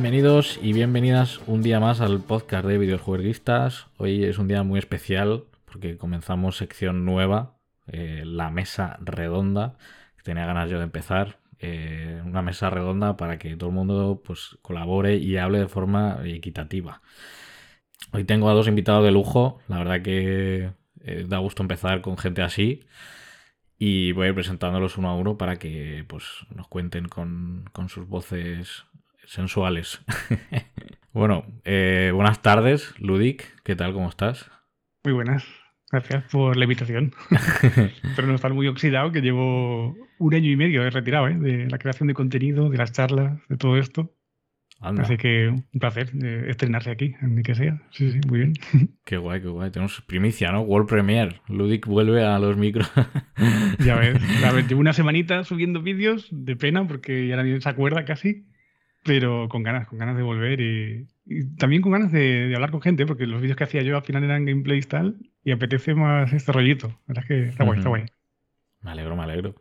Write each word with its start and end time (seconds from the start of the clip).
Bienvenidos 0.00 0.60
y 0.62 0.72
bienvenidas 0.72 1.40
un 1.48 1.60
día 1.60 1.80
más 1.80 2.00
al 2.00 2.20
podcast 2.20 2.64
de 2.64 2.78
videojueguistas. 2.78 3.88
Hoy 3.96 4.22
es 4.22 4.38
un 4.38 4.46
día 4.46 4.62
muy 4.62 4.78
especial 4.78 5.42
porque 5.64 5.96
comenzamos 5.96 6.56
sección 6.56 7.04
nueva, 7.04 7.56
eh, 7.88 8.22
la 8.24 8.48
mesa 8.48 8.96
redonda, 9.00 9.76
que 10.16 10.22
tenía 10.22 10.46
ganas 10.46 10.70
yo 10.70 10.78
de 10.78 10.84
empezar. 10.84 11.40
Eh, 11.58 12.22
una 12.24 12.42
mesa 12.42 12.70
redonda 12.70 13.16
para 13.16 13.40
que 13.40 13.56
todo 13.56 13.70
el 13.70 13.74
mundo 13.74 14.22
pues, 14.24 14.56
colabore 14.62 15.16
y 15.16 15.36
hable 15.36 15.58
de 15.58 15.66
forma 15.66 16.20
equitativa. 16.26 17.02
Hoy 18.12 18.22
tengo 18.22 18.48
a 18.48 18.54
dos 18.54 18.68
invitados 18.68 19.04
de 19.04 19.10
lujo, 19.10 19.58
la 19.66 19.78
verdad 19.78 20.02
que 20.02 20.70
eh, 21.02 21.24
da 21.26 21.38
gusto 21.38 21.64
empezar 21.64 22.02
con 22.02 22.16
gente 22.16 22.42
así 22.42 22.86
y 23.80 24.12
voy 24.12 24.26
a 24.26 24.28
ir 24.28 24.34
presentándolos 24.36 24.96
uno 24.96 25.08
a 25.08 25.16
uno 25.16 25.36
para 25.36 25.56
que 25.56 26.04
pues, 26.06 26.24
nos 26.54 26.68
cuenten 26.68 27.08
con, 27.08 27.64
con 27.72 27.88
sus 27.88 28.06
voces 28.06 28.84
sensuales. 29.28 30.00
bueno, 31.12 31.44
eh, 31.64 32.10
buenas 32.14 32.40
tardes, 32.42 32.94
Ludic, 32.98 33.62
¿qué 33.62 33.76
tal? 33.76 33.92
¿Cómo 33.92 34.08
estás? 34.08 34.50
Muy 35.04 35.12
buenas, 35.12 35.44
gracias 35.92 36.24
por 36.32 36.56
la 36.56 36.64
invitación. 36.64 37.12
Pero 38.16 38.26
no 38.26 38.34
estar 38.34 38.54
muy 38.54 38.66
oxidado, 38.66 39.12
que 39.12 39.20
llevo 39.20 39.94
un 40.18 40.34
año 40.34 40.50
y 40.50 40.56
medio 40.56 40.82
he 40.82 40.90
retirado 40.90 41.28
¿eh? 41.28 41.36
de 41.38 41.68
la 41.68 41.78
creación 41.78 42.08
de 42.08 42.14
contenido, 42.14 42.70
de 42.70 42.78
las 42.78 42.92
charlas, 42.92 43.38
de 43.48 43.56
todo 43.56 43.76
esto. 43.76 44.14
Así 44.80 45.16
que 45.16 45.48
un 45.48 45.80
placer 45.80 46.12
eh, 46.22 46.44
estrenarse 46.48 46.90
aquí, 46.90 47.12
en 47.20 47.42
que 47.42 47.56
sea. 47.56 47.82
Sí, 47.90 48.12
sí, 48.12 48.20
muy 48.28 48.38
bien. 48.38 48.52
Qué 49.04 49.16
guay, 49.16 49.40
qué 49.42 49.48
guay. 49.48 49.72
Tenemos 49.72 50.00
primicia, 50.02 50.52
¿no? 50.52 50.60
World 50.60 50.88
Premiere. 50.88 51.40
Ludic 51.48 51.84
vuelve 51.84 52.24
a 52.24 52.38
los 52.38 52.56
micros. 52.56 52.88
ya 53.84 53.96
ves. 53.96 54.22
Llevo 54.68 54.80
una 54.80 54.92
semanita 54.92 55.42
subiendo 55.42 55.82
vídeos, 55.82 56.28
de 56.30 56.54
pena, 56.54 56.86
porque 56.86 57.26
ya 57.26 57.34
nadie 57.34 57.60
se 57.60 57.68
acuerda 57.68 58.04
casi. 58.04 58.46
Pero 59.08 59.48
con 59.48 59.62
ganas, 59.62 59.88
con 59.88 59.98
ganas 59.98 60.18
de 60.18 60.22
volver 60.22 60.60
y, 60.60 61.06
también 61.56 61.80
con 61.80 61.92
ganas 61.92 62.12
de, 62.12 62.52
hablar 62.54 62.70
con 62.70 62.82
gente, 62.82 63.06
porque 63.06 63.26
los 63.26 63.40
vídeos 63.40 63.56
que 63.56 63.64
hacía 63.64 63.80
yo 63.80 63.96
al 63.96 64.02
final 64.02 64.22
eran 64.22 64.44
gameplays 64.44 64.86
tal, 64.86 65.16
y 65.42 65.50
apetece 65.50 65.94
más 65.94 66.30
este 66.34 66.52
rollito. 66.52 66.88
La 67.06 67.14
verdad 67.14 67.24
es 67.24 67.28
que 67.28 67.42
está 67.48 67.64
guay, 67.64 67.78
está 67.78 67.88
guay. 67.88 68.04
Me 68.82 68.90
alegro, 68.90 69.16
me 69.16 69.22
alegro. 69.22 69.54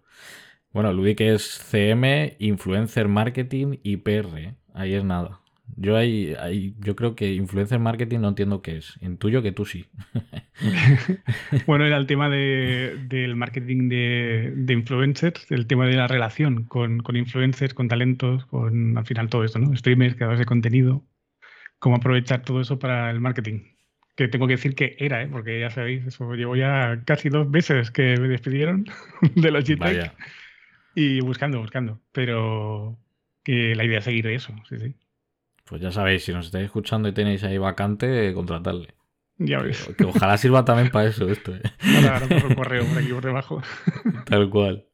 Bueno, 0.74 0.92
Ludic 0.92 1.22
es 1.22 1.44
CM, 1.72 2.36
Influencer 2.40 3.08
Marketing 3.08 3.78
y 3.84 3.98
PR. 3.98 4.54
Ahí 4.74 4.94
es 4.94 5.04
nada. 5.06 5.40
Yo 5.76 5.96
ahí, 5.96 6.34
ahí, 6.40 6.74
yo 6.80 6.96
creo 6.96 7.16
que 7.16 7.34
influencer 7.34 7.80
marketing 7.80 8.20
no 8.20 8.30
entiendo 8.30 8.62
qué 8.62 8.78
es. 8.78 8.98
Intuyo 9.02 9.42
que 9.42 9.52
tú 9.52 9.66
sí. 9.66 9.86
bueno, 11.68 11.86
era 11.86 11.98
el 11.98 12.08
tema 12.08 12.30
del 12.30 13.36
marketing 13.36 13.90
de, 13.90 14.66
influencers, 14.70 15.52
el 15.52 15.68
tema 15.68 15.86
de 15.86 15.96
la 15.96 16.08
relación 16.08 16.64
con, 16.64 17.04
influencers, 17.14 17.74
con 17.74 17.88
talentos, 17.88 18.46
con 18.46 18.98
al 18.98 19.06
final 19.06 19.30
todo 19.30 19.44
esto, 19.44 19.60
¿no? 19.60 19.76
Streamers, 19.76 20.16
creadores 20.16 20.40
de 20.40 20.46
contenido. 20.46 21.04
Cómo 21.80 21.98
aprovechar 21.98 22.42
todo 22.42 22.62
eso 22.62 22.80
para 22.80 23.12
el 23.12 23.20
marketing. 23.20 23.62
Que 24.16 24.28
tengo 24.28 24.48
que 24.48 24.54
decir 24.54 24.74
que 24.74 24.96
era, 24.98 25.22
¿eh? 25.22 25.28
porque 25.32 25.60
ya 25.60 25.70
sabéis, 25.70 26.04
eso 26.08 26.34
llevo 26.34 26.56
ya 26.56 27.04
casi 27.06 27.30
dos 27.30 27.48
meses 27.48 27.92
que 27.92 28.18
me 28.18 28.28
despidieron 28.28 28.86
de 29.36 29.52
los 29.52 29.64
GTEC. 29.64 30.12
Y 30.96 31.20
buscando, 31.22 31.60
buscando. 31.60 32.02
Pero 32.12 32.98
que 33.44 33.76
la 33.76 33.86
idea 33.86 34.00
es 34.00 34.06
seguir 34.06 34.26
eso, 34.26 34.56
sí, 34.68 34.80
sí. 34.80 34.96
Pues 35.68 35.82
ya 35.82 35.92
sabéis, 35.92 36.24
si 36.24 36.34
nos 36.34 36.46
estáis 36.46 36.66
escuchando 36.66 37.10
y 37.10 37.14
tenéis 37.14 37.44
ahí 37.44 37.58
vacante, 37.58 38.34
contratarle. 38.34 38.96
Ya 39.38 39.60
ves. 39.60 39.90
Que, 39.98 40.06
ojalá 40.06 40.38
sirva 40.38 40.66
también 40.66 40.90
para 40.90 41.10
eso 41.10 41.30
esto. 41.30 41.54
¿eh? 41.56 41.62
Por 42.42 42.56
correo 42.56 42.86
por 42.86 42.98
aquí 42.98 43.14
por 43.14 43.24
debajo. 43.24 43.62
Tal 44.26 44.50
cual. 44.50 44.88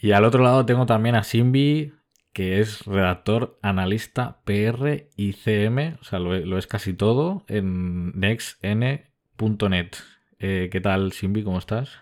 Y 0.00 0.12
al 0.12 0.24
otro 0.24 0.42
lado 0.42 0.64
tengo 0.64 0.86
también 0.86 1.14
a 1.14 1.22
Simbi, 1.22 1.92
que 2.32 2.60
es 2.60 2.84
redactor, 2.86 3.58
analista 3.62 4.40
PR 4.44 5.08
y 5.16 5.32
CM, 5.32 5.98
o 6.00 6.04
sea, 6.04 6.18
lo, 6.18 6.58
es 6.58 6.66
casi 6.66 6.94
todo, 6.94 7.44
en 7.48 8.18
nextn.net. 8.18 9.90
Eh, 10.38 10.68
¿Qué 10.70 10.80
tal, 10.80 11.12
Simbi? 11.12 11.42
¿Cómo 11.42 11.58
estás? 11.58 11.98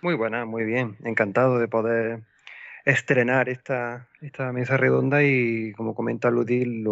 Muy 0.00 0.14
buena, 0.14 0.44
muy 0.44 0.64
bien. 0.64 0.96
Encantado 1.04 1.58
de 1.58 1.68
poder 1.68 2.24
estrenar 2.84 3.48
esta, 3.48 4.08
esta 4.20 4.52
mesa 4.52 4.76
redonda 4.76 5.22
y, 5.22 5.72
como 5.72 5.94
comenta 5.94 6.30
Ludil, 6.30 6.84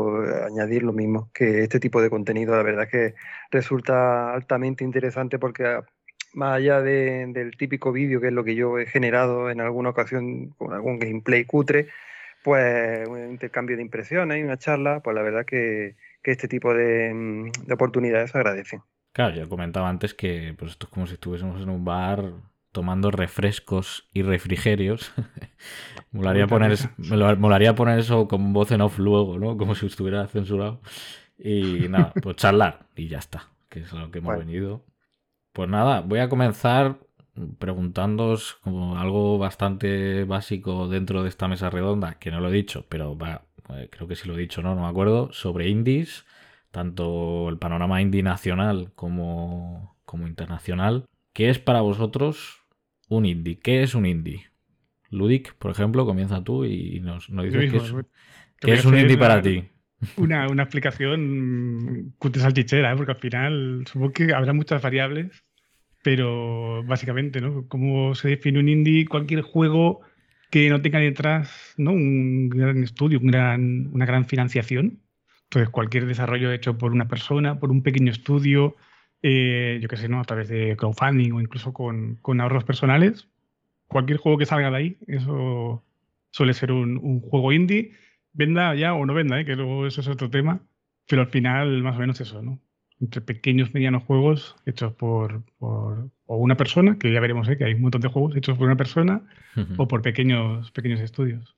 añadir 0.47 0.83
lo 0.83 0.93
mismo, 0.93 1.31
que 1.34 1.62
este 1.62 1.81
tipo 1.81 2.01
de 2.01 2.11
contenido 2.11 2.56
la 2.56 2.62
verdad 2.62 2.89
que 2.89 3.15
resulta 3.51 4.33
altamente 4.33 4.84
interesante 4.84 5.39
porque 5.39 5.67
ah, 5.67 5.84
más 6.33 6.56
allá 6.56 6.81
del 6.81 7.56
típico 7.56 7.93
vídeo, 7.93 8.21
que 8.21 8.28
es 8.28 8.33
lo 8.33 8.45
que 8.45 8.55
yo 8.55 8.78
he 8.78 8.87
generado 8.87 9.51
en 9.51 9.61
alguna 9.61 9.91
ocasión 9.91 10.51
con 10.51 10.73
algún 10.73 10.99
gameplay 10.99 11.45
cutre, 11.45 11.89
pues 12.45 13.07
un 13.09 13.31
intercambio 13.31 13.77
de 13.77 13.83
impresiones 13.83 14.39
y 14.39 14.43
una 14.43 14.57
charla, 14.57 15.01
pues 15.01 15.15
la 15.15 15.22
verdad 15.22 15.45
que, 15.45 15.97
este 16.22 16.47
tipo 16.47 16.72
de, 16.72 17.12
mm, 17.12 17.67
de 17.67 17.75
oportunidades 17.75 18.34
agradecen. 18.37 18.83
Claro, 19.12 19.34
ya 19.34 19.49
comentaba 19.49 19.89
antes 19.89 20.15
que 20.15 20.55
pues 20.57 20.72
esto 20.72 20.87
es 20.87 20.93
como 20.93 21.07
si 21.09 21.15
estuviésemos 21.15 21.61
en 21.61 21.69
un 21.69 21.84
bar 21.84 22.33
tomando 22.73 23.11
refrescos 23.11 24.09
y 24.13 24.23
refrigerios. 24.23 25.13
molaría, 26.13 26.47
poner, 26.47 26.79
molaría 26.99 27.75
poner 27.75 27.99
eso 27.99 28.29
con 28.29 28.53
voz 28.53 28.71
en 28.73 28.81
off 28.81 28.99
luego, 28.99 29.39
¿no? 29.39 29.57
Como 29.57 29.75
si 29.75 29.87
estuviera 29.87 30.27
censurado. 30.29 30.81
Y 31.39 31.89
nada, 31.89 32.13
pues 32.23 32.37
charlar 32.37 32.87
y 32.97 33.09
ya 33.09 33.19
está, 33.19 33.49
que 33.69 33.81
es 33.81 33.93
a 33.93 33.97
lo 33.97 34.11
que 34.11 34.19
hemos 34.19 34.39
venido. 34.39 34.85
Pues 35.53 35.69
nada, 35.69 36.01
voy 36.01 36.21
a 36.21 36.29
comenzar 36.29 36.99
preguntándoos 37.59 38.55
como 38.63 38.99
algo 38.99 39.39
bastante 39.39 40.25
básico 40.25 40.89
dentro 40.89 41.23
de 41.23 41.29
esta 41.29 41.49
mesa 41.49 41.71
redonda, 41.71 42.19
que 42.19 42.31
no 42.31 42.41
lo 42.41 42.49
he 42.49 42.53
dicho, 42.53 42.87
pero 42.89 43.17
va, 43.17 43.47
eh, 43.71 43.89
creo 43.91 44.07
que 44.07 44.17
sí 44.17 44.29
lo 44.29 44.35
he 44.35 44.41
dicho, 44.41 44.63
¿no? 44.63 44.75
No 44.75 44.83
me 44.83 44.89
acuerdo, 44.89 45.33
sobre 45.33 45.69
indies, 45.69 46.25
tanto 46.71 47.49
el 47.49 47.59
panorama 47.59 48.03
indie 48.03 48.23
nacional 48.23 48.93
como, 48.95 49.97
como 50.05 50.27
internacional. 50.27 51.07
¿Qué 51.33 51.49
es 51.49 51.59
para 51.59 51.81
vosotros 51.81 52.59
un 53.10 53.26
indie. 53.26 53.59
¿Qué 53.59 53.82
es 53.82 53.94
un 53.94 54.06
indie? 54.06 54.47
Ludic, 55.10 55.54
por 55.56 55.72
ejemplo, 55.72 56.06
comienza 56.06 56.43
tú 56.43 56.65
y 56.65 57.00
nos, 57.00 57.26
dices 57.28 57.72
qué 58.60 58.72
es, 58.72 58.84
un 58.84 58.97
indie 58.97 59.19
para 59.19 59.43
ti. 59.43 59.65
Una, 60.16 60.48
una 60.48 60.62
explicación 60.62 62.15
cutre 62.19 62.41
salchichera, 62.41 62.93
¿eh? 62.93 62.97
porque 62.97 63.12
al 63.12 63.19
final 63.19 63.84
supongo 63.87 64.12
que 64.12 64.32
habrá 64.32 64.53
muchas 64.53 64.81
variables, 64.81 65.44
pero 66.03 66.84
básicamente, 66.84 67.41
¿no? 67.41 67.66
¿Cómo 67.69 68.15
se 68.15 68.28
define 68.28 68.60
un 68.60 68.69
indie? 68.69 69.06
Cualquier 69.06 69.42
juego 69.42 70.00
que 70.50 70.71
no 70.71 70.81
tenga 70.81 71.00
detrás 71.00 71.75
¿no? 71.77 71.92
un 71.92 72.48
gran 72.48 72.82
estudio, 72.82 73.19
un 73.19 73.27
gran, 73.27 73.88
una 73.92 74.06
gran 74.06 74.25
financiación. 74.27 75.00
Entonces, 75.44 75.71
cualquier 75.71 76.06
desarrollo 76.06 76.53
hecho 76.53 76.78
por 76.78 76.92
una 76.92 77.09
persona, 77.09 77.59
por 77.59 77.72
un 77.72 77.82
pequeño 77.82 78.12
estudio, 78.12 78.77
eh, 79.23 79.79
yo 79.83 79.89
qué 79.89 79.97
sé, 79.97 80.09
¿no? 80.09 80.21
A 80.21 80.25
través 80.25 80.49
de 80.49 80.77
crowdfunding 80.77 81.33
o 81.33 81.41
incluso 81.41 81.73
con, 81.73 82.17
con, 82.17 82.41
ahorros 82.41 82.65
personales. 82.65 83.29
Cualquier 83.87 84.19
juego 84.19 84.39
que 84.39 84.47
salga 84.47 84.71
de 84.71 84.77
ahí, 84.77 84.99
eso 85.09 85.83
suele 86.31 86.55
ser 86.55 86.73
un, 86.73 86.97
un 86.99 87.21
juego 87.21 87.53
indie, 87.53 87.93
venda 88.33 88.75
ya 88.75 88.95
o 88.95 89.05
no 89.05 89.15
venda, 89.15 89.41
¿eh? 89.41 89.45
que 89.45 89.57
luego 89.57 89.87
eso 89.87 90.01
es 90.01 90.09
otro 90.09 90.31
tema, 90.31 90.61
pero 91.09 91.23
al 91.23 91.29
final 91.29 91.83
más 91.83 91.97
o 91.97 92.01
menos 92.01 92.21
eso, 92.21 92.41
¿no? 92.43 92.61
Entre 93.01 93.21
pequeños, 93.21 93.75
medianos 93.75 94.05
juegos 94.05 94.57
hechos 94.67 94.93
por, 94.93 95.43
por 95.59 96.11
o 96.27 96.37
una 96.37 96.57
persona, 96.57 96.99
que 96.99 97.13
ya 97.13 97.19
veremos 97.19 97.49
¿eh? 97.49 97.57
que 97.57 97.65
hay 97.65 97.75
un 97.75 97.81
montón 97.81 98.03
de 98.03 98.09
juegos 98.09 98.37
hechos 98.37 98.57
por 98.57 98.67
una 98.67 98.77
persona, 98.77 99.23
o 99.78 99.89
por 99.89 100.03
pequeños, 100.03 100.71
pequeños 100.71 101.01
estudios. 101.01 101.57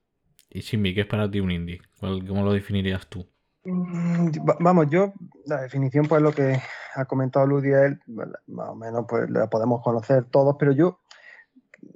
Y 0.49 0.61
Simbi, 0.61 0.95
¿qué 0.95 1.01
es 1.01 1.07
para 1.07 1.29
ti 1.29 1.39
un 1.39 1.51
indie? 1.51 1.81
¿Cómo 1.99 2.43
lo 2.43 2.53
definirías 2.53 3.07
tú? 3.07 3.27
Mm, 3.65 4.29
vamos, 4.59 4.87
yo, 4.89 5.13
la 5.45 5.61
definición, 5.61 6.05
pues 6.07 6.21
lo 6.21 6.31
que 6.31 6.59
ha 6.95 7.05
comentado 7.05 7.45
Ludiel, 7.45 7.99
más 8.07 8.69
o 8.69 8.75
menos 8.75 9.05
pues 9.07 9.29
la 9.29 9.49
podemos 9.49 9.81
conocer 9.81 10.25
todos, 10.25 10.55
pero 10.59 10.71
yo 10.71 10.99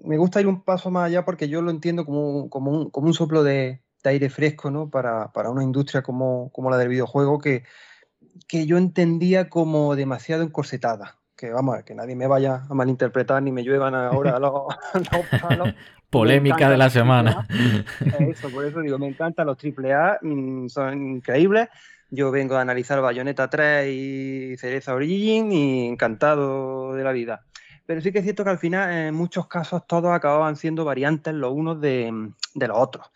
me 0.03 0.17
gusta 0.17 0.41
ir 0.41 0.47
un 0.47 0.63
paso 0.63 0.91
más 0.91 1.05
allá 1.05 1.25
porque 1.25 1.49
yo 1.49 1.61
lo 1.61 1.71
entiendo 1.71 2.05
como, 2.05 2.49
como, 2.49 2.71
un, 2.71 2.89
como 2.89 3.07
un, 3.07 3.13
soplo 3.13 3.43
de, 3.43 3.81
aire 4.03 4.29
fresco, 4.29 4.71
¿no? 4.71 4.89
Para, 4.89 5.33
para 5.33 5.49
una 5.49 5.63
industria 5.63 6.01
como, 6.01 6.49
como, 6.53 6.69
la 6.69 6.77
del 6.77 6.87
videojuego 6.87 7.39
que, 7.39 7.65
que 8.47 8.65
yo 8.65 8.77
entendía 8.77 9.49
como 9.49 9.97
demasiado 9.97 10.43
encorsetada. 10.43 11.17
Que 11.35 11.51
vamos, 11.51 11.83
que 11.83 11.93
nadie 11.93 12.15
me 12.15 12.25
vaya 12.25 12.63
a 12.69 12.73
malinterpretar 12.73 13.43
ni 13.43 13.51
me 13.51 13.63
lluevan 13.63 13.93
ahora 13.95 14.39
los, 14.39 14.63
palos. 15.41 15.73
Polémica 16.09 16.69
de 16.69 16.77
la 16.77 16.89
semana. 16.89 17.45
Eso, 18.17 18.49
por 18.49 18.63
eso 18.63 18.79
digo, 18.79 18.97
me 18.97 19.09
encantan 19.09 19.45
los 19.45 19.57
AAA, 19.61 20.19
mm, 20.21 20.69
son 20.69 21.05
increíbles 21.15 21.67
yo 22.09 22.31
vengo 22.31 22.55
a 22.55 22.61
analizar 22.61 23.01
Bayonetta 23.01 23.49
3 23.49 23.87
y 23.89 24.57
Cereza 24.57 24.93
Origin 24.93 25.51
y 25.51 25.87
encantado 25.87 26.93
de 26.93 27.03
la 27.03 27.11
vida. 27.11 27.45
Pero 27.85 28.01
sí 28.01 28.11
que 28.11 28.19
es 28.19 28.23
cierto 28.23 28.43
que 28.43 28.49
al 28.49 28.57
final, 28.57 28.91
en 28.91 29.15
muchos 29.15 29.47
casos, 29.47 29.87
todos 29.87 30.11
acababan 30.11 30.55
siendo 30.55 30.85
variantes 30.85 31.33
los 31.33 31.53
unos 31.53 31.79
de, 31.79 32.11
los 32.55 32.77
otros. 32.77 33.07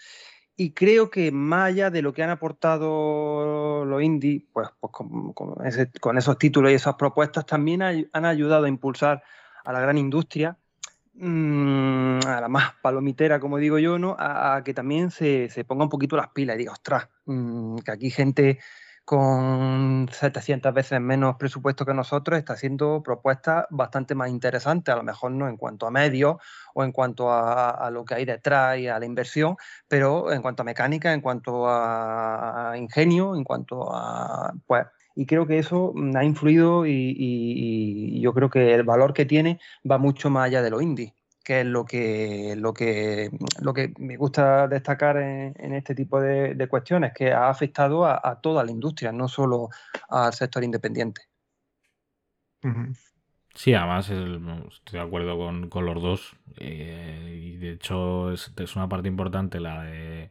Y 0.56 0.74
creo 0.74 1.10
que 1.10 1.32
más 1.32 1.70
allá 1.70 1.90
de 1.90 2.02
lo 2.02 2.14
que 2.14 2.24
han 2.24 2.30
aportado 2.30 3.84
los 3.86 4.04
indie, 4.04 4.46
pues, 4.54 4.70
pues 4.80 4.94
con, 4.94 6.18
esos 6.18 6.38
títulos 6.38 6.72
y 6.72 6.76
esas 6.76 6.96
propuestas, 6.96 7.46
también 7.46 7.82
han 7.82 8.26
ayudado 8.26 8.66
a 8.66 8.70
impulsar 8.70 9.24
a 9.64 9.74
la 9.74 9.82
gran 9.82 9.98
industria 9.98 10.58
mm, 11.14 12.20
a 12.26 12.42
la 12.42 12.48
más 12.48 12.74
palomitera, 12.82 13.40
como 13.40 13.58
digo 13.58 13.80
yo, 13.80 14.00
¿no? 14.00 14.16
A, 14.20 14.62
que 14.64 14.74
también 14.74 15.12
se, 15.12 15.50
ponga 15.68 15.84
un 15.84 15.90
poquito 15.90 16.16
las 16.18 16.30
pilas 16.30 16.56
y 16.56 16.60
diga, 16.60 16.74
ostras, 16.74 17.10
mm, 17.26 17.78
que 17.78 17.92
aquí 17.92 18.10
gente 18.10 18.60
con 19.06 20.08
700 20.12 20.74
veces 20.74 21.02
menos 21.02 21.36
presupuesto 21.38 21.86
que 21.86 21.94
nosotros, 21.94 22.40
está 22.40 22.54
haciendo 22.54 23.02
propuestas 23.04 23.66
bastante 23.70 24.16
más 24.16 24.30
interesantes, 24.30 24.94
a 24.94 24.98
lo 24.98 25.04
mejor 25.04 25.32
no 25.32 25.50
en 25.50 25.58
cuanto 25.58 25.88
a 25.88 25.92
medios 25.92 26.38
o 26.74 26.84
en 26.84 26.92
cuanto 26.92 27.32
a, 27.32 27.90
lo 27.92 28.06
que 28.06 28.16
hay 28.16 28.26
detrás 28.26 28.78
y 28.78 28.88
a 28.88 29.00
la 29.00 29.06
inversión, 29.06 29.58
pero 29.88 30.32
en 30.32 30.42
cuanto 30.42 30.62
a 30.62 30.66
mecánica, 30.66 31.14
en 31.14 31.22
cuanto 31.22 31.68
a, 31.68 32.74
ingenio, 32.78 33.36
en 33.36 33.44
cuanto 33.44 33.94
a... 33.94 34.54
Pues, 34.66 34.86
y 35.16 35.26
creo 35.26 35.46
que 35.48 35.60
eso 35.60 35.94
mm, 35.96 36.16
ha 36.16 36.24
influido 36.24 36.86
y, 36.86 38.20
yo 38.22 38.34
creo 38.34 38.50
que 38.50 38.74
el 38.74 38.84
valor 38.84 39.14
que 39.14 39.26
tiene 39.26 39.60
va 39.90 39.98
mucho 39.98 40.30
más 40.30 40.46
allá 40.46 40.62
de 40.62 40.70
lo 40.70 40.82
indie 40.82 41.14
que 41.44 41.62
es 41.62 41.66
lo 41.66 41.86
que, 41.86 42.56
lo 42.56 42.72
que, 42.72 43.32
lo 43.62 43.74
que 43.74 43.94
me 43.98 44.16
gusta 44.16 44.68
destacar 44.68 45.18
en, 45.18 45.74
este 45.74 45.96
tipo 45.96 46.22
de, 46.22 46.68
cuestiones, 46.70 47.14
que 47.16 47.34
ha 47.34 47.50
afectado 47.50 48.06
a, 48.06 48.40
toda 48.42 48.64
la 48.64 48.70
industria, 48.70 49.12
no 49.12 49.28
solo 49.28 49.70
al 50.10 50.34
sector 50.34 50.64
independiente. 50.64 51.24
Sí, 53.56 53.74
además 53.74 54.12
estoy 54.12 55.00
de 55.00 55.02
acuerdo 55.02 55.36
con, 55.70 55.86
los 55.86 56.02
dos. 56.04 56.36
Eh, 56.58 57.42
y 57.44 57.58
de 57.58 57.72
hecho 57.72 58.32
es, 58.32 58.54
es, 58.56 58.76
una 58.76 58.88
parte 58.88 59.08
importante 59.08 59.60
la 59.60 59.82
de 59.82 60.30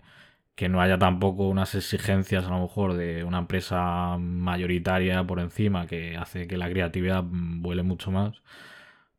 que 0.60 0.68
no 0.68 0.82
haya 0.82 0.98
tampoco 0.98 1.48
unas 1.48 1.74
exigencias 1.74 2.44
a 2.44 2.50
lo 2.50 2.60
mejor 2.60 2.92
de 2.92 3.24
una 3.24 3.38
empresa 3.38 4.18
mayoritaria 4.18 5.24
por 5.24 5.40
encima 5.40 5.86
que 5.86 6.18
hace 6.18 6.46
que 6.46 6.58
la 6.58 6.68
creatividad 6.68 7.24
vuele 7.24 7.82
mucho 7.82 8.10
más 8.10 8.42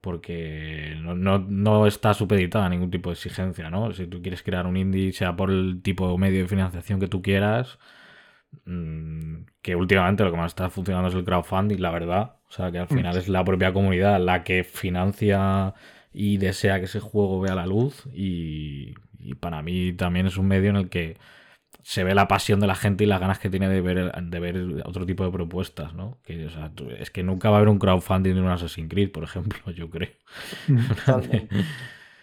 porque 0.01 0.95
no, 1.01 1.88
está 1.88 2.13
supeditada 2.13 2.67
a 2.67 2.69
ningún 2.69 2.91
tipo 2.91 3.09
de 3.09 3.15
exigencia, 3.15 3.71
¿no? 3.71 3.91
Si 3.91 4.05
tú 4.05 4.21
quieres 4.21 4.43
crear 4.43 4.67
un 4.67 4.77
indie, 4.77 5.13
sea 5.13 5.35
por 5.35 5.49
el 5.49 5.81
tipo 5.81 6.11
de 6.11 6.17
medio 6.19 6.43
de 6.43 6.47
financiación 6.47 6.99
que 6.99 7.07
tú 7.07 7.23
quieras, 7.23 7.79
mm, 8.65 9.45
que 9.63 9.75
últimamente 9.75 10.23
lo 10.23 10.29
que 10.31 10.37
más 10.37 10.51
está 10.51 10.69
funcionando 10.69 11.09
es 11.09 11.15
el 11.15 11.25
crowdfunding, 11.25 11.79
la 11.81 11.89
verdad. 11.89 12.35
O 12.49 12.51
sea, 12.51 12.71
que 12.71 12.77
al 12.77 12.87
final 12.87 13.17
es 13.17 13.27
la 13.29 13.44
propia 13.44 13.73
comunidad 13.73 14.19
la 14.19 14.44
que 14.44 14.63
financia 14.63 15.73
y 16.13 16.37
desea 16.37 16.77
que 16.79 16.85
ese 16.85 16.99
juego 16.99 17.41
vea 17.41 17.55
la 17.55 17.65
luz 17.65 18.05
y 18.13 18.94
para 19.39 19.62
mí 19.62 19.94
también 19.94 20.27
es 20.27 20.38
un 20.38 20.47
medio 20.47 20.69
en 20.69 20.75
el 20.75 20.89
que 20.89 21.18
se 21.83 22.03
ve 22.03 22.13
la 22.13 22.27
pasión 22.27 22.59
de 22.59 22.68
la 22.68 22.75
gente 22.75 23.03
y 23.03 23.07
las 23.07 23.19
ganas 23.19 23.39
que 23.39 23.50
tiene 23.50 23.68
de 23.68 23.81
ver, 23.81 24.12
de 24.12 24.39
ver 24.39 24.83
otro 24.85 25.06
tipo 25.06 25.25
de 25.25 25.31
propuestas, 25.31 25.94
¿no? 25.94 26.19
Que, 26.23 26.47
es 27.00 27.12
que 27.12 27.23
nunca 27.23 27.50
va 27.50 27.57
a 27.57 27.59
haber 27.59 27.69
un 27.69 27.79
crowdfunding 27.79 28.35
de 28.35 28.41
un 28.41 28.47
Assassin's 28.47 28.89
Creed, 28.89 29.12
por 29.12 29.23
ejemplo, 29.23 29.59
yo 29.71 29.89
creo. 29.89 30.09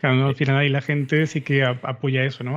claro, 0.00 0.26
al 0.26 0.36
final 0.36 0.56
ahí 0.56 0.68
la 0.68 0.80
gente 0.80 1.26
sí 1.26 1.40
que 1.40 1.64
apoya 1.64 2.24
eso, 2.24 2.44
¿no? 2.44 2.56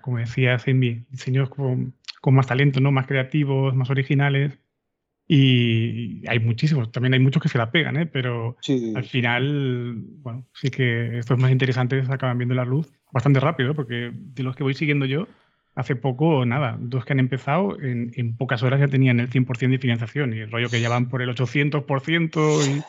como 0.00 0.18
decía 0.18 0.58
Zenby, 0.58 1.06
diseños 1.10 1.48
con, 1.48 1.94
más 2.26 2.46
talento, 2.46 2.80
¿no? 2.80 2.90
Más 2.90 3.06
creativos, 3.06 3.74
más 3.74 3.90
originales. 3.90 4.58
Y 5.28 6.28
hay 6.28 6.40
muchísimos, 6.40 6.90
también 6.90 7.14
hay 7.14 7.20
muchos 7.20 7.40
que 7.42 7.48
se 7.48 7.56
la 7.56 7.70
pegan, 7.70 7.96
¿eh? 7.96 8.06
pero 8.06 8.56
al 8.96 9.04
final, 9.04 9.94
bueno, 10.18 10.46
sí 10.52 10.68
que 10.70 11.18
estos 11.18 11.38
más 11.38 11.52
interesantes 11.52 12.10
acaban 12.10 12.36
viendo 12.36 12.54
la 12.54 12.64
luz 12.64 12.92
bastante 13.12 13.40
rápido, 13.40 13.74
porque 13.74 14.10
de 14.12 14.42
los 14.42 14.56
que 14.56 14.64
voy 14.64 14.74
siguiendo 14.74 15.06
yo, 15.06 15.28
hace 15.74 15.96
poco, 15.96 16.44
nada, 16.44 16.76
dos 16.80 17.04
que 17.04 17.12
han 17.12 17.20
empezado, 17.20 17.80
en, 17.80 18.12
en 18.16 18.36
pocas 18.36 18.62
horas 18.62 18.80
ya 18.80 18.88
tenían 18.88 19.20
el 19.20 19.30
100% 19.30 19.70
de 19.70 19.78
financiación 19.78 20.34
y 20.34 20.40
el 20.40 20.50
rollo 20.50 20.68
que 20.68 20.80
ya 20.80 20.88
van 20.88 21.08
por 21.08 21.22
el 21.22 21.30
800% 21.30 22.84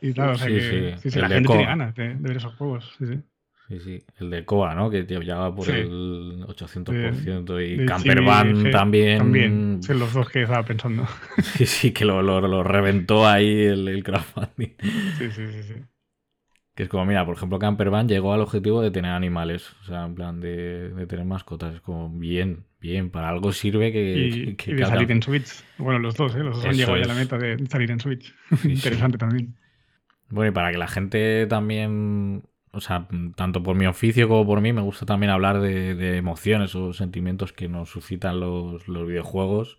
y, 0.00 0.08
y 0.08 0.12
claro, 0.12 0.32
o 0.32 0.36
sea 0.36 0.48
que 0.48 0.96
sí, 0.98 1.20
la 1.20 1.28
gente 1.28 1.48
tiene 1.48 1.66
ganas 1.66 1.94
de, 1.94 2.14
ver 2.18 2.36
esos 2.36 2.54
juegos. 2.54 2.94
Sí, 2.98 3.06
sí. 3.06 3.20
Sí, 3.66 3.80
sí, 3.80 4.04
el 4.20 4.28
de 4.28 4.44
Coa, 4.44 4.74
¿no? 4.74 4.90
Que 4.90 5.06
ya 5.06 5.36
va 5.36 5.54
por 5.54 5.70
el 5.70 6.44
800% 6.46 7.82
y 7.82 7.86
Campervan 7.86 8.70
también. 8.70 9.18
También, 9.18 9.82
son 9.82 10.00
los 10.00 10.12
dos 10.12 10.28
que 10.28 10.42
estaba 10.42 10.62
pensando. 10.64 11.06
Sí, 11.42 11.64
sí, 11.64 11.90
que 11.92 12.04
lo, 12.04 12.20
lo, 12.20 12.42
lo 12.42 12.62
reventó 12.62 13.26
ahí 13.26 13.62
el, 13.62 13.88
el 13.88 14.04
crowdfunding. 14.04 14.74
Sí, 15.16 15.30
sí, 15.30 15.46
sí, 15.50 15.62
sí. 15.62 15.74
Que 16.74 16.82
es 16.82 16.88
como, 16.88 17.04
mira, 17.04 17.24
por 17.24 17.36
ejemplo, 17.36 17.60
Campervan 17.60 18.08
llegó 18.08 18.32
al 18.32 18.40
objetivo 18.40 18.82
de 18.82 18.90
tener 18.90 19.12
animales, 19.12 19.72
o 19.82 19.84
sea, 19.84 20.04
en 20.04 20.14
plan 20.16 20.40
de, 20.40 21.06
tener 21.08 21.24
mascotas. 21.24 21.74
Es 21.76 21.80
como, 21.80 22.10
bien, 22.10 22.64
bien, 22.80 23.10
para 23.10 23.28
algo 23.28 23.52
sirve 23.52 23.92
que. 23.92 24.56
Y, 24.56 24.72
de 24.74 24.86
salir 24.86 25.10
en 25.12 25.22
Switch. 25.22 25.62
Bueno, 25.78 26.00
los 26.00 26.16
dos, 26.16 26.34
¿eh? 26.34 26.40
Los 26.40 26.56
dos 26.56 26.64
han 26.64 26.74
llegado 26.74 26.96
ya 26.96 27.04
a 27.04 27.08
la 27.08 27.14
meta 27.14 27.38
de 27.38 27.64
salir 27.66 27.92
en 27.92 28.00
Switch. 28.00 28.34
Interesante 28.64 29.18
también. 29.18 29.54
Bueno, 30.30 30.50
y 30.50 30.54
para 30.54 30.72
que 30.72 30.78
la 30.78 30.88
gente 30.88 31.46
también. 31.46 32.42
O 32.72 32.80
sea, 32.80 33.06
tanto 33.36 33.62
por 33.62 33.76
mi 33.76 33.86
oficio 33.86 34.26
como 34.26 34.44
por 34.44 34.60
mí, 34.60 34.72
me 34.72 34.82
gusta 34.82 35.06
también 35.06 35.30
hablar 35.30 35.60
de, 35.60 36.16
emociones 36.16 36.74
o 36.74 36.92
sentimientos 36.92 37.52
que 37.52 37.68
nos 37.68 37.88
suscitan 37.88 38.40
los, 38.40 38.88
los 38.88 39.06
videojuegos 39.06 39.78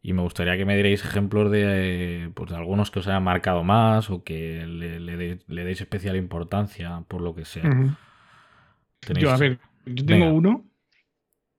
y 0.00 0.12
me 0.12 0.22
gustaría 0.22 0.56
que 0.56 0.64
me 0.64 0.74
dierais 0.74 1.04
ejemplos 1.04 1.50
de, 1.50 2.30
pues, 2.34 2.50
de 2.50 2.56
algunos 2.56 2.90
que 2.90 3.00
os 3.00 3.08
hayan 3.08 3.24
marcado 3.24 3.64
más 3.64 4.10
o 4.10 4.22
que 4.22 4.64
le, 4.66 5.64
deis 5.64 5.80
especial 5.80 6.16
importancia 6.16 7.02
por 7.08 7.20
lo 7.20 7.34
que 7.34 7.44
sea. 7.44 7.64
Yo, 9.18 9.30
a 9.30 9.36
ver, 9.36 9.58
yo 9.86 10.06
tengo 10.06 10.32
uno. 10.32 10.64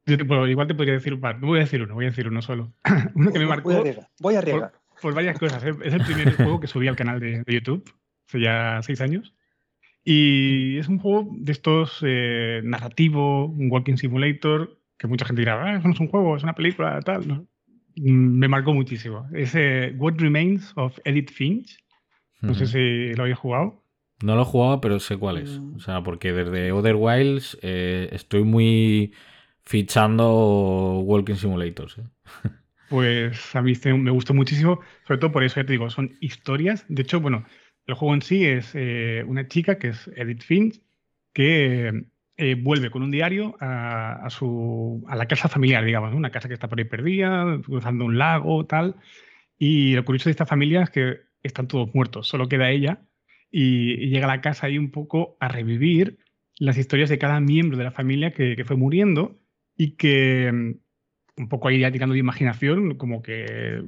igual 0.07 0.67
te 0.67 0.75
podría 0.75 0.93
decir, 0.93 1.15
voy 1.15 1.59
a 1.59 1.61
decir 1.61 1.81
uno, 1.81 1.95
voy 1.95 2.05
a 2.05 2.09
decir 2.09 2.27
uno 2.27 2.41
solo. 2.41 2.73
uno 3.15 3.31
que 3.31 3.39
me 3.39 3.45
marcó. 3.45 3.83
Voy 4.19 4.35
a 4.35 4.39
arriesgar. 4.39 4.73
Por, 5.01 5.13
varias 5.13 5.37
cosas. 5.37 5.63
¿eh? 5.63 5.73
Es 5.83 5.93
el 5.93 6.03
primer 6.03 6.35
juego 6.35 6.59
que 6.59 6.67
subí 6.67 6.87
al 6.87 6.95
canal 6.95 7.19
de, 7.19 7.43
YouTube 7.47 7.89
hace 8.27 8.41
ya 8.41 8.79
seis 8.81 9.01
años. 9.01 9.33
Y 10.03 10.77
es 10.77 10.87
un 10.87 10.97
juego 10.97 11.29
de 11.37 11.51
estos 11.51 11.99
eh, 12.05 12.61
narrativo, 12.63 13.45
un 13.45 13.69
walking 13.69 13.97
simulator, 13.97 14.79
que 14.97 15.07
mucha 15.07 15.25
gente 15.25 15.41
dirá, 15.41 15.61
ah, 15.61 15.77
eso 15.77 15.87
no 15.87 15.93
es 15.93 15.99
un 15.99 16.07
juego, 16.07 16.35
es 16.35 16.43
una 16.43 16.55
película, 16.55 16.99
tal. 17.01 17.27
¿no? 17.27 17.47
Me 18.01 18.47
marcó 18.47 18.73
muchísimo. 18.73 19.27
Ese 19.33 19.93
What 19.97 20.15
Remains 20.17 20.71
of 20.75 20.97
Edith 21.05 21.31
Finch. 21.31 21.77
No 22.41 22.53
sé 22.53 22.67
si 22.67 23.13
lo 23.15 23.23
habéis 23.23 23.37
jugado. 23.37 23.83
No 24.23 24.35
lo 24.35 24.43
he 24.43 24.45
jugado, 24.45 24.81
pero 24.81 24.99
sé 24.99 25.17
cuál 25.17 25.37
es. 25.37 25.59
Mm. 25.59 25.75
O 25.75 25.79
sea, 25.79 26.03
porque 26.03 26.31
desde 26.31 26.71
Other 26.71 26.95
Wilds 26.95 27.57
eh, 27.61 28.09
estoy 28.11 28.43
muy 28.43 29.13
fichando 29.63 30.99
Walking 30.99 31.35
Simulators. 31.35 31.97
¿eh? 31.97 32.49
Pues 32.89 33.55
a 33.55 33.61
mí 33.61 33.73
me 33.85 34.11
gustó 34.11 34.33
muchísimo, 34.33 34.79
sobre 35.05 35.19
todo 35.19 35.31
por 35.31 35.43
eso, 35.43 35.57
ya 35.57 35.65
te 35.65 35.73
digo, 35.73 35.89
son 35.91 36.17
historias. 36.21 36.85
De 36.89 37.03
hecho, 37.03 37.21
bueno, 37.21 37.45
el 37.85 37.93
juego 37.93 38.15
en 38.15 38.21
sí 38.23 38.45
es 38.45 38.71
eh, 38.73 39.23
una 39.27 39.47
chica 39.47 39.77
que 39.77 39.89
es 39.89 40.09
Edith 40.15 40.41
Finch, 40.41 40.81
que 41.33 42.05
eh, 42.41 42.55
vuelve 42.55 42.89
con 42.89 43.03
un 43.03 43.11
diario 43.11 43.57
a, 43.59 44.25
su, 44.29 45.03
a 45.09 45.17
la 45.17 45.27
casa 45.27 45.49
familiar, 45.49 45.83
digamos, 45.83 46.13
una 46.13 46.31
casa 46.31 46.47
que 46.47 46.53
está 46.53 46.69
por 46.69 46.79
ahí 46.79 46.85
perdida, 46.85 47.59
cruzando 47.65 48.05
un 48.05 48.17
lago, 48.17 48.65
tal. 48.65 48.95
Y 49.57 49.93
lo 49.93 50.05
curioso 50.05 50.29
de 50.29 50.31
esta 50.31 50.45
familia 50.45 50.83
es 50.83 50.89
que 50.89 51.17
están 51.43 51.67
todos 51.67 51.93
muertos, 51.93 52.29
solo 52.29 52.47
queda 52.47 52.71
ella 52.71 53.01
y, 53.51 54.07
llega 54.07 54.25
a 54.25 54.35
la 54.35 54.39
casa 54.39 54.67
ahí 54.67 54.77
un 54.77 54.89
poco 54.89 55.35
a 55.41 55.49
revivir 55.49 56.19
las 56.57 56.77
historias 56.77 57.09
de 57.09 57.17
cada 57.17 57.41
miembro 57.41 57.77
de 57.77 57.83
la 57.83 57.91
familia 57.91 58.31
que, 58.31 58.55
que 58.55 58.63
fue 58.63 58.77
muriendo 58.77 59.37
y 59.75 59.97
que 59.97 60.49
mm, 60.49 61.41
un 61.41 61.49
poco 61.49 61.67
ahí 61.67 61.79
ya 61.79 61.91
tirando 61.91 62.13
de 62.13 62.19
imaginación, 62.19 62.95
como 62.95 63.21
que 63.21 63.83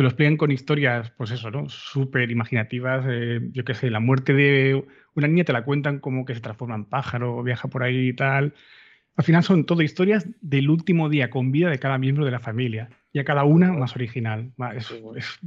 te 0.00 0.04
lo 0.04 0.08
explican 0.08 0.38
con 0.38 0.50
historias, 0.50 1.10
pues 1.10 1.30
eso, 1.30 1.50
¿no? 1.50 1.68
Súper 1.68 2.30
imaginativas. 2.30 3.04
Eh, 3.06 3.38
yo 3.52 3.66
qué 3.66 3.74
sé, 3.74 3.90
la 3.90 4.00
muerte 4.00 4.32
de 4.32 4.82
una 5.14 5.28
niña 5.28 5.44
te 5.44 5.52
la 5.52 5.62
cuentan 5.62 5.98
como 5.98 6.24
que 6.24 6.34
se 6.34 6.40
transforma 6.40 6.74
en 6.74 6.86
pájaro, 6.86 7.42
viaja 7.42 7.68
por 7.68 7.82
ahí 7.82 8.08
y 8.08 8.12
tal. 8.14 8.54
Al 9.14 9.24
final 9.24 9.44
son 9.44 9.66
todo 9.66 9.82
historias 9.82 10.26
del 10.40 10.70
último 10.70 11.10
día 11.10 11.28
con 11.28 11.52
vida 11.52 11.68
de 11.68 11.78
cada 11.78 11.98
miembro 11.98 12.24
de 12.24 12.30
la 12.30 12.40
familia. 12.40 12.88
Y 13.12 13.18
a 13.18 13.24
cada 13.24 13.44
una 13.44 13.74
más 13.74 13.94
original. 13.94 14.54
Es, 14.74 14.90
es 15.16 15.38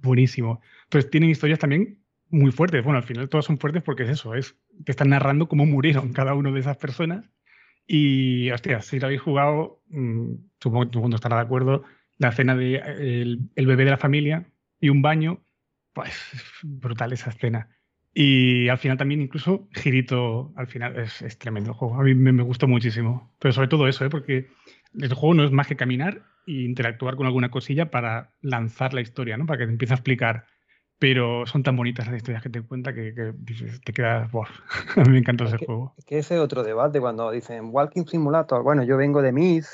buenísimo. 0.00 0.62
Entonces 0.84 1.10
tienen 1.10 1.28
historias 1.28 1.58
también 1.58 1.98
muy 2.30 2.50
fuertes. 2.50 2.82
Bueno, 2.82 2.96
al 2.96 3.04
final 3.04 3.28
todas 3.28 3.44
son 3.44 3.58
fuertes 3.58 3.82
porque 3.82 4.04
es 4.04 4.08
eso, 4.08 4.34
es 4.34 4.56
te 4.86 4.92
están 4.92 5.10
narrando 5.10 5.48
cómo 5.48 5.66
murieron 5.66 6.14
cada 6.14 6.32
una 6.32 6.50
de 6.50 6.60
esas 6.60 6.78
personas. 6.78 7.26
Y, 7.86 8.50
hostia, 8.52 8.80
si 8.80 9.00
lo 9.00 9.08
habéis 9.08 9.20
jugado, 9.20 9.82
mm, 9.90 10.32
supongo 10.60 10.84
que 10.84 10.90
todo 10.92 11.00
el 11.00 11.02
mundo 11.02 11.16
estará 11.16 11.36
de 11.36 11.42
acuerdo, 11.42 11.84
la 12.18 12.28
escena 12.28 12.54
de 12.54 12.76
el, 13.54 13.66
bebé 13.66 13.84
de 13.84 13.90
la 13.90 13.96
familia 13.96 14.46
y 14.80 14.90
un 14.90 15.02
baño, 15.02 15.44
pues 15.92 16.12
brutal 16.62 17.12
esa 17.12 17.30
escena. 17.30 17.70
Y 18.12 18.68
al 18.68 18.78
final 18.78 18.98
también 18.98 19.22
incluso 19.22 19.68
girito, 19.72 20.52
al 20.56 20.66
final 20.66 20.98
es, 20.98 21.38
tremendo 21.38 21.70
el 21.70 21.76
juego. 21.76 22.00
A 22.00 22.02
mí 22.02 22.14
me, 22.14 22.42
gustó 22.42 22.66
muchísimo. 22.66 23.32
Pero 23.38 23.52
sobre 23.52 23.68
todo 23.68 23.86
eso, 23.86 24.04
¿eh? 24.04 24.10
porque 24.10 24.48
el 24.98 25.14
juego 25.14 25.34
no 25.34 25.44
es 25.44 25.52
más 25.52 25.68
que 25.68 25.76
caminar 25.76 26.24
e 26.46 26.62
interactuar 26.62 27.14
con 27.14 27.26
alguna 27.26 27.50
cosilla 27.50 27.90
para 27.90 28.34
lanzar 28.40 28.92
la 28.92 29.02
historia, 29.02 29.36
¿no? 29.36 29.46
para 29.46 29.58
que 29.58 29.66
te 29.66 29.72
empiece 29.72 29.94
a 29.94 29.96
explicar. 29.96 30.46
Pero 30.98 31.46
son 31.46 31.62
tan 31.62 31.76
bonitas 31.76 32.08
las 32.08 32.16
historias 32.16 32.42
que 32.42 32.50
te 32.50 32.62
cuenta 32.62 32.92
que, 32.92 33.12
te 33.84 33.92
quedas... 33.92 34.28
a 34.96 35.00
mí 35.02 35.10
me 35.10 35.18
encantó 35.18 35.44
ese 35.44 35.58
juego. 35.58 35.94
Es 35.96 36.04
que 36.04 36.18
ese 36.18 36.34
es 36.34 36.40
otro 36.40 36.64
debate 36.64 36.98
cuando 36.98 37.30
dicen 37.30 37.68
Walking 37.70 38.06
Simulator. 38.06 38.64
Bueno, 38.64 38.82
yo 38.82 38.96
vengo 38.96 39.22
de 39.22 39.30
Myth 39.30 39.66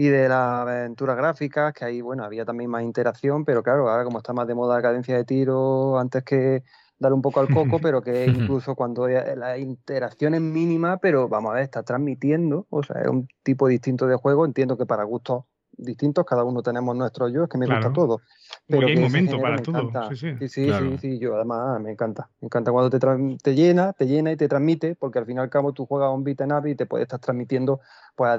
y 0.00 0.08
de 0.08 0.30
las 0.30 0.60
aventuras 0.60 1.14
gráficas, 1.14 1.74
que 1.74 1.84
ahí, 1.84 2.00
bueno, 2.00 2.24
había 2.24 2.46
también 2.46 2.70
más 2.70 2.82
interacción, 2.82 3.44
pero 3.44 3.62
claro, 3.62 3.86
ahora 3.90 4.02
como 4.02 4.16
está 4.16 4.32
más 4.32 4.46
de 4.46 4.54
moda 4.54 4.76
la 4.76 4.80
cadencia 4.80 5.14
de 5.14 5.26
tiro 5.26 5.98
antes 5.98 6.24
que 6.24 6.62
darle 6.98 7.16
un 7.16 7.20
poco 7.20 7.40
al 7.40 7.48
coco, 7.48 7.78
pero 7.82 8.00
que 8.00 8.24
incluso 8.34 8.74
cuando 8.74 9.06
la 9.06 9.58
interacción 9.58 10.32
es 10.32 10.40
mínima, 10.40 10.96
pero 10.96 11.28
vamos 11.28 11.50
a 11.50 11.56
ver, 11.56 11.64
está 11.64 11.82
transmitiendo, 11.82 12.66
o 12.70 12.82
sea, 12.82 13.02
es 13.02 13.08
un 13.08 13.28
tipo 13.42 13.68
distinto 13.68 14.06
de 14.06 14.16
juego, 14.16 14.46
entiendo 14.46 14.78
que 14.78 14.86
para 14.86 15.04
gustos 15.04 15.44
distintos, 15.72 16.24
cada 16.24 16.44
uno 16.44 16.62
tenemos 16.62 16.96
nuestro 16.96 17.28
yo, 17.28 17.44
es 17.44 17.50
que 17.50 17.58
me 17.58 17.66
gusta 17.66 17.92
todo. 17.92 18.22
Pero 18.70 18.86
hay 18.86 18.96
momento 18.96 19.40
para 19.40 19.60
todo. 19.60 19.90
Sí, 20.14 20.36
sí, 20.38 20.48
sí, 20.48 20.98
sí, 21.00 21.18
yo 21.18 21.34
además 21.34 21.80
me 21.80 21.90
encanta. 21.90 22.28
Me 22.40 22.46
encanta 22.46 22.70
cuando 22.70 22.88
te, 22.88 22.98
te 23.42 23.54
llena, 23.54 23.92
te 23.92 24.06
llena 24.06 24.30
y 24.30 24.36
te 24.36 24.48
transmite, 24.48 24.94
porque 24.94 25.18
al 25.18 25.26
fin 25.26 25.38
y 25.38 25.40
al 25.40 25.50
cabo 25.50 25.72
tú 25.72 25.86
juegas 25.86 26.10
un 26.12 26.22
beat 26.22 26.40
up 26.42 26.66
y 26.66 26.76
te 26.76 26.86
puedes 26.86 27.04
estar 27.04 27.18
transmitiendo, 27.18 27.80
pues, 28.14 28.38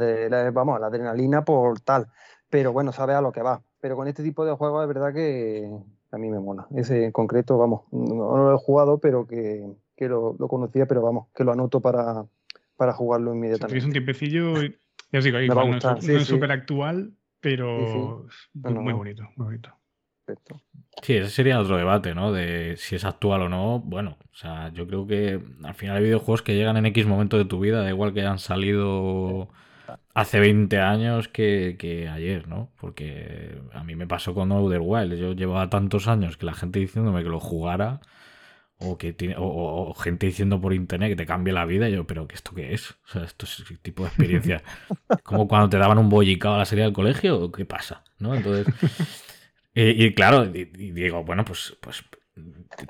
vamos, 0.53 0.79
la 0.79 0.87
adrenalina 0.87 1.43
por 1.43 1.81
tal. 1.81 2.07
Pero 2.49 2.71
bueno, 2.71 2.91
sabes 2.93 3.15
a 3.17 3.21
lo 3.21 3.31
que 3.31 3.41
va. 3.41 3.61
Pero 3.81 3.95
con 3.95 4.07
este 4.07 4.23
tipo 4.23 4.45
de 4.45 4.53
juegos 4.53 4.83
es 4.83 4.87
verdad 4.87 5.13
que 5.13 5.69
a 6.11 6.17
mí 6.17 6.29
me 6.29 6.39
mola. 6.39 6.67
Ese 6.75 7.05
en 7.05 7.11
concreto, 7.11 7.57
vamos, 7.57 7.81
no, 7.91 8.37
lo 8.37 8.55
he 8.55 8.57
jugado, 8.57 8.99
pero 8.99 9.27
que, 9.27 9.75
lo, 9.99 10.35
conocía, 10.47 10.85
pero 10.85 11.01
vamos, 11.01 11.27
que 11.35 11.43
lo 11.43 11.51
anoto 11.51 11.81
para, 11.81 12.25
para 12.77 12.93
jugarlo 12.93 13.33
inmediatamente. 13.33 13.81
Si 13.81 13.85
un 13.85 13.91
tiempecillo, 13.91 14.53
ya 15.11 15.19
os 15.19 15.23
digo, 15.23 15.37
ahí, 15.37 15.47
no, 15.47 15.77
es 15.77 16.25
súper 16.25 16.51
actual, 16.51 17.13
pero 17.41 18.27
muy 18.53 18.93
bonito, 18.93 19.23
muy 19.35 19.45
bonito. 19.45 19.80
Perfecto. 20.25 20.61
Sí, 21.01 21.15
ese 21.15 21.29
sería 21.29 21.59
otro 21.59 21.77
debate, 21.77 22.13
¿no? 22.13 22.31
De 22.31 22.75
si 22.77 22.95
es 22.95 23.05
actual 23.05 23.43
o 23.43 23.49
no. 23.49 23.79
Bueno, 23.79 24.17
o 24.31 24.35
sea, 24.35 24.71
yo 24.73 24.85
creo 24.87 25.07
que 25.07 25.39
al 25.63 25.73
final 25.73 25.97
hay 25.97 26.03
videojuegos 26.03 26.41
que 26.41 26.55
llegan 26.55 26.77
en 26.77 26.85
X 26.87 27.05
momento 27.05 27.37
de 27.37 27.45
tu 27.45 27.59
vida, 27.59 27.81
da 27.81 27.89
igual 27.89 28.13
que 28.13 28.21
hayan 28.21 28.39
salido 28.39 29.49
hace 30.13 30.39
20 30.39 30.79
años 30.79 31.27
que, 31.27 32.09
ayer, 32.13 32.47
¿no? 32.47 32.69
Porque 32.79 33.57
a 33.73 33.83
mí 33.83 33.95
me 33.95 34.07
pasó 34.07 34.33
con 34.33 34.51
Outer 34.51 34.81
Wild. 34.81 35.15
Yo 35.15 35.33
llevaba 35.33 35.69
tantos 35.69 36.07
años 36.07 36.37
que 36.37 36.45
la 36.45 36.53
gente 36.53 36.79
diciéndome 36.79 37.23
que 37.23 37.29
lo 37.29 37.39
jugara 37.39 38.01
o 38.77 38.97
que 38.97 39.13
tiene, 39.13 39.35
o, 39.37 39.93
gente 39.93 40.25
diciendo 40.25 40.59
por 40.59 40.73
internet 40.73 41.09
que 41.11 41.15
te 41.15 41.25
cambie 41.25 41.53
la 41.53 41.65
vida, 41.65 41.87
y 41.87 41.93
yo, 41.93 42.05
pero 42.07 42.27
¿qué 42.27 42.35
esto 42.35 42.53
qué 42.55 42.73
es? 42.73 42.91
O 42.91 43.07
sea, 43.07 43.23
esto 43.23 43.45
es 43.45 43.63
tipo 43.81 44.03
de 44.03 44.09
experiencia. 44.09 44.63
Como 45.23 45.47
cuando 45.47 45.69
te 45.69 45.77
daban 45.77 45.99
un 45.99 46.09
bollicao 46.09 46.55
a 46.55 46.57
la 46.59 46.65
serie 46.65 46.83
del 46.83 46.93
colegio, 46.93 47.51
¿qué 47.51 47.65
pasa? 47.65 48.03
¿No? 48.19 48.35
Entonces. 48.35 48.67
Y, 49.73 50.13
claro, 50.13 50.45
y, 50.53 50.65
digo, 50.65 51.23
bueno, 51.23 51.45
pues, 51.45 51.77
pues 51.81 52.03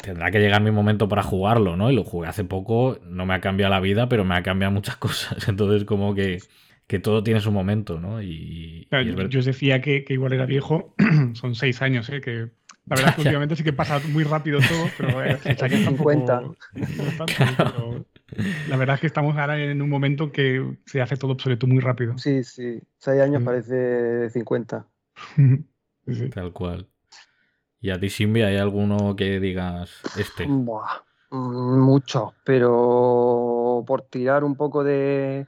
tendrá 0.03 0.31
que 0.31 0.39
llegar 0.39 0.61
mi 0.61 0.71
momento 0.71 1.07
para 1.07 1.23
jugarlo, 1.23 1.75
¿no? 1.75 1.91
Y 1.91 1.95
lo 1.95 2.03
jugué 2.03 2.27
hace 2.27 2.43
poco, 2.43 2.97
no 3.03 3.25
me 3.25 3.33
ha 3.35 3.41
cambiado 3.41 3.71
la 3.71 3.79
vida, 3.79 4.09
pero 4.09 4.25
me 4.25 4.35
ha 4.35 4.43
cambiado 4.43 4.71
muchas 4.71 4.95
cosas. 4.97 5.47
Entonces, 5.47 5.85
como 5.85 6.15
que, 6.15 6.39
que 6.87 6.99
todo 6.99 7.23
tiene 7.23 7.39
su 7.39 7.51
momento, 7.51 7.99
¿no? 7.99 8.21
Y, 8.21 8.87
yo 9.29 9.39
os 9.39 9.45
decía 9.45 9.81
que, 9.81 10.03
que, 10.03 10.13
igual 10.13 10.33
era 10.33 10.45
viejo, 10.45 10.95
son 11.33 11.55
seis 11.55 11.81
años, 11.81 12.09
¿eh? 12.09 12.21
Que 12.21 12.49
la 12.87 12.95
verdad 12.95 13.09
es 13.09 13.15
que 13.15 13.21
últimamente 13.21 13.55
sí 13.55 13.63
que 13.63 13.73
pasa 13.73 14.01
muy 14.09 14.23
rápido 14.23 14.59
todo, 14.59 14.89
pero 14.97 15.23
eh, 15.23 15.37
50. 15.43 16.41
la 18.69 18.77
verdad 18.77 18.95
es 18.95 19.01
que 19.01 19.07
estamos 19.07 19.37
ahora 19.37 19.61
en 19.61 19.81
un 19.81 19.89
momento 19.89 20.31
que 20.31 20.77
se 20.85 21.01
hace 21.01 21.15
todo 21.17 21.33
obsoleto 21.33 21.67
muy 21.67 21.79
rápido. 21.79 22.17
Sí, 22.17 22.43
sí. 22.43 22.81
Seis 22.97 23.21
años 23.21 23.41
mm. 23.41 23.45
parece 23.45 24.29
50. 24.31 24.87
Tal 26.33 26.53
cual. 26.53 26.87
¿Y 27.79 27.89
a 27.89 27.99
ti, 27.99 28.09
Simbi, 28.09 28.43
hay 28.43 28.57
alguno 28.57 29.15
que 29.15 29.39
digas 29.39 29.89
este? 30.17 30.45
Buah, 30.47 31.01
mucho, 31.31 32.33
pero 32.43 33.83
por 33.85 34.03
tirar 34.03 34.43
un 34.43 34.55
poco 34.55 34.83
de. 34.83 35.47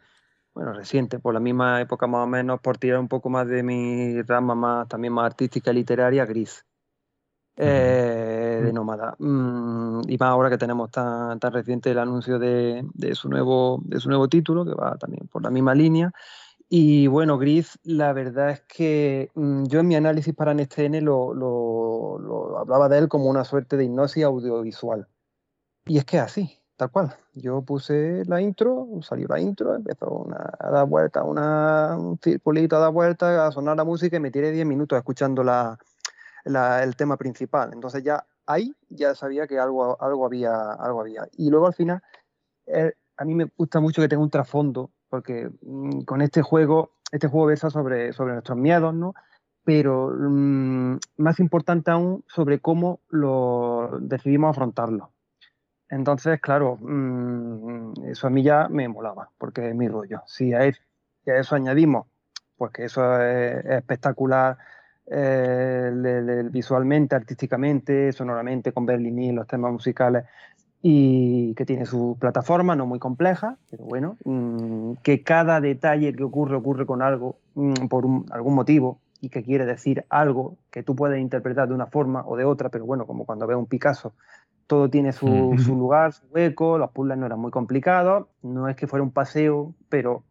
Bueno, 0.55 0.73
reciente, 0.73 1.19
por 1.19 1.33
la 1.33 1.39
misma 1.39 1.81
época 1.81 2.05
más 2.07 2.23
o 2.23 2.27
menos, 2.27 2.59
por 2.59 2.77
tirar 2.77 2.99
un 2.99 3.07
poco 3.07 3.29
más 3.29 3.47
de 3.47 3.63
mi 3.63 4.21
rama 4.21 4.53
más, 4.55 4.87
también 4.87 5.13
más 5.13 5.25
artística 5.25 5.71
y 5.71 5.75
literaria, 5.75 6.25
gris. 6.25 6.65
Eh, 7.55 8.61
de 8.63 8.73
Nómada. 8.73 9.15
Mm, 9.19 10.01
y 10.07 10.17
más 10.17 10.29
ahora 10.29 10.49
que 10.49 10.57
tenemos 10.57 10.89
tan, 10.89 11.39
tan 11.39 11.53
reciente 11.53 11.91
el 11.91 11.99
anuncio 11.99 12.39
de, 12.39 12.83
de, 12.93 13.15
su 13.15 13.29
nuevo, 13.29 13.79
de 13.83 13.99
su 13.99 14.09
nuevo 14.09 14.27
título, 14.27 14.65
que 14.65 14.73
va 14.73 14.97
también 14.97 15.27
por 15.27 15.43
la 15.43 15.51
misma 15.51 15.75
línea. 15.75 16.11
Y 16.75 17.05
bueno, 17.05 17.37
Gris, 17.37 17.77
la 17.83 18.13
verdad 18.13 18.49
es 18.49 18.61
que 18.61 19.29
mm, 19.35 19.65
yo 19.65 19.81
en 19.81 19.87
mi 19.87 19.95
análisis 19.95 20.33
para 20.33 20.55
NSTN 20.55 21.05
lo, 21.05 22.57
hablaba 22.57 22.89
de 22.89 22.97
él 22.97 23.09
como 23.09 23.29
una 23.29 23.43
suerte 23.43 23.77
de 23.77 23.83
hipnosis 23.85 24.23
audiovisual. 24.23 25.07
Y 25.85 25.99
es 25.99 26.05
que 26.05 26.17
así, 26.17 26.59
tal 26.75 26.89
cual. 26.89 27.15
Yo 27.35 27.61
puse 27.61 28.25
la 28.25 28.41
intro, 28.41 28.87
salió 29.03 29.27
la 29.27 29.39
intro, 29.39 29.75
empezó 29.75 30.25
a 30.59 30.71
dar 30.71 30.87
vuelta, 30.87 31.23
una, 31.23 31.95
un 31.95 32.17
circulito 32.17 32.77
a 32.77 32.79
dar 32.79 32.91
vuelta, 32.91 33.45
a 33.45 33.51
sonar 33.51 33.77
la 33.77 33.83
música 33.83 34.17
y 34.17 34.19
me 34.19 34.31
tiré 34.31 34.49
10 34.51 34.65
minutos 34.65 34.97
escuchando 34.97 35.43
la, 35.43 35.77
el 36.43 36.95
tema 36.95 37.17
principal. 37.17 37.71
Entonces 37.71 38.03
ya 38.03 38.25
ahí 38.47 38.75
ya 38.89 39.13
sabía 39.13 39.45
que 39.45 39.59
algo, 39.59 40.01
algo, 40.01 40.25
había, 40.25 40.71
algo 40.71 41.01
había. 41.01 41.27
Y 41.37 41.51
luego 41.51 41.67
al 41.67 41.75
final, 41.75 42.01
eh, 42.65 42.93
a 43.15 43.25
mí 43.25 43.35
me 43.35 43.45
gusta 43.55 43.79
mucho 43.79 44.01
que 44.01 44.07
tenga 44.07 44.23
un 44.23 44.31
trasfondo, 44.31 44.89
porque 45.13 45.47
mm, 45.61 46.05
con 46.05 46.23
este 46.23 46.41
juego, 46.41 46.93
este 47.11 47.27
juego 47.27 47.45
versa 47.45 47.69
sobre, 47.69 48.13
sobre 48.13 48.33
nuestros 48.33 48.57
miedos, 48.57 48.95
¿no? 48.95 49.13
Pero 49.63 50.09
mm, 50.09 50.97
más 51.17 51.39
importante 51.39 51.91
aún 51.91 52.23
sobre 52.27 52.57
cómo 52.57 52.99
lo 53.09 53.91
decidimos 54.01 54.49
afrontarlo. 54.49 55.11
Entonces, 55.87 56.41
claro, 56.41 56.79
mm, 56.81 58.05
eso 58.07 58.25
a 58.25 58.31
mí 58.31 58.41
ya 58.41 58.67
me 58.69 58.87
molaba, 58.87 59.29
porque 59.37 59.69
es 59.69 59.75
mi 59.75 59.87
rollo. 59.87 60.23
Si 60.25 60.51
a, 60.51 60.65
eso 60.65 61.55
añadimos, 61.55 62.07
pues 62.57 62.71
que 62.71 62.85
eso 62.85 63.21
es 63.21 63.65
espectacular, 63.65 64.57
eh, 65.05 66.43
visualmente, 66.49 67.15
artísticamente, 67.15 68.11
sonoramente, 68.13 68.71
con 68.71 68.87
Berlini, 68.87 69.31
los 69.31 69.45
temas 69.45 69.73
musicales, 69.73 70.23
y 70.85 71.55
que 71.55 71.65
tiene 71.65 71.85
su 71.85 72.17
plataforma, 72.19 72.75
no 72.75 72.85
muy 72.85 72.99
compleja, 72.99 73.57
pero 73.71 73.85
bueno, 73.85 74.17
mm, 74.25 74.95
que 75.01 75.23
cada 75.23 75.61
detalle 75.61 76.13
que 76.13 76.23
ocurre 76.23 76.57
ocurre 76.57 76.85
con 76.85 77.01
algo, 77.01 77.37
mm, 77.55 77.87
por 77.87 78.05
algún 78.31 78.53
motivo, 78.53 78.99
y 79.21 79.29
que 79.29 79.43
quiere 79.43 79.65
decir 79.65 80.03
algo 80.09 80.57
que 80.69 80.83
tú 80.83 80.93
puedes 80.93 81.21
interpretar 81.21 81.69
de 81.69 81.73
una 81.73 81.85
forma 81.85 82.25
o 82.27 82.35
de 82.35 82.43
otra, 82.43 82.67
pero 82.67 82.85
bueno, 82.85 83.07
como 83.07 83.25
cuando 83.25 83.47
ves 83.47 83.55
un 83.55 83.65
Picasso, 83.65 84.11
todo 84.67 84.89
tiene 84.89 85.13
su, 85.13 85.55
su 85.57 85.73
lugar, 85.77 86.11
su 86.11 86.25
hueco, 86.27 86.77
los 86.77 86.91
puzzles 86.91 87.17
no 87.17 87.27
eran 87.27 87.39
muy 87.39 87.51
complicados, 87.51 88.27
no 88.41 88.67
es 88.67 88.75
que 88.75 88.85
fuera 88.85 89.03
un 89.03 89.11
paseo, 89.11 89.73
pero 89.87 90.23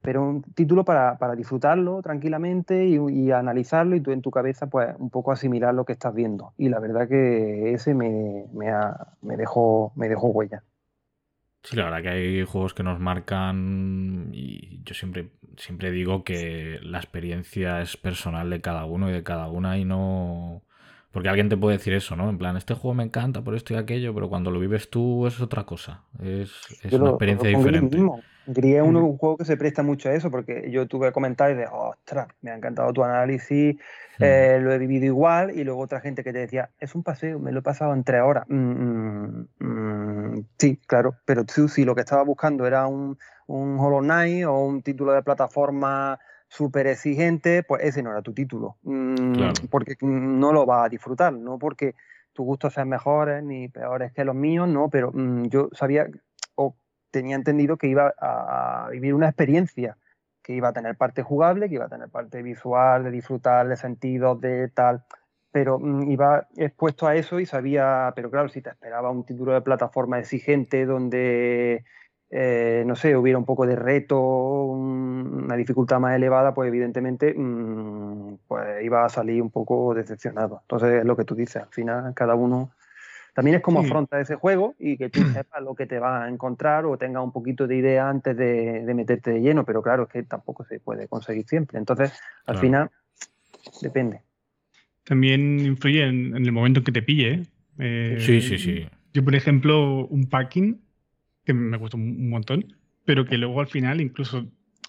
pero 0.00 0.22
un 0.22 0.42
título 0.42 0.84
para, 0.84 1.16
disfrutarlo 1.36 2.00
tranquilamente 2.02 2.86
y, 2.86 3.30
analizarlo 3.30 3.96
y 3.96 4.00
tú 4.00 4.12
en 4.12 4.22
tu 4.22 4.30
cabeza 4.30 4.68
pues 4.68 4.94
un 4.98 5.10
poco 5.10 5.32
asimilar 5.32 5.74
lo 5.74 5.84
que 5.84 5.92
estás 5.92 6.14
viendo. 6.14 6.52
Y 6.56 6.68
la 6.68 6.78
verdad 6.78 7.08
que 7.08 7.72
ese 7.74 7.94
me, 7.94 8.44
me, 8.52 9.36
dejó, 9.36 9.92
me 9.96 10.08
dejó 10.08 10.28
huella. 10.28 10.62
Sí, 11.62 11.76
la 11.76 11.84
verdad 11.84 12.02
que 12.02 12.08
hay 12.08 12.44
juegos 12.44 12.72
que 12.72 12.84
nos 12.84 13.00
marcan 13.00 14.30
y 14.32 14.80
yo 14.84 14.94
siempre, 14.94 15.30
siempre 15.56 15.90
digo 15.90 16.22
que 16.22 16.78
la 16.82 16.98
experiencia 16.98 17.82
es 17.82 17.96
personal 17.96 18.48
de 18.48 18.60
cada 18.60 18.84
uno 18.84 19.10
y 19.10 19.12
de 19.12 19.22
cada 19.22 19.48
una 19.48 19.78
y 19.78 19.84
no... 19.84 20.62
Porque 21.10 21.30
alguien 21.30 21.48
te 21.48 21.56
puede 21.56 21.78
decir 21.78 21.94
eso, 21.94 22.16
¿no? 22.16 22.28
En 22.28 22.38
plan, 22.38 22.56
este 22.56 22.74
juego 22.74 22.94
me 22.94 23.02
encanta 23.02 23.42
por 23.42 23.56
esto 23.56 23.74
y 23.74 23.76
aquello, 23.76 24.14
pero 24.14 24.28
cuando 24.28 24.50
lo 24.50 24.60
vives 24.60 24.90
tú 24.90 25.26
es 25.26 25.40
otra 25.40 25.64
cosa. 25.64 26.04
Es, 26.22 26.52
una 26.92 27.10
experiencia 27.10 27.48
diferente. 27.48 27.98
Gris 28.50 28.76
es 28.76 28.82
un 28.82 29.18
juego 29.18 29.36
que 29.36 29.44
se 29.44 29.58
presta 29.58 29.82
mucho 29.82 30.08
a 30.08 30.14
eso, 30.14 30.30
porque 30.30 30.70
yo 30.70 30.86
tuve 30.86 31.12
comentarios 31.12 31.58
de, 31.58 31.66
ostras, 31.70 32.28
me 32.40 32.50
ha 32.50 32.56
encantado 32.56 32.92
tu 32.94 33.04
análisis, 33.04 33.76
eh, 34.18 34.58
lo 34.60 34.72
he 34.72 34.78
vivido 34.78 35.04
igual, 35.04 35.50
y 35.50 35.64
luego 35.64 35.82
otra 35.82 36.00
gente 36.00 36.24
que 36.24 36.32
te 36.32 36.38
decía, 36.38 36.70
es 36.80 36.94
un 36.94 37.02
paseo, 37.02 37.38
me 37.38 37.52
lo 37.52 37.60
he 37.60 37.62
pasado 37.62 37.92
en 37.92 38.04
tres 38.04 38.22
horas. 38.22 38.44
Mm, 38.48 38.54
mm, 38.56 39.48
mm, 39.58 40.44
sí, 40.58 40.80
claro, 40.86 41.16
pero 41.26 41.44
tú 41.44 41.68
si 41.68 41.84
lo 41.84 41.94
que 41.94 42.00
estaba 42.00 42.22
buscando 42.22 42.66
era 42.66 42.86
un, 42.86 43.18
un 43.48 43.78
Hollow 43.78 44.00
Knight 44.00 44.46
o 44.46 44.64
un 44.64 44.82
título 44.82 45.12
de 45.12 45.22
plataforma 45.22 46.18
súper 46.48 46.86
exigente, 46.86 47.62
pues 47.62 47.84
ese 47.84 48.02
no 48.02 48.10
era 48.10 48.22
tu 48.22 48.32
título, 48.32 48.76
porque 49.70 49.96
no 50.00 50.52
lo 50.52 50.64
vas 50.64 50.86
a 50.86 50.88
disfrutar, 50.88 51.34
no 51.34 51.58
porque 51.58 51.94
tus 52.32 52.46
gustos 52.46 52.72
sean 52.72 52.88
mejores 52.88 53.42
ni 53.44 53.68
peores 53.68 54.12
que 54.12 54.24
los 54.24 54.34
míos, 54.34 54.66
no, 54.68 54.88
pero 54.88 55.12
yo 55.48 55.68
sabía 55.72 56.06
tenía 57.10 57.36
entendido 57.36 57.76
que 57.76 57.88
iba 57.88 58.14
a 58.20 58.88
vivir 58.90 59.14
una 59.14 59.28
experiencia, 59.28 59.96
que 60.42 60.54
iba 60.54 60.68
a 60.68 60.72
tener 60.72 60.96
parte 60.96 61.22
jugable, 61.22 61.68
que 61.68 61.74
iba 61.74 61.84
a 61.84 61.90
tener 61.90 62.08
parte 62.08 62.42
visual, 62.42 63.04
de 63.04 63.10
disfrutar, 63.10 63.68
de 63.68 63.76
sentidos, 63.76 64.40
de 64.40 64.68
tal, 64.68 65.04
pero 65.52 65.78
mm, 65.78 66.10
iba 66.10 66.48
expuesto 66.56 67.06
a 67.06 67.16
eso 67.16 67.40
y 67.40 67.46
sabía, 67.46 68.12
pero 68.16 68.30
claro, 68.30 68.48
si 68.48 68.62
te 68.62 68.70
esperaba 68.70 69.10
un 69.10 69.24
título 69.24 69.52
de 69.52 69.60
plataforma 69.60 70.18
exigente 70.18 70.86
donde, 70.86 71.84
eh, 72.30 72.84
no 72.86 72.96
sé, 72.96 73.16
hubiera 73.16 73.38
un 73.38 73.44
poco 73.44 73.66
de 73.66 73.76
reto, 73.76 74.20
una 74.20 75.56
dificultad 75.56 76.00
más 76.00 76.16
elevada, 76.16 76.54
pues 76.54 76.68
evidentemente 76.68 77.34
mm, 77.36 78.38
pues 78.46 78.82
iba 78.84 79.04
a 79.04 79.08
salir 79.08 79.42
un 79.42 79.50
poco 79.50 79.94
decepcionado. 79.94 80.60
Entonces 80.62 81.00
es 81.00 81.04
lo 81.04 81.16
que 81.16 81.24
tú 81.24 81.34
dices, 81.34 81.62
al 81.62 81.68
final 81.70 82.14
cada 82.14 82.34
uno 82.34 82.70
también 83.38 83.58
es 83.58 83.62
como 83.62 83.78
afronta 83.78 84.20
ese 84.20 84.34
juego 84.34 84.74
y 84.80 84.96
que 84.96 85.10
tú 85.10 85.20
sepas 85.32 85.62
lo 85.62 85.76
que 85.76 85.86
te 85.86 86.00
va 86.00 86.24
a 86.24 86.28
encontrar 86.28 86.86
o 86.86 86.98
tengas 86.98 87.22
un 87.22 87.30
poquito 87.30 87.68
de 87.68 87.76
idea 87.76 88.10
antes 88.10 88.36
de, 88.36 88.82
meterte 88.96 89.30
de 89.30 89.40
lleno, 89.40 89.64
pero 89.64 89.80
claro, 89.80 90.02
es 90.02 90.08
que 90.08 90.24
tampoco 90.24 90.64
se 90.64 90.80
puede 90.80 91.06
conseguir 91.06 91.46
siempre. 91.46 91.78
Entonces, 91.78 92.18
al 92.46 92.58
final, 92.58 92.90
depende. 93.80 94.22
También 95.04 95.60
influye 95.60 96.02
en, 96.02 96.34
el 96.34 96.50
momento 96.50 96.80
en 96.80 96.84
que 96.84 96.90
te 96.90 97.00
pille. 97.00 97.42
¿eh? 97.78 98.16
sí, 98.18 98.40
sí, 98.40 98.58
sí. 98.58 98.88
Yo, 99.14 99.22
por 99.22 99.36
ejemplo, 99.36 100.08
un 100.08 100.28
packing 100.28 100.80
que 101.44 101.54
me 101.54 101.76
gustó 101.76 101.96
un 101.96 102.28
montón, 102.30 102.74
pero 103.04 103.24
que 103.24 103.38
luego 103.38 103.60
al 103.60 103.68
final 103.68 104.00
incluso 104.00 104.48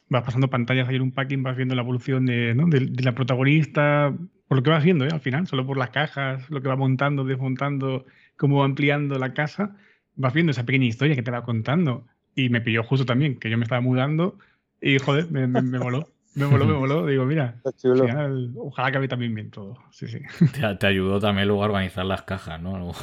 vas 0.10 0.24
pasando 0.24 0.50
pantallas 0.50 0.90
ahí 0.90 0.96
en 0.96 1.04
un 1.04 1.12
packing, 1.12 1.44
vas 1.44 1.56
viendo 1.56 1.76
la 1.76 1.84
evolución 1.84 2.26
de, 2.26 2.56
la 3.04 3.14
protagonista, 3.14 4.12
por 4.48 4.58
lo 4.58 4.64
que 4.64 4.72
vas 4.72 4.84
viendo, 4.84 5.06
¿eh? 5.06 5.10
al 5.12 5.20
final, 5.20 5.46
solo 5.46 5.68
por 5.68 5.78
las 5.78 5.92
cajas, 5.92 6.50
lo 6.50 6.64
que 6.64 6.68
va 6.68 6.76
montando, 6.76 7.24
desmontando, 7.24 8.08
cómo 8.40 8.60
va 8.60 8.66
ampliando 8.66 9.20
la 9.20 9.34
casa, 9.34 9.76
vas 10.16 10.34
viendo 10.34 10.52
esa 10.52 10.66
pequeña 10.66 10.86
historia 10.86 11.16
que 11.16 11.22
te 11.22 11.30
va 11.30 11.44
contando. 11.44 12.08
Y 12.34 12.50
me 12.50 12.62
pilló 12.62 12.84
justo 12.84 13.06
también, 13.06 13.38
que 13.38 13.50
yo 13.50 13.58
me 13.58 13.64
estaba 13.64 13.82
mudando 13.82 14.40
y, 14.82 14.98
joder, 14.98 15.30
me, 15.30 15.46
me, 15.46 15.62
me 15.62 15.78
voló. 15.78 16.10
Me 16.36 16.46
voló, 16.46 16.66
me 16.66 16.74
voló. 16.74 17.06
Digo, 17.06 17.26
mira, 17.26 17.60
final, 17.82 18.54
ojalá 18.56 18.88
acabe 18.88 19.08
también 19.10 19.36
bien 19.36 19.52
todo. 19.52 19.78
Sí, 19.92 20.08
sí. 20.08 20.20
Te, 20.80 20.88
ayudó 20.88 21.20
también 21.20 21.48
luego 21.48 21.64
a 21.64 21.66
organizar 21.66 22.06
las 22.06 22.22
cajas, 22.22 22.62
¿no? 22.62 22.94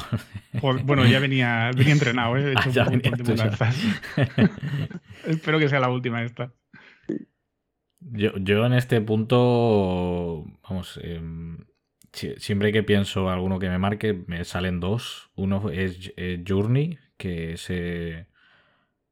bueno, 0.61 1.05
ya 1.05 1.19
venía, 1.19 1.71
venía 1.77 1.93
entrenado, 1.93 2.35
¿eh? 2.37 2.49
He 2.49 2.51
hecho 2.53 2.81
ah, 2.81 2.89
un 2.89 2.99
de 2.99 4.49
Espero 5.27 5.59
que 5.59 5.69
sea 5.69 5.79
la 5.79 5.89
última 5.89 6.23
esta. 6.23 6.51
Yo, 7.99 8.37
yo 8.37 8.65
en 8.65 8.73
este 8.73 9.01
punto, 9.01 10.45
vamos, 10.67 10.99
em, 11.03 11.57
siempre 12.11 12.71
que 12.71 12.83
pienso 12.83 13.29
alguno 13.29 13.59
que 13.59 13.69
me 13.69 13.77
marque, 13.77 14.13
me 14.27 14.43
salen 14.45 14.79
dos. 14.79 15.31
Uno 15.35 15.69
es 15.69 16.13
eh, 16.17 16.43
Journey, 16.47 16.97
que 17.17 17.57
se... 17.57 18.27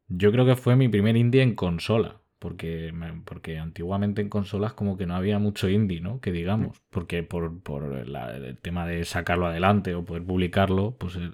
Yo 0.08 0.32
creo 0.32 0.46
que 0.46 0.56
fue 0.56 0.76
mi 0.76 0.88
primer 0.88 1.18
indie 1.18 1.42
en 1.42 1.56
consola 1.56 2.22
porque, 2.46 2.94
porque 3.26 3.58
antiguamente 3.58 4.22
en 4.22 4.30
consolas 4.30 4.74
como 4.74 4.98
que 4.98 5.08
no 5.08 5.16
había 5.16 5.40
mucho 5.40 5.68
indie, 5.68 6.00
¿no? 6.00 6.20
Que 6.20 6.32
digamos, 6.32 6.80
porque 6.92 7.24
por, 7.24 7.60
el 7.74 8.58
tema 8.62 8.86
de 8.86 9.04
sacarlo 9.04 9.48
adelante 9.48 9.96
o 9.96 10.06
poder 10.06 10.24
publicarlo, 10.24 10.96
pues 11.00 11.16
eh, 11.16 11.32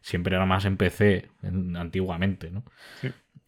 siempre 0.00 0.34
era 0.34 0.46
más 0.46 0.64
en 0.64 0.76
PC 0.76 1.30
antiguamente, 1.76 2.50
¿no? 2.50 2.64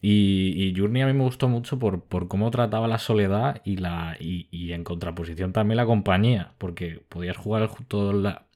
Y, 0.02 0.54
y, 0.56 0.74
Journey 0.74 1.02
a 1.02 1.06
mí 1.06 1.12
me 1.12 1.24
gustó 1.24 1.48
mucho 1.48 1.78
por, 1.78 2.06
cómo 2.28 2.50
trataba 2.50 2.88
la 2.88 2.98
soledad 2.98 3.60
y, 3.64 3.76
la, 3.76 4.16
y, 4.18 4.72
en 4.72 4.82
contraposición 4.82 5.52
también 5.52 5.76
la 5.76 5.84
compañía, 5.84 6.54
porque 6.58 7.02
podías 7.08 7.36
jugar 7.36 7.70
toda 7.86 8.14
la, 8.14 8.46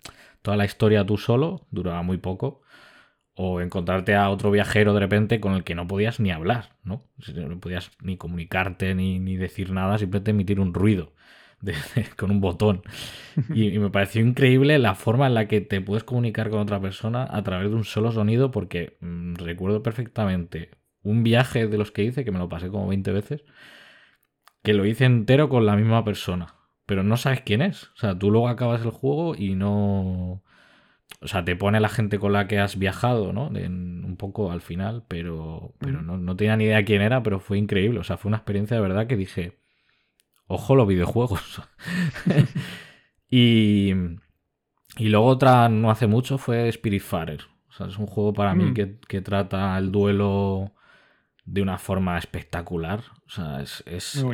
toda 0.41 0.57
la 0.57 0.65
historia 0.65 1.05
tú 1.05 1.19
solo, 1.19 1.67
duraba 1.71 2.03
muy 2.03 2.17
poco, 2.17 2.63
o 3.35 3.61
encontrarte 3.61 4.15
a 4.15 4.31
otro 4.31 4.51
viajero 4.51 4.95
de 4.95 5.01
repente 5.01 5.41
con 5.41 5.55
el 5.55 5.65
que 5.65 5.75
no 5.75 5.87
podías 5.87 6.19
ni 6.19 6.31
hablar, 6.31 6.77
¿no? 6.83 7.03
No 7.35 7.61
podías 7.61 7.91
ni 8.01 8.17
comunicarte 8.17 8.95
ni, 8.95 9.37
decir 9.37 9.71
nada, 9.73 9.99
simplemente 9.99 10.31
emitir 10.31 10.61
un 10.61 10.73
ruido 10.73 11.13
con 12.17 12.31
un 12.31 12.41
botón. 12.41 12.83
Y, 13.55 13.79
me 13.79 13.91
pareció 13.91 14.23
increíble 14.23 14.79
la 14.79 14.95
forma 14.95 15.27
en 15.27 15.35
la 15.35 15.49
que 15.49 15.61
te 15.61 15.81
puedes 15.81 16.05
comunicar 16.05 16.49
con 16.49 16.61
otra 16.61 16.81
persona 16.81 17.27
a 17.29 17.43
través 17.43 17.69
de 17.71 17.77
un 17.77 17.85
solo 17.85 18.13
sonido, 18.13 18.51
porque 18.51 18.97
mm, 19.01 19.35
recuerdo 19.35 19.83
perfectamente 19.83 20.71
un 21.05 21.23
viaje 21.23 21.69
de 21.69 21.79
los 21.79 21.93
que 21.93 22.03
hice, 22.03 22.25
que 22.25 22.33
me 22.33 22.39
lo 22.39 22.49
pasé 22.49 22.69
como 22.69 22.89
20 22.89 23.13
veces, 23.13 23.45
que 24.63 24.75
lo 24.75 24.87
hice 24.87 25.05
entero 25.05 25.49
con 25.49 25.67
la 25.67 25.77
misma 25.77 26.05
persona, 26.05 26.57
pero 26.87 27.05
no 27.05 27.17
sabes 27.17 27.43
quién 27.43 27.63
es. 27.63 27.85
O 27.95 27.97
sea, 27.97 28.19
tú 28.19 28.31
luego 28.31 28.49
acabas 28.49 28.83
el 28.83 28.91
juego 28.91 29.37
y 29.37 29.55
no 29.55 30.43
o 31.21 31.29
sea, 31.29 31.45
te 31.45 31.57
pone 31.57 31.81
la 31.81 31.89
gente 31.89 32.19
con 32.19 32.33
la 32.33 32.47
que 32.47 32.59
has 32.59 32.79
viajado, 32.79 33.33
¿no? 33.33 33.47
un 33.47 34.17
poco 34.19 34.53
al 34.53 34.61
final, 34.61 35.05
pero, 35.09 35.75
pero 35.79 36.03
no, 36.03 36.19
no, 36.19 36.37
tenía 36.37 36.57
ni 36.57 36.65
idea 36.65 36.85
quién 36.85 37.01
era, 37.01 37.23
pero 37.23 37.41
fue 37.41 37.57
increíble. 37.57 37.99
O 37.99 38.05
sea, 38.05 38.19
fue 38.19 38.29
una 38.29 38.37
experiencia 38.37 38.77
de 38.77 38.83
verdad 38.83 39.07
que 39.07 39.17
dije, 39.17 39.59
ojo 40.47 40.77
los 40.77 40.87
videojuegos. 40.87 41.63
y, 43.31 43.93
y 44.99 45.09
luego 45.09 45.27
otra 45.27 45.69
no 45.71 45.91
hace 45.91 46.07
mucho 46.07 46.37
fue 46.37 46.71
Spiritfarer. 46.71 47.41
O 47.71 47.73
sea, 47.73 47.87
es 47.87 47.99
un 47.99 48.07
juego 48.07 48.35
para 48.35 48.55
mí 48.55 48.67
mm. 48.67 48.75
que, 48.75 48.99
que, 49.09 49.21
trata 49.23 49.79
el 49.79 49.91
duelo 49.91 50.74
de 51.47 51.63
una 51.63 51.79
forma 51.79 52.19
espectacular. 52.19 53.01
O 53.27 53.31
sea, 53.31 53.61
es, 53.63 53.83
es, 53.87 54.25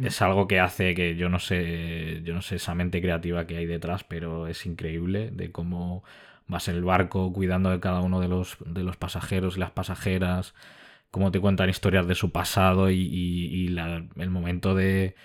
es, 0.00 0.22
algo 0.22 0.46
que 0.46 0.60
hace 0.60 0.94
que 0.94 1.16
yo 1.16 1.28
no 1.28 1.38
sé, 1.38 2.22
yo 2.24 2.34
no 2.34 2.42
sé 2.42 2.56
esa 2.56 2.74
mente 2.74 3.00
creativa 3.00 3.46
que 3.46 3.56
hay 3.56 3.66
detrás, 3.66 4.04
pero 4.04 4.46
es 4.46 4.64
increíble 4.66 5.30
de 5.32 5.52
cómo 5.52 6.02
vas 6.48 6.68
en 6.68 6.76
el 6.76 6.84
barco 6.84 7.32
cuidando 7.32 7.70
de 7.70 7.80
cada 7.80 8.00
uno 8.00 8.20
de 8.20 8.28
los, 8.28 8.56
de 8.64 8.84
los 8.84 8.96
pasajeros 8.96 9.56
y 9.56 9.60
las 9.60 9.70
pasajeras, 9.72 10.54
cómo 11.10 11.30
te 11.30 11.40
cuentan 11.40 11.68
historias 11.68 12.06
de 12.06 12.14
su 12.14 12.30
pasado 12.32 12.90
y, 12.90 13.66
el 14.16 14.30
momento 14.30 14.74
de 14.74 15.16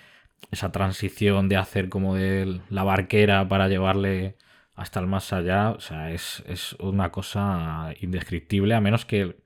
esa 0.50 0.72
transición 0.72 1.48
de 1.48 1.56
hacer 1.56 1.88
como 1.88 2.14
de 2.16 2.60
la 2.68 2.82
barquera 2.82 3.48
para 3.48 3.68
llevarle 3.68 4.36
hasta 4.74 5.00
el 5.00 5.06
más 5.06 5.32
allá. 5.32 5.70
O 5.70 5.80
sea, 5.80 6.10
es, 6.12 6.42
es 6.46 6.74
una 6.74 7.10
cosa 7.10 7.94
indescriptible, 8.00 8.74
a 8.74 8.80
menos 8.80 9.04
que 9.06 9.36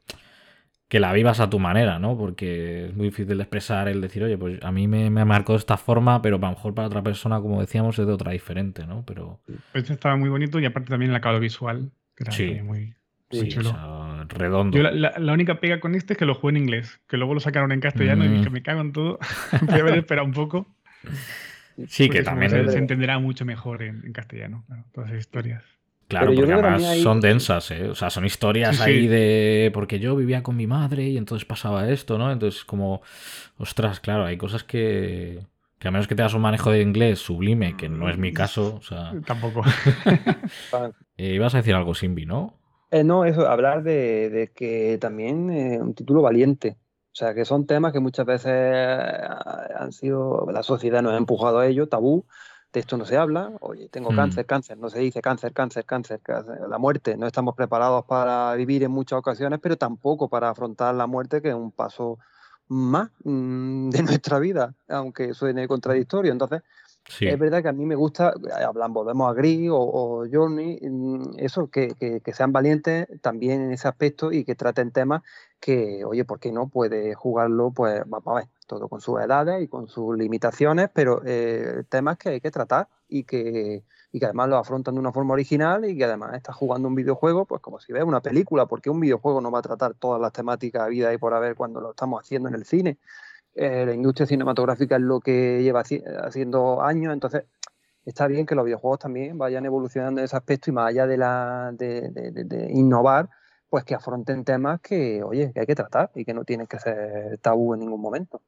que 0.88 1.00
la 1.00 1.12
vivas 1.12 1.40
a 1.40 1.50
tu 1.50 1.58
manera, 1.58 1.98
¿no? 1.98 2.16
Porque 2.16 2.86
es 2.86 2.94
muy 2.94 3.06
difícil 3.06 3.36
de 3.36 3.42
expresar 3.42 3.88
el 3.88 4.00
decir, 4.00 4.22
oye, 4.22 4.38
pues 4.38 4.62
a 4.62 4.70
mí 4.70 4.86
me, 4.86 5.10
me 5.10 5.24
marcó 5.24 5.54
de 5.54 5.58
esta 5.58 5.76
forma, 5.76 6.22
pero 6.22 6.36
a 6.36 6.38
lo 6.38 6.48
mejor 6.48 6.74
para 6.74 6.86
otra 6.86 7.02
persona, 7.02 7.40
como 7.40 7.60
decíamos, 7.60 7.98
es 7.98 8.06
de 8.06 8.12
otra 8.12 8.32
diferente, 8.32 8.86
¿no? 8.86 9.04
Pero... 9.04 9.40
Este 9.74 9.92
estaba 9.92 10.16
muy 10.16 10.28
bonito 10.28 10.60
y 10.60 10.64
aparte 10.64 10.90
también 10.90 11.10
el 11.10 11.16
acabado 11.16 11.40
visual, 11.40 11.90
que 12.14 12.24
era 12.24 12.32
sí. 12.32 12.60
muy, 12.62 12.94
chulo. 13.48 14.24
redondo. 14.28 14.78
Yo 14.78 14.84
la, 14.84 15.32
única 15.32 15.58
pega 15.58 15.80
con 15.80 15.96
este 15.96 16.12
es 16.12 16.18
que 16.18 16.24
lo 16.24 16.34
jugué 16.34 16.52
en 16.52 16.58
inglés, 16.58 17.00
que 17.08 17.16
luego 17.16 17.34
lo 17.34 17.40
sacaron 17.40 17.72
en 17.72 17.80
castellano 17.80 18.24
y 18.24 18.28
dije, 18.28 18.48
mm. 18.48 18.52
me 18.52 18.62
cago 18.62 18.80
en 18.80 18.92
todo. 18.92 19.18
Voy 19.62 19.78
a 19.78 19.82
haber 19.82 19.98
esperado 19.98 20.26
un 20.26 20.34
poco. 20.34 20.72
Sí, 21.88 22.08
que 22.08 22.22
también... 22.22 22.50
Se, 22.70 22.78
entenderá 22.78 23.18
mucho 23.18 23.44
mejor 23.44 23.82
en, 23.82 24.02
en 24.06 24.12
castellano, 24.12 24.64
todas 24.92 25.10
esas 25.10 25.20
historias. 25.20 25.75
Claro, 26.08 26.32
porque 26.34 26.52
además 26.52 26.98
son 26.98 27.20
densas, 27.20 27.70
¿eh? 27.72 27.88
O 27.88 27.94
sea, 27.94 28.10
son 28.10 28.24
historias 28.24 28.80
ahí 28.80 29.08
de. 29.08 29.70
Porque 29.74 29.98
yo 29.98 30.14
vivía 30.14 30.42
con 30.42 30.56
mi 30.56 30.66
madre 30.66 31.08
y 31.08 31.16
entonces 31.16 31.44
pasaba 31.44 31.88
esto, 31.90 32.16
¿no? 32.16 32.30
Entonces, 32.30 32.64
como. 32.64 33.02
Ostras, 33.58 33.98
claro, 34.00 34.24
hay 34.24 34.36
cosas 34.36 34.62
que. 34.62 35.40
Que 35.78 35.88
a 35.88 35.90
menos 35.90 36.06
que 36.06 36.14
tengas 36.14 36.32
un 36.32 36.40
manejo 36.40 36.70
de 36.70 36.80
inglés 36.80 37.18
sublime, 37.18 37.76
que 37.76 37.88
no 37.88 38.08
es 38.08 38.16
mi 38.18 38.32
caso, 38.32 38.76
o 38.76 38.82
sea. 38.82 39.12
Tampoco. 39.26 39.62
eh, 41.16 41.34
ibas 41.34 41.54
a 41.54 41.58
decir 41.58 41.74
algo, 41.74 41.94
Simbi, 41.94 42.24
¿no? 42.24 42.54
Eh, 42.92 43.02
no, 43.02 43.24
eso, 43.24 43.48
hablar 43.48 43.82
de, 43.82 44.52
que 44.54 44.98
también 45.00 45.50
eh, 45.50 45.80
un 45.80 45.94
título 45.94 46.22
valiente. 46.22 46.78
O 47.12 47.18
sea, 47.18 47.34
que 47.34 47.44
son 47.44 47.66
temas 47.66 47.92
que 47.92 48.00
muchas 48.00 48.26
veces 48.26 48.52
han 48.52 49.90
sido. 49.90 50.46
La 50.52 50.62
sociedad 50.62 51.02
nos 51.02 51.14
ha 51.14 51.16
empujado 51.16 51.58
a 51.58 51.66
ello, 51.66 51.88
tabú 51.88 52.26
de 52.76 52.80
esto 52.80 52.98
no 52.98 53.06
se 53.06 53.16
habla, 53.16 53.52
oye, 53.60 53.88
tengo 53.88 54.10
mm. 54.10 54.16
cáncer, 54.16 54.44
cáncer, 54.44 54.76
no 54.76 54.90
se 54.90 54.98
dice 54.98 55.22
cáncer, 55.22 55.54
cáncer, 55.54 55.86
cáncer, 55.86 56.20
la 56.68 56.76
muerte, 56.76 57.16
no 57.16 57.26
estamos 57.26 57.54
preparados 57.54 58.04
para 58.04 58.54
vivir 58.54 58.82
en 58.82 58.90
muchas 58.90 59.18
ocasiones, 59.18 59.60
pero 59.62 59.78
tampoco 59.78 60.28
para 60.28 60.50
afrontar 60.50 60.94
la 60.94 61.06
muerte, 61.06 61.40
que 61.40 61.48
es 61.48 61.54
un 61.54 61.72
paso 61.72 62.18
más 62.68 63.08
mm, 63.24 63.88
de 63.88 64.02
nuestra 64.02 64.38
vida, 64.38 64.74
aunque 64.88 65.32
suene 65.32 65.66
contradictorio. 65.66 66.30
Entonces, 66.30 66.60
es 67.20 67.38
verdad 67.38 67.62
que 67.62 67.68
a 67.68 67.72
mí 67.72 67.86
me 67.86 67.94
gusta, 67.94 68.30
eh, 68.30 68.64
hablan, 68.64 68.92
volvemos 68.92 69.30
a 69.30 69.34
Gris 69.34 69.68
o, 69.72 70.24
Journey, 70.30 70.78
mm, 70.80 71.38
eso, 71.38 71.68
que, 71.70 71.94
que, 71.94 72.32
sean 72.32 72.52
valientes 72.52 73.06
también 73.20 73.62
en 73.62 73.72
ese 73.72 73.88
aspecto 73.88 74.32
y 74.32 74.44
que 74.44 74.54
traten 74.54 74.90
temas 74.90 75.22
que, 75.60 76.04
oye, 76.04 76.24
¿por 76.24 76.40
qué 76.40 76.52
no 76.52 76.68
puede 76.68 77.14
jugarlo? 77.14 77.70
Pues 77.70 78.02
vamos 78.06 78.26
a 78.26 78.34
ver, 78.34 78.48
todo 78.66 78.88
con 78.88 79.00
sus 79.00 79.20
edades 79.20 79.62
y 79.62 79.68
con 79.68 79.88
sus 79.88 80.16
limitaciones, 80.16 80.90
pero 80.92 81.22
eh, 81.24 81.84
temas 81.88 82.18
que 82.18 82.30
hay 82.30 82.40
que 82.40 82.50
tratar 82.50 82.88
y 83.08 83.24
que, 83.24 83.84
y 84.12 84.18
que 84.18 84.24
además 84.24 84.48
lo 84.48 84.56
afrontan 84.56 84.94
de 84.94 85.00
una 85.00 85.12
forma 85.12 85.34
original 85.34 85.84
y 85.84 85.96
que 85.96 86.04
además 86.04 86.34
está 86.34 86.52
jugando 86.52 86.88
un 86.88 86.94
videojuego, 86.94 87.44
pues 87.44 87.62
como 87.62 87.78
si 87.80 87.92
ves 87.92 88.04
una 88.04 88.20
película, 88.20 88.66
porque 88.66 88.90
un 88.90 89.00
videojuego 89.00 89.40
no 89.40 89.50
va 89.50 89.60
a 89.60 89.62
tratar 89.62 89.94
todas 89.94 90.20
las 90.20 90.32
temáticas 90.32 90.84
de 90.84 90.90
vida 90.90 91.14
y 91.14 91.18
por 91.18 91.34
haber 91.34 91.54
cuando 91.54 91.80
lo 91.80 91.90
estamos 91.90 92.20
haciendo 92.20 92.48
en 92.48 92.54
el 92.54 92.64
cine. 92.64 92.98
Eh, 93.56 93.86
la 93.86 93.94
industria 93.94 94.26
cinematográfica 94.26 94.96
es 94.96 95.02
lo 95.02 95.18
que 95.18 95.62
lleva 95.62 95.80
haciendo 95.80 96.82
años, 96.82 97.14
entonces 97.14 97.44
está 98.04 98.26
bien 98.26 98.44
que 98.44 98.54
los 98.54 98.66
videojuegos 98.66 98.98
también 98.98 99.38
vayan 99.38 99.64
evolucionando 99.64 100.20
en 100.20 100.26
ese 100.26 100.36
aspecto 100.36 100.68
y 100.70 100.74
más 100.74 100.88
allá 100.90 101.06
de, 101.06 101.16
la, 101.16 101.72
de, 101.72 102.70
innovar, 102.70 103.30
pues 103.70 103.84
que 103.84 103.94
afronten 103.94 104.44
temas 104.44 104.82
que, 104.82 105.22
oye, 105.22 105.52
que 105.54 105.60
hay 105.60 105.66
que 105.66 105.74
tratar 105.74 106.10
y 106.14 106.26
que 106.26 106.34
no 106.34 106.44
tienen 106.44 106.66
que 106.66 106.78
ser 106.78 107.38
tabú 107.38 107.72
en 107.72 107.80
ningún 107.80 108.02
momento. 108.02 108.42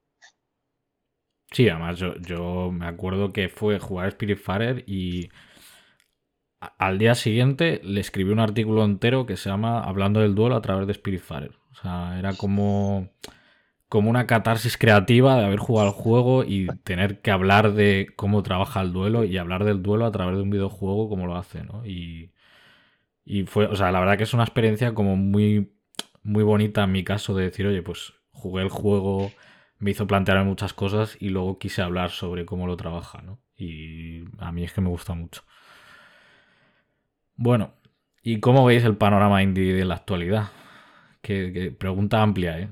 Sí, 1.52 1.70
además 1.70 1.98
yo, 1.98 2.70
me 2.70 2.86
acuerdo 2.86 3.32
que 3.32 3.48
fue 3.48 3.78
jugar 3.78 4.10
Spiritfarer 4.10 4.84
y 4.86 5.30
al 6.60 6.98
día 6.98 7.14
siguiente 7.14 7.80
le 7.82 8.00
escribí 8.00 8.30
un 8.30 8.40
artículo 8.40 8.84
entero 8.84 9.24
que 9.24 9.38
se 9.38 9.48
llama 9.48 9.82
Hablando 9.82 10.20
del 10.20 10.34
duelo 10.34 10.54
a 10.54 10.60
través 10.60 10.86
de 10.86 10.92
Spiritfarer. 10.92 11.52
O 11.72 11.74
sea, 11.76 12.18
era 12.18 12.34
como 12.34 13.08
como 13.88 14.10
una 14.10 14.26
catarsis 14.26 14.76
creativa 14.76 15.36
de 15.36 15.46
haber 15.46 15.58
jugado 15.58 15.88
el 15.88 15.94
juego 15.94 16.44
y 16.44 16.68
tener 16.84 17.20
que 17.20 17.30
hablar 17.30 17.72
de 17.72 18.08
cómo 18.16 18.42
trabaja 18.42 18.80
el 18.82 18.92
duelo 18.92 19.24
y 19.24 19.38
hablar 19.38 19.64
del 19.64 19.82
duelo 19.82 20.06
a 20.06 20.12
través 20.12 20.36
de 20.36 20.42
un 20.42 20.50
videojuego 20.50 21.08
como 21.08 21.26
lo 21.26 21.36
hace, 21.36 21.64
¿no? 21.64 21.84
Y, 21.86 22.32
y 23.24 23.44
fue, 23.44 23.66
o 23.66 23.76
sea, 23.76 23.92
la 23.92 24.00
verdad 24.00 24.18
que 24.18 24.24
es 24.24 24.34
una 24.34 24.44
experiencia 24.44 24.94
como 24.94 25.16
muy, 25.16 25.72
muy 26.22 26.44
bonita 26.44 26.84
en 26.84 26.92
mi 26.92 27.04
caso 27.04 27.34
de 27.34 27.44
decir, 27.44 27.66
oye, 27.66 27.82
pues 27.82 28.14
jugué 28.32 28.62
el 28.62 28.70
juego, 28.70 29.32
me 29.78 29.92
hizo 29.92 30.06
plantear 30.06 30.44
muchas 30.44 30.72
cosas 30.74 31.16
y 31.20 31.30
luego 31.30 31.58
quise 31.58 31.82
hablar 31.82 32.10
sobre 32.10 32.46
cómo 32.46 32.66
lo 32.66 32.76
trabaja, 32.76 33.22
¿no? 33.22 33.40
Y 33.56 34.24
a 34.38 34.52
mí 34.52 34.64
es 34.64 34.72
que 34.72 34.80
me 34.80 34.88
gusta 34.88 35.14
mucho. 35.14 35.42
Bueno, 37.36 37.72
¿Y 38.22 38.40
cómo 38.40 38.64
veis 38.66 38.84
el 38.84 38.96
panorama 38.96 39.42
indie 39.42 39.72
de 39.72 39.86
la 39.86 39.94
actualidad? 39.94 40.48
Que, 41.28 41.74
pregunta 41.78 42.22
amplia, 42.22 42.58
¿eh? 42.58 42.68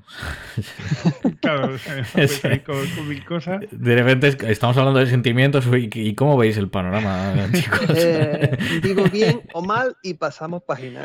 claro, 1.43 1.77
pues 2.15 2.41
con, 2.65 3.07
mil 3.07 3.23
cosas. 3.23 3.61
De 3.71 4.03
repente 4.03 4.51
estamos 4.51 4.79
hablando 4.79 4.99
de 4.99 5.09
sentimientos 5.09 5.67
y, 5.71 6.15
cómo 6.15 6.39
veis 6.39 6.57
el 6.57 6.71
panorama, 6.71 7.35
chicos. 7.53 7.83
Eh, 7.95 8.57
digo 8.83 9.05
bien 9.13 9.43
o 9.53 9.61
mal 9.61 9.95
y 10.03 10.15
pasamos 10.15 10.63
página. 10.63 11.03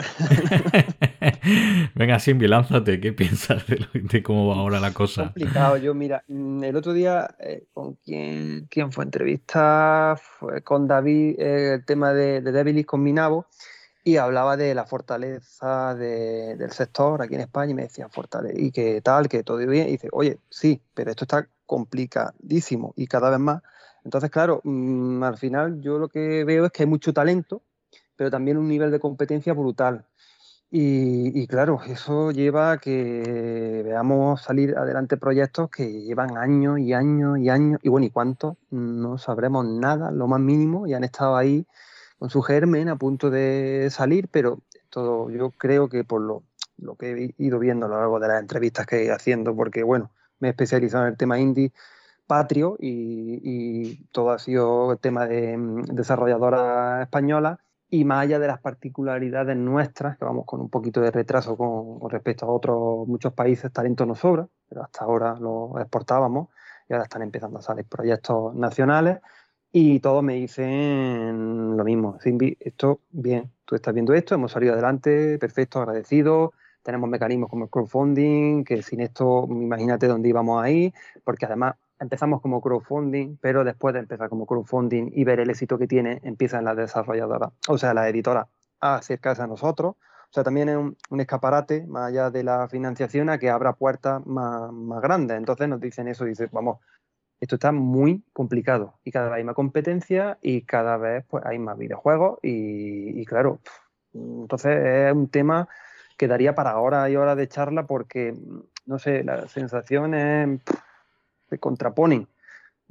Venga, 1.94 2.20
Simbi, 2.20 2.48
lánzate. 2.48 3.02
¿Qué 3.02 3.12
piensas 3.12 3.66
de, 3.68 4.24
cómo 4.24 4.48
va 4.48 4.56
ahora 4.56 4.80
la 4.80 4.94
cosa? 4.94 5.24
Complicado. 5.24 5.76
Yo, 5.76 5.94
mira, 5.94 6.24
mm, 6.30 6.64
el 6.64 6.76
otro 6.78 6.94
día, 6.94 7.36
eh, 7.38 7.66
¿con 7.74 7.96
quién, 7.96 8.68
quién, 8.70 8.94
fue 8.94 9.04
entrevista? 9.04 10.18
Fue 10.40 10.62
con 10.62 10.88
David, 10.88 11.36
eh, 11.38 11.74
el 11.74 11.86
tema 11.86 12.14
de, 12.14 12.40
de 12.40 12.52
Devilis 12.54 12.86
con 12.86 13.04
Minabo 13.04 13.48
y 14.04 14.18
hablaba 14.18 14.58
de 14.58 14.74
la 14.74 14.86
fortaleza 14.86 15.96
del 15.96 16.72
sector 16.72 17.22
aquí 17.22 17.36
en 17.36 17.42
España 17.42 17.72
y 17.72 17.76
me 17.76 17.84
decía, 17.84 18.10
fortaleza, 18.10 18.60
y 18.60 18.72
que 18.72 19.02
tal, 19.02 19.30
que 19.30 19.44
todo 19.44 19.58
bien. 19.58 19.88
Y 19.88 19.92
dice, 19.92 20.10
oye, 20.12 20.40
sí, 20.50 20.82
pero 20.94 21.12
esto 21.12 21.26
está 21.26 21.48
complicadísimo 21.66 22.94
y 22.96 23.08
cada 23.08 23.30
vez 23.30 23.40
más. 23.40 23.62
Entonces, 24.04 24.32
claro, 24.32 24.62
mm, 24.64 25.24
al 25.24 25.38
final 25.38 25.82
yo 25.82 26.00
lo 26.00 26.10
que 26.10 26.44
veo 26.44 26.66
es 26.66 26.72
que 26.72 26.84
hay 26.84 26.90
mucho 26.90 27.14
talento, 27.14 27.62
pero 28.16 28.32
también 28.32 28.58
un 28.58 28.68
nivel 28.68 28.92
de 28.92 29.00
competencia 29.00 29.54
brutal. 29.54 30.06
Y, 30.74 31.48
claro, 31.48 31.82
eso 31.86 32.32
lleva 32.32 32.72
a 32.72 32.78
que 32.78 33.82
veamos 33.84 34.42
salir 34.42 34.78
adelante 34.78 35.18
proyectos 35.18 35.70
que 35.70 36.02
llevan 36.04 36.38
años 36.38 36.80
y 36.80 36.94
años 36.94 37.40
y 37.40 37.50
años, 37.50 37.80
y 37.84 37.90
bueno, 37.90 38.06
¿y 38.06 38.10
cuántos? 38.10 38.56
No 38.70 39.18
sabremos 39.18 39.66
nada, 39.66 40.12
lo 40.12 40.28
más 40.28 40.40
mínimo, 40.40 40.88
y 40.88 40.94
han 40.94 41.04
estado 41.04 41.36
ahí 41.36 41.66
con 42.22 42.30
su 42.30 42.44
germen 42.44 42.88
a 42.88 42.98
punto 42.98 43.32
de 43.32 43.88
salir, 43.90 44.28
pero 44.30 44.60
todo 44.92 45.32
yo 45.32 45.50
creo 45.50 45.90
que 45.90 46.04
por 46.04 46.22
lo, 46.22 46.44
lo 46.78 46.96
que 46.96 47.14
he 47.14 47.36
ido 47.40 47.58
viendo 47.58 47.88
a 47.88 47.90
lo 47.90 47.98
largo 47.98 48.20
de 48.20 48.28
las 48.28 48.40
entrevistas 48.40 48.86
que 48.86 48.98
he 48.98 49.06
ido 49.06 49.16
haciendo, 49.16 49.56
porque 49.56 49.82
bueno, 49.82 50.12
me 50.38 50.50
he 50.50 50.52
especializado 50.52 51.06
en 51.06 51.14
el 51.14 51.18
tema 51.18 51.40
indie 51.40 51.74
patrio 52.28 52.78
y, 52.80 54.06
todo 54.12 54.30
ha 54.30 54.38
sido 54.38 54.96
tema 54.98 55.26
de 55.26 55.58
mm, 55.58 55.86
desarrolladoras 55.96 57.02
españolas 57.02 57.58
y 57.90 58.06
más 58.06 58.22
allá 58.22 58.38
de 58.38 58.46
las 58.46 58.60
particularidades 58.60 59.58
nuestras, 59.58 60.16
que 60.20 60.26
vamos 60.26 60.46
con 60.46 60.62
un 60.62 60.70
poquito 60.70 61.02
de 61.02 61.10
retraso 61.10 61.58
con, 61.58 62.08
respecto 62.12 62.46
a 62.46 62.50
otros 62.50 63.08
muchos 63.08 63.34
países, 63.34 63.74
talento 63.74 64.06
nos 64.06 64.20
sobra, 64.20 64.48
pero 64.70 64.84
hasta 64.84 65.06
ahora 65.06 65.40
lo 65.40 65.80
exportábamos 65.80 66.50
y 66.88 66.94
ahora 66.94 67.06
están 67.06 67.24
empezando 67.24 67.58
a 67.58 67.64
salir 67.64 67.86
proyectos 67.86 68.54
nacionales 68.54 69.22
y 69.72 70.00
todos 70.00 70.24
me 70.24 70.36
dicen 70.36 71.78
lo 71.78 71.84
mismo. 71.84 72.18
Esto, 72.60 73.00
bien, 73.12 73.52
tú 73.66 73.76
estás 73.76 73.94
viendo 73.94 74.14
esto, 74.14 74.36
hemos 74.36 74.52
salido 74.52 74.74
adelante, 74.74 75.38
perfecto, 75.40 75.80
agradecido. 75.80 76.54
Tenemos 76.84 77.10
mecanismos 77.10 77.50
como 77.50 77.66
el 77.66 77.70
crowdfunding, 77.70 78.64
que 78.64 78.82
sin 78.82 79.02
esto, 79.02 79.48
imagínate 79.50 80.08
dónde 80.08 80.30
íbamos 80.30 80.62
ahí, 80.64 80.94
porque 81.24 81.46
además 81.46 81.76
empezamos 82.00 82.42
como 82.42 82.60
crowdfunding, 82.62 83.38
pero 83.40 83.64
después 83.64 83.94
de 83.94 84.00
empezar 84.00 84.28
como 84.30 84.46
crowdfunding 84.46 85.12
y 85.14 85.24
ver 85.24 85.40
el 85.40 85.50
éxito 85.52 85.78
que 85.78 85.88
tiene, 85.88 86.20
empiezan 86.24 86.66
las 86.66 86.76
desarrolladoras, 86.76 87.52
o 87.68 87.78
sea, 87.78 87.94
las 87.94 88.08
editoras, 88.08 88.48
a 88.80 88.96
acercarse 88.96 89.44
a 89.44 89.48
nosotros. 89.48 89.96
O 89.96 90.34
sea, 90.34 90.44
también 90.44 90.70
es 90.70 90.78
un, 90.78 91.20
escaparate, 91.20 91.86
más 91.86 92.10
allá 92.10 92.30
de 92.32 92.44
la 92.44 92.68
financiación, 92.68 93.30
a 93.30 93.38
que 93.38 93.50
abra 93.50 93.74
puertas 93.74 94.26
más, 94.26 94.72
más 94.72 95.02
grandes. 95.02 95.38
Entonces 95.38 95.68
nos 95.68 95.80
dicen 95.80 96.08
eso, 96.08 96.26
dicen, 96.26 96.50
vamos, 96.52 96.80
esto 97.42 97.56
está 97.56 97.72
muy 97.72 98.24
complicado 98.34 99.00
y 99.04 99.12
cada 99.12 99.30
vez 99.30 99.38
hay 99.38 99.44
más 99.44 99.56
competencia 99.56 100.38
y 100.44 100.62
cada 100.62 100.98
vez 100.98 101.26
pues, 101.28 101.44
hay 101.44 101.58
más 101.58 101.76
videojuegos 101.76 102.40
y, 102.44 103.26
claro, 103.26 103.60
entonces 104.14 104.78
es 104.78 105.14
un 105.14 105.28
tema 105.28 105.68
que 106.18 106.28
daría 106.28 106.54
para 106.54 106.78
horas 106.78 107.10
y 107.10 107.16
horas 107.16 107.36
de 107.38 107.48
charla 107.48 107.88
porque, 107.88 108.36
no 108.86 109.00
sé, 109.00 109.24
las 109.24 109.52
sensaciones 109.52 110.62
se 111.50 111.58
contraponen. 111.58 112.28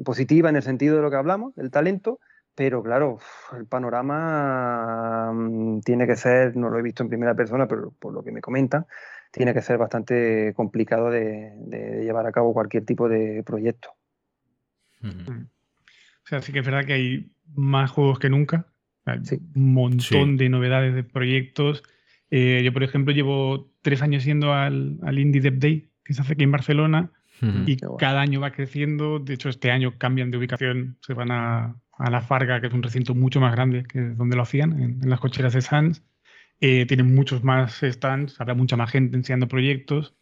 Positiva 0.04 0.48
en 0.48 0.56
el 0.56 0.62
sentido 0.62 0.96
de 0.96 1.02
lo 1.02 1.10
que 1.10 1.16
hablamos, 1.16 1.56
el 1.56 1.70
talento, 1.70 2.18
pero 2.56 2.82
claro, 2.82 3.18
el 3.56 3.66
panorama 3.66 5.30
mm, 5.32 5.80
tiene 5.82 6.08
que 6.08 6.16
ser, 6.16 6.56
no 6.56 6.70
lo 6.70 6.78
he 6.78 6.82
visto 6.82 7.04
en 7.04 7.08
primera 7.08 7.36
persona, 7.36 7.68
pero 7.68 7.92
por 8.00 8.12
lo 8.12 8.24
que 8.24 8.32
me 8.32 8.40
comentan, 8.40 8.86
tiene 9.30 9.54
que 9.54 9.62
ser 9.62 9.78
bastante 9.78 10.54
complicado 10.56 11.08
de 11.08 11.54
llevar 12.02 12.26
a 12.26 12.32
cabo 12.32 12.52
cualquier 12.52 12.84
tipo 12.84 13.08
de 13.08 13.44
proyecto. 13.44 13.94
Mm. 15.00 15.46
O 16.24 16.26
sea, 16.26 16.42
sí 16.42 16.52
que 16.52 16.60
es 16.60 16.66
verdad 16.66 16.84
que 16.84 16.92
hay 16.92 17.32
más 17.54 17.90
juegos 17.90 18.18
que 18.18 18.30
nunca. 18.30 18.66
Un 19.54 19.72
montón 19.72 20.36
de 20.36 20.48
novedades 20.48 20.94
de 20.94 21.02
proyectos. 21.02 21.82
Eh, 22.30 22.62
yo, 22.64 22.72
por 22.72 22.84
ejemplo, 22.84 23.12
llevo 23.12 23.72
tres 23.82 24.02
años 24.02 24.24
yendo 24.24 24.52
al, 24.52 24.98
al 25.02 25.18
Indie 25.18 25.40
Dev 25.40 25.58
Day, 25.58 25.90
que 26.04 26.14
se 26.14 26.22
hace 26.22 26.34
aquí 26.34 26.44
en 26.44 26.52
Barcelona, 26.52 27.10
y 27.66 27.78
cada 27.98 28.20
año 28.20 28.40
va 28.40 28.52
creciendo. 28.52 29.18
De 29.18 29.34
hecho, 29.34 29.48
este 29.48 29.70
año 29.70 29.96
cambian 29.96 30.30
de 30.30 30.36
ubicación, 30.36 30.98
se 31.00 31.14
van 31.14 31.30
a, 31.30 31.74
a 32.00 32.10
La 32.10 32.20
Farga, 32.20 32.60
que 32.60 32.66
es 32.66 32.72
un 32.72 32.82
recinto 32.82 33.14
mucho 33.14 33.40
más 33.40 33.52
grande 33.52 33.84
que 33.84 34.00
donde 34.00 34.36
lo 34.36 34.42
hacían, 34.42 34.80
en, 34.80 35.08
las 35.08 35.20
cocheras 35.20 35.54
de 35.54 35.62
Sans. 35.62 36.02
Eh, 36.60 36.84
tienen 36.86 37.14
muchos 37.14 37.42
más 37.42 37.80
stands, 37.82 38.38
habrá 38.40 38.54
mucha 38.54 38.76
más 38.76 38.90
gente 38.90 39.16
enseñando 39.16 39.48
proyectos. 39.48 40.14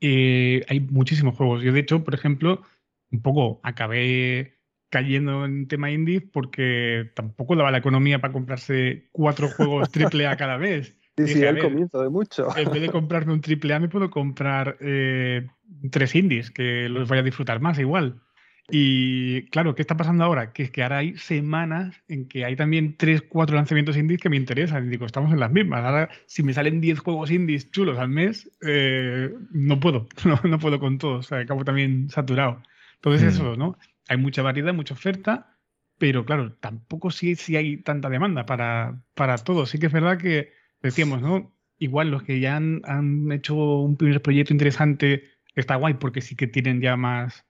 Eh, 0.00 0.64
hay 0.68 0.80
muchísimos 0.80 1.34
juegos. 1.36 1.62
Yo, 1.62 1.72
de 1.72 1.80
hecho, 1.80 2.04
por 2.04 2.14
ejemplo, 2.14 2.62
un 3.10 3.22
poco 3.22 3.60
acabé 3.62 4.58
cayendo 4.88 5.44
en 5.44 5.68
tema 5.68 5.90
indie 5.90 6.20
porque 6.20 7.10
tampoco 7.14 7.56
daba 7.56 7.70
la 7.70 7.78
economía 7.78 8.20
para 8.20 8.32
comprarse 8.32 9.08
cuatro 9.12 9.48
juegos 9.48 9.90
triple 9.90 10.26
A 10.26 10.36
cada 10.36 10.56
vez. 10.56 10.96
Sí, 11.18 11.28
sí, 11.28 11.46
al 11.46 11.58
comienzo 11.58 12.02
de 12.02 12.10
mucho. 12.10 12.54
En 12.58 12.70
vez 12.70 12.82
de 12.82 12.90
comprarme 12.90 13.32
un 13.32 13.40
triple 13.40 13.72
A 13.72 13.80
me 13.80 13.88
puedo 13.88 14.10
comprar 14.10 14.76
eh, 14.80 15.46
tres 15.90 16.14
indies 16.14 16.50
que 16.50 16.90
los 16.90 17.08
voy 17.08 17.16
a 17.16 17.22
disfrutar 17.22 17.58
más 17.58 17.78
igual. 17.78 18.20
Y 18.68 19.48
claro, 19.50 19.74
¿qué 19.74 19.82
está 19.82 19.96
pasando 19.96 20.24
ahora? 20.24 20.52
Que 20.52 20.64
es 20.64 20.70
que 20.70 20.82
ahora 20.82 20.98
hay 20.98 21.16
semanas 21.16 22.02
en 22.08 22.26
que 22.26 22.44
hay 22.44 22.56
también 22.56 22.96
tres, 22.96 23.22
cuatro 23.22 23.54
lanzamientos 23.54 23.96
indies 23.96 24.20
que 24.20 24.28
me 24.28 24.36
interesan. 24.36 24.86
Y 24.86 24.90
digo, 24.90 25.06
estamos 25.06 25.32
en 25.32 25.40
las 25.40 25.52
mismas. 25.52 25.84
Ahora, 25.84 26.10
si 26.26 26.42
me 26.42 26.52
salen 26.52 26.80
10 26.80 26.98
juegos 26.98 27.30
indies 27.30 27.70
chulos 27.70 27.98
al 27.98 28.08
mes, 28.08 28.50
eh, 28.66 29.32
no 29.50 29.80
puedo. 29.80 30.08
No, 30.24 30.40
no, 30.42 30.58
puedo 30.58 30.80
con 30.80 30.98
todos. 30.98 31.26
O 31.26 31.28
sea, 31.28 31.38
acabo 31.38 31.64
también 31.64 32.10
saturado. 32.10 32.60
Entonces 32.96 33.22
mm. 33.22 33.28
eso, 33.28 33.56
¿no? 33.56 33.78
Hay 34.08 34.16
mucha 34.16 34.42
variedad, 34.42 34.74
mucha 34.74 34.94
oferta, 34.94 35.58
pero 35.98 36.24
claro, 36.24 36.52
tampoco 36.54 37.10
sí, 37.10 37.34
sí 37.36 37.56
hay 37.56 37.78
tanta 37.78 38.08
demanda 38.08 38.46
para, 38.46 39.00
para 39.14 39.38
todo. 39.38 39.66
Sí 39.66 39.78
que 39.78 39.86
es 39.86 39.92
verdad 39.92 40.18
que 40.18 40.52
decíamos, 40.82 41.22
¿no? 41.22 41.52
Igual 41.78 42.10
los 42.10 42.22
que 42.22 42.40
ya 42.40 42.56
han, 42.56 42.82
han 42.84 43.30
hecho 43.32 43.54
un 43.56 43.96
primer 43.96 44.22
proyecto 44.22 44.52
interesante 44.52 45.24
está 45.54 45.76
guay 45.76 45.94
porque 45.94 46.20
sí 46.20 46.36
que 46.36 46.46
tienen 46.46 46.80
ya 46.80 46.96
más, 46.96 47.46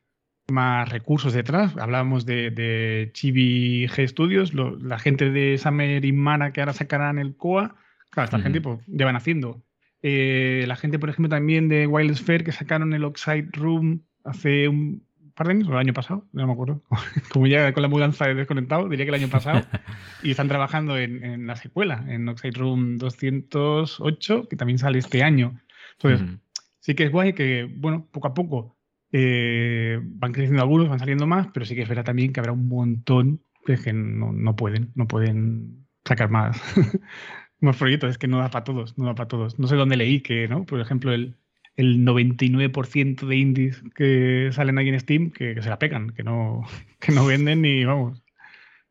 más 0.49 0.89
recursos 0.89 1.33
detrás. 1.33 1.77
Hablábamos 1.77 2.25
de, 2.25 2.51
de 2.51 3.11
Chibi 3.13 3.87
G 3.89 4.09
Studios, 4.09 4.55
la 4.55 4.99
gente 4.99 5.31
de 5.31 5.59
Summer 5.59 6.05
y 6.05 6.13
Mana 6.13 6.53
que 6.53 6.61
ahora 6.61 6.73
sacarán 6.73 7.19
el 7.19 7.37
COA. 7.37 7.77
Claro, 8.11 8.25
esta 8.25 8.39
gente 8.39 8.61
pues, 8.61 8.81
ya 8.87 9.05
van 9.05 9.17
haciendo. 9.17 9.63
Eh, 10.03 10.65
la 10.67 10.77
gente, 10.77 10.99
por 10.99 11.11
ejemplo, 11.11 11.29
también 11.29 11.69
de 11.69 11.87
Wild 11.87 12.17
Sphere 12.17 12.45
que 12.45 12.53
sacaron 12.53 12.95
el 12.95 13.05
Oxide 13.05 13.49
Room 13.53 14.05
hace 14.25 14.69
un, 14.69 15.06
par 15.37 15.47
de 15.47 15.53
años, 15.53 15.69
o 15.69 15.73
el 15.73 15.79
año 15.79 15.93
pasado, 15.93 16.27
no 16.33 16.47
me 16.47 16.53
acuerdo. 16.53 16.83
Como 17.33 17.47
ya 17.47 17.73
con 17.73 17.83
la 17.83 17.89
mudanza 17.89 18.29
he 18.29 18.35
desconectado, 18.35 18.89
diría 18.89 19.05
que 19.05 19.11
el 19.11 19.23
año 19.23 19.29
pasado. 19.29 19.61
y 20.23 20.31
están 20.33 20.49
trabajando 20.49 20.99
en, 20.99 21.47
la 21.47 21.55
secuela, 21.55 22.05
en 22.09 22.29
Oxide 22.29 22.59
Room 22.59 22.99
208, 22.99 24.49
que 24.49 24.57
también 24.57 24.79
sale 24.79 24.99
este 24.99 25.23
año. 25.23 25.61
Entonces, 25.93 26.39
sí 26.81 26.95
que 26.95 27.05
es 27.05 27.13
guay 27.13 27.35
que, 27.35 27.73
bueno, 27.77 28.09
poco 28.11 28.29
a 28.29 28.35
poco 28.35 28.77
eh, 29.13 30.01
van 30.03 30.33
creciendo 30.33 30.63
algunos, 30.63 30.89
van 30.89 30.99
saliendo 30.99 31.27
más, 31.27 31.49
pero 31.55 31.65
sí 31.65 31.75
que 31.75 31.83
es 31.83 31.89
verdad 31.89 32.05
también 32.05 32.33
que 32.33 32.41
habrá 32.41 32.53
un 32.53 32.69
montón 32.69 33.41
que 33.75 33.93
no, 33.93 34.33
no 34.33 34.55
pueden, 34.55 34.93
no 34.95 35.09
pueden 35.09 35.87
sacar 36.05 36.31
más, 36.31 36.61
más 37.61 37.77
proyectos. 37.77 38.11
Es 38.11 38.19
que 38.19 38.29
no 38.29 38.39
da 38.39 38.51
para 38.51 38.65
todos, 38.65 38.97
no 38.97 39.07
da 39.07 39.15
para 39.15 39.29
todos. 39.29 39.59
No 39.59 39.67
sé 39.67 39.77
dónde 39.77 39.97
leí 39.97 40.21
que, 40.21 40.49
¿no? 40.49 40.65
Por 40.65 40.81
ejemplo, 40.81 41.13
el 41.13 41.37
el 41.77 42.05
99% 42.05 43.27
de 43.27 43.37
indies 43.37 43.83
que 43.95 44.51
salen 44.53 44.79
ahí 44.79 44.89
en 44.89 44.99
Steam 44.99 45.31
que, 45.31 45.61
se 45.61 45.69
la 45.69 45.79
pegan, 45.79 46.11
que 46.11 46.23
no, 46.23 46.65
que 47.01 47.13
no 47.13 47.27
venden 47.27 47.65
y 47.65 47.85
vamos. 47.85 48.23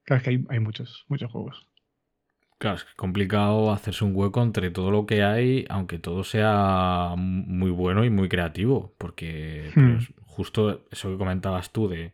Claro, 0.04 0.18
es 0.20 0.24
que 0.24 0.30
hay, 0.30 0.46
hay 0.50 0.60
muchos, 0.60 1.06
muchos 1.08 1.32
juegos. 1.32 1.68
Claro, 2.58 2.78
es 2.78 2.86
complicado 2.96 3.72
hacerse 3.72 4.06
un 4.06 4.16
hueco 4.16 4.42
entre 4.42 4.70
todo 4.70 4.92
lo 4.92 5.06
que 5.06 5.24
hay, 5.24 5.66
aunque 5.70 6.00
todo 6.00 6.24
sea 6.24 7.16
muy 7.18 7.72
bueno 7.72 8.06
y 8.06 8.10
muy 8.10 8.30
creativo, 8.30 8.94
porque 8.98 9.72
hmm. 9.76 9.98
justo 10.22 10.86
eso 10.92 11.10
que 11.12 11.18
comentabas 11.18 11.72
tú 11.72 11.90
de... 11.90 12.14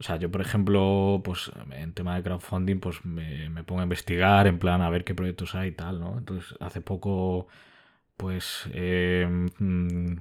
O 0.00 0.04
sea, 0.04 0.16
yo 0.16 0.32
por 0.32 0.40
ejemplo, 0.40 1.20
pues 1.24 1.52
en 1.70 1.92
tema 1.92 2.16
de 2.16 2.24
crowdfunding, 2.24 2.80
pues 2.80 3.04
me, 3.04 3.48
me 3.50 3.62
pongo 3.62 3.82
a 3.82 3.84
investigar, 3.84 4.48
en 4.48 4.58
plan 4.58 4.82
a 4.82 4.90
ver 4.90 5.04
qué 5.04 5.14
proyectos 5.14 5.54
hay 5.54 5.68
y 5.68 5.72
tal, 5.72 6.00
¿no? 6.00 6.18
Entonces, 6.18 6.56
hace 6.58 6.80
poco 6.80 7.46
pues 8.16 8.68
eh, 8.72 9.26
mm, 9.58 10.14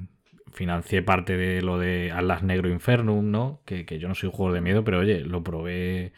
financié 0.54 1.02
parte 1.04 1.38
de 1.38 1.62
lo 1.62 1.78
de 1.80 2.12
Atlas 2.12 2.44
Negro 2.44 2.70
Infernum, 2.70 3.32
¿no? 3.32 3.62
Que, 3.66 3.86
yo 4.00 4.08
no 4.08 4.16
soy 4.16 4.28
un 4.28 4.34
juego 4.34 4.54
de 4.54 4.62
miedo, 4.62 4.84
pero 4.84 5.00
oye, 5.00 5.22
lo 5.22 5.44
probé 5.44 6.14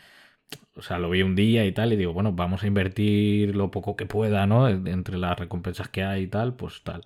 o 0.76 0.82
sea, 0.82 1.00
lo 1.00 1.10
vi 1.10 1.22
un 1.22 1.36
día 1.36 1.66
y 1.66 1.72
tal, 1.72 1.94
y 1.94 1.96
digo, 1.96 2.14
bueno, 2.14 2.34
vamos 2.34 2.64
a 2.64 2.68
invertir 2.68 3.56
lo 3.56 3.72
poco 3.72 3.96
que 3.96 4.06
pueda, 4.06 4.48
¿no? 4.48 4.68
Entre 4.68 5.18
las 5.18 5.38
recompensas 5.38 5.88
que 5.90 6.04
hay 6.04 6.24
y 6.24 6.28
tal, 6.28 6.56
pues 6.56 6.82
tal. 6.84 7.04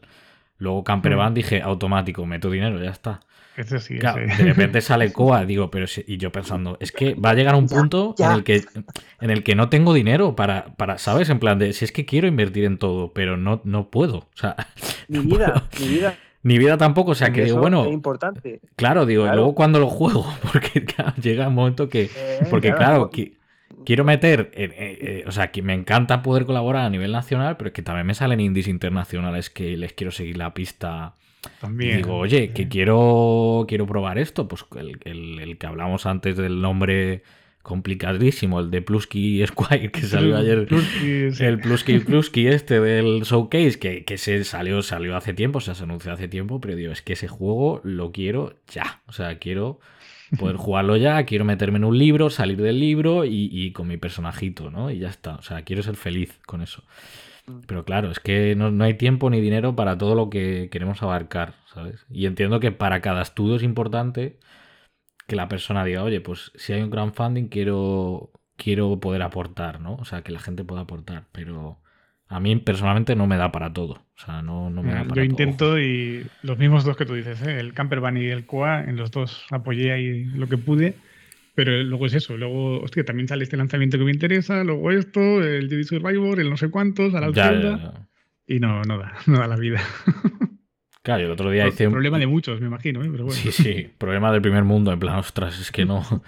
Luego 0.58 0.84
Camper 0.84 1.16
Van 1.16 1.34
dije, 1.34 1.62
automático, 1.62 2.26
meto 2.26 2.50
dinero, 2.50 2.82
ya 2.82 2.92
está. 2.92 3.22
Ese 3.58 3.80
sí, 3.80 3.98
Claro, 3.98 4.22
ese. 4.24 4.44
de 4.44 4.50
repente 4.54 4.80
sale 4.82 5.12
Coa, 5.14 5.44
digo, 5.46 5.70
pero 5.72 5.88
si- 5.88 6.06
y 6.08 6.18
yo 6.18 6.32
pensando, 6.32 6.78
es 6.80 6.92
que 6.92 7.16
va 7.16 7.32
a 7.32 7.34
llegar 7.34 7.56
un 7.56 7.68
punto 7.68 8.16
en 8.20 8.32
el 8.32 8.44
que 8.44 8.64
en 9.20 9.30
el 9.32 9.44
que 9.44 9.56
no 9.56 9.68
tengo 9.70 9.94
dinero 9.94 10.36
para, 10.36 10.76
para, 10.78 10.98
¿sabes? 11.00 11.30
En 11.30 11.40
plan 11.40 11.58
de, 11.60 11.74
si 11.74 11.84
es 11.84 11.92
que 11.92 12.06
quiero 12.06 12.28
invertir 12.28 12.64
en 12.66 12.78
todo, 12.78 13.12
pero 13.14 13.36
no, 13.36 13.62
no 13.66 13.90
puedo. 13.90 14.18
O 14.20 14.28
sea, 14.36 14.56
Mi 15.08 15.18
no 15.18 15.24
vida, 15.24 15.46
puedo. 15.54 15.68
mi 15.88 15.96
vida. 15.96 16.16
Ni 16.44 16.60
vida 16.60 16.78
tampoco, 16.78 17.12
o 17.12 17.16
sea, 17.16 17.32
que 17.34 17.42
eso 17.42 17.46
digo, 17.56 17.60
bueno, 17.60 17.86
Es 17.86 17.92
importante. 17.92 18.62
claro, 18.78 19.06
digo, 19.06 19.24
y 19.24 19.26
Claro. 19.26 19.38
luego 19.38 19.56
cuando 19.56 19.80
lo 19.80 19.90
juego, 19.90 20.26
porque 20.54 20.86
claro, 20.86 21.14
llega 21.22 21.48
un 21.48 21.56
momento 21.56 21.90
que, 21.90 22.04
Eh, 22.16 22.48
porque 22.50 22.74
claro, 22.74 23.10
qui- 23.12 23.34
quiero 23.86 24.06
meter, 24.06 24.52
eh, 24.54 24.72
eh, 24.78 25.24
o 25.28 25.32
sea, 25.32 25.52
que 25.52 25.62
me 25.64 25.74
encanta 25.74 26.22
poder 26.22 26.46
colaborar 26.46 26.86
a 26.86 26.90
nivel 26.90 27.12
nacional, 27.12 27.58
pero 27.58 27.70
es 27.70 27.74
que 27.74 27.82
también 27.82 28.06
me 28.06 28.14
salen 28.14 28.40
indies 28.40 28.68
internacionales 28.68 29.50
que 29.50 29.76
les 29.78 29.94
quiero 29.94 30.12
seguir 30.12 30.38
la 30.38 30.54
pista. 30.54 31.16
También. 31.60 31.98
digo, 31.98 32.16
oye, 32.18 32.50
que 32.52 32.68
quiero, 32.68 33.66
quiero 33.68 33.86
probar 33.88 34.18
esto. 34.18 34.48
Pues 34.48 34.66
el, 34.78 34.98
el- 35.06 35.40
el 35.40 35.58
que 35.58 35.68
hablamos 35.68 36.06
antes 36.06 36.38
del 36.38 36.62
nombre 36.62 37.24
complicadísimo, 37.62 38.60
el 38.62 38.72
de 38.72 38.82
Plusky 38.82 39.46
Squire, 39.46 39.92
que 39.92 40.02
salió 40.02 40.38
ayer. 40.38 40.66
Plusky, 40.68 41.32
sí. 41.32 41.44
El 41.44 41.60
Plusky 41.60 42.00
Plusky 42.00 42.48
este 42.48 42.80
del 42.80 43.24
showcase, 43.24 43.78
que, 43.78 44.04
que 44.06 44.18
se 44.18 44.44
salió, 44.46 44.82
salió 44.82 45.18
hace 45.18 45.34
tiempo, 45.34 45.58
o 45.58 45.62
sea, 45.62 45.76
se 45.76 45.84
anunció 45.84 46.14
hace 46.14 46.28
tiempo, 46.30 46.62
pero 46.62 46.76
digo, 46.76 46.92
es 46.94 47.02
que 47.02 47.14
ese 47.14 47.28
juego 47.28 47.82
lo 47.84 48.12
quiero 48.14 48.56
ya. 48.74 49.02
O 49.08 49.12
sea, 49.12 49.38
quiero 49.38 49.80
poder 50.40 50.56
jugarlo 50.58 50.96
ya, 50.96 51.24
quiero 51.26 51.44
meterme 51.44 51.78
en 51.78 51.84
un 51.84 51.98
libro, 51.98 52.30
salir 52.30 52.62
del 52.62 52.80
libro 52.80 53.26
y, 53.26 53.50
y 53.52 53.72
con 53.72 53.88
mi 53.88 53.98
personajito, 53.98 54.72
¿no? 54.72 54.90
Y 54.90 55.00
ya 55.00 55.10
está. 55.10 55.36
O 55.36 55.42
sea, 55.42 55.62
quiero 55.64 55.84
ser 55.84 55.98
feliz 55.98 56.40
con 56.46 56.62
eso. 56.62 56.84
Pero 57.66 57.86
claro, 57.86 58.12
es 58.12 58.20
que 58.20 58.56
no, 58.56 58.72
no 58.72 58.84
hay 58.84 58.96
tiempo 58.96 59.30
ni 59.30 59.40
dinero 59.40 59.76
para 59.76 59.98
todo 59.98 60.16
lo 60.16 60.30
que 60.30 60.70
queremos 60.72 61.02
abarcar, 61.02 61.56
¿sabes? 61.74 62.06
Y 62.10 62.26
entiendo 62.26 62.60
que 62.60 62.72
para 62.72 63.02
cada 63.02 63.22
estudio 63.22 63.56
es 63.56 63.64
importante 63.64 64.40
que 65.28 65.36
la 65.36 65.48
persona 65.48 65.86
diga, 65.86 66.04
oye, 66.04 66.22
pues 66.22 66.52
si 66.56 66.74
hay 66.74 66.82
un 66.82 66.90
crowdfunding 66.90 67.48
quiero, 67.48 68.32
quiero 68.56 69.00
poder 69.00 69.22
aportar, 69.22 69.80
¿no? 69.80 69.96
O 69.96 70.06
sea, 70.06 70.24
que 70.24 70.32
la 70.32 70.40
gente 70.40 70.64
pueda 70.64 70.82
aportar, 70.82 71.26
pero 71.32 71.80
a 72.28 72.40
mí 72.40 72.56
personalmente 72.58 73.16
no 73.16 73.28
me 73.28 73.38
da 73.38 73.52
para 73.52 73.72
todo. 73.72 73.94
O 73.94 74.20
sea, 74.26 74.42
no, 74.42 74.70
no 74.70 74.84
me 74.84 74.94
da 74.94 75.04
Yo 75.04 75.10
para 75.10 75.26
intento 75.26 75.66
todo. 75.66 75.80
y 75.80 76.26
los 76.44 76.58
mismos 76.58 76.84
dos 76.84 76.98
que 76.98 77.06
tú 77.06 77.14
dices, 77.14 77.42
¿eh? 77.44 77.60
el 77.60 77.74
Camper 77.74 78.02
Van 78.02 78.18
y 78.18 78.26
el 78.26 78.46
Coa, 78.46 78.84
en 78.84 78.98
los 78.98 79.12
dos 79.12 79.46
apoyé 79.52 79.94
ahí 79.94 80.26
lo 80.26 80.48
que 80.48 80.58
pude, 80.58 80.96
pero 81.58 81.82
luego 81.82 82.06
es 82.06 82.14
eso, 82.14 82.38
luego, 82.38 82.82
hostia, 82.82 83.04
también 83.04 83.28
sale 83.28 83.44
este 83.44 83.58
lanzamiento 83.58 83.98
que 83.98 84.04
me 84.04 84.12
interesa, 84.12 84.64
luego 84.64 84.92
esto, 84.92 85.42
el 85.42 85.68
Jedi 85.68 85.86
Survivor, 85.86 86.40
el 86.40 86.52
no 86.52 86.56
sé 86.56 86.70
cuántos, 86.70 87.16
a 87.16 87.20
la 87.20 87.32
Ya, 87.32 87.52
ya. 87.52 88.08
y 88.46 88.60
no, 88.60 88.84
no 88.84 89.00
da, 89.00 89.16
no 89.26 89.40
da 89.40 89.48
la 89.48 89.56
vida. 89.56 89.82
Claro, 91.02 91.26
el 91.26 91.32
otro 91.32 91.50
día 91.50 91.68
hice 91.68 91.88
un... 91.88 91.94
Problema 91.94 92.20
de 92.20 92.28
muchos, 92.28 92.62
me 92.62 92.68
imagino, 92.68 93.04
¿eh? 93.04 93.08
pero 93.12 93.26
bueno. 93.26 93.42
Sí, 93.42 93.52
sí, 93.52 93.90
problema 93.98 94.32
del 94.32 94.44
primer 94.44 94.66
mundo, 94.66 94.92
en 94.92 95.00
plan, 95.00 95.16
ostras, 95.16 95.60
es 95.60 95.72
que 95.72 95.84
no. 95.86 96.04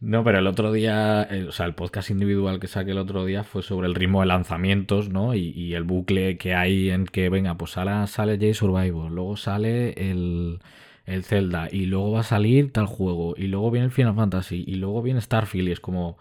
No, 0.00 0.22
pero 0.22 0.38
el 0.38 0.46
otro 0.46 0.72
día, 0.72 1.26
eh, 1.30 1.44
o 1.48 1.52
sea, 1.52 1.64
el 1.66 1.74
podcast 1.74 2.10
individual 2.10 2.60
que 2.60 2.66
saqué 2.66 2.90
el 2.90 2.98
otro 2.98 3.24
día 3.24 3.42
fue 3.42 3.62
sobre 3.62 3.86
el 3.86 3.94
ritmo 3.94 4.20
de 4.20 4.26
lanzamientos, 4.26 5.08
¿no? 5.08 5.34
Y, 5.34 5.50
y 5.50 5.74
el 5.74 5.84
bucle 5.84 6.36
que 6.36 6.54
hay 6.54 6.90
en 6.90 7.06
que, 7.06 7.30
venga, 7.30 7.56
pues 7.56 7.70
sale 7.70 8.38
Jay 8.38 8.52
Survivor, 8.52 9.10
luego 9.10 9.36
sale 9.36 9.92
el, 10.10 10.58
el 11.06 11.24
Zelda, 11.24 11.68
y 11.70 11.86
luego 11.86 12.12
va 12.12 12.20
a 12.20 12.24
salir 12.24 12.72
tal 12.72 12.86
juego, 12.86 13.34
y 13.36 13.46
luego 13.48 13.70
viene 13.70 13.86
el 13.86 13.92
Final 13.92 14.14
Fantasy, 14.14 14.64
y 14.66 14.76
luego 14.76 15.02
viene 15.02 15.20
Starfield, 15.20 15.68
y 15.68 15.72
es 15.72 15.80
como. 15.80 16.18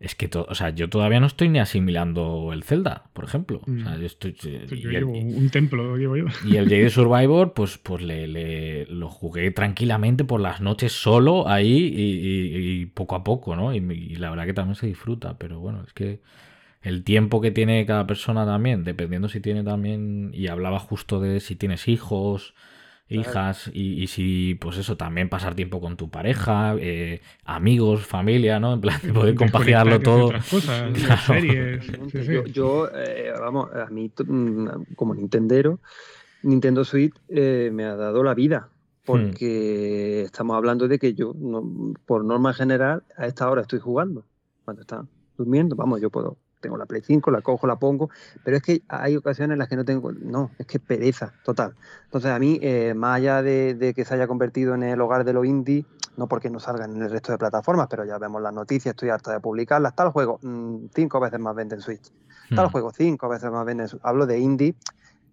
Es 0.00 0.16
que, 0.16 0.28
o 0.36 0.54
sea, 0.56 0.70
yo 0.70 0.88
todavía 0.90 1.20
no 1.20 1.26
estoy 1.26 1.48
ni 1.48 1.60
asimilando 1.60 2.52
el 2.52 2.64
Zelda, 2.64 3.04
por 3.12 3.24
ejemplo. 3.24 3.60
O 3.62 3.82
sea, 3.84 3.96
Mm. 3.96 4.00
yo 4.00 4.06
estoy. 4.06 4.32
Yo 4.32 4.50
y 4.50 4.82
el- 4.86 4.90
llevo 4.90 5.12
un 5.12 5.48
templo, 5.48 5.96
llevo 5.96 6.16
yo. 6.16 6.24
y 6.44 6.56
el 6.56 6.64
Jade 6.68 6.90
Survivor, 6.90 7.52
pues, 7.52 7.78
pues 7.78 8.02
le, 8.02 8.26
le- 8.26 8.86
lo 8.86 9.08
jugué 9.08 9.52
tranquilamente 9.52 10.24
por 10.24 10.40
las 10.40 10.60
noches 10.60 10.90
solo 10.90 11.46
ahí 11.46 11.70
y, 11.94 12.02
y- 12.02 12.80
y 12.82 12.86
poco 12.86 13.14
a 13.14 13.22
poco, 13.22 13.54
¿no? 13.54 13.72
Y, 13.72 13.76
y 13.78 14.16
la 14.16 14.30
verdad 14.30 14.46
que 14.46 14.54
también 14.54 14.74
se 14.74 14.88
disfruta, 14.88 15.38
pero 15.38 15.60
bueno, 15.60 15.84
es 15.86 15.92
que 15.92 16.18
el 16.82 17.04
tiempo 17.04 17.40
que 17.40 17.52
tiene 17.52 17.86
cada 17.86 18.04
persona 18.08 18.44
también, 18.44 18.82
dependiendo 18.82 19.28
si 19.28 19.38
tiene 19.40 19.62
también, 19.62 20.32
y 20.34 20.48
hablaba 20.48 20.80
justo 20.80 21.20
de 21.20 21.38
si 21.38 21.54
tienes 21.54 21.86
hijos, 21.86 22.54
hijas, 23.08 23.70
y, 23.74 24.02
y 24.02 24.06
si, 24.06 24.54
pues 24.54 24.78
eso, 24.78 24.96
también 24.96 25.28
pasar 25.28 25.54
tiempo 25.54 25.80
con 25.80 25.96
tu 25.96 26.10
pareja, 26.10 26.74
eh, 26.78 27.20
amigos, 27.44 28.06
familia, 28.06 28.58
¿no? 28.60 28.74
En 28.74 28.80
plan, 28.80 29.00
de 29.02 29.12
poder 29.12 29.34
compaginarlo 29.36 30.00
todo. 30.00 30.26
otras 30.26 30.48
cosas, 30.50 30.92
ver 30.92 31.02
Claro. 31.02 31.20
series. 31.20 31.84
sí, 32.10 32.22
sí. 32.22 32.32
Yo, 32.32 32.44
yo, 32.46 32.88
eh, 32.94 33.32
vamos, 33.38 33.68
a 33.74 33.86
mí 33.90 34.10
mm, 34.26 34.68
como 34.94 35.14
Nintendero, 35.14 35.80
Nintendo 36.42 36.84
Switch 36.84 37.14
eh, 37.28 37.70
me 37.72 37.84
ha 37.84 37.96
dado 37.96 38.22
la 38.22 38.34
vida, 38.34 38.70
porque 39.04 40.22
estamos 40.22 40.56
hablando 40.56 40.88
de 40.88 40.98
que 40.98 41.14
yo, 41.14 41.32
no- 41.36 41.94
por 42.06 42.24
norma 42.24 42.52
general, 42.54 43.04
a 43.16 43.26
esta 43.26 43.50
hora 43.50 43.62
estoy 43.62 43.78
jugando, 43.80 44.26
cuando 44.64 44.82
está 44.82 45.06
durmiendo, 45.36 45.76
vamos, 45.76 46.00
yo 46.00 46.10
puedo, 46.10 46.38
tengo 46.62 46.78
la 46.78 46.86
Play 46.86 47.02
5, 47.02 47.30
la 47.30 47.42
cojo, 47.42 47.66
la 47.66 47.76
pongo, 47.76 48.08
pero 48.42 48.56
es 48.56 48.62
que 48.62 48.82
hay 48.88 49.16
ocasiones 49.16 49.54
en 49.54 49.58
las 49.58 49.68
que 49.68 49.76
no 49.76 49.84
tengo, 49.84 50.10
no, 50.12 50.52
es 50.58 50.66
que 50.66 50.80
pereza, 50.80 51.34
total. 51.42 51.74
Entonces 52.04 52.30
a 52.30 52.38
mí, 52.38 52.58
eh, 52.62 52.94
más 52.94 53.16
allá 53.18 53.42
de, 53.42 53.74
de 53.74 53.92
que 53.92 54.06
se 54.06 54.14
haya 54.14 54.26
convertido 54.26 54.74
en 54.74 54.82
el 54.84 54.98
hogar 55.02 55.24
de 55.24 55.34
los 55.34 55.44
indie, 55.44 55.84
no 56.16 56.26
porque 56.28 56.48
no 56.48 56.60
salgan 56.60 56.94
en 56.96 57.02
el 57.02 57.10
resto 57.10 57.32
de 57.32 57.38
plataformas, 57.38 57.88
pero 57.90 58.04
ya 58.04 58.16
vemos 58.18 58.40
las 58.40 58.54
noticias, 58.54 58.92
estoy 58.94 59.10
harta 59.10 59.32
de 59.32 59.40
publicarlas, 59.40 59.94
tal 59.94 60.10
juego, 60.10 60.38
mm, 60.42 60.86
cinco 60.94 61.20
veces 61.20 61.38
más 61.40 61.54
vende 61.54 61.74
en 61.74 61.82
Switch 61.82 62.10
tal 62.54 62.66
Hmm. 62.66 62.70
juego 62.70 62.90
cinco 62.92 63.28
veces 63.28 63.50
más 63.50 63.64
vende. 63.64 63.84
en 63.84 63.88
su- 63.88 64.00
Hablo 64.02 64.26
de 64.26 64.38
indie. 64.38 64.74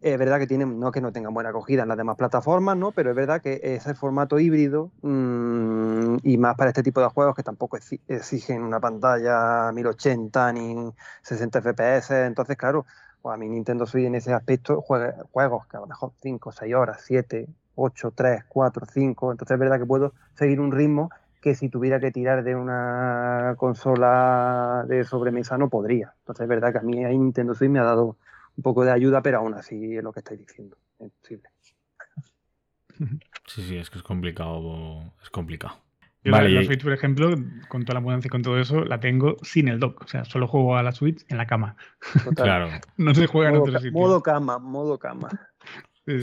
Es 0.01 0.17
verdad 0.17 0.39
que 0.39 0.47
tienen, 0.47 0.79
no 0.79 0.91
que 0.93 1.01
no 1.01 1.11
tengan 1.11 1.33
buena 1.33 1.49
acogida 1.49 1.83
en 1.83 1.89
las 1.89 1.97
demás 1.97 2.15
plataformas, 2.15 2.77
¿no? 2.77 2.93
Pero 2.93 3.09
es 3.09 3.15
verdad 3.17 3.41
que 3.41 3.59
ese 3.61 3.93
formato 3.95 4.39
híbrido 4.39 4.93
mm, 5.01 6.17
y 6.23 6.37
más 6.37 6.55
para 6.55 6.69
este 6.69 6.83
tipo 6.83 7.01
de 7.01 7.07
juegos 7.09 7.35
que 7.35 7.43
tampoco 7.43 7.75
exi- 7.77 8.01
exigen 8.07 8.63
una 8.63 8.79
pantalla 8.79 9.71
1080 9.73 10.53
ni 10.53 10.93
60 11.21 11.59
FPS. 11.59 12.25
Entonces, 12.25 12.55
claro, 12.55 12.85
pues 13.21 13.33
a 13.33 13.37
mí 13.37 13.49
Nintendo 13.49 13.85
Switch 13.85 14.05
en 14.05 14.15
ese 14.15 14.33
aspecto 14.33 14.81
juega 14.81 15.15
juegos 15.31 15.67
que 15.67 15.75
a 15.75 15.81
lo 15.81 15.87
mejor 15.87 16.13
5, 16.21 16.53
6 16.53 16.73
horas, 16.75 17.01
7, 17.05 17.47
8, 17.75 18.11
3, 18.15 18.45
4, 18.47 18.85
5. 18.85 19.31
Entonces 19.31 19.55
es 19.55 19.59
verdad 19.59 19.79
que 19.79 19.85
puedo 19.85 20.13
seguir 20.33 20.61
un 20.61 20.71
ritmo 20.71 21.09
que 21.41 21.55
si 21.55 21.67
tuviera 21.69 21.99
que 21.99 22.11
tirar 22.11 22.43
de 22.45 22.55
una 22.55 23.55
consola 23.57 24.85
de 24.87 25.03
sobremesa 25.03 25.57
no 25.57 25.69
podría. 25.69 26.13
Entonces 26.19 26.43
es 26.43 26.49
verdad 26.49 26.71
que 26.71 26.77
a 26.79 26.81
mí 26.81 26.95
Nintendo 27.03 27.53
Switch 27.53 27.69
me 27.69 27.79
ha 27.79 27.83
dado 27.83 28.17
un 28.59 28.61
poco 28.61 28.83
de 28.83 28.91
ayuda, 28.91 29.21
pero 29.21 29.37
aún 29.37 29.53
así 29.53 29.95
es 29.95 30.03
lo 30.03 30.11
que 30.11 30.19
estáis 30.19 30.41
diciendo. 30.41 30.77
Es 30.99 31.11
posible. 31.13 31.49
Sí, 33.47 33.63
sí, 33.63 33.77
es 33.77 33.89
que 33.89 33.99
es 33.99 34.03
complicado. 34.03 35.13
Es 35.23 35.29
complicado. 35.29 35.75
Yo 36.25 36.33
Vale, 36.33 36.49
la, 36.49 36.59
la 36.59 36.65
Switch, 36.65 36.83
por 36.83 36.91
ejemplo, 36.91 37.33
con 37.69 37.85
toda 37.85 37.93
la 37.93 38.01
mudanza 38.01 38.27
y 38.27 38.29
con 38.29 38.41
todo 38.41 38.59
eso, 38.59 38.83
la 38.83 38.99
tengo 38.99 39.37
sin 39.43 39.69
el 39.69 39.79
dock. 39.79 40.03
O 40.03 40.07
sea, 40.07 40.25
solo 40.25 40.45
juego 40.47 40.75
a 40.75 40.83
la 40.83 40.91
Switch 40.91 41.23
en 41.29 41.37
la 41.37 41.47
cama. 41.47 41.77
Total. 42.25 42.45
Claro. 42.45 42.69
No 42.97 43.15
se 43.15 43.27
juega 43.27 43.49
en 43.49 43.55
otro 43.55 43.79
sitio. 43.79 43.93
modo 43.93 44.21
cama, 44.21 44.59
modo 44.59 44.99
cama. 44.99 45.29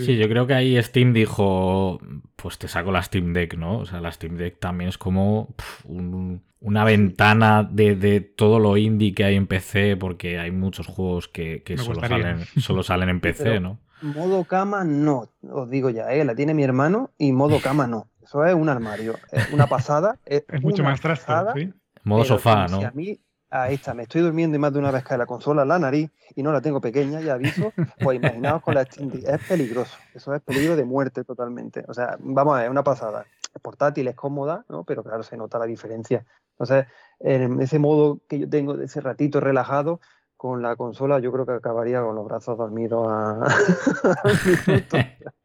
Sí, 0.05 0.17
yo 0.17 0.29
creo 0.29 0.47
que 0.47 0.55
ahí 0.55 0.83
Steam 0.83 1.13
dijo, 1.13 2.01
pues 2.37 2.59
te 2.59 2.69
saco 2.69 2.91
la 2.93 3.03
Steam 3.03 3.33
Deck, 3.33 3.57
¿no? 3.57 3.79
O 3.79 3.87
sea, 3.87 4.01
la 4.01 4.11
Steam 4.13 4.37
Deck 4.37 4.59
también 4.59 4.89
es 4.89 4.99
como 4.99 5.55
un- 5.85 6.43
una 6.61 6.85
ventana 6.85 7.63
de, 7.71 7.95
de 7.95 8.21
todo 8.21 8.59
lo 8.59 8.77
indie 8.77 9.15
que 9.15 9.25
hay 9.25 9.37
en 9.37 9.47
PC, 9.47 9.97
porque 9.97 10.39
hay 10.39 10.51
muchos 10.51 10.87
juegos 10.87 11.29
que, 11.29 11.63
que 11.63 11.77
solo, 11.79 12.01
salen, 12.01 12.39
solo 12.59 12.83
salen 12.83 13.09
en 13.11 13.21
PC, 13.21 13.45
Pero- 13.45 13.61
¿no? 13.61 13.81
Modo 14.03 14.45
cama 14.45 14.85
no, 14.85 15.31
os 15.51 15.71
digo 15.71 15.89
ya, 15.89 16.13
¿eh? 16.13 16.23
la 16.25 16.35
tiene 16.35 16.53
mi 16.53 16.63
hermano 16.63 17.13
y 17.17 17.33
modo 17.33 17.61
cama 17.61 17.87
no. 17.87 18.09
Eso 18.23 18.45
es 18.45 18.55
un 18.55 18.69
armario, 18.69 19.15
es 19.33 19.51
una 19.53 19.69
pasada. 19.69 20.19
Es, 20.27 20.45
Es 20.53 20.61
mucho 20.63 20.83
más 20.85 21.01
trasto, 21.01 21.33
¿sí? 21.55 21.73
Modo 22.03 22.23
pero 22.23 22.35
sofá, 22.37 22.69
si 22.69 22.75
¿no? 22.75 22.87
a 22.87 22.91
mí, 22.91 23.19
ahí 23.51 23.75
está, 23.75 23.95
me 23.95 24.05
estoy 24.05 24.23
durmiendo 24.23 24.57
y 24.57 24.61
más 24.61 24.73
de 24.73 24.79
una 24.79 24.91
vez 24.91 25.05
cae 25.05 25.19
la 25.19 25.27
consola 25.27 25.63
en 25.63 25.69
la 25.69 25.79
nariz 25.79 26.11
y 26.35 26.43
no 26.43 26.53
la 26.53 26.61
tengo 26.61 26.81
pequeña, 26.81 27.21
ya 27.21 27.35
aviso, 27.35 27.73
pues 28.01 28.17
imaginaos 28.17 28.63
con 28.63 28.75
la 28.75 28.85
Steam 28.85 29.11
Deck, 29.11 29.25
es 29.29 29.49
peligroso, 29.49 29.97
eso 30.15 30.35
es 30.35 30.43
peligro 30.43 30.77
de 30.77 30.85
muerte 30.85 31.25
totalmente. 31.25 31.85
O 31.89 31.95
sea, 31.95 32.17
vamos 32.21 32.55
a 32.55 32.59
ver, 32.59 32.67
es 32.67 32.71
una 32.71 32.85
pasada. 32.85 33.25
Es 33.55 33.61
portátil, 33.63 34.09
es 34.09 34.15
cómoda, 34.15 34.65
¿no? 34.69 34.85
Pero 34.85 35.03
claro, 35.03 35.23
se 35.23 35.37
nota 35.37 35.59
la 35.59 35.67
diferencia. 35.67 36.27
Entonces, 36.53 36.87
en 37.21 37.61
ese 37.61 37.79
modo 37.79 38.21
que 38.29 38.39
yo 38.39 38.49
tengo 38.49 38.77
de 38.77 38.85
ese 38.85 39.01
ratito 39.01 39.41
relajado, 39.41 40.01
con 40.37 40.61
la 40.61 40.77
consola 40.77 41.19
yo 41.19 41.33
creo 41.33 41.47
que 41.47 41.53
acabaría 41.53 42.03
con 42.03 42.15
los 42.15 42.27
brazos 42.27 42.59
dormidos 42.59 43.07
a... 43.09 43.47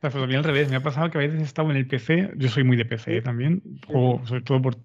Pues 0.00 0.14
a 0.14 0.26
mí 0.26 0.34
al 0.36 0.44
revés, 0.44 0.70
me 0.70 0.76
ha 0.76 0.82
pasado 0.82 1.10
que 1.10 1.18
a 1.18 1.22
veces 1.22 1.40
he 1.40 1.44
estado 1.44 1.72
en 1.72 1.76
el 1.76 1.88
PC, 1.88 2.30
yo 2.36 2.48
soy 2.48 2.62
muy 2.62 2.76
de 2.76 2.84
PC 2.84 3.16
¿eh? 3.16 3.22
también, 3.22 3.62
juego 3.84 4.24
sobre 4.26 4.42
todo 4.42 4.62
por, 4.62 4.76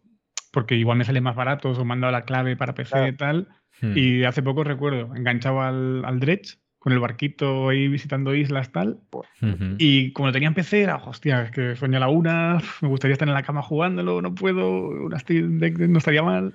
porque 0.53 0.75
igual 0.75 0.99
me 0.99 1.03
sale 1.03 1.19
más 1.19 1.35
barato 1.35 1.71
o 1.71 1.73
dado 1.73 2.11
la 2.11 2.25
clave 2.25 2.55
para 2.55 2.75
PC 2.75 2.91
Claro. 2.91 3.07
y 3.07 3.17
tal, 3.17 3.47
Hmm. 3.81 3.97
y 3.97 4.23
hace 4.23 4.43
poco 4.43 4.63
recuerdo, 4.63 5.15
enganchado 5.15 5.61
al, 5.61 6.05
al 6.05 6.19
Dredge, 6.19 6.59
con 6.77 6.93
el 6.93 6.99
barquito 6.99 7.69
ahí 7.69 7.87
visitando 7.87 8.35
islas 8.35 8.71
tal, 8.71 8.99
Ujú. 9.41 9.75
y 9.79 10.13
como 10.13 10.27
lo 10.27 10.33
tenía 10.33 10.49
en 10.49 10.53
PC 10.53 10.83
era, 10.83 10.97
hostia, 10.97 11.43
es 11.43 11.51
que 11.51 11.75
sueño 11.75 11.97
a 11.97 12.01
la 12.01 12.07
una, 12.09 12.59
me 12.81 12.87
gustaría 12.87 13.13
estar 13.13 13.27
en 13.27 13.33
la 13.33 13.41
cama 13.43 13.63
jugándolo, 13.63 14.21
no 14.21 14.35
puedo, 14.35 14.89
una 14.89 15.17
Steam 15.17 15.57
Deck 15.57 15.79
no 15.79 15.97
estaría 15.97 16.21
mal. 16.21 16.53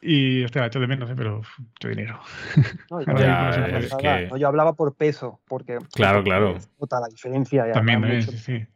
Y, 0.00 0.44
hostia, 0.44 0.66
hecho 0.66 0.78
de 0.78 0.86
menos, 0.86 1.10
¿eh? 1.10 1.14
pero 1.16 1.42
mucho 1.58 1.88
dinero. 1.88 2.20
No, 2.90 4.36
yo, 4.36 4.48
hablaba 4.48 4.74
por 4.74 4.94
peso, 4.94 5.40
porque. 5.48 5.78
Claro, 5.92 6.22
claro. 6.22 6.56
la 6.78 7.08
diferencia. 7.08 7.70
También, 7.72 8.00
mucho, 8.00 8.30
sí, 8.30 8.38
sí. 8.38 8.66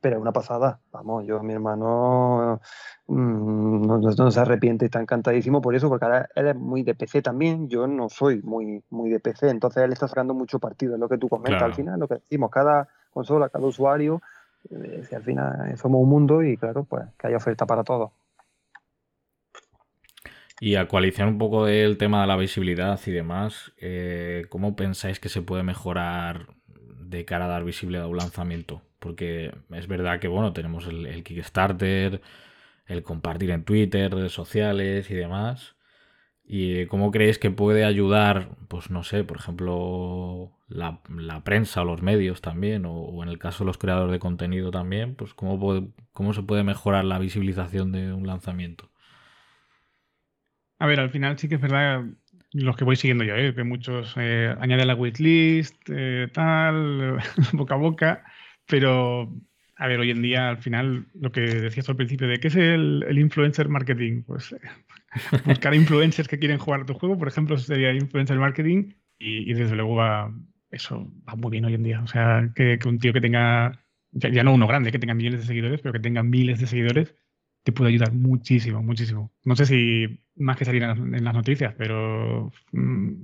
Pero 0.00 0.16
es 0.16 0.22
una 0.22 0.32
pasada. 0.32 0.80
Vamos, 0.92 1.24
yo, 1.26 1.42
mi 1.42 1.52
hermano, 1.52 2.60
mm, 3.06 3.86
no, 3.86 4.30
se 4.30 4.40
arrepiente, 4.40 4.86
está 4.86 5.00
encantadísimo 5.00 5.60
por 5.60 5.74
eso, 5.74 5.88
porque 5.88 6.04
ahora 6.04 6.28
él 6.34 6.48
es 6.48 6.56
muy 6.56 6.82
de 6.82 6.94
PC 6.94 7.22
también. 7.22 7.68
Yo 7.68 7.86
no 7.86 8.08
soy 8.08 8.42
muy, 8.42 8.82
muy 8.90 9.10
de 9.10 9.20
PC, 9.20 9.50
entonces 9.50 9.82
él 9.84 9.92
está 9.92 10.08
sacando 10.08 10.34
mucho 10.34 10.58
partido. 10.58 10.94
Es 10.94 11.00
lo 11.00 11.08
que 11.08 11.18
tú 11.18 11.28
comentas 11.28 11.62
al 11.62 11.74
final, 11.74 12.00
lo 12.00 12.08
que 12.08 12.14
decimos, 12.14 12.50
cada 12.50 12.88
consola, 13.10 13.48
cada 13.48 13.66
usuario, 13.66 14.20
eh, 14.70 15.02
si 15.08 15.14
al 15.14 15.22
final 15.22 15.76
somos 15.78 16.02
un 16.02 16.08
mundo 16.08 16.42
y 16.42 16.56
claro, 16.56 16.84
pues 16.84 17.04
que 17.18 17.28
haya 17.28 17.36
oferta 17.36 17.66
para 17.66 17.84
todos. 17.84 18.10
Y 20.58 20.76
actualizar 20.76 21.28
un 21.28 21.36
poco 21.36 21.68
el 21.68 21.98
tema 21.98 22.22
de 22.22 22.26
la 22.28 22.36
visibilidad 22.36 22.98
y 23.04 23.10
demás, 23.10 23.72
eh, 23.76 24.46
¿cómo 24.48 24.74
pensáis 24.74 25.20
que 25.20 25.28
se 25.28 25.42
puede 25.42 25.62
mejorar 25.62 26.46
de 26.98 27.26
cara 27.26 27.44
a 27.44 27.48
dar 27.48 27.64
visibilidad 27.64 28.04
a 28.04 28.08
un 28.08 28.16
lanzamiento? 28.16 28.80
Porque 29.06 29.54
es 29.70 29.86
verdad 29.86 30.18
que, 30.18 30.26
bueno, 30.26 30.52
tenemos 30.52 30.84
el, 30.88 31.22
Kickstarter, 31.22 32.20
el 32.86 33.04
compartir 33.04 33.52
en 33.52 33.62
Twitter, 33.62 34.12
redes 34.12 34.32
sociales 34.32 35.08
y 35.12 35.14
demás. 35.14 35.76
¿Y 36.44 36.86
cómo 36.86 37.12
creéis 37.12 37.38
que 37.38 37.52
puede 37.52 37.84
ayudar, 37.84 38.48
pues 38.66 38.90
no 38.90 39.04
sé, 39.04 39.22
por 39.22 39.36
ejemplo, 39.36 40.50
la, 40.66 40.98
prensa 41.44 41.82
o 41.82 41.84
los 41.84 42.02
medios 42.02 42.40
también, 42.40 42.82
o, 42.84 43.22
en 43.22 43.28
el 43.28 43.38
caso 43.38 43.62
de 43.62 43.66
los 43.68 43.78
creadores 43.78 44.10
de 44.10 44.18
contenido 44.18 44.72
también, 44.72 45.14
pues 45.14 45.34
cómo, 45.34 45.92
cómo 46.12 46.32
se 46.32 46.42
puede 46.42 46.64
mejorar 46.64 47.04
la 47.04 47.20
visibilización 47.20 47.92
de 47.92 48.12
un 48.12 48.26
lanzamiento? 48.26 48.90
A 50.80 50.86
ver, 50.86 50.98
al 50.98 51.10
final 51.10 51.38
sí 51.38 51.48
que 51.48 51.54
es 51.54 51.60
verdad, 51.60 52.02
los 52.50 52.76
que 52.76 52.84
voy 52.84 52.96
siguiendo 52.96 53.22
yo, 53.22 53.36
¿eh? 53.36 53.54
que 53.54 53.62
muchos 53.62 54.14
eh, 54.16 54.52
añaden 54.60 54.88
la 54.88 54.96
wishlist, 54.96 55.76
eh, 55.88 56.28
tal, 56.32 57.18
boca 57.52 57.74
a 57.74 57.78
boca, 57.78 58.24
pero 58.66 59.32
a 59.76 59.86
ver, 59.86 60.00
hoy 60.00 60.10
en 60.10 60.22
día 60.22 60.48
al 60.48 60.58
final 60.58 61.06
lo 61.14 61.30
que 61.30 61.42
decías 61.42 61.88
al 61.88 61.96
principio 61.96 62.26
de 62.26 62.40
qué 62.40 62.48
es 62.48 62.56
el, 62.56 63.04
influencer 63.18 63.68
marketing, 63.68 64.22
pues 64.22 64.54
buscar 65.44 65.74
influencers 65.74 66.28
que 66.28 66.38
quieren 66.38 66.58
jugar 66.58 66.80
a 66.82 66.86
tu 66.86 66.94
juego, 66.94 67.18
por 67.18 67.28
ejemplo, 67.28 67.58
sería 67.58 67.92
influencer 67.92 68.38
marketing 68.38 68.94
y, 69.18 69.52
desde 69.52 69.76
luego 69.76 69.96
va, 69.96 70.34
eso 70.70 71.10
va 71.28 71.36
muy 71.36 71.50
bien 71.50 71.66
hoy 71.66 71.74
en 71.74 71.82
día. 71.82 72.00
O 72.02 72.06
sea, 72.06 72.50
que, 72.54 72.78
un 72.86 72.98
tío 72.98 73.12
que 73.12 73.20
tenga, 73.20 73.84
ya, 74.12 74.42
no 74.42 74.54
uno 74.54 74.66
grande, 74.66 74.92
que 74.92 74.98
tenga 74.98 75.14
millones 75.14 75.40
de 75.40 75.46
seguidores, 75.46 75.80
pero 75.82 75.92
que 75.92 76.00
tenga 76.00 76.22
miles 76.22 76.58
de 76.58 76.66
seguidores, 76.66 77.14
te 77.62 77.72
puede 77.72 77.90
ayudar 77.90 78.12
muchísimo, 78.12 78.82
muchísimo. 78.82 79.32
No 79.44 79.56
sé 79.56 79.66
si 79.66 80.20
más 80.36 80.56
que 80.56 80.64
salir 80.64 80.82
en 80.82 81.24
las 81.24 81.34
noticias, 81.34 81.74
pero 81.76 82.52
mm, 82.72 83.22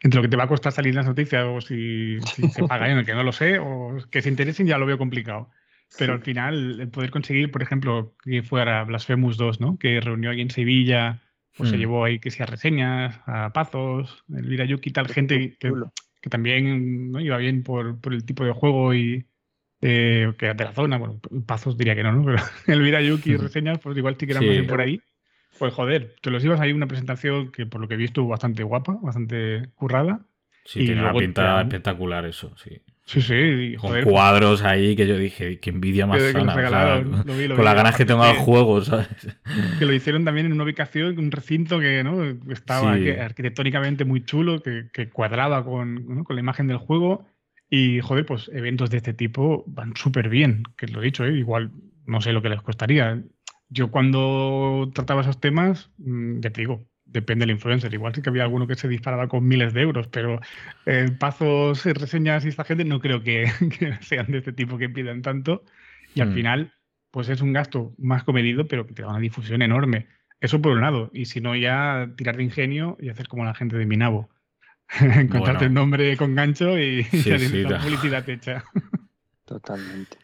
entre 0.00 0.18
lo 0.18 0.22
que 0.22 0.28
te 0.28 0.36
va 0.36 0.44
a 0.44 0.48
costar 0.48 0.72
salir 0.72 0.94
las 0.94 1.06
noticias 1.06 1.44
o 1.46 1.60
si, 1.60 2.18
se 2.20 2.62
paga 2.68 2.90
en 2.90 2.98
el 2.98 3.06
que 3.06 3.14
no 3.14 3.22
lo 3.22 3.32
sé, 3.32 3.58
o 3.58 3.96
que 4.10 4.22
se 4.22 4.28
interesen, 4.28 4.66
ya 4.66 4.78
lo 4.78 4.86
veo 4.86 4.98
complicado. 4.98 5.50
Pero 5.98 6.14
al 6.14 6.22
final, 6.22 6.80
el 6.80 6.88
poder 6.88 7.10
conseguir, 7.10 7.50
por 7.50 7.62
ejemplo, 7.62 8.14
que 8.24 8.42
fuera 8.42 8.82
Blasphemous 8.84 9.36
2, 9.36 9.60
¿no? 9.60 9.78
Que 9.78 10.00
reunió 10.00 10.30
ahí 10.30 10.40
en 10.40 10.50
Sevilla, 10.50 11.22
o 11.58 11.64
se 11.64 11.76
hmm. 11.76 11.78
llevó 11.78 12.04
ahí 12.04 12.18
que 12.18 12.30
sea 12.30 12.46
reseñas, 12.46 13.20
a 13.26 13.52
Pazos, 13.52 14.24
Elvira 14.28 14.64
Yuki, 14.64 14.90
tal 14.90 15.08
gente 15.08 15.56
que, 15.58 15.72
que 16.20 16.30
también 16.30 17.12
¿no? 17.12 17.20
iba 17.20 17.36
bien 17.38 17.62
por, 17.62 18.00
por, 18.00 18.12
el 18.12 18.24
tipo 18.24 18.44
de 18.44 18.52
juego 18.52 18.94
y, 18.94 19.26
eh, 19.80 20.32
que 20.38 20.54
de 20.54 20.64
la 20.64 20.72
zona, 20.72 20.98
bueno, 20.98 21.20
Pazos 21.46 21.76
diría 21.76 21.94
que 21.94 22.02
no, 22.02 22.12
¿no? 22.12 22.24
Pero 22.66 22.84
el 22.84 23.06
Yuki 23.06 23.36
reseñas, 23.36 23.78
pues 23.78 23.96
igual 23.96 24.16
sí 24.18 24.26
que 24.26 24.32
eran 24.32 24.66
por 24.66 24.80
ahí. 24.80 25.00
Pues 25.58 25.72
joder, 25.74 26.14
te 26.20 26.30
los 26.30 26.44
ibas 26.44 26.60
ahí 26.60 26.72
una 26.72 26.86
presentación 26.86 27.50
que 27.50 27.66
por 27.66 27.80
lo 27.80 27.88
que 27.88 27.94
he 27.94 27.98
visto 27.98 28.26
bastante 28.26 28.62
guapa, 28.62 28.98
bastante 29.02 29.68
currada. 29.74 30.20
Sí, 30.64 30.84
tiene 30.84 31.00
una 31.00 31.12
pinta 31.12 31.60
espectacular 31.60 32.26
eso, 32.26 32.52
sí. 32.56 32.82
Sí, 33.06 33.22
sí. 33.22 33.76
Con 33.78 34.02
cuadros 34.02 34.64
ahí 34.64 34.96
que 34.96 35.06
yo 35.06 35.16
dije, 35.16 35.60
qué 35.60 35.70
envidia 35.70 36.08
más 36.08 36.20
sana. 36.20 37.04
con 37.54 37.64
las 37.64 37.74
ganas 37.76 37.96
que 37.96 38.04
tengo 38.04 38.24
al 38.24 38.34
juego, 38.34 38.80
¿sabes? 38.82 39.08
Que 39.78 39.84
lo 39.84 39.92
hicieron 39.92 40.24
también 40.24 40.46
en 40.46 40.52
una 40.52 40.64
ubicación, 40.64 41.16
un 41.16 41.30
recinto 41.30 41.78
que 41.78 42.02
¿no? 42.02 42.24
estaba 42.50 42.94
arquitectónicamente 42.94 44.04
muy 44.04 44.24
chulo, 44.24 44.60
que, 44.60 44.88
que 44.92 45.08
cuadraba 45.08 45.64
con, 45.64 46.24
con, 46.24 46.34
la 46.34 46.40
imagen 46.40 46.66
del 46.66 46.78
juego. 46.78 47.28
Y, 47.70 48.00
joder, 48.00 48.26
pues 48.26 48.50
eventos 48.52 48.90
de 48.90 48.96
este 48.96 49.14
tipo 49.14 49.62
van 49.68 49.94
súper 49.94 50.28
bien, 50.28 50.64
que 50.76 50.88
lo 50.88 51.00
he 51.00 51.04
dicho, 51.04 51.24
¿eh? 51.24 51.38
igual 51.38 51.70
no 52.06 52.20
sé 52.20 52.32
lo 52.32 52.42
que 52.42 52.48
les 52.48 52.62
costaría. 52.62 53.22
Yo 53.68 53.90
cuando 53.90 54.90
trataba 54.94 55.22
esos 55.22 55.40
temas, 55.40 55.90
mm, 55.98 56.40
ya 56.40 56.50
te 56.50 56.60
digo, 56.62 56.86
depende 57.04 57.44
del 57.44 57.54
influencer. 57.54 57.92
Igual 57.92 58.14
sí 58.14 58.22
que 58.22 58.30
había 58.30 58.44
alguno 58.44 58.66
que 58.66 58.74
se 58.74 58.88
disparaba 58.88 59.28
con 59.28 59.46
miles 59.46 59.72
de 59.74 59.82
euros, 59.82 60.08
pero 60.08 60.40
eh, 60.86 61.10
pazos, 61.18 61.84
reseñas 61.84 62.44
y 62.44 62.48
esta 62.48 62.64
gente 62.64 62.84
no 62.84 63.00
creo 63.00 63.22
que, 63.22 63.46
sean 64.00 64.26
de 64.30 64.38
este 64.38 64.52
tipo 64.52 64.78
que 64.78 64.88
pidan 64.88 65.22
tanto. 65.22 65.64
Y 66.14 66.20
al 66.20 66.30
hmm. 66.30 66.34
final, 66.34 66.72
pues 67.10 67.28
es 67.28 67.40
un 67.40 67.52
gasto 67.52 67.94
más 67.98 68.24
comedido, 68.24 68.66
pero 68.68 68.86
que 68.86 68.94
te 68.94 69.02
da 69.02 69.08
una 69.08 69.20
difusión 69.20 69.62
enorme. 69.62 70.08
Eso 70.40 70.60
por 70.60 70.72
un 70.72 70.82
lado. 70.82 71.10
Y 71.12 71.26
si 71.26 71.40
no, 71.40 71.56
ya 71.56 72.10
tirar 72.16 72.36
de 72.36 72.44
ingenio 72.44 72.96
y 73.00 73.08
hacer 73.08 73.28
como 73.28 73.44
la 73.44 73.54
gente 73.54 73.76
de 73.76 73.86
Minabo 73.86 74.28
Encontrarte 75.00 75.64
el 75.66 75.74
nombre 75.74 76.16
con 76.16 76.34
gancho 76.34 76.78
y, 76.78 77.02
la 77.64 77.80
publicidad 77.80 78.28
hecha. 78.28 78.64
Totalmente. 79.44 80.18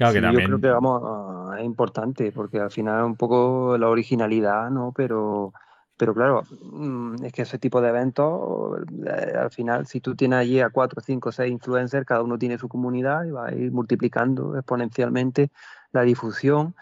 Claro 0.00 0.14
que 0.14 0.22
también. 0.22 0.50
Yo 0.50 0.58
creo 0.58 0.60
que 0.60 0.80
vamos, 0.80 1.58
es 1.58 1.62
importante 1.62 2.32
porque 2.32 2.58
al 2.58 2.70
final 2.70 3.00
es 3.00 3.04
un 3.04 3.16
poco 3.16 3.76
la 3.76 3.90
originalidad, 3.90 4.70
¿no? 4.70 4.92
Pero, 4.96 5.52
pero 5.98 6.14
claro, 6.14 6.42
mm, 6.72 7.22
es 7.22 7.32
que 7.34 7.42
ese 7.42 7.58
tipo 7.58 7.82
de 7.82 7.90
eventos, 7.90 8.80
eh, 9.04 9.34
al 9.38 9.50
final, 9.50 9.86
si 9.86 10.00
tú 10.00 10.16
tienes 10.16 10.38
allí 10.38 10.58
a 10.58 10.70
cuatro, 10.70 11.02
cinco, 11.02 11.30
seis 11.32 11.52
influencers, 11.52 12.06
cada 12.06 12.22
uno 12.22 12.38
tiene 12.38 12.56
su 12.56 12.66
comunidad 12.66 13.24
y 13.26 13.30
va 13.30 13.48
a 13.48 13.54
ir 13.54 13.72
multiplicando 13.72 14.56
exponencialmente 14.56 15.50
la 15.92 16.00
difusión. 16.00 16.74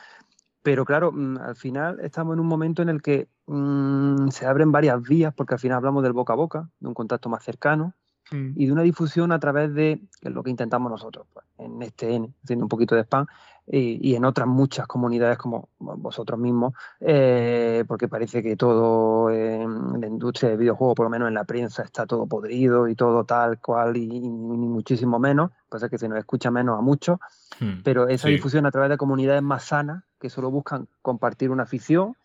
Pero 0.62 0.84
claro, 0.84 1.10
mm, 1.10 1.38
al 1.38 1.56
final 1.56 1.98
estamos 1.98 2.34
en 2.34 2.40
un 2.40 2.46
momento 2.46 2.82
en 2.82 2.88
el 2.88 3.02
que 3.02 3.26
mm, 3.46 4.28
se 4.28 4.46
abren 4.46 4.70
varias 4.70 5.02
vías, 5.02 5.34
porque 5.34 5.54
al 5.54 5.60
final 5.60 5.78
hablamos 5.78 6.04
del 6.04 6.12
boca 6.12 6.34
a 6.34 6.36
boca, 6.36 6.70
de 6.78 6.86
un 6.86 6.94
contacto 6.94 7.28
más 7.28 7.42
cercano, 7.42 7.94
mm. 8.30 8.52
y 8.56 8.66
de 8.66 8.72
una 8.72 8.82
difusión 8.82 9.32
a 9.32 9.38
través 9.38 9.74
de, 9.74 10.00
que 10.20 10.28
es 10.28 10.34
lo 10.34 10.42
que 10.42 10.50
intentamos 10.50 10.90
nosotros, 10.90 11.26
pues, 11.32 11.46
en 11.58 11.82
este 11.82 12.14
N, 12.14 12.32
haciendo 12.42 12.64
un 12.64 12.68
poquito 12.68 12.94
de 12.94 13.02
spam, 13.02 13.26
y, 13.70 14.14
en 14.14 14.24
otras 14.24 14.48
muchas 14.48 14.86
comunidades 14.86 15.36
como 15.36 15.68
vosotros 15.78 16.38
mismos, 16.38 16.72
eh, 17.00 17.84
porque 17.86 18.08
parece 18.08 18.42
que 18.42 18.56
todo 18.56 19.30
en 19.30 20.00
la 20.00 20.06
industria 20.06 20.50
de 20.50 20.56
videojuegos, 20.56 20.96
por 20.96 21.04
lo 21.04 21.10
menos 21.10 21.28
en 21.28 21.34
la 21.34 21.44
prensa, 21.44 21.82
está 21.82 22.06
todo 22.06 22.26
podrido 22.26 22.88
y 22.88 22.94
todo 22.94 23.24
tal 23.24 23.60
cual, 23.60 23.96
y, 23.96 24.08
muchísimo 24.08 25.18
menos, 25.18 25.50
pasa 25.68 25.88
que 25.88 25.98
se 25.98 26.08
nos 26.08 26.18
escucha 26.18 26.50
menos 26.50 26.78
a 26.78 26.82
muchos, 26.82 27.18
hmm. 27.60 27.82
pero 27.84 28.08
esa 28.08 28.28
difusión 28.28 28.64
a 28.64 28.70
través 28.70 28.90
de 28.90 28.96
comunidades 28.96 29.42
más 29.42 29.64
sanas, 29.64 30.04
que 30.18 30.30
solo 30.30 30.50
buscan 30.50 30.88
compartir 31.02 31.50
una 31.50 31.64
afición, 31.64 32.16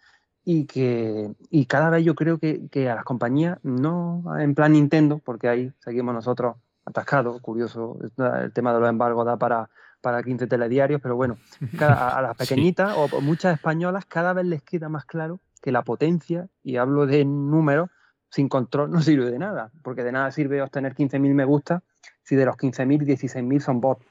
y 0.45 0.65
que 0.65 1.31
y 1.49 1.65
cada 1.65 1.89
vez 1.89 2.03
yo 2.03 2.15
creo 2.15 2.37
que, 2.37 2.67
que, 2.69 2.89
a 2.89 2.95
las 2.95 3.03
compañías, 3.03 3.59
no 3.63 4.23
en 4.39 4.55
plan 4.55 4.73
Nintendo, 4.73 5.19
porque 5.23 5.47
ahí 5.47 5.71
seguimos 5.79 6.13
nosotros 6.13 6.57
atascados, 6.85 7.39
curioso, 7.41 7.97
el 8.01 8.51
tema 8.51 8.73
de 8.73 8.79
los 8.79 8.89
embargos 8.89 9.25
da 9.25 9.37
para 9.37 9.69
para 10.03 10.21
15 10.21 10.47
telediarios, 10.47 10.99
pero 11.01 11.15
bueno, 11.15 11.37
a, 11.79 12.21
las 12.21 12.35
pequeñitas 12.37 12.93
o 12.97 13.21
muchas 13.21 13.55
españolas 13.55 14.05
cada 14.05 14.33
vez 14.33 14.45
les 14.45 14.61
queda 14.61 14.89
más 14.89 15.05
claro 15.05 15.39
que 15.61 15.71
la 15.71 15.81
potencia, 15.81 16.49
y 16.61 16.75
hablo 16.75 17.05
de 17.07 17.23
números, 17.23 17.89
sin 18.29 18.49
control 18.49 18.91
no 18.91 19.01
sirve 19.01 19.31
de 19.31 19.39
nada, 19.39 19.71
porque 19.81 20.03
de 20.03 20.11
nada 20.11 20.29
sirve 20.31 20.61
obtener 20.61 20.93
15.000 20.93 21.33
me 21.33 21.45
gusta 21.45 21.83
si 22.21 22.35
de 22.35 22.45
los 22.45 22.57
15.000, 22.57 23.05
16.000 23.05 23.59
son 23.61 23.79
bots. 23.79 24.05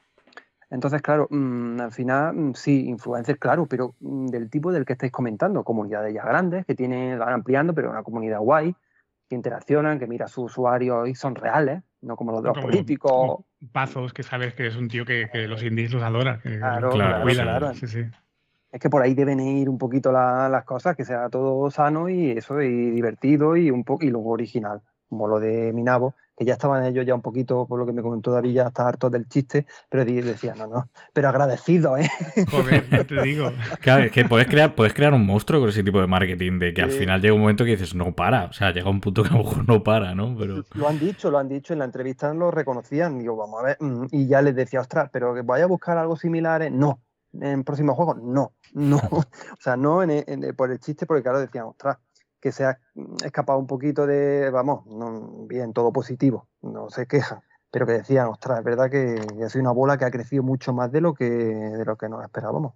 Entonces, 0.73 1.03
claro, 1.03 1.27
mm, 1.29 1.79
al 1.81 1.91
final 1.91 2.35
mm, 2.35 2.53
sí, 2.55 2.87
influencers, 2.87 3.39
claro, 3.39 3.67
pero 3.67 3.93
mm, 3.99 4.27
del 4.27 4.49
tipo 4.49 4.71
del 4.71 4.85
que 4.85 4.93
estáis 4.93 5.11
comentando, 5.11 5.63
comunidades 5.63 6.11
ya 6.13 6.25
grandes 6.25 6.65
que 6.65 6.73
tienen, 6.73 7.19
van 7.19 7.31
ampliando, 7.31 7.75
pero 7.75 7.91
una 7.91 8.01
comunidad 8.01 8.39
guay, 8.39 8.75
que 9.29 9.35
interaccionan, 9.35 9.99
que 9.99 10.07
mira 10.07 10.25
a 10.25 10.27
sus 10.27 10.45
usuarios 10.45 11.07
y 11.07 11.13
son 11.13 11.35
reales, 11.35 11.83
no 12.01 12.15
como 12.15 12.31
los 12.31 12.41
de 12.41 12.49
los 12.49 12.57
políticos. 12.57 13.41
Pazos, 13.71 14.13
que 14.13 14.23
sabes 14.23 14.55
que 14.55 14.65
es 14.65 14.75
un 14.75 14.87
tío 14.87 15.05
que, 15.05 15.29
los 15.47 15.61
indies 15.61 15.93
los 15.93 16.01
adora. 16.01 16.39
claro, 16.41 16.89
claro, 16.89 17.69
Es 17.69 18.81
que 18.81 18.89
por 18.89 19.03
ahí 19.03 19.13
deben 19.13 19.39
ir 19.39 19.69
un 19.69 19.77
poquito 19.77 20.11
las 20.11 20.63
cosas, 20.65 20.95
que 20.95 21.05
sea 21.05 21.29
todo 21.29 21.69
sano 21.69 22.09
y 22.09 22.31
eso, 22.31 22.59
y 22.63 22.89
divertido 22.89 23.55
y 23.55 23.69
un 23.69 23.83
poco 23.83 24.05
y 24.05 24.09
luego 24.09 24.31
original, 24.31 24.81
como 25.07 25.27
lo 25.27 25.39
de 25.39 25.71
Minabo, 25.71 26.15
que 26.35 26.45
ya 26.45 26.53
estaban 26.53 26.83
ellos 26.85 27.05
ya 27.05 27.13
un 27.13 27.21
poquito, 27.21 27.65
por 27.67 27.79
lo 27.79 27.85
que 27.85 27.93
me 27.93 28.01
comentó 28.01 28.31
David, 28.31 28.53
ya 28.53 28.67
está 28.67 28.87
harto 28.87 29.09
del 29.09 29.27
chiste, 29.27 29.65
pero 29.89 30.03
decía, 30.05 30.55
no, 30.55 30.67
no, 30.67 30.89
pero 31.13 31.29
agradecido, 31.29 31.97
¿eh? 31.97 32.09
Joder, 32.51 33.07
te 33.07 33.21
digo. 33.21 33.51
Claro, 33.79 34.03
es 34.03 34.11
que 34.11 34.25
puedes 34.25 34.47
crear, 34.47 34.75
puedes 34.75 34.93
crear 34.93 35.13
un 35.13 35.25
monstruo 35.25 35.59
con 35.59 35.69
ese 35.69 35.83
tipo 35.83 35.99
de 36.01 36.07
marketing, 36.07 36.59
de 36.59 36.73
que 36.73 36.81
al 36.81 36.91
final 36.91 37.21
llega 37.21 37.33
un 37.33 37.41
momento 37.41 37.63
que 37.63 37.71
dices, 37.71 37.93
no 37.93 38.13
para, 38.13 38.45
o 38.45 38.53
sea, 38.53 38.71
llega 38.71 38.89
un 38.89 39.01
punto 39.01 39.23
que 39.23 39.29
a 39.29 39.33
lo 39.33 39.43
mejor 39.43 39.67
no 39.67 39.83
para, 39.83 40.15
¿no? 40.15 40.35
Pero... 40.37 40.63
Lo 40.73 40.87
han 40.87 40.99
dicho, 40.99 41.29
lo 41.29 41.37
han 41.37 41.49
dicho, 41.49 41.73
en 41.73 41.79
la 41.79 41.85
entrevista 41.85 42.33
lo 42.33 42.51
reconocían, 42.51 43.19
digo, 43.19 43.35
vamos 43.35 43.61
a 43.61 43.65
ver, 43.65 43.77
mm, 43.79 44.07
y 44.11 44.27
ya 44.27 44.41
les 44.41 44.55
decía, 44.55 44.81
ostras, 44.81 45.09
pero 45.11 45.33
que 45.33 45.41
vaya 45.41 45.65
a 45.65 45.67
buscar 45.67 45.97
algo 45.97 46.15
similar, 46.15 46.61
¿eh? 46.63 46.71
no, 46.71 47.01
en 47.39 47.63
próximos 47.63 47.95
juegos? 47.95 48.17
No, 48.21 48.53
no. 48.73 48.97
o 49.11 49.25
sea, 49.59 49.75
no 49.75 50.01
por 50.55 50.71
el 50.71 50.79
chiste, 50.79 51.05
porque 51.05 51.23
claro, 51.23 51.39
decían, 51.39 51.65
ostras, 51.65 51.97
que 52.43 52.51
se 52.51 52.65
ha 52.65 52.77
escapado 53.23 53.57
un 53.57 53.67
poquito 53.67 54.05
de, 54.05 54.49
vamos, 54.49 54.83
bien, 55.47 55.71
todo 55.71 55.93
positivo, 55.93 56.49
no 56.61 56.89
se 56.89 57.07
queja, 57.07 57.41
pero 57.71 57.85
que 57.85 57.93
decían, 57.93 58.27
ostras, 58.27 58.59
es 58.59 58.65
verdad 58.65 58.91
que, 58.91 59.15
ha 59.41 59.47
sido 59.47 59.61
una 59.61 59.71
bola 59.71 59.97
que 59.97 60.03
ha 60.03 60.11
crecido 60.11 60.43
mucho 60.43 60.73
más 60.73 60.91
de 60.91 60.99
lo 60.99 61.13
que, 61.13 61.23
de 61.23 61.85
lo 61.85 61.95
que 61.95 62.09
nos 62.09 62.21
esperábamos. 62.21 62.73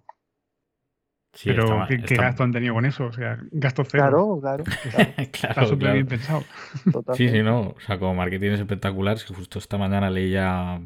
pero 1.44 1.86
¿qué, 1.86 2.16
gasto 2.16 2.44
han 2.44 2.52
tenido 2.52 2.72
con 2.72 2.86
eso? 2.86 3.04
O 3.04 3.12
sea, 3.12 3.38
gasto 3.50 3.84
cero. 3.84 4.38
Claro, 4.40 4.40
claro. 4.40 4.64
está 5.18 5.66
súper 5.66 5.92
bien 5.92 6.06
pensado. 6.06 6.44
Sí, 7.12 7.28
sí, 7.28 7.42
no. 7.42 7.74
O 7.76 7.80
sea, 7.80 7.98
como 7.98 8.14
marketing 8.14 8.52
es 8.52 8.60
espectacular, 8.60 9.16
es 9.16 9.24
que 9.24 9.34
justo 9.34 9.58
esta 9.58 9.76
mañana 9.76 10.08
leía 10.08 10.80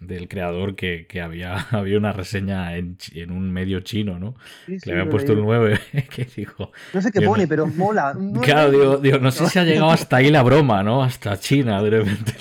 del 0.00 0.28
creador 0.28 0.74
que, 0.74 1.06
había, 1.22 1.54
había 1.70 1.98
una 1.98 2.12
reseña 2.12 2.76
en, 2.76 2.96
un 3.30 3.52
medio 3.52 3.80
chino, 3.80 4.18
¿no? 4.18 4.34
que 4.66 4.78
le 4.84 4.92
habían 4.92 5.08
puesto 5.08 5.32
el 5.32 5.40
9, 5.40 5.78
que 6.14 6.26
dijo... 6.36 6.72
No 6.92 7.02
sé 7.02 7.10
qué 7.12 7.20
pone, 7.20 7.46
pero 7.46 7.66
mola. 7.66 8.16
Claro, 8.42 8.98
digo, 8.98 9.18
no 9.18 9.30
sé 9.30 9.46
si 9.46 9.58
ha 9.58 9.64
llegado 9.64 9.90
hasta 9.90 10.16
ahí 10.16 10.30
la 10.30 10.42
broma, 10.42 10.82
¿no? 10.82 11.02
Hasta 11.02 11.38
China, 11.38 11.82
de 11.82 11.90
repente. 11.90 12.32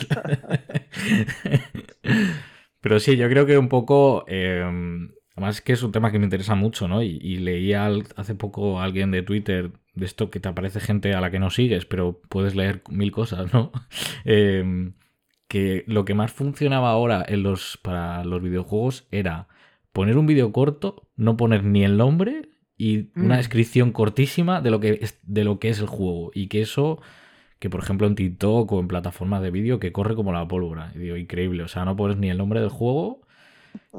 pero 2.79 2.99
sí, 2.99 3.17
yo 3.17 3.29
creo 3.29 3.45
que 3.45 3.57
un 3.57 3.69
poco... 3.69 4.25
Em, 4.27 5.11
además 5.35 5.55
es 5.55 5.61
que 5.61 5.73
es 5.73 5.83
un 5.83 5.91
tema 5.91 6.11
que 6.11 6.19
me 6.19 6.25
interesa 6.25 6.55
mucho, 6.55 6.87
¿no? 6.87 7.03
Y, 7.03 7.19
y 7.21 7.37
leía 7.37 7.89
hace 8.15 8.35
poco 8.35 8.79
a 8.79 8.83
alguien 8.83 9.11
de 9.11 9.23
Twitter 9.23 9.71
de 9.93 10.05
esto 10.05 10.29
que 10.29 10.39
te 10.39 10.49
aparece 10.49 10.79
gente 10.79 11.13
a 11.13 11.21
la 11.21 11.31
que 11.31 11.39
no 11.39 11.49
sigues, 11.49 11.85
pero 11.85 12.21
puedes 12.29 12.55
leer 12.55 12.81
mil 12.89 13.11
cosas, 13.11 13.53
¿no? 13.53 13.71
eh, 14.25 14.91
que 15.51 15.83
lo 15.85 16.05
que 16.05 16.13
más 16.13 16.31
funcionaba 16.31 16.91
ahora 16.91 17.25
en 17.27 17.43
los, 17.43 17.77
para 17.83 18.23
los 18.23 18.41
videojuegos 18.41 19.05
era 19.11 19.49
poner 19.91 20.17
un 20.17 20.25
vídeo 20.25 20.53
corto, 20.53 21.09
no 21.17 21.35
poner 21.35 21.65
ni 21.65 21.83
el 21.83 21.97
nombre 21.97 22.47
y 22.77 23.09
una 23.17 23.35
mm. 23.35 23.37
descripción 23.39 23.91
cortísima 23.91 24.61
de 24.61 24.71
lo, 24.71 24.79
que 24.79 24.99
es, 25.01 25.19
de 25.23 25.43
lo 25.43 25.59
que 25.59 25.67
es 25.67 25.79
el 25.79 25.87
juego. 25.87 26.31
Y 26.33 26.47
que 26.47 26.61
eso, 26.61 27.01
que 27.59 27.69
por 27.69 27.81
ejemplo 27.81 28.07
en 28.07 28.15
TikTok 28.15 28.71
o 28.71 28.79
en 28.79 28.87
plataformas 28.87 29.41
de 29.41 29.51
vídeo, 29.51 29.77
que 29.77 29.91
corre 29.91 30.15
como 30.15 30.31
la 30.31 30.47
pólvora. 30.47 30.93
Y 30.95 30.99
digo, 30.99 31.17
increíble. 31.17 31.63
O 31.63 31.67
sea, 31.67 31.83
no 31.83 31.97
pones 31.97 32.15
ni 32.15 32.29
el 32.29 32.37
nombre 32.37 32.61
del 32.61 32.69
juego 32.69 33.19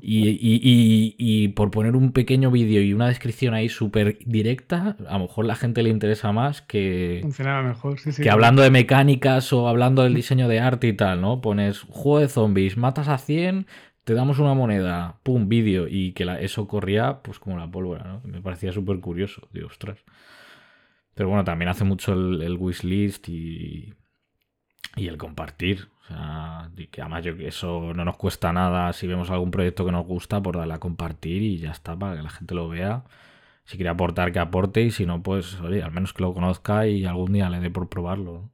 y, 0.00 1.48
por 1.48 1.70
poner 1.70 1.96
un 1.96 2.12
pequeño 2.12 2.50
vídeo 2.50 2.82
y 2.82 2.92
una 2.92 3.08
descripción 3.08 3.54
ahí 3.54 3.68
súper 3.68 4.18
directa, 4.24 4.96
a 5.08 5.12
lo 5.14 5.20
mejor 5.20 5.44
la 5.44 5.54
gente 5.54 5.82
le 5.82 5.90
interesa 5.90 6.32
más 6.32 6.62
que. 6.62 7.18
Funcionaba 7.22 7.62
mejor, 7.62 7.96
Que 8.00 8.30
hablando 8.30 8.62
de 8.62 8.70
mecánicas 8.70 9.52
o 9.52 9.68
hablando 9.68 10.02
del 10.02 10.14
diseño 10.14 10.48
de 10.48 10.60
arte 10.60 10.88
y 10.88 10.92
tal, 10.94 11.20
¿no? 11.20 11.40
Pones 11.40 11.80
juego 11.80 12.20
de 12.20 12.28
zombies, 12.28 12.76
matas 12.76 13.08
a 13.08 13.18
100, 13.18 13.66
te 14.04 14.14
damos 14.14 14.38
una 14.38 14.54
moneda, 14.54 15.18
pum, 15.22 15.48
vídeo, 15.48 15.86
y 15.88 16.12
que 16.12 16.26
eso 16.40 16.66
corría 16.66 17.20
pues 17.22 17.38
como 17.38 17.58
la 17.58 17.70
pólvora, 17.70 18.04
¿no? 18.04 18.22
Me 18.24 18.40
parecía 18.40 18.72
súper 18.72 18.98
curioso, 19.00 19.48
digo, 19.52 19.68
ostras. 19.68 19.98
Pero 21.14 21.28
bueno, 21.28 21.44
también 21.44 21.68
hace 21.68 21.84
mucho 21.84 22.14
el, 22.14 22.40
el 22.42 22.56
wishlist 22.56 23.28
y, 23.28 23.92
y 24.96 25.08
el 25.08 25.18
compartir. 25.18 25.91
O 26.02 26.06
sea, 26.06 26.70
que 26.90 27.00
además 27.00 27.24
yo, 27.24 27.32
eso 27.38 27.92
no 27.94 28.04
nos 28.04 28.16
cuesta 28.16 28.52
nada 28.52 28.92
si 28.92 29.06
vemos 29.06 29.30
algún 29.30 29.50
proyecto 29.50 29.84
que 29.86 29.92
nos 29.92 30.04
gusta, 30.04 30.42
por 30.42 30.56
darle 30.56 30.74
a 30.74 30.78
compartir 30.78 31.42
y 31.42 31.58
ya 31.58 31.70
está, 31.70 31.96
para 31.96 32.16
que 32.16 32.22
la 32.22 32.30
gente 32.30 32.54
lo 32.54 32.68
vea. 32.68 33.04
Si 33.64 33.76
quiere 33.76 33.90
aportar, 33.90 34.32
que 34.32 34.40
aporte 34.40 34.82
y 34.82 34.90
si 34.90 35.06
no, 35.06 35.22
pues 35.22 35.60
oye, 35.60 35.82
al 35.82 35.92
menos 35.92 36.12
que 36.12 36.22
lo 36.22 36.34
conozca 36.34 36.86
y 36.86 37.04
algún 37.04 37.32
día 37.32 37.48
le 37.48 37.60
dé 37.60 37.70
por 37.70 37.88
probarlo. 37.88 38.50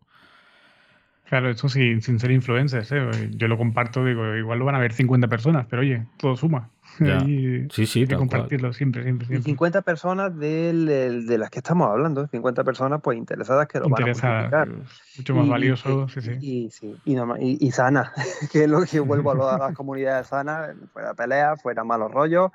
Claro, 1.28 1.54
sin, 1.54 2.00
sin 2.00 2.18
ser 2.18 2.30
influencers. 2.30 2.90
¿eh? 2.92 3.30
Yo 3.32 3.48
lo 3.48 3.58
comparto, 3.58 4.04
digo, 4.04 4.34
igual 4.36 4.58
lo 4.58 4.64
van 4.64 4.74
a 4.74 4.78
ver 4.78 4.92
50 4.92 5.28
personas, 5.28 5.66
pero 5.68 5.82
oye, 5.82 6.06
todo 6.16 6.36
suma. 6.36 6.70
Sí, 6.98 7.86
sí, 7.86 8.00
hay 8.00 8.06
que 8.06 8.16
compartirlo 8.16 8.72
siempre, 8.72 9.02
siempre, 9.02 9.26
siempre. 9.26 9.44
50 9.44 9.82
personas 9.82 10.36
de, 10.36 10.72
de 10.72 11.38
las 11.38 11.50
que 11.50 11.60
estamos 11.60 11.88
hablando, 11.88 12.26
50 12.26 12.64
personas 12.64 13.00
pues 13.02 13.18
interesadas 13.18 13.68
que 13.68 13.78
lo 13.78 13.88
van 13.88 14.02
a 14.02 14.12
publicar. 14.12 14.68
Mucho 15.16 15.34
más 15.34 15.48
valioso, 15.48 16.08
sí, 16.08 16.20
sí. 16.20 16.32
Y, 16.40 16.70
y, 17.04 17.66
y, 17.66 17.70
sana, 17.70 18.12
que 18.52 18.64
es 18.64 18.70
lo 18.70 18.82
que 18.82 19.00
vuelvo 19.00 19.30
a, 19.48 19.58
las 19.58 19.74
comunidades 19.74 20.28
sanas, 20.28 20.74
fuera 20.92 21.14
pelea, 21.14 21.56
fuera 21.56 21.84
malos 21.84 22.10
rollos 22.10 22.50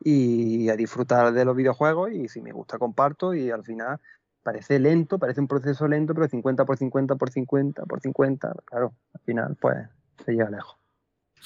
y 0.00 0.68
a 0.68 0.76
disfrutar 0.76 1.32
de 1.32 1.44
los 1.44 1.56
videojuegos 1.56 2.12
y 2.12 2.28
si 2.28 2.40
me 2.40 2.52
gusta 2.52 2.78
comparto 2.78 3.34
y 3.34 3.50
al 3.50 3.64
final 3.64 3.98
parece 4.42 4.78
lento, 4.78 5.18
parece 5.18 5.40
un 5.40 5.48
proceso 5.48 5.88
lento, 5.88 6.14
pero 6.14 6.28
50 6.28 6.64
por 6.64 6.76
50 6.76 7.16
por 7.16 7.30
50 7.30 7.84
por 7.84 8.00
50, 8.00 8.54
claro, 8.64 8.92
al 9.14 9.20
final 9.22 9.56
pues 9.60 9.76
se 10.24 10.32
llega 10.32 10.50
lejos. 10.50 10.76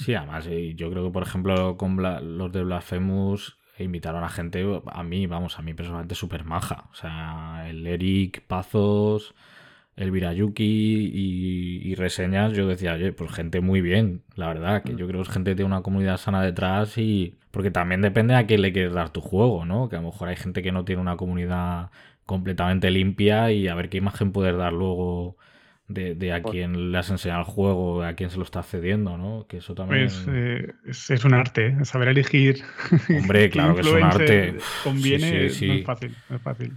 Sí, 0.00 0.14
además, 0.14 0.48
yo 0.76 0.90
creo 0.90 1.04
que 1.04 1.12
por 1.12 1.22
ejemplo 1.22 1.76
con 1.76 1.96
los 2.38 2.52
de 2.52 2.64
Blasphemous 2.64 3.58
invitaron 3.78 4.24
a 4.24 4.28
gente, 4.28 4.64
a 4.86 5.02
mí, 5.02 5.26
vamos, 5.26 5.58
a 5.58 5.62
mí 5.62 5.74
personalmente 5.74 6.14
súper 6.14 6.44
maja. 6.44 6.88
O 6.90 6.94
sea, 6.94 7.66
el 7.68 7.86
Eric 7.86 8.42
Pazos, 8.46 9.34
el 9.96 10.10
Virayuki 10.10 10.64
y, 10.64 11.90
y, 11.90 11.94
reseñas, 11.94 12.52
yo 12.52 12.66
decía, 12.66 12.94
oye, 12.94 13.12
pues 13.12 13.30
gente 13.32 13.60
muy 13.60 13.80
bien, 13.82 14.22
la 14.36 14.48
verdad, 14.48 14.82
que 14.82 14.96
yo 14.96 15.06
creo 15.06 15.22
que 15.22 15.28
es 15.28 15.34
gente 15.34 15.50
que 15.52 15.56
tiene 15.56 15.66
una 15.72 15.82
comunidad 15.82 16.16
sana 16.16 16.42
detrás 16.42 16.96
y... 16.98 17.36
Porque 17.50 17.72
también 17.72 18.00
depende 18.00 18.36
a 18.36 18.46
quién 18.46 18.62
le 18.62 18.72
quieres 18.72 18.92
dar 18.92 19.10
tu 19.10 19.20
juego, 19.20 19.64
¿no? 19.64 19.88
Que 19.88 19.96
a 19.96 20.00
lo 20.00 20.06
mejor 20.08 20.28
hay 20.28 20.36
gente 20.36 20.62
que 20.62 20.70
no 20.70 20.84
tiene 20.84 21.02
una 21.02 21.16
comunidad 21.16 21.90
completamente 22.24 22.90
limpia 22.92 23.50
y 23.50 23.66
a 23.66 23.74
ver 23.74 23.88
qué 23.88 23.98
imagen 23.98 24.30
puedes 24.30 24.56
dar 24.56 24.72
luego 24.72 25.36
de, 25.90 26.32
a 26.32 26.42
quién 26.42 26.92
le 26.92 26.98
has 26.98 27.10
enseñado 27.10 27.40
el 27.40 27.46
juego, 27.46 28.02
a 28.02 28.14
quién 28.14 28.30
se 28.30 28.36
lo 28.36 28.44
está 28.44 28.62
cediendo, 28.62 29.18
¿no? 29.18 29.46
Que 29.48 29.58
eso 29.58 29.74
también... 29.74 30.04
Pues, 30.04 30.26
eh, 30.28 30.72
es, 30.86 31.24
un 31.24 31.34
arte, 31.34 31.66
¿eh? 31.66 31.84
saber 31.84 32.08
elegir. 32.08 32.62
Hombre, 33.18 33.50
claro 33.50 33.74
que 33.74 33.80
es 33.80 33.86
un 33.88 34.02
arte. 34.02 34.56
Conviene, 34.84 35.30
no 35.30 35.74
es 35.74 35.84
fácil, 35.84 36.16
no 36.28 36.36
es 36.36 36.42
fácil. 36.42 36.76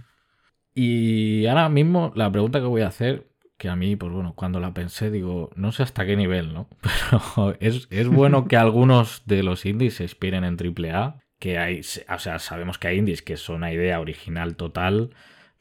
Y 0.74 1.46
ahora 1.46 1.68
mismo 1.68 2.12
la 2.16 2.30
pregunta 2.30 2.58
que 2.58 2.66
voy 2.66 2.82
a 2.82 2.88
hacer, 2.88 3.28
que 3.56 3.68
a 3.68 3.76
mí, 3.76 3.94
pues 3.94 4.12
bueno, 4.12 4.34
cuando 4.34 4.58
la 4.58 4.74
pensé, 4.74 5.10
digo, 5.10 5.50
no 5.54 5.70
sé 5.70 5.84
hasta 5.84 6.04
qué 6.04 6.16
nivel, 6.16 6.52
¿no? 6.52 6.68
Pero 7.36 7.56
es, 7.60 7.86
es 7.90 8.08
bueno 8.08 8.48
que 8.48 8.56
algunos 8.56 9.22
de 9.26 9.44
los 9.44 9.64
indies 9.64 9.94
se 9.94 10.02
inspiren 10.02 10.42
en 10.42 10.56
AAA, 10.58 11.20
que 11.38 11.58
hay, 11.58 11.80
o 11.80 12.18
sea, 12.18 12.38
sabemos 12.40 12.78
que 12.78 12.88
hay 12.88 12.98
indies 12.98 13.22
que 13.22 13.36
son 13.36 13.56
una 13.56 13.72
idea 13.72 14.00
original 14.00 14.56
total, 14.56 15.10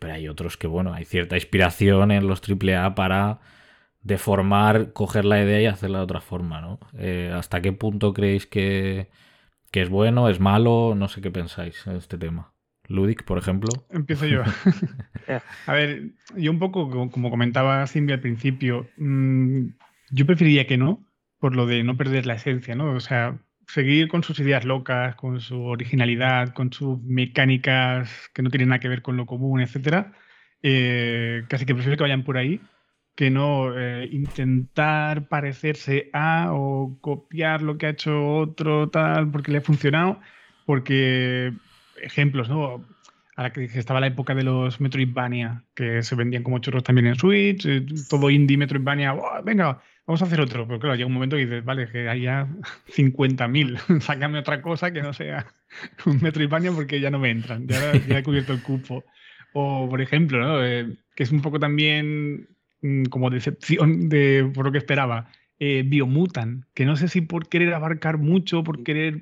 pero 0.04 0.16
hay 0.16 0.28
otros 0.28 0.58
que, 0.58 0.68
bueno, 0.68 0.94
hay 0.94 1.06
cierta 1.06 1.38
inspiración 1.38 2.12
en 2.12 2.28
los 2.28 2.42
AAA 2.42 2.94
para 2.94 3.40
deformar, 4.02 4.92
coger 4.92 5.24
la 5.24 5.42
idea 5.42 5.62
y 5.62 5.66
hacerla 5.66 6.00
de 6.00 6.04
otra 6.04 6.20
forma, 6.20 6.60
¿no? 6.60 6.78
Eh, 6.98 7.32
¿Hasta 7.34 7.62
qué 7.62 7.72
punto 7.72 8.14
creéis 8.14 8.46
que, 8.46 9.08
es 9.72 9.90
bueno, 9.90 10.28
es 10.28 10.42
malo? 10.42 10.94
No 10.94 11.08
sé 11.08 11.22
qué 11.22 11.32
pensáis 11.32 11.88
en 11.88 11.96
este 11.96 12.18
tema. 12.18 12.52
Ludic, 12.90 13.24
por 13.24 13.38
ejemplo. 13.38 13.70
Empiezo 13.92 14.26
yo. 14.26 14.44
A 15.68 15.74
ver, 15.74 16.10
yo 16.36 16.52
un 16.52 16.60
poco, 16.60 16.90
como 17.10 17.30
comentaba 17.30 17.88
Simbi 17.88 18.12
al 18.12 18.20
principio, 18.20 18.90
mm, 18.98 19.68
yo 20.12 20.26
preferiría 20.26 20.68
que 20.68 20.78
no, 20.78 21.02
por 21.40 21.56
lo 21.56 21.66
de 21.66 21.82
no 21.86 21.96
perder 21.96 22.26
la 22.26 22.34
esencia, 22.34 22.76
¿no? 22.76 22.92
O 22.92 23.00
sea, 23.00 23.40
seguir 23.74 24.08
con 24.08 24.24
sus 24.24 24.40
ideas 24.40 24.66
locas, 24.66 25.16
con 25.16 25.42
su 25.42 25.64
originalidad, 25.66 26.54
con 26.54 26.72
sus 26.72 27.02
mecánicas 27.02 28.30
que 28.34 28.44
no 28.44 28.50
tienen 28.50 28.70
nada 28.70 28.80
que 28.80 28.90
ver 28.90 29.02
con 29.02 29.18
lo 29.18 29.26
común, 29.26 29.62
etcétera, 29.62 30.14
eh, 30.62 31.44
casi 31.50 31.66
que 31.66 31.74
prefiero 31.74 31.98
que 31.98 32.04
vayan 32.04 32.24
por 32.24 32.38
ahí 32.38 32.62
que 33.16 33.30
no 33.30 33.78
eh, 33.78 34.08
intentar 34.12 35.28
parecerse 35.28 36.10
a 36.14 36.50
o 36.52 36.98
copiar 37.02 37.62
lo 37.62 37.78
que 37.78 37.88
ha 37.88 37.90
hecho 37.92 38.28
otro 38.38 38.90
tal 38.90 39.32
porque 39.32 39.52
le 39.52 39.60
ha 39.60 39.62
funcionado, 39.62 40.20
porque 40.66 41.54
ejemplos, 42.02 42.50
¿no? 42.50 42.86
A 43.36 43.44
la 43.44 43.52
que 43.52 43.66
estaba 43.66 44.00
la 44.00 44.08
época 44.08 44.36
de 44.36 44.44
los 44.44 44.80
Metroidvania, 44.80 45.64
que 45.74 46.04
se 46.04 46.16
vendían 46.16 46.44
como 46.44 46.60
churros 46.60 46.84
también 46.84 47.08
en 47.08 47.16
Switch, 47.16 47.66
eh, 47.66 47.86
todo 48.10 48.30
indie 48.30 48.58
Metroidvania, 48.58 49.16
venga, 49.44 49.82
vamos 50.06 50.22
a 50.22 50.26
hacer 50.26 50.40
otro. 50.40 50.68
Pero 50.68 50.80
claro, 50.80 50.96
llega 50.96 51.08
un 51.08 51.14
momento 51.14 51.36
que 51.36 51.46
dices, 51.46 51.66
vale, 51.66 51.88
que 51.88 52.10
haya 52.10 52.48
50.000, 52.88 54.00
sácame 54.02 54.40
otra 54.40 54.62
cosa 54.62 54.92
que 54.92 55.02
no 55.02 55.14
sea 55.14 55.48
un 56.06 56.22
Metroidvania 56.22 56.72
porque 56.72 57.00
ya 57.00 57.10
no 57.10 57.20
me 57.20 57.32
entran, 57.32 57.68
ya, 57.68 57.92
he 57.94 58.24
cubierto 58.24 58.54
el 58.54 58.62
cupo. 58.62 59.04
O, 59.54 59.88
por 59.90 60.02
ejemplo, 60.02 60.40
¿no? 60.40 60.66
Eh, 60.66 60.98
que 61.16 61.24
es 61.24 61.32
un 61.32 61.42
poco 61.42 61.60
también 61.60 62.50
mm, 62.82 63.06
como 63.06 63.30
decepción 63.30 64.10
de, 64.10 64.50
por 64.54 64.66
lo 64.66 64.72
que 64.72 64.80
esperaba, 64.80 65.30
eh, 65.60 65.84
Biomutan, 65.86 66.66
que 66.74 66.86
no 66.86 66.96
sé 66.96 67.08
si 67.08 67.22
por 67.22 67.48
querer 67.48 67.74
abarcar 67.74 68.18
mucho, 68.18 68.64
por 68.64 68.84
querer 68.84 69.22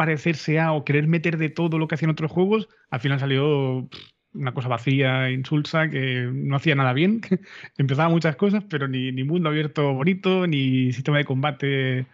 parecerse 0.00 0.58
a 0.58 0.72
o 0.72 0.82
querer 0.82 1.06
meter 1.06 1.36
de 1.36 1.50
todo 1.50 1.76
lo 1.76 1.86
que 1.86 1.94
hacían 1.94 2.10
otros 2.10 2.30
juegos, 2.30 2.70
al 2.88 3.00
final 3.00 3.20
salió 3.20 3.86
una 4.32 4.54
cosa 4.54 4.68
vacía, 4.68 5.30
insulsa, 5.30 5.90
que 5.90 6.26
no 6.32 6.56
hacía 6.56 6.74
nada 6.74 6.94
bien. 6.94 7.20
Empezaba 7.76 8.08
muchas 8.08 8.34
cosas, 8.36 8.64
pero 8.64 8.88
ni, 8.88 9.12
ni, 9.12 9.24
mundo 9.24 9.50
abierto 9.50 9.92
bonito, 9.92 10.46
ni 10.46 10.90
sistema 10.94 11.18
de 11.18 11.26
combate, 11.26 12.06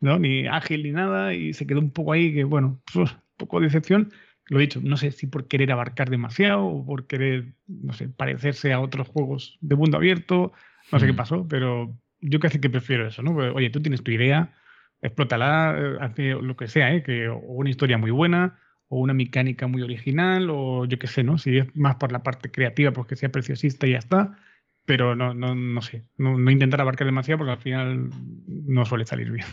¿no? 0.00 0.18
ni 0.18 0.46
ágil, 0.46 0.84
ni 0.84 0.92
nada. 0.92 1.34
Y 1.34 1.52
se 1.52 1.66
quedó 1.66 1.80
un 1.80 1.90
poco 1.90 2.12
ahí 2.12 2.32
que, 2.32 2.44
bueno, 2.44 2.80
un 2.94 3.10
poco 3.36 3.60
de 3.60 3.66
decepción. 3.66 4.10
Lo 4.46 4.58
he 4.58 4.62
dicho, 4.62 4.80
no 4.82 4.96
sé 4.96 5.10
si 5.10 5.26
por 5.26 5.46
querer 5.46 5.70
abarcar 5.70 6.08
demasiado 6.08 6.64
o 6.64 6.86
por 6.86 7.06
querer, 7.06 7.52
no 7.66 7.92
sé, 7.92 8.08
parecerse 8.08 8.72
a 8.72 8.80
otros 8.80 9.06
juegos 9.06 9.58
de 9.60 9.76
mundo 9.76 9.98
abierto. 9.98 10.54
No 10.90 10.98
sé 10.98 11.04
qué 11.04 11.12
mm. 11.12 11.16
pasó, 11.16 11.46
pero 11.46 11.94
yo 12.22 12.40
casi 12.40 12.58
que 12.58 12.70
prefiero 12.70 13.06
eso, 13.06 13.22
¿no? 13.22 13.36
oye, 13.36 13.68
tú 13.68 13.82
tienes 13.82 14.02
tu 14.02 14.12
idea, 14.12 14.54
explótala, 15.02 15.74
eh, 15.76 15.96
haz 16.00 16.18
lo 16.18 16.56
que 16.56 16.68
sea, 16.68 16.94
¿eh? 16.94 17.02
Que, 17.02 17.28
o 17.28 17.38
una 17.38 17.70
historia 17.70 17.98
muy 17.98 18.10
buena, 18.10 18.58
o 18.88 18.98
una 18.98 19.14
mecánica 19.14 19.66
muy 19.66 19.82
original, 19.82 20.48
o 20.50 20.84
yo 20.84 20.98
qué 20.98 21.06
sé, 21.06 21.22
¿no? 21.24 21.38
Si 21.38 21.58
es 21.58 21.76
más 21.76 21.96
por 21.96 22.12
la 22.12 22.22
parte 22.22 22.50
creativa, 22.50 22.92
pues 22.92 23.06
que 23.06 23.16
sea 23.16 23.30
preciosista 23.30 23.86
y 23.86 23.92
ya 23.92 23.98
está. 23.98 24.38
Pero 24.86 25.16
no, 25.16 25.32
no, 25.32 25.54
no 25.54 25.80
sé, 25.80 26.04
no, 26.18 26.38
no 26.38 26.50
intentar 26.50 26.80
abarcar 26.80 27.06
demasiado 27.06 27.38
porque 27.38 27.52
al 27.52 27.58
final 27.58 28.10
no 28.46 28.84
suele 28.84 29.06
salir 29.06 29.30
bien. 29.30 29.46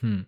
Hmm. 0.00 0.22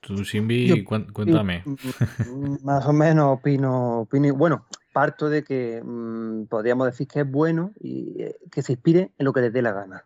Tú, 0.00 0.24
Simbi, 0.24 0.84
cuéntame. 0.84 1.64
Más 2.62 2.86
o 2.86 2.92
menos 2.92 3.38
opino, 3.38 4.00
opino, 4.00 4.34
bueno, 4.34 4.66
parto 4.92 5.28
de 5.28 5.42
que 5.42 5.82
mm, 5.82 6.46
podríamos 6.46 6.86
decir 6.86 7.08
que 7.08 7.20
es 7.20 7.30
bueno 7.30 7.72
y 7.80 8.22
eh, 8.22 8.36
que 8.50 8.62
se 8.62 8.72
inspire 8.72 9.12
en 9.18 9.24
lo 9.24 9.32
que 9.32 9.40
les 9.40 9.52
dé 9.52 9.62
la 9.62 9.72
gana. 9.72 10.04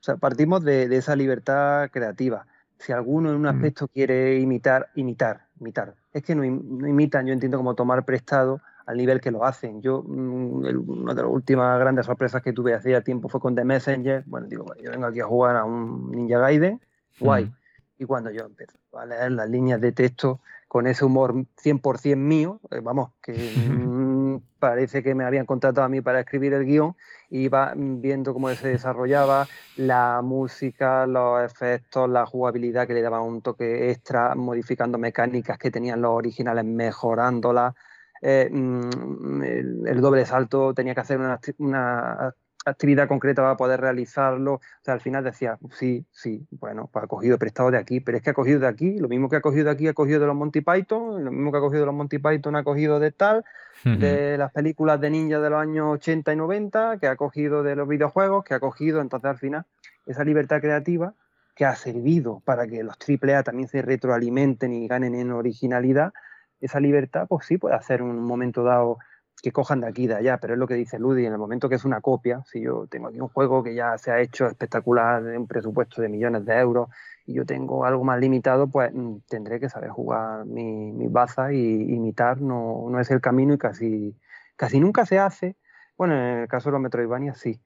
O 0.00 0.04
sea, 0.04 0.16
partimos 0.16 0.64
de, 0.64 0.88
de 0.88 0.96
esa 0.96 1.16
libertad 1.16 1.90
creativa. 1.90 2.46
Si 2.82 2.92
alguno 2.92 3.30
en 3.30 3.36
un 3.36 3.42
mm. 3.42 3.46
aspecto 3.46 3.88
quiere 3.88 4.38
imitar, 4.40 4.90
imitar, 4.96 5.46
imitar. 5.60 5.94
Es 6.12 6.22
que 6.22 6.34
no, 6.34 6.44
imitan, 6.44 7.26
yo 7.26 7.32
entiendo 7.32 7.56
como 7.56 7.74
tomar 7.74 8.04
prestado 8.04 8.60
al 8.86 8.96
nivel 8.96 9.20
que 9.20 9.30
lo 9.30 9.44
hacen. 9.44 9.80
Yo, 9.80 10.02
mm, 10.02 10.64
una 10.88 11.14
de 11.14 11.22
las 11.22 11.30
últimas 11.30 11.78
grandes 11.78 12.06
sorpresas 12.06 12.42
que 12.42 12.52
tuve 12.52 12.74
hace 12.74 13.00
tiempo 13.02 13.28
fue 13.28 13.40
con 13.40 13.54
The 13.54 13.64
Messenger. 13.64 14.24
Bueno, 14.26 14.48
digo, 14.48 14.66
yo 14.82 14.90
vengo 14.90 15.06
aquí 15.06 15.20
a 15.20 15.26
jugar 15.26 15.56
a 15.56 15.64
un 15.64 16.10
Ninja 16.10 16.38
Gaiden, 16.38 16.80
guay. 17.20 17.52
Y 17.98 18.04
cuando 18.04 18.30
yo 18.32 18.46
empecé 18.46 18.76
a 18.92 19.06
leer 19.06 19.30
las 19.32 19.48
líneas 19.48 19.80
de 19.80 19.92
texto 19.92 20.40
con 20.66 20.88
ese 20.88 21.04
humor 21.04 21.34
100% 21.62 22.16
mío, 22.16 22.60
eh, 22.70 22.80
vamos, 22.82 23.10
que 23.22 23.32
mm, 23.32 23.32
parece 24.58 25.02
que 25.02 25.14
me 25.14 25.24
habían 25.24 25.46
contratado 25.46 25.84
a 25.84 25.88
mí 25.88 26.00
para 26.00 26.20
escribir 26.20 26.52
el 26.52 26.64
guion, 26.64 26.96
iba 27.30 27.72
viendo 27.76 28.32
cómo 28.32 28.48
se 28.50 28.68
desarrollaba 28.68 29.46
la 29.76 30.20
música, 30.22 31.06
los 31.06 31.42
efectos, 31.42 32.08
la 32.08 32.26
jugabilidad 32.26 32.86
que 32.86 32.94
le 32.94 33.02
daba 33.02 33.20
un 33.20 33.42
toque 33.42 33.90
extra, 33.90 34.34
modificando 34.34 34.98
mecánicas 34.98 35.58
que 35.58 35.70
tenían 35.70 36.02
los 36.02 36.12
originales, 36.12 36.64
mejorándolas. 36.64 37.74
Eh, 38.20 38.48
mm, 38.52 39.42
el, 39.42 40.00
doble 40.00 40.24
salto 40.26 40.72
tenía 40.74 40.94
que 40.94 41.00
hacer 41.00 41.18
una, 41.18 41.40
una 41.58 42.34
actividad 42.64 43.08
concreta 43.08 43.42
va 43.42 43.52
a 43.52 43.56
poder 43.56 43.80
realizarlo. 43.80 44.54
O 44.54 44.60
sea, 44.82 44.94
al 44.94 45.00
final 45.00 45.24
decía, 45.24 45.58
sí, 45.72 46.04
sí, 46.10 46.46
bueno, 46.50 46.88
pues 46.92 47.04
ha 47.04 47.08
cogido 47.08 47.38
prestado 47.38 47.70
de 47.70 47.78
aquí, 47.78 48.00
pero 48.00 48.18
es 48.18 48.22
que 48.22 48.30
ha 48.30 48.34
cogido 48.34 48.60
de 48.60 48.68
aquí, 48.68 48.98
lo 48.98 49.08
mismo 49.08 49.28
que 49.28 49.36
ha 49.36 49.40
cogido 49.40 49.66
de 49.66 49.70
aquí, 49.72 49.88
ha 49.88 49.94
cogido 49.94 50.20
de 50.20 50.26
los 50.26 50.36
Monty 50.36 50.60
Python, 50.60 51.24
lo 51.24 51.30
mismo 51.30 51.50
que 51.50 51.58
ha 51.58 51.60
cogido 51.60 51.80
de 51.80 51.86
los 51.86 51.94
Monty 51.94 52.18
Python, 52.18 52.56
ha 52.56 52.64
cogido 52.64 53.00
de 53.00 53.12
tal, 53.12 53.44
de 53.84 54.38
las 54.38 54.52
películas 54.52 55.00
de 55.00 55.10
ninja 55.10 55.40
de 55.40 55.50
los 55.50 55.60
años 55.60 55.94
80 55.94 56.32
y 56.32 56.36
90, 56.36 56.98
que 56.98 57.08
ha 57.08 57.16
cogido 57.16 57.64
de 57.64 57.74
los 57.74 57.88
videojuegos, 57.88 58.44
que 58.44 58.54
ha 58.54 58.60
cogido, 58.60 59.00
entonces 59.00 59.30
al 59.30 59.38
final, 59.38 59.64
esa 60.06 60.22
libertad 60.24 60.60
creativa 60.60 61.14
que 61.56 61.64
ha 61.64 61.74
servido 61.74 62.40
para 62.44 62.66
que 62.66 62.82
los 62.82 62.96
AAA 62.96 63.42
también 63.42 63.68
se 63.68 63.82
retroalimenten 63.82 64.72
y 64.72 64.86
ganen 64.86 65.14
en 65.14 65.32
originalidad, 65.32 66.12
esa 66.60 66.78
libertad, 66.78 67.26
pues 67.28 67.44
sí, 67.46 67.58
puede 67.58 67.74
hacer 67.74 68.02
un 68.02 68.20
momento 68.20 68.62
dado 68.62 68.98
que 69.42 69.50
cojan 69.50 69.80
de 69.80 69.88
aquí 69.88 70.04
y 70.04 70.06
de 70.06 70.14
allá, 70.14 70.38
pero 70.38 70.54
es 70.54 70.58
lo 70.58 70.68
que 70.68 70.74
dice 70.74 71.00
Ludi, 71.00 71.26
en 71.26 71.32
el 71.32 71.38
momento 71.38 71.68
que 71.68 71.74
es 71.74 71.84
una 71.84 72.00
copia, 72.00 72.42
si 72.46 72.60
yo 72.60 72.86
tengo 72.86 73.08
aquí 73.08 73.20
un 73.20 73.28
juego 73.28 73.62
que 73.64 73.74
ya 73.74 73.98
se 73.98 74.12
ha 74.12 74.20
hecho 74.20 74.46
espectacular, 74.46 75.22
de 75.24 75.36
un 75.36 75.48
presupuesto 75.48 76.00
de 76.00 76.08
millones 76.08 76.44
de 76.44 76.54
euros, 76.54 76.88
y 77.26 77.34
yo 77.34 77.44
tengo 77.44 77.84
algo 77.84 78.04
más 78.04 78.20
limitado, 78.20 78.68
pues 78.68 78.92
mm, 78.94 79.16
tendré 79.28 79.58
que 79.58 79.68
saber 79.68 79.90
jugar 79.90 80.44
mi, 80.46 80.92
mi 80.92 81.08
baza 81.08 81.52
y 81.52 81.58
imitar, 81.92 82.40
no, 82.40 82.86
no, 82.88 83.00
es 83.00 83.10
el 83.10 83.20
camino 83.20 83.52
y 83.54 83.58
casi, 83.58 84.16
casi 84.56 84.78
nunca 84.78 85.06
se 85.06 85.18
hace, 85.18 85.56
bueno, 85.98 86.14
en 86.14 86.38
el 86.42 86.48
caso 86.48 86.68
de 86.68 86.72
los 86.74 86.80
Metroidvania 86.80 87.34
sí, 87.34 87.60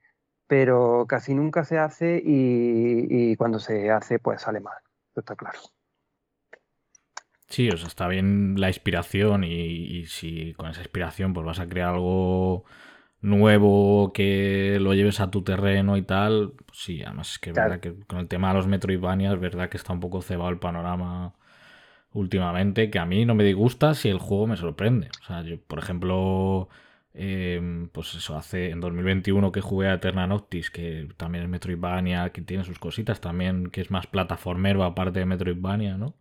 pero 0.47 1.05
casi 1.07 1.35
nunca 1.35 1.63
se 1.63 1.77
hace 1.77 2.21
y, 2.23 3.31
y 3.31 3.35
cuando 3.35 3.59
se 3.59 3.91
hace 3.91 4.19
pues 4.19 4.41
sale 4.41 4.59
mal, 4.61 4.77
eso 5.11 5.19
está 5.19 5.35
claro. 5.35 5.59
Sí, 7.49 7.69
o 7.69 7.77
sea, 7.77 7.87
está 7.87 8.07
bien 8.07 8.55
la 8.59 8.67
inspiración 8.67 9.43
y, 9.43 10.05
si 10.07 10.53
con 10.53 10.69
esa 10.69 10.81
inspiración 10.81 11.33
pues 11.33 11.45
vas 11.45 11.59
a 11.59 11.67
crear 11.67 11.93
algo 11.93 12.65
nuevo 13.21 14.11
que 14.13 14.77
lo 14.81 14.93
lleves 14.93 15.19
a 15.21 15.31
tu 15.31 15.43
terreno 15.43 15.97
y 15.97 16.01
tal, 16.03 16.53
pues 16.65 16.79
sí, 16.79 17.03
además 17.03 17.31
es 17.31 17.39
que 17.39 17.49
es 17.51 17.55
verdad 17.55 17.79
que 17.79 17.95
con 18.05 18.19
el 18.19 18.27
tema 18.27 18.49
de 18.49 18.55
los 18.55 18.67
Metroidvania 18.67 19.33
es 19.33 19.39
verdad 19.39 19.69
que 19.69 19.77
está 19.77 19.93
un 19.93 19.99
poco 20.01 20.21
cebado 20.21 20.49
el 20.49 20.59
panorama 20.59 21.33
últimamente, 22.13 22.89
que 22.89 22.99
a 22.99 23.05
mí 23.05 23.25
no 23.25 23.35
me 23.35 23.43
disgusta 23.43 23.93
si 23.93 24.09
el 24.09 24.19
juego 24.19 24.47
me 24.47 24.57
sorprende. 24.57 25.09
O 25.21 25.25
sea, 25.25 25.41
yo, 25.43 25.57
por 25.61 25.79
ejemplo, 25.79 26.69
em, 27.13 27.89
pues 27.89 28.15
eso, 28.15 28.37
hace 28.37 28.71
en 28.71 28.79
2021 28.81 29.51
que 29.51 29.61
jugué 29.61 29.87
a 29.89 29.95
Eterna 29.95 30.27
Noctis, 30.27 30.71
que 30.71 31.07
también 31.17 31.43
es 31.45 31.49
Metroidvania, 31.49 32.31
que 32.31 32.41
tiene 32.41 32.63
sus 32.63 32.79
cositas 32.79 33.21
también, 33.21 33.67
que 33.69 33.81
es 33.81 33.91
más 33.91 34.07
plataformero 34.07 34.83
aparte 34.83 35.19
de 35.19 35.25
Metroidvania, 35.25 35.97
¿no? 35.97 36.15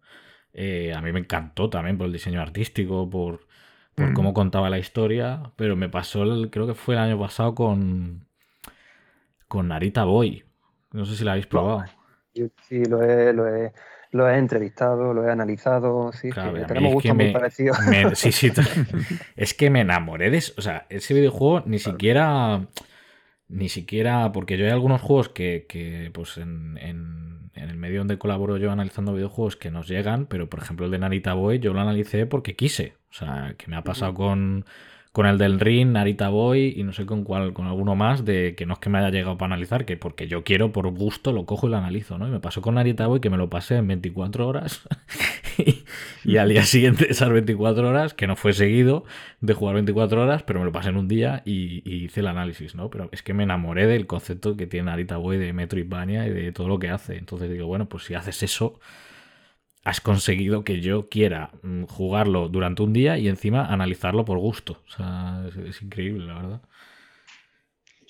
Eh, 0.59 0.95
a 0.95 1.03
mí 1.03 1.13
me 1.13 1.21
encantó 1.21 1.69
también 1.69 1.99
por 1.99 2.07
el 2.07 2.15
diseño 2.15 2.41
artístico, 2.41 3.11
por, 3.11 3.47
por 3.95 4.15
cómo 4.15 4.33
contaba 4.33 4.71
la 4.71 4.79
historia, 4.79 5.53
pero 5.55 5.77
me 5.77 5.91
pasó, 5.91 6.23
el, 6.23 6.51
creo 6.51 6.67
que 6.67 6.75
fue 6.75 6.95
el 6.95 7.03
año 7.03 7.19
pasado 7.19 7.55
con, 7.55 8.27
con 9.49 9.69
Narita 9.69 10.05
Boy. 10.05 10.45
No 10.93 11.05
sé 11.05 11.15
si 11.15 11.25
la 11.25 11.33
habéis 11.33 11.47
probado. 11.47 11.85
sí, 12.63 12.83
lo 12.87 13.03
he, 13.03 13.35
lo 13.35 13.47
he, 13.47 13.75
lo 14.13 14.31
he 14.31 14.39
entrevistado, 14.39 15.13
lo 15.13 15.29
he 15.29 15.31
analizado, 15.31 16.11
sí, 16.13 16.31
tenemos 16.67 16.95
gustos 16.95 17.15
muy 17.15 17.33
parecidos. 17.33 17.77
sí, 18.15 18.33
sí, 18.33 18.51
es 19.37 19.53
que 19.53 19.69
me 19.69 19.83
enamoré 19.83 20.31
de 20.31 20.39
eso. 20.39 20.55
O 20.57 20.63
sea, 20.63 20.87
ese 20.89 21.13
videojuego 21.13 21.65
ni 21.67 21.79
siquiera 21.79 22.67
ni 23.49 23.69
siquiera, 23.69 24.33
porque 24.33 24.57
yo 24.57 24.65
hay 24.65 24.73
algunos 24.73 25.01
juegos 25.01 25.29
que, 25.29 25.67
que 25.69 26.11
pues 26.13 26.37
en, 26.39 26.79
en, 26.79 27.36
en, 27.57 27.71
el 27.71 27.77
medio 27.77 27.99
donde 27.99 28.19
colaboro 28.19 28.57
yo 28.57 28.71
analizando 28.71 29.15
videojuegos 29.15 29.57
que 29.57 29.71
nos 29.71 29.89
llegan, 29.89 30.27
pero 30.27 30.49
por 30.49 30.61
ejemplo 30.61 30.87
el 30.87 30.93
de 30.93 30.99
Narita 30.99 31.35
Boy 31.35 31.59
yo 31.59 31.73
lo 31.73 31.81
analicé 31.81 32.27
porque 32.27 32.57
quise. 32.57 32.95
O 33.11 33.15
sea, 33.15 33.55
que 33.57 33.69
me 33.69 33.77
ha 33.77 33.83
pasado 33.83 34.13
con, 34.15 34.67
con 35.17 35.25
el 35.25 35.39
del 35.39 35.61
Ring, 35.61 35.93
Narita 35.93 36.29
Boy 36.29 36.75
y 36.77 36.83
no 36.83 36.93
sé 36.93 37.07
con 37.07 37.25
cuál, 37.25 37.55
con 37.55 37.67
alguno 37.67 37.97
más, 37.97 38.27
de 38.27 38.55
que 38.55 38.67
no 38.67 38.75
es 38.75 38.81
que 38.81 38.91
me 38.91 38.99
haya 38.99 39.09
llegado 39.09 39.39
para 39.39 39.55
analizar, 39.55 39.87
que 39.87 39.97
porque 39.97 40.29
yo 40.29 40.45
quiero, 40.45 40.73
por 40.73 40.91
gusto, 40.91 41.33
lo 41.33 41.47
cojo 41.47 41.69
y 41.69 41.71
lo 41.71 41.79
analizo, 41.79 42.19
¿no? 42.19 42.29
Y 42.29 42.31
me 42.31 42.39
pasó 42.39 42.61
con 42.61 42.75
Narita 42.75 43.07
Boy 43.07 43.21
que 43.21 43.31
me 43.31 43.39
lo 43.39 43.49
pasé 43.49 43.77
en 43.77 43.89
24 43.89 44.47
horas 44.47 44.87
y, 46.27 46.37
al 46.37 46.51
día 46.51 46.65
siguiente 46.65 47.11
esas 47.11 47.31
24 47.31 47.89
horas, 47.89 48.13
que 48.13 48.27
no 48.27 48.37
fue 48.37 48.53
seguido 48.53 49.07
de 49.41 49.55
jugar 49.55 49.77
24 49.77 50.23
horas, 50.23 50.43
pero 50.43 50.59
me 50.59 50.67
lo 50.67 50.73
pasé 50.73 50.91
en 50.91 50.99
un 50.99 51.09
día 51.09 51.41
y, 51.47 51.83
hice 51.91 52.21
el 52.21 52.27
análisis, 52.27 52.75
¿no? 52.75 52.91
Pero 52.91 53.09
es 53.11 53.23
que 53.23 53.33
me 53.33 53.45
enamoré 53.45 53.87
del 53.87 54.07
concepto 54.07 54.55
que 54.59 54.67
tiene 54.67 54.91
Narita 54.91 55.17
Boy 55.17 55.39
de 55.39 55.55
Metroidvania 55.55 56.27
y 56.27 56.31
de 56.31 56.53
todo 56.53 56.69
lo 56.69 56.79
que 56.79 56.91
hace. 56.91 57.17
Entonces 57.17 57.51
digo, 57.51 57.67
bueno, 57.67 57.89
pues 57.89 58.05
si 58.05 58.13
haces 58.13 58.43
eso 58.43 58.79
has 59.87 60.01
conseguido 60.01 60.65
que 60.65 60.81
yo 60.81 61.09
quiera 61.09 61.51
mm, 61.63 61.85
jugarlo 61.85 62.49
durante 62.49 62.83
un 62.83 62.93
día 62.93 63.19
y 63.19 63.29
encima 63.29 63.67
analizarlo 63.67 64.25
por 64.25 64.37
gusto. 64.39 64.83
O 64.85 64.91
sea, 64.91 65.45
es, 65.65 65.81
increíble, 65.81 66.27
la 66.27 66.35
verdad. 66.35 66.63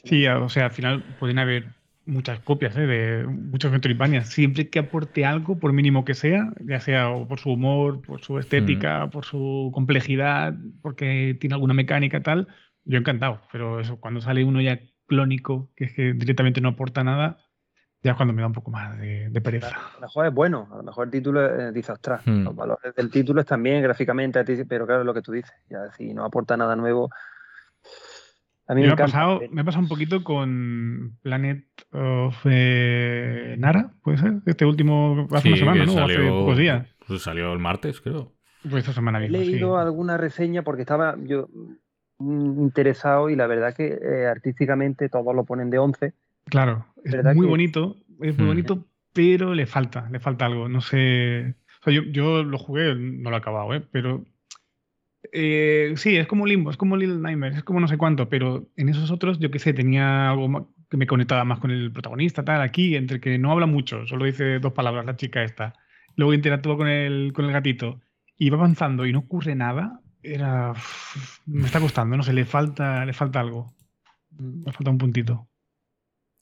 Sí, 0.03 0.27
o 0.27 0.49
sea, 0.49 0.64
al 0.64 0.70
final 0.70 1.05
pueden 1.18 1.39
haber 1.39 1.74
muchas 2.07 2.41
copias 2.41 2.74
¿eh? 2.79 2.87
de 2.87 3.27
muchos 3.27 3.70
Metroidvania. 3.70 4.24
Siempre 4.24 4.70
que 4.70 4.79
aporte 4.79 5.27
algo, 5.27 5.59
por 5.59 5.74
mínimo 5.74 6.07
que 6.07 6.14
sea, 6.14 6.51
ya 6.64 6.81
sea 6.81 7.11
por 7.29 7.41
su 7.41 7.51
humor, 7.51 8.01
por 8.01 8.22
su 8.22 8.39
estética, 8.39 9.05
mm. 9.05 9.11
por 9.11 9.27
su 9.27 9.70
complejidad, 9.74 10.55
porque 10.81 11.37
tiene 11.39 11.57
alguna 11.57 11.74
mecánica 11.74 12.22
tal, 12.22 12.49
yo 12.87 12.97
encantado. 12.97 13.43
Pero 13.53 13.81
eso, 13.81 14.01
cuando 14.01 14.22
sale 14.22 14.45
uno 14.45 14.62
ya 14.62 14.81
clónico, 15.07 15.70
que 15.77 15.85
es 15.85 15.93
que 15.93 16.14
directamente 16.14 16.62
no 16.62 16.70
aporta 16.70 17.05
nada, 17.05 17.37
ya 18.03 18.12
es 18.12 18.16
cuando 18.16 18.32
me 18.32 18.42
da 18.42 18.47
un 18.47 18.53
poco 18.53 18.70
más 18.70 18.99
de, 18.99 19.40
pereza. 19.42 19.68
A 19.68 19.94
lo 19.94 20.01
mejor 20.03 20.26
es 20.26 20.34
bueno, 20.34 20.68
a 20.72 20.76
lo 20.76 20.82
mejor 20.82 21.07
el 21.07 21.11
título 21.11 21.72
dice, 21.72 21.92
ostras, 21.92 22.22
hmm. 22.26 22.44
los 22.44 22.55
valores 22.55 22.94
del 22.94 23.11
título 23.11 23.40
están 23.40 23.62
bien 23.62 23.82
gráficamente, 23.82 24.44
pero 24.64 24.86
claro, 24.86 25.03
es 25.03 25.07
lo 25.07 25.14
que 25.14 25.22
tú 25.22 25.32
dices, 25.32 25.55
ya 25.68 25.90
si 25.97 26.14
no 26.14 26.24
aporta 26.24 26.57
nada 26.57 26.76
nuevo. 26.76 27.11
A 28.68 28.74
mí 28.74 28.82
me, 28.82 28.88
ha 28.90 28.97
pasado, 28.97 29.40
me 29.51 29.61
ha 29.61 29.64
pasado 29.64 29.82
un 29.82 29.88
poquito 29.88 30.24
con 30.24 31.18
Planet 31.22 31.64
of 31.92 32.36
eh, 32.44 33.55
Nara, 33.59 33.92
puede 34.03 34.18
ser, 34.18 34.34
este 34.44 34.64
último, 34.64 35.28
hace 35.30 35.49
una 35.49 35.57
semana, 35.57 35.84
¿no? 35.86 35.92
Salió, 35.92 36.18
hace 36.18 36.28
pocos 36.28 36.59
días. 36.59 36.88
Pues 37.07 37.22
salió 37.22 37.53
el 37.53 37.61
martes, 37.61 38.01
creo. 38.01 38.32
Pues 38.62 38.82
esta 38.82 38.92
semana 38.92 39.20
misma, 39.20 39.38
He 39.38 39.44
leído 39.44 39.78
alguna 39.78 40.16
reseña 40.16 40.62
porque 40.62 40.82
estaba 40.82 41.14
yo 41.18 41.49
interesado 42.18 43.30
y 43.30 43.36
la 43.36 43.47
verdad 43.47 43.74
que 43.74 43.99
eh, 44.03 44.26
artísticamente 44.26 45.09
todos 45.09 45.34
lo 45.34 45.44
ponen 45.44 45.70
de 45.70 45.78
11 45.78 46.14
Claro, 46.47 46.86
es 47.07 47.35
muy 47.35 47.47
bonito, 47.47 47.97
es 48.21 48.37
muy 48.37 48.47
mm. 48.47 48.49
bonito, 48.49 48.87
pero 49.13 49.55
le 49.55 49.67
falta, 49.67 50.09
le 50.11 50.21
falta 50.21 50.47
algo. 50.47 50.69
No 50.69 50.81
sé. 50.81 51.55
O 51.81 51.85
sea, 51.85 51.93
yo, 51.93 52.03
yo, 52.05 52.43
lo 52.43 52.59
jugué, 52.59 52.95
no 52.95 53.31
lo 53.31 53.37
he 53.37 53.39
acabado, 53.39 53.75
¿eh? 53.75 53.83
pero 53.91 54.25
eh, 55.33 55.93
sí, 55.97 56.17
es 56.17 56.27
como 56.27 56.47
Limbo, 56.47 56.71
es 56.71 56.77
como 56.77 56.97
Little 56.97 57.19
Nightmares, 57.19 57.59
es 57.59 57.65
como 57.65 57.81
no 57.81 57.89
sé 57.89 57.99
cuánto, 57.99 58.29
pero 58.29 58.69
en 58.77 58.89
esos 58.89 59.11
otros, 59.11 59.39
yo 59.39 59.51
qué 59.51 59.59
sé, 59.59 59.73
tenía 59.73 60.31
algo 60.31 60.73
que 60.91 60.97
me 60.97 61.07
conectaba 61.07 61.45
más 61.45 61.59
con 61.59 61.71
el 61.71 61.93
protagonista, 61.93 62.45
tal, 62.45 62.61
aquí, 62.61 62.97
entre 62.97 63.21
que 63.21 63.39
no 63.39 63.53
habla 63.53 63.67
mucho, 63.67 64.07
solo 64.07 64.25
dice 64.25 64.59
dos 64.59 64.73
palabras 64.73 65.05
la 65.07 65.17
chica 65.17 65.43
esta, 65.43 65.75
luego 66.17 66.35
interactúa 66.35 66.77
con 66.77 66.89
el, 66.89 67.33
con 67.33 67.45
el 67.45 67.53
gatito 67.53 68.01
y 68.37 68.51
va 68.51 68.59
avanzando 68.59 69.07
y 69.07 69.13
no 69.13 69.21
ocurre 69.21 69.55
nada, 69.55 70.01
era. 70.23 70.73
me 71.47 71.67
está 71.67 71.81
costando, 71.81 72.17
no 72.17 72.23
sé, 72.23 72.33
le 72.33 72.45
falta, 72.45 73.05
le 73.05 73.13
falta 73.13 73.41
algo. 73.41 73.75
Me 74.39 74.73
falta 74.73 74.91
un 74.91 74.99
puntito. 74.99 75.49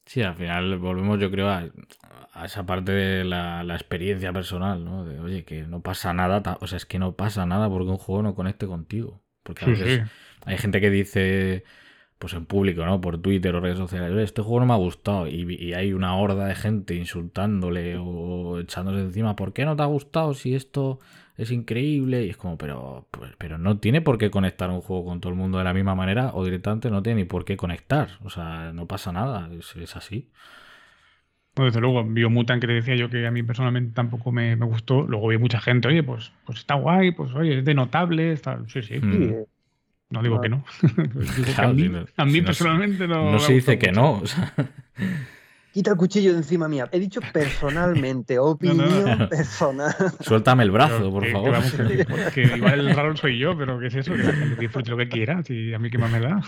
Sí, 0.06 0.22
al 0.22 0.34
final 0.34 0.78
volvemos, 0.78 1.18
yo 1.18 1.30
creo, 1.30 1.48
a, 1.48 1.64
a 2.32 2.44
esa 2.44 2.66
parte 2.66 2.92
de 2.92 3.24
la, 3.24 3.64
la, 3.64 3.74
experiencia 3.74 4.32
personal, 4.32 4.84
¿no? 4.84 5.04
De, 5.04 5.20
oye, 5.20 5.44
que 5.44 5.62
no 5.62 5.80
pasa 5.80 6.12
nada, 6.12 6.58
o 6.60 6.66
sea, 6.66 6.76
es 6.76 6.84
que 6.86 6.98
no 6.98 7.14
pasa 7.16 7.46
nada 7.46 7.68
porque 7.70 7.90
un 7.90 7.96
juego 7.96 8.22
no 8.22 8.34
conecte 8.34 8.66
contigo. 8.66 9.22
Porque 9.44 9.64
a 9.66 9.68
veces 9.68 10.02
hay 10.44 10.58
gente 10.58 10.80
que 10.80 10.90
dice, 10.90 11.64
pues 12.18 12.32
en 12.32 12.46
público, 12.46 12.84
¿no? 12.84 13.00
Por 13.00 13.18
Twitter 13.18 13.54
o 13.54 13.60
redes 13.60 13.78
sociales, 13.78 14.12
este 14.18 14.42
juego 14.42 14.60
no 14.60 14.66
me 14.66 14.72
ha 14.72 14.78
gustado 14.78 15.28
y, 15.28 15.74
hay 15.74 15.92
una 15.92 16.16
horda 16.16 16.46
de 16.46 16.54
gente 16.54 16.94
insultándole 16.94 17.96
o 17.98 18.58
echándose 18.58 19.00
encima, 19.00 19.36
¿por 19.36 19.52
qué 19.52 19.64
no 19.64 19.76
te 19.76 19.82
ha 19.82 19.86
gustado 19.86 20.34
si 20.34 20.54
esto 20.54 20.98
es 21.36 21.50
increíble? 21.50 22.24
Y 22.24 22.30
es 22.30 22.36
como, 22.36 22.56
pero, 22.56 23.08
pues, 23.10 23.32
pero 23.38 23.58
no 23.58 23.78
tiene 23.78 24.00
por 24.00 24.18
qué 24.18 24.30
conectar 24.30 24.70
un 24.70 24.80
juego 24.80 25.04
con 25.04 25.20
todo 25.20 25.32
el 25.32 25.38
mundo 25.38 25.58
de 25.58 25.64
la 25.64 25.74
misma 25.74 25.94
manera 25.94 26.30
o 26.34 26.44
directamente 26.44 26.90
no 26.90 27.02
tiene 27.02 27.22
ni 27.22 27.24
por 27.24 27.44
qué 27.44 27.56
conectar. 27.56 28.10
O 28.22 28.30
sea, 28.30 28.72
no 28.72 28.86
pasa 28.86 29.12
nada, 29.12 29.50
es, 29.52 29.96
así. 29.96 30.30
desde 31.56 31.80
luego, 31.80 32.04
Biomutant 32.04 32.60
que 32.60 32.66
te 32.66 32.74
decía 32.74 32.94
yo 32.94 33.10
que 33.10 33.26
a 33.26 33.30
mí 33.30 33.42
personalmente 33.42 33.92
tampoco 33.94 34.30
me, 34.30 34.54
gustó. 34.56 35.02
Luego 35.02 35.28
vi 35.28 35.38
mucha 35.38 35.60
gente, 35.60 35.88
oye, 35.88 36.02
pues, 36.02 36.32
pues 36.46 36.60
está 36.60 36.74
guay, 36.74 37.12
pues 37.12 37.32
oye, 37.34 37.58
es 37.58 37.64
de 37.64 37.74
notable, 37.74 38.32
está... 38.32 38.60
sí, 38.68 38.82
sí. 38.82 38.98
Mm. 39.00 39.44
No 40.10 40.22
digo 40.22 40.40
que 40.40 40.48
no. 40.50 40.64
a 41.56 42.24
mí, 42.24 42.40
personalmente 42.42 43.08
no. 43.08 43.32
No 43.32 43.38
se 43.40 43.54
dice 43.54 43.78
que 43.78 43.90
no. 43.90 44.22
Quita 45.74 45.90
el 45.90 45.96
cuchillo 45.96 46.30
de 46.30 46.38
encima 46.38 46.68
mía. 46.68 46.88
He 46.92 47.00
dicho 47.00 47.20
personalmente, 47.32 48.38
opinión 48.38 49.28
personal. 49.30 49.92
Suéltame 50.20 50.62
el 50.62 50.70
brazo, 50.70 51.10
por 51.10 51.26
favor. 51.26 51.54
Que, 52.32 52.42
igual 52.42 52.78
el 52.78 52.94
raro 52.94 53.16
soy 53.16 53.38
yo, 53.40 53.58
pero 53.58 53.80
¿qué 53.80 53.88
es 53.88 53.96
eso? 53.96 54.12
Que 54.12 54.22
la 54.22 54.32
gente 54.32 54.60
disfrute 54.60 54.90
lo 54.92 54.96
que 54.96 55.08
quiera. 55.08 55.42
Si 55.42 55.74
a 55.74 55.80
mí 55.80 55.90
qué 55.90 55.98
más 55.98 56.12
me 56.12 56.20
da. 56.20 56.40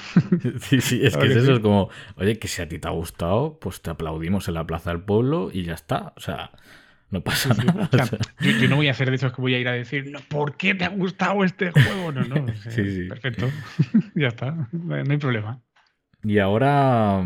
Sí, 0.60 0.80
sí, 0.80 1.00
es 1.04 1.16
que, 1.16 1.26
es 1.26 1.36
eso. 1.36 1.54
Es 1.54 1.58
como, 1.58 1.90
oye, 2.14 2.38
que 2.38 2.46
si 2.46 2.62
a 2.62 2.68
ti 2.68 2.78
te 2.78 2.86
ha 2.86 2.92
gustado, 2.92 3.58
pues 3.58 3.82
te 3.82 3.90
aplaudimos 3.90 4.46
en 4.46 4.54
la 4.54 4.64
plaza 4.64 4.90
del 4.90 5.00
pueblo 5.00 5.50
y 5.52 5.64
ya 5.64 5.74
está. 5.74 6.12
O 6.16 6.20
sea, 6.20 6.52
no 7.10 7.20
pasa 7.22 7.52
nada. 7.52 7.90
yo, 8.40 8.68
no 8.68 8.76
voy 8.76 8.86
a 8.86 8.92
hacer 8.92 9.10
de 9.10 9.16
esos 9.16 9.32
que 9.32 9.42
voy 9.42 9.54
a 9.54 9.58
ir 9.58 9.66
a 9.66 9.72
decir, 9.72 10.08
no, 10.08 10.20
¿por 10.28 10.56
qué 10.56 10.76
te 10.76 10.84
ha 10.84 10.90
gustado 10.90 11.42
este 11.42 11.72
juego? 11.72 12.12
No, 12.12 12.22
no. 12.22 12.46
Perfecto. 12.46 13.50
ya 14.14 14.28
está. 14.28 14.68
No 14.70 14.94
hay 14.94 15.18
problema. 15.18 15.60
Y 16.22 16.38
ahora. 16.38 17.24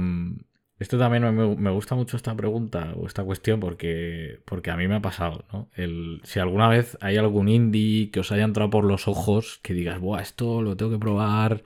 Esto 0.81 0.99
también 0.99 1.33
me, 1.35 1.71
gusta 1.71 1.95
mucho 1.95 2.17
esta 2.17 2.35
pregunta 2.35 2.95
o 2.97 3.07
esta 3.07 3.23
cuestión 3.23 3.61
porque, 3.61 4.41
porque 4.47 4.71
a 4.71 4.77
mí 4.77 4.89
me 4.89 4.97
ha 4.97 5.03
pasado, 5.03 5.45
¿no? 5.53 5.69
El, 5.75 6.23
si 6.25 6.41
alguna 6.41 6.69
vez 6.69 6.97
hay 7.03 7.19
algún 7.19 7.49
indie 7.49 8.11
que 8.11 8.21
os 8.21 8.33
haya 8.33 8.45
entrado 8.45 8.71
por 8.71 8.85
los 8.85 9.07
ojos, 9.07 9.61
que 9.63 9.75
digas, 9.75 10.01
Buah, 10.01 10.23
esto 10.23 10.63
lo 10.63 10.77
tengo 10.77 10.91
que 10.91 10.99
probar, 10.99 11.63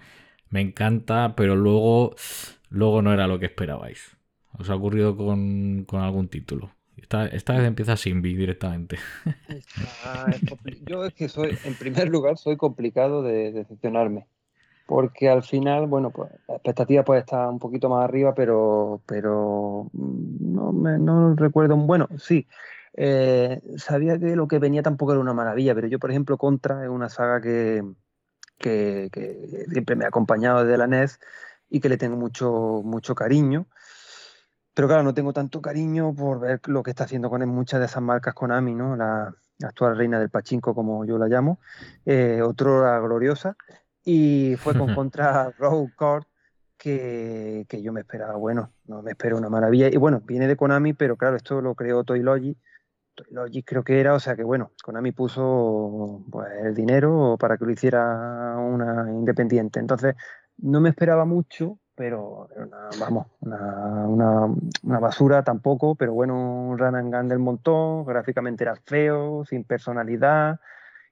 me 0.50 0.60
encanta, 0.60 1.34
pero 1.36 1.54
luego, 1.54 2.16
luego 2.70 3.02
no 3.02 3.12
era 3.14 3.28
lo 3.28 3.38
que 3.38 3.46
esperabais. 3.46 4.16
¿Os 4.58 4.68
ha 4.68 4.74
ocurrido 4.74 5.16
con, 5.16 5.84
con 5.84 6.02
algún 6.02 6.28
título? 6.28 6.72
Esta, 6.96 7.54
vez 7.54 7.66
empieza 7.66 7.96
sin 7.96 8.22
B 8.22 8.30
directamente. 8.30 8.98
Yo 10.86 11.04
es 11.04 11.14
que 11.14 11.28
soy, 11.28 11.56
en 11.64 11.74
primer 11.74 12.08
lugar, 12.08 12.38
soy 12.38 12.56
complicado 12.56 13.22
de, 13.22 13.52
decepcionarme. 13.52 14.26
Porque 14.86 15.30
al 15.30 15.42
final, 15.42 15.86
bueno, 15.86 16.10
pues 16.10 16.30
la 16.46 16.56
expectativa 16.56 17.04
puede 17.04 17.20
estar 17.20 17.48
un 17.48 17.58
poquito 17.58 17.88
más 17.88 18.04
arriba, 18.04 18.34
pero, 18.34 19.00
pero 19.06 19.88
mm, 19.92 20.54
no, 20.54 20.72
me, 20.72 20.98
no 20.98 21.34
recuerdo. 21.34 21.76
Bueno, 21.76 22.08
sí, 22.18 22.46
eh, 22.94 23.60
sabía 23.76 24.18
que 24.18 24.36
lo 24.36 24.46
que 24.48 24.58
venía 24.58 24.82
tampoco 24.82 25.12
era 25.12 25.20
una 25.20 25.34
maravilla, 25.34 25.74
pero 25.74 25.88
yo, 25.88 25.98
por 25.98 26.10
ejemplo, 26.10 26.38
Contra 26.38 26.84
es 26.84 26.90
una 26.90 27.08
saga 27.08 27.40
que, 27.40 27.82
que, 28.58 29.10
siempre 29.70 29.96
me 29.96 30.04
ha 30.04 30.08
acompañado 30.08 30.64
desde 30.64 30.78
la 30.78 30.86
NES 30.86 31.20
y 31.70 31.80
que 31.80 31.88
le 31.88 31.96
tengo 31.96 32.16
mucho, 32.16 32.82
mucho 32.84 33.14
cariño. 33.14 33.66
Pero 34.74 34.88
claro, 34.88 35.02
no 35.04 35.14
tengo 35.14 35.32
tanto 35.32 35.62
cariño 35.62 36.14
por 36.14 36.40
ver 36.40 36.60
lo 36.66 36.82
que 36.82 36.90
está 36.90 37.04
haciendo 37.04 37.30
con 37.30 37.46
muchas 37.48 37.80
de 37.80 37.86
esas 37.86 38.02
marcas 38.02 38.34
Konami, 38.34 38.74
¿no? 38.74 38.96
La, 38.96 39.34
actual 39.62 39.96
reina 39.96 40.18
del 40.18 40.30
pachinko, 40.30 40.74
como 40.74 41.04
yo 41.04 41.16
la 41.16 41.28
llamo, 41.28 41.60
eh, 42.04 42.42
otro 42.42 42.82
la 42.82 42.98
gloriosa, 42.98 43.56
y 44.04 44.56
fue 44.56 44.76
con 44.76 44.94
contra 44.94 45.50
Rogue 45.58 45.92
Court 45.96 46.28
que, 46.76 47.64
que, 47.68 47.82
yo 47.82 47.92
me 47.92 48.00
esperaba, 48.00 48.36
bueno, 48.36 48.72
no 48.86 49.02
me 49.02 49.12
espero 49.12 49.38
una 49.38 49.48
maravilla. 49.48 49.88
Y 49.88 49.96
bueno, 49.96 50.20
viene 50.24 50.46
de 50.46 50.56
Konami, 50.56 50.92
pero 50.92 51.16
claro, 51.16 51.36
esto 51.36 51.60
lo 51.62 51.74
creó 51.74 52.04
Toy 52.04 52.20
Logic, 52.20 52.58
Toy 53.14 53.26
Logic 53.30 53.64
creo 53.66 53.84
que 53.84 54.00
era, 54.00 54.14
o 54.14 54.20
sea 54.20 54.36
que 54.36 54.44
bueno, 54.44 54.72
Konami 54.82 55.12
puso 55.12 56.24
pues, 56.30 56.48
el 56.62 56.74
dinero 56.74 57.36
para 57.38 57.56
que 57.56 57.64
lo 57.64 57.70
hiciera 57.70 58.56
una 58.58 59.10
independiente. 59.10 59.80
Entonces, 59.80 60.14
no 60.58 60.80
me 60.80 60.90
esperaba 60.90 61.24
mucho, 61.24 61.78
pero 61.94 62.48
vamos, 63.00 63.28
una, 63.40 64.46
una, 64.82 64.98
basura 64.98 65.42
tampoco, 65.42 65.94
pero 65.94 66.12
bueno, 66.12 66.34
un 66.68 66.78
run 66.78 66.96
and 66.96 67.14
gun 67.14 67.28
del 67.28 67.38
montón, 67.38 68.04
gráficamente 68.04 68.64
era 68.64 68.76
feo, 68.76 69.44
sin 69.46 69.64
personalidad 69.64 70.60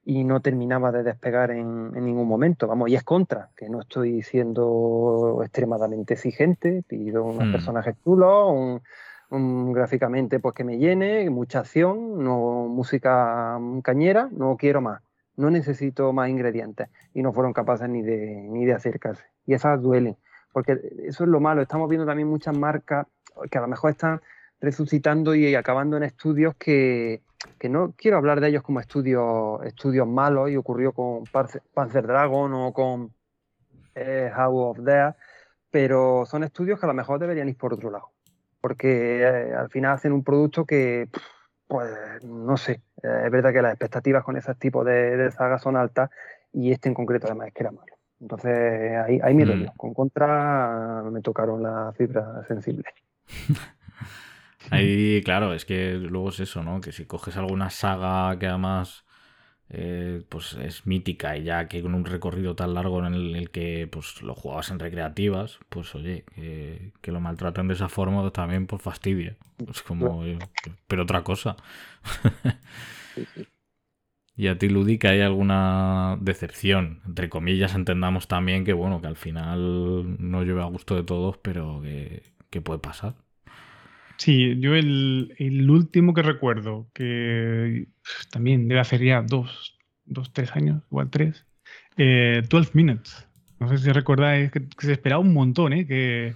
y 0.05 0.23
no 0.23 0.41
terminaba 0.41 0.91
de 0.91 1.03
despegar 1.03 1.51
en, 1.51 1.91
en, 1.95 2.05
ningún 2.05 2.27
momento. 2.27 2.67
Vamos, 2.67 2.89
y 2.89 2.95
es 2.95 3.03
contra, 3.03 3.49
que 3.55 3.69
no 3.69 3.81
estoy 3.81 4.21
siendo 4.21 5.39
extremadamente 5.43 6.15
exigente, 6.15 6.83
pido 6.87 7.23
unos 7.23 7.47
hmm. 7.47 7.51
personajes 7.51 7.95
chulos, 8.03 8.51
un, 8.51 8.81
un, 9.29 9.71
gráficamente 9.73 10.39
pues 10.39 10.53
que 10.55 10.63
me 10.63 10.77
llene, 10.77 11.29
mucha 11.29 11.59
acción, 11.59 12.23
no 12.23 12.67
música 12.67 13.57
cañera, 13.81 14.29
no 14.31 14.57
quiero 14.57 14.81
más. 14.81 15.01
No 15.35 15.49
necesito 15.49 16.13
más 16.13 16.29
ingredientes 16.29 16.89
y 17.13 17.23
no 17.23 17.33
fueron 17.33 17.53
capaces 17.53 17.89
ni 17.89 18.03
de, 18.03 18.47
ni 18.49 18.65
de 18.65 18.73
acercarse. 18.73 19.23
Y 19.47 19.53
esas 19.53 19.81
duelen 19.81 20.17
porque 20.53 20.79
eso 21.05 21.25
es 21.25 21.29
lo 21.29 21.41
malo. 21.41 21.61
Estamos 21.61 21.89
viendo 21.89 22.05
también 22.05 22.29
muchas 22.29 22.57
marcas 22.57 23.07
que 23.51 23.57
a 23.57 23.61
lo 23.61 23.67
mejor 23.67 23.91
están 23.91 24.21
resucitando 24.61 25.35
y 25.35 25.53
acabando 25.55 25.97
en 25.97 26.03
estudios 26.03 26.55
que, 26.55 27.21
no 27.69 27.93
quiero 27.97 28.17
hablar 28.17 28.41
de 28.41 28.49
ellos 28.49 28.63
como 28.63 28.79
estudios, 28.79 29.63
estudios 29.63 30.07
malos, 30.07 30.49
y 30.49 30.57
ocurrió 30.57 30.91
con 30.91 31.23
Panzer 31.73 32.07
Dragon 32.07 32.53
o 32.53 32.73
con 32.73 33.11
eh, 33.95 34.31
House 34.33 34.77
of 34.77 34.79
Death, 34.79 35.15
pero 35.71 36.25
son 36.25 36.43
estudios 36.43 36.79
que 36.79 36.85
a 36.85 36.87
lo 36.87 36.93
mejor 36.93 37.19
deberían 37.19 37.49
ir 37.49 37.57
por 37.57 37.73
otro 37.73 37.89
lado, 37.89 38.11
porque 38.61 39.21
eh, 39.21 39.53
al 39.53 39.69
final 39.69 39.93
hacen 39.93 40.13
un 40.13 40.23
producto 40.23 40.65
que, 40.65 41.09
pues, 41.67 42.23
no 42.23 42.57
sé, 42.57 42.81
eh, 43.01 43.23
es 43.25 43.31
verdad 43.31 43.53
que 43.53 43.61
las 43.61 43.73
expectativas 43.73 44.23
con 44.23 44.37
ese 44.37 44.53
tipo 44.55 44.83
de, 44.83 45.17
de 45.17 45.31
sagas 45.31 45.61
son 45.61 45.75
altas 45.75 46.09
y 46.51 46.71
este 46.71 46.89
en 46.89 46.95
concreto 46.95 47.27
además 47.27 47.47
es 47.47 47.53
que 47.53 47.63
era 47.63 47.71
malo. 47.71 47.93
Entonces 48.23 48.97
ahí, 49.05 49.19
ahí 49.21 49.33
me 49.33 49.45
mm. 49.45 49.75
Con 49.75 49.93
contra 49.93 51.03
me 51.11 51.21
tocaron 51.21 51.61
la 51.61 51.91
fibra 51.97 52.45
sensible. 52.47 52.85
ahí, 54.69 55.21
claro, 55.23 55.53
es 55.53 55.65
que 55.65 55.93
luego 55.93 56.29
es 56.29 56.39
eso, 56.39 56.63
¿no? 56.63 56.81
Que 56.81 56.91
si 56.91 57.05
coges 57.05 57.37
alguna 57.37 57.69
saga 57.69 58.37
que 58.39 58.47
además 58.47 59.05
eh, 59.69 60.23
pues 60.29 60.53
es 60.53 60.85
mítica 60.85 61.37
y 61.37 61.43
ya 61.43 61.67
que 61.67 61.81
con 61.81 61.95
un 61.95 62.05
recorrido 62.05 62.55
tan 62.55 62.73
largo 62.73 63.05
en 63.05 63.13
el, 63.13 63.49
que 63.49 63.87
pues 63.91 64.21
lo 64.21 64.35
jugabas 64.35 64.69
en 64.71 64.79
recreativas, 64.79 65.59
pues 65.69 65.95
oye, 65.95 66.25
que, 67.01 67.11
lo 67.11 67.19
maltratan 67.19 67.67
de 67.67 67.73
esa 67.73 67.89
forma 67.89 68.29
también 68.31 68.67
por 68.67 68.79
pues, 68.79 68.93
fastidia. 68.93 69.35
Es 69.69 69.81
como, 69.81 70.23
pero 70.87 71.03
otra 71.03 71.23
cosa. 71.23 71.55
¿Y 74.35 74.47
a 74.47 74.57
ti, 74.57 74.97
que 74.97 75.07
hay 75.07 75.21
alguna 75.21 76.17
decepción? 76.19 77.01
Entre 77.05 77.29
comillas, 77.29 77.75
entendamos 77.75 78.27
también 78.27 78.65
que, 78.65 78.73
bueno, 78.73 78.99
que 78.99 79.07
al 79.07 79.15
final 79.15 80.17
no 80.19 80.43
lleve 80.43 80.61
a 80.61 80.65
gusto 80.65 80.95
de 80.95 81.03
todos, 81.03 81.37
pero 81.37 81.81
que, 81.81 82.61
puede 82.61 82.79
pasar. 82.79 83.15
Sí, 84.17 84.59
yo 84.59 84.75
el, 84.75 85.67
último 85.69 86.13
que 86.13 86.21
recuerdo, 86.21 86.87
que 86.93 87.87
también 88.31 88.67
debe 88.67 88.81
hacer 88.81 89.03
ya 89.03 89.21
dos, 89.21 89.77
dos 90.05 90.31
tres 90.31 90.55
años, 90.55 90.83
igual 90.91 91.09
tres, 91.09 91.45
eh, 91.97 92.41
12 92.47 92.71
Minutes. 92.73 93.27
No 93.59 93.67
sé 93.69 93.77
si 93.77 93.91
recordáis 93.91 94.51
que, 94.51 94.61
se 94.79 94.93
esperaba 94.93 95.21
un 95.21 95.33
montón, 95.33 95.73
¿eh? 95.73 95.87
Que, 95.87 96.35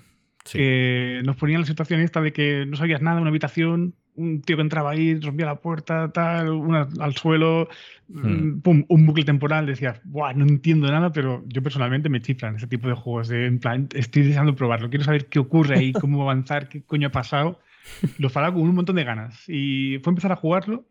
que 0.51 1.21
nos 1.25 1.35
ponían 1.35 1.61
la 1.61 1.67
situación 1.67 2.01
esta 2.01 2.21
de 2.21 2.33
que 2.33 2.65
no 2.65 2.77
sabías 2.77 3.01
nada, 3.01 3.19
una 3.19 3.29
habitación, 3.29 3.95
un 4.17 4.41
tío 4.41 4.55
que 4.55 4.63
entraba 4.63 4.91
ahí, 4.91 5.19
rompía 5.19 5.45
la 5.45 5.61
puerta, 5.61 6.11
tal, 6.11 6.49
una 6.49 6.87
al 6.99 7.15
suelo, 7.15 7.69
hmm. 8.07 8.27
mm, 8.27 8.61
pum, 8.61 8.85
un 8.87 9.05
bucle 9.05 9.23
temporal, 9.23 9.65
decías, 9.65 10.01
Buah, 10.03 10.33
no 10.33 10.45
entiendo 10.45 10.91
nada, 10.91 11.11
pero 11.11 11.43
yo 11.47 11.61
personalmente 11.61 12.09
me 12.09 12.21
chiflan 12.21 12.55
ese 12.55 12.67
tipo 12.67 12.87
de 12.87 12.95
juegos. 12.95 13.27
De, 13.27 13.45
en 13.45 13.59
plan, 13.59 13.87
estoy 13.93 14.23
deseando 14.23 14.55
probarlo, 14.55 14.89
quiero 14.89 15.05
saber 15.05 15.27
qué 15.27 15.39
ocurre 15.39 15.77
ahí, 15.77 15.93
cómo 15.93 16.21
avanzar, 16.23 16.67
qué 16.67 16.83
coño 16.83 17.07
ha 17.07 17.11
pasado. 17.11 17.59
Lo 18.17 18.29
fará 18.29 18.51
con 18.51 18.61
un 18.61 18.75
montón 18.75 18.95
de 18.95 19.03
ganas. 19.03 19.43
Y 19.47 19.99
fue 20.03 20.11
empezar 20.11 20.31
a 20.31 20.37
jugarlo 20.37 20.85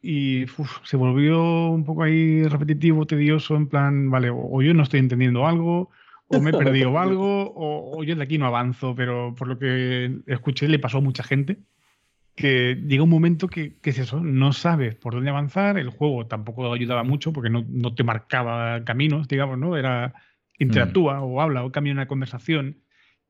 y 0.00 0.46
se 0.84 0.96
volvió 0.96 1.68
un 1.70 1.84
poco 1.84 2.04
ahí 2.04 2.44
repetitivo, 2.44 3.06
tedioso, 3.06 3.56
en 3.56 3.66
plan, 3.66 4.10
vale, 4.10 4.30
o, 4.30 4.62
yo 4.62 4.72
no 4.72 4.84
estoy 4.84 5.00
entendiendo 5.00 5.46
algo, 5.46 5.90
o 6.28 6.40
me 6.40 6.50
he 6.50 6.52
perdido 6.52 6.98
algo, 7.00 7.50
o, 7.50 7.98
o, 7.98 8.04
yo 8.04 8.14
de 8.14 8.22
aquí 8.22 8.38
no 8.38 8.46
avanzo, 8.46 8.94
pero 8.94 9.34
por 9.34 9.48
lo 9.48 9.58
que 9.58 10.20
escuché 10.26 10.68
le 10.68 10.78
pasó 10.78 10.98
a 10.98 11.00
mucha 11.00 11.24
gente 11.24 11.58
que 12.38 12.76
llega 12.86 13.02
un 13.02 13.10
momento 13.10 13.48
que, 13.48 13.78
es 13.82 13.98
eso, 13.98 14.20
no 14.20 14.52
sabes 14.52 14.94
por 14.94 15.14
dónde 15.14 15.30
avanzar, 15.30 15.76
el 15.76 15.90
juego 15.90 16.26
tampoco 16.28 16.72
ayudaba 16.72 17.02
mucho 17.02 17.32
porque 17.32 17.50
no, 17.50 17.94
te 17.94 18.04
marcaba 18.04 18.84
caminos, 18.84 19.26
digamos, 19.26 19.58
¿no? 19.58 19.76
Era 19.76 20.14
interactúa 20.56 21.18
mm. 21.18 21.22
o 21.24 21.42
habla 21.42 21.64
o 21.64 21.72
cambia 21.72 21.92
una 21.92 22.06
conversación, 22.06 22.78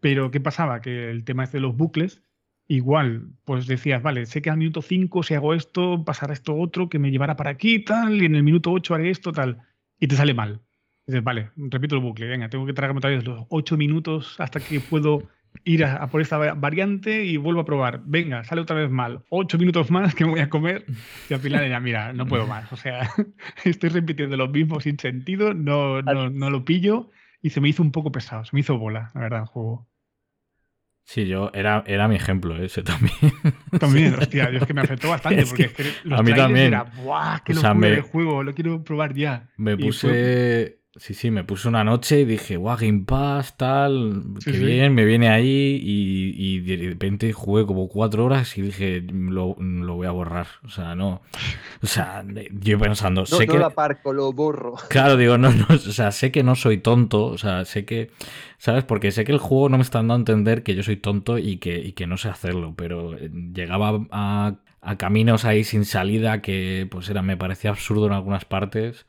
pero 0.01 0.31
¿qué 0.31 0.41
pasaba? 0.41 0.83
Que 0.83 1.11
el 1.11 1.25
tema 1.25 1.45
este 1.45 1.57
de 1.57 1.63
los 1.63 1.75
bucles 1.75 2.23
igual, 2.69 3.31
pues 3.45 3.67
decías, 3.67 4.03
vale, 4.03 4.27
sé 4.27 4.43
que 4.43 4.51
al 4.51 4.59
minuto 4.59 4.83
5 4.83 5.23
si 5.23 5.35
hago 5.35 5.55
esto, 5.55 6.05
pasará 6.05 6.35
esto 6.35 6.55
otro, 6.55 6.89
que 6.89 6.99
me 6.99 7.11
llevará 7.11 7.35
para 7.35 7.51
aquí, 7.51 7.81
tal, 7.81 8.23
y 8.23 8.27
en 8.27 8.35
el 8.35 8.43
minuto 8.43 8.71
8 8.71 8.95
haré 8.95 9.11
esto, 9.11 9.33
tal, 9.33 9.63
y 9.99 10.07
te 10.07 10.15
sale 10.15 10.35
mal. 10.35 10.61
Dices, 11.07 11.25
vale, 11.25 11.51
repito 11.57 11.97
el 11.97 12.03
bucle, 12.03 12.27
venga, 12.27 12.51
tengo 12.51 12.67
que 12.67 12.75
tragarme 12.75 12.99
otra 12.99 13.11
vez 13.11 13.25
los 13.25 13.47
8 13.49 13.79
minutos 13.79 14.39
hasta 14.39 14.61
que 14.61 14.79
puedo 14.79 15.23
ir 15.65 15.83
a, 15.85 16.07
por 16.09 16.21
esta 16.21 16.37
variante 16.55 17.25
y 17.25 17.39
vuelvo 17.39 17.63
a 17.63 17.65
probar. 17.65 18.03
Venga, 18.05 18.45
sale 18.45 18.61
otra 18.61 18.77
vez 18.77 18.91
mal. 18.91 19.25
8 19.31 19.57
minutos 19.57 19.91
más 19.91 20.15
que 20.15 20.27
me 20.27 20.33
voy 20.33 20.41
a 20.41 20.51
comer 20.51 20.85
y 21.31 21.35
al 21.35 21.41
final 21.41 21.67
ya, 21.67 21.81
mira, 21.81 22.13
no 22.13 22.27
puedo 22.27 22.47
más. 22.47 22.71
O 22.73 22.77
sea, 22.77 23.09
estoy 23.65 23.89
repitiendo 23.89 24.37
lo 24.37 24.49
mismo 24.49 24.81
sin 24.81 24.99
sentido, 24.99 25.55
no, 25.55 26.03
no, 26.03 26.29
no 26.29 26.51
lo 26.51 26.67
pillo 26.67 27.09
y 27.41 27.51
se 27.51 27.63
me 27.63 27.71
hizo 27.71 27.83
un 27.83 27.93
poco 27.93 28.13
pesado, 28.13 28.45
se 28.45 28.55
me 28.55 28.61
hizo 28.61 28.79
bola, 28.79 29.11
la 29.15 29.21
verdad, 29.23 29.41
el 29.41 29.47
juego. 29.47 29.88
Sí, 31.09 31.27
yo 31.27 31.51
era, 31.55 31.83
era 31.87 32.07
mi 32.07 32.17
ejemplo 32.17 32.63
ese 32.63 32.83
también. 32.83 33.15
También, 33.81 34.13
hostia, 34.13 34.51
es 34.51 34.67
que 34.67 34.75
me 34.75 34.83
afectó 34.83 35.09
bastante 35.09 35.47
porque 35.47 35.63
es 35.63 35.73
que 35.73 36.15
a 36.15 36.23
mí 36.23 36.35
también. 36.35 36.67
Era, 36.67 36.83
¡buah! 36.83 37.41
¡Qué 37.43 37.55
locura 37.55 37.89
de 37.89 38.03
juego! 38.03 38.43
Lo 38.43 38.55
quiero 38.55 38.85
probar 38.85 39.15
ya. 39.15 39.49
Me 39.57 39.75
puse. 39.75 40.78
Sí, 40.99 41.15
sí, 41.15 41.31
me 41.31 41.45
puse 41.45 41.69
una 41.69 41.85
noche 41.85 42.21
y 42.21 42.25
dije, 42.25 42.57
guau, 42.57 42.77
Game 42.77 43.05
Pass, 43.07 43.57
tal, 43.57 44.25
qué 44.45 44.51
bien, 44.51 44.95
me 44.95 45.05
viene 45.05 45.29
ahí 45.29 45.81
y, 45.81 46.59
de 46.61 46.89
repente 46.89 47.33
jugué 47.33 47.67
como 47.67 47.89
cuatro 47.89 48.25
horas 48.25 48.59
y 48.59 48.63
dije, 48.63 49.05
lo, 49.13 49.55
voy 49.55 50.07
a 50.09 50.11
borrar. 50.11 50.49
O 50.65 50.69
sea, 50.69 50.97
no. 50.97 51.23
O 51.83 51.87
sea, 51.87 52.25
yo 52.51 52.79
pensando, 52.81 53.27
sé 53.27 53.47
no 53.47 53.53
que... 53.53 53.59
lo 53.59 53.67
aparco, 53.67 54.13
lo 54.13 54.33
borro. 54.33 54.75
Claro, 54.89 55.17
digo, 55.17 55.39
no, 55.39 55.53
no, 55.53 55.67
o 55.71 55.79
sea, 55.79 56.11
sé 56.11 56.33
que 56.33 56.43
no 56.43 56.57
soy 56.57 56.79
tonto, 56.79 57.27
o 57.27 57.39
sea, 57.39 57.65
sé 57.65 57.85
que, 57.85 58.11
¿sabes? 58.59 58.83
Porque 58.83 59.13
sé 59.13 59.25
que 59.25 59.33
el 59.33 59.39
juego 59.39 59.69
no 59.69 59.77
me 59.77 59.85
está 59.85 59.99
dando 59.99 60.15
a 60.15 60.17
entender 60.17 60.65
que 60.65 60.75
yo 60.75 60.83
soy 60.83 60.97
tonto 60.97 61.39
y 61.39 61.59
que, 61.59 61.79
y 61.79 61.93
que 61.93 62.09
no 62.09 62.17
sé 62.17 62.29
hacerlo, 62.29 62.75
pero 62.77 63.17
eh, 63.17 63.31
llegaba 63.55 64.05
a, 64.11 64.57
a 64.81 64.97
caminos 64.97 65.45
ahí 65.45 65.63
sin 65.63 65.85
salida 65.85 66.43
que, 66.43 66.89
pues 66.91 67.09
era, 67.09 67.23
me 67.23 67.37
parecía 67.37 67.71
absurdo 67.71 68.07
en 68.07 68.15
algunas 68.15 68.45
partes. 68.45 69.07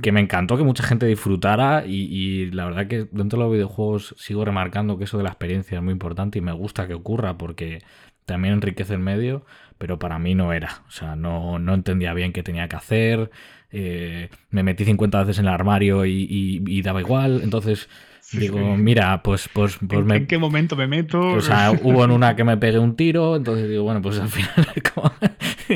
Que 0.00 0.12
me 0.12 0.20
encantó 0.20 0.56
que 0.56 0.64
mucha 0.64 0.82
gente 0.82 1.04
disfrutara 1.06 1.84
y, 1.86 2.50
la 2.52 2.64
verdad 2.64 2.86
que 2.86 3.06
dentro 3.10 3.38
de 3.38 3.44
los 3.44 3.52
videojuegos 3.52 4.14
sigo 4.18 4.44
remarcando 4.44 4.96
que 4.96 5.04
eso 5.04 5.18
de 5.18 5.24
la 5.24 5.30
experiencia 5.30 5.76
es 5.76 5.84
muy 5.84 5.92
importante 5.92 6.38
y 6.38 6.42
me 6.42 6.52
gusta 6.52 6.86
que 6.86 6.94
ocurra 6.94 7.36
porque 7.36 7.82
también 8.24 8.54
enriquece 8.54 8.94
el 8.94 9.00
medio, 9.00 9.44
pero 9.76 9.98
para 9.98 10.18
mí 10.18 10.34
no 10.34 10.54
era. 10.54 10.82
O 10.88 10.90
sea, 10.90 11.16
no, 11.16 11.58
no 11.58 11.74
entendía 11.74 12.14
bien 12.14 12.32
qué 12.32 12.42
tenía 12.42 12.66
que 12.66 12.76
hacer, 12.76 13.30
eh, 13.70 14.30
me 14.50 14.62
metí 14.62 14.84
50 14.86 15.18
veces 15.20 15.38
en 15.38 15.46
el 15.46 15.52
armario 15.52 16.06
y, 16.06 16.80
daba 16.82 17.00
igual, 17.00 17.40
entonces... 17.42 17.88
Digo, 18.32 18.58
mira, 18.78 19.22
pues, 19.22 19.50
pues, 19.52 19.78
pues 19.86 20.00
¿En, 20.00 20.10
¿En, 20.10 20.26
qué 20.26 20.38
momento 20.38 20.76
me 20.76 20.86
meto? 20.86 21.20
O 21.20 21.40
sea, 21.42 21.70
hubo 21.70 22.04
en 22.04 22.10
una 22.10 22.34
que 22.34 22.42
me 22.42 22.56
pegué 22.56 22.78
un 22.78 22.96
tiro, 22.96 23.36
entonces 23.36 23.68
digo, 23.68 23.82
bueno, 23.82 24.00
pues 24.00 24.18
al 24.18 24.28
final 24.28 24.64
como... 24.94 25.12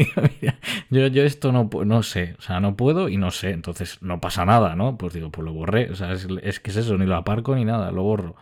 yo, 0.90 1.06
yo 1.08 1.22
esto 1.22 1.52
no, 1.52 1.68
no 1.84 2.02
sé, 2.02 2.34
o 2.38 2.42
sea, 2.42 2.60
no 2.60 2.76
puedo 2.76 3.08
y 3.08 3.16
no 3.16 3.30
sé, 3.30 3.50
entonces 3.50 3.98
no 4.02 4.20
pasa 4.20 4.44
nada, 4.44 4.76
¿no? 4.76 4.98
Pues 4.98 5.12
digo, 5.12 5.30
pues 5.30 5.44
lo 5.44 5.52
borré, 5.52 5.90
o 5.90 5.94
sea, 5.94 6.12
es, 6.12 6.26
es 6.42 6.60
que 6.60 6.70
es 6.70 6.76
eso, 6.76 6.96
ni 6.98 7.06
lo 7.06 7.16
aparco 7.16 7.54
ni 7.54 7.64
nada, 7.64 7.90
lo 7.92 8.02
borro. 8.02 8.36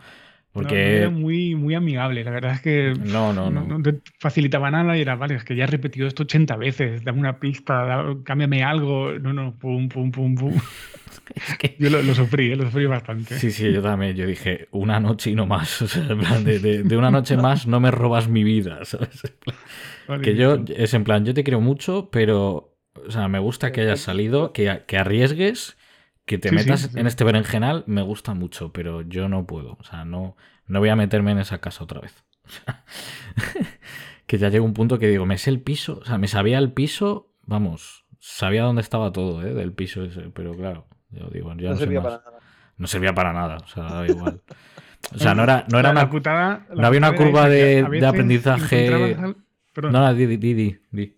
Porque... 0.57 0.97
era 0.97 1.11
muy, 1.11 1.53
muy 1.53 1.75
amigable, 1.75 2.23
la 2.23 2.31
verdad 2.31 2.53
es 2.53 2.61
que 2.61 2.93
no, 3.05 3.31
no, 3.31 3.51
no. 3.51 3.63
no, 3.63 3.79
te 3.79 4.01
facilitaba 4.19 4.71
nada 4.71 4.97
y 4.97 5.01
era, 5.01 5.15
vale, 5.15 5.35
es 5.35 5.43
que 5.43 5.55
ya 5.55 5.65
he 5.65 5.67
repetido 5.67 6.07
esto 6.07 6.23
80 6.23 6.55
veces, 6.55 7.03
dame 7.03 7.19
una 7.19 7.39
pista, 7.39 8.03
cámbiame 8.23 8.63
algo, 8.63 9.11
no, 9.19 9.33
no, 9.33 9.55
pum, 9.55 9.87
pum, 9.87 10.09
pum, 10.09 10.33
pum. 10.33 10.53
Es 11.35 11.57
que... 11.59 11.75
Yo 11.77 11.91
lo, 11.91 12.15
sufrí, 12.15 12.51
¿eh? 12.51 12.55
lo 12.55 12.63
sufrí 12.63 12.87
bastante. 12.87 13.37
Sí, 13.37 13.51
sí, 13.51 13.71
yo 13.71 13.83
también, 13.83 14.15
yo 14.15 14.25
dije, 14.25 14.67
una 14.71 14.99
noche 14.99 15.29
y 15.29 15.35
no 15.35 15.45
más, 15.45 15.79
o 15.83 15.87
sea, 15.87 16.07
en 16.07 16.19
plan, 16.21 16.43
de, 16.43 16.57
de, 16.59 16.97
una 16.97 17.11
noche 17.11 17.37
más 17.37 17.67
no 17.67 17.79
me 17.79 17.91
robas 17.91 18.27
mi 18.27 18.43
vida, 18.43 18.79
¿sabes? 18.83 19.21
que 20.23 20.35
yo, 20.35 20.63
es 20.75 20.95
en 20.95 21.03
plan, 21.03 21.23
yo 21.23 21.35
te 21.35 21.43
quiero 21.43 21.61
mucho, 21.61 22.09
pero, 22.11 22.75
o 22.95 23.11
sea, 23.11 23.27
me 23.27 23.37
gusta 23.37 23.71
que 23.71 23.81
hayas 23.81 23.99
salido, 23.99 24.53
que, 24.53 24.81
que 24.87 24.97
arriesgues 24.97 25.76
que 26.27 26.37
te 26.37 26.51
metas 26.51 26.93
en 26.93 27.07
este 27.07 27.23
berenjenal 27.23 27.85
me 27.87 28.01
gusta 28.01 28.33
mucho, 28.33 28.73
pero 28.73 29.01
yo 29.01 29.29
no 29.29 29.47
puedo. 29.47 29.77
O 29.79 29.83
sea, 29.83 30.03
no, 30.03 30.35
no 30.67 30.79
voy 30.79 30.89
a 30.89 30.95
meterme 30.97 31.31
en 31.31 31.39
esa 31.39 31.59
casa 31.59 31.85
otra 31.85 32.01
vez. 32.01 32.25
que 34.27 34.37
ya 34.37 34.49
llega 34.49 34.63
un 34.63 34.73
punto 34.73 34.99
que 34.99 35.07
digo, 35.07 35.25
me 35.25 35.37
sé 35.37 35.49
el 35.49 35.61
piso, 35.61 35.99
o 36.01 36.05
sea, 36.05 36.17
me 36.17 36.27
sabía 36.27 36.57
el 36.57 36.73
piso, 36.73 37.33
vamos, 37.45 38.05
sabía 38.19 38.63
dónde 38.63 38.81
estaba 38.81 39.13
todo, 39.13 39.41
¿eh? 39.41 39.53
Del 39.53 39.71
piso 39.71 40.03
ese, 40.03 40.29
pero 40.33 40.53
claro, 40.53 40.85
yo 41.11 41.29
digo, 41.29 41.55
ya 41.55 41.69
no, 41.69 41.77
servía 41.77 42.03
para 42.03 42.17
nada. 42.17 42.39
No 42.77 42.87
servía 42.87 43.15
para 43.15 43.31
nada, 43.31 43.57
o 43.63 43.67
sea, 43.67 43.83
daba 43.83 44.07
igual. 44.07 44.41
O 45.15 45.19
sea, 45.19 45.33
no 45.33 45.43
era, 45.43 45.65
no 45.71 45.79
era 45.79 45.91
una. 45.91 46.09
Putada, 46.09 46.67
no 46.75 46.85
había 46.85 46.97
una 46.97 47.15
curva 47.15 47.47
de, 47.47 48.05
aprendizaje. 48.05 49.15
No, 49.15 49.89
no, 49.91 50.13
di, 50.13 50.25
di, 50.25 50.37
di, 50.37 50.77
di. 50.91 51.17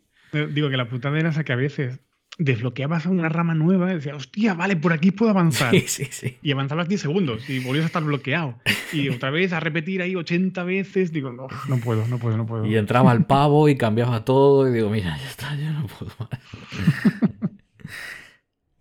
Digo 0.52 0.70
que 0.70 0.78
la 0.78 0.88
putada 0.88 1.18
era 1.18 1.30
esa 1.30 1.44
que 1.44 1.54
a 1.54 1.56
veces 1.56 2.00
desbloqueabas 2.40 3.06
una 3.06 3.28
rama 3.28 3.54
nueva 3.54 3.92
y 3.92 3.96
decías, 3.96 4.16
hostia, 4.16 4.54
vale, 4.54 4.78
por 4.78 4.94
aquí 4.94 5.12
puedo 5.12 5.32
avanzar. 5.32 5.70
Sí, 5.80 5.82
sí, 5.88 6.08
sí. 6.10 6.38
Y 6.42 6.52
avanzabas 6.52 6.88
10 6.88 7.02
segundos 7.02 7.50
y 7.50 7.60
volvías 7.60 7.84
a 7.84 7.88
estar 7.88 8.04
bloqueado. 8.04 8.56
Y 8.92 9.10
otra 9.10 9.30
vez 9.30 9.54
a 9.54 9.60
repetir 9.60 10.02
ahí 10.02 10.16
80 10.16 10.64
veces, 10.64 11.12
digo, 11.12 11.32
no, 11.32 11.48
no 11.68 11.78
puedo, 11.78 12.08
no 12.08 12.18
puedo, 12.18 12.38
no 12.38 12.48
puedo. 12.48 12.66
Y 12.66 12.76
entraba 12.76 13.12
el 13.12 13.24
pavo 13.24 13.70
y 13.70 13.78
cambiaba 13.78 14.26
todo 14.26 14.68
y 14.68 14.72
digo, 14.72 14.90
mira, 14.90 15.16
ya 15.16 15.30
está, 15.30 15.56
ya 15.56 15.72
no 15.74 15.86
puedo 15.86 16.12
más. 16.18 16.30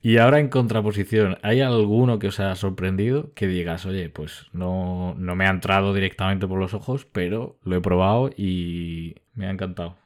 y 0.00 0.16
ahora 0.16 0.40
en 0.40 0.48
contraposición, 0.48 1.36
¿hay 1.42 1.61
alguno 1.61 2.18
que 2.18 2.28
os 2.28 2.40
haya 2.40 2.54
sorprendido 2.54 3.34
que 3.34 3.48
digas, 3.48 3.84
oye, 3.84 4.09
pues 4.09 4.46
no, 4.54 5.14
no 5.18 5.36
me 5.36 5.46
ha 5.46 5.50
entrado 5.50 5.92
directamente 5.92 6.48
por 6.48 6.59
los 6.59 6.72
ojos, 6.72 7.04
pero 7.04 7.59
lo 7.62 7.76
he 7.76 7.80
probado 7.82 8.30
y 8.34 9.16
me 9.34 9.46
ha 9.46 9.50
encantado? 9.50 9.98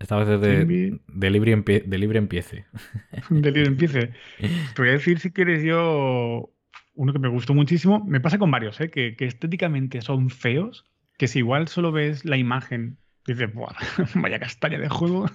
Esta 0.00 0.16
vez 0.16 0.28
es 0.28 0.40
de, 0.40 0.64
de, 1.08 1.30
libre, 1.30 1.62
de 1.86 1.98
libre 1.98 2.18
empiece. 2.18 2.64
De 3.30 3.52
libre 3.52 3.68
empiece. 3.68 4.12
Te 4.74 4.82
voy 4.82 4.88
a 4.88 4.92
decir, 4.92 5.20
si 5.20 5.30
quieres, 5.30 5.62
yo. 5.62 6.50
Uno 6.94 7.12
que 7.12 7.18
me 7.18 7.28
gustó 7.28 7.54
muchísimo. 7.54 8.02
Me 8.06 8.20
pasa 8.20 8.38
con 8.38 8.50
varios, 8.50 8.80
¿eh? 8.80 8.90
que, 8.90 9.14
que 9.14 9.26
estéticamente 9.26 10.00
son 10.00 10.30
feos. 10.30 10.86
Que 11.18 11.28
si 11.28 11.40
igual 11.40 11.68
solo 11.68 11.92
ves 11.92 12.24
la 12.24 12.38
imagen, 12.38 12.96
dices, 13.26 13.52
Buah, 13.52 13.74
vaya 14.14 14.40
castaña 14.40 14.78
de 14.78 14.88
juego. 14.88 15.26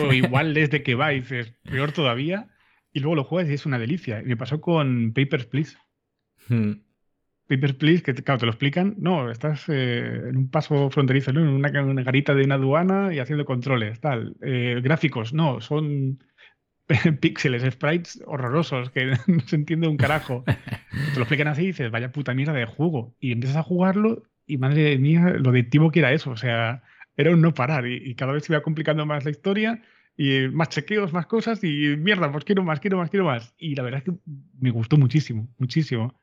o, 0.00 0.12
igual 0.12 0.54
desde 0.54 0.82
que 0.82 0.94
va 0.94 1.10
dices, 1.10 1.52
peor 1.62 1.92
todavía. 1.92 2.48
Y 2.94 3.00
luego 3.00 3.16
lo 3.16 3.24
juegas 3.24 3.50
y 3.50 3.54
es 3.54 3.66
una 3.66 3.78
delicia. 3.78 4.20
Y 4.20 4.24
me 4.24 4.38
pasó 4.38 4.62
con 4.62 5.12
Papers, 5.12 5.46
Please. 5.46 5.76
Hmm. 6.48 6.72
Papers, 7.52 7.74
Please, 7.74 8.02
que 8.02 8.14
claro, 8.14 8.38
te 8.38 8.46
lo 8.46 8.52
explican. 8.52 8.94
No, 8.98 9.30
estás 9.30 9.68
eh, 9.68 10.22
en 10.30 10.38
un 10.38 10.50
paso 10.50 10.88
fronterizo, 10.88 11.34
¿no? 11.34 11.40
en 11.40 11.48
una, 11.48 11.68
garita 12.02 12.34
de 12.34 12.44
una 12.44 12.54
aduana 12.54 13.12
y 13.12 13.18
haciendo 13.18 13.44
controles, 13.44 14.00
tal. 14.00 14.36
Eh, 14.40 14.80
gráficos, 14.82 15.34
no, 15.34 15.60
son 15.60 16.24
píxeles, 17.20 17.62
sprites 17.70 18.22
horrorosos 18.26 18.90
que 18.90 19.04
no 19.26 19.40
se 19.40 19.56
entiende 19.56 19.86
un 19.86 19.98
carajo. 19.98 20.44
Te 20.46 21.16
lo 21.16 21.22
explican 21.22 21.48
así 21.48 21.64
y 21.64 21.66
dices, 21.66 21.90
vaya 21.90 22.10
puta 22.10 22.32
mierda 22.32 22.54
de 22.54 22.64
juego. 22.64 23.14
Y 23.20 23.32
empiezas 23.32 23.58
a 23.58 23.62
jugarlo 23.62 24.22
y 24.46 24.56
madre 24.56 24.96
mía, 24.96 25.34
lo 25.38 25.50
adictivo 25.50 25.90
que 25.90 25.98
era 25.98 26.12
eso. 26.12 26.30
O 26.30 26.38
sea, 26.38 26.82
era 27.18 27.32
un 27.32 27.42
no 27.42 27.52
parar 27.52 27.86
y, 27.86 28.14
cada 28.14 28.32
vez 28.32 28.44
se 28.44 28.54
iba 28.54 28.62
complicando 28.62 29.04
más 29.04 29.26
la 29.26 29.30
historia 29.30 29.82
y 30.16 30.48
más 30.48 30.70
chequeos, 30.70 31.12
más 31.12 31.26
cosas 31.26 31.62
y 31.62 31.96
mierda, 31.98 32.32
pues 32.32 32.44
quiero 32.44 32.62
más, 32.62 32.80
quiero 32.80 32.96
más, 32.96 33.10
quiero 33.10 33.26
más. 33.26 33.54
Y 33.58 33.74
la 33.74 33.82
verdad 33.82 33.98
es 33.98 34.04
que 34.04 34.18
me 34.58 34.70
gustó 34.70 34.96
muchísimo, 34.96 35.48
muchísimo. 35.58 36.21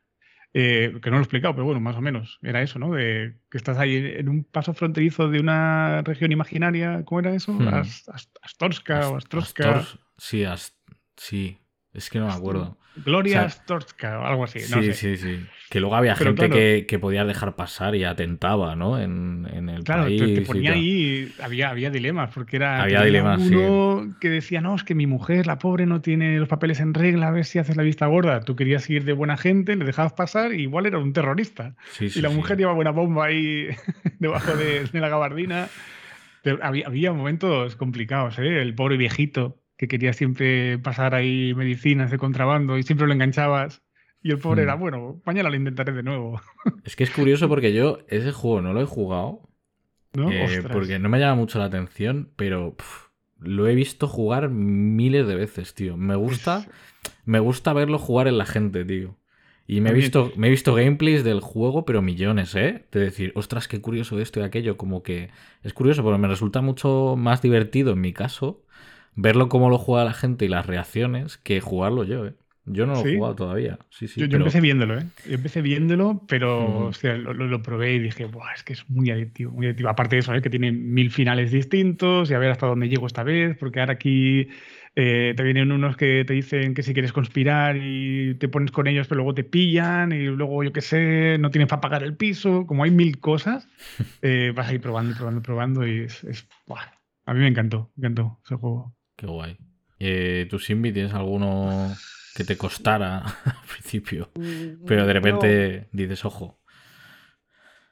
Eh, 0.54 1.00
que 1.02 1.10
no 1.12 1.18
lo 1.18 1.22
he 1.22 1.24
explicado, 1.24 1.54
pero 1.54 1.66
bueno, 1.66 1.80
más 1.80 1.96
o 1.96 2.02
menos 2.02 2.40
era 2.42 2.62
eso, 2.64 2.80
¿no? 2.80 2.94
De 2.94 3.36
que 3.52 3.58
estás 3.58 3.78
ahí 3.78 3.98
en 4.16 4.30
un 4.30 4.44
paso 4.44 4.74
fronterizo 4.74 5.30
de 5.30 5.40
una 5.40 6.02
región 6.02 6.32
imaginaria, 6.32 7.04
¿cómo 7.06 7.20
era 7.20 7.36
eso? 7.36 7.54
Hmm. 7.54 7.84
Astorska 8.42 9.10
o 9.10 9.18
Astroska. 9.18 9.86
sí, 10.18 10.44
sí, 11.18 11.60
es 11.94 12.10
que 12.10 12.20
no 12.20 12.28
me 12.28 12.34
acuerdo. 12.34 12.78
Gloria 13.04 13.44
Astorska 13.44 14.20
o 14.20 14.26
algo 14.26 14.44
así. 14.44 14.60
Sí, 14.60 14.94
sí, 14.94 15.18
sí. 15.18 15.46
Que 15.70 15.80
luego 15.80 15.96
había 15.96 16.16
gente 16.16 16.50
que, 16.50 16.86
que, 16.88 16.98
podía 16.98 17.26
dejar 17.26 17.56
pasar 17.56 17.96
y 17.96 18.04
atentaba, 18.04 18.76
¿no? 18.76 19.00
En, 19.00 19.48
en 19.54 19.70
el 19.70 19.84
claro, 19.84 20.04
país. 20.04 20.20
Claro, 20.20 20.34
te, 20.34 20.42
ponía 20.42 20.74
ahí, 20.74 21.32
había, 21.42 21.70
había 21.70 21.92
dilemas, 21.92 22.32
porque 22.34 22.58
era 22.58 22.82
había 22.82 23.04
dilemas, 23.04 23.40
uno 23.40 24.16
que 24.20 24.30
decía, 24.30 24.62
no, 24.62 24.76
es 24.76 24.84
que 24.84 24.96
mi 24.96 25.06
mujer, 25.06 25.46
la 25.46 25.60
pobre, 25.60 25.86
no 25.86 26.02
tiene 26.02 26.40
los 26.40 26.48
papeles 26.48 26.80
en 26.80 26.94
regla, 26.94 27.28
a 27.28 27.32
ver 27.32 27.46
si 27.46 27.60
haces 27.60 27.78
la 27.78 27.84
vista 27.84 28.08
gorda. 28.08 28.42
Tú 28.42 28.56
querías 28.56 28.90
ir 28.90 29.04
de 29.04 29.14
buena 29.14 29.38
gente, 29.38 29.76
le 29.76 29.86
dejabas 29.86 30.14
pasar 30.14 30.54
y 30.54 30.64
igual 30.64 30.88
era 30.88 30.98
un 30.98 31.14
terrorista. 31.14 31.76
y 32.00 32.20
la 32.22 32.30
mujer 32.30 32.58
llevaba 32.58 32.80
una 32.80 32.92
bomba 32.92 33.26
ahí 33.26 33.68
debajo 34.20 34.56
de, 34.56 34.86
de 34.86 35.00
la 35.00 35.10
gabardina. 35.10 35.68
Había, 36.62 36.88
había, 36.88 37.12
momentos 37.12 37.76
complicados, 37.76 38.40
¿eh? 38.40 38.62
El 38.62 38.74
pobre 38.74 38.98
viejito 38.98 39.59
que 39.80 39.88
quería 39.88 40.12
siempre 40.12 40.78
pasar 40.78 41.16
ahí 41.16 41.54
medicinas 41.56 42.12
de 42.12 42.18
contrabando 42.18 42.78
y 42.78 42.84
siempre 42.84 43.08
lo 43.08 43.14
enganchabas. 43.14 43.82
Y 44.22 44.32
el 44.32 44.38
pobre 44.38 44.64
era, 44.64 44.76
hmm. 44.76 44.80
bueno, 44.82 45.22
mañana 45.26 45.50
lo 45.50 45.56
intentaré 45.56 45.94
de 45.94 46.04
nuevo. 46.04 46.42
Es 46.84 46.98
que 46.98 47.06
es 47.06 47.12
curioso 47.12 47.48
porque 47.48 47.72
yo 47.72 48.00
ese 48.10 48.34
juego 48.34 48.62
no 48.62 48.74
lo 48.74 48.82
he 48.82 48.86
jugado. 48.86 49.50
¿No? 50.14 50.30
Eh, 50.30 50.64
porque 50.70 51.00
no 51.00 51.08
me 51.08 51.20
llama 51.20 51.36
mucho 51.36 51.60
la 51.60 51.66
atención, 51.66 52.30
pero 52.36 52.76
lo 53.40 53.70
he 53.70 53.76
visto 53.76 54.10
jugar 54.10 54.50
miles 54.50 55.26
de 55.28 55.36
veces, 55.36 55.74
tío. 55.76 55.96
Me 55.96 56.18
gusta, 56.18 56.68
me 57.24 57.40
gusta 57.40 57.72
verlo 57.72 58.00
jugar 58.00 58.28
en 58.28 58.38
la 58.38 58.46
gente, 58.46 58.84
tío. 58.84 59.16
Y 59.66 59.80
me 59.80 59.92
he, 59.92 59.94
visto, 59.94 60.34
me 60.36 60.48
he 60.48 60.50
visto 60.50 60.74
gameplays 60.74 61.24
del 61.24 61.40
juego, 61.40 61.86
pero 61.86 62.02
millones, 62.02 62.54
¿eh? 62.56 62.86
De 62.92 63.00
decir, 63.00 63.32
ostras, 63.36 63.70
qué 63.70 63.80
curioso 63.80 64.20
esto 64.20 64.42
y 64.42 64.44
aquello. 64.44 64.76
Como 64.76 65.04
que 65.04 65.30
es 65.64 65.74
curioso, 65.74 66.04
porque 66.04 66.18
me 66.18 66.28
resulta 66.28 66.60
mucho 66.60 67.16
más 67.18 67.42
divertido 67.42 67.94
en 67.94 68.02
mi 68.02 68.12
caso 68.12 68.66
verlo 69.16 69.50
cómo 69.50 69.70
lo 69.70 69.78
juega 69.78 70.06
la 70.06 70.14
gente 70.14 70.46
y 70.46 70.48
las 70.48 70.66
reacciones 70.66 71.38
que 71.38 71.62
jugarlo 71.62 72.04
yo, 72.04 72.28
¿eh? 72.28 72.34
Yo 72.72 72.86
no 72.86 72.94
lo 72.94 73.06
he 73.06 73.16
jugado 73.16 73.36
todavía. 73.36 73.80
Sí, 73.90 74.08
sí, 74.08 74.28
yo, 74.28 74.38
empecé 74.38 74.62
viéndolo, 74.62 75.00
¿eh? 75.00 75.06
Yo 75.28 75.36
empecé 75.36 75.62
viéndolo, 75.62 76.22
pero 76.28 76.92
lo, 76.94 77.64
probé 77.64 77.96
y 77.96 78.00
dije, 78.00 78.26
Buah, 78.26 78.54
es 78.54 78.64
que 78.64 78.74
es 78.74 78.88
muy 78.90 79.10
adictivo, 79.10 79.52
muy 79.52 79.66
adictivo. 79.66 79.90
Aparte 79.90 80.16
de 80.16 80.20
eso, 80.20 80.36
¿eh? 80.36 80.42
que 80.42 80.52
tiene 80.52 80.72
mil 80.72 81.10
finales 81.10 81.52
distintos 81.52 82.30
y 82.30 82.36
a 82.36 82.40
ver 82.40 82.52
hasta 82.52 82.68
dónde 82.68 82.88
llego 82.88 83.08
esta 83.08 83.24
vez, 83.24 83.58
porque 83.58 83.80
ahora 83.80 83.94
aquí 83.94 84.50
eh, 84.96 85.34
te 85.36 85.44
vienen 85.44 85.72
unos 85.72 85.98
que 85.98 86.24
te 86.26 86.34
dicen 86.34 86.76
que 86.76 86.84
si 86.84 86.94
quieres 86.94 87.12
conspirar 87.12 87.76
y 87.78 88.36
te 88.36 88.50
pones 88.50 88.72
con 88.72 88.86
ellos, 88.86 89.08
pero 89.08 89.18
luego 89.18 89.34
te 89.34 89.44
pillan 89.44 90.12
y 90.12 90.26
luego, 90.26 90.64
yo 90.64 90.72
qué 90.72 90.82
sé, 90.82 91.38
no 91.40 91.50
tienes 91.50 91.70
para 91.70 91.82
pagar 91.82 92.04
el 92.04 92.16
piso. 92.16 92.68
Como 92.68 92.84
hay 92.84 92.92
mil 92.92 93.20
cosas, 93.20 93.68
eh, 94.22 94.54
vas 94.56 94.70
a 94.70 94.74
ir 94.74 94.82
probando, 94.82 95.16
probando, 95.16 95.42
probando 95.42 95.88
y 95.88 96.02
es. 96.02 96.48
A 97.26 97.34
mí 97.34 97.40
me 97.40 97.48
encantó, 97.48 97.92
me 97.96 98.08
encantó 98.08 98.40
ese 98.44 98.56
juego. 98.56 98.96
Qué 99.20 99.28
guay. 99.28 99.58
Eh, 100.00 100.48
¿Tú, 100.50 100.60
Simbi, 100.60 100.94
tienes 100.94 101.14
alguno 101.14 101.94
que 102.34 102.46
te 102.46 102.58
costara 102.58 103.18
al 103.46 103.68
principio? 103.70 104.30
Mm, 104.36 104.86
pero 104.86 105.06
de 105.06 105.12
repente 105.12 105.90
dices, 105.92 106.24
ojo. 106.24 106.58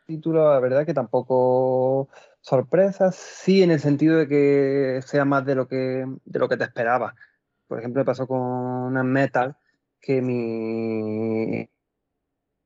Título, 0.06 0.54
la 0.54 0.60
verdad 0.62 0.86
que 0.86 0.94
tampoco 0.94 2.08
sorpresas, 2.40 3.18
sí, 3.18 3.62
en 3.62 3.72
el 3.72 3.82
sentido 3.82 4.18
de 4.18 4.30
que 4.30 5.02
sea 5.06 5.26
más 5.26 5.46
de 5.46 5.56
lo 5.56 5.68
que, 5.68 6.06
de 6.24 6.40
lo 6.40 6.48
que 6.48 6.56
te 6.56 6.64
esperaba. 6.64 7.14
Por 7.68 7.80
ejemplo, 7.80 8.00
me 8.00 8.06
pasó 8.06 8.26
con 8.26 8.40
una 8.40 9.04
Metal 9.04 9.58
que 10.00 10.22
mi 10.22 11.70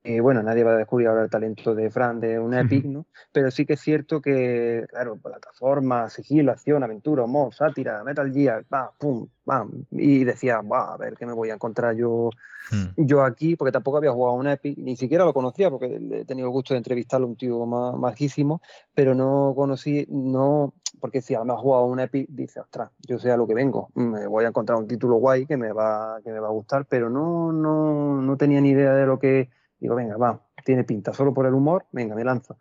eh, 0.03 0.19
bueno, 0.19 0.41
nadie 0.41 0.63
va 0.63 0.73
a 0.73 0.77
descubrir 0.77 1.07
ahora 1.07 1.23
el 1.23 1.29
talento 1.29 1.75
de 1.75 1.91
Fran 1.91 2.19
de 2.19 2.39
un 2.39 2.53
Epic, 2.81 2.85
¿no? 2.85 3.05
Pero 3.31 3.51
sí 3.51 3.65
que 3.65 3.73
es 3.73 3.81
cierto 3.81 4.19
que, 4.19 4.85
claro, 4.89 5.17
plataforma, 5.17 6.09
sigilo, 6.09 6.51
acción, 6.51 6.83
aventura, 6.83 7.23
humor, 7.23 7.53
sátira, 7.53 8.03
Metal 8.03 8.31
Gear, 8.33 8.65
va, 8.73 8.91
pum, 8.97 9.27
bam. 9.45 9.85
Y 9.91 10.23
decía, 10.23 10.61
va, 10.61 10.93
a 10.93 10.97
ver 10.97 11.15
qué 11.15 11.25
me 11.27 11.33
voy 11.33 11.51
a 11.51 11.53
encontrar 11.53 11.95
yo, 11.95 12.31
hmm. 12.71 13.05
yo 13.05 13.23
aquí, 13.23 13.55
porque 13.55 13.71
tampoco 13.71 13.97
había 13.97 14.11
jugado 14.11 14.37
un 14.37 14.47
Epic, 14.47 14.75
ni 14.79 14.95
siquiera 14.95 15.23
lo 15.23 15.33
conocía, 15.33 15.69
porque 15.69 15.99
he 16.11 16.25
tenido 16.25 16.47
el 16.47 16.51
gusto 16.51 16.73
de 16.73 16.79
entrevistarlo, 16.79 17.27
un 17.27 17.35
tío 17.35 17.63
majísimo, 17.67 18.61
pero 18.95 19.13
no 19.13 19.53
conocí, 19.55 20.07
no, 20.09 20.73
porque 20.99 21.21
si 21.21 21.35
además 21.35 21.59
jugado 21.59 21.85
un 21.85 21.99
Epic, 21.99 22.27
dice, 22.27 22.59
ostras, 22.59 22.89
yo 23.07 23.19
sé 23.19 23.31
a 23.31 23.37
lo 23.37 23.45
que 23.45 23.53
vengo, 23.53 23.89
me 23.93 24.25
voy 24.25 24.45
a 24.45 24.47
encontrar 24.47 24.79
un 24.79 24.87
título 24.87 25.17
guay 25.17 25.45
que 25.45 25.57
me 25.57 25.71
va, 25.71 26.19
que 26.23 26.31
me 26.31 26.39
va 26.39 26.47
a 26.47 26.51
gustar, 26.51 26.87
pero 26.89 27.07
no, 27.11 27.51
no, 27.51 28.19
no 28.19 28.37
tenía 28.37 28.61
ni 28.61 28.69
idea 28.69 28.95
de 28.95 29.05
lo 29.05 29.19
que 29.19 29.49
Digo, 29.81 29.95
venga, 29.95 30.15
va, 30.15 30.39
tiene 30.63 30.83
pinta, 30.83 31.11
solo 31.11 31.33
por 31.33 31.47
el 31.47 31.55
humor, 31.55 31.85
venga, 31.91 32.15
me 32.15 32.23
lanzo. 32.23 32.57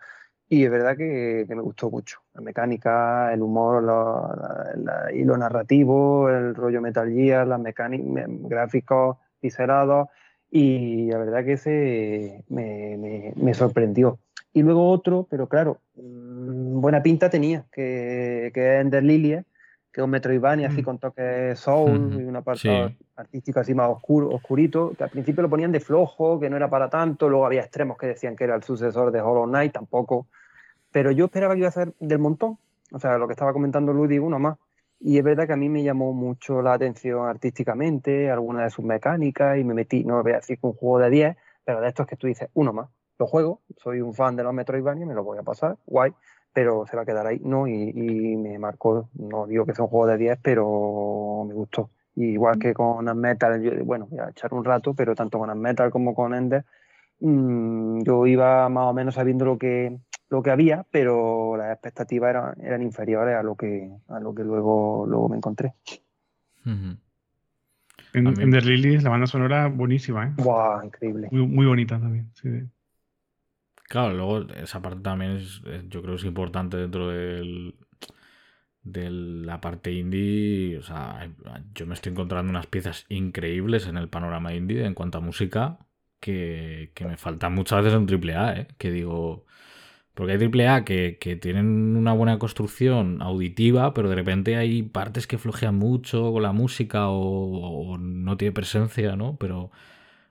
Y 0.49 0.65
es 0.65 0.71
verdad 0.71 0.97
que, 0.97 1.45
me 1.49 1.61
gustó 1.61 1.91
mucho. 1.91 2.19
La 2.35 2.41
mecánica, 2.41 3.33
el 3.33 3.43
humor, 3.43 3.85
y 5.15 5.25
lo 5.25 5.37
narrativo, 5.37 6.29
el 6.29 6.55
rollo 6.57 6.81
Metal 6.81 7.09
Gear, 7.09 7.47
las 7.47 7.61
mecánicas, 7.61 8.27
gráficos 8.27 9.19
pixelados. 9.39 10.09
Y 10.51 11.09
la 11.11 11.19
verdad 11.19 11.45
que 11.45 11.53
ese 11.53 12.45
me, 12.49 13.55
sorprendió. 13.55 14.19
Y 14.53 14.63
luego 14.63 14.91
otro, 14.91 15.29
pero 15.31 15.47
claro, 15.47 15.79
mm, 15.95 16.81
buena 16.81 17.03
pinta 17.03 17.31
tenía, 17.31 17.67
que, 17.71 18.51
que 18.53 18.75
es 18.75 18.81
Ender 18.81 19.05
Lilie, 19.05 19.45
que 19.93 20.01
es 20.01 20.05
un 20.05 20.11
Metroidvania 20.11 20.69
así 20.69 20.83
mm. 20.83 20.85
con 20.85 20.99
toques 20.99 21.59
soul 21.59 22.21
y 22.21 22.25
una 22.25 22.43
parte 22.43 22.97
artística 23.17 23.61
así 23.61 23.75
más 23.75 23.89
oscuro, 23.89 24.29
oscurito, 24.29 24.93
que 24.97 25.05
al 25.05 25.11
principio 25.11 25.43
lo 25.43 25.51
ponían 25.51 25.73
de 25.73 25.81
flojo, 25.81 26.39
que 26.39 26.49
no 26.49 26.57
era 26.57 26.71
para 26.71 26.89
tanto, 26.89 27.29
luego 27.29 27.47
había 27.47 27.63
extremos 27.63 27.99
que 27.99 28.07
decían 28.07 28.37
que 28.37 28.45
era 28.45 28.55
el 28.55 28.63
sucesor 28.63 29.11
de 29.11 29.21
Hollow 29.21 29.47
Knight, 29.47 29.73
tampoco, 29.73 30.29
pero 30.93 31.11
yo 31.11 31.27
esperaba 31.27 31.55
que 31.55 31.61
iba 31.61 31.69
a 31.69 31.73
ser 31.73 31.93
del 31.99 32.19
montón, 32.19 32.59
o 32.93 32.99
sea, 32.99 33.19
lo 33.19 33.27
que 33.27 33.33
estaba 33.33 33.53
comentando 33.53 33.93
Ludwig, 33.93 34.23
uno 34.23 34.39
más, 34.39 34.57
y 35.01 35.19
es 35.19 35.25
verdad 35.25 35.47
que 35.47 35.55
a 35.55 35.57
mí 35.57 35.69
me 35.69 35.83
llamó 35.83 36.13
mucho 36.13 36.63
la 36.63 36.75
atención 36.75 37.27
artísticamente, 37.27 38.31
alguna 38.31 38.65
de 38.65 38.71
sus 38.71 38.85
mecánicas, 38.85 39.59
y 39.59 39.65
me 39.65 39.75
metí, 39.75 40.05
no 40.05 40.23
voy 40.23 40.33
a 40.33 40.37
decir 40.37 40.59
que 40.59 40.67
un 40.67 40.75
juego 40.75 40.99
de 40.99 41.11
10, 41.11 41.37
pero 41.65 41.81
de 41.81 41.89
estos 41.89 42.07
que 42.07 42.17
tú 42.17 42.27
dices, 42.27 42.49
uno 42.55 42.73
más, 42.73 42.89
lo 43.19 43.27
juego, 43.27 43.61
soy 43.77 44.01
un 44.01 44.15
fan 44.15 44.37
de 44.37 44.45
los 44.45 44.55
Metroidvania, 44.55 45.07
me 45.07 45.15
lo 45.15 45.25
voy 45.25 45.39
a 45.39 45.43
pasar, 45.43 45.77
guay, 45.87 46.13
pero 46.53 46.85
se 46.87 46.97
va 46.97 47.03
a 47.03 47.07
quedar 47.07 47.27
ahí, 47.27 47.41
¿no? 47.45 47.67
Y, 47.67 48.37
me 48.37 48.59
marcó, 48.59 49.09
no 49.15 49.47
digo 49.47 49.67
que 49.67 49.75
sea 49.75 49.85
un 49.85 49.91
juego 49.91 50.07
de 50.07 50.19
10, 50.19 50.39
pero 50.43 51.45
me 51.47 51.55
gustó. 51.55 51.91
igual 52.17 52.59
que 52.59 52.75
con 52.75 53.05
Metal, 53.19 53.83
bueno, 53.85 54.07
voy 54.11 54.19
a 54.21 54.31
echar 54.31 54.53
un 54.55 54.65
rato, 54.65 54.95
pero 54.95 55.15
tanto 55.15 55.39
con 55.39 55.59
Metal 55.61 55.91
como 55.91 56.15
con 56.15 56.35
Ender, 56.35 56.65
mm, 57.21 58.03
yo 58.03 58.27
iba 58.27 58.69
más 58.69 58.85
o 58.85 58.93
menos 58.93 59.15
sabiendo 59.15 59.45
lo 59.45 59.59
que, 59.59 59.99
lo 60.29 60.43
que 60.43 60.51
había, 60.51 60.85
pero 60.91 61.57
las 61.57 61.73
expectativas 61.73 62.31
eran, 62.31 62.61
eran 62.61 62.83
inferiores 62.83 63.37
a 63.37 63.43
lo 63.43 63.55
que, 63.57 63.91
a 64.09 64.21
lo 64.21 64.35
que 64.35 64.45
luego, 64.45 65.07
luego 65.07 65.29
me 65.29 65.37
encontré. 65.37 65.75
En, 68.13 68.27
Ender 68.27 68.65
Lilies, 68.65 69.05
la 69.05 69.11
banda 69.11 69.27
sonora 69.27 69.69
buenísima, 69.69 70.27
¿eh? 70.27 70.33
Wow, 70.39 70.83
increíble. 70.85 71.29
Muy, 71.31 71.47
muy 71.47 71.67
bonita 71.67 71.99
también, 71.99 72.31
sí. 72.35 72.49
Claro, 73.91 74.15
luego 74.15 74.47
esa 74.55 74.81
parte 74.81 75.01
también 75.03 75.33
es, 75.33 75.63
yo 75.89 76.01
creo 76.01 76.15
que 76.15 76.21
es 76.21 76.25
importante 76.25 76.77
dentro 76.77 77.09
del, 77.09 77.75
de 78.85 79.11
la 79.11 79.61
parte 79.61 79.93
indie. 79.93 80.79
O 80.79 80.83
sea, 80.83 81.29
yo 81.75 81.87
me 81.87 81.95
estoy 81.95 82.13
encontrando 82.13 82.51
unas 82.51 82.69
piezas 82.69 83.05
increíbles 83.09 83.89
en 83.89 83.97
el 83.97 84.09
panorama 84.09 84.55
indie 84.55 84.85
en 84.87 84.95
cuanto 84.95 85.19
a 85.19 85.21
música 85.21 85.79
que, 86.21 86.93
me 87.01 87.17
faltan 87.17 87.55
muchas 87.55 87.83
veces 87.83 87.99
en 87.99 88.07
triple 88.07 88.37
A, 88.37 88.61
¿eh? 88.61 88.69
que 88.79 88.93
digo... 88.93 89.47
Porque 90.15 90.33
hay 90.33 90.39
triple 90.39 90.69
A 90.69 90.85
que, 90.85 91.19
tienen 91.43 91.97
una 91.97 92.13
buena 92.13 92.39
construcción 92.39 93.23
auditiva, 93.23 93.95
pero 93.95 94.09
de 94.09 94.17
repente 94.17 94.57
hay 94.57 94.83
partes 94.85 95.27
que 95.27 95.39
flojean 95.39 95.77
mucho 95.77 96.33
con 96.33 96.43
la 96.43 96.53
música 96.53 97.09
o, 97.09 97.93
o 97.93 97.99
no 97.99 98.37
tiene 98.37 98.53
presencia, 98.53 99.17
¿no? 99.17 99.37
Pero 99.37 99.73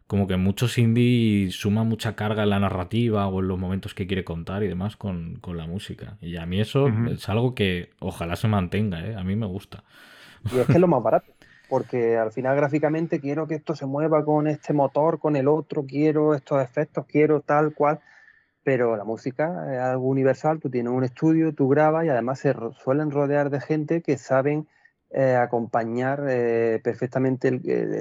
como 0.09 0.25
que 0.25 0.37
muchos 0.37 0.79
indie 0.79 1.51
suma 1.51 1.83
mucha 1.83 2.15
carga 2.15 2.41
en 2.41 2.49
la 2.49 2.59
narrativa 2.59 3.27
o 3.27 3.41
en 3.41 3.47
los 3.47 3.59
momentos 3.59 3.93
que 3.93 4.07
quiere 4.07 4.23
contar 4.23 4.63
y 4.63 4.67
demás 4.67 4.97
con, 4.97 5.39
la 5.53 5.67
música. 5.67 6.17
Y 6.19 6.37
a 6.37 6.47
mí 6.47 6.59
eso 6.59 6.87
es 7.11 7.29
algo 7.29 7.53
que 7.53 7.91
ojalá 7.99 8.35
se 8.35 8.47
mantenga, 8.47 9.05
¿eh? 9.05 9.15
a 9.15 9.23
mí 9.23 9.35
me 9.35 9.45
gusta. 9.45 9.83
Y 10.51 10.57
es 10.57 10.65
que 10.65 10.73
es 10.73 10.79
lo 10.79 10.87
más 10.87 11.03
barato, 11.03 11.31
porque 11.69 12.17
al 12.17 12.31
final 12.31 12.55
gráficamente 12.55 13.19
quiero 13.19 13.45
que 13.47 13.53
esto 13.53 13.75
se 13.75 13.85
mueva 13.85 14.25
con 14.25 14.47
este 14.47 14.73
motor, 14.73 15.19
con 15.19 15.35
el 15.35 15.47
otro, 15.47 15.85
quiero 15.85 16.33
estos 16.33 16.59
efectos, 16.63 17.05
quiero 17.05 17.41
tal 17.41 17.75
cual, 17.75 17.99
pero 18.63 18.97
la 18.97 19.03
música 19.03 19.71
es 19.71 19.79
algo 19.79 20.07
universal, 20.07 20.59
tú 20.59 20.71
tienes 20.71 20.91
un 20.91 21.03
estudio, 21.03 21.53
tú 21.53 21.69
grabas 21.69 22.05
y 22.05 22.09
además 22.09 22.39
se 22.39 22.55
suelen 22.83 23.11
rodear 23.11 23.51
de 23.51 23.61
gente 23.61 24.01
que 24.01 24.17
saben 24.17 24.67
eh, 25.11 25.35
acompañar 25.35 26.25
eh, 26.27 26.81
perfectamente 26.83 27.51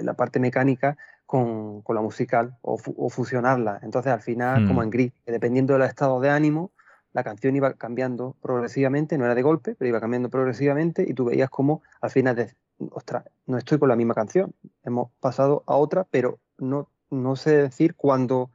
la 0.02 0.14
parte 0.14 0.40
mecánica 0.40 0.96
con, 1.28 1.84
la 1.86 2.00
musical 2.00 2.56
o, 2.62 2.78
fusionarla. 2.78 3.80
Entonces, 3.82 4.10
al 4.10 4.22
final, 4.22 4.66
como 4.66 4.80
hmm. 4.80 4.84
en 4.84 4.90
Gris, 4.90 5.12
dependiendo 5.26 5.74
del 5.74 5.82
estado 5.82 6.20
de 6.20 6.30
ánimo, 6.30 6.72
la 7.12 7.22
canción 7.22 7.54
iba 7.54 7.74
cambiando 7.74 8.34
progresivamente, 8.40 9.18
no 9.18 9.26
era 9.26 9.34
de 9.34 9.42
golpe, 9.42 9.74
pero 9.74 9.90
iba 9.90 10.00
cambiando 10.00 10.30
progresivamente 10.30 11.04
y 11.06 11.12
tú 11.12 11.26
veías 11.26 11.50
como 11.50 11.82
al 12.00 12.10
final, 12.10 12.34
de, 12.34 12.54
ostras, 12.92 13.24
no 13.44 13.58
estoy 13.58 13.78
con 13.78 13.90
la 13.90 13.96
misma 13.96 14.14
canción, 14.14 14.54
hemos 14.84 15.10
pasado 15.20 15.64
a 15.66 15.76
otra, 15.76 16.06
pero 16.10 16.38
no, 16.56 16.88
no 17.10 17.36
sé 17.36 17.58
decir 17.58 17.94
cuándo 17.94 18.50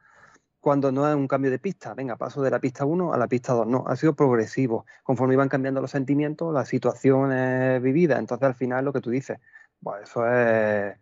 cuando 0.58 0.90
no 0.90 1.08
es 1.08 1.14
un 1.14 1.28
cambio 1.28 1.52
de 1.52 1.60
pista. 1.60 1.94
Venga, 1.94 2.16
paso 2.16 2.42
de 2.42 2.50
la 2.50 2.58
pista 2.58 2.86
1 2.86 3.12
a 3.12 3.18
la 3.18 3.28
pista 3.28 3.52
2. 3.52 3.66
No, 3.66 3.84
ha 3.86 3.96
sido 3.96 4.14
progresivo. 4.14 4.86
Conforme 5.04 5.34
iban 5.34 5.50
cambiando 5.50 5.80
los 5.82 5.90
sentimientos, 5.90 6.54
las 6.54 6.68
situaciones 6.68 7.82
vividas. 7.82 8.18
Entonces, 8.18 8.46
al 8.46 8.54
final, 8.54 8.84
lo 8.84 8.92
que 8.92 9.02
tú 9.02 9.10
dices, 9.10 9.38
pues 9.82 10.04
eso 10.04 10.26
es, 10.26 10.96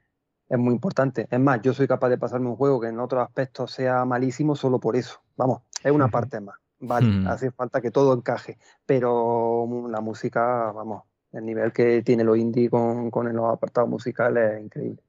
es 0.52 0.58
muy 0.58 0.74
importante. 0.74 1.26
Es 1.30 1.40
más, 1.40 1.62
yo 1.62 1.72
soy 1.72 1.88
capaz 1.88 2.10
de 2.10 2.18
pasarme 2.18 2.48
un 2.48 2.56
juego 2.56 2.78
que 2.78 2.88
en 2.88 3.00
otros 3.00 3.24
aspectos 3.24 3.72
sea 3.72 4.04
malísimo 4.04 4.54
solo 4.54 4.78
por 4.78 4.96
eso. 4.96 5.22
Vamos, 5.34 5.62
es 5.82 5.90
una 5.90 6.08
parte 6.08 6.40
más. 6.40 6.56
Vale, 6.78 7.26
hace 7.28 7.52
falta 7.52 7.80
que 7.80 7.90
todo 7.90 8.12
encaje, 8.12 8.58
pero 8.84 9.66
la 9.88 10.00
música, 10.00 10.72
vamos, 10.72 11.04
el 11.32 11.46
nivel 11.46 11.72
que 11.72 12.02
tiene 12.02 12.24
lo 12.24 12.36
indie 12.36 12.68
con, 12.68 13.10
con 13.10 13.34
los 13.34 13.50
apartados 13.50 13.88
musicales 13.88 14.56
es 14.56 14.64
increíble. 14.64 15.02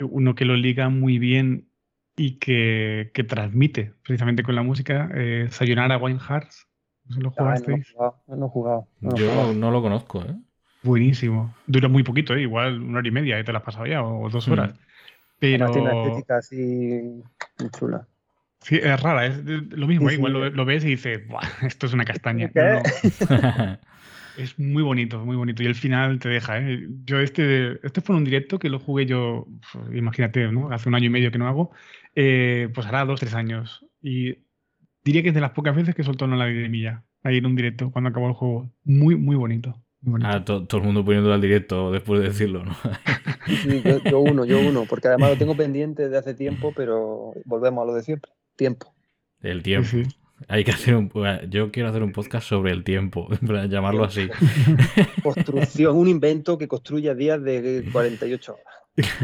Uno 0.00 0.34
que 0.34 0.44
lo 0.46 0.54
liga 0.54 0.88
muy 0.88 1.18
bien 1.18 1.68
y 2.16 2.38
que, 2.38 3.10
que 3.12 3.24
transmite 3.24 3.92
precisamente 4.04 4.42
con 4.42 4.54
la 4.54 4.62
música, 4.62 5.10
eh, 5.14 5.48
Sayonara 5.50 5.98
Wine 5.98 6.20
Hearts. 6.20 6.66
¿No 7.08 7.20
lo 7.20 7.30
jugasteis? 7.30 7.94
no, 7.98 8.36
lo 8.36 8.46
he 8.46 8.48
jugado. 8.48 8.88
Yo 9.00 9.52
no 9.52 9.70
lo 9.70 9.82
conozco, 9.82 10.22
¿eh? 10.22 10.34
Buenísimo. 10.82 11.54
Dura 11.66 11.88
muy 11.88 12.02
poquito, 12.02 12.34
¿eh? 12.34 12.42
igual 12.42 12.80
una 12.80 12.98
hora 12.98 13.08
y 13.08 13.12
media, 13.12 13.40
y 13.40 13.44
te 13.44 13.52
la 13.52 13.58
has 13.58 13.64
pasado 13.64 13.86
ya, 13.86 14.02
o 14.02 14.28
dos 14.30 14.48
mm. 14.48 14.52
horas. 14.52 14.74
Pero. 15.38 15.70
tiene 15.70 15.88
una 15.88 16.02
estética 16.02 16.36
así 16.38 17.22
chula. 17.78 18.06
Sí, 18.60 18.76
es 18.76 19.00
rara, 19.00 19.26
es 19.26 19.44
lo 19.44 19.86
mismo, 19.86 20.10
¿eh? 20.10 20.14
igual 20.14 20.54
lo, 20.54 20.64
ves 20.64 20.84
y 20.84 20.88
dices, 20.88 21.20
esto 21.62 21.86
es 21.86 21.92
una 21.92 22.04
castaña. 22.04 22.50
Es 24.38 24.56
muy 24.56 24.84
bonito, 24.84 25.24
muy 25.24 25.34
bonito. 25.34 25.64
Y 25.64 25.66
el 25.66 25.74
final 25.74 26.20
te 26.20 26.28
deja, 26.28 26.60
¿eh? 26.60 26.86
Yo 27.04 27.18
este, 27.18 27.84
este 27.84 28.00
fue 28.00 28.14
un 28.14 28.24
directo 28.24 28.60
que 28.60 28.68
lo 28.70 28.78
jugué 28.78 29.04
yo, 29.04 29.48
pues, 29.72 29.96
imagínate, 29.96 30.46
¿no? 30.52 30.70
Hace 30.70 30.88
un 30.88 30.94
año 30.94 31.06
y 31.06 31.10
medio 31.10 31.32
que 31.32 31.38
no 31.38 31.48
hago, 31.48 31.72
eh, 32.14 32.68
pues 32.72 32.86
hará 32.86 33.04
dos, 33.04 33.18
tres 33.18 33.34
años. 33.34 33.84
Y 34.00 34.38
diría 35.02 35.24
que 35.24 35.30
es 35.30 35.34
de 35.34 35.40
las 35.40 35.50
pocas 35.50 35.74
veces 35.74 35.96
que 35.96 36.04
soltó 36.04 36.24
una 36.24 36.36
lagrimilla 36.36 37.02
ahí 37.24 37.38
en 37.38 37.46
un 37.46 37.56
directo 37.56 37.90
cuando 37.90 38.10
acabó 38.10 38.28
el 38.28 38.34
juego. 38.34 38.70
Muy, 38.84 39.16
muy 39.16 39.34
bonito. 39.34 39.82
Ah, 40.22 40.44
todo 40.44 40.76
el 40.78 40.82
mundo 40.82 41.04
poniéndolo 41.04 41.34
al 41.34 41.40
directo 41.40 41.90
después 41.90 42.20
de 42.20 42.28
decirlo, 42.28 42.64
¿no? 42.64 42.74
sí, 43.46 43.82
yo, 44.08 44.20
uno, 44.20 44.44
yo 44.44 44.60
uno, 44.60 44.84
porque 44.88 45.08
además 45.08 45.30
lo 45.30 45.36
tengo 45.38 45.56
pendiente 45.56 46.08
de 46.08 46.18
hace 46.18 46.34
tiempo, 46.34 46.72
pero 46.76 47.32
volvemos 47.44 47.82
a 47.82 47.86
lo 47.86 47.94
de 47.94 48.02
siempre. 48.02 48.30
Tiempo. 48.56 48.94
El 49.40 49.62
tiempo. 49.62 49.88
Hay 50.46 50.62
que 50.62 50.70
hacer 50.70 50.94
un. 50.94 51.10
Yo 51.50 51.72
quiero 51.72 51.88
hacer 51.88 52.04
un 52.04 52.12
podcast 52.12 52.46
sobre 52.46 52.70
el 52.70 52.84
tiempo, 52.84 53.28
llamarlo 53.68 54.04
así. 54.04 54.28
Construcción, 55.22 55.96
un 55.96 56.06
invento 56.06 56.58
que 56.58 56.68
construya 56.68 57.14
días 57.14 57.42
de 57.42 57.84
48 57.90 58.52
horas. 58.52 58.64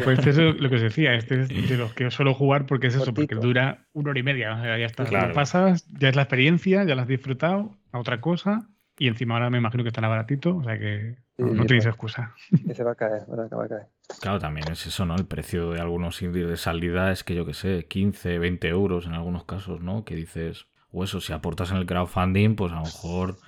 Pues 0.05 0.25
eso 0.25 0.51
es 0.51 0.61
lo 0.61 0.68
que 0.68 0.77
os 0.77 0.83
decía, 0.83 1.14
este 1.14 1.43
es 1.43 1.49
de 1.49 1.77
los 1.77 1.93
que 1.95 2.09
suelo 2.11 2.33
jugar 2.33 2.66
porque 2.66 2.89
es 2.89 2.95
eso, 2.95 3.12
porque 3.12 3.35
dura 3.35 3.87
una 3.93 4.11
hora 4.11 4.20
y 4.20 4.22
media. 4.22 4.79
ya 4.79 4.87
está, 4.87 5.05
lo 5.05 5.33
pasas, 5.33 5.89
ya 5.99 6.09
es 6.09 6.16
la 6.16 6.22
experiencia, 6.22 6.85
ya 6.85 6.95
la 6.95 7.03
has 7.03 7.09
disfrutado, 7.09 7.77
a 7.91 7.99
otra 7.99 8.20
cosa, 8.20 8.68
y 8.99 9.09
encima 9.09 9.35
ahora 9.35 9.51
me 9.51 9.59
imagino 9.59 9.83
que 9.83 9.89
estará 9.89 10.09
baratito, 10.09 10.57
o 10.57 10.65
sea 10.65 10.79
que 10.79 11.17
no, 11.39 11.65
tenéis 11.65 11.87
excusa. 11.87 12.35
se 12.73 12.85
va 12.85 12.93
a 12.93 12.95
caer, 12.95 13.23
va 13.29 13.65
a 13.65 13.69
caer. 13.69 13.87
Claro, 14.21 14.39
también 14.39 14.71
es 14.71 14.87
eso, 14.87 15.05
¿no? 15.05 15.17
El 15.17 15.27
precio 15.27 15.73
de 15.73 15.81
algunos 15.81 16.23
indies 16.23 16.49
de 16.49 16.57
salida 16.57 17.11
es 17.11 17.25
que 17.25 17.35
yo 17.35 17.45
que 17.45 17.55
sé, 17.55 17.87
15, 17.87 18.39
20 18.39 18.69
euros 18.69 19.07
en 19.07 19.15
algunos 19.15 19.45
casos, 19.45 19.81
¿no? 19.81 20.05
Que 20.05 20.15
dices, 20.15 20.67
o 20.91 21.03
eso, 21.03 21.21
si 21.21 21.33
aportas 21.33 21.71
en 21.73 21.79
el 21.79 21.87
crowdfunding, 21.87 22.55
pues 22.55 22.73
a 22.73 22.77
lo 22.77 22.83
mejor 22.83 23.39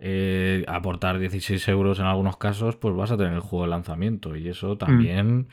eh, 0.00 0.64
aportar 0.66 1.18
16 1.18 1.68
euros 1.68 2.00
en 2.00 2.06
algunos 2.06 2.36
casos, 2.36 2.76
pues 2.76 2.96
vas 2.96 3.10
a 3.10 3.16
tener 3.16 3.34
el 3.34 3.40
juego 3.40 3.64
de 3.64 3.70
lanzamiento. 3.70 4.34
Y 4.34 4.48
eso 4.48 4.76
también 4.76 5.48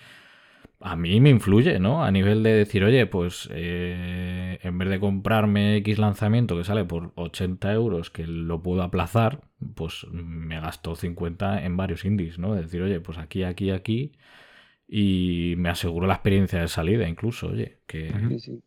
a 0.79 0.95
mí 0.95 1.19
me 1.19 1.29
influye, 1.29 1.79
¿no? 1.79 2.03
A 2.03 2.11
nivel 2.11 2.43
de 2.43 2.53
decir, 2.53 2.83
oye, 2.83 3.05
pues 3.07 3.49
eh, 3.51 4.59
en 4.61 4.77
vez 4.77 4.89
de 4.89 4.99
comprarme 4.99 5.77
X 5.77 5.97
lanzamiento 5.97 6.55
que 6.55 6.63
sale 6.63 6.85
por 6.85 7.13
80 7.15 7.73
euros, 7.73 8.11
que 8.11 8.27
lo 8.27 8.61
puedo 8.61 8.83
aplazar, 8.83 9.41
pues 9.75 10.05
me 10.11 10.59
gasto 10.59 10.95
50 10.95 11.63
en 11.63 11.77
varios 11.77 12.05
indies, 12.05 12.37
¿no? 12.37 12.53
decir, 12.53 12.81
oye, 12.81 12.99
pues 12.99 13.17
aquí, 13.17 13.43
aquí, 13.43 13.71
aquí. 13.71 14.13
Y 14.87 15.55
me 15.57 15.69
aseguro 15.69 16.07
la 16.07 16.13
experiencia 16.13 16.61
de 16.61 16.67
salida, 16.67 17.07
incluso, 17.09 17.47
oye, 17.47 17.79
que... 17.87 18.13
Sí, 18.29 18.39
sí. 18.39 18.63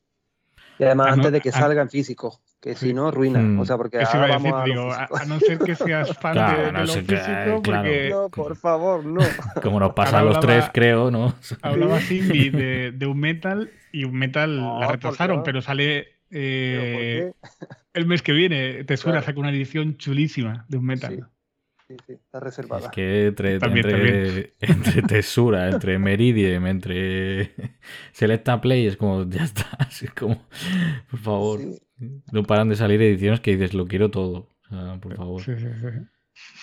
Y 0.79 0.85
además, 0.85 1.09
ah, 1.11 1.13
antes 1.13 1.33
de 1.33 1.41
que 1.41 1.49
ah. 1.51 1.53
salga 1.53 1.81
en 1.83 1.91
físico 1.91 2.41
que 2.61 2.75
si 2.75 2.93
no, 2.93 3.11
ruina. 3.11 3.61
O 3.61 3.65
sea, 3.65 3.77
porque 3.77 3.99
ahora 3.99 4.39
vamos 4.39 4.53
a, 4.53 5.09
a, 5.23 5.25
no 5.25 5.41
ser 5.41 5.59
que 5.59 5.75
seas 5.75 6.17
fan 6.21 6.35
de, 6.35 6.73
lo 6.73 6.87
físico, 6.87 7.63
porque... 7.65 8.11
No, 8.11 8.29
por 8.29 8.57
favor, 8.57 9.05
no. 9.05 9.23
Como 9.63 9.81
nos 9.81 9.95
pasa 9.95 10.21
a 10.21 10.23
los 10.23 10.41
tres, 10.41 10.67
creo, 10.73 11.11
¿no? 11.11 11.35
Hablaba 11.63 12.01
Cindy 12.01 12.51
de, 12.51 12.93
de, 12.93 13.07
un 13.07 13.19
metal 13.19 13.71
y 13.93 14.05
un 14.05 14.15
metal 14.15 14.57
la 14.57 14.89
retrasaron, 14.89 15.43
pero 15.43 15.63
sale 15.63 16.09
eh, 16.31 17.33
el 17.95 18.07
mes 18.07 18.23
que 18.23 18.33
viene. 18.33 18.85
Tesura 18.85 19.23
saca 19.23 19.41
una 19.41 19.51
edición 19.51 19.97
chulísima 19.97 20.67
de 20.69 20.79
un 20.79 20.85
metal 20.85 21.29
está 22.09 22.41
reservada. 22.41 22.87
Es 22.87 22.93
que 22.93 23.27
entre, 23.27 23.55
entre, 24.61 25.03
Tesura, 25.03 25.69
entre 25.69 25.99
Meridian, 25.99 26.67
entre 26.67 27.55
Selecta 28.13 28.61
Play, 28.61 28.87
es 28.87 28.97
como, 28.97 29.25
ya 29.25 29.45
está. 29.45 29.67
Es 29.91 30.11
como, 30.13 30.47
por 31.11 31.21
favor. 31.21 31.61
No 32.33 32.43
paran 32.45 32.71
de 32.71 32.77
salir 32.77 33.03
ediciones 33.03 33.41
que 33.41 33.53
dices, 33.57 33.75
lo 33.75 33.87
quiero 33.87 34.11
todo. 34.11 34.49
por 35.03 35.17
favor. 35.17 35.43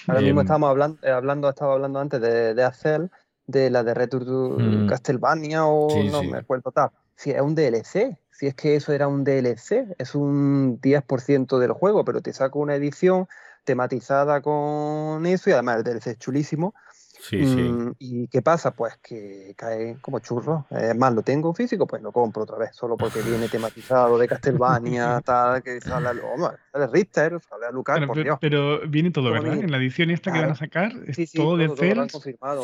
Ahora 0.08 0.22
mismo 0.22 0.42
em, 0.42 0.46
estábamos 0.46 0.70
hablando, 0.70 1.00
eh, 1.04 1.12
hablando, 1.12 1.50
estaba 1.50 1.74
hablando 1.74 2.00
antes 2.00 2.20
de, 2.20 2.56
de 2.56 2.64
Acel, 2.64 3.12
de 3.46 3.70
la 3.70 3.84
de 3.84 3.94
Return 3.94 4.26
to 4.26 4.58
mm. 4.60 4.88
Castlevania 4.88 5.66
o 5.66 5.88
no 6.04 6.24
me 6.24 6.38
acuerdo 6.38 6.72
tal. 6.72 6.90
Si 7.16 7.32
es 7.32 7.42
un 7.42 7.56
DLC, 7.56 8.18
si 8.32 8.48
es 8.48 8.56
que 8.56 8.76
eso 8.76 8.94
era 8.94 9.08
un 9.08 9.24
DLC, 9.24 9.96
es 9.98 10.16
un 10.16 10.80
10% 10.80 11.58
del 11.58 11.72
juego, 11.72 12.06
pero 12.06 12.22
te 12.22 12.34
saco 12.34 12.60
una 12.60 12.76
edición 12.76 13.28
tematizada 13.68 14.42
con 14.42 15.26
eso 15.26 15.50
y 15.50 15.54
además 15.54 15.78
el 15.78 15.84
DLC 15.84 16.08
es 16.08 16.20
chulísimo. 16.20 16.74
Sí, 17.20 17.46
sí. 17.46 17.62
Mm, 17.62 17.96
¿Y 18.00 18.28
qué 18.28 18.42
pasa? 18.42 18.72
Pues 18.72 18.96
que 19.04 19.54
cae 19.58 19.98
como 20.00 20.20
churro. 20.20 20.66
Es 20.70 20.96
más, 20.96 21.14
lo 21.14 21.24
tengo 21.24 21.54
físico, 21.54 21.86
pues 21.86 22.02
lo 22.02 22.14
compro 22.14 22.44
otra 22.44 22.58
vez, 22.58 22.70
solo 22.74 22.96
porque 22.96 23.22
viene 23.22 23.50
tematizado 23.52 24.18
de 24.18 24.28
Castlevania, 24.28 25.20
tal, 25.26 25.62
que 25.62 25.82
sale, 25.82 26.08
oh, 26.22 26.52
sale 26.72 26.88
Richter, 26.88 27.42
sale 27.42 27.66
a 27.66 27.72
Lucas, 27.72 27.98
pero, 27.98 28.08
por 28.08 28.24
Dios. 28.24 28.38
pero, 28.40 28.88
viene 28.88 29.12
todo, 29.12 29.32
¿verdad? 29.32 29.56
En 29.56 29.72
la 29.72 29.78
edición 29.78 30.12
esta 30.12 30.32
que 30.32 30.40
van 30.40 30.52
a 30.52 30.56
sacar, 30.56 30.94
es 31.06 31.32
todo 31.34 31.58
de 31.58 31.68
CELS. 31.76 32.14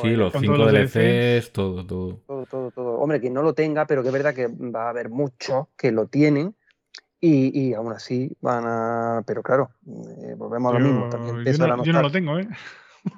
Sí, 0.01 0.11
los 0.11 0.31
cinco 0.31 0.65
DLCs, 0.65 1.51
todo, 1.51 1.85
todo. 1.85 2.21
Todo, 2.25 2.45
todo, 2.45 2.71
todo. 2.71 2.99
Hombre, 2.99 3.19
quien 3.19 3.33
no 3.33 3.41
lo 3.41 3.53
tenga, 3.53 3.85
pero 3.85 4.03
que 4.03 4.09
es 4.09 4.13
verdad 4.13 4.33
que 4.33 4.47
va 4.47 4.85
a 4.85 4.89
haber 4.89 5.09
muchos 5.09 5.67
que 5.75 5.91
lo 5.91 6.07
tienen 6.07 6.55
y, 7.25 7.69
y, 7.69 7.73
aún 7.73 7.93
así 7.93 8.35
van 8.41 8.65
a. 8.67 9.23
Pero 9.25 9.41
claro, 9.41 9.71
eh, 9.87 10.35
volvemos 10.37 10.75
a 10.75 10.79
lo 10.79 10.85
mismo. 10.85 11.09
También 11.09 11.55
yo, 11.55 11.67
no, 11.67 11.81
yo 11.81 11.93
no 11.93 12.01
lo 12.01 12.11
tengo, 12.11 12.37
¿eh? 12.37 12.45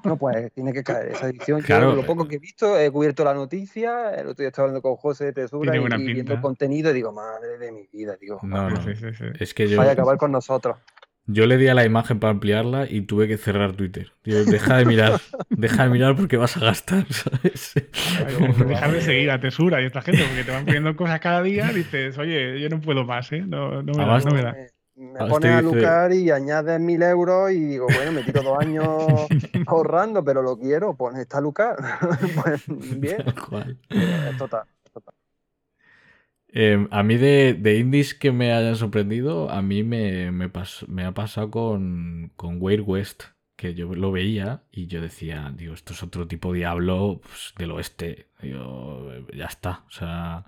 No, 0.04 0.16
pues 0.16 0.52
tiene 0.54 0.74
que 0.74 0.84
caer 0.84 1.14
esa 1.14 1.30
edición. 1.30 1.62
Claro. 1.62 1.96
lo 1.96 2.06
poco 2.06 2.28
que 2.28 2.36
he 2.36 2.40
visto, 2.40 2.78
he 2.78 2.92
cubierto 2.92 3.24
la 3.24 3.34
noticia, 3.34 4.14
el 4.14 4.28
otro 4.28 4.44
día 4.44 4.50
estaba 4.50 4.68
hablando 4.68 4.84
con 4.84 4.96
José 4.96 5.26
de 5.26 5.34
Tesura 5.34 5.76
y, 5.76 5.80
y, 5.80 6.14
viendo 6.14 6.34
el 6.34 6.42
contenido 6.42 6.92
y 6.92 6.94
digo, 6.94 7.12
madre 7.12 7.58
de 7.58 7.72
mi 7.72 7.88
vida, 7.92 8.16
digo. 8.20 8.40
No, 8.44 8.70
no, 8.70 8.84
sí, 8.84 8.96
sí, 8.96 9.12
sí. 9.14 9.26
es 9.40 9.54
que 9.56 9.68
yo. 9.68 9.78
Vaya 9.78 9.92
a 9.92 9.94
acabar 9.94 10.18
con 10.18 10.32
nosotros. 10.32 10.78
Yo 11.28 11.48
le 11.48 11.58
di 11.58 11.68
a 11.68 11.74
la 11.74 11.84
imagen 11.84 12.20
para 12.20 12.32
ampliarla 12.32 12.86
y 12.88 13.02
tuve 13.02 13.28
que 13.28 13.38
cerrar 13.38 13.74
Twitter. 13.74 14.12
deja 14.24 14.78
de 14.78 14.86
mirar, 14.86 15.20
deja 15.50 15.84
de 15.84 15.90
mirar 15.90 16.16
porque 16.16 16.38
vas 16.38 16.56
a 16.58 16.60
gastar, 16.60 17.06
¿sabes? 17.10 17.74
deja 18.68 18.88
de 18.92 19.02
seguir 19.02 19.32
a 19.32 19.40
Tesura 19.40 19.82
y 19.82 19.86
esta 19.86 20.02
gente 20.02 20.24
porque 20.24 20.44
te 20.44 20.52
van 20.52 20.66
poniendo 20.66 20.96
cosas 20.96 21.20
cada 21.20 21.42
día 21.42 21.72
y 21.72 21.76
dices, 21.78 22.18
oye, 22.20 22.60
yo 22.62 22.70
no 22.70 22.80
puedo 22.80 23.06
más, 23.06 23.32
¿eh? 23.32 23.42
No, 23.42 23.82
no 23.82 23.94
me, 23.94 24.06
da, 24.06 24.20
no 24.20 24.32
me 24.32 24.42
da. 24.44 24.56
Me 24.96 25.28
pone 25.28 25.50
a 25.50 25.62
lucar 25.62 26.14
y 26.14 26.30
añades 26.30 26.80
mil 26.80 27.02
euros 27.02 27.52
y 27.52 27.60
digo, 27.60 27.88
bueno, 27.88 28.12
me 28.12 28.24
tiro 28.24 28.44
dos 28.44 28.60
años 28.60 28.88
ahorrando, 29.66 30.24
pero 30.24 30.42
lo 30.42 30.58
quiero, 30.58 30.96
pues 30.96 31.18
está 31.18 31.42
Lucar. 31.42 31.76
pues 32.36 32.64
bien. 33.00 33.26
Total. 34.38 34.64
Em, 36.58 36.88
a 36.90 37.04
mí 37.04 37.18
de, 37.18 37.78
indies 37.78 38.14
que 38.14 38.32
me 38.32 38.54
hayan 38.54 38.78
sorprendido, 38.78 39.52
a 39.52 39.62
mí 39.62 39.84
me, 39.84 40.32
me, 40.32 41.04
ha 41.04 41.12
pasado 41.12 41.52
con, 41.52 42.32
con 42.38 42.62
Weird 42.62 42.84
West, 42.88 43.24
que 43.58 43.74
yo 43.74 43.94
lo 43.94 44.14
veía 44.14 44.64
y 44.72 44.88
yo 44.88 45.02
decía, 45.02 45.52
digo, 45.54 45.74
esto 45.74 45.92
es 45.92 46.02
otro 46.02 46.30
tipo 46.30 46.54
de 46.54 46.60
Diablo 46.60 47.20
pues, 47.22 47.54
del 47.58 47.72
oeste. 47.72 48.30
Digo, 48.42 49.12
ya 49.36 49.48
está. 49.48 49.84
O 49.90 49.92
sea, 49.92 50.46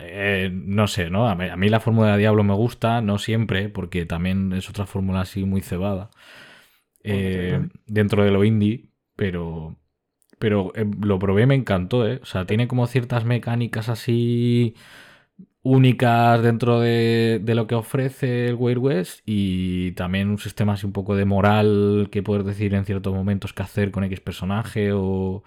eh, 0.00 0.48
no 0.50 0.86
sé, 0.86 1.10
¿no? 1.10 1.28
A 1.28 1.34
mí, 1.34 1.68
la 1.68 1.80
fórmula 1.80 2.12
de 2.12 2.20
Diablo 2.20 2.42
me 2.42 2.54
gusta, 2.54 3.02
no 3.02 3.18
siempre, 3.18 3.68
porque 3.68 4.06
también 4.06 4.54
es 4.54 4.70
otra 4.70 4.86
fórmula 4.86 5.20
así 5.20 5.44
muy 5.44 5.60
cebada. 5.60 6.08
Eh, 7.04 7.68
dentro 7.86 8.24
de 8.24 8.30
lo 8.30 8.44
indie, 8.44 8.88
pero 9.14 9.76
pero 10.38 10.72
eh, 10.74 10.86
lo 11.02 11.18
probé 11.18 11.44
me 11.46 11.54
encantó, 11.54 12.08
¿eh? 12.08 12.20
O 12.22 12.26
sea, 12.26 12.46
tiene 12.46 12.66
como 12.66 12.86
ciertas 12.86 13.26
mecánicas 13.26 13.90
así 13.90 14.74
únicas 15.62 16.42
dentro 16.42 16.80
de, 16.80 17.42
lo 17.44 17.66
que 17.66 17.74
ofrece 17.74 18.46
el 18.48 18.54
Wild 18.54 18.78
West 18.78 19.20
y 19.26 19.92
también 19.92 20.28
un 20.28 20.38
sistema 20.38 20.74
así 20.74 20.86
un 20.86 20.92
poco 20.92 21.16
de 21.16 21.24
moral 21.24 22.08
que 22.10 22.22
puedes 22.22 22.46
decir 22.46 22.74
en 22.74 22.84
ciertos 22.84 23.14
momentos 23.14 23.52
qué 23.52 23.62
hacer 23.62 23.90
con 23.90 24.04
X 24.04 24.20
personaje 24.20 24.90
o, 24.92 25.42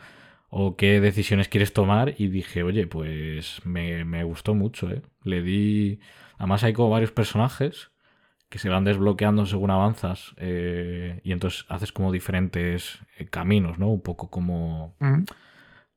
qué 0.77 0.99
decisiones 0.99 1.47
quieres 1.47 1.73
tomar 1.73 2.13
y 2.17 2.27
dije, 2.27 2.63
oye, 2.63 2.85
pues 2.85 3.61
me, 3.65 4.23
gustó 4.23 4.53
mucho, 4.53 4.91
¿eh? 4.91 5.01
Le 5.23 5.41
di... 5.41 5.99
Además 6.37 6.63
hay 6.63 6.73
como 6.73 6.89
varios 6.89 7.11
personajes 7.11 7.91
que 8.49 8.59
se 8.59 8.67
van 8.67 8.83
desbloqueando 8.83 9.45
según 9.45 9.71
avanzas 9.71 10.33
eh, 10.37 11.21
y 11.23 11.31
entonces 11.31 11.65
haces 11.69 11.93
como 11.93 12.11
diferentes 12.11 12.99
eh, 13.17 13.27
caminos, 13.27 13.79
¿no? 13.79 13.87
Un 13.89 14.01
poco 14.01 14.29
como 14.29 14.95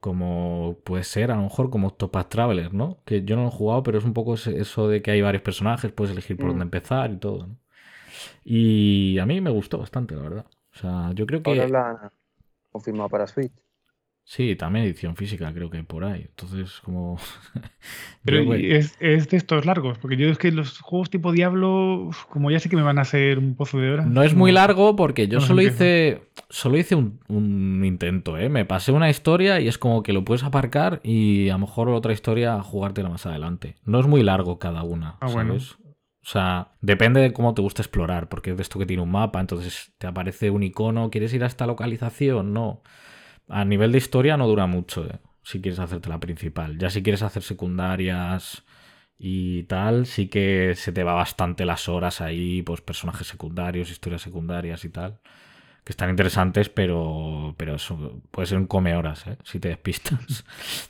como 0.04 0.80
puede 0.84 1.02
ser 1.02 1.30
a 1.30 1.36
lo 1.36 1.44
mejor 1.44 1.70
como 1.70 1.94
Topaz 1.94 2.28
Traveler, 2.28 2.74
¿no? 2.74 2.98
Que 3.06 3.24
yo 3.24 3.36
no 3.36 3.44
lo 3.44 3.48
he 3.48 3.52
jugado, 3.52 3.82
pero 3.82 3.96
es 3.96 4.04
un 4.04 4.12
poco 4.12 4.34
eso 4.34 4.86
de 4.86 5.00
que 5.00 5.10
hay 5.12 5.22
varios 5.22 5.42
personajes, 5.42 5.92
puedes 5.92 6.12
elegir 6.12 6.36
por 6.36 6.48
dónde 6.48 6.66
mm. 6.66 6.68
empezar 6.68 7.10
y 7.10 7.16
todo, 7.16 7.46
¿no? 7.46 7.56
Y 8.44 9.18
a 9.18 9.24
mí 9.24 9.40
me 9.40 9.48
gustó 9.48 9.78
bastante, 9.78 10.14
la 10.14 10.20
verdad. 10.20 10.46
O 10.74 10.78
sea, 10.78 11.12
yo 11.14 11.24
creo 11.24 11.42
que... 11.42 11.48
Ahora 11.48 11.68
la 11.68 12.12
confirmado 12.70 13.08
para 13.08 13.26
Switch. 13.26 13.50
Sí, 14.26 14.56
también 14.56 14.86
edición 14.86 15.16
física, 15.16 15.52
creo 15.52 15.68
que 15.68 15.84
por 15.84 16.02
ahí. 16.02 16.22
Entonces, 16.22 16.80
como. 16.82 17.18
Pero 18.24 18.54
es, 18.54 18.96
es, 18.98 19.28
de 19.28 19.36
estos 19.36 19.66
largos, 19.66 19.98
porque 19.98 20.16
yo 20.16 20.28
es 20.28 20.38
que 20.38 20.50
los 20.50 20.80
juegos 20.80 21.10
tipo 21.10 21.30
Diablo, 21.30 22.10
como 22.30 22.50
ya 22.50 22.58
sé 22.58 22.70
que 22.70 22.76
me 22.76 22.82
van 22.82 22.98
a 22.98 23.04
ser 23.04 23.38
un 23.38 23.54
pozo 23.54 23.78
de 23.78 23.90
horas. 23.90 24.06
No 24.06 24.22
es 24.22 24.34
muy 24.34 24.50
largo 24.50 24.96
porque 24.96 25.28
yo 25.28 25.40
solo 25.40 25.60
hice. 25.60 26.22
Solo 26.48 26.78
hice 26.78 26.94
un, 26.94 27.82
intento, 27.84 28.38
¿eh? 28.38 28.48
Me 28.48 28.64
pasé 28.64 28.92
una 28.92 29.10
historia 29.10 29.60
y 29.60 29.68
es 29.68 29.76
como 29.76 30.02
que 30.02 30.14
lo 30.14 30.24
puedes 30.24 30.42
aparcar 30.42 31.00
y 31.04 31.50
a 31.50 31.54
lo 31.54 31.58
mejor 31.58 31.90
otra 31.90 32.14
historia 32.14 32.62
jugártela 32.62 33.10
más 33.10 33.26
adelante. 33.26 33.76
No 33.84 34.00
es 34.00 34.06
muy 34.06 34.22
largo 34.22 34.58
cada 34.58 34.84
una. 34.84 35.18
Ah, 35.20 35.28
¿sabes? 35.28 35.76
O 36.24 36.26
sea, 36.26 36.68
depende 36.80 37.20
de 37.20 37.34
cómo 37.34 37.52
te 37.52 37.60
gusta 37.60 37.82
explorar, 37.82 38.30
porque 38.30 38.52
es 38.52 38.56
de 38.56 38.62
esto 38.62 38.78
que 38.78 38.86
tiene 38.86 39.02
un 39.02 39.10
mapa, 39.10 39.40
entonces 39.40 39.92
te 39.98 40.06
aparece 40.06 40.48
un 40.48 40.62
icono, 40.62 41.10
¿quieres 41.10 41.34
ir 41.34 41.44
a 41.44 41.46
esta 41.46 41.66
localización? 41.66 42.54
No. 42.54 42.80
A 43.48 43.64
nivel 43.64 43.92
de 43.92 43.98
historia 43.98 44.36
no 44.36 44.46
dura 44.46 44.66
mucho, 44.66 45.06
eh, 45.06 45.20
si 45.42 45.60
quieres 45.60 45.78
hacerte 45.78 46.08
la 46.08 46.20
principal. 46.20 46.78
Ya 46.78 46.90
si 46.90 47.02
quieres 47.02 47.22
hacer 47.22 47.42
secundarias 47.42 48.64
y 49.18 49.64
tal, 49.64 50.06
sí 50.06 50.28
que 50.28 50.74
se 50.76 50.92
te 50.92 51.04
va 51.04 51.14
bastante 51.14 51.64
las 51.64 51.88
horas 51.88 52.20
ahí, 52.20 52.62
pues 52.62 52.80
personajes 52.80 53.26
secundarios, 53.26 53.90
historias 53.90 54.22
secundarias 54.22 54.84
y 54.84 54.90
tal 54.90 55.20
que 55.84 55.92
están 55.92 56.08
interesantes, 56.08 56.70
pero, 56.70 57.54
pero 57.58 57.74
eso 57.74 58.22
puede 58.30 58.46
ser 58.46 58.56
un 58.56 58.66
come 58.66 58.96
horas, 58.96 59.26
¿eh? 59.26 59.36
si 59.44 59.60
te 59.60 59.68
despistas. 59.68 60.44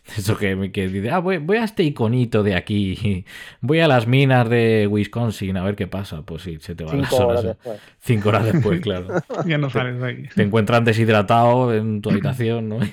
Eso 0.16 0.36
que, 0.36 0.70
que 0.70 0.86
dice, 0.86 1.10
ah, 1.10 1.18
voy, 1.18 1.38
voy, 1.38 1.56
a 1.56 1.64
este 1.64 1.82
iconito 1.82 2.44
de 2.44 2.54
aquí, 2.54 3.24
voy 3.60 3.80
a 3.80 3.88
las 3.88 4.06
minas 4.06 4.48
de 4.48 4.86
Wisconsin 4.88 5.56
a 5.56 5.64
ver 5.64 5.74
qué 5.74 5.88
pasa. 5.88 6.22
Pues 6.22 6.42
sí, 6.42 6.58
se 6.60 6.76
te 6.76 6.84
van 6.84 7.00
las 7.00 7.12
horas. 7.12 7.44
¿eh? 7.44 7.48
Después. 7.48 7.80
Cinco 7.98 8.28
horas 8.28 8.44
después, 8.44 8.80
claro. 8.82 9.08
ya 9.46 9.58
no 9.58 9.68
sales 9.68 9.98
de 9.98 10.06
ahí. 10.06 10.28
Te 10.32 10.42
encuentran 10.42 10.84
deshidratado 10.84 11.74
en 11.74 12.00
tu 12.00 12.10
habitación, 12.12 12.68
¿no? 12.68 12.78
Yo 12.78 12.92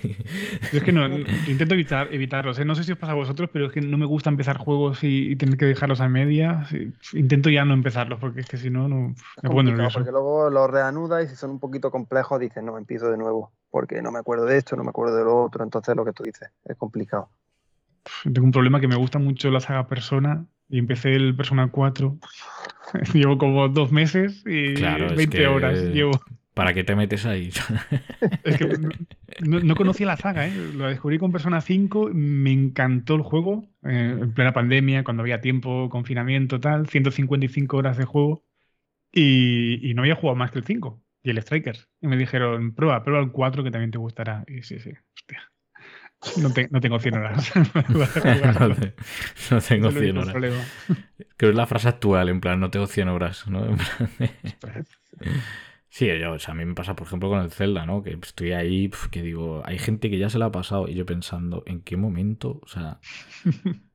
es 0.73 0.83
que 0.83 0.91
no, 0.91 1.05
intento 1.47 1.75
evitar, 1.75 2.11
evitarlos. 2.11 2.57
¿eh? 2.57 2.65
No 2.65 2.73
sé 2.73 2.83
si 2.83 2.93
os 2.93 2.97
pasa 2.97 3.11
a 3.11 3.15
vosotros, 3.15 3.47
pero 3.53 3.67
es 3.67 3.73
que 3.73 3.81
no 3.81 3.99
me 3.99 4.07
gusta 4.07 4.31
empezar 4.31 4.57
juegos 4.57 5.03
y, 5.03 5.35
tener 5.35 5.57
que 5.57 5.65
dejarlos 5.65 6.01
a 6.01 6.09
media. 6.09 6.65
Intento 7.13 7.51
ya 7.51 7.63
no 7.63 7.75
empezarlos, 7.75 8.17
porque 8.19 8.39
es 8.39 8.47
que 8.47 8.57
si 8.57 8.71
no, 8.71 8.87
no 8.87 9.13
me 9.43 9.49
pongo 9.49 9.61
nervioso. 9.61 9.99
Porque 9.99 10.11
luego 10.11 10.49
los 10.49 10.67
reanudas 10.67 11.25
y 11.25 11.27
si 11.27 11.35
son 11.35 11.51
un 11.51 11.59
poquito 11.59 11.90
complejo, 11.91 12.39
dices, 12.39 12.63
no, 12.63 12.77
empiezo 12.77 13.11
de 13.11 13.17
nuevo, 13.17 13.51
porque 13.69 14.01
no 14.01 14.11
me 14.11 14.19
acuerdo 14.19 14.45
de 14.45 14.57
esto, 14.57 14.75
no 14.75 14.83
me 14.83 14.89
acuerdo 14.89 15.15
de 15.15 15.23
lo 15.23 15.43
otro, 15.43 15.63
entonces 15.63 15.95
lo 15.95 16.05
que 16.05 16.13
tú 16.13 16.23
dices 16.23 16.49
es 16.65 16.77
complicado. 16.77 17.29
Tengo 18.23 18.45
un 18.45 18.51
problema 18.51 18.79
que 18.79 18.87
me 18.87 18.95
gusta 18.95 19.19
mucho 19.19 19.51
la 19.51 19.59
saga 19.59 19.87
Persona 19.87 20.45
y 20.69 20.79
empecé 20.79 21.13
el 21.13 21.35
Persona 21.35 21.69
4. 21.69 22.17
llevo 23.13 23.37
como 23.37 23.67
dos 23.69 23.91
meses 23.91 24.43
y 24.45 24.73
20 24.73 25.47
horas 25.47 25.83
llevo. 25.83 26.11
¿Para 26.53 26.73
qué 26.73 26.83
te 26.83 26.95
metes 26.95 27.25
ahí? 27.25 27.49
es 28.43 28.57
que 28.57 28.67
no, 29.39 29.75
conocía 29.75 30.05
la 30.05 30.17
saga, 30.17 30.47
¿eh? 30.47 30.53
lo 30.75 30.87
descubrí 30.87 31.17
con 31.17 31.31
Persona 31.31 31.61
5, 31.61 32.09
me 32.13 32.51
encantó 32.51 33.15
el 33.15 33.21
juego, 33.21 33.69
eh, 33.83 34.17
en 34.19 34.33
plena 34.33 34.51
pandemia, 34.51 35.05
cuando 35.05 35.23
había 35.23 35.39
tiempo, 35.39 35.89
confinamiento, 35.89 36.59
tal, 36.59 36.87
155 36.87 37.77
horas 37.77 37.97
de 37.97 38.03
juego, 38.03 38.43
y, 39.13 39.89
y 39.89 39.93
no 39.93 40.01
había 40.01 40.15
jugado 40.15 40.35
más 40.35 40.51
que 40.51 40.59
el 40.59 40.65
5 40.65 41.00
y 41.23 41.29
el 41.29 41.41
Strikers. 41.41 41.89
Y 42.01 42.07
me 42.07 42.17
dijeron, 42.17 42.73
prueba, 42.73 43.03
prueba 43.03 43.23
el 43.23 43.31
4 43.31 43.63
que 43.63 43.71
también 43.71 43.91
te 43.91 43.97
gustará. 43.97 44.43
Y 44.47 44.63
sí, 44.63 44.79
sí, 44.79 44.91
hostia. 45.15 45.51
No, 46.37 46.49
no 46.69 46.81
tengo 46.81 46.99
100 46.99 47.15
horas. 47.15 47.51
no, 49.51 49.61
tengo 49.61 49.91
100 49.91 50.17
horas. 50.17 50.33
Creo 50.33 50.55
que 51.37 51.49
es 51.49 51.55
la 51.55 51.65
frase 51.65 51.87
actual, 51.87 52.29
en 52.29 52.41
plan, 52.41 52.59
no 52.59 52.69
tengo 52.69 52.85
100 52.85 53.09
horas. 53.09 53.47
¿no? 53.47 53.75
sí, 55.89 56.07
yo, 56.19 56.33
o 56.33 56.39
sea, 56.39 56.53
a 56.53 56.57
mí 56.57 56.65
me 56.65 56.75
pasa, 56.75 56.95
por 56.95 57.07
ejemplo, 57.07 57.29
con 57.29 57.41
el 57.41 57.51
Zelda, 57.51 57.85
¿no? 57.87 58.03
Que 58.03 58.17
estoy 58.21 58.51
ahí, 58.51 58.91
que 59.09 59.23
digo, 59.23 59.63
hay 59.65 59.79
gente 59.79 60.11
que 60.11 60.19
ya 60.19 60.29
se 60.29 60.37
la 60.37 60.45
ha 60.45 60.51
pasado 60.51 60.87
y 60.87 60.93
yo 60.93 61.07
pensando, 61.07 61.63
¿en 61.65 61.81
qué 61.81 61.97
momento? 61.97 62.59
O 62.61 62.67
sea, 62.67 62.99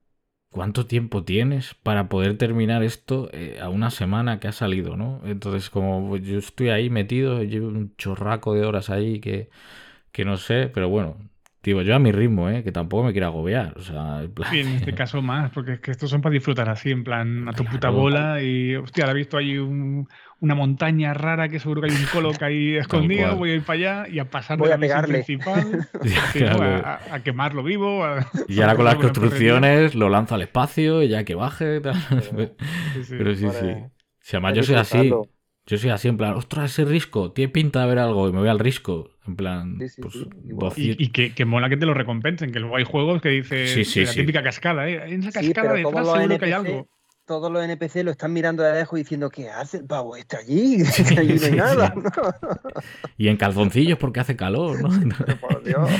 ¿cuánto 0.56 0.86
tiempo 0.86 1.22
tienes 1.22 1.74
para 1.74 2.08
poder 2.08 2.38
terminar 2.38 2.82
esto 2.82 3.28
eh, 3.34 3.58
a 3.60 3.68
una 3.68 3.90
semana 3.90 4.40
que 4.40 4.48
ha 4.48 4.52
salido, 4.52 4.96
¿no? 4.96 5.20
Entonces, 5.26 5.68
como 5.68 6.16
yo 6.16 6.38
estoy 6.38 6.70
ahí 6.70 6.88
metido, 6.88 7.42
llevo 7.44 7.68
un 7.68 7.94
chorraco 7.98 8.54
de 8.54 8.64
horas 8.64 8.88
ahí 8.88 9.20
que, 9.20 9.50
que 10.12 10.24
no 10.24 10.36
sé, 10.38 10.68
pero 10.72 10.88
bueno, 10.88 11.18
digo, 11.70 11.82
yo 11.82 11.94
a 11.94 11.98
mi 11.98 12.12
ritmo, 12.12 12.48
¿eh? 12.48 12.62
que 12.62 12.72
tampoco 12.72 13.04
me 13.04 13.12
quiero 13.12 13.26
agobiar. 13.26 13.74
O 13.76 13.82
sea, 13.82 14.22
en, 14.22 14.32
en 14.52 14.68
este 14.76 14.92
caso 14.94 15.22
más, 15.22 15.50
porque 15.50 15.74
es 15.74 15.80
que 15.80 15.90
estos 15.90 16.10
son 16.10 16.20
para 16.20 16.32
disfrutar 16.32 16.68
así, 16.68 16.90
en 16.90 17.04
plan, 17.04 17.48
a 17.48 17.52
tu 17.52 17.64
puta 17.64 17.90
bola 17.90 18.42
y, 18.42 18.76
hostia, 18.76 19.04
ahora 19.04 19.12
he 19.12 19.18
visto 19.18 19.36
ahí 19.36 19.58
una 19.58 20.54
montaña 20.54 21.14
rara 21.14 21.48
que 21.48 21.58
seguro 21.58 21.82
que 21.82 21.90
hay 21.90 21.96
un 21.96 22.06
coloc 22.12 22.42
ahí 22.42 22.76
escondido, 22.78 23.36
voy 23.36 23.50
a 23.50 23.54
ir 23.54 23.62
para 23.62 23.78
allá 23.78 24.08
y 24.08 24.18
a 24.18 24.30
pasar 24.30 24.58
voy 24.58 24.70
a 24.70 24.76
la 24.76 25.02
principal, 25.02 25.88
a, 27.10 27.20
quemarlo 27.24 27.62
vivo. 27.62 28.04
y 28.48 28.60
ahora 28.60 28.76
con 28.76 28.84
las 28.84 28.96
construcciones 28.96 29.94
lo 29.94 30.08
lanzo 30.08 30.34
al 30.34 30.42
espacio 30.42 31.02
y 31.02 31.08
ya 31.08 31.24
que 31.24 31.34
baje. 31.34 31.80
Pero, 31.80 33.34
sí, 33.34 33.48
sí. 33.50 33.74
Si 34.20 34.36
además 34.36 34.54
yo 34.54 34.62
soy 34.62 34.76
así, 34.76 35.10
yo 35.66 35.78
soy 35.78 35.90
así, 35.90 36.08
en 36.08 36.16
plan, 36.16 36.34
ostras, 36.34 36.70
ese 36.70 36.84
risco, 36.84 37.32
tiene 37.32 37.50
pinta 37.50 37.80
de 37.80 37.88
ver 37.88 37.98
algo 37.98 38.28
y 38.28 38.32
me 38.32 38.38
voy 38.38 38.48
al 38.48 38.58
risco. 38.58 39.15
En 39.26 39.36
plan, 39.36 39.78
pues, 39.78 40.74
y, 40.76 41.10
que, 41.10 41.44
mola 41.44 41.68
que 41.68 41.76
te 41.76 41.86
lo 41.86 41.94
recompensen, 41.94 42.52
que 42.52 42.60
luego 42.60 42.76
hay 42.76 42.84
juegos 42.84 43.20
que 43.20 43.30
dice 43.30 44.04
la 44.04 44.12
típica 44.12 44.42
cascada, 44.42 44.88
¿eh? 44.88 45.12
En 45.12 45.22
esa 45.22 45.32
cascada 45.32 45.72
detrás 45.72 46.06
seguro 46.06 46.38
que 46.38 46.44
hay 46.44 46.52
algo. 46.52 46.88
Todos 47.26 47.50
los 47.50 47.64
NPC 47.64 48.04
lo 48.04 48.12
están 48.12 48.32
mirando 48.32 48.62
de 48.62 48.72
lejos 48.72 48.96
diciendo, 48.96 49.30
¿qué 49.30 49.50
hace 49.50 49.78
el 49.78 49.84
pavo 49.84 50.14
este 50.14 50.36
allí? 50.36 50.76
allí 51.18 51.34
no 51.40 51.46
hay 51.46 51.52
nada. 51.56 51.94
Y 53.18 53.26
en 53.26 53.36
calzoncillos 53.36 53.98
porque 53.98 54.20
hace 54.20 54.36
calor, 54.36 54.80
¿no? 54.80 54.88
Por 55.40 55.64
Dios. 55.64 55.90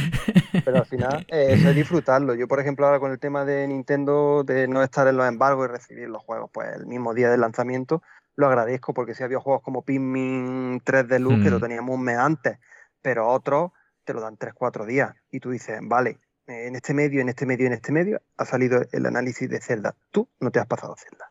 Pero 0.64 0.78
al 0.78 0.86
final, 0.86 1.26
eh, 1.28 1.48
eso 1.50 1.70
es 1.70 1.74
disfrutarlo. 1.74 2.36
Yo, 2.36 2.46
por 2.46 2.60
ejemplo, 2.60 2.86
ahora 2.86 3.00
con 3.00 3.10
el 3.10 3.18
tema 3.18 3.44
de 3.44 3.66
Nintendo, 3.66 4.44
de 4.44 4.68
no 4.68 4.84
estar 4.84 5.08
en 5.08 5.16
los 5.16 5.26
embargos 5.26 5.68
y 5.68 5.72
recibir 5.72 6.08
los 6.08 6.22
juegos 6.22 6.48
pues 6.52 6.68
el 6.76 6.86
mismo 6.86 7.12
día 7.12 7.28
del 7.28 7.40
lanzamiento, 7.40 8.02
lo 8.36 8.46
agradezco 8.46 8.94
porque 8.94 9.14
si 9.14 9.24
había 9.24 9.40
juegos 9.40 9.62
como 9.62 9.82
Pikmin 9.82 10.80
3 10.84 11.08
de 11.08 11.18
luz 11.18 11.42
que 11.42 11.50
lo 11.50 11.58
mm. 11.58 11.62
teníamos 11.62 11.94
un 11.96 12.04
mes 12.04 12.18
antes, 12.18 12.58
pero 13.06 13.28
otros 13.28 13.70
te 14.04 14.14
lo 14.14 14.20
dan 14.20 14.36
3-4 14.36 14.84
días 14.84 15.14
y 15.30 15.38
tú 15.38 15.50
dices, 15.50 15.78
vale, 15.80 16.18
en 16.48 16.74
este 16.74 16.92
medio, 16.92 17.20
en 17.20 17.28
este 17.28 17.46
medio, 17.46 17.68
en 17.68 17.72
este 17.72 17.92
medio 17.92 18.20
ha 18.36 18.44
salido 18.44 18.82
el 18.90 19.06
análisis 19.06 19.48
de 19.48 19.60
Zelda. 19.60 19.94
Tú 20.10 20.28
no 20.40 20.50
te 20.50 20.58
has 20.58 20.66
pasado 20.66 20.96
Zelda. 20.96 21.30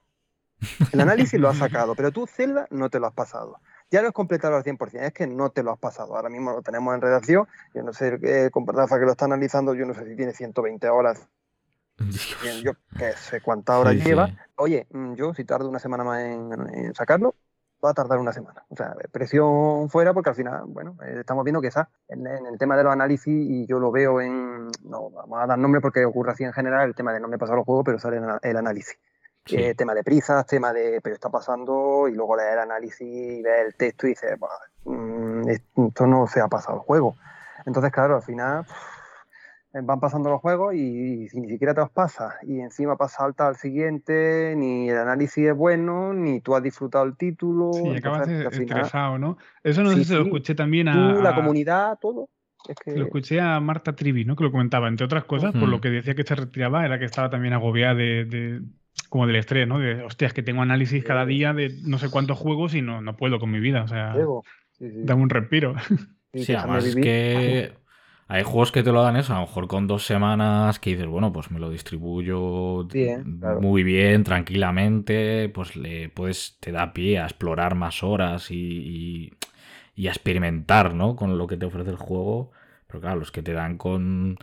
El 0.94 1.02
análisis 1.02 1.38
lo 1.38 1.50
has 1.50 1.58
sacado, 1.58 1.94
pero 1.94 2.12
tú 2.12 2.28
Zelda 2.28 2.66
no 2.70 2.90
te 2.90 3.02
lo 3.02 3.08
has 3.08 3.14
pasado. 3.14 3.60
Ya 3.92 4.02
lo 4.02 4.08
has 4.08 4.14
completado 4.14 4.56
al 4.56 4.64
100%, 4.64 5.02
es 5.02 5.12
que 5.12 5.28
no 5.28 5.50
te 5.50 5.64
lo 5.64 5.74
has 5.74 5.80
pasado. 5.80 6.16
Ahora 6.16 6.30
mismo 6.30 6.54
lo 6.54 6.62
tenemos 6.62 6.96
en 6.96 7.02
redacción. 7.02 7.46
Yo 7.74 7.84
no 7.84 7.92
sé, 7.92 8.20
eh, 8.24 8.50
con 8.52 8.66
Rafa 8.66 8.98
que 8.98 9.06
lo 9.06 9.12
está 9.12 9.26
analizando, 9.26 9.74
yo 9.74 9.86
no 9.86 9.94
sé 9.94 10.06
si 10.06 10.16
tiene 10.16 10.32
120 10.32 10.88
horas 10.88 11.28
yo 12.64 12.74
qué 12.98 13.14
sé 13.14 13.42
cuántas 13.42 13.78
horas 13.78 13.96
lleva. 13.96 14.30
Oye, 14.56 14.88
mm, 14.92 15.14
yo 15.14 15.34
si 15.34 15.46
tardo 15.46 15.70
una 15.70 15.80
semana 15.80 16.04
más 16.04 16.22
en, 16.22 16.94
sacarlo, 16.94 17.36
va 17.86 17.92
a 17.92 17.94
tardar 17.94 18.20
una 18.20 18.34
semana. 18.34 18.64
O 18.70 18.76
sea, 18.76 18.96
presión 19.12 19.90
fuera 19.90 20.14
porque 20.14 20.30
al 20.30 20.36
final, 20.36 20.64
bueno, 20.68 20.98
eh, 21.06 21.18
estamos 21.20 21.44
viendo 21.44 21.62
que 21.62 21.68
está 21.68 21.90
en, 22.08 22.26
el 22.28 22.58
tema 22.58 22.76
de 22.76 22.84
los 22.84 22.94
análisis 22.94 23.34
y 23.34 23.66
yo 23.66 23.80
lo 23.80 23.92
veo 23.92 24.22
en, 24.22 24.68
no 24.84 25.10
vamos 25.12 25.40
a 25.42 25.48
dar 25.48 25.58
nombre 25.58 25.82
porque 25.82 26.06
ocurre 26.06 26.32
así 26.32 26.44
en 26.44 26.54
general, 26.54 26.88
el 26.88 26.96
tema 26.96 27.14
de 27.14 27.20
no 27.20 27.28
me 27.28 27.38
pasa 27.38 27.56
los 27.56 27.66
juegos, 27.66 27.86
pero 27.86 28.00
sale 28.00 28.20
el 28.42 28.58
análisis. 28.58 28.98
Eh, 29.48 29.76
tema 29.76 29.94
de 29.94 30.04
prisas, 30.04 30.46
tema 30.48 30.74
de, 30.74 31.00
pero 31.04 31.14
está 31.14 31.30
pasando 31.30 32.08
y 32.08 32.16
luego 32.16 32.36
leer 32.36 32.54
el 32.54 32.60
análisis 32.60 33.02
y 33.02 33.44
ver 33.44 33.68
el 33.68 33.76
texto 33.76 34.08
y 34.08 34.12
dices, 34.12 34.40
mm, 34.86 35.48
esto 35.48 36.08
no 36.08 36.26
se 36.26 36.42
ha 36.42 36.48
pasado 36.48 36.80
el 36.80 36.84
juego. 36.84 37.16
Entonces, 37.66 37.92
claro, 37.92 38.16
al 38.16 38.24
final 38.24 38.66
van 39.84 40.00
pasando 40.00 40.30
los 40.30 40.42
juegos 40.42 40.74
y, 40.76 41.28
ni 41.34 41.50
siquiera 41.50 41.74
te 41.74 41.82
los 41.82 41.90
pasas 41.90 42.34
y 42.44 42.60
encima 42.60 42.98
pasa 42.98 43.26
alta 43.26 43.48
al 43.48 43.56
siguiente, 43.56 44.54
ni 44.56 44.90
el 44.90 44.98
análisis 44.98 45.48
es 45.48 45.56
bueno, 45.56 46.14
ni 46.14 46.40
tú 46.42 46.56
has 46.56 46.64
disfrutado 46.64 47.06
el 47.06 47.18
título. 47.18 47.72
Sí, 47.74 47.96
acabas 47.98 48.28
estresado, 48.28 49.18
¿no? 49.18 49.38
Eso 49.64 49.84
no 49.84 49.92
sé 49.92 49.98
si 49.98 50.06
se 50.06 50.16
lo 50.16 50.24
escuché 50.24 50.56
también 50.56 50.88
a... 50.88 51.14
la 51.14 51.36
comunidad, 51.36 51.98
todo. 52.00 52.30
Lo 52.88 53.06
escuché 53.06 53.40
a 53.40 53.60
Marta 53.60 53.96
Trivi, 53.96 54.26
¿no? 54.26 54.36
Que 54.36 54.44
lo 54.44 54.52
comentaba, 54.52 54.88
entre 54.88 55.06
otras 55.06 55.26
cosas, 55.26 55.54
por 55.54 55.68
lo 55.68 55.82
que 55.82 55.90
decía 55.90 56.16
que 56.16 56.24
se 56.24 56.34
retiraba, 56.34 56.84
era 56.84 56.98
que 56.98 57.06
estaba 57.06 57.30
también 57.30 57.54
agobiada 57.54 57.94
de, 57.94 58.62
como 59.10 59.28
del 59.28 59.36
estrés, 59.36 59.68
¿no? 59.68 59.78
De, 59.78 60.02
hostias, 60.04 60.34
que 60.34 60.42
tengo 60.42 60.64
análisis 60.64 61.04
cada 61.04 61.26
día 61.26 61.54
de 61.54 61.76
no 61.84 62.00
sé 62.00 62.10
cuántos 62.10 62.40
juegos 62.40 62.74
y 62.74 62.82
no, 62.82 63.02
no 63.02 63.18
puedo 63.18 63.40
con 63.40 63.52
mi 63.52 63.60
vida, 63.60 63.84
o 63.84 63.88
sea, 63.88 64.16
dame 64.80 65.22
un 65.22 65.30
respiro. 65.30 65.76
Sí, 66.38 66.54
además 66.54 66.84
es 66.84 66.98
que 66.98 67.72
hay 68.28 68.44
juegos 68.44 68.72
que 68.72 68.82
te 68.82 68.92
lo 68.92 69.04
dan 69.04 69.18
eso, 69.18 69.34
a 69.34 69.36
lo 69.36 69.46
mejor 69.46 69.68
con 69.68 69.86
dos 69.86 70.04
semanas 70.06 70.80
que 70.80 70.92
dices, 70.92 71.06
bueno, 71.06 71.32
pues 71.32 71.52
me 71.52 71.60
lo 71.60 71.70
distribuyo 71.70 72.88
muy 73.62 73.84
bien, 73.84 74.24
tranquilamente, 74.24 75.50
pues 75.50 75.76
le 75.76 76.10
puedes, 76.10 76.58
te 76.60 76.72
da 76.72 76.92
pie 76.92 77.20
a 77.20 77.26
explorar 77.26 77.76
más 77.76 78.04
horas 78.04 78.50
y, 78.50 79.32
y, 79.96 80.08
a 80.08 80.10
experimentar, 80.10 80.96
¿no? 80.96 81.16
Con 81.16 81.38
lo 81.38 81.46
que 81.46 81.58
te 81.58 81.68
ofrece 81.68 81.92
el 81.92 81.98
juego. 81.98 82.52
Pero 82.88 83.02
claro, 83.02 83.20
los 83.20 83.32
que 83.32 83.44
te 83.44 83.54
dan 83.54 83.78
con, 83.78 84.38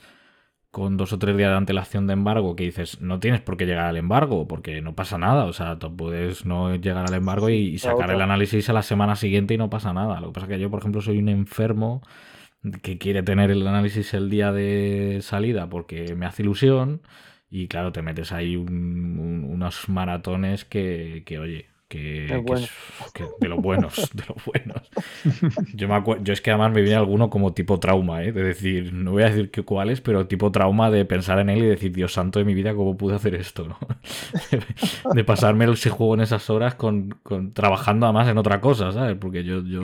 con 0.70 0.96
dos 0.96 1.12
o 1.12 1.18
tres 1.18 1.36
días 1.36 1.50
de 1.50 1.56
antelación 1.56 2.06
de 2.06 2.12
embargo, 2.12 2.54
que 2.54 2.64
dices, 2.64 3.00
no 3.00 3.18
tienes 3.18 3.40
por 3.40 3.56
qué 3.56 3.66
llegar 3.66 3.86
al 3.86 3.96
embargo, 3.96 4.46
porque 4.46 4.80
no 4.80 4.94
pasa 4.94 5.18
nada. 5.18 5.44
O 5.46 5.52
sea, 5.52 5.80
tú 5.80 5.96
puedes 5.96 6.46
no 6.46 6.76
llegar 6.76 7.06
al 7.08 7.14
embargo 7.14 7.50
y 7.50 7.78
sacar 7.78 8.12
el 8.12 8.20
análisis 8.22 8.68
a 8.70 8.72
la 8.74 8.82
semana 8.82 9.16
siguiente 9.16 9.54
y 9.54 9.58
no 9.58 9.70
pasa 9.70 9.92
nada. 9.92 10.20
Lo 10.20 10.28
que 10.28 10.34
pasa 10.34 10.46
es 10.46 10.52
que 10.52 10.60
yo, 10.60 10.70
por 10.70 10.80
ejemplo, 10.80 11.00
soy 11.00 11.18
un 11.18 11.28
enfermo 11.28 12.02
que 12.82 12.98
quiere 12.98 13.22
tener 13.22 13.50
el 13.50 13.66
análisis 13.66 14.14
el 14.14 14.30
día 14.30 14.52
de 14.52 15.18
salida 15.22 15.68
porque 15.68 16.14
me 16.14 16.26
hace 16.26 16.42
ilusión 16.42 17.02
y 17.50 17.68
claro, 17.68 17.92
te 17.92 18.02
metes 18.02 18.32
ahí 18.32 18.56
unos 18.56 19.88
maratones 19.88 20.64
que, 20.64 21.22
que, 21.26 21.38
oye, 21.38 21.68
que, 21.92 22.26
de 23.40 23.48
los 23.48 23.60
buenos, 23.60 24.10
de 24.14 24.24
los 24.26 24.44
buenos. 24.46 24.90
Yo, 25.74 25.88
me 25.88 26.02
yo 26.22 26.32
es 26.32 26.40
que 26.40 26.50
además 26.50 26.72
me 26.72 26.80
viene 26.80 26.96
alguno 26.96 27.28
como 27.28 27.52
tipo 27.52 27.78
trauma, 27.78 28.22
¿eh? 28.22 28.32
de 28.32 28.42
decir, 28.42 28.94
no 28.94 29.12
voy 29.12 29.24
a 29.24 29.26
decir 29.26 29.50
que 29.50 29.62
cuál 29.62 29.90
es, 29.90 30.00
pero 30.00 30.26
tipo 30.26 30.50
trauma 30.50 30.90
de 30.90 31.04
pensar 31.04 31.38
en 31.38 31.50
él 31.50 31.58
y 31.58 31.66
decir, 31.66 31.92
Dios 31.92 32.14
santo 32.14 32.38
de 32.38 32.46
mi 32.46 32.54
vida, 32.54 32.74
¿cómo 32.74 32.96
pude 32.96 33.16
hacer 33.16 33.34
esto? 33.34 33.68
¿no? 33.68 33.78
de 35.14 35.24
pasarme 35.24 35.70
ese 35.70 35.90
juego 35.90 36.14
en 36.14 36.20
esas 36.20 36.48
horas 36.48 36.76
con, 36.76 37.20
trabajando 37.52 38.06
además 38.06 38.28
en 38.28 38.38
otra 38.38 38.60
cosa, 38.60 38.90
¿sabes? 38.92 39.16
Porque 39.18 39.44
yo 39.44 39.62
yo, 39.62 39.82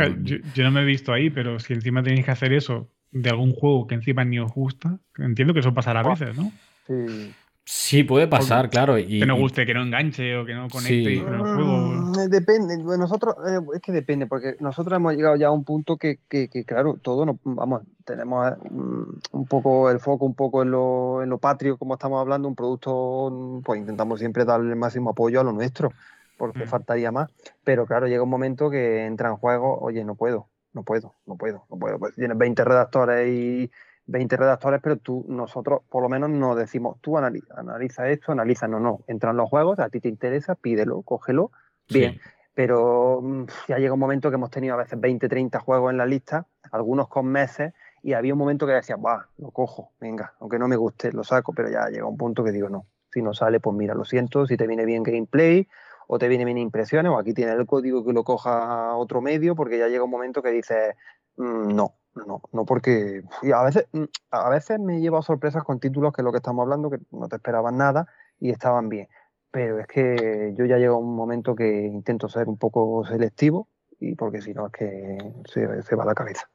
yo 0.54 0.64
no 0.64 0.70
me 0.70 0.80
he 0.80 0.84
visto 0.84 1.12
ahí, 1.12 1.28
pero 1.28 1.58
si 1.60 1.74
encima 1.74 2.02
tenéis 2.02 2.24
que 2.24 2.30
hacer 2.30 2.54
eso 2.54 2.90
de 3.10 3.30
algún 3.30 3.52
juego 3.52 3.86
que 3.86 3.94
encima 3.96 4.24
ni 4.24 4.38
os 4.38 4.50
gusta, 4.52 4.98
entiendo 5.18 5.52
que 5.52 5.60
eso 5.60 5.74
pasará 5.74 6.00
a 6.00 6.08
veces, 6.08 6.36
¿no? 6.36 6.50
Sí. 6.86 7.32
Sí, 7.70 8.02
puede 8.02 8.26
pasar, 8.26 8.70
claro. 8.70 8.98
Y, 8.98 9.20
que 9.20 9.26
no 9.26 9.36
guste, 9.36 9.66
que 9.66 9.74
no 9.74 9.82
enganche 9.82 10.34
o 10.38 10.46
que 10.46 10.54
no 10.54 10.70
conecte 10.70 11.22
con 11.22 11.34
el 11.34 11.40
juego. 11.40 11.76
Mm, 11.76 12.12
depende, 12.30 12.78
nosotros, 12.78 13.34
eh, 13.46 13.60
es 13.74 13.82
que 13.82 13.92
depende, 13.92 14.26
porque 14.26 14.56
nosotros 14.60 14.96
hemos 14.96 15.14
llegado 15.14 15.36
ya 15.36 15.48
a 15.48 15.50
un 15.50 15.64
punto 15.64 15.98
que, 15.98 16.18
que, 16.30 16.48
claro, 16.64 16.94
todo, 16.94 17.26
no, 17.26 17.38
vamos, 17.44 17.82
tenemos 18.06 18.54
mm, 18.70 19.02
un 19.32 19.46
poco 19.46 19.90
el 19.90 20.00
foco, 20.00 20.24
un 20.24 20.34
poco 20.34 20.62
en 20.62 20.70
lo, 20.70 21.22
en 21.22 21.28
lo 21.28 21.36
patrio, 21.36 21.76
como 21.76 21.92
estamos 21.92 22.22
hablando, 22.22 22.48
un 22.48 22.54
producto, 22.54 23.60
pues 23.62 23.78
intentamos 23.78 24.18
siempre 24.18 24.46
darle 24.46 24.70
el 24.70 24.76
máximo 24.76 25.10
apoyo 25.10 25.38
a 25.38 25.44
lo 25.44 25.52
nuestro, 25.52 25.92
porque 26.38 26.64
mm. 26.64 26.68
faltaría 26.68 27.12
más. 27.12 27.28
Pero 27.64 27.84
claro, 27.84 28.06
llega 28.06 28.22
un 28.22 28.30
momento 28.30 28.70
que 28.70 29.04
entra 29.04 29.28
en 29.28 29.36
juego, 29.36 29.78
oye, 29.78 30.06
no 30.06 30.14
puedo, 30.14 30.48
no 30.72 30.84
puedo, 30.84 31.16
no 31.26 31.36
puedo, 31.36 31.66
no 31.68 31.78
puedo. 31.78 31.98
Pues 31.98 32.14
tienes 32.14 32.38
20 32.38 32.64
redactores 32.64 33.28
y 33.28 33.70
20 34.08 34.36
redactores, 34.36 34.80
pero 34.82 34.96
tú, 34.96 35.24
nosotros 35.28 35.82
por 35.88 36.02
lo 36.02 36.08
menos 36.08 36.30
nos 36.30 36.56
decimos, 36.56 36.96
tú 37.00 37.16
analiza, 37.18 38.08
esto, 38.08 38.32
analiza, 38.32 38.66
no, 38.66 38.80
no, 38.80 39.00
entran 39.06 39.36
los 39.36 39.48
juegos, 39.48 39.78
a 39.78 39.90
ti 39.90 40.00
te 40.00 40.08
interesa, 40.08 40.54
pídelo, 40.54 41.02
cógelo, 41.02 41.52
bien. 41.88 42.18
Pero 42.54 43.20
mm, 43.22 43.44
ya 43.68 43.78
llega 43.78 43.92
un 43.92 44.00
momento 44.00 44.30
que 44.30 44.34
hemos 44.34 44.50
tenido 44.50 44.74
a 44.74 44.78
veces 44.78 44.98
20, 44.98 45.28
30 45.28 45.60
juegos 45.60 45.92
en 45.92 45.98
la 45.98 46.06
lista, 46.06 46.46
algunos 46.72 47.06
con 47.06 47.26
meses, 47.26 47.72
y 48.02 48.14
había 48.14 48.32
un 48.32 48.38
momento 48.38 48.66
que 48.66 48.72
decía, 48.72 48.96
va, 48.96 49.28
lo 49.36 49.50
cojo, 49.50 49.92
venga, 50.00 50.34
aunque 50.40 50.58
no 50.58 50.66
me 50.66 50.76
guste, 50.76 51.12
lo 51.12 51.22
saco, 51.22 51.52
pero 51.52 51.68
ya 51.68 51.86
llega 51.88 52.06
un 52.06 52.16
punto 52.16 52.42
que 52.42 52.50
digo, 52.50 52.68
no, 52.68 52.86
si 53.12 53.22
no 53.22 53.34
sale, 53.34 53.60
pues 53.60 53.76
mira, 53.76 53.94
lo 53.94 54.04
siento, 54.04 54.46
si 54.46 54.56
te 54.56 54.66
viene 54.66 54.86
bien 54.86 55.02
gameplay, 55.02 55.68
o 56.08 56.18
te 56.18 56.26
viene 56.26 56.46
bien 56.46 56.58
impresiones, 56.58 57.12
o 57.12 57.18
aquí 57.18 57.34
tiene 57.34 57.52
el 57.52 57.66
código 57.66 58.04
que 58.04 58.12
lo 58.12 58.24
coja 58.24 58.96
otro 58.96 59.20
medio, 59.20 59.54
porque 59.54 59.78
ya 59.78 59.88
llega 59.88 60.02
un 60.02 60.10
momento 60.10 60.42
que 60.42 60.50
dices, 60.50 60.96
mm, 61.36 61.74
no, 61.76 61.97
no, 62.26 62.42
no 62.52 62.64
porque 62.64 63.22
a 63.54 63.62
veces, 63.64 63.86
mm, 63.92 64.04
a 64.30 64.50
veces 64.50 64.78
me 64.78 64.96
he 64.96 65.00
llevado 65.00 65.22
sorpresas 65.22 65.64
con 65.64 65.80
títulos 65.80 66.12
que 66.12 66.22
es 66.22 66.24
lo 66.24 66.32
que 66.32 66.38
estamos 66.38 66.62
hablando, 66.62 66.90
que 66.90 66.98
no 67.10 67.28
te 67.28 67.36
esperaban 67.36 67.76
nada 67.76 68.06
y 68.40 68.50
estaban 68.50 68.88
bien. 68.88 69.08
Pero 69.50 69.78
es 69.78 69.86
que 69.86 70.54
yo 70.56 70.64
ya 70.66 70.78
llego 70.78 70.96
a 70.96 70.98
un 70.98 71.14
momento 71.14 71.54
que 71.54 71.86
intento 71.86 72.28
ser 72.28 72.48
un 72.48 72.58
poco 72.58 73.04
selectivo 73.06 73.68
y 73.98 74.14
porque 74.14 74.40
si 74.40 74.52
no 74.52 74.66
es 74.66 74.72
que 74.72 75.18
se, 75.46 75.96
va 75.96 76.04
la 76.04 76.14
cabeza. 76.14 76.48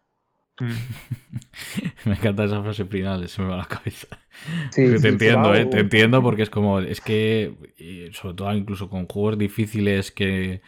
me 2.05 2.13
encanta 2.13 2.43
esa 2.43 2.61
frase 2.61 2.85
final, 2.85 3.27
se 3.27 3.41
me 3.41 3.49
va 3.49 3.57
la 3.57 3.65
cabeza. 3.65 4.07
te 4.73 5.07
entiendo, 5.07 5.55
eh, 5.55 5.65
te 5.65 5.79
entiendo 5.79 6.21
porque 6.21 6.43
es 6.43 6.49
como, 6.49 6.79
es 6.79 7.01
que, 7.01 7.55
sobre 8.13 8.35
todo 8.35 8.53
incluso 8.53 8.89
con 8.89 9.07
juegos 9.07 9.37
difíciles 9.37 10.11
que, 10.11 10.61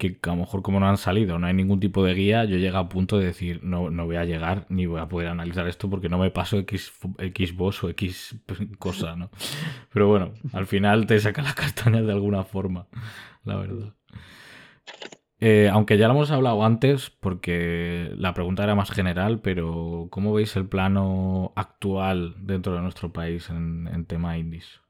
que 0.00 0.18
a 0.22 0.28
lo 0.28 0.36
mejor 0.36 0.62
como 0.62 0.80
no 0.80 0.88
han 0.88 0.96
salido, 0.96 1.38
no 1.38 1.46
hay 1.46 1.54
ningún 1.54 1.78
tipo 1.78 2.02
de 2.04 2.14
guía, 2.14 2.44
yo 2.44 2.56
llego 2.56 2.78
a 2.78 2.88
punto 2.88 3.18
de 3.18 3.26
decir, 3.26 3.60
no, 3.62 3.90
no 3.90 4.06
voy 4.06 4.16
a 4.16 4.24
llegar 4.24 4.66
ni 4.70 4.86
voy 4.86 5.00
a 5.00 5.08
poder 5.08 5.28
analizar 5.28 5.68
esto 5.68 5.88
porque 5.88 6.08
no 6.08 6.18
me 6.18 6.30
paso 6.30 6.58
X, 6.58 6.92
X 7.18 7.54
boss 7.54 7.84
o 7.84 7.90
X 7.90 8.36
cosa, 8.78 9.14
¿no? 9.14 9.30
Pero 9.92 10.08
bueno, 10.08 10.32
al 10.52 10.66
final 10.66 11.06
te 11.06 11.20
saca 11.20 11.42
la 11.42 11.54
castaña 11.54 12.02
de 12.02 12.12
alguna 12.12 12.44
forma, 12.44 12.86
la 13.44 13.56
verdad. 13.56 13.94
Eh, 15.42 15.70
aunque 15.72 15.96
ya 15.96 16.06
lo 16.06 16.14
hemos 16.14 16.30
hablado 16.30 16.64
antes, 16.64 17.10
porque 17.10 18.12
la 18.16 18.34
pregunta 18.34 18.64
era 18.64 18.74
más 18.74 18.90
general, 18.90 19.40
pero 19.40 20.08
¿cómo 20.10 20.34
veis 20.34 20.54
el 20.56 20.66
plano 20.66 21.52
actual 21.56 22.34
dentro 22.38 22.74
de 22.74 22.82
nuestro 22.82 23.12
país 23.12 23.48
en, 23.48 23.88
en 23.88 24.04
tema 24.04 24.36
indies? 24.36 24.80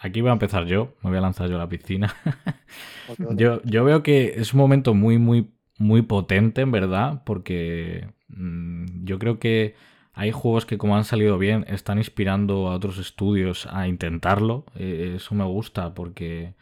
Aquí 0.00 0.22
voy 0.22 0.30
a 0.30 0.32
empezar 0.32 0.64
yo, 0.64 0.94
me 1.02 1.10
voy 1.10 1.18
a 1.18 1.20
lanzar 1.20 1.48
yo 1.48 1.56
a 1.56 1.58
la 1.58 1.68
piscina. 1.68 2.14
yo, 3.36 3.60
yo 3.64 3.84
veo 3.84 4.02
que 4.02 4.34
es 4.36 4.54
un 4.54 4.60
momento 4.60 4.94
muy, 4.94 5.18
muy, 5.18 5.50
muy 5.78 6.00
potente, 6.02 6.62
en 6.62 6.72
verdad, 6.72 7.22
porque 7.24 8.08
mm, 8.28 9.04
yo 9.04 9.18
creo 9.18 9.38
que 9.38 9.74
hay 10.14 10.32
juegos 10.32 10.64
que 10.64 10.78
como 10.78 10.96
han 10.96 11.04
salido 11.04 11.36
bien 11.38 11.66
están 11.68 11.98
inspirando 11.98 12.68
a 12.68 12.74
otros 12.74 12.98
estudios 12.98 13.66
a 13.66 13.88
intentarlo. 13.88 14.64
Eh, 14.74 15.14
eso 15.16 15.34
me 15.34 15.44
gusta 15.44 15.92
porque 15.92 16.54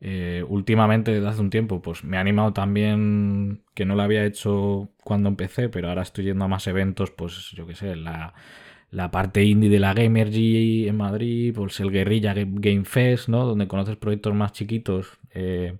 eh, 0.00 0.44
últimamente, 0.48 1.10
desde 1.12 1.28
hace 1.28 1.40
un 1.40 1.50
tiempo, 1.50 1.82
pues 1.82 2.04
me 2.04 2.16
ha 2.16 2.20
animado 2.20 2.52
también 2.52 3.62
que 3.74 3.84
no 3.84 3.96
lo 3.96 4.02
había 4.02 4.24
hecho 4.24 4.90
cuando 5.02 5.28
empecé, 5.28 5.68
pero 5.68 5.88
ahora 5.88 6.02
estoy 6.02 6.26
yendo 6.26 6.44
a 6.44 6.48
más 6.48 6.66
eventos, 6.68 7.10
pues 7.10 7.50
yo 7.52 7.66
qué 7.66 7.74
sé, 7.74 7.96
la 7.96 8.34
la 8.90 9.10
parte 9.10 9.44
indie 9.44 9.68
de 9.68 9.80
la 9.80 9.94
Gamergy 9.94 10.88
en 10.88 10.96
Madrid, 10.96 11.54
pues 11.54 11.78
el 11.80 11.90
Guerrilla 11.90 12.34
Game 12.34 12.84
Fest, 12.84 13.28
¿no? 13.28 13.44
Donde 13.46 13.68
conoces 13.68 13.96
proyectos 13.96 14.34
más 14.34 14.52
chiquitos, 14.52 15.18
eh, 15.32 15.78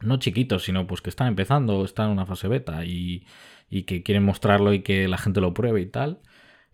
no 0.00 0.18
chiquitos, 0.18 0.64
sino 0.64 0.86
pues 0.86 1.02
que 1.02 1.10
están 1.10 1.28
empezando, 1.28 1.84
están 1.84 2.06
en 2.06 2.12
una 2.12 2.26
fase 2.26 2.48
beta 2.48 2.84
y, 2.84 3.26
que 3.86 4.02
quieren 4.02 4.24
mostrarlo 4.24 4.72
y 4.72 4.82
que 4.82 5.08
la 5.08 5.18
gente 5.18 5.40
lo 5.40 5.54
pruebe 5.54 5.80
y 5.80 5.86
tal. 5.86 6.20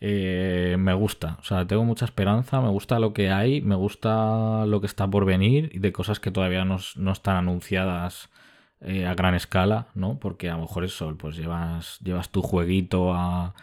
Eh, 0.00 0.76
me 0.78 0.94
gusta, 0.94 1.38
o 1.40 1.44
sea, 1.44 1.66
tengo 1.66 1.84
mucha 1.84 2.04
esperanza, 2.04 2.60
me 2.60 2.68
gusta 2.70 2.98
lo 2.98 3.12
que 3.12 3.30
hay, 3.30 3.60
me 3.60 3.76
gusta 3.76 4.66
lo 4.66 4.80
que 4.80 4.86
está 4.88 5.08
por 5.08 5.24
venir 5.24 5.70
y 5.72 5.78
de 5.78 5.92
cosas 5.92 6.18
que 6.20 6.32
todavía 6.32 6.64
no, 6.64 6.76
están 7.12 7.36
anunciadas 7.36 8.28
eh, 8.80 9.06
a 9.06 9.14
gran 9.14 9.34
escala, 9.34 9.88
¿no? 9.94 10.18
Porque 10.18 10.50
a 10.50 10.54
lo 10.56 10.62
mejor 10.62 10.84
eso, 10.84 11.16
pues 11.16 11.36
llevas, 11.36 12.00
llevas 12.00 12.30
tu 12.30 12.42
jueguito 12.42 13.14
a 13.14 13.54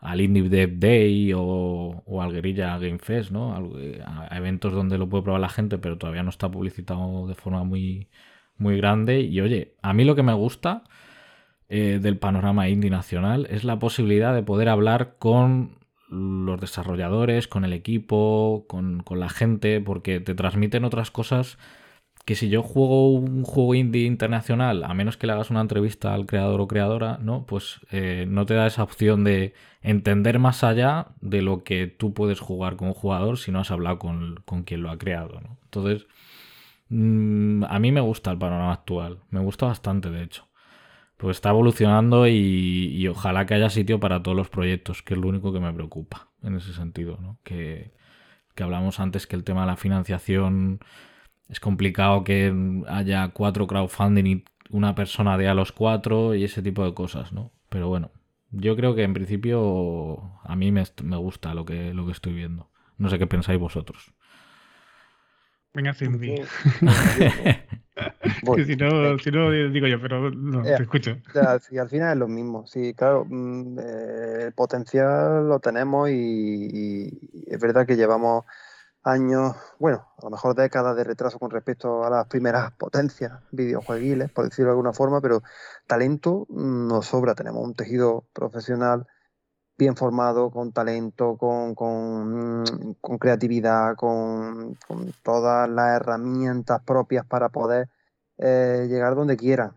al 0.00 0.20
Indie 0.20 0.48
Dev 0.48 0.78
Day 0.78 1.32
o, 1.34 2.02
al 2.20 2.32
Guerrilla 2.32 2.78
Game 2.78 2.98
Fest, 2.98 3.30
¿no? 3.30 3.54
A, 3.54 4.36
eventos 4.36 4.72
donde 4.72 4.98
lo 4.98 5.08
puede 5.08 5.24
probar 5.24 5.40
la 5.40 5.48
gente, 5.48 5.78
pero 5.78 5.98
todavía 5.98 6.22
no 6.22 6.30
está 6.30 6.50
publicitado 6.50 7.26
de 7.26 7.34
forma 7.34 7.64
muy, 7.64 8.08
muy 8.56 8.76
grande. 8.76 9.20
Y 9.20 9.40
oye, 9.40 9.74
a 9.82 9.92
mí 9.92 10.04
lo 10.04 10.14
que 10.14 10.22
me 10.22 10.32
gusta 10.32 10.84
eh, 11.68 11.98
del 12.00 12.18
panorama 12.18 12.68
indie 12.68 12.90
nacional 12.90 13.46
es 13.50 13.64
la 13.64 13.78
posibilidad 13.78 14.34
de 14.34 14.42
poder 14.42 14.68
hablar 14.68 15.16
con 15.18 15.78
los 16.08 16.60
desarrolladores, 16.60 17.46
con 17.46 17.64
el 17.64 17.72
equipo, 17.72 18.64
con, 18.68 19.02
con 19.02 19.20
la 19.20 19.28
gente, 19.28 19.80
porque 19.80 20.18
te 20.20 20.34
transmiten 20.34 20.84
otras 20.84 21.10
cosas 21.10 21.58
que 22.24 22.34
si 22.34 22.48
yo 22.48 22.62
juego 22.62 23.10
un 23.10 23.44
juego 23.44 23.74
indie 23.74 24.06
internacional, 24.06 24.84
a 24.84 24.94
menos 24.94 25.16
que 25.16 25.26
le 25.26 25.32
hagas 25.32 25.50
una 25.50 25.60
entrevista 25.60 26.14
al 26.14 26.26
creador 26.26 26.60
o 26.60 26.68
creadora, 26.68 27.18
¿no? 27.20 27.46
Pues 27.46 27.80
eh, 27.90 28.26
no 28.28 28.46
te 28.46 28.54
da 28.54 28.66
esa 28.66 28.82
opción 28.82 29.24
de 29.24 29.54
entender 29.82 30.38
más 30.38 30.62
allá 30.62 31.08
de 31.20 31.42
lo 31.42 31.64
que 31.64 31.86
tú 31.86 32.12
puedes 32.14 32.40
jugar 32.40 32.76
como 32.76 32.94
jugador 32.94 33.38
si 33.38 33.50
no 33.50 33.60
has 33.60 33.70
hablado 33.70 33.98
con, 33.98 34.42
quien 34.64 34.82
lo 34.82 34.90
ha 34.90 34.98
creado, 34.98 35.40
¿no? 35.40 35.58
Entonces, 35.64 36.06
mm, 36.88 37.64
a 37.64 37.78
mí 37.78 37.92
me 37.92 38.00
gusta 38.00 38.30
el 38.30 38.38
panorama 38.38 38.72
actual, 38.72 39.20
me 39.30 39.40
gusta 39.40 39.66
bastante, 39.66 40.10
de 40.10 40.22
hecho. 40.22 40.46
Pues 41.16 41.36
está 41.38 41.50
evolucionando 41.50 42.26
y, 42.28 42.32
y, 42.96 43.08
ojalá 43.08 43.44
que 43.46 43.54
haya 43.54 43.68
sitio 43.70 44.00
para 44.00 44.22
todos 44.22 44.36
los 44.36 44.48
proyectos, 44.48 45.02
que 45.02 45.14
es 45.14 45.20
lo 45.20 45.28
único 45.28 45.52
que 45.52 45.60
me 45.60 45.72
preocupa 45.72 46.30
en 46.42 46.56
ese 46.56 46.72
sentido, 46.72 47.18
¿no? 47.20 47.38
Que, 47.44 47.92
que 48.54 48.62
hablamos 48.62 49.00
antes 49.00 49.26
que 49.26 49.36
el 49.36 49.44
tema 49.44 49.62
de 49.62 49.66
la 49.68 49.76
financiación 49.76 50.80
es 51.50 51.60
complicado 51.60 52.24
que 52.24 52.54
haya 52.88 53.28
cuatro 53.28 53.66
crowdfunding 53.66 54.26
y 54.26 54.44
una 54.70 54.94
persona 54.94 55.36
dé 55.36 55.48
a 55.48 55.54
los 55.54 55.72
cuatro 55.72 56.34
y 56.34 56.44
ese 56.44 56.62
tipo 56.62 56.84
de 56.84 56.94
cosas, 56.94 57.32
¿no? 57.32 57.50
Pero 57.68 57.88
bueno, 57.88 58.12
yo 58.52 58.76
creo 58.76 58.94
que 58.94 59.02
en 59.02 59.14
principio 59.14 60.40
a 60.44 60.54
mí 60.54 60.70
me, 60.70 60.84
gusta 61.16 61.54
lo 61.54 61.64
que, 61.64 61.92
lo 61.92 62.06
que 62.06 62.12
estoy 62.12 62.34
viendo. 62.34 62.70
No 62.98 63.10
sé 63.10 63.18
qué 63.18 63.26
pensáis 63.26 63.58
vosotros. 63.58 64.14
Venga, 65.72 65.92
Cindy. 65.94 66.36
si, 68.66 68.76
no, 68.76 69.18
si 69.18 69.30
no, 69.30 69.50
digo 69.50 69.86
yo, 69.86 70.00
pero 70.00 70.30
no, 70.30 70.62
te 70.62 70.82
escucho. 70.82 71.16
y 71.70 71.78
al 71.78 71.88
final 71.88 72.12
es 72.12 72.18
lo 72.18 72.28
mismo. 72.28 72.66
Sí, 72.66 72.94
claro, 72.94 73.24
mm, 73.28 73.78
eh, 73.78 74.42
el 74.46 74.52
potencial 74.52 75.48
lo 75.48 75.60
tenemos 75.60 76.10
y 76.10 77.46
es 77.46 77.60
verdad 77.60 77.86
que 77.86 77.96
llevamos 77.96 78.44
años, 79.02 79.56
bueno, 79.78 80.06
a 80.18 80.24
lo 80.24 80.30
mejor 80.30 80.54
décadas 80.54 80.96
de 80.96 81.04
retraso 81.04 81.38
con 81.38 81.50
respecto 81.50 82.04
a 82.04 82.10
las 82.10 82.26
primeras 82.26 82.72
potencias 82.72 83.32
videojueguiles, 83.50 84.30
por 84.30 84.44
decirlo 84.44 84.66
de 84.66 84.72
alguna 84.72 84.92
forma, 84.92 85.20
pero 85.20 85.42
talento 85.86 86.46
nos 86.50 87.06
sobra. 87.06 87.34
Tenemos 87.34 87.64
un 87.64 87.74
tejido 87.74 88.24
profesional 88.32 89.06
bien 89.78 89.96
formado, 89.96 90.50
con 90.50 90.72
talento, 90.72 91.38
con, 91.38 91.74
con, 91.74 92.64
creatividad, 93.18 93.96
con, 93.96 94.76
todas 95.22 95.68
las 95.70 95.96
herramientas 95.96 96.82
propias 96.82 97.24
para 97.24 97.48
poder 97.48 97.88
eh, 98.38 98.86
llegar 98.90 99.14
donde 99.14 99.36
quieran. 99.36 99.76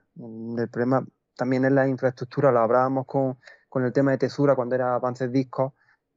El 0.57 0.67
problema 0.69 1.05
también 1.37 1.63
es 1.65 1.71
la 1.71 1.87
infraestructura, 1.87 2.51
lo 2.51 2.59
hablábamos 2.59 3.05
con, 3.05 3.37
con 3.69 3.85
el 3.85 3.93
tema 3.93 4.11
de 4.11 4.17
Tesura 4.17 4.55
cuando 4.55 4.75
era 4.75 4.95
Avances 4.95 5.31
Discos 5.31 5.71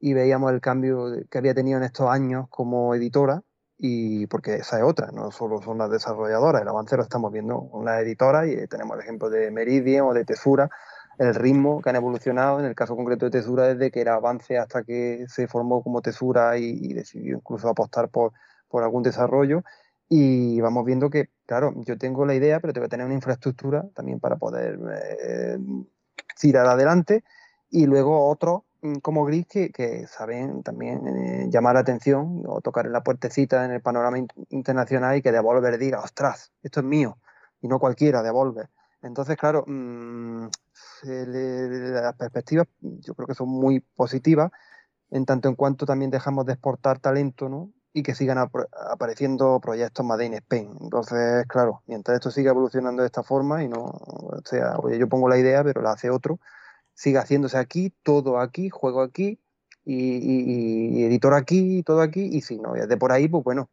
y 0.07 0.15
veíamos 0.15 0.53
el 0.53 0.61
cambio 0.61 1.09
que 1.29 1.39
había 1.39 1.53
tenido 1.53 1.79
en 1.79 1.83
estos 1.83 2.09
años 2.09 2.47
como 2.49 2.95
editora 2.95 3.43
y 3.77 4.29
porque 4.29 4.55
esa 4.55 4.79
es 4.79 4.85
otra, 4.85 5.11
no 5.13 5.33
solo 5.33 5.61
son 5.61 5.79
las 5.79 5.91
desarrolladoras, 5.91 6.63
el 6.63 6.69
avance 6.69 6.97
lo 6.97 7.03
estamos 7.03 7.33
viendo 7.33 7.69
con 7.69 7.85
las 7.85 8.03
editoras 8.03 8.47
y 8.47 8.69
tenemos 8.69 8.97
el 8.97 9.03
ejemplo 9.03 9.31
de 9.31 9.51
Meridian 9.51 10.05
o 10.05 10.15
de 10.15 10.25
Tesura, 10.25 10.71
el 11.19 11.35
ritmo 11.35 11.83
que 11.83 11.91
han 11.91 11.97
evolucionado, 11.97 12.61
en 12.61 12.67
el 12.67 12.77
caso 12.77 12.95
concreto 12.95 13.25
de 13.25 13.33
Tesura, 13.33 13.65
desde 13.75 13.91
que 13.91 14.01
era 14.01 14.15
avance 14.15 14.57
hasta 14.59 14.85
que 14.85 15.25
se 15.27 15.49
formó 15.49 15.83
como 15.83 16.01
Tesura 16.03 16.57
y, 16.57 16.95
decidió 16.95 17.39
incluso 17.39 17.69
apostar 17.69 18.09
por, 18.09 18.33
por 18.69 18.85
algún 18.85 19.03
desarrollo. 19.03 19.65
Y 20.09 20.61
vamos 20.61 20.85
viendo 20.85 21.11
que, 21.11 21.31
claro, 21.47 21.73
yo 21.85 21.99
tengo 21.99 22.27
la 22.27 22.37
idea, 22.37 22.61
pero 22.61 22.73
tengo 22.73 22.85
que 22.85 22.91
tener 22.91 23.07
una 23.07 23.17
infraestructura 23.17 23.85
también 23.93 24.21
para 24.21 24.37
poder 24.37 24.79
eh, 25.27 25.59
tirar 26.39 26.67
adelante. 26.67 27.25
Y 27.71 27.87
luego 27.87 28.29
otros 28.29 28.63
como 29.03 29.25
Gris 29.25 29.47
que, 29.47 30.07
saben 30.09 30.63
también 30.63 31.07
eh, 31.07 31.47
llamar 31.51 31.75
la 31.75 31.81
atención 31.81 32.43
o 32.47 32.61
tocar 32.61 32.87
en 32.87 32.93
la 32.93 33.03
puertecita 33.03 33.65
en 33.65 33.73
el 33.73 33.81
panorama 33.81 34.19
internacional 34.51 35.17
y 35.17 35.23
que 35.23 35.33
Devolver 35.33 35.79
diga, 35.79 36.01
ostras, 36.01 36.53
esto 36.63 36.81
es 36.81 36.87
mío, 36.87 37.19
y 37.61 37.69
no 37.69 37.79
cualquiera, 37.79 38.23
Devolver. 38.23 38.69
Entonces, 39.03 39.37
claro, 39.37 39.65
mmm, 39.67 40.49
las 41.03 42.15
perspectivas 42.15 42.67
yo 42.81 43.15
creo 43.15 43.27
que 43.27 43.35
son 43.35 43.49
muy 43.49 43.81
positivas, 43.81 44.51
en 45.11 45.25
tanto 45.25 45.49
en 45.49 45.55
cuanto 45.55 45.87
también 45.87 46.11
dejamos 46.11 46.47
de 46.47 46.55
exportar 46.55 46.99
talento, 46.99 47.49
¿no? 47.49 47.71
Y 47.93 48.03
que 48.03 48.15
sigan 48.15 48.39
apareciendo 48.39 49.61
proyectos 49.61 50.05
Made 50.05 50.27
in 50.27 50.35
Spain. 50.35 50.77
Entonces, 50.81 51.47
claro, 51.47 51.83
mientras 51.87 52.17
esto 52.17 52.31
siga 52.31 52.51
evolucionando 52.51 53.03
de 53.03 53.07
esta 53.07 53.23
forma 53.23 53.63
y 53.63 53.69
no, 53.69 53.85
o 53.85 54.41
sea, 54.45 54.77
oye, 54.79 54.99
yo 54.99 55.09
pongo 55.09 55.29
la 55.29 55.39
idea, 55.39 55.65
pero 55.65 55.81
la 55.81 55.93
hace 55.93 56.11
otro, 56.11 56.39
siga 56.97 57.21
haciéndose 57.21 57.59
aquí, 57.59 57.93
todo 58.03 58.41
aquí, 58.41 58.71
juego 58.71 59.03
aquí, 59.03 59.39
y, 59.85 61.05
editor 61.05 61.35
aquí, 61.35 61.85
todo 61.85 62.01
aquí, 62.01 62.29
y 62.33 62.41
si 62.41 62.59
no, 62.59 62.73
de 62.73 62.97
por 62.97 63.13
ahí, 63.13 63.29
pues 63.29 63.45
bueno, 63.45 63.71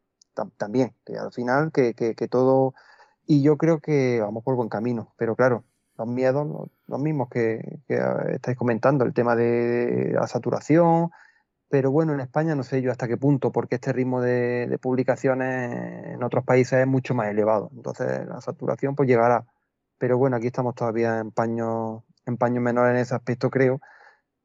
también, 0.56 0.94
que 1.04 1.16
al 1.18 1.32
final 1.32 1.72
que, 1.72 1.94
que, 1.94 2.14
que 2.14 2.28
todo, 2.28 2.74
y 3.26 3.42
yo 3.42 3.56
creo 3.56 3.80
que 3.80 4.20
vamos 4.20 4.44
por 4.44 4.54
buen 4.54 4.68
camino, 4.68 5.12
pero 5.16 5.34
claro, 5.34 5.64
los 5.96 6.06
miedos, 6.06 6.70
los, 6.86 7.00
mismos 7.00 7.28
que, 7.30 7.80
estáis 7.88 8.56
comentando, 8.56 9.04
el 9.04 9.14
tema 9.14 9.34
de 9.34 10.12
la 10.12 10.26
saturación, 10.26 11.10
pero 11.68 11.90
bueno, 11.90 12.12
en 12.12 12.20
España 12.20 12.54
no 12.54 12.62
sé 12.62 12.82
yo 12.82 12.90
hasta 12.90 13.08
qué 13.08 13.16
punto, 13.16 13.50
porque 13.52 13.76
este 13.76 13.92
ritmo 13.92 14.20
de, 14.20 14.78
publicaciones 14.80 16.14
en 16.14 16.22
otros 16.22 16.44
países 16.44 16.80
es 16.80 16.86
mucho 16.86 17.14
más 17.14 17.28
elevado, 17.28 17.70
entonces 17.74 18.26
la 18.26 18.40
saturación 18.40 18.94
pues 18.94 19.08
llegará, 19.08 19.46
pero 19.98 20.18
bueno, 20.18 20.36
aquí 20.36 20.48
estamos 20.48 20.74
todavía 20.74 21.20
en 21.20 21.30
paños 21.30 22.02
en 22.26 22.36
paño 22.36 22.60
menores 22.60 22.94
en 22.94 23.02
ese 23.02 23.14
aspecto 23.14 23.50
creo, 23.50 23.80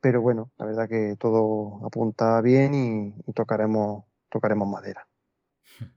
pero 0.01 0.21
bueno, 0.21 0.51
la 0.57 0.65
verdad 0.65 0.89
que 0.89 1.15
todo 1.19 1.85
apunta 1.85 2.41
bien 2.41 2.73
y, 2.73 3.33
tocaremos, 3.33 4.05
tocaremos 4.29 4.67
madera. 4.67 5.07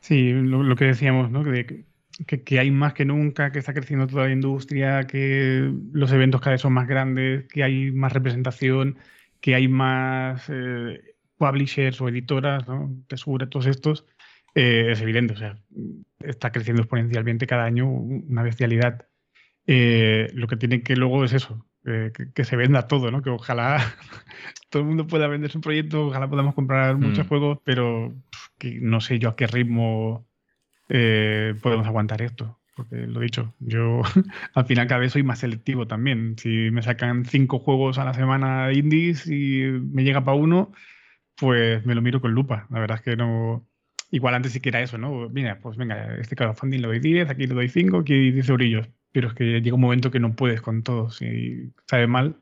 Sí, 0.00 0.30
lo, 0.30 0.76
que 0.76 0.84
decíamos, 0.84 1.32
¿no? 1.32 1.42
Que, 1.42 1.84
que, 2.44 2.60
hay 2.60 2.70
más 2.70 2.94
que 2.94 3.04
nunca, 3.04 3.50
que 3.50 3.58
está 3.58 3.74
creciendo 3.74 4.06
toda 4.06 4.26
la 4.26 4.32
industria, 4.32 5.04
que 5.08 5.68
los 5.92 6.12
eventos 6.12 6.40
cada 6.40 6.52
vez 6.52 6.60
son 6.60 6.74
más 6.74 6.86
grandes, 6.86 7.48
que 7.48 7.64
hay 7.64 7.90
más 7.90 8.12
representación, 8.12 8.98
que 9.40 9.56
hay 9.56 9.66
más 9.66 10.44
eh, 10.48 11.16
publishers 11.38 12.00
o 12.00 12.08
editoras, 12.08 12.68
¿no? 12.68 12.96
Tesura, 13.08 13.50
todos 13.50 13.66
estos, 13.66 14.06
eh, 14.54 14.92
es 14.92 15.00
evidente, 15.00 15.34
o 15.34 15.36
sea, 15.36 15.58
está 16.20 16.50
creciendo 16.50 16.82
exponencialmente 16.82 17.46
cada 17.46 17.64
año 17.64 17.88
una 17.88 18.42
bestialidad. 18.42 19.06
Eh, 19.66 20.30
lo 20.34 20.46
que 20.46 20.56
tiene 20.56 20.82
que 20.82 20.96
luego 20.96 21.24
es 21.24 21.32
eso, 21.32 21.66
que, 21.82 22.44
se 22.44 22.56
venda 22.56 22.88
todo, 22.88 23.10
¿no? 23.10 23.22
Que 23.22 23.30
ojalá 23.30 23.78
todo 24.70 24.82
el 24.82 24.88
mundo 24.88 25.06
pueda 25.06 25.28
vender 25.28 25.50
su 25.50 25.60
proyecto, 25.60 26.06
ojalá 26.06 26.28
podamos 26.28 26.54
comprar 26.54 26.96
muchos 26.96 27.26
mm. 27.26 27.28
juegos, 27.28 27.58
pero 27.64 28.14
que 28.58 28.78
no 28.80 29.00
sé 29.00 29.18
yo 29.18 29.30
a 29.30 29.36
qué 29.36 29.46
ritmo 29.46 30.26
eh, 30.88 31.54
podemos 31.62 31.86
aguantar 31.86 32.22
esto. 32.22 32.58
Porque 32.76 33.06
lo 33.06 33.20
dicho, 33.20 33.54
yo 33.58 34.02
al 34.54 34.66
final 34.66 34.86
cada 34.86 35.00
vez 35.00 35.12
soy 35.12 35.22
más 35.22 35.38
selectivo 35.38 35.86
también. 35.86 36.36
Si 36.38 36.70
me 36.70 36.82
sacan 36.82 37.24
cinco 37.24 37.58
juegos 37.58 37.98
a 37.98 38.04
la 38.04 38.12
semana 38.12 38.70
indies 38.72 39.26
y 39.26 39.62
me 39.62 40.04
llega 40.04 40.24
para 40.24 40.36
uno, 40.36 40.72
pues 41.36 41.84
me 41.86 41.94
lo 41.94 42.02
miro 42.02 42.20
con 42.20 42.32
lupa. 42.32 42.66
La 42.70 42.80
verdad 42.80 42.98
es 42.98 43.02
que 43.02 43.16
no. 43.16 43.66
Igual 44.10 44.34
antes 44.34 44.52
sí 44.52 44.60
que 44.60 44.68
era 44.68 44.82
eso, 44.82 44.98
¿no? 44.98 45.28
Mira, 45.30 45.58
pues 45.60 45.76
venga, 45.76 46.16
este 46.16 46.36
crowdfunding 46.36 46.80
le 46.80 46.88
doy 46.88 47.00
10, 47.00 47.30
aquí 47.30 47.46
le 47.46 47.54
doy 47.54 47.68
5, 47.68 47.98
aquí 47.98 48.30
10 48.30 48.48
eurillos. 48.50 48.88
Pero 49.16 49.28
es 49.28 49.34
que 49.34 49.62
llega 49.62 49.74
un 49.74 49.80
momento 49.80 50.10
que 50.10 50.20
no 50.20 50.36
puedes 50.36 50.60
con 50.60 50.82
todos 50.82 51.22
y 51.22 51.72
sabe 51.86 52.06
mal, 52.06 52.36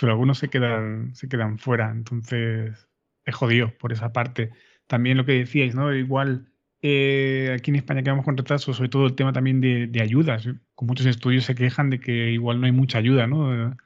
pero 0.00 0.12
algunos 0.12 0.38
se 0.38 0.48
quedan, 0.48 1.14
se 1.14 1.28
quedan 1.28 1.58
fuera. 1.58 1.90
Entonces, 1.90 2.88
es 3.26 3.34
jodido 3.34 3.76
por 3.76 3.92
esa 3.92 4.10
parte. 4.10 4.50
También 4.86 5.18
lo 5.18 5.26
que 5.26 5.32
decíais, 5.32 5.74
¿no? 5.74 5.94
Igual 5.94 6.50
eh, 6.80 7.54
aquí 7.54 7.72
en 7.72 7.76
España 7.76 8.02
quedamos 8.02 8.24
con 8.24 8.38
retraso, 8.38 8.72
sobre 8.72 8.88
todo 8.88 9.04
el 9.04 9.16
tema 9.16 9.34
también 9.34 9.60
de, 9.60 10.00
ayudas. 10.00 10.48
Con 10.74 10.88
muchos 10.88 11.04
estudios 11.04 11.44
se 11.44 11.54
quejan 11.54 11.90
de 11.90 12.00
que 12.00 12.30
igual 12.30 12.58
no 12.58 12.64
hay 12.64 12.72
mucha 12.72 12.96
ayuda, 12.96 13.26
¿no? 13.26 13.76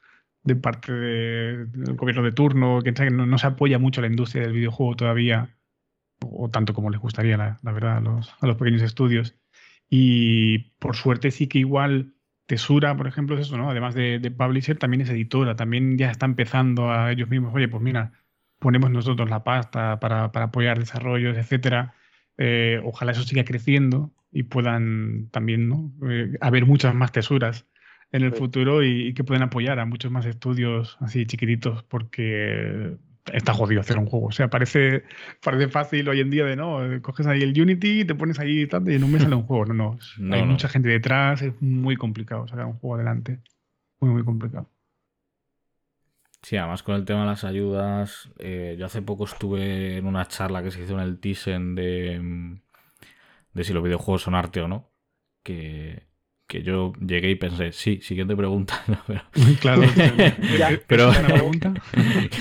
De, 0.44 0.54
parte 0.54 0.92
del 0.92 1.96
gobierno 1.96 2.22
de 2.22 2.30
turno, 2.30 2.82
que 2.82 2.92
no, 3.10 3.36
se 3.36 3.48
apoya 3.48 3.80
mucho 3.80 4.00
a 4.00 4.02
la 4.02 4.10
industria 4.10 4.44
del 4.44 4.52
videojuego 4.52 4.94
todavía, 4.94 5.56
o, 6.24 6.48
tanto 6.50 6.72
como 6.72 6.88
les 6.90 7.00
gustaría, 7.00 7.36
la, 7.36 7.58
verdad, 7.64 7.96
a 7.96 8.00
los, 8.00 8.32
a 8.40 8.46
los, 8.46 8.56
pequeños 8.56 8.82
estudios. 8.82 9.34
Y 9.94 10.70
por 10.78 10.96
suerte 10.96 11.30
sí 11.30 11.48
que 11.48 11.58
igual 11.58 12.14
Tesura, 12.46 12.96
por 12.96 13.06
ejemplo, 13.06 13.36
es 13.36 13.46
eso, 13.46 13.58
¿no? 13.58 13.70
Además 13.70 13.94
de, 13.94 14.18
de 14.18 14.30
publisher, 14.30 14.78
también 14.78 15.02
es 15.02 15.10
editora, 15.10 15.54
también 15.54 15.98
ya 15.98 16.10
está 16.10 16.24
empezando 16.24 16.90
a 16.90 17.12
ellos 17.12 17.28
mismos, 17.28 17.54
oye, 17.54 17.68
pues 17.68 17.82
mira, 17.82 18.12
ponemos 18.58 18.90
nosotros 18.90 19.28
la 19.28 19.44
pasta 19.44 20.00
para, 20.00 20.32
para 20.32 20.46
apoyar 20.46 20.78
desarrollos, 20.78 21.36
etcétera 21.36 21.94
eh, 22.38 22.80
ojalá 22.84 23.12
eso 23.12 23.22
siga 23.22 23.44
creciendo 23.44 24.12
y 24.30 24.44
puedan 24.44 25.28
también 25.30 25.68
¿no? 25.68 25.92
Eh, 26.08 26.36
haber 26.40 26.64
muchas 26.64 26.94
más 26.94 27.12
tesuras 27.12 27.66
en 28.10 28.22
el 28.22 28.32
futuro 28.32 28.82
y, 28.82 29.14
que 29.14 29.24
puedan 29.24 29.42
apoyar 29.42 29.78
a 29.78 29.86
muchos 29.86 30.10
más 30.10 30.26
estudios 30.26 30.96
así 31.00 31.26
chiquititos 31.26 31.82
porque 31.84 32.96
está 33.32 33.52
jodido 33.54 33.80
hacer 33.80 33.98
un 33.98 34.06
juego. 34.06 34.26
O 34.26 34.32
sea, 34.32 34.48
parece, 34.48 35.04
parece 35.42 35.68
fácil 35.68 36.08
hoy 36.08 36.20
en 36.20 36.30
día 36.30 36.44
de 36.44 36.56
no, 36.56 36.80
coges 37.02 37.26
ahí 37.26 37.42
el 37.42 37.60
Unity, 37.60 38.04
te 38.04 38.14
pones 38.14 38.38
ahí 38.38 38.62
y 38.62 38.94
en 38.94 39.04
un 39.04 39.12
mes 39.12 39.22
sale 39.22 39.34
un 39.34 39.44
juego. 39.44 39.66
No, 39.66 39.98
no, 40.18 40.34
hay 40.34 40.44
mucha 40.44 40.68
gente 40.68 40.88
detrás, 40.88 41.42
es 41.42 41.60
muy 41.60 41.96
complicado 41.96 42.46
sacar 42.48 42.66
un 42.66 42.74
juego 42.74 42.96
adelante. 42.96 43.40
Muy, 44.00 44.10
muy 44.10 44.24
complicado. 44.24 44.68
Sí, 46.42 46.56
además 46.56 46.82
con 46.82 46.96
el 46.96 47.04
tema 47.04 47.20
de 47.20 47.26
las 47.26 47.44
ayudas, 47.44 48.28
eh, 48.38 48.74
yo 48.76 48.86
hace 48.86 49.00
poco 49.00 49.24
estuve 49.24 49.98
en 49.98 50.06
una 50.06 50.26
charla 50.26 50.62
que 50.62 50.72
se 50.72 50.82
hizo 50.82 50.94
en 50.94 51.00
el 51.00 51.20
Thyssen 51.20 51.76
de, 51.76 52.18
mm, 52.20 52.60
de 53.54 53.64
si 53.64 53.72
los 53.72 53.84
videojuegos 53.84 54.22
son 54.22 54.34
arte 54.34 54.60
o 54.60 54.66
no, 54.66 54.90
que, 55.44 56.08
que 56.52 56.62
yo 56.62 56.92
llegué 57.00 57.30
y 57.30 57.34
pensé, 57.34 57.72
sí, 57.72 58.00
siguiente 58.02 58.36
pregunta. 58.36 58.84
claro, 59.62 59.84
pero, 60.86 61.10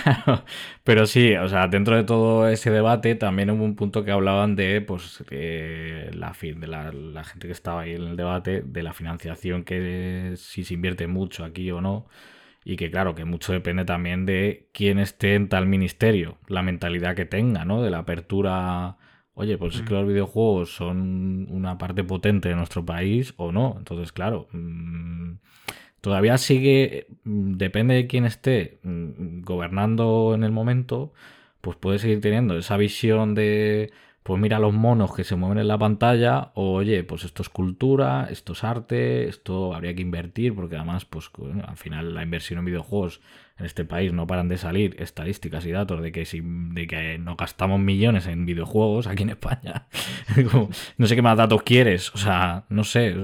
claro, 0.03 0.43
pero 0.83 1.05
sí, 1.05 1.33
o 1.35 1.47
sea, 1.47 1.69
dentro 1.69 1.95
de 1.95 2.03
todo 2.03 2.49
ese 2.49 2.71
debate 2.71 3.15
también 3.15 3.51
hubo 3.51 3.63
un 3.63 3.77
punto 3.77 4.03
que 4.03 4.11
hablaban 4.11 4.57
de, 4.57 4.81
pues, 4.81 5.23
la, 5.29 6.35
de 6.41 6.67
la, 6.67 6.91
la, 6.91 7.23
gente 7.23 7.47
que 7.47 7.53
estaba 7.53 7.83
ahí 7.83 7.93
en 7.93 8.03
el 8.03 8.17
debate, 8.17 8.63
de 8.65 8.83
la 8.83 8.91
financiación, 8.91 9.63
que 9.63 10.33
si 10.35 10.65
se 10.65 10.73
invierte 10.73 11.07
mucho 11.07 11.45
aquí 11.45 11.71
o 11.71 11.79
no 11.79 12.05
y 12.65 12.75
que 12.75 12.91
claro, 12.91 13.15
que 13.15 13.23
mucho 13.23 13.53
depende 13.53 13.85
también 13.85 14.25
de 14.25 14.67
quién 14.73 14.99
esté 14.99 15.35
en 15.35 15.47
tal 15.47 15.67
ministerio, 15.67 16.38
la 16.49 16.63
mentalidad 16.63 17.15
que 17.15 17.25
tenga, 17.25 17.63
¿no? 17.63 17.81
De 17.81 17.89
la 17.89 17.99
apertura, 17.99 18.97
oye, 19.41 19.57
pues 19.57 19.76
es 19.76 19.81
que 19.81 19.93
mm. 19.93 19.97
los 19.97 20.07
videojuegos 20.07 20.76
son 20.76 21.47
una 21.49 21.80
parte 21.80 22.03
potente 22.03 22.49
de 22.49 22.55
nuestro 22.55 22.85
país 22.85 23.34
o 23.38 23.51
no. 23.51 23.76
Entonces, 23.77 24.11
claro, 24.11 24.47
mm, 24.51 25.34
todavía 25.99 26.38
sigue, 26.38 27.07
mm, 27.23 27.53
depende 27.53 27.95
de 27.95 28.07
quién 28.07 28.26
esté 28.26 28.80
gobernando 28.84 30.34
en 30.35 30.43
el 30.43 30.51
momento, 30.51 31.11
pues 31.61 31.76
puede 31.77 31.97
seguir 31.97 32.22
teniendo 32.22 32.55
esa 32.55 32.77
visión 32.77 33.34
de 33.34 33.91
pues 34.23 34.39
mira 34.39 34.60
los 34.60 34.73
monos 34.73 35.15
que 35.15 35.23
se 35.23 35.35
mueven 35.35 35.57
en 35.57 35.68
la 35.68 35.77
pantalla, 35.77 36.52
oye, 36.53 37.03
pues 37.03 37.23
esto 37.23 37.41
es 37.41 37.49
cultura, 37.49 38.27
esto 38.30 38.53
es 38.53 38.64
arte, 38.64 39.27
esto 39.27 39.73
habría 39.73 39.95
que 39.95 40.02
invertir, 40.02 40.53
porque 40.53 40.76
además, 40.76 41.06
pues 41.06 41.31
al 41.68 41.77
final 41.77 42.14
la 42.14 42.22
inversión 42.22 42.60
en 42.60 42.65
videojuegos 42.65 43.22
en 43.57 43.65
este 43.65 43.84
país 43.84 44.14
no 44.14 44.27
paran 44.27 44.48
de 44.48 44.57
salir 44.57 44.95
estadísticas 44.99 45.65
y 45.65 45.72
datos 45.72 46.02
de 46.02 46.11
que 46.11 46.26
si 46.26 46.41
de 46.43 46.88
que 46.88 47.18
no 47.18 47.35
gastamos 47.35 47.80
millones 47.80 48.27
en 48.27 48.45
videojuegos 48.45 49.07
aquí 49.07 49.23
en 49.23 49.30
España. 49.31 49.88
no 50.98 51.07
sé 51.07 51.15
qué 51.15 51.22
más 51.22 51.38
datos 51.38 51.64
quieres, 51.64 52.14
o 52.14 52.18
sea, 52.18 52.65
no 52.69 52.84
sé. 52.84 53.15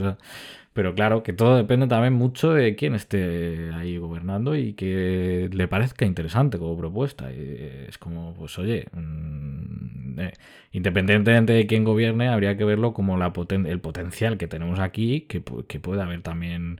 Pero 0.78 0.94
claro, 0.94 1.24
que 1.24 1.34
todo 1.34 1.58
depende 1.58 1.88
también 1.88 2.14
mucho 2.14 2.54
de 2.54 2.76
quién 2.76 2.94
esté 2.94 3.72
ahí 3.74 3.98
gobernando 3.98 4.56
y 4.56 4.74
que 4.74 5.50
le 5.52 5.68
parezca 5.68 6.06
interesante 6.06 6.60
como 6.60 6.78
propuesta. 6.78 7.32
es 7.32 7.98
como, 7.98 8.36
pues 8.36 8.60
oye, 8.60 8.86
mm, 8.94 10.20
eh, 10.20 10.34
independientemente 10.72 11.54
de 11.54 11.66
quién 11.66 11.84
gobierne, 11.84 12.28
habría 12.30 12.58
que 12.58 12.64
verlo 12.64 12.94
como 12.94 13.18
la 13.18 13.34
el 13.50 13.82
potencial 13.82 14.38
que 14.38 14.48
tenemos 14.48 14.78
aquí, 14.80 15.22
que, 15.22 15.44
que 15.68 15.80
puede 15.80 16.04
haber 16.04 16.22
también 16.22 16.80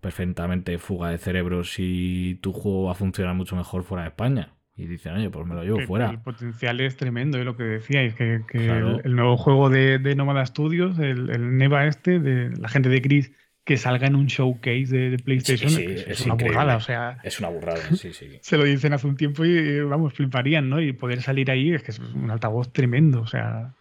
perfectamente 0.00 0.78
fuga 0.78 1.10
de 1.10 1.18
cerebros 1.18 1.72
si 1.72 2.38
tu 2.42 2.52
juego 2.52 2.84
va 2.84 2.92
a 2.92 2.94
funcionar 2.94 3.34
mucho 3.34 3.56
mejor 3.56 3.82
fuera 3.82 4.04
de 4.04 4.10
España. 4.10 4.54
Y 4.82 4.86
dicen, 4.86 5.14
oye, 5.14 5.30
pues 5.30 5.46
me 5.46 5.54
lo 5.54 5.62
llevo 5.62 5.80
fuera. 5.86 6.10
El 6.10 6.18
potencial 6.18 6.80
es 6.80 6.96
tremendo, 6.96 7.38
es 7.38 7.44
lo 7.44 7.56
que 7.56 7.62
decíais, 7.62 8.14
que, 8.14 8.42
el, 8.52 9.14
nuevo 9.14 9.36
juego 9.36 9.70
de, 9.70 9.98
de 9.98 10.14
Nomada 10.14 10.44
Studios, 10.44 10.98
el, 10.98 11.30
el, 11.30 11.56
Neva 11.56 11.86
este, 11.86 12.18
de 12.18 12.50
la 12.56 12.68
gente 12.68 12.88
de 12.88 13.00
Gris, 13.00 13.32
que 13.64 13.76
salga 13.76 14.08
en 14.08 14.16
un 14.16 14.26
showcase 14.26 14.86
de, 14.88 15.18
PlayStation, 15.18 15.70
es, 15.70 16.26
una 16.26 16.34
burrada, 16.34 16.76
o 16.76 16.80
sea... 16.80 17.18
Es 17.22 17.38
una 17.38 17.48
burrada, 17.48 17.80
sí, 17.96 18.12
sí. 18.12 18.38
se 18.40 18.58
lo 18.58 18.64
dicen 18.64 18.92
hace 18.92 19.06
un 19.06 19.16
tiempo 19.16 19.44
y, 19.44 19.80
vamos, 19.82 20.14
fliparían, 20.14 20.68
¿no? 20.68 20.80
Y 20.80 20.92
poder 20.92 21.22
salir 21.22 21.50
ahí 21.50 21.72
es 21.72 21.82
que 21.82 21.92
es 21.92 21.98
un 21.98 22.30
altavoz 22.30 22.72
tremendo, 22.72 23.20
o 23.20 23.26
sea... 23.26 23.74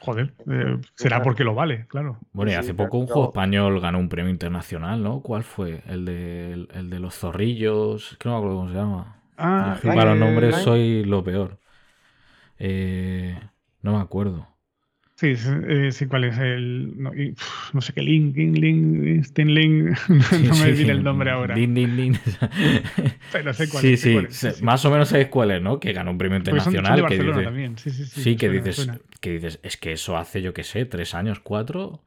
Joder, 0.00 0.32
eh, 0.50 0.78
será 0.94 1.22
porque 1.22 1.44
lo 1.44 1.54
vale, 1.54 1.86
claro. 1.86 2.18
Bueno, 2.32 2.50
y 2.50 2.54
hace 2.54 2.72
poco 2.72 2.96
un 2.96 3.06
juego 3.06 3.28
español 3.28 3.80
ganó 3.80 3.98
un 3.98 4.08
premio 4.08 4.30
internacional, 4.30 5.02
¿no? 5.02 5.20
¿Cuál 5.20 5.44
fue? 5.44 5.82
El 5.86 6.06
de, 6.06 6.52
el, 6.72 6.88
de 6.88 7.00
los 7.00 7.14
zorrillos, 7.16 8.16
que 8.18 8.28
no 8.28 8.34
me 8.34 8.38
acuerdo 8.38 8.56
cómo 8.56 8.68
se 8.70 8.76
llama. 8.76 9.19
Ah, 9.40 9.78
para 9.82 10.14
los 10.14 10.18
nombres 10.18 10.56
soy 10.56 11.04
lo 11.04 11.24
peor. 11.24 11.58
Eh, 12.58 13.38
no 13.82 13.96
me 13.96 14.02
acuerdo. 14.02 14.46
Sí, 15.20 15.34
eh, 15.68 15.92
sí, 15.92 16.06
cuál 16.06 16.24
es 16.24 16.38
el. 16.38 16.94
No, 16.96 17.80
sé 17.82 17.92
qué, 17.92 18.00
Link, 18.00 18.34
Link, 18.36 18.56
Link, 18.56 19.36
Link. 19.36 19.98
no 20.48 20.56
me 20.56 20.72
viene 20.72 20.92
el 20.92 21.02
nombre 21.02 21.30
ahora. 21.30 21.54
Link, 21.54 21.76
Link, 21.76 21.92
Link. 21.92 22.18
Pero 23.32 23.52
sé 23.52 23.68
cuál 23.68 23.82
sí, 23.82 23.92
es. 23.92 24.00
Sí, 24.00 24.16
sí, 24.30 24.64
más 24.64 24.82
o 24.86 24.90
menos 24.90 25.10
sabes 25.10 25.28
cuál 25.28 25.50
es, 25.50 25.60
¿no? 25.60 25.78
Que 25.78 25.92
ganó 25.92 26.10
un 26.10 26.16
premio 26.16 26.38
internacional. 26.38 27.04
Pues 27.06 27.20
que 27.20 27.42
también. 27.42 27.76
Sí, 27.76 27.90
sí, 27.90 28.06
sí. 28.06 28.22
Sí, 28.22 28.36
que, 28.36 28.48
dices, 28.48 28.90
que 29.20 29.32
dices, 29.32 29.60
es 29.62 29.76
que 29.76 29.92
eso 29.92 30.16
hace, 30.16 30.40
yo 30.40 30.54
qué 30.54 30.64
sé, 30.64 30.86
tres 30.86 31.14
años, 31.14 31.38
cuatro. 31.40 32.02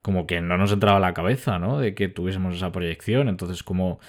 Como 0.00 0.26
que 0.26 0.40
no 0.40 0.56
nos 0.56 0.72
entraba 0.72 0.96
a 0.96 1.00
la 1.00 1.12
cabeza, 1.12 1.58
¿no? 1.58 1.78
De 1.78 1.94
que 1.94 2.08
tuviésemos 2.08 2.56
esa 2.56 2.72
proyección. 2.72 3.28
Entonces, 3.28 3.62
como, 3.62 4.00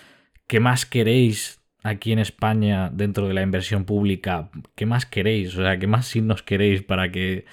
¿qué 0.47 0.61
más 0.61 0.85
queréis 0.85 1.56
aquí 1.87 2.11
en 2.11 2.19
España 2.19 2.89
dentro 2.91 3.27
de 3.27 3.33
la 3.33 3.41
inversión 3.41 3.85
pública? 3.85 4.49
¿Qué 4.75 4.85
más 4.85 5.05
queréis? 5.05 5.57
O 5.57 5.61
sea, 5.63 5.77
¿qué 5.79 5.87
más 5.87 6.05
signos 6.07 6.43
queréis 6.43 6.83
para 6.83 7.11
que 7.11 7.45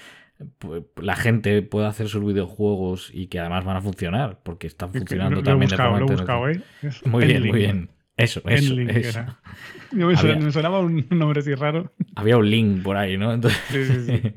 la 1.01 1.15
gente 1.15 1.61
pueda 1.61 1.87
hacer 1.87 2.09
sus 2.09 2.25
videojuegos 2.25 3.09
y 3.13 3.27
que 3.27 3.39
además 3.39 3.63
van 3.63 3.77
a 3.77 3.81
funcionar, 3.81 4.39
porque 4.43 4.67
están 4.67 4.91
funcionando 4.91 5.41
también 5.41 5.71
¿eh? 5.71 6.61
Muy 7.05 7.25
bien, 7.25 7.47
muy 7.47 7.59
bien. 7.59 7.89
Eso, 8.17 8.41
eso, 8.45 8.75
me, 9.91 10.51
sonaba 10.51 10.79
un 10.79 11.05
nombre 11.09 11.41
así 11.41 11.53
raro. 11.53 11.91
Había 12.15 12.37
un 12.37 12.49
link 12.49 12.81
por 12.81 12.95
ahí, 12.95 13.17
¿no? 13.17 13.33
Entonces... 13.33 13.59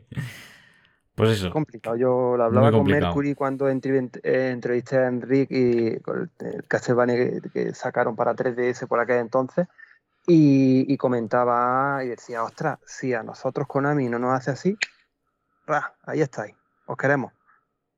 pues 1.14 1.30
eso. 1.30 1.46
Es 1.46 1.52
complicado. 1.52 1.96
Yo 1.96 2.36
lo 2.36 2.44
hablaba 2.44 2.72
con 2.72 2.86
Mercury 2.86 3.34
cuando 3.34 3.68
entrevisté 3.68 4.96
a 4.96 5.08
Enrique 5.08 5.96
y 5.96 6.00
con 6.00 6.28
el 6.40 6.64
Castlevania 6.66 7.40
que, 7.52 7.72
sacaron 7.72 8.16
para 8.16 8.34
3DS 8.34 8.88
por 8.88 8.98
aquel 8.98 9.18
entonces. 9.18 9.68
Y, 10.30 10.94
comentaba 10.98 12.04
y 12.04 12.08
decía, 12.08 12.42
ostras, 12.42 12.78
si 12.84 13.14
a 13.14 13.22
nosotros 13.22 13.66
Konami 13.66 14.10
no 14.10 14.18
nos 14.18 14.34
hace 14.34 14.50
así, 14.50 14.76
ahí 16.04 16.20
estáis, 16.20 16.54
os 16.84 16.98
queremos. 16.98 17.32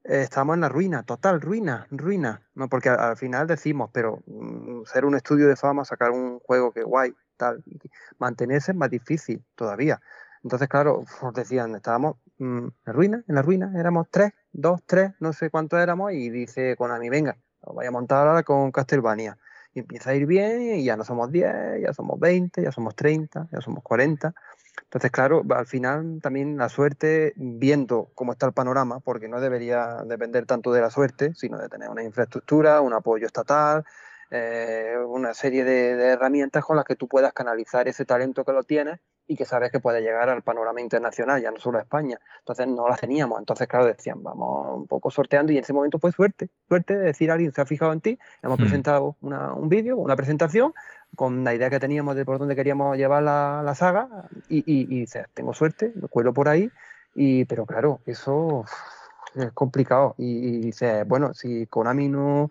estamos 0.04 0.54
en 0.54 0.60
la 0.60 0.68
ruina, 0.68 1.02
total 1.02 1.40
ruina, 1.40 1.88
ruina. 1.90 2.40
No, 2.54 2.68
porque 2.68 2.88
al, 2.88 3.16
final 3.16 3.48
decimos, 3.48 3.90
pero 3.92 4.22
mm, 4.26 4.84
ser 4.84 5.04
un 5.06 5.16
estudio 5.16 5.48
de 5.48 5.56
fama, 5.56 5.84
sacar 5.84 6.12
un 6.12 6.38
juego 6.38 6.72
que 6.72 6.84
guay, 6.84 7.12
tal, 7.36 7.64
mantenerse 8.18 8.70
es 8.70 8.76
más 8.76 8.90
difícil 8.90 9.44
todavía. 9.56 10.00
Entonces, 10.44 10.68
claro, 10.68 11.04
pues 11.20 11.34
decían, 11.34 11.74
estábamos 11.74 12.16
mm, 12.38 12.58
en 12.58 12.72
la 12.84 12.92
ruina, 12.92 13.24
en 13.26 13.34
la 13.34 13.42
ruina, 13.42 13.72
éramos 13.76 14.06
tres, 14.08 14.32
dos, 14.52 14.80
tres, 14.86 15.14
no 15.18 15.32
sé 15.32 15.50
cuántos 15.50 15.80
éramos, 15.80 16.12
y 16.12 16.30
dice 16.30 16.76
Konami, 16.76 17.08
venga, 17.08 17.36
os 17.62 17.74
voy 17.74 17.86
a 17.86 17.90
montar 17.90 18.28
ahora 18.28 18.44
con 18.44 18.70
Castlevania. 18.70 19.36
Empieza 19.74 20.10
a 20.10 20.14
ir 20.14 20.26
bien, 20.26 20.62
y 20.76 20.84
ya 20.84 20.96
no 20.96 21.04
somos 21.04 21.30
10, 21.30 21.80
ya 21.80 21.92
somos 21.92 22.18
20, 22.18 22.62
ya 22.62 22.72
somos 22.72 22.94
30, 22.96 23.48
ya 23.52 23.60
somos 23.60 23.84
40. 23.84 24.34
Entonces, 24.82 25.10
claro, 25.12 25.44
al 25.50 25.66
final 25.66 26.18
también 26.20 26.56
la 26.56 26.68
suerte, 26.68 27.32
viendo 27.36 28.10
cómo 28.14 28.32
está 28.32 28.46
el 28.46 28.52
panorama, 28.52 28.98
porque 29.00 29.28
no 29.28 29.40
debería 29.40 30.02
depender 30.04 30.46
tanto 30.46 30.72
de 30.72 30.80
la 30.80 30.90
suerte, 30.90 31.32
sino 31.34 31.58
de 31.58 31.68
tener 31.68 31.88
una 31.88 32.02
infraestructura, 32.02 32.80
un 32.80 32.92
apoyo 32.92 33.26
estatal, 33.26 33.84
eh, 34.32 34.94
una 35.08 35.34
serie 35.34 35.64
de, 35.64 35.90
herramientas 36.06 36.64
con 36.64 36.76
las 36.76 36.84
que 36.84 36.94
tú 36.94 37.08
puedas 37.08 37.32
canalizar 37.32 37.88
ese 37.88 38.04
talento 38.04 38.44
que 38.44 38.52
lo 38.52 38.62
tienes 38.62 39.00
y 39.26 39.36
que 39.36 39.44
sabes 39.44 39.72
que 39.72 39.80
puede 39.80 40.02
llegar 40.02 40.28
al 40.28 40.42
panorama 40.42 40.80
internacional, 40.80 41.42
ya 41.42 41.50
no 41.50 41.58
solo 41.58 41.78
a 41.78 41.82
España. 41.82 42.20
Entonces 42.38 42.68
no 42.68 42.88
las 42.88 43.00
teníamos. 43.00 43.40
Entonces, 43.40 43.66
claro, 43.66 43.86
decían, 43.86 44.22
vamos 44.22 44.78
un 44.78 44.86
poco 44.86 45.10
sorteando 45.10 45.52
y 45.52 45.58
en 45.58 45.64
ese 45.64 45.72
momento 45.72 45.98
fue 45.98 46.12
suerte. 46.12 46.48
Suerte 46.68 46.96
de 46.96 47.06
decir, 47.06 47.30
alguien 47.30 47.52
se 47.52 47.60
ha 47.60 47.66
fijado 47.66 47.92
en 47.92 48.00
ti, 48.00 48.18
hemos 48.42 48.58
hmm. 48.58 48.62
presentado 48.62 49.16
un 49.20 49.68
vídeo, 49.68 49.96
una 49.96 50.16
presentación 50.16 50.74
con 51.16 51.42
la 51.42 51.54
idea 51.54 51.70
que 51.70 51.80
teníamos 51.80 52.14
de 52.14 52.24
por 52.24 52.38
dónde 52.38 52.54
queríamos 52.54 52.96
llevar 52.96 53.22
la, 53.22 53.74
saga 53.74 54.28
y, 54.48 54.62
y, 54.66 55.06
tengo 55.34 55.54
suerte, 55.54 55.92
me 55.96 56.06
cuelo 56.08 56.32
por 56.32 56.48
ahí, 56.48 56.70
y, 57.14 57.44
pero 57.46 57.66
claro, 57.66 58.00
eso 58.06 58.64
es 59.34 59.50
complicado. 59.52 60.14
Y, 60.18 60.56
y 60.56 60.60
dices, 60.60 61.06
bueno, 61.06 61.34
si 61.34 61.66
Konami 61.66 62.08
no 62.08 62.50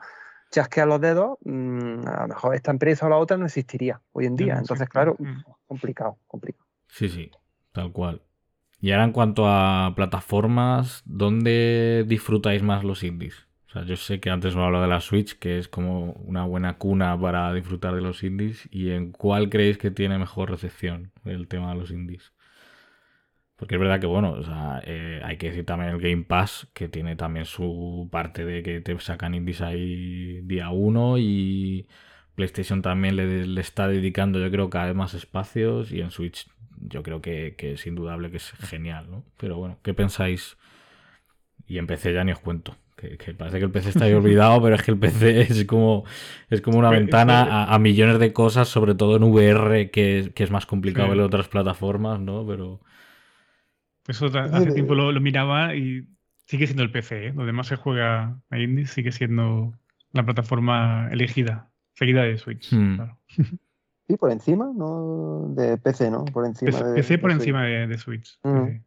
chasquea 0.51 0.85
los 0.85 1.01
dedos, 1.01 1.37
mm, 1.43 2.07
a 2.07 2.21
lo 2.21 2.27
mejor 2.29 2.55
esta 2.55 2.71
empresa 2.71 3.05
o 3.05 3.09
la 3.09 3.17
otra 3.17 3.37
no 3.37 3.45
existiría 3.45 4.01
hoy 4.11 4.25
en 4.25 4.35
día. 4.35 4.57
Entonces, 4.57 4.87
claro, 4.89 5.17
complicado, 5.67 6.17
complicado. 6.27 6.65
Sí, 6.87 7.09
sí, 7.09 7.31
tal 7.71 7.91
cual. 7.91 8.21
Y 8.81 8.91
ahora 8.91 9.03
en 9.03 9.11
cuanto 9.11 9.47
a 9.47 9.93
plataformas, 9.95 11.03
¿dónde 11.05 12.05
disfrutáis 12.07 12.63
más 12.63 12.83
los 12.83 13.03
indies? 13.03 13.47
O 13.67 13.71
sea, 13.71 13.83
yo 13.83 13.95
sé 13.97 14.19
que 14.19 14.31
antes 14.31 14.55
os 14.55 14.61
hablo 14.61 14.81
de 14.81 14.87
la 14.87 14.99
Switch, 14.99 15.37
que 15.37 15.59
es 15.59 15.67
como 15.67 16.13
una 16.13 16.43
buena 16.43 16.77
cuna 16.77 17.19
para 17.19 17.53
disfrutar 17.53 17.93
de 17.93 18.01
los 18.01 18.23
indies. 18.23 18.67
¿Y 18.71 18.91
en 18.91 19.11
cuál 19.11 19.49
creéis 19.49 19.77
que 19.77 19.91
tiene 19.91 20.17
mejor 20.17 20.49
recepción 20.49 21.11
el 21.23 21.47
tema 21.47 21.73
de 21.73 21.79
los 21.79 21.91
indies? 21.91 22.33
Porque 23.59 23.75
es 23.75 23.81
verdad 23.81 23.99
que, 23.99 24.07
bueno, 24.07 24.31
o 24.31 24.43
sea, 24.43 24.81
eh, 24.85 25.21
hay 25.23 25.37
que 25.37 25.49
decir 25.49 25.65
también 25.65 25.91
el 25.91 25.99
Game 25.99 26.23
Pass, 26.23 26.67
que 26.73 26.87
tiene 26.87 27.15
también 27.15 27.45
su 27.45 28.07
parte 28.09 28.45
de 28.45 28.63
que 28.63 28.79
te 28.79 28.97
sacan 28.99 29.35
indies 29.35 29.61
ahí 29.61 30.39
día 30.43 30.69
uno 30.69 31.17
y 31.17 31.85
PlayStation 32.35 32.81
también 32.81 33.17
le, 33.17 33.45
le 33.45 33.61
está 33.61 33.89
dedicando, 33.89 34.39
yo 34.39 34.49
creo, 34.49 34.69
cada 34.69 34.85
vez 34.85 34.95
más 34.95 35.13
espacios 35.13 35.91
y 35.91 35.99
en 35.99 36.09
Switch 36.09 36.47
yo 36.81 37.03
creo 37.03 37.21
que, 37.21 37.55
es 37.57 37.85
indudable 37.87 38.31
que 38.31 38.37
es 38.37 38.51
genial, 38.51 39.09
¿no? 39.09 39.23
Pero 39.37 39.57
bueno, 39.57 39.77
¿qué 39.83 39.93
pensáis? 39.93 40.57
Y 41.67 41.77
empecé 41.77 42.13
ya 42.13 42.23
ni 42.23 42.31
os 42.31 42.39
cuento. 42.39 42.75
Que, 42.95 43.33
parece 43.33 43.59
que 43.59 43.65
el 43.65 43.71
PC 43.71 43.89
está 43.89 44.05
ahí 44.05 44.13
olvidado, 44.13 44.61
pero 44.61 44.75
es 44.75 44.83
que 44.83 44.91
el 44.91 44.97
PC 44.97 45.41
es 45.41 45.65
como, 45.65 46.03
es 46.49 46.61
como 46.61 46.79
una 46.79 46.89
ventana 46.89 47.65
a, 47.65 47.79
millones 47.79 48.19
de 48.19 48.33
cosas, 48.33 48.67
sobre 48.67 48.95
todo 48.95 49.15
en 49.15 49.23
VR, 49.23 49.89
que, 49.89 50.31
es 50.35 50.51
más 50.51 50.65
complicado 50.65 51.09
ver 51.09 51.19
otras 51.21 51.47
plataformas, 51.47 52.19
¿no? 52.19 52.45
Pero. 52.45 52.81
Eso 54.09 54.25
hace 54.25 54.71
tiempo 54.71 54.95
lo, 54.95 55.19
miraba 55.21 55.75
y 55.75 56.07
sigue 56.45 56.65
siendo 56.65 56.83
el 56.83 56.91
PC, 56.91 57.27
¿eh? 57.27 57.33
Lo 57.35 57.45
demás 57.45 57.67
se 57.67 57.75
juega 57.75 58.41
a 58.49 58.59
Indie, 58.59 58.87
sigue 58.87 59.11
siendo 59.11 59.73
la 60.11 60.25
plataforma 60.25 61.07
elegida, 61.11 61.69
seguida 61.93 62.23
de 62.23 62.37
Switch. 62.37 62.73
Hmm. 62.73 62.95
Claro. 62.95 63.17
Sí, 64.09 64.17
por 64.17 64.31
encima, 64.31 64.71
¿no? 64.75 65.49
De 65.49 65.77
PC, 65.77 66.09
¿no? 66.09 66.25
Por 66.25 66.43
encima 66.47 66.71
PC, 66.71 66.83
de, 66.83 66.93
PC 66.95 67.17
por 67.19 67.29
encima 67.29 67.63
de, 67.63 67.95
Switch. 67.99 68.39
Mm. 68.41 68.81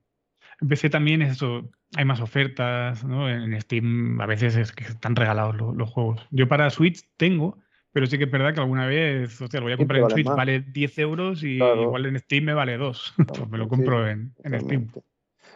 En 0.61 0.69
PC 0.69 0.91
también 0.91 1.23
es 1.23 1.35
eso, 1.37 1.71
hay 1.95 2.05
más 2.05 2.21
ofertas, 2.21 3.05
¿no? 3.05 3.31
En 3.31 3.59
Steam 3.61 4.21
a 4.21 4.27
veces 4.27 4.57
es 4.57 4.73
que 4.73 4.83
están 4.83 5.15
regalados 5.15 5.55
los, 5.55 5.89
juegos. 5.89 6.27
Yo 6.33 6.49
para 6.49 6.69
Switch 6.71 7.05
tengo, 7.17 7.57
pero 7.93 8.07
sí 8.07 8.19
que 8.19 8.25
es 8.25 8.31
verdad 8.33 8.53
que 8.53 8.61
alguna 8.61 8.87
vez, 8.87 9.41
o 9.41 9.47
sea, 9.47 9.61
lo 9.61 9.67
voy 9.67 9.75
a 9.75 9.77
comprar 9.77 10.01
en 10.01 10.11
Switch, 10.11 10.27
vale 10.27 10.61
10 10.61 10.99
euros 10.99 11.45
y 11.45 11.59
igual 11.59 12.07
en 12.07 12.19
Steam 12.19 12.45
me 12.45 12.55
vale 12.55 12.77
2. 12.77 13.15
pues 13.29 13.49
me 13.51 13.59
lo 13.59 13.69
compro 13.69 14.09
en, 14.09 14.35
Steam. 14.45 14.89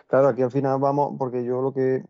Claro, 0.06 0.28
aquí 0.28 0.42
al 0.42 0.50
final 0.50 0.78
vamos, 0.78 1.14
porque 1.18 1.44
yo 1.44 1.60
lo 1.60 1.72
que 1.72 2.04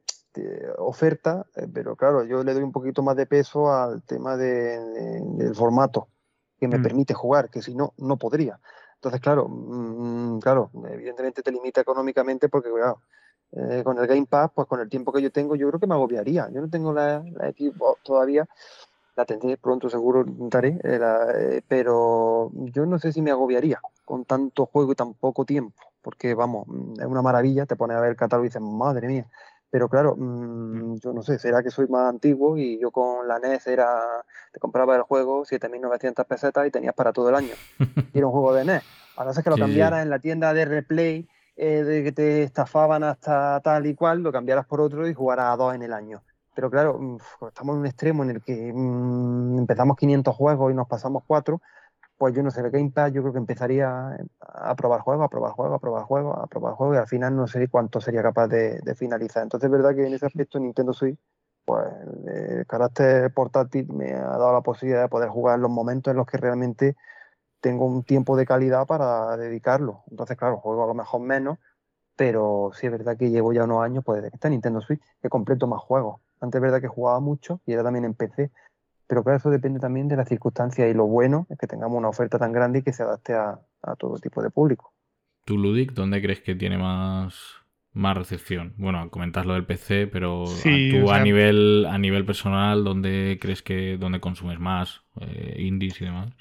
oferta, 0.79 1.47
eh, 1.57 1.67
pero 1.73 1.97
claro, 1.97 2.25
yo 2.25 2.43
le 2.43 2.53
doy 2.55 2.63
un 2.63 2.73
poquito 2.73 3.03
más 3.03 3.17
de 3.17 3.27
peso 3.27 3.73
al 3.73 4.03
tema 4.03 4.37
del 4.37 5.55
formato 5.55 6.09
que 6.59 6.69
me 6.69 6.79
mm. 6.79 6.83
permite 6.83 7.15
jugar, 7.15 7.51
que 7.51 7.63
si 7.63 7.75
no, 7.75 7.95
no 7.99 8.17
podría. 8.17 8.59
Entonces, 8.95 9.21
claro, 9.21 9.49
mm, 9.49 10.39
claro, 10.41 10.71
evidentemente 10.91 11.43
te 11.43 11.53
limita 11.53 11.81
económicamente 11.81 12.49
porque, 12.49 12.71
claro, 12.71 13.03
eh, 13.53 13.83
con 13.85 13.99
el 13.99 14.07
Game 14.07 14.27
Pass, 14.27 14.51
pues 14.55 14.67
con 14.67 14.81
el 14.81 14.89
tiempo 14.89 15.13
que 15.13 15.23
yo 15.23 15.31
tengo, 15.31 15.55
yo 15.55 15.69
creo 15.69 15.81
que 15.81 15.87
me 15.87 15.95
agobiaría. 15.95 16.49
Yo 16.53 16.61
no 16.61 16.69
tengo 16.69 16.93
la, 16.93 17.23
la 17.33 17.51
Xbox 17.51 18.03
todavía, 18.03 18.47
la 19.17 19.25
tendré 19.25 19.57
pronto, 19.57 19.89
seguro, 19.89 20.25
daré, 20.27 20.79
eh, 20.85 21.01
eh, 21.01 21.63
pero 21.67 22.51
yo 22.53 22.85
no 22.85 22.99
sé 22.99 23.13
si 23.13 23.23
me 23.23 23.31
agobiaría 23.31 23.81
con 24.05 24.25
tanto 24.25 24.67
juego 24.67 24.93
y 24.93 24.95
tan 24.95 25.15
poco 25.15 25.45
tiempo, 25.45 25.83
porque 26.03 26.35
vamos, 26.35 26.69
mm, 26.69 27.01
es 27.01 27.07
una 27.07 27.23
maravilla, 27.23 27.67
te 27.67 27.77
pones 27.77 27.97
a 27.97 28.01
ver 28.01 28.11
el 28.11 28.17
catálogo 28.17 28.45
y 28.45 28.49
dices, 28.49 28.61
madre 28.61 29.09
mía, 29.09 29.27
pero 29.71 29.89
claro, 29.89 30.15
mm, 30.17 30.97
yo 31.01 31.13
no 31.15 31.23
sé, 31.23 31.39
será 31.39 31.63
que 31.63 31.71
soy 31.71 31.89
más 31.89 32.09
antiguo 32.11 32.59
y 32.59 32.79
yo 32.79 32.91
con 32.91 33.27
la 33.27 33.39
NES 33.39 33.67
era, 33.69 34.01
te 34.53 34.61
compraba 34.61 34.95
el 34.97 35.03
juego 35.03 35.45
7.900 35.45 36.27
pesetas 36.27 36.67
y 36.67 36.71
tenías 36.71 36.95
para 36.95 37.13
todo 37.13 37.31
el 37.31 37.35
año. 37.35 37.55
Y 38.15 38.19
era 38.19 38.27
un 38.27 38.33
juego 38.33 38.55
de 38.55 38.65
NES. 38.65 38.83
Ahora 39.17 39.31
es 39.31 39.43
que 39.43 39.51
lo 39.51 39.57
cambiaras 39.57 40.03
en 40.03 40.11
la 40.11 40.19
tienda 40.19 40.53
de 40.53 40.67
replay, 40.67 41.29
eh, 41.57 41.83
de 41.85 42.05
que 42.05 42.13
te 42.13 42.43
estafaban 42.43 43.03
hasta 43.03 43.61
tal 43.61 43.87
y 43.87 43.95
cual, 43.95 44.23
lo 44.23 44.31
cambiaras 44.31 44.67
por 44.67 44.81
otro 44.83 45.09
y 45.09 45.15
jugaras 45.15 45.55
a 45.55 45.57
dos 45.57 45.75
en 45.75 45.83
el 45.83 45.95
año. 45.95 46.23
Pero 46.57 46.71
claro, 46.71 46.99
mm, 46.99 47.19
estamos 47.49 47.75
en 47.75 47.81
un 47.81 47.87
extremo 47.87 48.25
en 48.25 48.31
el 48.31 48.43
que 48.43 48.73
mm, 48.75 49.59
empezamos 49.59 49.97
500 49.97 50.35
juegos 50.35 50.73
y 50.73 50.75
nos 50.75 50.89
pasamos 50.89 51.23
cuatro, 51.27 51.61
pues 52.17 52.35
yo 52.35 52.43
no 52.43 52.51
sé, 52.51 52.61
el 52.63 52.71
Game 52.71 52.91
Pass 52.91 53.13
yo 53.13 53.23
creo 53.23 53.33
que 53.35 53.39
empezaría 53.39 54.17
a 54.41 54.75
probar 54.77 55.03
juegos, 55.03 55.27
a 55.27 55.29
probar 55.29 55.53
juegos, 55.53 55.77
a 55.77 55.79
probar 55.79 56.05
juegos, 56.05 56.39
a 56.39 56.47
probar 56.47 56.75
juegos 56.75 56.97
y 56.97 56.99
al 56.99 57.09
final 57.09 57.37
no 57.37 57.47
sé 57.47 57.69
cuánto 57.69 58.01
sería 58.01 58.23
capaz 58.23 58.49
de, 58.49 58.81
finalizar. 58.97 59.43
Entonces 59.43 59.67
es 59.69 59.73
verdad 59.73 59.95
que 59.95 60.07
en 60.07 60.15
ese 60.15 60.27
aspecto 60.27 60.59
Nintendo 60.59 60.93
Switch, 60.95 61.19
pues 61.67 61.87
el 62.27 62.67
carácter 62.67 63.33
portátil 63.35 63.93
me 63.93 64.13
ha 64.15 64.23
dado 64.39 64.53
la 64.55 64.63
posibilidad 64.63 65.03
de 65.03 65.09
poder 65.09 65.29
jugar 65.29 65.57
en 65.57 65.63
los 65.63 65.71
momentos 65.71 66.11
en 66.13 66.17
los 66.17 66.27
que 66.27 66.39
realmente 66.39 66.97
tengo 67.61 67.87
un 67.87 68.05
tiempo 68.05 68.37
de 68.37 68.47
calidad 68.47 68.87
para 68.87 69.37
dedicarlo. 69.37 70.05
Entonces, 70.11 70.37
claro, 70.39 70.59
juego 70.59 70.85
a 70.85 70.87
lo 70.87 70.95
mejor 70.95 71.21
menos, 71.21 71.59
pero 72.17 72.71
sí 72.75 72.87
es 72.87 72.93
verdad 72.93 73.17
que 73.19 73.31
llevo 73.31 73.53
ya 73.53 73.65
unos 73.65 73.83
años, 73.85 74.05
pues 74.05 74.19
desde 74.19 74.31
que 74.31 74.37
está 74.37 74.49
Nintendo 74.49 74.81
Switch, 74.81 75.03
que 75.21 75.29
completo 75.29 75.67
más 75.67 75.81
juegos. 75.81 76.21
Antes 76.41 76.59
es 76.59 76.63
verdad 76.63 76.81
que 76.81 76.89
jugaba 76.89 77.21
mucho 77.21 77.61
y 77.67 77.73
era 77.73 77.83
también 77.83 78.05
en 78.05 78.15
PC, 78.15 78.51
pero 79.07 79.23
claro, 79.23 79.39
eso 79.39 79.51
depende 79.51 79.79
también 79.81 80.09
de 80.09 80.17
las 80.17 80.29
circunstancias 80.29 80.91
y 80.91 80.95
lo 80.95 81.07
bueno 81.07 81.47
es 81.49 81.59
que 81.59 81.67
tengamos 81.67 81.97
una 81.97 82.09
oferta 82.09 82.39
tan 82.39 82.53
grande 82.53 82.81
y 82.81 82.83
que 82.83 82.93
se 82.93 83.03
adapte 83.03 83.35
a, 83.35 83.61
todo 83.99 84.19
tipo 84.19 84.43
de 84.43 84.51
público. 84.51 84.93
¿Tú, 85.45 85.57
Ludic, 85.57 85.93
dónde 85.93 86.21
crees 86.21 86.41
que 86.41 86.57
tiene 86.57 86.77
más, 86.77 87.37
más 87.93 88.17
recepción? 88.17 88.75
Bueno, 88.79 89.09
comentas 89.11 89.47
lo 89.47 89.55
del 89.55 89.65
PC, 89.65 90.09
pero 90.09 90.45
tú 90.45 91.11
a, 91.13 91.21
nivel, 91.21 91.87
a 91.89 91.99
nivel 91.99 92.27
personal, 92.27 92.83
¿dónde 92.83 93.39
crees 93.41 93.63
que 93.63 93.97
dónde 93.97 94.19
consumes 94.19 94.59
más? 94.59 95.03
Eh, 95.21 95.57
indies 95.61 96.01
y 96.01 96.07
demás. 96.07 96.33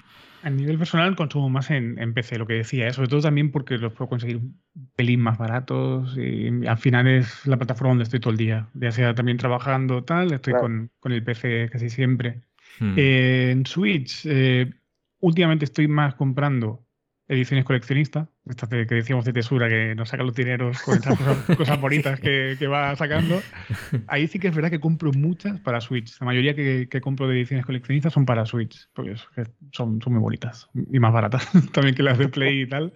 A 0.46 0.50
nivel 0.50 0.78
personal 0.78 1.16
consumo 1.16 1.50
más 1.50 1.72
en, 1.72 2.14
PC, 2.14 2.38
lo 2.38 2.46
que 2.46 2.54
decía, 2.54 2.86
¿eh? 2.86 2.92
sobre 2.92 3.08
todo 3.08 3.20
también 3.20 3.50
porque 3.50 3.78
los 3.78 3.92
puedo 3.92 4.08
conseguir 4.08 4.36
un 4.36 4.60
pelín 4.94 5.18
más 5.18 5.38
baratos 5.38 6.16
y 6.16 6.64
al 6.68 6.78
final 6.78 7.08
es 7.08 7.44
la 7.48 7.56
plataforma 7.56 7.90
donde 7.90 8.04
estoy 8.04 8.20
todo 8.20 8.30
el 8.30 8.36
día, 8.36 8.68
ya 8.74 8.92
sea 8.92 9.12
también 9.12 9.38
trabajando 9.38 10.04
tal, 10.04 10.32
estoy 10.32 10.54
con, 10.54 10.92
con, 11.00 11.10
el 11.10 11.24
PC 11.24 11.68
casi 11.72 11.90
siempre. 11.90 12.42
Hmm. 12.78 12.94
en 12.96 13.66
Switch, 13.66 14.24
eh, 14.24 14.72
últimamente 15.18 15.64
estoy 15.64 15.88
más 15.88 16.14
comprando 16.14 16.85
ediciones 17.28 17.64
coleccionistas, 17.64 18.28
estas 18.48 18.68
que 18.68 18.84
decíamos 18.84 19.24
de 19.24 19.32
Tesura, 19.32 19.68
que 19.68 19.94
nos 19.94 20.10
saca 20.10 20.22
los 20.22 20.34
dineros 20.34 20.80
con 20.82 20.94
estas 20.94 21.18
cosas, 21.56 21.80
bonitas 21.80 22.20
que, 22.20 22.66
va 22.66 22.94
sacando. 22.96 23.42
Ahí 24.06 24.28
sí 24.28 24.38
que 24.38 24.48
es 24.48 24.54
verdad 24.54 24.70
que 24.70 24.80
compro 24.80 25.12
muchas 25.12 25.58
para 25.60 25.80
Switch. 25.80 26.18
La 26.20 26.26
mayoría 26.26 26.54
que, 26.54 26.88
compro 27.00 27.28
de 27.28 27.36
ediciones 27.36 27.66
coleccionistas 27.66 28.12
son 28.12 28.26
para 28.26 28.46
Switch, 28.46 28.88
porque 28.92 29.16
son, 29.72 30.00
son 30.00 30.12
muy 30.12 30.22
bonitas 30.22 30.68
y 30.74 30.98
más 31.00 31.12
baratas 31.12 31.48
también 31.72 31.94
que 31.94 32.02
las 32.02 32.18
de 32.18 32.28
Play 32.28 32.62
y 32.62 32.66
tal. 32.66 32.92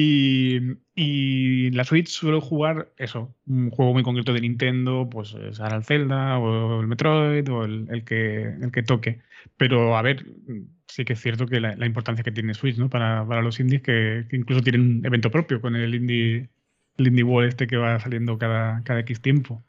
Y, 0.00 1.70
la 1.72 1.84
Switch 1.84 2.08
suelo 2.08 2.40
jugar 2.40 2.92
eso, 2.98 3.34
un 3.46 3.70
juego 3.70 3.92
muy 3.92 4.02
concreto 4.02 4.32
de 4.32 4.40
Nintendo, 4.40 5.08
pues 5.10 5.34
ahora 5.60 5.76
el 5.76 5.84
Zelda 5.84 6.38
o 6.38 6.80
el 6.80 6.86
Metroid 6.86 7.50
o 7.50 7.64
el, 7.64 8.04
que, 8.04 8.42
el 8.42 8.70
que 8.72 8.82
toque. 8.82 9.20
Pero 9.56 9.96
a 9.96 10.02
ver, 10.02 10.26
sí 10.86 11.04
que 11.04 11.14
es 11.14 11.20
cierto 11.20 11.46
que 11.46 11.60
la, 11.60 11.86
importancia 11.86 12.22
que 12.24 12.32
tiene 12.32 12.54
Switch 12.54 12.76
¿no? 12.76 12.88
para, 12.88 13.24
los 13.42 13.60
indies, 13.60 13.82
que, 13.82 14.26
incluso 14.32 14.62
tienen 14.62 14.82
un 14.82 15.06
evento 15.06 15.30
propio 15.30 15.60
con 15.60 15.74
el 15.76 15.94
Indie, 15.94 16.48
indie 16.98 17.24
World 17.24 17.48
este 17.48 17.66
que 17.66 17.76
va 17.76 17.98
saliendo 18.00 18.38
cada, 18.38 18.82
cada 18.84 19.00
X 19.00 19.20
tiempo. 19.20 19.64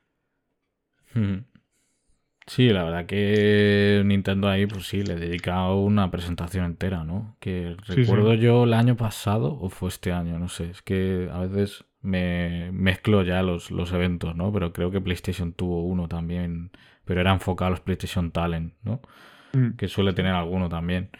Hmm. 1.14 1.40
Sí, 2.50 2.70
la 2.70 2.84
verdad 2.84 3.06
que 3.06 4.02
Nintendo 4.04 4.50
ahí, 4.50 4.66
pues 4.66 4.88
sí, 4.88 5.04
le 5.04 5.16
dedica 5.16 5.72
una 5.72 6.10
presentación 6.10 6.66
entera, 6.66 7.04
¿no? 7.04 7.36
Que 7.40 7.78
recuerdo 7.86 8.34
yo 8.34 8.64
el 8.64 8.74
año 8.74 8.98
pasado, 8.98 9.56
o 9.62 9.70
fue 9.70 9.90
este 9.90 10.12
año, 10.12 10.40
no 10.40 10.50
sé, 10.50 10.72
es 10.72 10.82
que 10.82 11.30
a 11.32 11.42
veces 11.42 11.86
me 12.02 12.72
mezclo 12.72 13.22
ya 13.22 13.44
los, 13.44 13.70
los 13.70 13.94
eventos, 13.94 14.36
¿no? 14.36 14.52
Pero 14.52 14.74
creo 14.74 14.90
que 14.90 15.00
PlayStation 15.00 15.54
tuvo 15.54 15.84
uno 15.84 16.08
también, 16.08 16.72
pero 17.06 17.22
era 17.22 17.32
enfocado 17.34 17.68
a 17.68 17.70
los 17.70 17.82
PlayStation 17.82 18.32
Talent, 18.32 18.74
¿no? 18.82 19.00
Mm. 19.54 19.76
Que 19.76 19.88
suele 19.88 20.14
tener 20.14 20.34
alguno 20.34 20.70
también. 20.70 21.12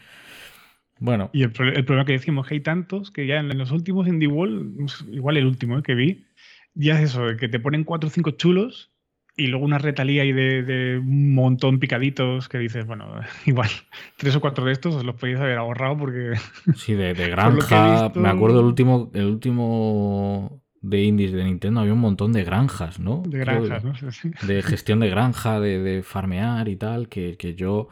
Bueno. 0.98 1.30
Y 1.32 1.44
el, 1.44 1.52
problema 1.52 2.06
que 2.06 2.14
decimos 2.14 2.48
que 2.48 2.56
hay 2.56 2.62
tantos 2.62 3.12
que 3.12 3.28
ya 3.28 3.38
en, 3.38 3.56
los 3.56 3.70
últimos 3.70 4.08
Indie 4.08 4.28
Wall, 4.28 4.78
igual 5.12 5.38
el 5.38 5.46
último 5.46 5.78
¿eh? 5.78 5.84
que 5.84 5.94
vi, 5.94 6.26
ya 6.74 7.00
es 7.00 7.12
eso, 7.12 7.38
que 7.38 7.50
te 7.50 7.60
ponen 7.60 7.84
cuatro 7.84 8.08
o 8.08 8.12
cinco 8.12 8.32
chulos 8.32 8.92
y 9.40 9.48
luego 9.48 9.66
una 9.66 9.78
retalía 9.78 10.24
ahí 10.24 10.34
de, 10.34 11.00
un 11.02 11.34
montón 11.34 11.80
picaditos 11.80 12.50
que 12.50 12.58
dices, 12.58 12.86
bueno, 12.86 13.08
igual, 13.46 13.70
tres 14.18 14.36
o 14.36 14.42
cuatro 14.42 14.66
de 14.66 14.74
estos 14.74 14.96
os 14.96 15.06
los 15.06 15.16
podéis 15.16 15.40
haber 15.40 15.58
ahorrado 15.58 15.98
porque... 15.98 16.34
Sí, 16.76 16.94
de, 16.94 17.14
granja. 17.14 18.12
Me 18.16 18.30
acuerdo 18.30 18.60
el 18.60 18.66
último, 18.66 19.10
el 19.14 19.26
último 19.26 20.62
de 20.82 21.04
indies 21.04 21.32
de 21.32 21.44
Nintendo 21.44 21.80
había 21.80 21.94
un 21.94 22.00
montón 22.00 22.34
de 22.34 22.44
granjas, 22.44 23.00
¿no? 23.00 23.24
De 23.26 23.40
granjas, 23.40 23.84
¿no? 23.84 23.94
De 24.48 24.62
gestión 24.62 25.00
de 25.00 25.10
granja, 25.10 25.60
de, 25.60 26.04
farmear 26.04 26.68
y 26.68 26.76
tal, 26.76 27.08
que, 27.08 27.56
yo... 27.58 27.88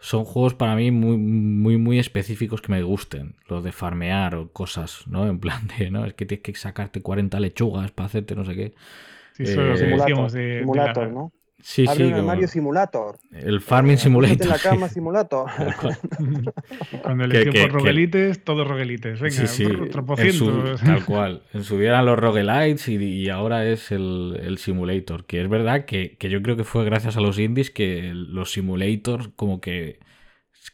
Son 0.00 0.22
juegos 0.24 0.54
para 0.54 0.76
mí 0.76 0.92
muy, 0.92 1.16
muy, 1.16 1.76
muy 1.76 1.98
específicos 1.98 2.60
que 2.60 2.70
me 2.70 2.84
gusten. 2.84 3.34
Los 3.48 3.64
de 3.64 3.72
farmear 3.72 4.36
o 4.36 4.52
cosas, 4.52 5.02
¿no? 5.08 5.26
En 5.26 5.40
plan 5.40 5.66
de, 5.76 5.90
¿no? 5.90 6.04
Es 6.04 6.14
que 6.14 6.24
tienes 6.24 6.44
que 6.44 6.54
sacarte 6.54 7.02
40 7.02 7.40
lechugas 7.40 7.90
para 7.90 8.06
hacerte 8.06 8.36
no 8.36 8.44
sé 8.44 8.54
qué. 8.54 8.74
Sí, 9.38 9.44
eh, 9.44 9.76
simulator, 9.76 10.32
de, 10.32 10.58
simulator 10.58 11.10
¿no? 11.12 11.32
Sí, 11.60 11.84
Abre 11.88 12.06
sí. 12.06 12.12
un 12.12 12.14
armario 12.14 12.46
simulator. 12.46 13.18
El 13.32 13.60
farming 13.60 13.94
eh, 13.94 13.98
simulator. 13.98 14.42
En 14.42 14.48
la 14.48 14.58
cama 14.62 14.88
simulator. 14.88 15.50
Cuando 17.02 17.24
elegí 17.24 17.50
por 17.50 17.72
roguelites, 17.72 18.44
todos 18.44 18.66
roguelites. 18.66 19.20
Venga, 19.20 19.46
sí, 19.46 19.46
sí. 19.46 19.66
tal 20.84 21.04
cual. 21.06 21.42
En 21.52 21.64
su 21.64 21.78
día 21.78 21.90
eran 21.90 22.06
los 22.06 22.18
roguelites 22.18 22.88
y, 22.88 23.28
ahora 23.28 23.66
es 23.66 23.90
el, 23.90 24.40
el, 24.42 24.58
simulator. 24.58 25.24
Que 25.24 25.42
es 25.42 25.48
verdad 25.48 25.84
que, 25.84 26.16
que, 26.16 26.30
yo 26.30 26.42
creo 26.42 26.56
que 26.56 26.64
fue 26.64 26.84
gracias 26.84 27.16
a 27.16 27.20
los 27.20 27.38
indies 27.38 27.70
que 27.70 28.12
los 28.14 28.52
simulators 28.52 29.28
como 29.34 29.60
que, 29.60 29.98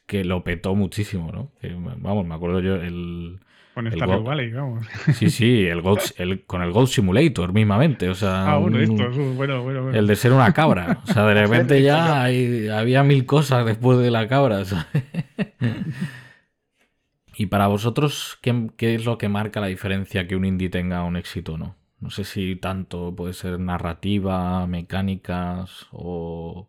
que 0.06 0.24
lo 0.24 0.44
petó 0.44 0.74
muchísimo, 0.74 1.32
¿no? 1.32 1.50
vamos, 1.98 2.26
me 2.26 2.34
acuerdo 2.34 2.60
yo 2.60 2.74
el 2.76 3.40
con 3.74 3.90
Stardew 3.90 4.22
Valley, 4.22 4.52
vamos. 4.52 4.86
Sí, 5.14 5.30
sí, 5.30 5.66
el, 5.66 5.82
el 6.18 6.44
con 6.44 6.62
el 6.62 6.70
Gold 6.70 6.88
Simulator 6.88 7.52
mismamente. 7.52 8.08
O 8.08 8.14
sea, 8.14 8.52
ah, 8.52 8.58
bueno, 8.58 8.78
esto, 8.78 9.10
bueno, 9.34 9.62
bueno, 9.62 9.90
El 9.90 10.06
de 10.06 10.14
ser 10.14 10.32
una 10.32 10.52
cabra. 10.52 11.00
O 11.02 11.12
sea, 11.12 11.26
de 11.26 11.34
repente 11.46 11.82
ya 11.82 12.24
había 12.24 13.02
mil 13.02 13.26
cosas 13.26 13.66
después 13.66 13.98
de 13.98 14.12
la 14.12 14.28
cabra. 14.28 14.62
y 17.36 17.46
para 17.46 17.66
vosotros, 17.66 18.38
¿qué, 18.40 18.70
¿qué, 18.76 18.94
es 18.94 19.04
lo 19.04 19.18
que 19.18 19.28
marca 19.28 19.60
la 19.60 19.66
diferencia 19.66 20.28
que 20.28 20.36
un 20.36 20.44
indie 20.44 20.70
tenga 20.70 21.02
un 21.02 21.16
éxito 21.16 21.54
o 21.54 21.58
no? 21.58 21.74
No 22.00 22.10
sé 22.10 22.22
si 22.22 22.54
tanto 22.54 23.16
puede 23.16 23.32
ser 23.32 23.58
narrativa, 23.58 24.64
mecánicas 24.68 25.88
o 25.90 26.68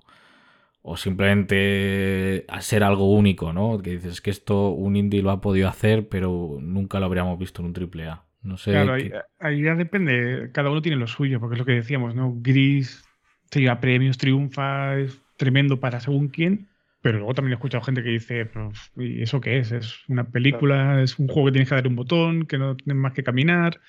o 0.88 0.98
simplemente 0.98 2.46
a 2.48 2.62
ser 2.62 2.84
algo 2.84 3.12
único, 3.12 3.52
¿no? 3.52 3.80
Que 3.80 3.92
dices 3.92 4.22
que 4.22 4.30
esto 4.30 4.70
un 4.70 4.96
indie 4.96 5.24
lo 5.24 5.32
ha 5.32 5.42
podido 5.42 5.68
hacer, 5.68 6.08
pero 6.10 6.60
nunca 6.62 7.00
lo 7.00 7.08
habríamos 7.08 7.40
visto 7.40 7.62
en 7.62 7.68
un 7.68 7.74
triple 7.74 8.08
A. 8.08 8.24
No 8.44 8.58
sé. 8.58 8.70
Claro, 8.70 8.94
ahí, 9.40 9.64
ya 9.64 9.74
depende, 9.74 10.52
cada 10.54 10.70
uno 10.70 10.84
tiene 10.84 10.98
lo 10.98 11.08
suyo, 11.08 11.40
porque 11.40 11.56
es 11.56 11.60
lo 11.60 11.66
que 11.66 11.72
decíamos, 11.72 12.14
¿no? 12.14 12.36
Gris 12.38 13.04
se 13.50 13.62
lleva 13.62 13.80
premios, 13.80 14.20
triunfa, 14.20 15.00
es 15.00 15.20
tremendo 15.38 15.80
para 15.80 16.00
según 16.00 16.28
quién, 16.28 16.68
pero 17.02 17.18
luego 17.18 17.34
también 17.34 17.54
he 17.54 17.56
escuchado 17.56 17.84
gente 17.84 18.04
que 18.04 18.10
dice, 18.10 18.48
¿y 18.96 19.24
eso 19.24 19.42
qué 19.42 19.58
es? 19.58 19.72
¿Es 19.72 20.08
una 20.08 20.30
película? 20.30 21.02
¿Es 21.02 21.18
un 21.18 21.28
juego 21.28 21.48
que 21.48 21.54
tienes 21.54 21.70
que 21.70 21.76
dar 21.76 21.88
un 21.88 21.96
botón, 21.96 22.46
que 22.46 22.60
no 22.60 22.76
tienes 22.76 23.02
más 23.02 23.14
que 23.14 23.24
caminar? 23.24 23.82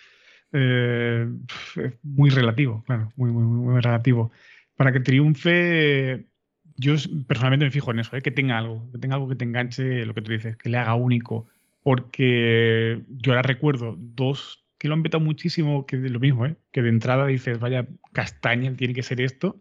Eh, 0.51 1.29
es 1.77 1.93
muy 2.03 2.31
relativo, 2.31 2.83
claro, 2.87 3.13
muy, 3.17 3.31
muy, 3.33 3.43
muy 3.43 3.83
relativo. 3.83 4.33
Para 4.77 4.93
que 4.93 5.01
triunfe, 5.01 6.27
yo 6.77 6.95
personalmente 7.27 7.65
me 7.65 7.71
fijo 7.71 7.91
en 7.91 8.01
eso, 8.01 8.17
¿eh? 8.17 8.23
que 8.23 8.31
tenga 8.31 8.59
algo, 8.59 8.91
que 8.93 8.99
tenga 8.99 9.15
algo 9.15 9.29
que 9.29 9.37
te 9.37 9.45
enganche, 9.45 10.05
lo 10.05 10.15
que 10.15 10.23
tú 10.23 10.33
dices, 10.33 10.57
que 10.57 10.69
le 10.69 10.79
haga 10.79 10.95
único. 10.95 11.47
Porque 11.83 13.03
yo 13.09 13.33
ahora 13.33 13.43
recuerdo 13.43 13.97
dos 13.99 14.65
que 14.79 14.89
lo 14.89 14.95
han 14.95 15.03
vetado 15.03 15.25
muchísimo, 15.25 15.87
que 15.87 15.97
es 15.97 16.11
lo 16.11 16.21
mismo, 16.21 16.47
¿eh? 16.47 16.57
que 16.73 16.83
de 16.83 16.91
entrada 16.91 17.27
dices, 17.27 17.59
vaya 17.59 17.87
castaña, 18.13 18.75
tiene 18.77 18.95
que 18.95 19.03
ser 19.03 19.21
esto. 19.21 19.59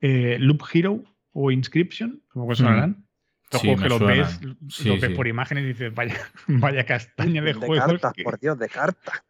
Eh, 0.00 0.36
Loop 0.40 0.62
Hero 0.72 1.02
o 1.32 1.50
Inscription, 1.50 2.22
como 2.28 2.48
que 2.48 2.54
sonarán. 2.54 2.90
Mm. 2.90 3.04
Los 3.52 3.60
juegos 3.60 3.82
que 3.82 3.88
los 3.88 4.00
ves, 4.00 4.40
los 4.84 5.00
ves 5.00 5.10
por 5.10 5.28
imágenes 5.28 5.64
y 5.64 5.66
dices, 5.68 5.94
vaya, 5.94 6.16
vaya 6.48 6.84
castaña 6.84 7.42
de, 7.42 7.52
de 7.52 7.54
juegos. 7.54 7.86
Cartas, 7.86 8.12
por 8.24 8.40
Dios, 8.40 8.58
de 8.58 8.68
cartas. 8.68 9.22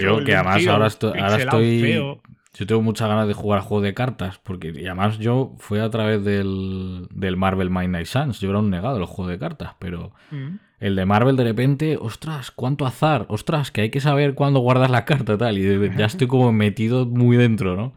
yo 0.00 0.24
que 0.24 0.34
además 0.34 0.66
ahora, 0.66 0.88
ahora 1.22 1.36
estoy, 1.36 2.18
yo 2.54 2.66
tengo 2.66 2.82
muchas 2.82 3.08
ganas 3.08 3.28
de 3.28 3.34
jugar 3.34 3.58
a 3.58 3.62
juego 3.62 3.82
de 3.82 3.94
cartas, 3.94 4.38
porque 4.38 4.72
y 4.74 4.86
además 4.86 5.18
yo 5.18 5.54
fui 5.58 5.80
a 5.80 5.90
través 5.90 6.24
del, 6.24 7.08
del 7.10 7.36
Marvel 7.36 7.70
Midnight 7.70 8.06
Suns. 8.06 8.40
Yo 8.40 8.50
era 8.50 8.60
un 8.60 8.70
negado 8.70 8.94
de 8.94 9.00
los 9.00 9.08
juegos 9.08 9.32
de 9.32 9.38
cartas, 9.38 9.72
pero 9.78 10.12
mm. 10.30 10.56
el 10.80 10.96
de 10.96 11.04
Marvel 11.04 11.36
de 11.36 11.44
repente, 11.44 11.98
ostras, 12.00 12.50
cuánto 12.50 12.86
azar, 12.86 13.26
ostras, 13.28 13.70
que 13.70 13.82
hay 13.82 13.90
que 13.90 14.00
saber 14.00 14.34
cuándo 14.34 14.60
guardas 14.60 14.90
la 14.90 15.04
carta 15.04 15.36
tal. 15.36 15.58
Y 15.58 15.96
ya 15.96 16.06
estoy 16.06 16.28
como 16.28 16.52
metido 16.52 17.06
muy 17.06 17.36
dentro, 17.36 17.76
¿no? 17.76 17.94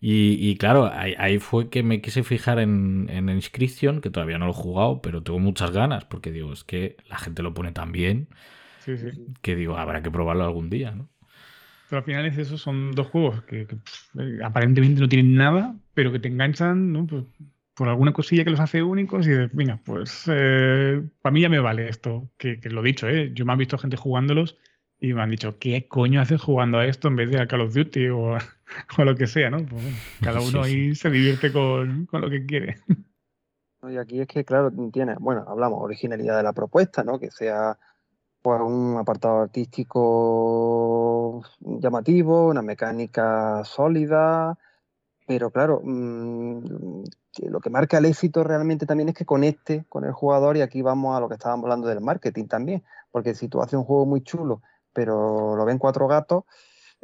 Y, 0.00 0.56
claro, 0.58 0.88
ahí, 0.94 1.40
fue 1.40 1.70
que 1.70 1.82
me 1.82 2.00
quise 2.00 2.22
fijar 2.22 2.60
en, 2.60 3.08
en 3.10 3.28
Inscription, 3.28 4.00
que 4.00 4.10
todavía 4.10 4.38
no 4.38 4.46
lo 4.46 4.52
he 4.52 4.54
jugado, 4.54 5.02
pero 5.02 5.24
tengo 5.24 5.40
muchas 5.40 5.72
ganas, 5.72 6.04
porque 6.04 6.30
digo, 6.30 6.52
es 6.52 6.62
que 6.62 6.96
la 7.08 7.18
gente 7.18 7.42
lo 7.42 7.52
pone 7.52 7.72
tan 7.72 7.90
bien 7.90 8.28
que 9.42 9.56
digo, 9.56 9.76
habrá 9.76 10.02
que 10.02 10.10
probarlo 10.10 10.44
algún 10.44 10.70
día, 10.70 10.92
¿no? 10.92 11.08
Pero 11.88 11.98
al 11.98 12.04
final 12.04 12.26
es 12.26 12.36
eso, 12.38 12.58
son 12.58 12.92
dos 12.92 13.06
juegos 13.08 13.42
que, 13.44 13.62
eh, 13.62 14.38
aparentemente 14.44 15.00
no 15.00 15.08
tienen 15.08 15.34
nada, 15.34 15.74
pero 15.94 16.12
que 16.12 16.18
te 16.18 16.28
enganchan, 16.28 16.92
¿no? 16.92 17.06
Pues, 17.06 17.24
por 17.74 17.88
alguna 17.88 18.12
cosilla 18.12 18.44
que 18.44 18.50
los 18.50 18.60
hace 18.60 18.82
únicos 18.82 19.26
y 19.26 19.30
de, 19.30 19.46
venga, 19.52 19.80
pues 19.84 20.24
eh, 20.26 21.00
para 21.22 21.32
mí 21.32 21.42
ya 21.42 21.48
me 21.48 21.60
vale 21.60 21.88
esto, 21.88 22.28
que, 22.36 22.58
lo 22.64 22.80
he 22.80 22.86
dicho, 22.86 23.08
¿eh? 23.08 23.30
yo 23.34 23.46
me 23.46 23.52
han 23.52 23.58
visto 23.58 23.78
gente 23.78 23.96
jugándolos 23.96 24.58
y 24.98 25.14
me 25.14 25.22
han 25.22 25.30
dicho, 25.30 25.58
¿qué 25.60 25.86
coño 25.86 26.20
haces 26.20 26.42
jugando 26.42 26.78
a 26.78 26.86
esto 26.86 27.06
en 27.06 27.16
vez 27.16 27.30
de 27.30 27.40
a 27.40 27.46
Call 27.46 27.60
of 27.60 27.72
Duty 27.72 28.08
o 28.08 28.34
a, 28.34 28.40
lo 29.04 29.14
que 29.14 29.28
sea, 29.28 29.48
¿no? 29.48 29.64
Pues, 29.64 29.84
cada 30.20 30.40
uno 30.46 30.62
ahí 30.62 30.94
se 30.96 31.08
divierte 31.08 31.52
con, 31.52 32.06
con, 32.06 32.20
lo 32.20 32.28
que 32.28 32.44
quiere. 32.44 32.76
Y 33.88 33.96
aquí 33.96 34.20
es 34.20 34.26
que, 34.26 34.44
claro, 34.44 34.72
tiene, 34.92 35.14
bueno, 35.20 35.44
hablamos 35.46 35.78
originalidad 35.80 36.36
de 36.36 36.42
la 36.42 36.52
propuesta, 36.52 37.04
¿no? 37.04 37.20
Que 37.20 37.30
sea 37.30 37.78
pues 38.42 38.60
un 38.60 38.96
apartado 38.98 39.40
artístico 39.40 41.42
llamativo, 41.60 42.48
una 42.48 42.62
mecánica 42.62 43.62
sólida, 43.64 44.58
pero 45.26 45.50
claro, 45.50 45.80
mm, 45.84 47.04
lo 47.42 47.60
que 47.60 47.70
marca 47.70 47.98
el 47.98 48.06
éxito 48.06 48.44
realmente 48.44 48.86
también 48.86 49.10
es 49.10 49.14
que 49.14 49.26
conecte 49.26 49.84
con 49.88 50.04
el 50.04 50.12
jugador 50.12 50.56
y 50.56 50.62
aquí 50.62 50.82
vamos 50.82 51.16
a 51.16 51.20
lo 51.20 51.28
que 51.28 51.34
estábamos 51.34 51.64
hablando 51.64 51.88
del 51.88 52.00
marketing 52.00 52.46
también, 52.46 52.82
porque 53.10 53.34
si 53.34 53.48
tú 53.48 53.60
haces 53.60 53.74
un 53.74 53.84
juego 53.84 54.06
muy 54.06 54.22
chulo, 54.22 54.62
pero 54.92 55.56
lo 55.56 55.64
ven 55.64 55.78
cuatro 55.78 56.08
gatos 56.08 56.44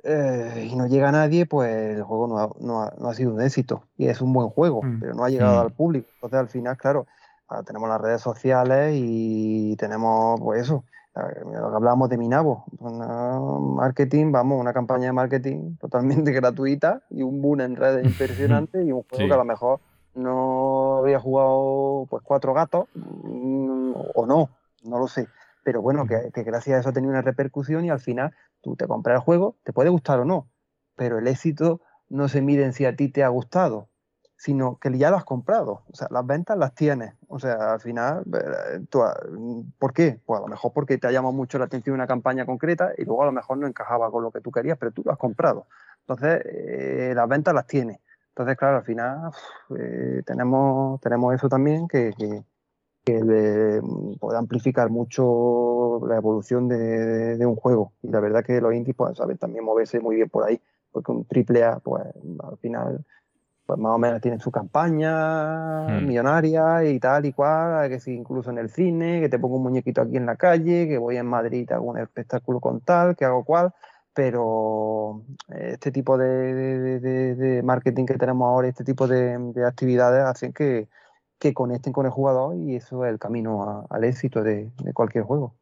eh, 0.03 0.69
y 0.71 0.77
no 0.77 0.87
llega 0.87 1.11
a 1.11 1.13
nadie, 1.13 1.47
pues 1.47 1.97
el 1.97 2.03
juego 2.03 2.55
no 2.61 2.83
ha, 2.83 3.15
sido 3.15 3.35
un 3.35 3.43
éxito 3.43 3.85
y 3.97 4.07
es 4.07 4.21
un 4.21 4.33
buen 4.33 4.49
juego, 4.49 4.83
mm. 4.83 5.01
pero 5.01 5.15
no 5.15 5.25
ha 5.25 5.31
llegado 5.31 5.59
mm. 5.59 5.67
al 5.67 5.73
público. 5.73 6.09
Entonces 6.15 6.39
al 6.39 6.49
final, 6.49 6.77
claro, 6.77 7.07
tenemos 7.67 7.89
las 7.89 8.01
redes 8.01 8.23
sociales 8.23 8.95
y 8.97 9.77
tenemos 9.77 10.41
pues 10.41 10.63
eso, 10.63 10.85
hablábamos 11.15 12.09
de 12.09 12.19
Minabo, 12.19 12.65
marketing, 12.81 14.33
vamos, 14.33 14.61
una 14.61 14.73
campaña 14.73 15.07
de 15.07 15.13
marketing 15.13 15.77
totalmente 15.81 16.33
gratuita 16.33 17.03
y 17.11 17.23
un 17.23 17.41
boom 17.41 17.61
en 17.61 17.77
redes 17.77 18.05
impresionante 18.07 18.83
y 18.83 18.93
un 18.93 19.03
juego 19.03 19.27
que 19.27 19.35
a 19.35 19.37
lo 19.37 19.45
mejor 19.45 19.81
no 20.15 20.99
había 20.99 21.19
jugado 21.19 22.07
pues 22.09 22.23
cuatro 22.23 22.55
gatos 22.55 22.87
mm, 22.95 23.93
o 24.15 24.27
no, 24.27 24.51
no 24.85 24.99
lo 24.99 25.09
sé. 25.09 25.29
Pero 25.65 25.81
bueno, 25.81 26.07
que, 26.07 26.31
que, 26.33 26.43
gracias 26.43 26.77
a 26.77 26.81
eso 26.81 26.89
ha 26.91 26.93
tenido 26.93 27.11
una 27.11 27.23
repercusión 27.23 27.85
y 27.85 27.91
al 27.91 28.01
final 28.01 28.35
tú 28.61 28.77
te 28.77 28.87
compras 28.87 29.17
el 29.17 29.23
juego, 29.23 29.57
te 29.65 29.73
puede 29.73 29.89
gustar 29.89 30.21
o 30.21 30.25
no, 30.25 30.49
pero 30.95 31.19
el 31.19 31.27
éxito 31.27 31.81
no 32.09 32.29
se 32.29 32.43
mide 32.43 32.65
en 32.65 32.73
si 32.73 32.85
a 32.85 32.97
ti 32.97 33.09
te 33.09 33.25
ha 33.25 33.29
gustado, 33.29 33.89
sino 34.37 34.79
que 34.79 34.97
ya 34.97 35.11
lo 35.11 35.17
has 35.17 35.25
comprado. 35.25 35.83
O 35.91 35.95
sea, 35.95 36.09
las 36.11 36.27
ventas 36.27 36.59
las 36.59 36.75
tienes. 36.75 37.15
O 37.29 37.39
sea, 37.39 37.75
al 37.75 37.81
final, 37.81 38.25
eh, 38.33 38.85
ah, 38.97 39.15
¿por 39.79 39.93
qué? 39.93 40.21
Pues 40.25 40.39
a 40.39 40.43
lo 40.43 40.49
mejor 40.49 40.73
porque 40.73 40.99
te 40.99 41.07
ha 41.07 41.13
llamado 41.13 41.33
mucho 41.33 41.59
la 41.59 41.67
atención 41.67 41.95
una 41.95 42.07
campaña 42.07 42.47
concreta 42.47 42.93
y 42.97 43.05
luego 43.05 43.23
a 43.23 43.27
lo 43.27 43.33
mejor 43.33 43.59
no 43.59 43.67
encajaba 43.67 44.11
con 44.11 44.23
lo 44.23 44.31
que 44.31 44.41
tú 44.41 44.51
querías, 44.51 44.79
pero 44.79 44.93
tú 44.93 45.03
lo 45.05 45.13
has 45.13 45.19
comprado. 45.19 45.67
Entonces, 46.01 46.43
eh, 46.45 47.13
las 47.15 47.29
ventas 47.29 47.55
las 47.55 47.67
tienes. 47.67 48.01
Entonces, 48.31 48.57
claro, 48.57 48.79
al 48.79 48.85
final 48.85 49.31
eh, 49.79 50.23
tenemos, 50.27 51.01
tenemos 51.01 51.35
eso 51.35 51.49
también 51.49 51.87
que, 51.89 52.13
puede 53.05 54.39
amplificar 54.39 54.91
mucho 54.91 56.01
la 56.09 56.17
evolución 56.17 56.69
de, 56.69 57.47
un 57.47 57.55
juego. 57.55 57.93
Y 58.03 58.09
la 58.09 58.21
verdad 58.21 58.45
que 58.45 58.61
los 58.61 58.75
indies 58.75 58.97
pueden 58.97 59.15
saber 59.15 59.39
también 59.39 59.65
moverse 59.65 60.01
muy 60.01 60.17
bien 60.17 60.29
por 60.31 60.45
ahí, 60.45 60.61
porque 60.91 61.13
un 61.13 61.25
triple 61.27 61.65
A, 61.65 61.79
pues 61.79 62.03
al 62.43 62.57
final 62.59 63.05
pues 63.67 63.79
más 63.79 63.93
o 63.93 63.99
menos 63.99 64.21
tienen 64.21 64.41
su 64.41 64.51
campaña 64.51 65.87
hmm. 65.89 66.07
millonaria 66.07 66.85
y 66.85 66.99
tal 67.01 67.27
y 67.27 67.33
cual, 67.33 67.89
que 67.89 68.01
si 68.01 68.13
incluso 68.13 68.51
en 68.51 68.59
el 68.59 68.71
cine, 68.71 69.21
que 69.21 69.29
te 69.29 69.39
pongo 69.39 69.57
un 69.57 69.63
muñequito 69.63 70.03
aquí 70.03 70.17
en 70.17 70.27
la 70.27 70.37
calle, 70.37 70.87
que 70.87 70.99
voy 70.99 71.17
en 71.17 71.27
Madrid 71.27 71.71
a 71.73 71.81
un 71.81 71.99
espectáculo 71.99 72.61
con 72.61 72.81
tal, 72.81 73.17
que 73.17 73.25
hago 73.25 73.45
cual, 73.45 73.73
pero 74.13 75.23
este 75.49 75.91
tipo 75.91 76.17
de, 76.17 77.61
marketing 77.65 78.07
que 78.07 78.19
tenemos 78.19 78.47
ahora, 78.47 78.69
este 78.69 78.85
tipo 78.85 79.09
de, 79.09 79.37
actividades 79.67 80.25
hacen 80.25 80.53
que, 80.53 80.89
conecten 81.53 81.93
con 81.93 82.07
el 82.07 82.13
jugador 82.13 82.57
y 82.57 82.77
eso 82.77 83.05
es 83.05 83.13
el 83.13 83.19
camino 83.19 83.87
al 83.91 84.05
éxito 84.05 84.43
de, 84.43 84.71
cualquier 84.95 85.25
juego. 85.25 85.55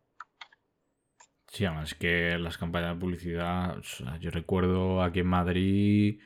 Sí, 1.49 1.65
además 1.65 1.95
que 1.95 2.39
las 2.39 2.57
campañas 2.57 2.95
de 2.95 3.01
publicidad, 3.01 3.77
yo 4.21 4.31
recuerdo 4.31 5.03
aquí 5.03 5.21
en 5.21 5.27
Madrid 5.27 6.21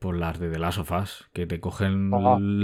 por 0.00 0.16
las 0.16 0.40
de 0.40 0.50
The 0.50 0.58
Last 0.58 0.78
of 0.78 0.90
Us, 0.92 1.28
que 1.32 1.46
te 1.46 1.60
cogen 1.60 2.10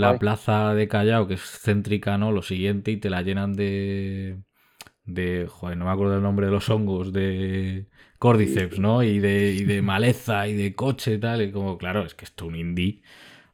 la 0.01 0.19
plaza 0.19 0.75
de 0.75 0.89
Callao, 0.89 1.29
que 1.29 1.35
es 1.35 1.43
céntrica, 1.43 2.17
¿no? 2.17 2.33
Lo 2.33 2.41
siguiente, 2.43 2.91
y 2.91 2.97
te 2.97 3.11
la 3.11 3.23
llenan 3.23 3.53
de. 3.53 4.39
de. 5.05 5.47
joder, 5.49 5.77
no 5.77 5.85
me 5.85 5.91
acuerdo 5.91 6.17
el 6.17 6.23
nombre 6.23 6.47
de 6.47 6.53
los 6.53 6.69
hongos, 6.71 7.13
de. 7.13 7.87
Cordyceps, 8.19 8.79
¿no? 8.79 9.03
Y 9.03 9.19
de, 9.19 9.53
y 9.53 9.65
de 9.65 9.83
maleza 9.83 10.49
y 10.49 10.55
de 10.55 10.75
coche 10.75 11.15
y 11.15 11.19
tal. 11.19 11.43
Y 11.43 11.53
como, 11.53 11.77
claro, 11.77 12.07
es 12.07 12.15
que 12.15 12.25
esto 12.25 12.47
es 12.47 12.49
un 12.49 12.57
indie. 12.57 13.03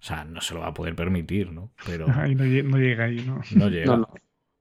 O 0.01 0.05
sea, 0.05 0.25
no 0.25 0.41
se 0.41 0.55
lo 0.55 0.61
va 0.61 0.69
a 0.69 0.75
poder 0.75 0.95
permitir, 0.95 1.51
¿no? 1.51 1.73
Pero. 1.85 2.07
no, 2.07 2.79
llega 2.79 3.05
ahí, 3.05 3.25
¿no? 3.27 3.41
No 3.57 3.69
llega. 3.69 4.07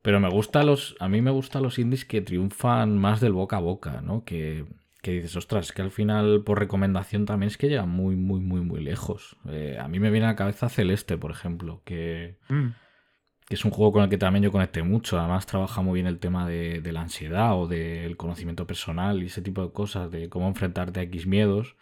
Pero 0.01 0.19
me 0.19 0.29
gusta 0.29 0.63
los. 0.63 0.95
A 0.99 1.07
mí 1.07 1.21
me 1.21 1.29
gustan 1.29 1.61
los 1.61 1.77
indies 1.77 2.05
que 2.05 2.21
triunfan 2.21 2.97
más 2.97 3.21
del 3.21 3.33
boca 3.33 3.57
a 3.57 3.59
boca, 3.59 4.01
¿no? 4.01 4.23
Que 4.25 4.65
que 5.01 5.11
dices, 5.11 5.35
ostras, 5.35 5.71
que 5.71 5.81
al 5.81 5.91
final 5.91 6.43
por 6.43 6.59
recomendación 6.59 7.25
también 7.25 7.47
es 7.47 7.57
que 7.57 7.69
llega 7.69 7.85
muy, 7.85 8.15
muy, 8.15 8.39
muy, 8.39 8.61
muy 8.61 8.81
lejos. 8.81 9.35
Eh, 9.49 9.77
a 9.79 9.87
mí 9.87 9.99
me 9.99 10.11
viene 10.11 10.27
a 10.27 10.29
la 10.29 10.35
cabeza 10.35 10.69
Celeste, 10.69 11.17
por 11.17 11.31
ejemplo, 11.31 11.81
que, 11.83 12.37
mm. 12.49 12.67
que, 13.47 13.55
es 13.55 13.65
un 13.65 13.71
juego 13.71 13.93
con 13.93 14.03
el 14.03 14.09
que 14.09 14.19
también 14.19 14.43
yo 14.43 14.51
conecté 14.51 14.83
mucho. 14.83 15.19
Además 15.19 15.47
trabaja 15.47 15.81
muy 15.81 15.95
bien 15.95 16.07
el 16.07 16.19
tema 16.19 16.47
de, 16.47 16.81
la 16.91 17.01
ansiedad 17.01 17.59
o 17.59 17.67
del 17.67 18.15
conocimiento 18.15 18.67
personal 18.67 19.23
y 19.23 19.25
ese 19.25 19.41
tipo 19.41 19.63
de 19.63 19.71
cosas, 19.73 20.11
de 20.11 20.29
cómo 20.29 20.47
enfrentarte 20.47 20.99
a 20.99 21.03
X 21.03 21.25
miedos, 21.25 21.75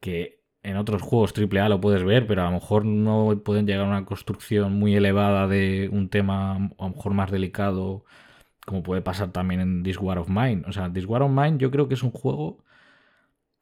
que 0.00 0.42
en 0.62 0.76
otros 0.76 1.02
juegos 1.02 1.32
AAA 1.36 1.68
lo 1.70 1.80
puedes 1.80 2.04
ver, 2.04 2.26
pero 2.26 2.42
a 2.42 2.46
lo 2.46 2.52
mejor 2.52 2.84
no 2.84 3.40
pueden 3.42 3.66
llegar 3.66 3.86
a 3.86 3.88
una 3.88 4.04
construcción 4.04 4.74
muy 4.78 4.94
elevada 4.94 5.48
de 5.48 5.88
un 5.90 6.10
tema 6.10 6.56
a 6.56 6.58
lo 6.58 6.88
mejor 6.90 7.14
más 7.14 7.30
delicado 7.30 8.04
como 8.66 8.82
puede 8.82 9.02
pasar 9.02 9.30
también 9.30 9.60
en 9.60 9.82
This 9.82 9.98
War 9.98 10.18
of 10.18 10.28
Mine. 10.28 10.62
O 10.66 10.72
sea, 10.72 10.92
This 10.92 11.06
War 11.06 11.22
of 11.22 11.30
Mine 11.30 11.58
yo 11.58 11.70
creo 11.70 11.88
que 11.88 11.94
es 11.94 12.02
un 12.02 12.10
juego 12.10 12.58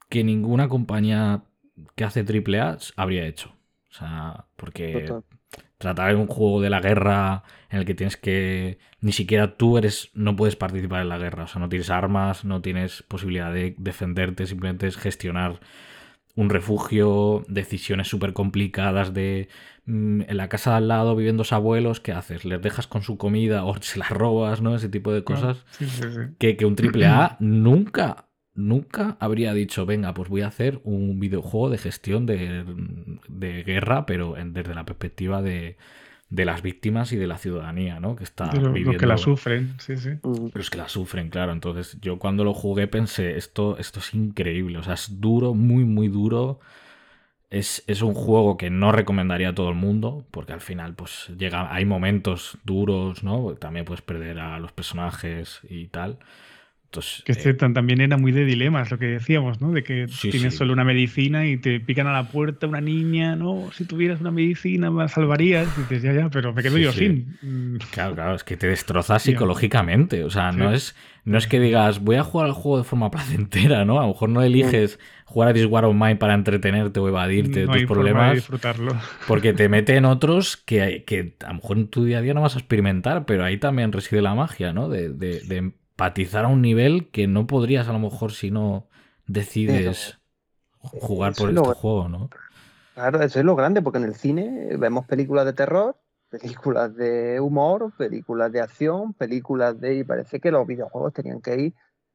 que 0.09 0.25
ninguna 0.25 0.69
compañía 0.69 1.43
que 1.95 2.05
hace 2.05 2.25
triple 2.25 2.61
A 2.61 2.79
habría 2.97 3.27
hecho. 3.27 3.51
O 3.91 3.95
sea, 3.95 4.47
porque 4.57 5.13
tratar 5.79 6.15
de 6.15 6.21
un 6.21 6.29
juego 6.29 6.61
de 6.61 6.71
la 6.71 6.81
guerra 6.81 7.43
en 7.69 7.81
el 7.81 7.85
que 7.85 7.95
tienes 7.95 8.17
que 8.17 8.79
ni 9.01 9.13
siquiera 9.13 9.57
tú 9.57 9.77
eres 9.77 10.11
no 10.15 10.37
puedes 10.37 10.57
participar 10.57 11.03
en 11.03 11.09
la 11.09 11.19
guerra, 11.19 11.45
o 11.45 11.47
sea, 11.49 11.61
no 11.61 11.69
tienes 11.69 11.91
armas, 11.91 12.45
no 12.45 12.63
tienes 12.63 13.03
posibilidad 13.03 13.53
de 13.53 13.75
defenderte, 13.79 14.47
simplemente 14.47 14.87
es 14.87 14.97
gestionar 14.97 15.61
un 16.35 16.51
refugio, 16.51 17.45
decisiones 17.49 18.09
súper 18.09 18.33
complicadas 18.33 19.13
de 19.13 19.49
mm, 19.85 20.23
en 20.23 20.37
la 20.37 20.49
casa 20.49 20.71
de 20.71 20.77
al 20.79 20.89
lado 20.89 21.15
viven 21.15 21.37
dos 21.37 21.53
abuelos, 21.53 22.01
¿qué 22.01 22.13
haces? 22.13 22.45
¿Les 22.45 22.61
dejas 22.63 22.87
con 22.87 23.03
su 23.03 23.19
comida 23.19 23.65
o 23.65 23.81
se 23.81 23.99
las 23.99 24.11
robas, 24.11 24.63
¿no? 24.63 24.75
Ese 24.75 24.89
tipo 24.89 25.13
de 25.13 25.25
cosas. 25.25 25.65
Que, 26.39 26.57
que, 26.57 26.65
un 26.65 26.77
triple 26.77 27.07
A 27.07 27.37
nunca, 27.41 28.29
nunca 28.55 29.17
habría 29.21 29.53
dicho, 29.53 29.85
venga, 29.85 30.15
pues 30.15 30.29
voy 30.29 30.43
a 30.43 30.49
hacer 30.49 30.81
un 30.85 31.21
videojuego 31.21 31.71
de 31.71 31.79
gestión 31.79 32.27
de, 32.27 32.65
de 33.29 33.63
guerra, 33.63 34.07
pero 34.07 34.35
desde 34.45 34.75
la 34.75 34.85
perspectiva 34.85 35.43
de, 35.43 35.77
de 36.33 36.47
las 36.47 36.63
víctimas 36.63 37.13
y 37.13 37.19
de 37.19 37.27
la 37.27 37.37
ciudadanía, 37.37 38.01
¿no? 38.01 38.17
Que 38.17 38.25
está 38.25 38.49
viviendo... 38.51 38.97
que 38.97 39.05
la 39.05 39.19
sufren, 39.19 39.75
sí, 39.79 39.99
sí. 39.99 40.13
Pero 40.23 40.61
es 40.63 40.71
que 40.71 40.79
la 40.79 40.89
sufren, 40.89 41.29
claro. 41.29 41.53
Entonces, 41.53 41.99
yo 42.01 42.19
cuando 42.19 42.43
lo 42.43 42.55
jugué 42.55 42.87
pensé, 42.87 43.37
esto, 43.37 43.77
esto 43.77 44.01
es 44.01 44.15
increíble. 44.15 44.79
O 44.79 44.83
sea, 44.83 44.95
es 44.95 45.21
duro, 45.21 45.53
muy, 45.53 45.85
muy 45.85 46.09
duro. 46.09 46.59
Es, 47.51 47.85
es, 47.87 48.01
un 48.01 48.15
juego 48.15 48.57
que 48.57 48.71
no 48.71 48.93
recomendaría 48.93 49.51
a 49.51 49.55
todo 49.55 49.69
el 49.69 49.75
mundo, 49.75 50.25
porque 50.31 50.55
al 50.55 50.63
final, 50.63 50.95
pues, 50.95 51.31
llega, 51.37 51.71
hay 51.71 51.85
momentos 51.85 52.57
duros, 52.65 53.23
¿no? 53.23 53.55
También 53.57 53.85
puedes 53.85 54.01
perder 54.01 54.39
a 54.39 54.59
los 54.59 54.73
personajes 54.73 55.61
y 55.69 55.89
tal 55.89 56.19
que 57.01 57.33
este 57.33 57.55
también 57.55 58.01
era 58.01 58.17
muy 58.19 58.33
de 58.33 58.45
dilemas, 58.45 58.91
lo 58.91 58.99
que 58.99 59.07
decíamos, 59.07 59.61
¿no? 59.61 59.73
De 59.73 59.83
que 59.83 60.07
tienes 60.21 60.57
solo 60.57 60.73
una 60.73 60.85
medicina 60.85 61.47
y 61.47 61.57
te 61.57 61.81
pican 61.81 62.07
a 62.07 62.13
la 62.13 62.29
puerta 62.29 62.67
una 62.67 62.81
niña, 62.81 63.35
¿no? 63.35 63.71
Si 63.73 63.85
tuvieras 63.85 64.21
una 64.21 64.31
medicina 64.31 64.91
me 64.91 65.09
salvarías. 65.09 65.69
Y 65.77 65.81
dices, 65.83 66.03
ya, 66.03 66.13
ya, 66.13 66.29
pero 66.29 66.53
me 66.53 66.63
quedo 66.63 66.79
yo 66.79 66.93
sin. 66.93 67.39
Claro, 67.93 68.15
claro, 68.15 68.35
es 68.35 68.45
que 68.45 68.57
te 68.57 68.67
destrozas 68.69 69.23
psicológicamente. 69.23 70.25
O 70.25 70.31
sea, 70.31 70.53
no, 70.53 70.73
es, 70.73 70.95
no 71.25 71.39
es 71.39 71.47
que 71.47 71.61
digas, 71.61 72.01
voy 72.01 72.17
a 72.17 72.25
jugar 72.25 72.49
al 72.49 72.53
juego 72.53 72.79
de 72.79 72.85
forma 72.85 73.11
placentera, 73.11 73.85
¿no? 73.85 73.99
A 73.99 74.03
lo 74.03 74.09
mejor 74.09 74.29
no 74.29 74.43
eliges 74.43 74.99
jugar 75.25 75.49
a 75.49 75.55
This 75.55 75.65
War 75.65 75.87
of 75.87 75.95
Mine 75.95 76.17
para 76.17 76.35
entretenerte 76.35 77.01
o 77.01 77.09
evadirte 77.09 77.61
de 77.61 77.67
tus 77.67 77.85
problemas. 77.85 78.35
disfrutarlo. 78.35 78.95
Porque 79.27 79.55
te 79.55 79.71
mete 79.71 79.97
en 79.97 80.05
otros 80.05 80.59
que, 80.59 81.05
que 81.07 81.37
a 81.43 81.49
lo 81.49 81.55
mejor 81.55 81.79
en 81.79 81.89
tu 81.89 82.05
día 82.05 82.19
a 82.19 82.21
día 82.21 82.35
no 82.35 82.43
vas 82.43 82.57
a 82.57 82.59
experimentar, 82.59 83.25
pero 83.25 83.45
ahí 83.45 83.57
también 83.57 83.93
reside 83.93 84.21
la 84.21 84.35
magia, 84.35 84.75
¿no? 84.75 84.91
de, 84.91 85.09
de, 85.09 85.41
de 85.41 85.73
empatizar 86.03 86.45
a 86.45 86.49
un 86.49 86.63
nivel 86.63 87.11
que 87.11 87.29
no 87.29 87.47
podrías 87.47 87.89
a 87.89 87.93
lo 87.93 88.01
mejor 88.01 88.33
si 88.33 88.51
no 88.51 88.89
decides 89.27 90.19
jugar 90.79 91.33
por 91.35 91.51
este 91.51 91.75
juego, 91.75 92.09
¿no? 92.09 92.29
Claro, 92.95 93.23
eso 93.23 93.39
es 93.39 93.45
lo 93.45 93.55
grande, 93.55 93.83
porque 93.83 93.99
en 93.99 94.05
el 94.05 94.17
cine 94.17 94.77
vemos 94.77 95.07
películas 95.07 95.45
de 95.45 95.53
terror, 95.53 95.97
películas 96.29 96.97
de 96.97 97.41
humor, 97.41 97.93
películas 97.97 98.51
de 98.51 98.61
acción, 98.61 99.15
películas 99.15 99.81
de... 99.81 99.95
y 99.95 100.05
parece 100.05 100.41
que 100.41 100.51
los 100.51 100.67
videojuegos 100.67 101.13
tenían 101.13 101.41
que 101.41 101.57
ir 101.57 101.75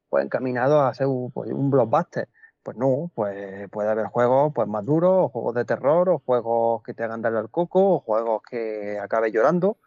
pues 0.09 0.25
encaminados 0.25 0.83
a 0.83 0.93
ser 0.93 1.07
un, 1.07 1.31
pues, 1.31 1.49
un 1.51 1.69
blockbuster. 1.69 2.27
Pues 2.63 2.75
no, 2.75 3.09
pues 3.15 3.69
puede 3.69 3.89
haber 3.89 4.07
juegos 4.07 4.51
pues 4.53 4.67
más 4.67 4.83
duros, 4.83 5.11
o 5.13 5.29
juegos 5.29 5.55
de 5.55 5.63
terror, 5.63 6.09
o 6.09 6.19
juegos 6.19 6.83
que 6.83 6.93
te 6.93 7.05
hagan 7.05 7.21
darle 7.21 7.39
al 7.39 7.49
coco, 7.49 7.95
o 7.95 7.99
juegos 8.01 8.41
que 8.49 8.99
acabe 9.01 9.31
llorando. 9.31 9.77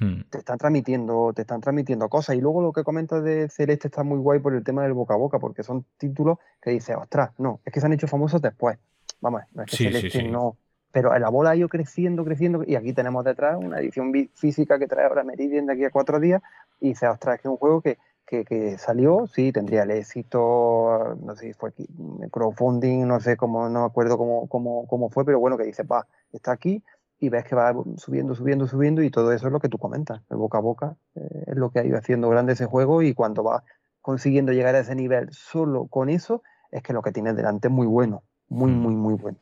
Hmm. 0.00 0.22
Te 0.30 0.38
están 0.38 0.58
transmitiendo, 0.58 1.32
te 1.34 1.42
están 1.42 1.60
transmitiendo 1.60 2.08
cosas. 2.08 2.36
Y 2.36 2.40
luego 2.40 2.62
lo 2.62 2.72
que 2.72 2.82
comentas 2.82 3.22
de 3.22 3.48
Celeste 3.48 3.88
está 3.88 4.02
muy 4.02 4.18
guay 4.18 4.40
por 4.40 4.54
el 4.54 4.64
tema 4.64 4.82
del 4.82 4.92
boca 4.92 5.14
a 5.14 5.16
boca, 5.16 5.38
porque 5.38 5.62
son 5.62 5.84
títulos 5.98 6.38
que 6.60 6.70
dices, 6.70 6.96
ostras, 6.96 7.30
no, 7.38 7.60
es 7.64 7.72
que 7.72 7.80
se 7.80 7.86
han 7.86 7.92
hecho 7.92 8.08
famosos 8.08 8.42
después. 8.42 8.78
Vamos, 9.20 9.42
no 9.52 9.62
es 9.62 9.70
que 9.70 9.76
Sí, 9.76 9.84
Celeste 9.84 10.10
sí. 10.10 10.28
no. 10.28 10.56
Pero 10.90 11.16
la 11.18 11.28
bola 11.28 11.50
ha 11.50 11.56
ido 11.56 11.68
creciendo, 11.68 12.24
creciendo, 12.24 12.62
y 12.64 12.76
aquí 12.76 12.92
tenemos 12.92 13.24
detrás 13.24 13.56
una 13.58 13.80
edición 13.80 14.12
física 14.34 14.78
que 14.78 14.86
trae 14.86 15.06
ahora 15.06 15.24
Meridian 15.24 15.66
de 15.66 15.72
aquí 15.72 15.84
a 15.84 15.90
cuatro 15.90 16.20
días, 16.20 16.40
y 16.80 16.90
dices, 16.90 17.08
ostras, 17.08 17.34
es 17.34 17.42
que 17.42 17.48
es 17.48 17.50
un 17.50 17.56
juego 17.56 17.80
que, 17.80 17.98
que, 18.24 18.44
que 18.44 18.78
salió, 18.78 19.26
sí, 19.26 19.50
tendría 19.50 19.82
el 19.82 19.90
éxito, 19.90 21.16
no 21.20 21.34
sé 21.34 21.48
si 21.48 21.52
fue 21.52 21.70
aquí, 21.70 21.88
crowdfunding, 22.30 23.08
no 23.08 23.18
sé 23.18 23.36
cómo, 23.36 23.68
no 23.68 23.80
me 23.80 23.86
acuerdo 23.86 24.16
cómo, 24.16 24.46
cómo, 24.46 24.86
cómo 24.86 25.10
fue, 25.10 25.24
pero 25.24 25.40
bueno, 25.40 25.58
que 25.58 25.64
dices, 25.64 25.84
va, 25.90 26.06
está 26.32 26.52
aquí, 26.52 26.80
y 27.24 27.28
ves 27.28 27.44
que 27.44 27.54
va 27.54 27.74
subiendo, 27.96 28.34
subiendo, 28.34 28.66
subiendo, 28.66 29.02
y 29.02 29.10
todo 29.10 29.32
eso 29.32 29.46
es 29.46 29.52
lo 29.52 29.60
que 29.60 29.68
tú 29.68 29.78
comentas, 29.78 30.20
el 30.30 30.36
boca 30.36 30.58
a 30.58 30.60
boca, 30.60 30.96
eh, 31.16 31.44
es 31.46 31.56
lo 31.56 31.70
que 31.70 31.80
ha 31.80 31.84
ido 31.84 31.98
haciendo 31.98 32.28
grande 32.28 32.52
ese 32.52 32.66
juego, 32.66 33.02
y 33.02 33.14
cuando 33.14 33.42
va 33.44 33.64
consiguiendo 34.00 34.52
llegar 34.52 34.74
a 34.74 34.80
ese 34.80 34.94
nivel 34.94 35.28
solo 35.32 35.86
con 35.86 36.08
eso, 36.10 36.42
es 36.70 36.82
que 36.82 36.92
lo 36.92 37.02
que 37.02 37.12
tienes 37.12 37.36
delante 37.36 37.68
es 37.68 37.74
muy 37.74 37.86
bueno, 37.86 38.22
muy, 38.48 38.70
Mm. 38.70 38.74
muy, 38.82 38.94
muy 38.94 39.14
bueno. 39.14 39.38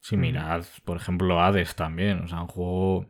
Sí, 0.00 0.16
mirad, 0.16 0.64
por 0.84 0.96
ejemplo, 0.96 1.40
Hades 1.40 1.76
también. 1.76 2.20
O 2.24 2.28
sea, 2.28 2.40
un 2.40 2.48
juego 2.48 3.06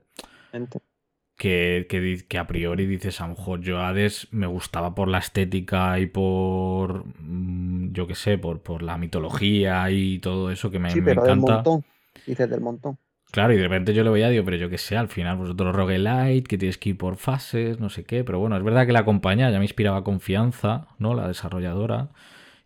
que, 1.36 1.86
que, 2.28 2.38
a 2.38 2.46
priori 2.46 2.86
dices, 2.86 3.20
a 3.20 3.28
lo 3.28 3.34
mejor 3.34 3.60
yo 3.60 3.80
Hades 3.80 4.28
me 4.32 4.46
gustaba 4.46 4.94
por 4.94 5.08
la 5.08 5.18
estética 5.18 5.98
y 5.98 6.06
por, 6.06 7.04
mm, 7.20 7.92
yo 7.92 8.06
qué 8.06 8.14
sé, 8.14 8.38
por, 8.38 8.60
por 8.60 8.82
la 8.82 8.98
mitología 8.98 9.90
y 9.90 10.18
todo 10.18 10.50
eso 10.50 10.70
que 10.70 10.78
me, 10.78 10.90
Sí, 10.90 11.00
me 11.00 11.14
pero 11.14 11.22
del 11.22 11.32
encanta. 11.32 11.56
montón, 11.56 11.84
dices 12.26 12.50
del 12.50 12.60
montón. 12.60 12.98
Claro, 13.30 13.52
y 13.52 13.56
de 13.56 13.62
repente 13.62 13.94
yo 13.94 14.02
lo 14.02 14.10
veía, 14.10 14.28
digo, 14.28 14.44
pero 14.44 14.56
yo 14.56 14.68
qué 14.68 14.78
sé, 14.78 14.96
al 14.96 15.08
final 15.08 15.36
vosotros 15.36 15.74
roguelite, 15.74 16.42
que 16.48 16.58
tienes 16.58 16.78
que 16.78 16.90
ir 16.90 16.98
por 16.98 17.16
fases, 17.16 17.78
no 17.78 17.88
sé 17.88 18.04
qué, 18.04 18.24
pero 18.24 18.40
bueno, 18.40 18.56
es 18.56 18.64
verdad 18.64 18.86
que 18.86 18.92
la 18.92 19.04
compañía 19.04 19.50
ya 19.50 19.58
me 19.58 19.64
inspiraba 19.64 20.02
confianza, 20.02 20.88
¿no? 20.98 21.14
La 21.14 21.28
desarrolladora, 21.28 22.08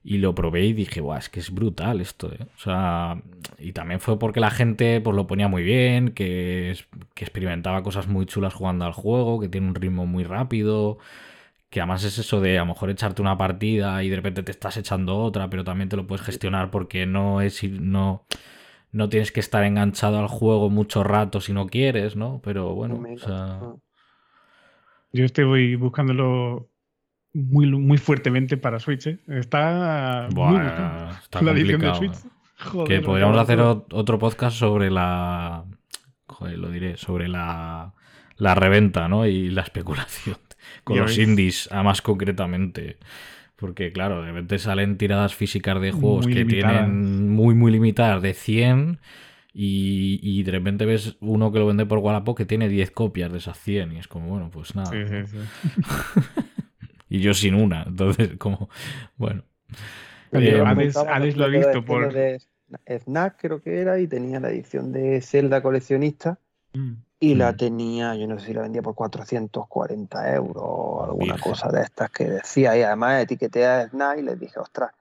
y 0.02 0.18
lo 0.18 0.34
probé 0.34 0.64
y 0.66 0.72
dije, 0.72 1.00
guau, 1.02 1.18
es 1.18 1.28
que 1.28 1.40
es 1.40 1.50
brutal 1.50 2.00
esto, 2.00 2.32
¿eh? 2.32 2.46
O 2.56 2.60
sea, 2.60 3.20
y 3.58 3.72
también 3.72 4.00
fue 4.00 4.18
porque 4.18 4.40
la 4.40 4.50
gente 4.50 5.00
pues 5.02 5.14
lo 5.14 5.26
ponía 5.26 5.48
muy 5.48 5.62
bien, 5.62 6.12
que, 6.12 6.74
que 7.14 7.24
experimentaba 7.24 7.82
cosas 7.82 8.08
muy 8.08 8.24
chulas 8.26 8.54
jugando 8.54 8.86
al 8.86 8.92
juego, 8.92 9.40
que 9.40 9.48
tiene 9.50 9.68
un 9.68 9.74
ritmo 9.74 10.06
muy 10.06 10.24
rápido, 10.24 10.98
que 11.70 11.80
además 11.80 12.04
es 12.04 12.18
eso 12.18 12.40
de 12.40 12.58
a 12.58 12.62
lo 12.62 12.66
mejor 12.68 12.90
echarte 12.90 13.22
una 13.22 13.36
partida 13.38 14.02
y 14.04 14.08
de 14.08 14.16
repente 14.16 14.42
te 14.42 14.52
estás 14.52 14.76
echando 14.76 15.18
otra, 15.18 15.50
pero 15.50 15.64
también 15.64 15.88
te 15.88 15.96
lo 15.96 16.06
puedes 16.06 16.24
gestionar 16.24 16.70
porque 16.70 17.06
no 17.06 17.40
es 17.40 17.62
no 17.64 18.24
no 18.94 19.08
tienes 19.08 19.32
que 19.32 19.40
estar 19.40 19.64
enganchado 19.64 20.18
al 20.20 20.28
juego 20.28 20.70
mucho 20.70 21.02
rato 21.02 21.40
si 21.40 21.52
no 21.52 21.66
quieres, 21.66 22.14
¿no? 22.16 22.40
Pero 22.44 22.74
bueno, 22.74 22.94
o 22.94 23.00
Mira, 23.00 23.18
sea, 23.18 23.58
ah. 23.60 23.74
Yo 25.12 25.24
estoy 25.24 25.74
buscándolo 25.76 26.70
muy, 27.32 27.66
muy 27.70 27.98
fuertemente 27.98 28.56
para 28.56 28.78
Switch. 28.78 29.08
¿eh? 29.08 29.18
Está 29.28 30.28
muy 30.30 30.34
buah, 30.34 30.52
buscado. 30.62 31.10
está 31.22 31.42
la 31.42 31.50
edición 31.52 31.80
de. 31.80 31.94
Switch. 31.94 32.16
Joder, 32.56 33.00
Que 33.00 33.04
podríamos 33.04 33.36
hacer 33.36 33.60
otro 33.60 34.18
podcast 34.18 34.56
sobre 34.56 34.90
la 34.90 35.64
joder, 36.28 36.58
lo 36.58 36.70
diré, 36.70 36.96
sobre 36.96 37.28
la 37.28 37.94
la 38.36 38.54
reventa, 38.54 39.08
¿no? 39.08 39.26
Y 39.26 39.50
la 39.50 39.62
especulación 39.62 40.36
con 40.84 40.98
los 40.98 41.16
ves. 41.16 41.18
indies, 41.18 41.72
a 41.72 41.82
más 41.82 42.00
concretamente. 42.00 42.98
Porque, 43.64 43.92
claro, 43.92 44.20
de 44.22 44.28
repente 44.32 44.58
salen 44.58 44.98
tiradas 44.98 45.34
físicas 45.34 45.80
de 45.80 45.92
juegos 45.92 46.26
Muy 46.26 46.34
que 46.34 46.40
limitadas. 46.40 46.74
tienen 46.74 47.28
muy, 47.30 47.54
muy 47.54 47.72
limitadas 47.72 48.22
de 48.22 48.34
100 48.34 48.98
y, 49.54 50.20
y 50.22 50.42
de 50.42 50.52
repente 50.52 50.84
ves 50.84 51.16
uno 51.20 51.50
que 51.52 51.58
lo 51.60 51.66
vende 51.66 51.86
por 51.86 51.98
Wallapop 51.98 52.36
que 52.36 52.44
tiene 52.44 52.68
10 52.68 52.90
copias 52.90 53.32
de 53.32 53.38
esas 53.38 53.58
100 53.58 53.92
y 53.92 53.98
es 53.98 54.08
como, 54.08 54.28
bueno, 54.28 54.50
pues 54.50 54.74
nada. 54.74 54.90
Sí, 54.90 54.96
¿no? 54.96 55.26
sí, 55.26 55.26
sí. 55.26 55.38
Y 57.08 57.20
yo 57.20 57.32
sin 57.34 57.54
una, 57.54 57.84
entonces 57.84 58.36
como, 58.38 58.68
bueno. 59.16 59.44
Oye, 60.32 60.56
Eh, 60.56 60.58
Comentaba 60.60 61.14
Hades 61.16 61.36
lo 61.36 61.44
era 61.46 61.50
visto 61.50 61.84
por- 61.84 62.12
Snack 62.88 63.36
creo 63.40 63.60
que 63.62 63.80
era 63.80 64.00
y 64.00 64.08
tenía 64.08 64.40
la 64.40 64.50
edición 64.50 64.92
de 64.92 65.20
Zelda 65.20 65.62
coleccionista. 65.62 66.40
Y 67.20 67.34
la 67.34 67.52
Mm. 67.52 67.56
tenía, 67.56 68.14
yo 68.16 68.26
no 68.26 68.38
sé 68.38 68.46
si 68.46 68.54
la 68.54 68.62
vendía 68.62 68.82
por 68.82 68.94
440 68.94 70.34
euros 70.34 70.62
o 70.66 71.04
alguna 71.04 71.34
Virgen. 71.34 71.52
cosa 71.52 71.68
de 71.70 71.82
estas 71.82 72.10
que 72.10 72.24
decía 72.28 72.76
y 72.76 72.82
además 72.82 73.22
etiqueté 73.22 73.66
a 73.66 73.88
Snack 73.88 74.18
y 74.18 74.22
les 74.22 74.38
dije, 74.38 74.58
ostras, 74.58 74.92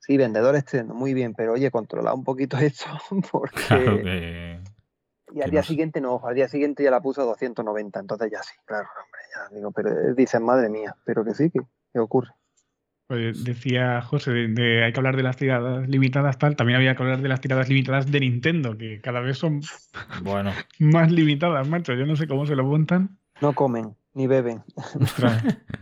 sí, 0.00 0.16
vendedor 0.16 0.56
externo, 0.56 0.94
muy 0.94 1.14
bien, 1.14 1.34
pero 1.34 1.52
oye, 1.52 1.70
controla 1.70 2.14
un 2.14 2.24
poquito 2.24 2.56
esto 2.58 2.86
porque... 3.30 3.62
Claro 3.66 3.96
que... 4.02 4.60
Y 5.30 5.42
al 5.42 5.50
día 5.50 5.60
no 5.60 5.66
siguiente 5.66 6.00
no, 6.00 6.22
al 6.24 6.34
día 6.34 6.48
siguiente 6.48 6.82
ya 6.82 6.90
la 6.90 7.02
puso 7.02 7.20
a 7.20 7.24
290, 7.26 8.00
entonces 8.00 8.30
ya 8.32 8.42
sí, 8.42 8.54
claro, 8.64 8.88
hombre, 9.04 9.20
ya 9.34 9.54
digo, 9.54 9.70
pero 9.72 10.14
dicen, 10.14 10.42
madre 10.42 10.70
mía, 10.70 10.96
pero 11.04 11.22
que 11.22 11.34
sí, 11.34 11.50
que, 11.50 11.60
que 11.92 11.98
ocurre. 11.98 12.30
Pues 13.08 13.42
decía 13.42 14.02
José, 14.02 14.32
de, 14.32 14.48
de- 14.48 14.84
hay 14.84 14.92
que 14.92 15.00
hablar 15.00 15.16
de 15.16 15.22
las 15.22 15.36
tiradas 15.36 15.88
limitadas 15.88 16.38
tal, 16.38 16.56
también 16.56 16.76
había 16.76 16.94
que 16.94 17.02
hablar 17.02 17.22
de 17.22 17.28
las 17.28 17.40
tiradas 17.40 17.68
limitadas 17.68 18.10
de 18.12 18.20
Nintendo, 18.20 18.76
que 18.76 19.00
cada 19.00 19.20
vez 19.20 19.38
son 19.38 19.62
Bueno, 20.22 20.52
más 20.78 21.10
limitadas, 21.10 21.66
macho. 21.68 21.94
Yo 21.94 22.04
no 22.06 22.16
sé 22.16 22.28
cómo 22.28 22.44
se 22.46 22.54
lo 22.54 22.64
montan. 22.64 23.18
No 23.40 23.54
comen, 23.54 23.96
ni 24.14 24.26
beben. 24.26 24.62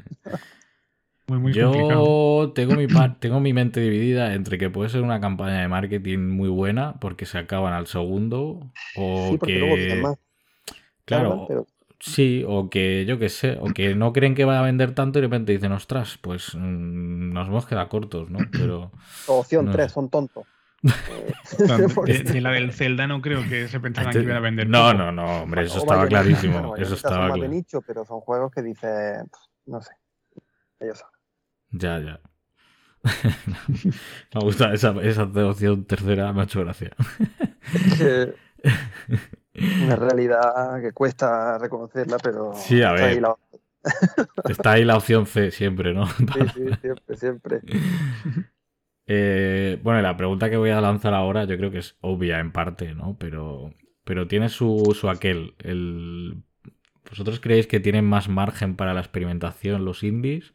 Muy, 1.28 1.38
muy 1.40 1.52
complicado. 1.52 2.04
yo 2.04 2.52
tengo 2.54 2.74
mi, 2.76 2.86
tengo 3.18 3.40
mi 3.40 3.52
mente 3.52 3.80
dividida 3.80 4.34
entre 4.34 4.58
que 4.58 4.70
puede 4.70 4.90
ser 4.90 5.02
una 5.02 5.20
campaña 5.20 5.60
de 5.60 5.68
marketing 5.68 6.18
muy 6.20 6.48
buena 6.48 7.00
porque 7.00 7.26
se 7.26 7.38
acaban 7.38 7.72
al 7.72 7.88
segundo 7.88 8.60
o 8.96 9.30
sí, 9.30 9.36
porque 9.38 9.58
luego 9.58 9.76
que... 9.76 9.96
más. 9.96 10.18
Claro, 11.04 11.30
tardan, 11.30 11.46
pero 11.48 11.66
Sí, 12.06 12.44
o 12.46 12.70
que 12.70 13.04
yo 13.04 13.18
qué 13.18 13.28
sé, 13.28 13.58
o 13.60 13.74
que 13.74 13.94
no 13.96 14.12
creen 14.12 14.34
que 14.36 14.44
va 14.44 14.60
a 14.60 14.62
vender 14.62 14.94
tanto 14.94 15.18
y 15.18 15.22
de 15.22 15.26
repente 15.26 15.50
dicen, 15.52 15.72
ostras, 15.72 16.18
pues 16.20 16.54
mm, 16.54 17.32
nos 17.32 17.48
hemos 17.48 17.66
quedado 17.66 17.88
cortos, 17.88 18.30
¿no? 18.30 18.38
Pero 18.52 18.92
opción 19.26 19.64
no 19.66 19.72
3, 19.72 19.88
sé. 19.88 19.94
son 19.94 20.08
tontos. 20.08 20.46
Claro, 21.66 21.88
Porque- 21.94 22.12
de, 22.18 22.32
de 22.32 22.40
la 22.40 22.52
del 22.52 22.72
Zelda 22.72 23.06
no 23.06 23.20
creo 23.20 23.42
que 23.48 23.66
se 23.66 23.80
pensaran 23.80 24.12
que 24.12 24.20
iban 24.22 24.36
a 24.36 24.40
vender 24.40 24.68
no, 24.68 24.82
poco. 24.92 24.98
no, 24.98 25.12
no, 25.12 25.42
hombre, 25.42 25.64
eso 25.64 25.76
O 25.76 25.78
estaba 25.78 26.06
clarísimo, 26.06 26.68
bueno, 26.68 26.76
eso 26.76 26.94
estaba 26.94 27.26
de 27.26 27.32
claro. 27.34 27.48
nicho, 27.48 27.82
pero 27.82 28.04
son 28.04 28.20
juegos 28.20 28.52
que 28.52 28.62
dices, 28.62 29.18
pf, 29.24 29.44
no 29.66 29.80
sé. 29.80 29.92
Ellos 30.80 30.98
saben. 30.98 31.14
Ya, 31.72 31.98
ya. 31.98 32.20
Me 34.34 34.40
gusta 34.40 34.72
esa, 34.74 34.90
esa 35.02 35.22
opción 35.24 35.84
tercera, 35.84 36.32
me 36.32 36.40
ha 36.42 36.44
hecho 36.44 36.60
gracia. 36.60 36.90
Una 39.78 39.96
realidad 39.96 40.80
que 40.80 40.92
cuesta 40.92 41.58
reconocerla, 41.58 42.20
pero 42.20 42.52
Sí, 42.52 42.82
a 42.82 42.92
está 42.92 43.06
ahí 43.06 43.20
la- 43.20 43.36
Está 44.46 44.72
ahí 44.72 44.84
la 44.84 44.96
opción 44.96 45.26
C 45.26 45.50
siempre, 45.50 45.92
¿no? 45.92 46.06
sí, 46.32 46.48
sí, 46.48 46.74
siempre, 46.80 47.16
siempre. 47.16 47.62
Eh, 49.06 49.78
bueno, 49.82 50.02
la 50.02 50.16
pregunta 50.16 50.50
que 50.50 50.56
voy 50.56 50.70
a 50.70 50.80
lanzar 50.80 51.14
ahora 51.14 51.44
yo 51.44 51.56
creo 51.56 51.70
que 51.70 51.78
es 51.78 51.96
obvia 52.00 52.40
en 52.40 52.52
parte, 52.52 52.94
¿no? 52.94 53.16
Pero, 53.18 53.72
pero 54.04 54.26
tiene 54.28 54.48
su, 54.48 54.96
su 54.98 55.08
aquel. 55.08 55.54
El... 55.58 56.42
¿Vosotros 57.10 57.40
creéis 57.40 57.66
que 57.68 57.80
tienen 57.80 58.04
más 58.06 58.28
margen 58.28 58.76
para 58.76 58.94
la 58.94 59.00
experimentación 59.00 59.84
los 59.84 60.02
indies? 60.04 60.54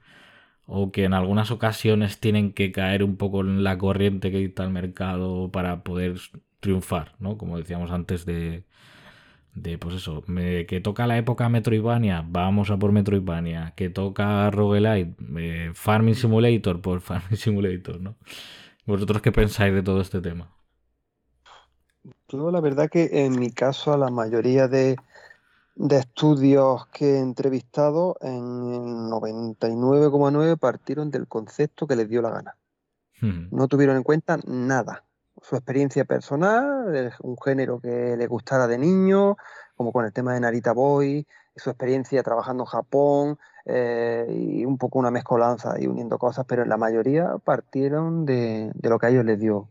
¿O 0.65 0.91
que 0.91 1.05
en 1.05 1.13
algunas 1.13 1.51
ocasiones 1.51 2.19
tienen 2.19 2.53
que 2.53 2.71
caer 2.71 3.03
un 3.03 3.17
poco 3.17 3.41
en 3.41 3.63
la 3.63 3.77
corriente 3.77 4.31
que 4.31 4.37
dicta 4.39 4.63
el 4.63 4.71
mercado 4.71 5.51
para 5.51 5.83
poder 5.83 6.15
triunfar, 6.61 7.15
¿no? 7.19 7.37
Como 7.37 7.57
decíamos 7.57 7.91
antes 7.91 8.25
de, 8.25 8.65
de 9.55 9.77
pues 9.77 9.95
eso, 9.95 10.23
me- 10.27 10.65
que 10.65 10.81
toca 10.81 11.07
la 11.07 11.17
época 11.17 11.49
Metroidvania, 11.49 12.23
vamos 12.27 12.69
a 12.71 12.77
por 12.77 12.91
Metroidvania, 12.91 13.73
que 13.75 13.89
toca 13.89 14.49
Roguelite, 14.51 15.15
eh, 15.39 15.71
Farming 15.73 16.15
Simulator 16.15 16.81
por 16.81 17.01
Farming 17.07 17.37
Simulator, 17.37 17.99
¿no? 18.01 18.15
¿Vosotros 18.85 19.21
qué 19.21 19.31
pensáis 19.31 19.73
de 19.73 19.83
todo 19.83 20.01
este 20.01 20.21
tema? 20.21 20.49
Yo 22.29 22.49
la 22.49 22.61
verdad 22.61 22.89
que 22.89 23.25
en 23.25 23.37
mi 23.39 23.51
caso 23.51 23.93
a 23.93 23.97
la 23.97 24.09
mayoría 24.09 24.67
de, 24.67 24.97
de 25.75 25.97
estudios 25.97 26.87
que 26.87 27.15
he 27.15 27.19
entrevistado 27.19 28.17
en 28.21 28.35
el 28.73 29.09
99,9 29.09 30.57
partieron 30.57 31.11
del 31.11 31.27
concepto 31.27 31.87
que 31.87 31.95
les 31.97 32.09
dio 32.09 32.21
la 32.21 32.31
gana. 32.31 32.57
Hmm, 33.21 33.43
No 33.51 33.67
tuvieron 33.67 33.97
en 33.97 34.03
cuenta 34.03 34.39
nada. 34.47 35.05
Su 35.41 35.55
experiencia 35.55 36.05
personal, 36.05 37.13
un 37.21 37.37
género 37.37 37.79
que 37.79 38.15
le 38.17 38.27
gustara 38.27 38.67
de 38.67 38.77
niño, 38.77 39.37
como 39.75 39.91
con 39.91 40.05
el 40.05 40.13
tema 40.13 40.33
de 40.33 40.39
Narita 40.39 40.71
Boy, 40.73 41.27
su 41.55 41.69
experiencia 41.69 42.23
trabajando 42.23 42.63
en 42.63 42.67
Japón 42.67 43.39
eh, 43.65 44.25
y 44.29 44.65
un 44.65 44.77
poco 44.77 44.99
una 44.99 45.11
mezcolanza 45.11 45.79
y 45.79 45.87
uniendo 45.87 46.17
cosas, 46.17 46.45
pero 46.47 46.63
en 46.63 46.69
la 46.69 46.77
mayoría 46.77 47.37
partieron 47.43 48.25
de, 48.25 48.71
de 48.73 48.89
lo 48.89 48.99
que 48.99 49.07
a 49.07 49.09
ellos 49.09 49.25
les 49.25 49.39
dio, 49.39 49.69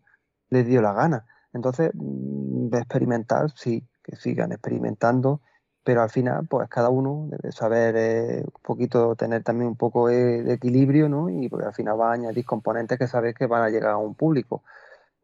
les 0.51 0.67
dio 0.67 0.83
la 0.83 0.93
gana. 0.93 1.27
Entonces, 1.53 1.91
mm, 1.95 2.69
de 2.69 2.79
experimentar, 2.79 3.51
sí, 3.55 3.87
que 4.03 4.17
sigan 4.17 4.53
experimentando 4.53 5.41
pero 5.83 6.03
al 6.03 6.11
final, 6.11 6.47
pues 6.47 6.69
cada 6.69 6.91
uno 6.91 7.27
debe 7.31 7.53
saber 7.53 7.97
eh, 7.97 8.43
un 8.45 8.63
poquito, 8.63 9.17
tener 9.17 9.43
también 9.43 9.69
un 9.69 9.77
poco 9.77 10.09
de, 10.09 10.53
equilibrio, 10.53 11.09
¿no? 11.09 11.31
Y 11.31 11.51
al 11.65 11.75
final 11.75 11.99
va 11.99 12.11
a 12.11 12.15
añadir 12.15 12.45
componentes 12.45 12.99
que 12.99 13.07
sabes 13.07 13.35
que 13.35 13.47
van 13.47 13.63
a 13.63 13.71
llegar 13.71 13.93
a 13.93 13.97
un 13.97 14.15
público. 14.15 14.63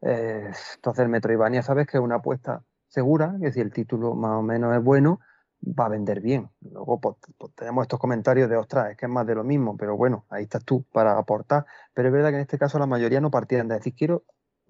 Eh, 0.01 0.51
entonces 0.75 1.09
Metroidvania 1.09 1.63
sabes 1.63 1.87
que 1.87 1.97
es 1.97 2.03
una 2.03 2.15
apuesta 2.15 2.63
segura, 2.87 3.35
que 3.41 3.51
si 3.51 3.59
el 3.59 3.71
título 3.71 4.15
más 4.15 4.31
o 4.37 4.41
menos 4.41 4.75
es 4.75 4.83
bueno, 4.83 5.19
va 5.63 5.85
a 5.85 5.89
vender 5.89 6.21
bien. 6.21 6.49
Luego 6.61 6.99
pues, 6.99 7.15
pues, 7.37 7.53
tenemos 7.55 7.83
estos 7.83 7.99
comentarios 7.99 8.49
de, 8.49 8.57
ostras, 8.57 8.91
es 8.91 8.97
que 8.97 9.05
es 9.05 9.11
más 9.11 9.25
de 9.27 9.35
lo 9.35 9.43
mismo, 9.43 9.77
pero 9.77 9.97
bueno, 9.97 10.25
ahí 10.29 10.43
estás 10.43 10.63
tú 10.63 10.83
para 10.91 11.17
aportar. 11.17 11.65
Pero 11.93 12.09
es 12.09 12.13
verdad 12.13 12.29
que 12.29 12.35
en 12.35 12.41
este 12.41 12.57
caso 12.57 12.79
la 12.79 12.85
mayoría 12.85 13.21
no 13.21 13.31
partían 13.31 13.67
de 13.67 13.75
decir, 13.75 13.93
quiero 13.95 14.23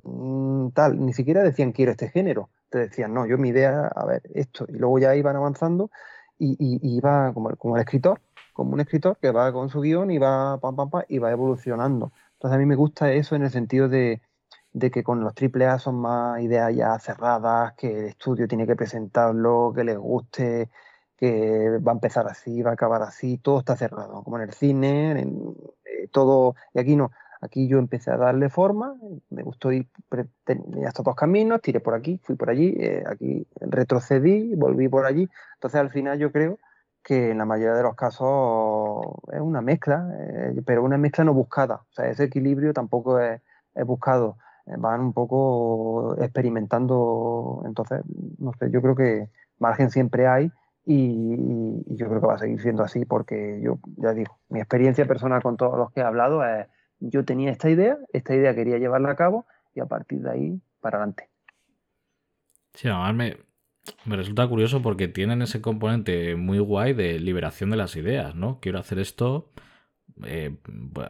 mm, 0.04 0.70
tal, 0.72 1.04
ni 1.06 1.14
siquiera 1.14 1.44
decían, 1.44 1.72
quiero 1.72 1.92
este 1.92 2.10
género. 2.10 2.50
Te 2.70 2.80
decían, 2.80 3.14
no, 3.14 3.26
yo 3.26 3.38
mi 3.38 3.50
idea, 3.50 3.88
a 3.88 4.06
ver, 4.06 4.24
esto. 4.34 4.66
Y 4.68 4.74
luego 4.74 5.00
ya 5.00 5.16
iban 5.16 5.36
avanzando 5.36 5.92
y, 6.38 6.56
y, 6.60 6.98
iba 6.98 7.34
como, 7.34 7.56
como 7.58 7.76
el 7.78 7.82
escritor, 7.82 8.22
como 8.54 8.74
un 8.74 8.80
escritor 8.82 9.18
que 9.20 9.32
va 9.32 9.52
con 9.54 9.70
su 9.70 9.82
guion 9.82 10.12
y 10.12 10.18
va, 10.18 10.60
pam, 10.60 10.76
pam, 10.76 10.90
pam, 10.90 11.04
y 11.08 11.20
va 11.20 11.32
evolucionando. 11.32 12.12
Entonces 12.34 12.56
a 12.56 12.60
mí 12.60 12.66
me 12.66 12.76
gusta 12.76 13.12
eso 13.14 13.36
en 13.36 13.44
el 13.44 13.52
sentido 13.52 13.90
de, 13.90 14.22
de 14.78 14.92
que 14.92 15.04
con 15.04 15.22
los 15.22 15.34
AAA 15.34 15.80
son 15.80 15.96
más 15.96 16.40
ideas 16.42 16.76
ya 16.76 17.00
cerradas, 17.00 17.74
que 17.74 18.00
el 18.00 18.06
estudio 18.06 18.48
tiene 18.48 18.68
que 18.68 18.76
presentarlo, 18.76 19.74
que 19.76 19.84
les 19.84 19.98
guste, 19.98 20.70
que 21.18 21.80
va 21.80 21.92
a 21.94 21.96
empezar 21.96 22.28
así, 22.28 22.62
va 22.62 22.72
a 22.72 22.74
acabar 22.74 23.02
así, 23.02 23.40
todo 23.40 23.60
está 23.60 23.76
cerrado, 23.76 24.24
como 24.24 24.38
en 24.38 24.44
el 24.44 24.54
cine, 24.54 25.20
en, 25.20 25.56
eh, 25.86 26.08
todo, 26.12 26.56
y 26.74 26.80
aquí 26.80 26.96
no, 26.96 27.12
aquí 27.42 27.68
yo 27.68 27.80
empecé 27.80 28.12
a 28.12 28.18
darle 28.18 28.50
forma, 28.50 28.96
me 29.32 29.42
gustó 29.42 29.72
ir 29.72 29.90
hasta 30.86 31.04
dos 31.04 31.16
caminos, 31.16 31.62
tiré 31.62 31.80
por 31.80 31.96
aquí, 31.96 32.20
fui 32.24 32.36
por 32.36 32.52
allí, 32.52 32.76
eh, 32.80 33.04
aquí 33.08 33.48
retrocedí, 33.60 34.54
volví 34.56 34.90
por 34.90 35.06
allí, 35.06 35.28
entonces 35.56 35.80
al 35.82 35.90
final 35.90 36.20
yo 36.20 36.32
creo 36.32 36.60
que 37.04 37.32
en 37.32 37.40
la 37.40 37.46
mayoría 37.46 37.74
de 37.74 37.84
los 37.84 37.96
casos 37.96 39.02
es 39.34 39.42
una 39.42 39.62
mezcla, 39.62 40.08
eh, 40.20 40.62
pero 40.66 40.84
una 40.84 41.00
mezcla 41.00 41.24
no 41.24 41.34
buscada, 41.34 41.78
o 41.90 41.94
sea, 41.94 42.08
ese 42.10 42.26
equilibrio 42.26 42.74
tampoco 42.74 43.20
es, 43.20 43.42
es 43.74 43.86
buscado 43.86 44.38
van 44.78 45.02
un 45.02 45.14
poco 45.14 46.16
experimentando. 46.22 47.64
Entonces, 47.66 48.02
no 48.40 48.52
sé, 48.60 48.70
yo 48.72 48.82
creo 48.82 48.96
que 48.96 49.30
margen 49.60 49.90
siempre 49.90 50.28
hay 50.28 50.52
y, 50.86 51.96
yo 51.96 52.08
creo 52.08 52.22
que 52.22 52.28
va 52.28 52.36
a 52.36 52.40
seguir 52.40 52.62
siendo 52.62 52.84
así 52.84 53.06
porque 53.06 53.60
yo, 53.62 53.80
ya 53.98 54.14
digo, 54.14 54.40
mi 54.50 54.60
experiencia 54.60 55.06
personal 55.06 55.42
con 55.42 55.58
todos 55.58 55.78
los 55.78 55.92
que 55.92 56.02
he 56.02 56.04
hablado 56.04 56.44
es, 56.46 56.68
yo 57.00 57.26
tenía 57.26 57.52
esta 57.52 57.70
idea, 57.70 57.98
esta 58.14 58.36
idea 58.36 58.56
quería 58.56 58.78
llevarla 58.78 59.12
a 59.12 59.16
cabo 59.16 59.46
y 59.76 59.80
a 59.80 59.86
partir 59.86 60.22
de 60.22 60.32
ahí 60.32 60.62
para 60.80 60.98
adelante. 60.98 61.30
Sí, 62.74 62.88
además 62.88 63.16
me, 63.16 63.38
me 64.06 64.16
resulta 64.16 64.48
curioso 64.48 64.82
porque 64.82 65.08
tienen 65.08 65.42
ese 65.42 65.62
componente 65.62 66.36
muy 66.36 66.60
guay 66.60 66.94
de 66.94 67.20
liberación 67.20 67.70
de 67.70 67.78
las 67.78 67.96
ideas, 67.96 68.36
¿no? 68.36 68.60
Quiero 68.62 68.80
hacer 68.80 69.00
esto, 69.00 69.50
eh, 70.26 70.56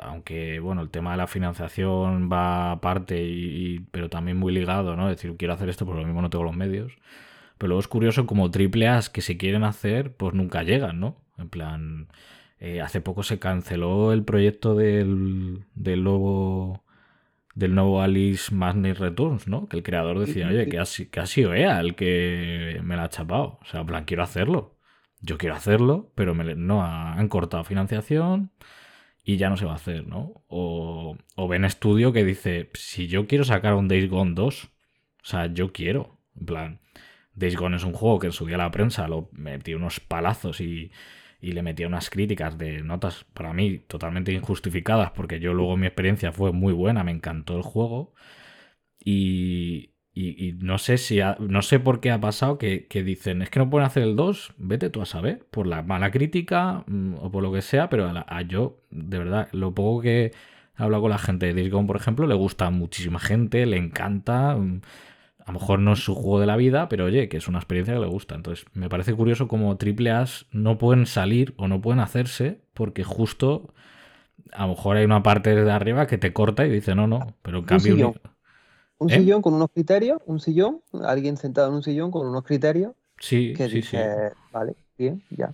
aunque 0.01 0.59
bueno, 0.59 0.81
el 0.81 0.89
tema 0.89 1.11
de 1.11 1.17
la 1.17 1.27
financiación 1.27 2.29
va 2.31 2.71
aparte, 2.71 3.23
y, 3.23 3.79
pero 3.91 4.09
también 4.09 4.37
muy 4.37 4.53
ligado, 4.53 4.95
¿no? 4.95 5.09
Es 5.09 5.17
decir, 5.17 5.35
quiero 5.37 5.53
hacer 5.53 5.69
esto, 5.69 5.85
pero 5.85 5.99
lo 5.99 6.05
mismo 6.05 6.21
no 6.21 6.29
tengo 6.29 6.43
los 6.43 6.55
medios. 6.55 6.93
Pero 7.57 7.69
luego 7.69 7.79
es 7.81 7.87
curioso 7.87 8.27
como 8.27 8.51
triple 8.51 8.87
A 8.87 9.01
que 9.11 9.21
se 9.21 9.37
quieren 9.37 9.63
hacer, 9.63 10.13
pues 10.15 10.33
nunca 10.33 10.63
llegan, 10.63 10.99
¿no? 10.99 11.17
En 11.37 11.49
plan, 11.49 12.07
eh, 12.59 12.81
hace 12.81 13.01
poco 13.01 13.23
se 13.23 13.39
canceló 13.39 14.13
el 14.13 14.23
proyecto 14.23 14.75
del, 14.75 15.65
del 15.75 16.03
nuevo 16.03 16.83
del 17.55 17.73
nuevo 17.73 18.01
Alice 18.03 18.53
Madness 18.53 18.99
Returns, 18.99 19.47
¿no? 19.47 19.67
Que 19.67 19.77
el 19.77 19.83
creador 19.83 20.19
decía, 20.19 20.47
oye, 20.47 20.69
que 20.69 20.77
ha, 20.79 20.83
que 21.11 21.19
ha 21.19 21.25
sido 21.25 21.55
EA 21.55 21.79
el 21.79 21.95
que 21.95 22.79
me 22.83 22.95
la 22.95 23.05
ha 23.05 23.09
chapado. 23.09 23.57
O 23.63 23.65
sea, 23.65 23.81
en 23.81 23.87
plan, 23.87 24.05
quiero 24.05 24.21
hacerlo. 24.21 24.75
Yo 25.21 25.39
quiero 25.39 25.55
hacerlo, 25.55 26.11
pero 26.13 26.35
me, 26.35 26.53
no 26.55 26.83
han 26.85 27.27
cortado 27.29 27.63
financiación 27.63 28.51
y 29.27 29.35
ya 29.35 29.49
no 29.49 29.57
se 29.57 29.65
va 29.65 29.73
a 29.73 29.75
hacer, 29.75 30.07
¿no? 30.07 30.45
O, 30.47 31.17
o 31.35 31.47
Ben 31.49 31.69
Studio 31.69 32.13
que 32.13 32.23
dice, 32.23 32.69
si 32.75 33.07
yo 33.07 33.27
quiero 33.27 33.43
sacar 33.43 33.73
un 33.73 33.89
Days 33.89 34.09
Gone 34.09 34.33
2, 34.35 34.63
o 34.63 34.69
sea, 35.21 35.47
yo 35.53 35.73
quiero, 35.73 36.21
en 36.39 36.45
plan, 36.45 36.81
Days 37.33 37.57
Gone 37.57 37.75
es 37.75 37.83
un 37.83 37.91
juego 37.91 38.19
que 38.19 38.27
en 38.27 38.33
su 38.33 38.45
día 38.45 38.55
la 38.55 38.71
prensa 38.71 39.05
lo 39.09 39.27
metió 39.33 39.75
unos 39.75 39.99
palazos 39.99 40.61
y, 40.61 40.93
y 41.41 41.51
le 41.51 41.61
metía 41.61 41.87
unas 41.87 42.09
críticas 42.09 42.57
de 42.57 42.81
notas 42.83 43.25
para 43.33 43.51
mí 43.51 43.79
totalmente 43.79 44.31
injustificadas, 44.31 45.11
porque 45.11 45.41
yo 45.41 45.53
luego 45.53 45.75
mi 45.75 45.87
experiencia 45.87 46.31
fue 46.31 46.53
muy 46.53 46.71
buena, 46.71 47.03
me 47.03 47.11
encantó 47.11 47.57
el 47.57 47.63
juego. 47.63 48.13
Y, 49.03 49.91
y, 50.19 50.53
no 50.59 50.79
sé 50.79 50.97
si 50.97 51.19
no 51.39 51.61
sé 51.61 51.79
por 51.79 51.99
qué 51.99 52.11
ha 52.11 52.19
pasado 52.19 52.57
que, 52.57 52.87
dicen, 52.89 53.41
es 53.41 53.49
que 53.49 53.59
no 53.59 53.69
pueden 53.69 53.85
hacer 53.85 54.03
el 54.03 54.15
2, 54.15 54.53
vete 54.57 54.89
tú 54.89 55.01
a 55.01 55.05
saber, 55.05 55.45
por 55.51 55.67
la 55.67 55.83
mala 55.83 56.09
crítica 56.09 56.83
mm, 56.87 57.15
o 57.21 57.31
por 57.31 57.43
lo 57.43 57.51
que 57.51 57.61
sea, 57.61 57.89
pero 57.89 58.07
a, 58.07 58.41
yo, 58.41 58.79
de 58.89 59.19
verdad, 59.19 59.47
lo 59.51 59.73
poco 59.75 60.01
que 60.01 60.25
he 60.79 60.83
hablado 60.83 61.03
con 61.03 61.11
la 61.11 61.19
gente 61.19 61.45
de 61.45 61.61
Discord, 61.61 61.85
por 61.85 61.97
ejemplo, 61.97 62.25
le 62.25 62.35
gusta 62.35 62.67
a 62.67 62.71
muchísima 62.71 63.19
gente, 63.19 63.65
le 63.65 63.77
encanta. 63.77 64.55
Mm, 64.55 64.81
a 65.45 65.51
lo 65.51 65.59
mejor 65.59 65.79
no 65.79 65.93
es 65.93 65.99
su 65.99 66.13
juego 66.13 66.39
de 66.41 66.45
la 66.45 66.57
vida, 66.57 66.89
pero 66.89 67.05
oye, 67.05 67.29
que 67.29 67.37
es 67.37 67.47
una 67.47 67.59
experiencia 67.59 67.93
que 67.93 68.01
le 68.01 68.07
gusta. 68.07 68.35
Entonces, 68.35 68.65
me 68.73 68.89
parece 68.89 69.13
curioso 69.13 69.47
como 69.47 69.77
triple 69.77 70.11
A 70.11 70.25
no 70.51 70.77
pueden 70.77 71.05
salir 71.05 71.53
o 71.57 71.67
no 71.69 71.79
pueden 71.79 72.01
hacerse 72.01 72.59
porque 72.73 73.03
justo 73.05 73.73
a 74.51 74.63
lo 74.63 74.69
mejor 74.69 74.97
hay 74.97 75.05
una 75.05 75.23
parte 75.23 75.55
de 75.55 75.71
arriba 75.71 76.07
que 76.07 76.17
te 76.17 76.33
corta 76.33 76.65
y 76.65 76.69
dice, 76.69 76.95
no, 76.95 77.07
no, 77.07 77.35
pero 77.43 77.59
en 77.59 77.65
cambio... 77.65 78.15
Un 78.99 79.11
¿Eh? 79.11 79.17
sillón 79.17 79.41
con 79.41 79.53
unos 79.53 79.69
criterios, 79.71 80.19
un 80.25 80.39
sillón, 80.39 80.81
alguien 81.03 81.37
sentado 81.37 81.69
en 81.69 81.75
un 81.75 81.83
sillón 81.83 82.11
con 82.11 82.27
unos 82.27 82.43
criterios. 82.43 82.93
Sí, 83.19 83.53
que 83.53 83.67
sí, 83.67 83.75
dice, 83.75 84.31
Vale, 84.51 84.75
bien, 84.97 85.23
ya. 85.29 85.53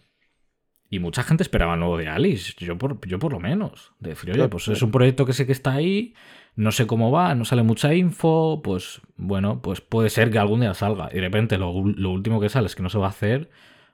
Y 0.90 1.00
mucha 1.00 1.24
gente 1.24 1.42
esperaba 1.42 1.76
nuevo 1.76 1.98
de 1.98 2.08
Alice, 2.08 2.54
yo 2.58 2.78
por, 2.78 3.04
yo 3.08 3.18
por 3.18 3.34
lo 3.34 3.40
menos. 3.40 3.94
De 4.00 4.12
decir, 4.12 4.32
oye, 4.32 4.48
pues 4.48 4.68
es 4.68 4.82
un 4.84 4.92
proyecto 4.92 5.26
que 5.26 5.34
sé 5.34 5.48
que 5.48 5.52
está 5.52 5.74
ahí, 5.74 6.14
no 6.56 6.72
sé 6.72 6.86
cómo 6.86 7.10
va, 7.10 7.34
no 7.34 7.46
sale 7.46 7.64
mucha 7.64 7.96
info, 7.96 8.62
pues 8.64 9.02
bueno, 9.16 9.60
pues 9.62 9.82
puede 9.82 10.12
ser 10.12 10.30
que 10.30 10.38
algún 10.38 10.60
día 10.60 10.76
salga. 10.76 11.10
Y 11.12 11.16
de 11.16 11.22
repente 11.22 11.58
lo, 11.58 11.72
último 11.72 12.40
que 12.40 12.50
sale 12.50 12.68
es 12.68 12.76
que 12.76 12.84
no 12.84 12.90
se 12.90 13.00
va 13.00 13.08
a 13.08 13.10
hacer, 13.10 13.50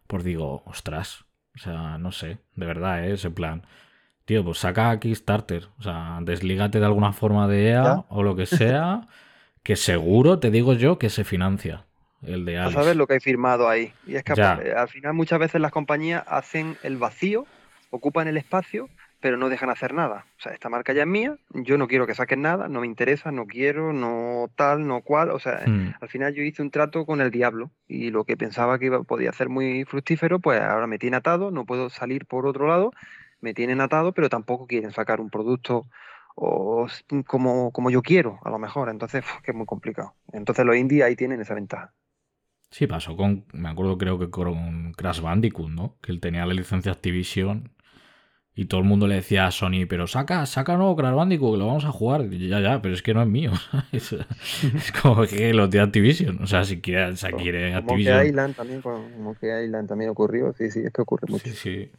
pues 0.07 0.25
digo, 0.25 0.61
ostras, 0.65 1.23
o 1.55 1.59
sea, 1.59 1.97
no 1.97 2.11
sé, 2.11 2.39
de 2.55 2.65
verdad, 2.65 3.05
¿eh? 3.05 3.13
ese 3.13 3.31
plan. 3.31 3.63
Tío, 4.25 4.43
pues 4.43 4.57
saca 4.57 4.99
Kickstarter, 4.99 5.69
o 5.79 5.81
sea, 5.81 6.19
deslígate 6.21 6.81
de 6.81 6.85
alguna 6.85 7.13
forma 7.13 7.47
de 7.47 7.69
EA 7.69 8.05
o 8.09 8.23
lo 8.23 8.35
que 8.35 8.45
sea. 8.45 9.07
que 9.63 9.75
seguro, 9.75 10.39
te 10.39 10.51
digo 10.51 10.73
yo, 10.73 10.97
que 10.97 11.09
se 11.09 11.23
financia 11.23 11.85
el 12.21 12.45
de. 12.45 12.57
A 12.57 12.71
saber 12.71 12.95
lo 12.95 13.07
que 13.07 13.13
hay 13.13 13.19
firmado 13.19 13.69
ahí. 13.69 13.93
Y 14.05 14.15
es 14.15 14.23
que 14.23 14.33
al 14.33 14.89
final 14.89 15.13
muchas 15.13 15.39
veces 15.39 15.61
las 15.61 15.71
compañías 15.71 16.23
hacen 16.27 16.77
el 16.83 16.97
vacío, 16.97 17.45
ocupan 17.89 18.27
el 18.27 18.37
espacio, 18.37 18.89
pero 19.21 19.37
no 19.37 19.49
dejan 19.49 19.69
hacer 19.69 19.93
nada. 19.93 20.25
O 20.37 20.41
sea, 20.41 20.53
esta 20.53 20.69
marca 20.69 20.93
ya 20.93 21.01
es 21.01 21.07
mía, 21.07 21.37
yo 21.49 21.77
no 21.77 21.87
quiero 21.87 22.07
que 22.07 22.15
saquen 22.15 22.41
nada, 22.41 22.69
no 22.69 22.81
me 22.81 22.87
interesa, 22.87 23.31
no 23.31 23.45
quiero, 23.45 23.91
no 23.93 24.49
tal, 24.55 24.87
no 24.87 25.01
cual. 25.01 25.31
O 25.31 25.39
sea, 25.39 25.63
hmm. 25.65 25.95
al 25.99 26.09
final 26.09 26.33
yo 26.33 26.43
hice 26.43 26.61
un 26.61 26.71
trato 26.71 27.05
con 27.05 27.21
el 27.21 27.31
diablo 27.31 27.71
y 27.87 28.11
lo 28.11 28.23
que 28.23 28.37
pensaba 28.37 28.79
que 28.79 28.85
iba, 28.85 29.03
podía 29.03 29.33
ser 29.33 29.49
muy 29.49 29.83
fructífero, 29.85 30.39
pues 30.39 30.61
ahora 30.61 30.87
me 30.87 30.99
tiene 30.99 31.17
atado, 31.17 31.51
no 31.51 31.65
puedo 31.65 31.89
salir 31.89 32.25
por 32.25 32.45
otro 32.45 32.67
lado, 32.67 32.91
me 33.41 33.53
tienen 33.53 33.81
atado, 33.81 34.13
pero 34.13 34.29
tampoco 34.29 34.67
quieren 34.67 34.91
sacar 34.91 35.19
un 35.19 35.29
producto 35.29 35.85
o 36.41 36.87
como, 37.27 37.71
como 37.71 37.89
yo 37.89 38.01
quiero, 38.01 38.39
a 38.43 38.49
lo 38.49 38.59
mejor. 38.59 38.89
Entonces, 38.89 39.23
que 39.43 39.51
es 39.51 39.57
muy 39.57 39.65
complicado. 39.65 40.15
Entonces 40.31 40.65
los 40.65 40.75
indies 40.75 41.03
ahí 41.03 41.15
tienen 41.15 41.41
esa 41.41 41.53
ventaja. 41.53 41.93
Sí, 42.71 42.87
pasó 42.87 43.17
con, 43.17 43.45
me 43.51 43.67
acuerdo 43.67 43.97
creo 43.97 44.19
que 44.19 44.29
con 44.29 44.93
Crash 44.93 45.21
Bandicoot, 45.21 45.69
¿no? 45.69 45.97
Que 46.01 46.11
él 46.11 46.19
tenía 46.19 46.45
la 46.45 46.53
licencia 46.53 46.91
Activision 46.91 47.71
y 48.55 48.65
todo 48.65 48.79
el 48.79 48.87
mundo 48.87 49.07
le 49.07 49.15
decía 49.15 49.47
a 49.47 49.51
Sony, 49.51 49.85
pero 49.89 50.07
saca, 50.07 50.45
saca 50.45 50.77
nuevo 50.77 50.95
Crash 50.95 51.15
Bandicoot, 51.15 51.53
que 51.53 51.57
lo 51.57 51.67
vamos 51.67 51.85
a 51.85 51.91
jugar. 51.91 52.31
Y 52.31 52.47
ya, 52.47 52.61
ya, 52.61 52.81
pero 52.81 52.93
es 52.93 53.01
que 53.01 53.13
no 53.13 53.21
es 53.21 53.27
mío. 53.27 53.51
es, 53.91 54.15
como 55.01 55.25
que 55.25 55.53
lo 55.53 55.67
de 55.67 55.81
Activision. 55.81 56.41
O 56.41 56.47
sea, 56.47 56.63
si 56.63 56.79
quiere, 56.79 57.17
si 57.17 57.27
quiere 57.33 57.73
Activision. 57.73 58.13
Como 58.13 58.23
que 58.23 58.29
Island 58.29 58.55
también, 58.55 58.81
como 58.81 59.35
que 59.35 59.65
Island 59.65 59.89
también 59.89 60.11
ocurrió. 60.11 60.53
Sí, 60.53 60.71
sí, 60.71 60.81
es 60.85 60.93
que 60.93 61.01
ocurre 61.01 61.27
mucho. 61.27 61.43
Sí, 61.49 61.53
sí. 61.53 61.91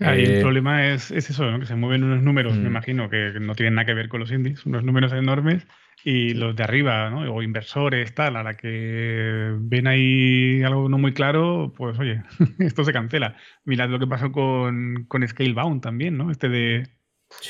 Ahí 0.00 0.24
el 0.24 0.38
eh, 0.38 0.40
problema 0.40 0.86
es, 0.86 1.10
eso, 1.10 1.50
¿no? 1.50 1.60
que 1.60 1.66
se 1.66 1.76
mueven 1.76 2.04
unos 2.04 2.22
números, 2.22 2.56
me 2.56 2.64
mm. 2.64 2.66
imagino, 2.66 3.10
que 3.10 3.34
no 3.38 3.54
tienen 3.54 3.74
nada 3.74 3.84
que 3.84 3.94
ver 3.94 4.08
con 4.08 4.20
los 4.20 4.32
indies, 4.32 4.64
unos 4.64 4.82
números 4.82 5.12
enormes, 5.12 5.66
y 6.02 6.32
los 6.32 6.56
de 6.56 6.62
arriba, 6.62 7.10
¿no? 7.10 7.32
o 7.32 7.42
inversores, 7.42 8.14
tal, 8.14 8.36
a 8.36 8.42
la 8.42 8.56
que 8.56 9.54
ven 9.58 9.86
ahí 9.86 10.62
algo 10.62 10.88
no 10.88 10.96
muy 10.96 11.12
claro, 11.12 11.74
pues 11.76 11.98
oye, 11.98 12.22
esto 12.58 12.84
se 12.84 12.92
cancela. 12.92 13.36
Mirad 13.64 13.90
lo 13.90 13.98
que 13.98 14.06
pasó 14.06 14.32
con, 14.32 15.04
con 15.06 15.26
Scalebound 15.26 15.82
también, 15.82 16.16
¿no? 16.16 16.30
Este 16.30 16.48
de, 16.48 16.88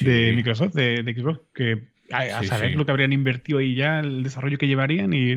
de 0.01 0.33
Microsoft, 0.35 0.75
de, 0.75 1.03
Xbox, 1.17 1.41
que 1.55 1.91
a, 2.11 2.43
saber 2.43 2.75
lo 2.75 2.85
que 2.85 2.91
habrían 2.91 3.13
invertido 3.13 3.61
ahí 3.61 3.77
ya, 3.77 4.01
el 4.01 4.25
desarrollo 4.25 4.59
que 4.59 4.67
llevarían, 4.67 5.13
y 5.13 5.37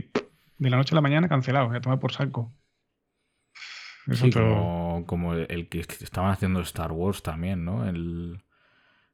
de 0.57 0.69
la 0.69 0.77
noche 0.77 0.93
a 0.93 0.95
la 0.95 1.01
mañana 1.01 1.29
cancelado, 1.29 1.71
ya 1.71 1.81
toma 1.81 1.99
por 1.99 2.11
saco 2.11 2.51
como, 4.31 4.82
el 5.49 5.69
que 5.69 5.79
estaban 5.79 6.31
haciendo 6.31 6.61
Star 6.61 6.91
Wars 6.91 7.23
también, 7.23 7.65
¿no? 7.65 7.87
El, 7.87 8.39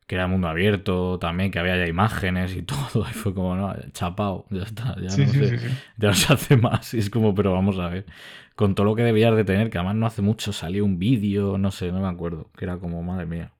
que 0.10 0.16
era 0.16 0.26
mundo 0.26 0.48
abierto 0.48 1.20
también, 1.20 1.52
que 1.52 1.60
había 1.60 1.78
ya 1.78 1.86
imágenes 1.86 2.56
y 2.56 2.62
todo, 2.64 3.06
y 3.08 3.14
fue 3.14 3.32
como, 3.32 3.56
no, 3.56 3.76
chapao, 3.92 4.48
ya 4.50 4.64
está, 4.64 4.96
ya, 4.96 5.16
no, 5.16 5.32
sé, 5.32 5.60
ya 5.98 6.08
no 6.08 6.14
se 6.16 6.34
hace 6.34 6.58
más, 6.58 6.96
y 6.96 6.98
es 6.98 7.12
como, 7.12 7.36
pero 7.36 7.54
vamos 7.54 7.78
a 7.78 7.90
ver, 7.90 8.08
con 8.56 8.74
todo 8.74 8.88
lo 8.88 8.96
que 8.96 9.04
debías 9.04 9.36
de 9.36 9.44
tener, 9.46 9.70
que 9.70 9.78
además 9.78 9.96
no 9.98 10.08
hace 10.08 10.24
mucho 10.24 10.52
salió 10.52 10.84
un 10.84 10.98
vídeo, 10.98 11.60
no 11.60 11.70
sé, 11.70 11.92
no 11.92 12.00
me 12.00 12.08
acuerdo, 12.08 12.50
que 12.58 12.66
era 12.66 12.80
como, 12.80 13.04
madre 13.04 13.28
mía, 13.28 13.52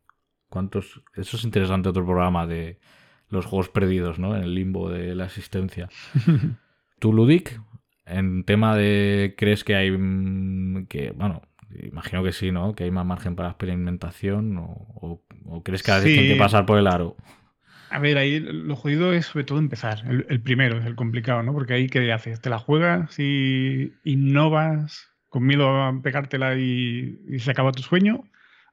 cuántos, 0.50 1.04
eso 1.14 1.38
es 1.38 1.44
interesante 1.44 1.90
otro 1.90 2.04
programa 2.04 2.48
de 2.48 2.80
los 3.30 3.46
juegos 3.46 3.70
perdidos, 3.70 4.18
¿no? 4.18 4.36
En 4.36 4.42
el 4.42 4.56
limbo 4.56 4.90
de 4.90 5.14
la 5.14 5.26
existencia. 5.26 5.88
¿Tú, 7.00 7.14
Ludic, 7.14 7.62
en 8.08 8.44
tema 8.44 8.76
de, 8.76 9.36
crees 9.38 9.64
que 9.64 9.76
hay, 9.76 9.92
mm, 9.92 10.88
que, 10.88 11.12
bueno, 11.12 11.44
imagino 11.84 12.24
que 12.24 12.32
sí, 12.32 12.52
¿no? 12.52 12.74
Que 12.74 12.86
hay 12.86 12.92
más 12.92 13.06
margen 13.06 13.36
para 13.36 13.50
experimentación 13.50 14.58
o, 14.58 15.22
crees 15.64 15.84
que 15.84 15.92
a 15.92 16.00
veces 16.00 16.32
que 16.32 16.36
pasar 16.36 16.66
por 16.66 16.78
el 16.78 16.88
aro. 16.88 17.16
A 17.90 18.00
ver, 18.00 18.18
ahí 18.18 18.40
lo 18.40 18.76
jodido 18.76 19.14
es 19.14 19.28
sobre 19.28 19.46
todo 19.46 19.58
empezar. 19.58 20.04
El, 20.08 20.42
primero 20.42 20.78
es 20.78 20.86
el 20.86 20.96
complicado, 20.96 21.42
¿no? 21.42 21.54
Porque 21.54 21.74
ahí, 21.74 21.88
¿qué 21.88 22.12
haces? 22.12 22.40
¿Te 22.40 22.50
la 22.50 22.60
juegas 22.60 23.18
y 23.20 23.94
innovas 24.04 25.10
con 25.28 25.46
miedo 25.46 25.70
a 25.70 26.02
pegártela 26.02 26.56
y, 26.56 27.40
se 27.40 27.52
acaba 27.52 27.72
tu 27.72 27.82
sueño? 27.82 28.26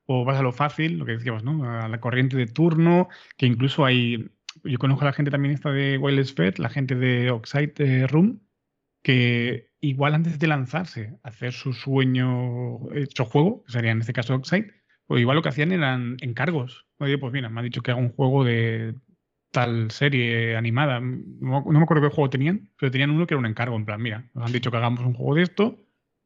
¿O 0.05 0.25
vas 0.25 0.39
a 0.39 0.43
lo 0.43 0.53
fácil, 0.53 0.99
lo 0.99 1.07
que 1.07 1.13
decíamos, 1.13 1.45
¿no? 1.45 1.65
A 1.69 1.89
la 1.89 2.01
corriente 2.01 2.37
de 2.37 2.47
turno, 2.47 3.09
que 3.37 3.47
incluso 3.47 3.85
hay... 3.85 4.31
Yo 4.65 4.79
conozco 4.79 5.05
a 5.05 5.09
la 5.09 5.13
gente 5.13 5.31
también 5.31 5.55
esta 5.55 5.71
de 5.71 5.99
Wireless 5.99 6.35
Fed, 6.35 6.57
la 6.59 6.69
gente 6.69 6.95
de 6.95 7.31
Oxide 7.31 7.75
eh, 7.79 8.07
Room, 8.07 8.41
que 9.03 9.66
igual 9.81 10.15
antes 10.15 10.39
de 10.39 10.47
lanzarse 10.47 11.19
a 11.23 11.29
hacer 11.29 11.53
su 11.53 11.73
sueño 11.73 12.93
hecho 12.95 13.25
juego, 13.25 13.65
que 13.65 13.73
sería 13.73 13.93
en 13.93 14.01
este 14.01 14.13
caso 14.13 14.35
Oxide, 14.35 14.73
pues 15.07 15.21
igual 15.21 15.37
lo 15.37 15.43
que 15.43 15.51
hacían 15.51 15.73
eran 15.73 16.17
encargos. 16.21 16.87
Oye, 16.99 17.19
pues 17.19 17.33
mira, 17.33 17.49
me 17.49 17.61
ha 17.61 17.63
dicho 17.63 17.83
que 17.83 17.93
haga 17.93 18.01
un 18.01 18.13
juego 18.13 18.45
de 18.45 18.95
tal 19.53 19.91
serie 19.91 20.57
animada. 20.57 21.01
No, 21.01 21.65
me 21.65 21.79
acuerdo 21.79 22.09
qué 22.09 22.15
juego 22.15 22.31
tenían, 22.31 22.71
pero 22.79 22.91
tenían 22.91 23.11
uno 23.11 23.27
que 23.27 23.35
era 23.35 23.39
un 23.39 23.47
encargo. 23.47 23.77
En 23.77 23.85
plan, 23.85 24.03
mira, 24.03 24.29
nos 24.35 24.47
han 24.47 24.53
dicho 24.53 24.71
que 24.71 24.77
hagamos 24.77 25.01
un 25.01 25.15
juego 25.15 25.35
de 25.37 25.43
esto, 25.43 25.79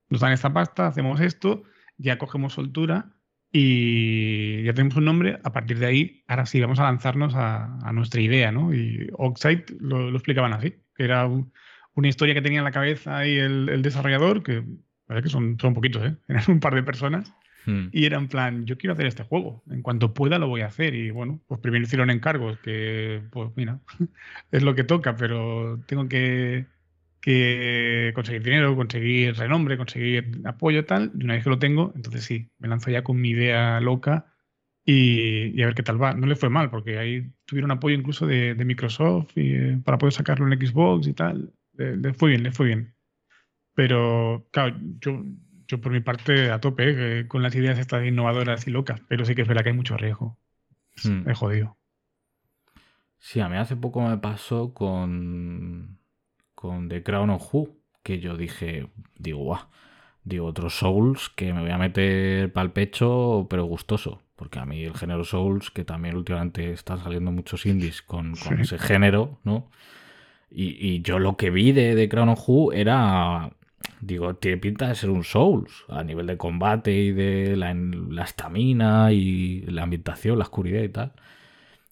nos 0.08 0.20
dan 0.20 0.32
esta 0.32 0.52
pasta, 0.52 0.86
hacemos 0.86 1.20
esto, 1.20 1.62
ya 1.98 2.18
cogemos 2.18 2.54
soltura 2.54 3.12
y 3.52 4.62
ya 4.64 4.72
tenemos 4.72 4.96
un 4.96 5.04
nombre. 5.04 5.38
A 5.44 5.52
partir 5.52 5.78
de 5.78 5.86
ahí, 5.86 6.24
ahora 6.26 6.46
sí, 6.46 6.60
vamos 6.60 6.80
a 6.80 6.84
lanzarnos 6.84 7.34
a, 7.36 7.92
nuestra 7.92 8.20
idea, 8.20 8.50
¿no? 8.52 8.72
Y 8.74 9.08
Oxide 9.12 9.66
lo, 9.78 10.10
lo 10.10 10.16
explicaban 10.16 10.52
así, 10.52 10.74
que 10.94 11.04
era 11.04 11.26
un, 11.26 11.52
una 11.94 12.08
historia 12.08 12.34
que 12.34 12.42
tenía 12.42 12.58
en 12.58 12.64
la 12.64 12.72
cabeza 12.72 13.18
ahí 13.18 13.36
el, 13.36 13.82
desarrollador, 13.82 14.42
que 14.42 14.64
parece 15.06 15.24
que 15.24 15.30
son, 15.30 15.58
son 15.60 15.74
poquitos, 15.74 16.04
¿eh? 16.04 16.16
eran 16.28 16.44
un 16.48 16.60
par 16.60 16.74
de 16.74 16.82
personas, 16.82 17.34
hmm. 17.66 17.88
y 17.92 18.04
era 18.04 18.18
en 18.18 18.28
plan, 18.28 18.64
yo 18.66 18.78
quiero 18.78 18.94
hacer 18.94 19.06
este 19.06 19.24
juego, 19.24 19.62
en 19.70 19.82
cuanto 19.82 20.14
pueda 20.14 20.38
lo 20.38 20.48
voy 20.48 20.62
a 20.62 20.66
hacer, 20.66 20.94
y 20.94 21.10
bueno, 21.10 21.40
pues 21.46 21.60
primero 21.60 21.84
hicieron 21.84 22.10
encargos, 22.10 22.58
que 22.60 23.22
pues 23.30 23.50
mira, 23.56 23.80
es 24.52 24.62
lo 24.62 24.74
que 24.74 24.84
toca, 24.84 25.16
pero 25.16 25.80
tengo 25.86 26.08
que, 26.08 26.66
que 27.20 28.12
conseguir 28.14 28.42
dinero, 28.42 28.76
conseguir 28.76 29.34
renombre, 29.36 29.76
conseguir 29.76 30.40
apoyo 30.44 30.84
tal, 30.84 31.12
y 31.18 31.24
una 31.24 31.34
vez 31.34 31.44
que 31.44 31.50
lo 31.50 31.58
tengo, 31.58 31.92
entonces 31.96 32.24
sí, 32.24 32.50
me 32.58 32.68
lanzo 32.68 32.90
ya 32.90 33.02
con 33.02 33.20
mi 33.20 33.30
idea 33.30 33.80
loca 33.80 34.26
y, 34.84 35.62
a 35.62 35.66
ver 35.66 35.74
qué 35.74 35.82
tal 35.82 36.02
va. 36.02 36.14
No 36.14 36.26
le 36.26 36.36
fue 36.36 36.48
mal, 36.50 36.70
porque 36.70 36.98
ahí 36.98 37.30
tuvieron 37.44 37.70
apoyo 37.70 37.94
incluso 37.96 38.26
de, 38.26 38.54
Microsoft 38.64 39.36
y, 39.36 39.52
eh, 39.54 39.80
para 39.84 39.98
poder 39.98 40.14
sacarlo 40.14 40.50
en 40.50 40.58
Xbox 40.58 41.06
y 41.06 41.12
tal 41.12 41.52
le, 41.80 42.14
fue 42.14 42.30
bien, 42.30 42.42
le 42.42 42.52
fue 42.52 42.66
bien. 42.66 42.94
Pero, 43.74 44.46
claro, 44.52 44.76
yo, 45.00 45.24
yo 45.66 45.80
por 45.80 45.92
mi 45.92 46.00
parte 46.00 46.50
a 46.50 46.60
tope 46.60 47.20
eh, 47.20 47.28
con 47.28 47.42
las 47.42 47.54
ideas 47.54 47.78
estas 47.78 48.04
innovadoras 48.06 48.66
y 48.66 48.70
locas, 48.70 49.00
pero 49.08 49.24
sí 49.24 49.34
que 49.34 49.42
es 49.42 49.48
verdad 49.48 49.62
que 49.62 49.70
hay 49.70 49.76
mucho 49.76 49.96
riesgo. 49.96 50.38
Es, 50.94 51.06
hmm. 51.06 51.30
jodido. 51.32 51.76
Sí, 53.18 53.40
a 53.40 53.48
mí 53.48 53.56
hace 53.56 53.76
poco 53.76 54.00
me 54.00 54.18
pasó 54.18 54.74
con, 54.74 55.98
con 56.54 56.88
The 56.88 57.02
Crown 57.02 57.30
of 57.30 57.54
Who, 57.54 57.76
que 58.02 58.18
yo 58.18 58.36
dije, 58.36 58.88
digo, 59.18 59.38
guau, 59.40 59.68
digo, 60.24 60.46
otros 60.46 60.78
Souls 60.78 61.28
que 61.30 61.52
me 61.52 61.60
voy 61.60 61.70
a 61.70 61.78
meter 61.78 62.52
para 62.52 62.64
el 62.64 62.72
pecho, 62.72 63.46
pero 63.48 63.64
gustoso. 63.64 64.22
Porque 64.36 64.58
a 64.58 64.64
mí 64.64 64.82
el 64.84 64.94
género 64.94 65.24
Souls, 65.24 65.70
que 65.70 65.84
también 65.84 66.16
últimamente 66.16 66.72
están 66.72 67.02
saliendo 67.02 67.30
muchos 67.30 67.66
indies 67.66 68.00
con, 68.00 68.34
con 68.36 68.58
ese 68.58 68.78
género, 68.78 69.38
¿no? 69.44 69.70
Y, 70.50 71.00
yo 71.02 71.18
lo 71.18 71.36
que 71.36 71.50
vi 71.50 71.72
de, 71.72 71.94
de 71.94 72.08
Crown 72.08 72.30
of 72.30 72.48
Who 72.48 72.72
era. 72.72 73.50
Digo, 74.00 74.34
tiene 74.34 74.56
pinta 74.56 74.88
de 74.88 74.94
ser 74.94 75.10
un 75.10 75.24
Souls 75.24 75.84
a 75.88 76.02
nivel 76.02 76.26
de 76.26 76.38
combate 76.38 76.92
y 76.92 77.12
de 77.12 77.54
la 77.56 78.24
estamina 78.24 79.12
y 79.12 79.60
la 79.62 79.82
ambientación, 79.82 80.38
la 80.38 80.44
oscuridad 80.44 80.82
y 80.82 80.88
tal. 80.88 81.12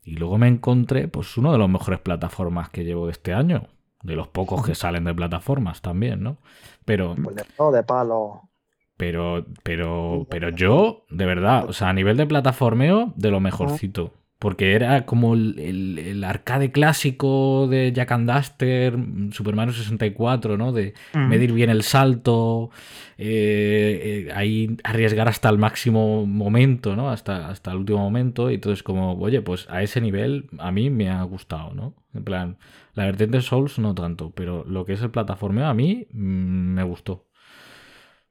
Y 0.04 0.16
luego 0.16 0.38
me 0.38 0.48
encontré, 0.48 1.06
pues, 1.06 1.36
uno 1.36 1.52
de 1.52 1.58
los 1.58 1.68
mejores 1.68 2.00
plataformas 2.00 2.70
que 2.70 2.84
llevo 2.84 3.06
de 3.06 3.12
este 3.12 3.34
año. 3.34 3.68
De 4.02 4.16
los 4.16 4.28
pocos 4.28 4.64
que 4.64 4.74
salen 4.74 5.04
de 5.04 5.14
plataformas 5.14 5.82
también, 5.82 6.22
¿no? 6.22 6.38
Pero. 6.84 7.14
Pues 7.22 7.36
de 7.36 7.82
palo. 7.82 8.48
Pero, 8.96 9.44
pero, 9.62 10.26
pero 10.30 10.48
yo, 10.48 11.04
de 11.10 11.26
verdad, 11.26 11.66
o 11.68 11.72
sea, 11.72 11.90
a 11.90 11.92
nivel 11.92 12.16
de 12.16 12.26
plataformeo, 12.26 13.12
de 13.16 13.30
lo 13.30 13.38
mejorcito. 13.38 14.14
Porque 14.38 14.74
era 14.74 15.04
como 15.04 15.34
el, 15.34 16.22
arcade 16.24 16.70
clásico 16.70 17.66
de 17.68 17.92
Jack 17.92 18.12
and 18.12 18.30
Duster, 18.30 18.96
Super 19.32 19.56
Mario 19.56 19.74
64, 19.74 20.56
¿no? 20.56 20.72
De 20.72 20.94
medir 21.12 21.52
bien 21.52 21.70
el 21.70 21.82
salto, 21.82 22.70
eh, 23.16 24.26
eh, 24.28 24.32
ahí 24.32 24.76
arriesgar 24.84 25.26
hasta 25.26 25.48
el 25.48 25.58
máximo 25.58 26.24
momento, 26.24 26.94
¿no? 26.94 27.10
Hasta, 27.10 27.48
hasta 27.48 27.72
el 27.72 27.78
último 27.78 27.98
momento. 27.98 28.48
Y 28.50 28.54
entonces 28.54 28.84
como, 28.84 29.18
oye, 29.18 29.42
pues 29.42 29.66
a 29.70 29.82
ese 29.82 30.00
nivel 30.00 30.48
a 30.58 30.70
mí 30.70 30.88
me 30.88 31.10
ha 31.10 31.22
gustado, 31.24 31.74
¿no? 31.74 31.94
En 32.14 32.22
plan, 32.22 32.58
la 32.94 33.06
vertiente 33.06 33.40
Souls 33.42 33.78
no 33.78 33.94
tanto, 33.94 34.30
pero 34.30 34.64
lo 34.64 34.84
que 34.84 34.92
es 34.92 35.02
el 35.02 35.10
plataformeo 35.10 35.66
a 35.66 35.74
mí 35.74 36.06
mm, 36.12 36.74
me 36.74 36.82
gustó. 36.84 37.26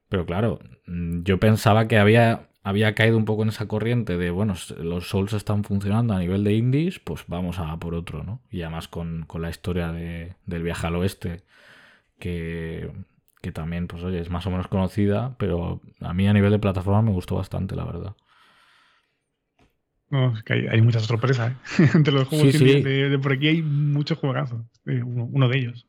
Pero 0.08 0.26
claro, 0.26 0.58
mm, 0.86 1.22
yo 1.22 1.38
pensaba 1.38 1.88
que 1.88 1.98
había 1.98 2.47
había 2.62 2.94
caído 2.94 3.16
un 3.16 3.24
poco 3.24 3.42
en 3.42 3.48
esa 3.50 3.68
corriente 3.68 4.16
de, 4.16 4.30
bueno, 4.30 4.54
los 4.78 5.08
Souls 5.08 5.32
están 5.32 5.64
funcionando 5.64 6.14
a 6.14 6.18
nivel 6.18 6.44
de 6.44 6.54
indies, 6.54 6.98
pues 6.98 7.24
vamos 7.26 7.58
a 7.58 7.76
por 7.78 7.94
otro, 7.94 8.24
¿no? 8.24 8.42
Y 8.50 8.62
además 8.62 8.88
con, 8.88 9.26
la 9.34 9.50
historia 9.50 9.92
del 9.92 10.62
viaje 10.62 10.86
al 10.86 10.96
oeste, 10.96 11.42
que, 12.18 12.92
también, 13.54 13.86
pues 13.86 14.02
oye, 14.02 14.20
es 14.20 14.28
más 14.28 14.46
o 14.46 14.50
menos 14.50 14.68
conocida, 14.68 15.36
pero 15.38 15.80
a 16.00 16.12
mí 16.12 16.28
a 16.28 16.34
nivel 16.34 16.50
de 16.50 16.58
plataforma 16.58 17.00
me 17.00 17.12
gustó 17.12 17.36
bastante, 17.36 17.74
la 17.74 17.84
verdad. 17.84 18.14
No, 20.10 20.34
es 20.34 20.42
que 20.42 20.68
hay, 20.70 20.80
muchas 20.82 21.04
sorpresas, 21.04 21.52
¿eh? 21.52 21.90
Entre 21.94 22.12
los 22.12 22.28
juegos 22.28 22.58
De, 22.58 23.18
por 23.22 23.32
aquí 23.32 23.48
hay 23.48 23.62
muchos 23.62 24.18
juegazos, 24.18 24.60
uno, 24.84 25.48
de 25.48 25.58
ellos. 25.58 25.86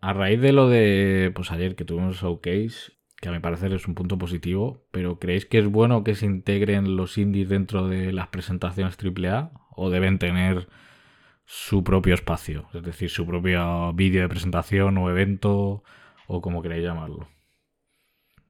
A 0.00 0.12
raíz 0.12 0.40
de 0.40 0.52
lo 0.52 0.68
de, 0.68 1.32
pues 1.34 1.52
ayer 1.52 1.76
que 1.76 1.84
tuvimos 1.84 2.16
showcase, 2.16 2.92
que 3.22 3.28
a 3.28 3.32
mi 3.32 3.38
parecer 3.38 3.72
es 3.72 3.86
un 3.86 3.94
punto 3.94 4.18
positivo, 4.18 4.84
pero 4.90 5.20
¿creéis 5.20 5.46
que 5.46 5.60
es 5.60 5.66
bueno 5.68 6.02
que 6.02 6.16
se 6.16 6.26
integren 6.26 6.96
los 6.96 7.16
indies 7.18 7.48
dentro 7.48 7.86
de 7.86 8.12
las 8.12 8.26
presentaciones 8.26 8.98
AAA 8.98 9.52
o 9.70 9.90
deben 9.90 10.18
tener 10.18 10.66
su 11.44 11.84
propio 11.84 12.14
espacio? 12.14 12.68
Es 12.74 12.82
decir, 12.82 13.10
su 13.10 13.24
propio 13.24 13.92
vídeo 13.92 14.22
de 14.22 14.28
presentación 14.28 14.98
o 14.98 15.08
evento 15.08 15.84
o 16.26 16.40
como 16.40 16.62
queráis 16.62 16.82
llamarlo. 16.82 17.28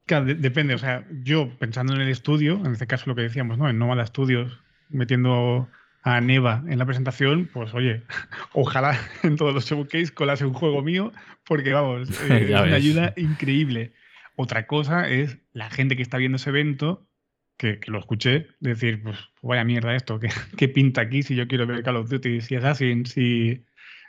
Claro, 0.06 0.24
depende. 0.24 0.74
O 0.74 0.78
sea, 0.78 1.06
yo 1.22 1.50
pensando 1.58 1.94
en 1.94 2.00
el 2.00 2.08
estudio, 2.08 2.54
en 2.64 2.72
este 2.72 2.86
caso 2.86 3.04
lo 3.10 3.14
que 3.14 3.22
decíamos, 3.22 3.58
¿no? 3.58 3.68
En 3.68 3.78
Nomada 3.78 4.06
Studios, 4.06 4.58
metiendo 4.88 5.68
a 6.02 6.22
Neva 6.22 6.64
en 6.66 6.78
la 6.78 6.86
presentación, 6.86 7.50
pues 7.52 7.74
oye, 7.74 8.04
ojalá 8.54 8.98
en 9.22 9.36
todos 9.36 9.52
los 9.52 9.66
showcase 9.66 10.14
colase 10.14 10.46
un 10.46 10.54
juego 10.54 10.80
mío, 10.80 11.12
porque 11.44 11.74
vamos, 11.74 12.08
eh, 12.30 12.44
es 12.44 12.48
una 12.48 12.74
ayuda 12.74 13.12
increíble. 13.18 13.92
Otra 14.36 14.66
cosa 14.66 15.08
es 15.08 15.38
la 15.52 15.70
gente 15.70 15.96
que 15.96 16.02
está 16.02 16.18
viendo 16.18 16.36
ese 16.36 16.50
evento, 16.50 17.08
que, 17.56 17.78
lo 17.86 17.98
escuché, 17.98 18.48
decir, 18.60 19.02
pues 19.02 19.18
vaya 19.42 19.64
mierda 19.64 19.94
esto, 19.94 20.18
¿qué, 20.56 20.68
pinta 20.68 21.02
aquí 21.02 21.22
si 21.22 21.34
yo 21.34 21.46
quiero 21.46 21.66
ver 21.66 21.82
Call 21.82 21.96
of 21.96 22.10
Duty, 22.10 22.40
si 22.40 22.54
es 22.54 22.64
así, 22.64 23.04
si... 23.04 23.64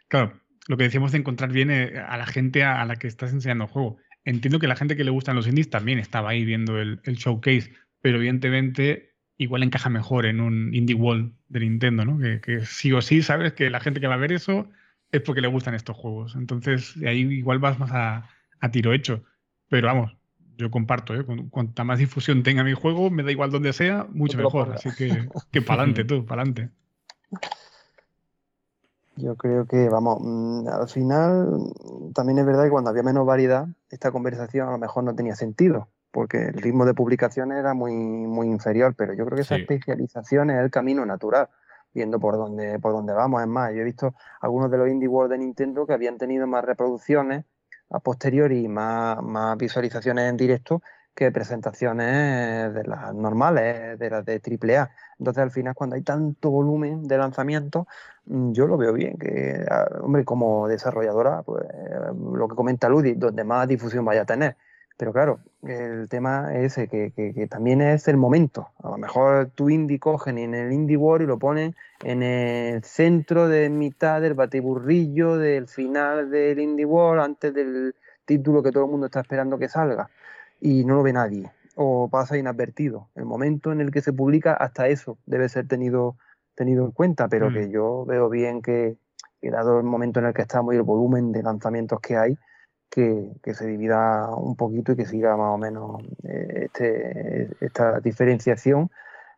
Claro, 0.07 0.41
lo 0.67 0.77
que 0.77 0.85
decíamos 0.85 1.11
de 1.11 1.19
encontrar 1.19 1.51
bien 1.51 1.71
eh, 1.71 1.99
a 2.07 2.17
la 2.17 2.25
gente 2.25 2.63
a, 2.63 2.83
la 2.85 2.95
que 2.95 3.07
estás 3.07 3.33
enseñando 3.33 3.65
el 3.65 3.69
juego. 3.69 3.97
Entiendo 4.25 4.59
que 4.59 4.67
la 4.67 4.75
gente 4.75 4.95
que 4.95 5.03
le 5.03 5.11
gustan 5.11 5.35
los 5.35 5.47
indies 5.47 5.69
también 5.69 5.99
estaba 5.99 6.29
ahí 6.29 6.45
viendo 6.45 6.79
el, 6.79 6.99
showcase, 7.03 7.73
pero 8.01 8.17
evidentemente 8.17 9.13
igual 9.37 9.63
encaja 9.63 9.89
mejor 9.89 10.25
en 10.25 10.39
un 10.39 10.73
indie 10.73 10.95
wall 10.95 11.33
de 11.49 11.59
Nintendo, 11.59 12.05
¿no? 12.05 12.19
Que, 12.19 12.39
que, 12.39 12.65
sí 12.65 12.93
o 12.93 13.01
sí 13.01 13.21
sabes 13.21 13.53
que 13.53 13.69
la 13.69 13.81
gente 13.81 13.99
que 13.99 14.07
va 14.07 14.13
a 14.13 14.17
ver 14.17 14.31
eso 14.31 14.69
es 15.11 15.21
porque 15.21 15.41
le 15.41 15.47
gustan 15.47 15.73
estos 15.73 15.97
juegos. 15.97 16.35
Entonces, 16.35 16.95
ahí 17.05 17.21
igual 17.21 17.59
vas 17.59 17.79
más 17.79 17.91
a, 17.91 18.29
a 18.59 18.71
tiro 18.71 18.93
hecho. 18.93 19.23
Pero 19.73 19.87
vamos, 19.87 20.15
yo 20.55 20.69
comparto, 20.69 21.15
¿eh? 21.15 21.25
cuanta 21.49 21.83
más 21.83 21.97
difusión 21.97 22.43
tenga 22.43 22.63
mi 22.63 22.73
juego, 22.73 23.09
me 23.09 23.23
da 23.23 23.31
igual 23.31 23.49
donde 23.49 23.73
sea, 23.73 24.05
mucho 24.11 24.37
mejor. 24.37 24.71
Así 24.71 24.89
que, 24.95 25.27
que 25.51 25.63
para 25.63 25.81
adelante, 25.81 26.03
tú, 26.05 26.23
para 26.27 26.43
adelante. 26.43 26.69
Yo 29.15 29.35
creo 29.35 29.65
que, 29.65 29.89
vamos, 29.89 30.19
mm, 30.21 30.67
al 30.67 30.87
final 30.87 31.73
también 32.13 32.37
es 32.37 32.45
verdad 32.45 32.65
que 32.65 32.69
cuando 32.69 32.91
había 32.91 33.01
menos 33.01 33.25
variedad, 33.25 33.65
esta 33.89 34.11
conversación 34.11 34.67
a 34.69 34.73
lo 34.73 34.77
mejor 34.77 35.05
no 35.05 35.15
tenía 35.15 35.35
sentido, 35.35 35.87
porque 36.11 36.49
el 36.49 36.61
ritmo 36.61 36.85
de 36.85 36.93
publicaciones 36.93 37.57
era 37.57 37.73
muy, 37.73 37.95
muy 37.95 38.45
inferior, 38.45 38.93
pero 38.95 39.15
yo 39.15 39.25
creo 39.25 39.37
que 39.37 39.41
esa 39.41 39.55
especialización 39.55 40.51
es 40.51 40.59
el 40.63 40.69
camino 40.69 41.03
natural, 41.03 41.49
viendo 41.95 42.19
por 42.19 42.35
dónde, 42.35 42.77
por 42.77 42.91
dónde 42.91 43.13
vamos. 43.13 43.41
Es 43.41 43.47
más, 43.47 43.73
yo 43.73 43.81
he 43.81 43.85
visto 43.85 44.13
algunos 44.39 44.69
de 44.69 44.77
los 44.77 44.87
Indie 44.87 45.07
World 45.07 45.31
de 45.31 45.39
Nintendo 45.39 45.87
que 45.87 45.93
habían 45.93 46.19
tenido 46.19 46.45
más 46.45 46.63
reproducciones 46.63 47.45
a 47.89 47.99
posteriori 47.99 48.67
más, 48.67 49.21
más 49.21 49.57
visualizaciones 49.57 50.29
en 50.29 50.37
directo 50.37 50.81
que 51.15 51.31
presentaciones 51.31 52.73
de 52.73 52.83
las 52.85 53.13
normales, 53.13 53.99
de 53.99 54.09
las 54.09 54.25
de 54.25 54.39
AAA. 54.39 54.89
Entonces, 55.19 55.43
al 55.43 55.51
final, 55.51 55.75
cuando 55.75 55.95
hay 55.95 56.01
tanto 56.01 56.49
volumen 56.49 57.07
de 57.07 57.17
lanzamientos, 57.17 57.85
mm, 58.25 58.51
yo 58.53 58.67
lo 58.67 58.77
veo 58.77 58.93
bien, 58.93 59.17
que, 59.17 59.63
ah, 59.69 59.85
hombre, 60.01 60.25
como 60.25 60.67
desarrolladora, 60.67 61.43
pues 61.43 61.63
lo 62.33 62.47
que 62.47 62.55
comenta 62.55 62.89
Ludi, 62.89 63.13
donde 63.13 63.43
más 63.43 63.67
difusión 63.67 64.05
vaya 64.05 64.21
a 64.23 64.25
tener. 64.25 64.57
Pero 64.97 65.11
claro, 65.11 65.39
el 65.63 66.07
tema 66.07 66.53
es 66.53 66.77
ese, 66.77 66.87
que, 66.87 67.11
que, 67.11 67.47
también 67.47 67.81
es 67.81 68.07
el 68.07 68.17
momento. 68.17 68.69
A 68.83 68.89
lo 68.89 68.97
mejor 68.97 69.49
tu 69.55 69.69
indie 69.69 69.99
cogen 69.99 70.37
en 70.37 70.53
el 70.53 70.71
Indie 70.71 70.97
World 70.97 71.23
y 71.23 71.27
lo 71.27 71.39
ponen 71.39 71.75
en 72.03 72.21
el 72.21 72.83
centro 72.83 73.47
de 73.47 73.69
mitad 73.69 74.21
del 74.21 74.35
batiburrillo 74.35 75.37
del 75.37 75.67
final 75.67 76.29
del 76.29 76.59
Indie 76.59 76.85
World, 76.85 77.23
antes 77.23 77.53
del 77.53 77.95
título 78.25 78.61
que 78.61 78.71
todo 78.71 78.85
el 78.85 78.91
mundo 78.91 79.07
está 79.07 79.21
esperando 79.21 79.57
que 79.57 79.67
salga 79.67 80.09
y 80.61 80.85
no 80.85 80.95
lo 80.95 81.03
ve 81.03 81.13
nadie 81.13 81.51
o 81.75 82.09
pasa 82.09 82.37
inadvertido. 82.37 83.09
El 83.15 83.25
momento 83.25 83.71
en 83.71 83.81
el 83.81 83.91
que 83.91 84.01
se 84.01 84.13
publica, 84.13 84.53
hasta 84.53 84.87
eso 84.87 85.17
debe 85.25 85.49
ser 85.49 85.67
tenido, 85.67 86.17
tenido 86.55 86.85
en 86.85 86.91
cuenta, 86.91 87.27
pero 87.27 87.51
que 87.51 87.67
mm. 87.67 87.71
yo 87.71 88.05
veo 88.05 88.29
bien 88.29 88.61
que, 88.61 88.97
dado 89.41 89.79
el 89.79 89.83
momento 89.83 90.19
en 90.19 90.27
el 90.27 90.33
que 90.33 90.43
estamos 90.43 90.73
y 90.73 90.77
el 90.77 90.83
volumen 90.83 91.31
de 91.31 91.43
lanzamientos 91.43 91.99
que 91.99 92.15
hay, 92.15 92.37
que, 92.93 93.53
se 93.53 93.65
divida 93.65 94.29
un 94.35 94.55
poquito 94.55 94.91
y 94.91 94.95
que 94.95 95.05
siga 95.05 95.35
más 95.35 95.53
o 95.53 95.57
menos 95.57 96.01
eh, 96.23 96.65
este, 96.65 97.49
esta 97.59 97.99
diferenciación, 97.99 98.91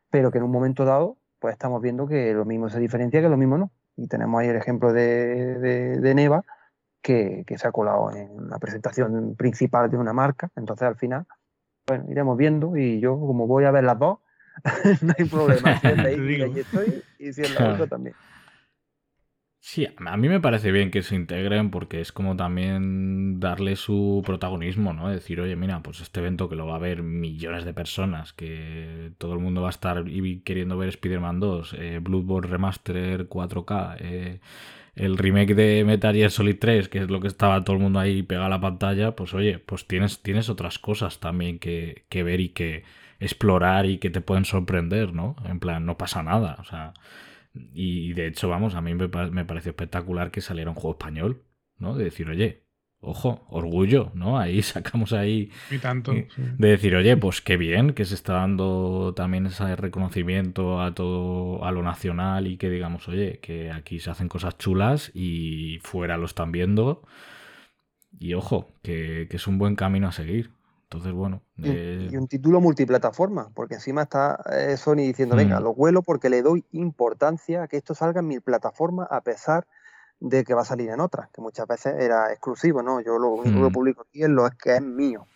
pero 0.10 0.32
que 0.32 0.40
en 0.40 0.44
un 0.44 0.52
momento 0.52 0.84
dado, 0.84 1.18
pues 1.40 1.53
estamos 1.53 1.82
viendo 1.82 2.07
que 2.07 2.34
lo 2.34 2.44
mismo 2.44 2.69
se 2.69 2.80
diferencia 2.80 3.22
que 3.22 3.30
lo 3.30 3.38
mismo 3.38 3.57
no. 3.57 3.72
Y 3.95 4.07
tenemos 4.07 4.41
ahí 4.41 4.49
el 4.49 4.57
ejemplo 4.57 4.91
de, 4.91 5.57
de 5.99 6.15
Neva, 6.15 6.44
que, 7.02 7.45
se 7.57 7.68
ha 7.68 7.72
colado 7.72 8.11
en 8.11 8.49
la 8.49 8.60
presentación 8.60 9.36
principal 9.36 9.90
de 9.90 9.98
una 9.98 10.11
marca. 10.11 10.49
Entonces, 10.56 10.88
al 10.88 10.98
final, 10.98 11.26
bueno, 11.88 12.06
iremos 12.10 12.36
viendo 12.36 12.76
y 12.76 12.99
yo, 12.99 13.18
como 13.18 13.48
voy 13.48 13.64
a 13.64 13.72
ver 13.72 13.86
las 13.86 13.98
dos, 13.98 14.19
no 15.02 15.14
hay 15.18 15.26
problema. 15.26 15.80
Si 15.82 15.88
ahí, 15.88 16.60
estoy, 16.60 17.03
y 17.19 17.32
si 17.32 17.41
es 17.41 17.57
la 17.57 17.73
otra 17.73 17.88
también. 17.88 18.15
Sí, 19.67 19.87
a 19.97 20.15
mí 20.15 20.29
me 20.29 20.39
parece 20.39 20.71
bien 20.71 20.91
que 20.91 21.01
se 21.01 21.15
integren 21.15 21.71
porque 21.71 21.99
es 21.99 22.11
como 22.11 22.35
también 22.37 23.39
darle 23.39 23.75
su 23.75 24.21
protagonismo, 24.23 24.93
¿no? 24.93 25.09
Decir, 25.09 25.41
oye, 25.41 25.55
mira, 25.55 25.81
pues 25.81 26.01
este 26.01 26.19
evento 26.19 26.47
que 26.47 26.55
lo 26.55 26.67
va 26.67 26.75
a 26.75 26.79
ver 26.79 27.01
millones 27.01 27.65
de 27.65 27.73
personas, 27.73 28.31
que 28.31 29.11
todo 29.17 29.33
el 29.33 29.39
mundo 29.39 29.61
va 29.61 29.69
a 29.69 29.71
estar 29.71 30.03
queriendo 30.43 30.77
ver 30.77 30.89
Spider-Man 30.89 31.39
2, 31.39 31.75
eh, 31.79 31.99
Bloodborne 31.99 32.47
Remaster 32.47 33.27
4K, 33.27 33.97
eh, 33.99 34.39
el 34.95 35.17
remake 35.17 35.55
de 35.55 35.83
Metal 35.83 36.13
Gear 36.13 36.29
Solid 36.29 36.57
3, 36.59 36.87
que 36.87 36.99
es 36.99 37.09
lo 37.09 37.19
que 37.19 37.27
estaba 37.27 37.63
todo 37.63 37.75
el 37.75 37.81
mundo 37.81 37.99
ahí 37.99 38.21
pegado 38.21 38.45
a 38.45 38.49
la 38.49 38.61
pantalla, 38.61 39.15
pues 39.15 39.33
oye, 39.33 39.57
pues 39.57 39.87
tienes, 39.87 40.21
tienes 40.21 40.47
otras 40.49 40.77
cosas 40.77 41.19
también 41.19 41.57
que, 41.57 42.05
que 42.09 42.21
ver 42.23 42.39
y 42.39 42.49
que 42.49 42.83
explorar 43.19 43.87
y 43.87 43.97
que 43.97 44.11
te 44.11 44.21
pueden 44.21 44.45
sorprender, 44.45 45.13
¿no? 45.13 45.35
En 45.45 45.59
plan, 45.59 45.87
no 45.87 45.97
pasa 45.97 46.21
nada, 46.21 46.57
o 46.59 46.65
sea... 46.65 46.93
Y 47.73 48.14
de 48.14 48.27
hecho, 48.27 48.49
vamos, 48.49 48.76
a 48.76 48.82
mí 48.82 48.94
me, 48.94 49.07
me 49.07 49.45
pareció 49.45 49.72
espectacular 49.72 50.32
que 50.32 50.41
saliera 50.41 50.72
un 50.72 50.76
juego 50.76 50.98
español, 50.98 51.44
¿no? 51.77 51.95
De 51.95 52.03
decir, 52.03 52.30
oye, 52.30 52.65
ojo, 53.06 53.45
orgullo, 53.49 54.11
¿no? 54.14 54.40
Ahí 54.40 54.61
sacamos 54.64 55.14
ahí. 55.14 55.52
Y 55.72 55.77
tanto. 55.77 56.14
De 56.14 56.68
decir, 56.68 56.95
oye, 56.95 57.15
pues 57.18 57.41
qué 57.41 57.57
bien 57.57 57.94
que 57.94 58.06
se 58.06 58.15
está 58.15 58.34
dando 58.34 59.14
también 59.15 59.45
ese 59.45 59.76
reconocimiento 59.76 60.82
a 60.82 60.94
todo, 60.94 61.64
a 61.64 61.72
lo 61.72 61.84
nacional 61.84 62.48
y 62.48 62.57
que 62.57 62.69
digamos, 62.69 63.07
oye, 63.07 63.40
que 63.41 63.72
aquí 63.72 63.99
se 63.99 64.10
hacen 64.10 64.27
cosas 64.27 64.57
chulas 64.57 65.11
y 65.14 65.80
fuera 65.82 66.18
lo 66.18 66.26
están 66.26 66.52
viendo. 66.52 67.03
Y 68.18 68.34
ojo, 68.34 68.73
que, 68.82 69.27
es 69.30 69.48
un 69.48 69.57
buen 69.57 69.76
camino 69.76 70.07
a 70.07 70.11
seguir. 70.11 70.52
Entonces, 70.86 71.14
bueno. 71.14 71.41
Y, 71.57 71.70
eh, 71.70 72.18
un 72.18 72.28
título 72.28 72.62
multiplataforma, 72.62 73.49
porque 73.53 73.76
encima 73.76 74.03
está 74.03 74.40
eh, 74.52 74.78
Sony 74.78 74.98
diciendo, 74.98 75.36
venga, 75.36 75.60
mm. 75.60 75.64
lo 75.64 75.74
vuelo 75.74 76.03
porque 76.03 76.30
le 76.30 76.41
doy 76.41 76.64
importancia 76.72 77.64
a 77.64 77.68
que 77.68 77.78
esto 77.78 77.95
salga 77.95 78.20
en 78.20 78.28
mi 78.28 78.40
plataforma 78.40 79.03
a 79.10 79.22
pesar 79.22 79.68
de 80.20 80.44
que 80.44 80.53
va 80.53 80.62
a 80.62 80.66
salir 80.66 80.90
en 80.90 80.99
otras, 80.99 81.30
que 81.30 81.41
muchas 81.41 81.68
veces 81.68 81.95
era 81.99 82.32
exclusivo, 82.32 82.82
¿no? 82.82 83.02
Yo 83.02 83.18
lo 83.18 83.30
único 83.30 83.62
que 83.62 83.70
mm. 83.70 83.74
publico 83.74 84.02
aquí 84.03 84.24
es 84.24 84.30
lo 84.30 84.49
que 84.52 84.76
es 84.76 84.82
mío. 84.82 85.28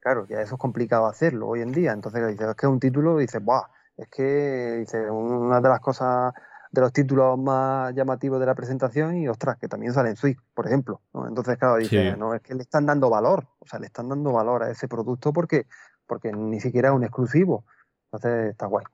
Claro, 0.00 0.26
ya 0.28 0.40
eso 0.40 0.54
es 0.54 0.60
complicado 0.60 1.06
hacerlo 1.06 1.48
hoy 1.48 1.62
en 1.62 1.72
día. 1.72 1.92
Entonces, 1.92 2.26
dices, 2.28 2.48
es 2.48 2.54
que 2.54 2.66
un 2.66 2.78
título, 2.78 3.18
dices, 3.18 3.42
¡buah! 3.42 3.66
Es 3.96 4.08
que 4.08 4.76
dice, 4.80 5.10
una 5.10 5.60
de 5.60 5.68
las 5.68 5.80
cosas, 5.80 6.32
de 6.70 6.80
los 6.80 6.92
títulos 6.92 7.38
más 7.38 7.94
llamativos 7.94 8.40
de 8.40 8.46
la 8.46 8.54
presentación 8.54 9.16
y, 9.16 9.28
ostras, 9.28 9.56
que 9.58 9.68
también 9.68 9.92
sale 9.92 10.10
en 10.10 10.16
Switch, 10.16 10.38
por 10.54 10.66
ejemplo. 10.66 11.00
Entonces, 11.26 11.56
claro, 11.58 11.76
dice, 11.76 12.16
no, 12.16 12.34
es 12.34 12.42
que 12.42 12.54
le 12.54 12.62
están 12.62 12.86
dando 12.86 13.10
valor, 13.10 13.46
o 13.58 13.66
sea, 13.66 13.78
le 13.78 13.86
están 13.86 14.08
dando 14.08 14.32
valor 14.32 14.62
a 14.62 14.70
ese 14.70 14.88
producto 14.88 15.32
porque, 15.32 15.66
porque 16.06 16.32
ni 16.32 16.60
siquiera 16.60 16.88
es 16.88 16.94
un 16.94 17.04
exclusivo. 17.04 17.64
Entonces, 18.12 18.50
está 18.50 18.66
guay. 18.66 18.84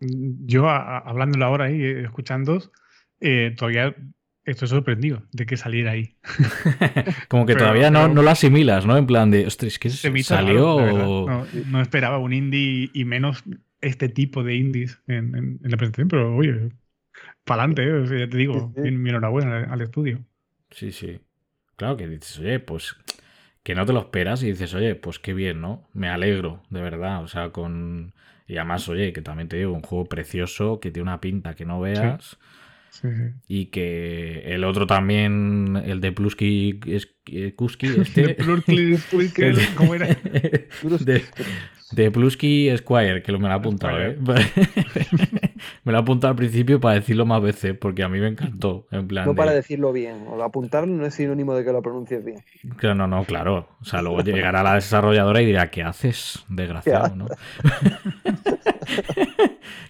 Yo, 0.00 0.68
hablándolo 0.68 1.44
ahora 1.44 1.70
y 1.70 1.82
escuchando, 2.04 2.58
eh, 3.20 3.54
todavía 3.56 3.94
estoy 4.44 4.68
sorprendido 4.68 5.22
de 5.32 5.46
que 5.46 5.56
saliera 5.56 5.92
ahí. 5.92 6.16
Como 7.28 7.46
que 7.46 7.54
todavía 7.54 7.90
no, 7.90 8.08
no, 8.08 8.22
lo 8.22 8.30
asimilas, 8.30 8.86
¿no? 8.86 8.96
En 8.96 9.06
plan 9.06 9.30
de, 9.30 9.46
ostras, 9.46 9.78
¿qué 9.78 9.90
se 9.90 10.22
salió? 10.22 11.44
no, 11.66 11.80
esperaba 11.80 12.18
un 12.18 12.32
indie 12.32 12.90
y 12.92 13.04
menos 13.04 13.44
este 13.80 14.08
tipo 14.08 14.42
de 14.42 14.56
indies 14.56 15.00
en, 15.06 15.58
la 15.62 15.76
presentación, 15.76 16.08
pero 16.08 16.36
oye, 16.36 16.70
para 17.44 17.62
adelante, 17.62 17.82
¿eh? 17.84 18.20
ya 18.20 18.28
te 18.28 18.36
digo, 18.36 18.72
mi, 18.76 19.10
enhorabuena 19.10 19.64
al 19.64 19.80
estudio. 19.80 20.24
Sí, 20.70 20.92
sí. 20.92 21.20
Claro 21.76 21.96
que 21.96 22.08
dices, 22.08 22.38
oye, 22.40 22.58
pues 22.60 22.96
que 23.62 23.74
no 23.74 23.84
te 23.84 23.92
lo 23.92 24.00
esperas 24.00 24.42
y 24.42 24.46
dices, 24.46 24.72
oye, 24.74 24.94
pues 24.94 25.18
qué 25.18 25.34
bien, 25.34 25.60
¿no? 25.60 25.88
Me 25.92 26.08
alegro, 26.08 26.62
de 26.70 26.80
verdad. 26.80 27.22
O 27.22 27.28
sea, 27.28 27.50
con. 27.50 28.14
Y 28.46 28.56
además, 28.56 28.88
oye, 28.88 29.12
que 29.12 29.20
también 29.20 29.48
te 29.48 29.58
digo, 29.58 29.72
un 29.72 29.82
juego 29.82 30.06
precioso, 30.06 30.80
que 30.80 30.90
tiene 30.90 31.10
una 31.10 31.20
pinta 31.20 31.54
que 31.54 31.66
no 31.66 31.78
veas. 31.78 32.38
Y 33.46 33.66
que 33.66 34.42
el 34.46 34.64
otro 34.64 34.86
también, 34.86 35.80
el 35.84 36.00
de 36.00 36.12
Plusky 36.12 36.80
eh, 37.32 37.54
Kuski, 37.54 37.86
este. 38.00 38.36
¿Cómo 39.76 39.94
era? 39.94 40.08
de, 41.92 42.10
Plusky 42.10 42.76
Squire, 42.76 43.22
que 43.22 43.32
lo 43.32 43.38
me 43.38 43.48
lo 43.48 43.54
ha 43.54 43.56
apuntado, 43.56 43.98
¿eh? 44.00 44.18
me 45.84 45.92
lo 45.92 45.98
ha 45.98 46.00
apuntado 46.00 46.30
al 46.30 46.36
principio 46.36 46.80
para 46.80 46.96
decirlo 46.96 47.26
más 47.26 47.42
veces, 47.42 47.76
porque 47.78 48.02
a 48.02 48.08
mí 48.08 48.18
me 48.18 48.28
encantó. 48.28 48.86
En 48.90 49.06
plan 49.08 49.26
no 49.26 49.34
para 49.34 49.52
decirlo 49.52 49.92
bien, 49.92 50.24
o 50.28 50.42
apuntarlo 50.42 50.94
no 50.94 51.06
es 51.06 51.14
sinónimo 51.14 51.54
de 51.54 51.64
que 51.64 51.72
lo 51.72 51.82
pronuncies 51.82 52.24
bien. 52.24 52.42
Claro, 52.76 52.94
no, 52.94 53.06
no, 53.06 53.24
claro. 53.24 53.68
O 53.80 53.84
sea, 53.84 54.02
luego 54.02 54.22
llegará 54.22 54.62
la 54.62 54.74
desarrolladora 54.74 55.42
y 55.42 55.46
dirá, 55.46 55.70
¿qué 55.70 55.82
haces, 55.82 56.44
desgraciado? 56.48 57.14
¿no? 57.14 57.26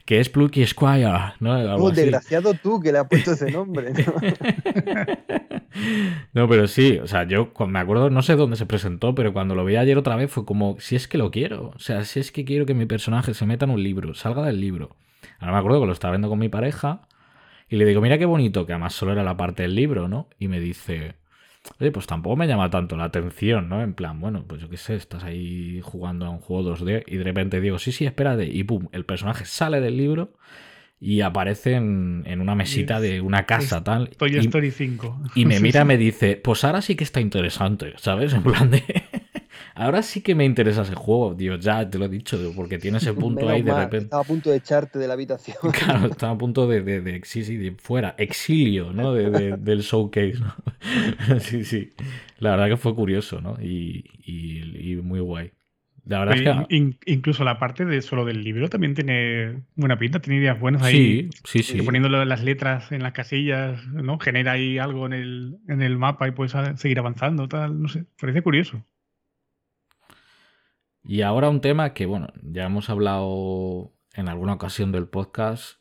Que 0.05 0.21
es 0.21 0.29
Plucky 0.29 0.67
Squire, 0.67 1.35
¿no? 1.41 1.91
desgraciado 1.91 2.55
tú 2.55 2.81
que 2.81 2.93
le 2.93 2.99
has 2.99 3.09
puesto 3.09 3.33
ese 3.33 3.51
nombre. 3.51 3.93
¿no? 6.33 6.49
pero 6.49 6.67
sí, 6.67 6.99
o 6.99 7.07
sea, 7.07 7.25
yo 7.25 7.53
me 7.67 7.79
acuerdo, 7.79 8.11
no 8.11 8.23
sé 8.23 8.37
dónde 8.37 8.57
se 8.57 8.67
presentó, 8.67 9.15
pero 9.15 9.33
cuando 9.33 9.55
lo 9.55 9.65
vi 9.65 9.77
ayer 9.77 9.99
otra 9.99 10.17
vez 10.17 10.31
fue 10.31 10.45
como, 10.45 10.77
si 10.81 10.97
es 10.97 11.09
que 11.09 11.19
lo 11.19 11.31
quiero, 11.31 11.73
o 11.75 11.79
sea, 11.79 12.05
si 12.05 12.21
es 12.21 12.33
que 12.33 12.45
quiero 12.45 12.67
que 12.67 12.75
mi 12.75 12.87
personaje 12.87 13.35
se 13.35 13.47
meta 13.47 13.65
en 13.65 13.73
un 13.73 13.83
libro, 13.83 14.15
salga 14.15 14.43
del 14.43 14.61
libro. 14.61 14.97
Ahora 15.41 15.53
me 15.53 15.59
acuerdo 15.59 15.81
que 15.81 15.87
lo 15.87 15.93
estaba 15.93 16.13
viendo 16.13 16.29
con 16.29 16.39
mi 16.39 16.49
pareja 16.49 17.03
y 17.69 17.77
le 17.77 17.85
digo, 17.85 18.01
mira 18.01 18.19
qué 18.19 18.27
bonito, 18.27 18.67
que 18.67 18.73
además 18.73 18.95
solo 18.95 19.13
era 19.13 19.23
la 19.23 19.37
parte 19.37 19.63
del 19.63 19.75
libro, 19.75 20.09
¿no? 20.09 20.29
Y 20.39 20.49
me 20.49 20.61
dice, 20.61 21.15
Oye, 21.81 21.91
pues 21.93 22.07
tampoco 22.07 22.37
me 22.37 22.47
llama 22.47 22.71
tanto 22.71 22.97
la 22.97 23.05
atención, 23.05 23.69
¿no? 23.69 23.83
En 23.83 23.95
plan, 23.95 24.21
bueno, 24.21 24.45
pues 24.47 24.61
yo 24.61 24.69
qué 24.69 24.77
sé, 24.77 24.95
estás 24.97 25.25
ahí 25.25 25.81
jugando 25.83 26.27
a 26.27 26.31
un 26.31 26.39
juego 26.39 26.77
2D 26.77 27.05
y 27.07 27.17
de 27.17 27.25
repente 27.25 27.61
digo, 27.61 27.79
sí, 27.79 27.93
sí, 27.93 28.07
espérate, 28.07 28.47
y 28.47 28.65
pum, 28.65 28.89
el 28.93 29.05
personaje 29.05 29.45
sale 29.45 29.81
del 29.81 29.97
libro 29.97 30.33
y 31.01 31.21
aparece 31.21 31.75
en, 31.75 32.41
una 32.41 32.55
mesita 32.55 33.01
de 33.01 33.21
una 33.21 33.47
casa 33.47 33.85
tal. 33.85 34.11
Toy 34.11 34.37
Story 34.37 34.71
5. 34.71 35.21
Y 35.35 35.45
me 35.45 35.61
mira 35.61 35.83
y 35.83 35.85
me 35.85 35.97
dice, 35.97 36.37
pues 36.37 36.65
ahora 36.65 36.83
sí 36.83 36.97
que 36.97 37.05
está 37.05 37.21
interesante, 37.21 37.95
¿sabes? 37.97 38.33
En 38.33 38.43
plan 38.43 38.71
de... 38.71 38.83
Ahora 39.79 40.03
sí 40.03 40.23
que 40.23 40.35
me 40.35 40.45
interesa 40.45 40.83
ese 40.83 40.97
juego, 40.97 41.35
Dios, 41.35 41.61
ya 41.61 41.89
te 41.89 41.99
lo 41.99 42.07
he 42.07 42.09
dicho, 42.09 42.37
porque 42.57 42.79
tiene 42.79 42.99
ese 42.99 43.13
punto 43.15 43.49
ahí 43.49 43.63
de 43.63 43.73
repente. 43.73 44.05
Estaba 44.07 44.23
a 44.23 44.27
punto 44.27 44.51
de 44.51 44.57
echarte 44.57 44.99
de 44.99 45.07
la 45.07 45.15
habitación. 45.15 45.57
Claro, 45.73 46.09
estaba 46.09 46.33
a 46.33 46.39
punto 46.39 46.67
de, 46.67 46.83
de, 46.83 47.01
de, 47.01 47.21
sí, 47.25 47.45
sí, 47.45 47.57
de 47.57 47.73
fuera, 47.73 48.17
exilio, 48.19 48.93
¿no? 48.93 49.15
De, 49.15 49.57
del 49.57 49.83
showcase, 49.83 50.41
¿no? 50.41 51.39
sí, 51.39 51.65
sí. 51.65 51.93
La 52.41 52.51
verdad 52.51 52.69
que 52.71 52.77
fue 52.77 52.95
curioso, 52.95 53.41
¿no? 53.41 53.57
Y, 53.63 54.05
y, 54.27 54.97
muy 54.97 55.21
guay. 55.21 55.53
La 56.05 56.25
verdad 56.25 56.37
es 56.37 56.69
que... 56.69 56.97
incluso 57.07 57.45
la 57.45 57.61
parte 57.61 57.85
de 57.85 58.03
solo 58.03 58.25
del 58.25 58.43
libro 58.43 58.69
también 58.69 58.95
tiene 58.95 59.63
buena 59.77 59.97
pinta, 59.97 60.21
tiene 60.21 60.41
ideas 60.41 60.59
buenas 60.59 60.83
ahí. 60.83 61.29
Sí, 61.45 61.63
sí, 61.63 61.79
sí. 61.79 61.83
Poniéndolo 61.83 62.25
las 62.25 62.43
letras 62.43 62.91
en 62.91 63.03
las 63.03 63.13
casillas, 63.13 63.87
¿no? 63.89 64.19
Genera 64.19 64.53
ahí 64.53 64.79
algo 64.79 65.07
en 65.07 65.13
el, 65.13 65.59
en 65.69 65.83
el 65.83 65.99
mapa 65.99 66.27
y 66.27 66.33
puedes 66.33 66.55
seguir 66.81 66.99
avanzando, 66.99 67.47
tal, 67.47 67.81
no 67.81 67.89
sé. 67.89 68.07
Parece 68.19 68.43
curioso. 68.43 68.85
Y 71.09 71.23
ahora 71.23 71.49
un 71.49 71.63
tema 71.63 71.95
que, 71.95 72.05
bueno, 72.05 72.29
ya 72.43 72.67
hemos 72.67 72.91
hablado 72.91 73.95
en 74.13 74.29
alguna 74.29 74.53
ocasión 74.53 74.93
del 74.93 75.09
podcast. 75.09 75.81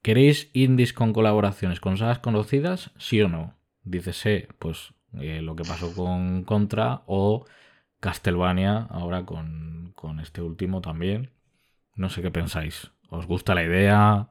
¿Queréis 0.00 0.48
indies 0.54 0.94
con 0.94 1.12
colaboraciones 1.12 1.78
con 1.78 1.98
sagas 1.98 2.18
conocidas? 2.18 2.90
¿Sí 2.96 3.20
o 3.20 3.28
no? 3.28 3.58
Dícese, 3.82 4.48
pues 4.58 4.94
eh, 5.20 5.42
lo 5.42 5.56
que 5.56 5.64
pasó 5.64 5.92
con 5.94 6.44
Contra 6.44 7.02
o 7.04 7.44
Castlevania, 8.00 8.86
ahora 8.88 9.26
con, 9.26 9.92
con 9.94 10.20
este 10.20 10.40
último 10.40 10.80
también. 10.80 11.32
No 11.94 12.08
sé 12.08 12.22
qué 12.22 12.30
pensáis. 12.30 12.90
¿Os 13.10 13.26
gusta 13.26 13.54
la 13.54 13.62
idea? 13.62 14.30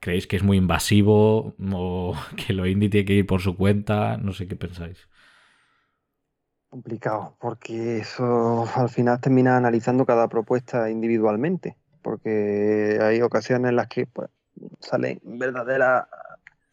¿Creéis 0.00 0.26
que 0.26 0.36
es 0.36 0.42
muy 0.42 0.56
invasivo? 0.56 1.54
¿O 1.74 2.16
que 2.34 2.54
lo 2.54 2.66
indie 2.66 2.88
tiene 2.88 3.04
que 3.04 3.12
ir 3.12 3.26
por 3.26 3.42
su 3.42 3.58
cuenta? 3.58 4.16
No 4.16 4.32
sé 4.32 4.48
qué 4.48 4.56
pensáis. 4.56 5.06
Complicado, 6.72 7.34
porque 7.38 7.98
eso 7.98 8.64
al 8.76 8.88
final 8.88 9.20
termina 9.20 9.58
analizando 9.58 10.06
cada 10.06 10.26
propuesta 10.28 10.88
individualmente, 10.88 11.76
porque 12.00 12.98
hay 12.98 13.20
ocasiones 13.20 13.68
en 13.68 13.76
las 13.76 13.88
que 13.88 14.06
pues, 14.06 14.30
salen 14.80 15.20
verdaderas 15.22 16.06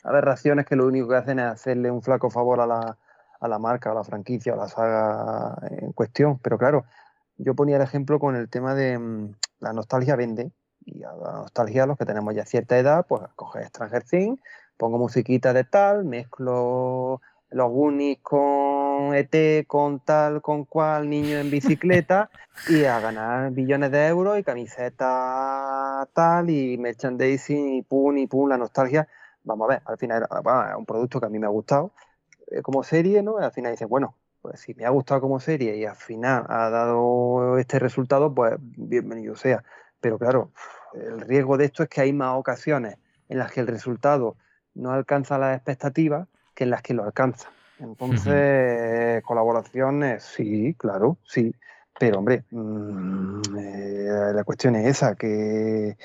aberraciones 0.06 0.66
que 0.66 0.78
lo 0.78 0.88
único 0.88 1.10
que 1.10 1.18
hacen 1.18 1.40
es 1.40 1.48
hacerle 1.48 1.92
un 1.92 2.02
flaco 2.02 2.30
favor 2.30 2.62
a 2.62 2.66
la, 2.66 2.98
a 3.42 3.48
la 3.50 3.60
marca, 3.60 3.92
a 3.92 3.94
la 3.94 4.06
franquicia, 4.06 4.54
a 4.54 4.56
la 4.56 4.70
saga 4.70 5.58
en 5.70 5.92
cuestión. 5.92 6.40
Pero 6.40 6.58
claro, 6.58 6.86
yo 7.36 7.54
ponía 7.54 7.76
el 7.76 7.82
ejemplo 7.82 8.20
con 8.20 8.38
el 8.38 8.48
tema 8.48 8.76
de 8.76 8.98
mm, 8.98 9.36
la 9.60 9.74
nostalgia 9.74 10.16
vende, 10.16 10.54
y 10.86 11.04
a 11.04 11.12
la 11.12 11.34
nostalgia, 11.34 11.86
los 11.86 11.98
que 11.98 12.06
tenemos 12.06 12.34
ya 12.34 12.46
cierta 12.46 12.80
edad, 12.80 13.06
pues 13.06 13.24
coge 13.36 13.66
Stranger 13.66 14.06
Things, 14.06 14.40
pongo 14.78 14.98
musiquita 14.98 15.52
de 15.52 15.66
tal, 15.66 16.06
mezclo 16.06 17.20
los 17.52 17.70
Goonies 17.70 18.20
con 18.22 18.79
ET, 19.14 19.66
con 19.68 20.00
tal, 20.00 20.42
con 20.42 20.66
cual, 20.66 21.10
niño 21.10 21.38
en 21.38 21.50
bicicleta, 21.52 22.30
y 22.68 22.84
a 22.86 23.00
ganar 23.00 23.52
billones 23.52 23.92
de 23.92 24.08
euros 24.08 24.38
y 24.38 24.44
camiseta 24.44 26.08
tal, 26.14 26.50
y 26.50 26.78
merchandising, 26.78 27.76
y 27.76 27.82
pum, 27.82 28.18
y 28.18 28.28
pum, 28.28 28.50
la 28.50 28.58
nostalgia. 28.58 29.08
Vamos 29.44 29.70
a 29.70 29.74
ver, 29.74 29.82
al 29.86 29.98
final 29.98 30.24
es 30.24 30.76
un 30.78 30.86
producto 30.86 31.20
que 31.20 31.26
a 31.26 31.30
mí 31.30 31.40
me 31.40 31.48
ha 31.48 31.50
gustado 31.50 31.92
eh, 32.52 32.62
como 32.62 32.84
serie, 32.84 33.24
¿no? 33.24 33.38
al 33.38 33.52
final 33.52 33.72
dices, 33.72 33.88
bueno, 33.88 34.16
pues 34.42 34.60
si 34.62 34.74
me 34.74 34.86
ha 34.86 34.90
gustado 34.90 35.22
como 35.22 35.40
serie 35.40 35.78
y 35.78 35.86
al 35.86 35.96
final 35.96 36.46
ha 36.50 36.70
dado 36.70 37.58
este 37.58 37.80
resultado, 37.80 38.34
pues 38.34 38.56
bienvenido 38.60 39.36
sea. 39.36 39.64
Pero 40.00 40.18
claro, 40.18 40.52
el 40.94 41.22
riesgo 41.22 41.58
de 41.58 41.66
esto 41.66 41.84
es 41.84 41.90
que 41.90 42.02
hay 42.02 42.14
más 42.14 42.38
ocasiones 42.38 42.98
en 43.28 43.38
las 43.38 43.52
que 43.52 43.60
el 43.60 43.68
resultado 43.68 44.38
no 44.74 44.92
alcanza 44.92 45.38
las 45.38 45.56
expectativas 45.56 46.28
que 46.56 46.64
en 46.64 46.70
las 46.72 46.82
que 46.82 46.94
lo 46.94 47.04
alcanza. 47.04 47.50
Entonces, 47.80 49.24
colaboraciones, 49.24 50.24
sí, 50.24 50.76
claro, 50.78 51.18
sí. 51.24 51.54
Pero 52.00 52.20
hombre, 52.20 52.46
mm, 52.52 53.42
eh, 53.58 54.32
la 54.34 54.44
cuestión 54.44 54.76
es 54.76 54.88
esa, 54.88 55.16
que, 55.16 55.98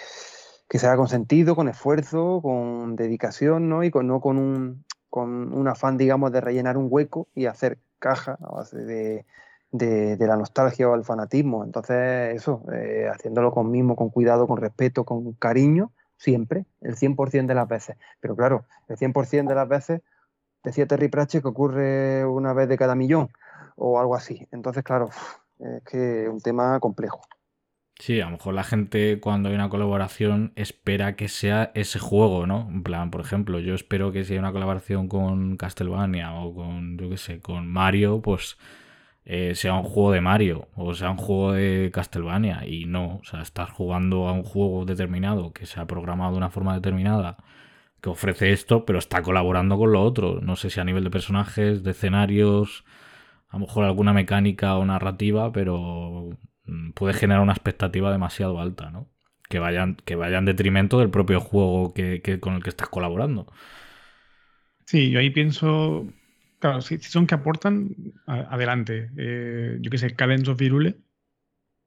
que 0.69 0.79
se 0.79 0.87
haga 0.87 0.97
con 0.97 1.09
sentido, 1.09 1.55
con 1.55 1.69
esfuerzo, 1.69 2.41
con 2.43 2.97
dedicación, 2.97 3.69
¿no? 3.69 3.85
Y 3.85 3.91
con, 3.91 4.07
no 4.07 4.21
con 4.21 4.39
un, 4.39 4.85
con 5.09 5.53
un 5.53 5.69
afán, 5.69 5.97
digamos, 5.97 6.33
de 6.33 6.41
rellenar 6.41 6.77
un 6.77 6.89
hueco 6.91 7.29
y 7.35 7.47
hacer 7.47 7.79
caja 8.01 8.39
de, 8.73 9.25
de, 9.71 10.27
la 10.27 10.37
nostalgia 10.37 10.89
o 10.89 10.95
el 10.95 11.05
fanatismo. 11.05 11.65
Entonces, 11.65 12.35
eso, 12.35 12.63
eh, 12.73 13.09
haciéndolo 13.13 13.53
con 13.53 13.71
mimo, 13.71 13.97
con 13.97 14.11
cuidado, 14.11 14.47
con 14.47 14.59
respeto, 14.59 15.05
con 15.05 15.33
cariño, 15.35 15.93
siempre, 16.17 16.65
el 16.81 16.97
100% 16.97 17.47
de 17.47 17.55
las 17.55 17.69
veces. 17.69 17.97
Pero 18.21 18.37
claro, 18.37 18.65
el 18.89 18.97
100% 18.97 19.49
de 19.49 19.55
las 19.55 19.69
veces, 19.69 20.03
decía 20.65 20.87
Terry 20.87 21.09
Pratchett 21.09 21.43
que 21.43 21.49
ocurre 21.49 22.25
una 22.27 22.53
vez 22.53 22.69
de 22.69 22.79
cada 22.79 22.95
millón 22.95 23.29
o 23.77 24.01
algo 24.01 24.17
así. 24.17 24.49
Entonces, 24.51 24.83
claro, 24.83 25.11
es 25.59 25.83
que 25.85 26.25
es 26.25 26.29
un 26.29 26.41
tema 26.41 26.81
complejo. 26.81 27.21
Sí, 27.99 28.21
a 28.21 28.25
lo 28.25 28.33
mejor 28.33 28.55
la 28.55 28.65
gente 28.65 29.21
cuando 29.21 29.49
hay 29.49 29.55
una 29.55 29.69
colaboración 29.69 30.53
espera 30.57 31.15
que 31.15 31.29
sea 31.29 31.71
ese 31.75 32.01
juego, 32.01 32.47
¿no? 32.47 32.69
En 32.69 32.83
plan, 32.83 33.11
por 33.11 33.21
ejemplo, 33.21 33.61
yo 33.61 33.75
espero 33.75 34.11
que 34.11 34.25
si 34.25 34.33
hay 34.33 34.41
una 34.41 34.53
colaboración 34.53 35.07
con 35.09 35.57
Castlevania 35.57 36.33
o 36.35 36.55
con, 36.55 36.99
yo 36.99 37.09
qué 37.09 37.17
sé, 37.17 37.41
con 37.41 37.69
Mario, 37.69 38.21
pues 38.21 38.59
eh, 39.25 39.55
sea 39.55 39.75
un 39.75 39.85
juego 39.85 40.13
de 40.13 40.21
Mario 40.21 40.69
o 40.75 40.93
sea 40.95 41.11
un 41.11 41.17
juego 41.17 41.53
de 41.53 41.91
Castlevania 41.95 42.67
y 42.67 42.85
no, 42.85 43.17
o 43.23 43.25
sea, 43.25 43.41
estás 43.41 43.71
jugando 43.71 44.29
a 44.29 44.33
un 44.33 44.43
juego 44.43 44.85
determinado 44.85 45.53
que 45.53 45.65
se 45.65 45.81
ha 45.81 45.87
programado 45.87 46.33
de 46.33 46.39
una 46.39 46.51
forma 46.51 46.75
determinada 46.75 47.39
que 48.05 48.11
ofrece 48.11 48.53
esto, 48.53 48.85
pero 48.85 48.99
está 48.99 49.23
colaborando 49.23 49.79
con 49.79 49.93
lo 49.93 50.03
otro. 50.03 50.41
No 50.43 50.57
sé 50.57 50.69
si 50.69 50.79
a 50.79 50.85
nivel 50.85 51.05
de 51.05 51.11
personajes, 51.11 51.83
de 51.83 51.93
escenarios, 51.93 52.85
a 53.49 53.57
lo 53.57 53.61
mejor 53.61 53.85
alguna 53.87 54.13
mecánica 54.13 54.77
o 54.77 54.85
narrativa, 54.85 55.51
pero 55.53 56.29
mm, 56.67 56.91
puede 56.91 57.15
generar 57.15 57.43
una 57.43 57.55
expectativa 57.55 58.13
demasiado 58.13 58.61
alta, 58.61 58.91
¿no? 58.91 59.09
Que 59.49 59.59
vayan, 59.59 59.97
que 60.05 60.17
vaya 60.17 60.37
en 60.37 60.45
detrimento 60.45 60.99
del 60.99 61.09
propio 61.09 61.41
juego 61.41 61.95
que, 61.95 62.21
con 62.41 62.55
el 62.57 62.63
que 62.63 62.69
estás 62.69 62.91
colaborando. 62.91 63.51
Sí, 64.85 65.11
yo 65.11 65.21
ahí 65.21 65.31
pienso 65.31 66.07
Claro, 66.59 66.83
si, 66.83 66.99
son 66.99 67.27
que 67.27 67.35
aportan, 67.35 67.95
adelante. 68.27 69.11
Eh, 69.17 69.79
yo 69.81 69.91
qué 69.91 69.99
sé, 69.99 70.15
Cadence 70.15 70.51
of 70.51 70.59
Virule. 70.59 70.97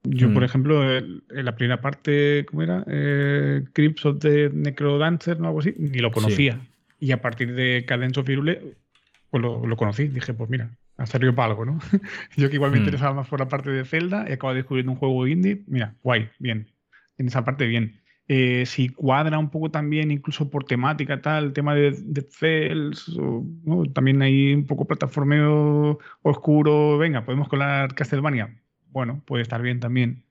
Yo, 0.09 0.34
por 0.34 0.41
mm. 0.41 0.45
ejemplo, 0.45 0.97
en 0.97 1.21
la 1.29 1.55
primera 1.55 1.81
parte, 1.81 2.45
¿cómo 2.49 2.63
era? 2.63 2.84
Eh, 2.88 3.63
Crips 3.73 4.05
of 4.05 4.19
the 4.19 4.49
Necrodancer, 4.53 5.39
¿no? 5.39 5.47
Algo 5.47 5.59
así, 5.59 5.73
ni 5.77 5.99
lo 5.99 6.11
conocía. 6.11 6.59
Y 6.99 7.11
a 7.11 7.21
partir 7.21 7.53
de 7.53 7.85
Cadence 7.88 8.19
of 8.19 8.27
Virule, 8.27 8.75
pues 9.29 9.41
lo, 9.41 9.77
conocí. 9.77 10.07
Dije, 10.07 10.34
pues 10.34 10.49
mira, 10.49 10.69
ha 10.97 11.05
servido 11.05 11.35
para 11.35 11.49
algo, 11.49 11.65
¿no? 11.65 11.79
yo 12.38 12.49
que 12.49 12.55
igual 12.55 12.71
me 12.71 12.77
mm. 12.77 12.81
interesaba 12.81 13.13
más 13.13 13.27
por 13.27 13.39
la 13.39 13.47
parte 13.47 13.69
de 13.69 13.85
Zelda, 13.85 14.25
he 14.27 14.34
acabado 14.34 14.55
descubriendo 14.55 14.91
un 14.91 14.97
juego 14.97 15.27
indie. 15.27 15.63
Mira, 15.67 15.95
guay, 16.03 16.29
bien. 16.39 16.67
En 17.17 17.27
esa 17.27 17.43
parte, 17.43 17.65
bien. 17.65 17.99
Eh, 18.29 18.65
si 18.65 18.89
cuadra 18.89 19.39
un 19.39 19.49
poco 19.49 19.71
también, 19.71 20.11
incluso 20.11 20.49
por 20.49 20.65
temática, 20.65 21.21
tal, 21.21 21.45
el 21.45 21.53
tema 21.53 21.73
de, 21.73 21.91
de 21.91 22.21
Cells, 22.21 23.17
también 23.93 24.21
hay 24.21 24.53
un 24.53 24.65
poco 24.65 24.85
plataformeo 24.85 25.97
oscuro, 26.23 26.97
venga, 26.97 27.23
podemos 27.23 27.47
colar 27.47 27.95
Castlevania. 27.95 28.53
Bueno, 28.97 29.21
puede 29.25 29.43
estar 29.43 29.61
bien 29.61 29.79
también. 29.79 30.23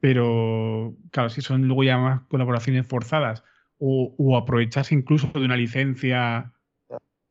Pero, 0.00 0.94
claro, 1.10 1.28
si 1.28 1.42
son 1.42 1.66
luego 1.66 1.84
ya 1.84 1.98
más 1.98 2.22
colaboraciones 2.22 2.86
forzadas 2.86 3.44
o, 3.78 4.14
o 4.16 4.36
aprovecharse 4.38 4.94
incluso 4.94 5.28
de 5.34 5.44
una 5.44 5.58
licencia, 5.58 6.52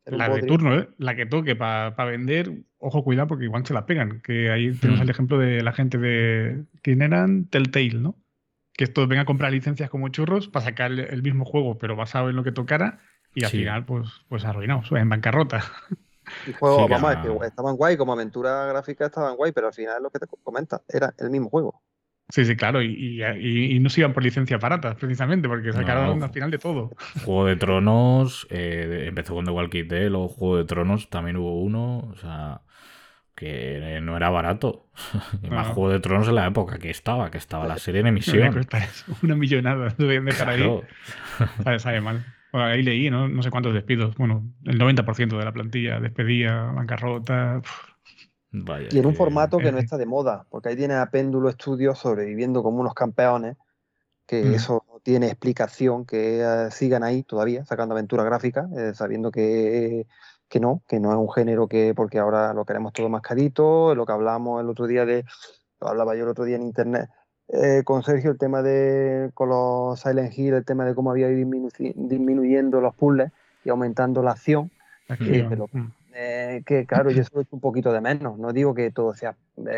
la 0.06 0.28
de 0.28 0.42
turno, 0.42 0.78
¿eh? 0.78 0.88
la 0.98 1.16
que 1.16 1.26
toque 1.26 1.56
para 1.56 2.04
vender, 2.04 2.52
ojo, 2.78 3.02
cuidado, 3.02 3.26
porque 3.26 3.46
igual 3.46 3.66
se 3.66 3.74
la 3.74 3.86
pegan. 3.86 4.20
Que 4.20 4.52
ahí 4.52 4.72
tenemos 4.72 5.00
hmm. 5.00 5.02
el 5.02 5.10
ejemplo 5.10 5.38
de 5.38 5.62
la 5.62 5.72
gente 5.72 5.98
de. 5.98 6.64
¿Quién 6.82 7.02
eran? 7.02 7.46
Telltale, 7.46 7.94
¿no? 7.94 8.16
que 8.76 8.84
esto 8.84 9.06
venga 9.06 9.22
a 9.22 9.24
comprar 9.24 9.52
licencias 9.52 9.88
como 9.88 10.08
churros 10.08 10.48
para 10.48 10.64
sacar 10.64 10.92
el 10.92 11.22
mismo 11.22 11.44
juego, 11.44 11.78
pero 11.78 11.96
basado 11.96 12.28
en 12.28 12.36
lo 12.36 12.42
que 12.42 12.52
tocara, 12.52 12.98
y 13.34 13.44
al 13.44 13.50
final, 13.50 13.84
pues, 13.84 14.08
pues 14.28 14.44
arruinados, 14.44 14.90
en 14.92 15.08
bancarrota. 15.08 15.64
El 16.46 16.54
juego, 16.54 16.88
vamos, 16.88 17.40
que 17.40 17.46
estaban 17.46 17.76
guay, 17.76 17.96
como 17.96 18.12
aventura 18.12 18.66
gráfica 18.66 19.06
estaban 19.06 19.36
guay, 19.36 19.52
pero 19.52 19.68
al 19.68 19.74
final 19.74 20.02
lo 20.02 20.10
que 20.10 20.18
te 20.18 20.26
comenta 20.42 20.82
era 20.88 21.14
el 21.18 21.30
mismo 21.30 21.50
juego. 21.50 21.82
Sí, 22.30 22.46
sí, 22.46 22.56
claro, 22.56 22.82
y, 22.82 23.22
y, 23.22 23.78
no 23.80 23.90
se 23.90 24.00
iban 24.00 24.14
por 24.14 24.22
licencias 24.22 24.58
baratas, 24.58 24.96
precisamente, 24.96 25.46
porque 25.46 25.72
sacaron 25.72 26.22
al 26.22 26.30
final 26.30 26.50
de 26.50 26.58
todo. 26.58 26.90
Juego 27.22 27.44
de 27.44 27.56
Tronos, 27.56 28.46
eh, 28.50 29.04
empezó 29.08 29.34
con 29.34 29.44
The 29.44 29.50
Walking 29.50 29.88
Dead, 29.88 30.08
luego 30.08 30.28
Juego 30.28 30.56
de 30.56 30.64
Tronos 30.64 31.10
también 31.10 31.36
hubo 31.36 31.60
uno, 31.60 31.98
o 31.98 32.16
sea, 32.16 32.62
que 33.34 34.00
no 34.02 34.16
era 34.16 34.30
barato. 34.30 34.86
Y 35.42 35.50
más 35.50 35.68
Juego 35.68 35.90
de 35.90 36.00
Tronos 36.00 36.26
en 36.28 36.36
la 36.36 36.46
época 36.46 36.78
que 36.78 36.88
estaba, 36.88 37.30
que 37.30 37.36
estaba 37.38 37.66
la 37.66 37.76
serie 37.76 38.00
en 38.00 38.06
emisión. 38.08 38.66
Una 39.22 39.34
millonada, 39.34 39.90
de 39.90 40.34
claro. 40.34 40.82
ahí. 41.66 41.78
Sabe, 41.78 42.00
mal. 42.00 42.24
Ahí 42.62 42.82
leí, 42.82 43.10
¿no? 43.10 43.28
no 43.28 43.42
sé 43.42 43.50
cuántos 43.50 43.74
despidos. 43.74 44.16
Bueno, 44.16 44.44
el 44.64 44.78
90% 44.78 45.38
de 45.38 45.44
la 45.44 45.52
plantilla 45.52 46.00
despedía, 46.00 46.54
bancarrota. 46.72 47.62
y 48.90 48.98
en 48.98 49.06
un 49.06 49.14
formato 49.14 49.58
que 49.58 49.72
no 49.72 49.78
está 49.78 49.96
de 49.96 50.06
moda, 50.06 50.46
porque 50.50 50.70
ahí 50.70 50.76
tiene 50.76 50.94
a 50.94 51.10
Péndulo 51.10 51.48
Estudios 51.48 51.98
sobreviviendo 51.98 52.62
como 52.62 52.80
unos 52.80 52.94
campeones, 52.94 53.56
que 54.26 54.44
mm. 54.44 54.54
eso 54.54 54.84
no 54.88 55.00
tiene 55.00 55.26
explicación, 55.26 56.06
que 56.06 56.40
eh, 56.40 56.70
sigan 56.70 57.02
ahí 57.02 57.22
todavía 57.22 57.64
sacando 57.64 57.94
aventura 57.94 58.24
gráfica, 58.24 58.68
eh, 58.76 58.92
sabiendo 58.94 59.30
que 59.30 60.06
que 60.48 60.60
no, 60.60 60.82
que 60.86 61.00
no 61.00 61.10
es 61.10 61.16
un 61.16 61.32
género 61.32 61.66
que, 61.66 61.94
porque 61.94 62.18
ahora 62.18 62.52
lo 62.54 62.64
queremos 62.64 62.92
todo 62.92 63.08
más 63.08 63.22
carito, 63.22 63.94
lo 63.94 64.06
que 64.06 64.12
hablamos 64.12 64.62
el 64.62 64.68
otro 64.68 64.86
día 64.86 65.04
de, 65.04 65.24
lo 65.80 65.88
hablaba 65.88 66.14
yo 66.14 66.22
el 66.22 66.30
otro 66.30 66.44
día 66.44 66.56
en 66.56 66.62
internet 66.62 67.10
eh, 67.48 67.82
con 67.84 68.02
Sergio, 68.02 68.30
el 68.30 68.38
tema 68.38 68.62
de, 68.62 69.30
con 69.34 69.50
los 69.50 70.00
Silent 70.00 70.36
Hill, 70.36 70.54
el 70.54 70.64
tema 70.64 70.84
de 70.84 70.94
cómo 70.94 71.10
había 71.10 71.30
ido 71.30 71.46
disminuyendo 71.78 72.80
los 72.80 72.94
puzzles 72.94 73.32
y 73.64 73.68
aumentando 73.68 74.22
la 74.22 74.32
acción, 74.32 74.70
eh, 75.08 75.46
mm. 75.72 75.86
eh, 76.14 76.62
que 76.64 76.86
claro, 76.86 77.10
yo 77.10 77.20
eso 77.20 77.44
un 77.50 77.60
poquito 77.60 77.92
de 77.92 78.00
menos, 78.00 78.38
no 78.38 78.52
digo 78.52 78.74
que 78.74 78.90
todo 78.90 79.14
sea, 79.14 79.36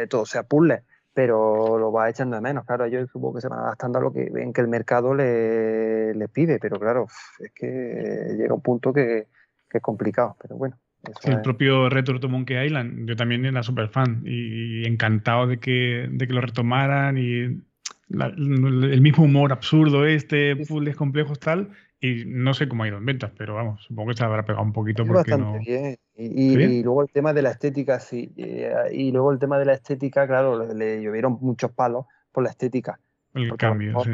todo 0.09 0.26
sea 0.26 0.44
puzzle, 0.44 0.82
pero 1.12 1.78
lo 1.78 1.90
va 1.90 2.09
echando 2.09 2.36
de 2.36 2.43
menos, 2.43 2.64
claro, 2.64 2.86
yo 2.86 3.05
supongo 3.09 3.34
que 3.34 3.40
se 3.40 3.48
van 3.48 3.59
adaptando 3.59 3.98
a 3.98 4.02
lo 4.02 4.12
que 4.12 4.30
ven 4.30 4.52
que 4.52 4.60
el 4.60 4.68
mercado 4.68 5.14
le, 5.14 6.14
le 6.14 6.28
pide, 6.28 6.59
pero 6.60 6.78
claro, 6.78 7.09
es 7.40 7.51
que 7.51 8.34
llega 8.36 8.55
un 8.55 8.60
punto 8.60 8.93
que, 8.93 9.26
que 9.68 9.78
es 9.78 9.82
complicado, 9.82 10.36
pero 10.40 10.56
bueno, 10.56 10.76
el 11.24 11.41
propio 11.43 11.89
Retro 11.89 12.20
to 12.20 12.28
Monkey 12.28 12.66
Island, 12.66 13.09
yo 13.09 13.16
también 13.16 13.45
era 13.45 13.62
súper 13.62 13.89
fan 13.89 14.23
y 14.24 14.87
encantado 14.87 15.47
de 15.47 15.59
que, 15.59 16.09
de 16.11 16.27
que 16.27 16.33
lo 16.33 16.41
retomaran 16.41 17.19
y 17.19 17.62
el 18.09 19.01
mismo 19.01 19.24
humor 19.24 19.53
absurdo 19.53 20.07
este, 20.07 20.55
puzzles 20.57 20.97
complejos 20.97 21.41
tal, 21.41 21.70
y 22.01 22.24
no 22.27 22.53
sé 22.55 22.69
cómo 22.69 22.85
ha 22.85 22.89
ido 22.89 22.99
en 22.99 23.07
ventas, 23.07 23.33
pero 23.37 23.55
vamos, 23.55 23.83
supongo 23.83 24.11
que 24.11 24.16
se 24.16 24.24
habrá 24.24 24.45
pegado 24.45 24.65
un 24.65 24.73
poquito. 24.73 25.05
Porque 25.07 25.31
bastante 25.31 25.59
bien. 25.59 25.97
Y, 26.15 26.83
luego 26.83 27.03
el 27.03 27.11
tema 27.11 27.33
de 27.33 27.43
la 27.43 27.51
estética, 27.51 28.01
sí. 28.01 28.33
Eh, 28.37 28.73
y, 28.93 29.12
luego 29.12 29.33
el 29.33 29.39
tema 29.39 29.59
de 29.59 29.65
la 29.65 29.73
estética, 29.74 30.27
claro, 30.27 30.73
le, 30.73 31.03
llovieron 31.03 31.39
muchos 31.41 31.73
palos 31.73 32.07
por 32.33 32.45
la 32.45 32.51
estética. 32.51 32.99
El 33.35 33.55
cambio, 33.57 33.99
sí. 34.01 34.11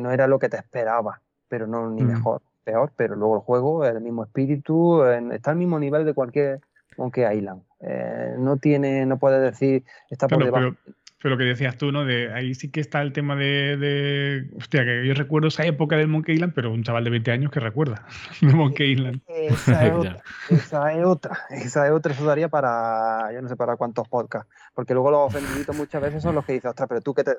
no, 0.00 0.10
era, 0.10 0.26
lo 0.26 0.38
que 0.38 0.48
te 0.48 0.56
esperaba, 0.56 1.20
pero 1.48 1.66
no 1.66 1.90
ni 1.90 2.02
mm. 2.02 2.06
mejor, 2.06 2.42
peor. 2.64 2.92
Pero 2.96 3.16
luego 3.16 3.36
el 3.36 3.42
juego, 3.42 3.84
el 3.84 4.00
mismo 4.00 4.24
espíritu, 4.24 5.04
está 5.04 5.50
al 5.50 5.56
mismo 5.56 5.78
nivel 5.78 6.04
de 6.04 6.14
cualquier 6.14 6.60
Monkey 6.96 7.24
Island. 7.36 7.62
Eh, 7.80 8.36
no 8.38 8.56
tiene, 8.56 9.06
no 9.06 9.18
puedes 9.18 9.42
decir, 9.42 9.84
está 10.10 10.28
por 10.28 10.44
debajo. 10.44 10.74
Pero 10.84 10.96
lo 11.30 11.38
que 11.38 11.44
decías 11.44 11.76
tú, 11.76 11.92
¿no? 11.92 12.04
De 12.04 12.32
ahí 12.32 12.54
sí 12.54 12.70
que 12.70 12.80
está 12.80 13.00
el 13.00 13.12
tema 13.12 13.36
de, 13.36 14.48
Hostia, 14.56 14.84
que 14.84 15.06
yo 15.06 15.14
recuerdo 15.14 15.48
esa 15.48 15.64
época 15.64 15.96
del 15.96 16.08
Monkey 16.08 16.34
Island, 16.34 16.52
pero 16.54 16.72
un 16.72 16.82
chaval 16.82 17.04
de 17.04 17.10
20 17.10 17.30
años 17.30 17.50
que 17.52 17.60
recuerda 17.60 18.06
de 18.40 18.52
Monkey 18.52 18.92
Island. 18.92 19.22
Esa 19.28 19.86
es, 19.86 19.92
otra, 19.92 20.22
esa 20.50 20.92
es 20.92 21.04
otra. 21.04 21.38
Esa 21.50 21.86
es 21.86 21.92
otra. 21.92 22.12
Eso 22.12 22.24
daría 22.24 22.48
para. 22.48 23.32
Yo 23.32 23.40
no 23.40 23.48
sé 23.48 23.56
para 23.56 23.76
cuántos 23.76 24.08
podcasts. 24.08 24.50
Porque 24.74 24.94
luego 24.94 25.10
los 25.10 25.34
ofendiditos 25.34 25.76
muchas 25.76 26.02
veces 26.02 26.22
son 26.22 26.34
los 26.34 26.44
que 26.44 26.54
dicen, 26.54 26.70
ostras, 26.70 26.88
pero 26.88 27.00
tú 27.00 27.14
que 27.14 27.24
te. 27.24 27.36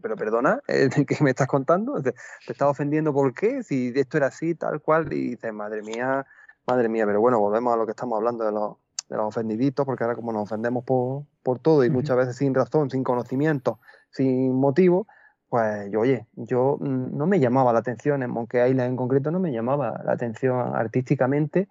Pero, 0.00 0.16
perdona, 0.16 0.60
¿eh? 0.68 0.88
¿qué 1.06 1.16
me 1.22 1.30
estás 1.30 1.48
contando? 1.48 2.00
¿Te, 2.00 2.12
te 2.12 2.52
estás 2.52 2.68
ofendiendo 2.68 3.12
por 3.12 3.34
qué? 3.34 3.62
Si 3.62 3.92
esto 3.94 4.18
era 4.18 4.28
así, 4.28 4.54
tal 4.54 4.80
cual. 4.80 5.12
Y 5.12 5.30
dices, 5.30 5.52
madre 5.52 5.82
mía, 5.82 6.24
madre 6.66 6.88
mía. 6.88 7.06
Pero 7.06 7.20
bueno, 7.20 7.40
volvemos 7.40 7.74
a 7.74 7.76
lo 7.76 7.86
que 7.86 7.92
estamos 7.92 8.16
hablando 8.16 8.44
de 8.44 8.52
los 8.52 8.76
de 9.08 9.16
los 9.16 9.26
ofendiditos, 9.26 9.86
porque 9.86 10.04
ahora 10.04 10.16
como 10.16 10.32
nos 10.32 10.44
ofendemos 10.44 10.84
por, 10.84 11.24
por 11.42 11.58
todo 11.58 11.84
y 11.84 11.90
muchas 11.90 12.16
veces 12.16 12.36
sin 12.36 12.54
razón, 12.54 12.90
sin 12.90 13.04
conocimiento, 13.04 13.78
sin 14.10 14.52
motivo, 14.54 15.06
pues 15.48 15.90
yo, 15.90 16.00
oye, 16.00 16.26
yo 16.34 16.76
mm, 16.80 17.16
no 17.16 17.26
me 17.26 17.38
llamaba 17.38 17.72
la 17.72 17.78
atención, 17.78 18.22
en 18.22 18.30
Monkey 18.30 18.70
Island 18.70 18.90
en 18.90 18.96
concreto 18.96 19.30
no 19.30 19.38
me 19.38 19.52
llamaba 19.52 20.02
la 20.04 20.12
atención 20.12 20.74
artísticamente, 20.74 21.68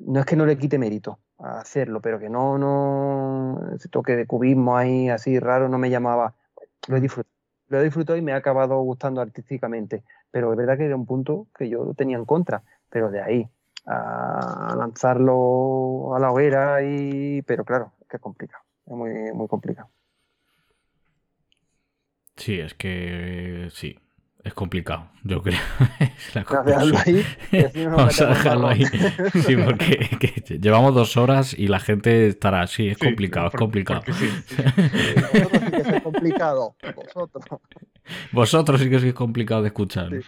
no 0.00 0.20
es 0.20 0.26
que 0.26 0.36
no 0.36 0.46
le 0.46 0.58
quite 0.58 0.78
mérito 0.78 1.20
a 1.38 1.60
hacerlo, 1.60 2.00
pero 2.00 2.18
que 2.18 2.28
no, 2.28 2.58
no, 2.58 3.74
ese 3.74 3.88
toque 3.88 4.16
de 4.16 4.26
cubismo 4.26 4.76
ahí 4.76 5.08
así 5.08 5.38
raro 5.38 5.68
no 5.68 5.78
me 5.78 5.90
llamaba, 5.90 6.34
lo 6.88 6.96
he 6.96 7.00
disfrutado, 7.00 7.34
lo 7.68 7.80
he 7.80 7.84
disfrutado 7.84 8.18
y 8.18 8.22
me 8.22 8.32
ha 8.32 8.36
acabado 8.36 8.80
gustando 8.80 9.20
artísticamente, 9.20 10.02
pero 10.30 10.50
es 10.52 10.58
verdad 10.58 10.76
que 10.76 10.86
era 10.86 10.96
un 10.96 11.06
punto 11.06 11.46
que 11.56 11.68
yo 11.68 11.94
tenía 11.94 12.16
en 12.16 12.24
contra, 12.24 12.62
pero 12.90 13.10
de 13.10 13.20
ahí 13.20 13.50
a 13.88 14.74
lanzarlo 14.76 16.14
a 16.14 16.18
la 16.18 16.30
hoguera, 16.30 16.82
y, 16.82 17.42
pero 17.42 17.64
claro, 17.64 17.92
es 18.00 18.08
que 18.08 18.16
es 18.16 18.22
complicado, 18.22 18.62
es 18.86 18.92
muy, 18.92 19.32
muy 19.32 19.48
complicado. 19.48 19.88
Sí, 22.36 22.60
es 22.60 22.74
que 22.74 23.68
sí, 23.72 23.98
es 24.44 24.54
complicado, 24.54 25.08
yo 25.24 25.42
creo. 25.42 25.58
Vamos 27.90 28.20
a 28.20 28.26
dejarlo 28.26 28.68
ahí. 28.68 28.84
Sí, 29.44 29.56
porque 29.56 30.58
llevamos 30.60 30.94
dos 30.94 31.16
horas 31.16 31.54
y 31.58 31.68
la 31.68 31.80
gente 31.80 32.28
estará 32.28 32.62
así, 32.62 32.88
es 32.88 32.98
complicado, 32.98 33.48
es 33.48 33.54
complicado. 33.54 34.02
Vosotros 35.32 35.60
sí 35.64 35.70
que 35.70 35.96
es 35.96 36.02
complicado, 36.02 36.76
vosotros. 36.94 37.60
Vosotros 38.32 38.80
sí 38.80 38.90
que 38.90 38.96
es 38.96 39.14
complicado 39.14 39.62
de 39.62 39.68
escuchar. 39.68 40.10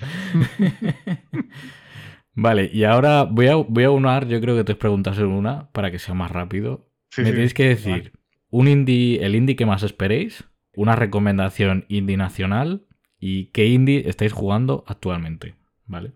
Vale, 2.43 2.71
y 2.73 2.85
ahora 2.85 3.25
voy 3.25 3.49
a, 3.49 3.57
voy 3.57 3.85
a 3.85 3.91
unar, 3.91 4.27
yo 4.27 4.41
creo 4.41 4.57
que 4.57 4.65
tres 4.65 4.79
preguntas 4.79 5.19
en 5.19 5.27
una 5.27 5.71
para 5.73 5.91
que 5.91 5.99
sea 5.99 6.15
más 6.15 6.31
rápido. 6.31 6.91
Me 7.19 7.33
tenéis 7.33 7.53
que 7.53 7.69
decir 7.69 8.13
un 8.49 8.67
indie, 8.67 9.23
el 9.23 9.35
indie 9.35 9.57
que 9.57 9.67
más 9.67 9.83
esperéis, 9.83 10.45
una 10.75 10.97
recomendación 10.97 11.85
indie 11.89 12.17
nacional 12.17 12.87
y 13.19 13.47
qué 13.47 13.67
indie 13.67 14.09
estáis 14.09 14.33
jugando 14.33 14.85
actualmente. 14.87 15.55
¿Vale? 15.85 16.15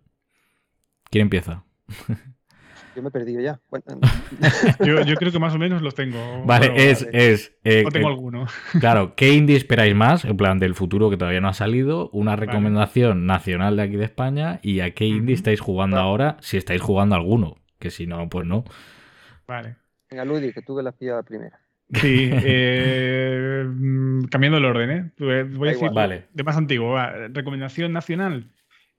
¿Quién 1.11 1.25
empieza? 1.25 1.67
Yo 2.95 3.03
me 3.03 3.09
he 3.09 3.13
perdido 3.13 3.41
ya. 3.41 3.61
yo, 4.85 5.15
creo 5.17 5.33
que 5.33 5.39
más 5.39 5.55
o 5.55 5.59
menos 5.59 5.83
los 5.83 5.95
tengo. 5.95 6.45
Vale, 6.45 6.91
es. 6.91 7.07
es 7.13 7.57
eh, 7.65 7.83
no 7.85 7.91
tengo 7.91 8.09
alguno. 8.09 8.47
Claro, 8.81 9.15
¿qué 9.17 9.33
indie 9.33 9.57
esperáis 9.57 9.95
más? 9.95 10.25
En 10.25 10.37
plan, 10.37 10.59
del 10.59 10.75
futuro 10.75 11.11
que 11.11 11.17
todavía 11.17 11.41
no 11.41 11.49
ha 11.49 11.55
salido. 11.55 12.11
Una 12.11 12.37
recomendación 12.37 13.27
nacional 13.27 13.77
de 13.77 13.83
aquí 13.83 13.97
de 13.97 14.05
España. 14.05 14.61
¿Y 14.63 14.81
a 14.81 14.95
qué 14.95 15.07
indie 15.07 15.35
estáis 15.35 15.61
jugando 15.61 15.99
ahora? 15.99 16.37
Si 16.41 16.57
estáis 16.57 16.81
jugando 16.81 17.15
alguno. 17.15 17.57
Que 17.79 17.91
si 17.91 18.07
no, 18.07 18.29
pues 18.29 18.47
no. 18.47 18.65
Vale. 19.47 19.77
Venga, 20.11 20.25
Ludi, 20.25 20.53
que 20.53 20.63
tú 20.63 20.77
que 20.77 20.83
la 20.83 20.91
has 20.91 20.97
pillado 20.97 21.23
primera. 21.23 21.59
Sí, 21.93 22.31
eh, 22.33 23.65
mm, 23.67 24.25
cambiando 24.25 24.59
el 24.59 24.65
orden, 24.65 24.91
¿eh? 24.91 25.13
Voy 25.19 25.69
a 25.69 25.73
decir 25.73 25.91
vale. 25.93 26.27
de 26.33 26.43
más 26.43 26.57
antiguo. 26.57 26.97
Recomendación 27.29 27.93
nacional. 27.93 28.51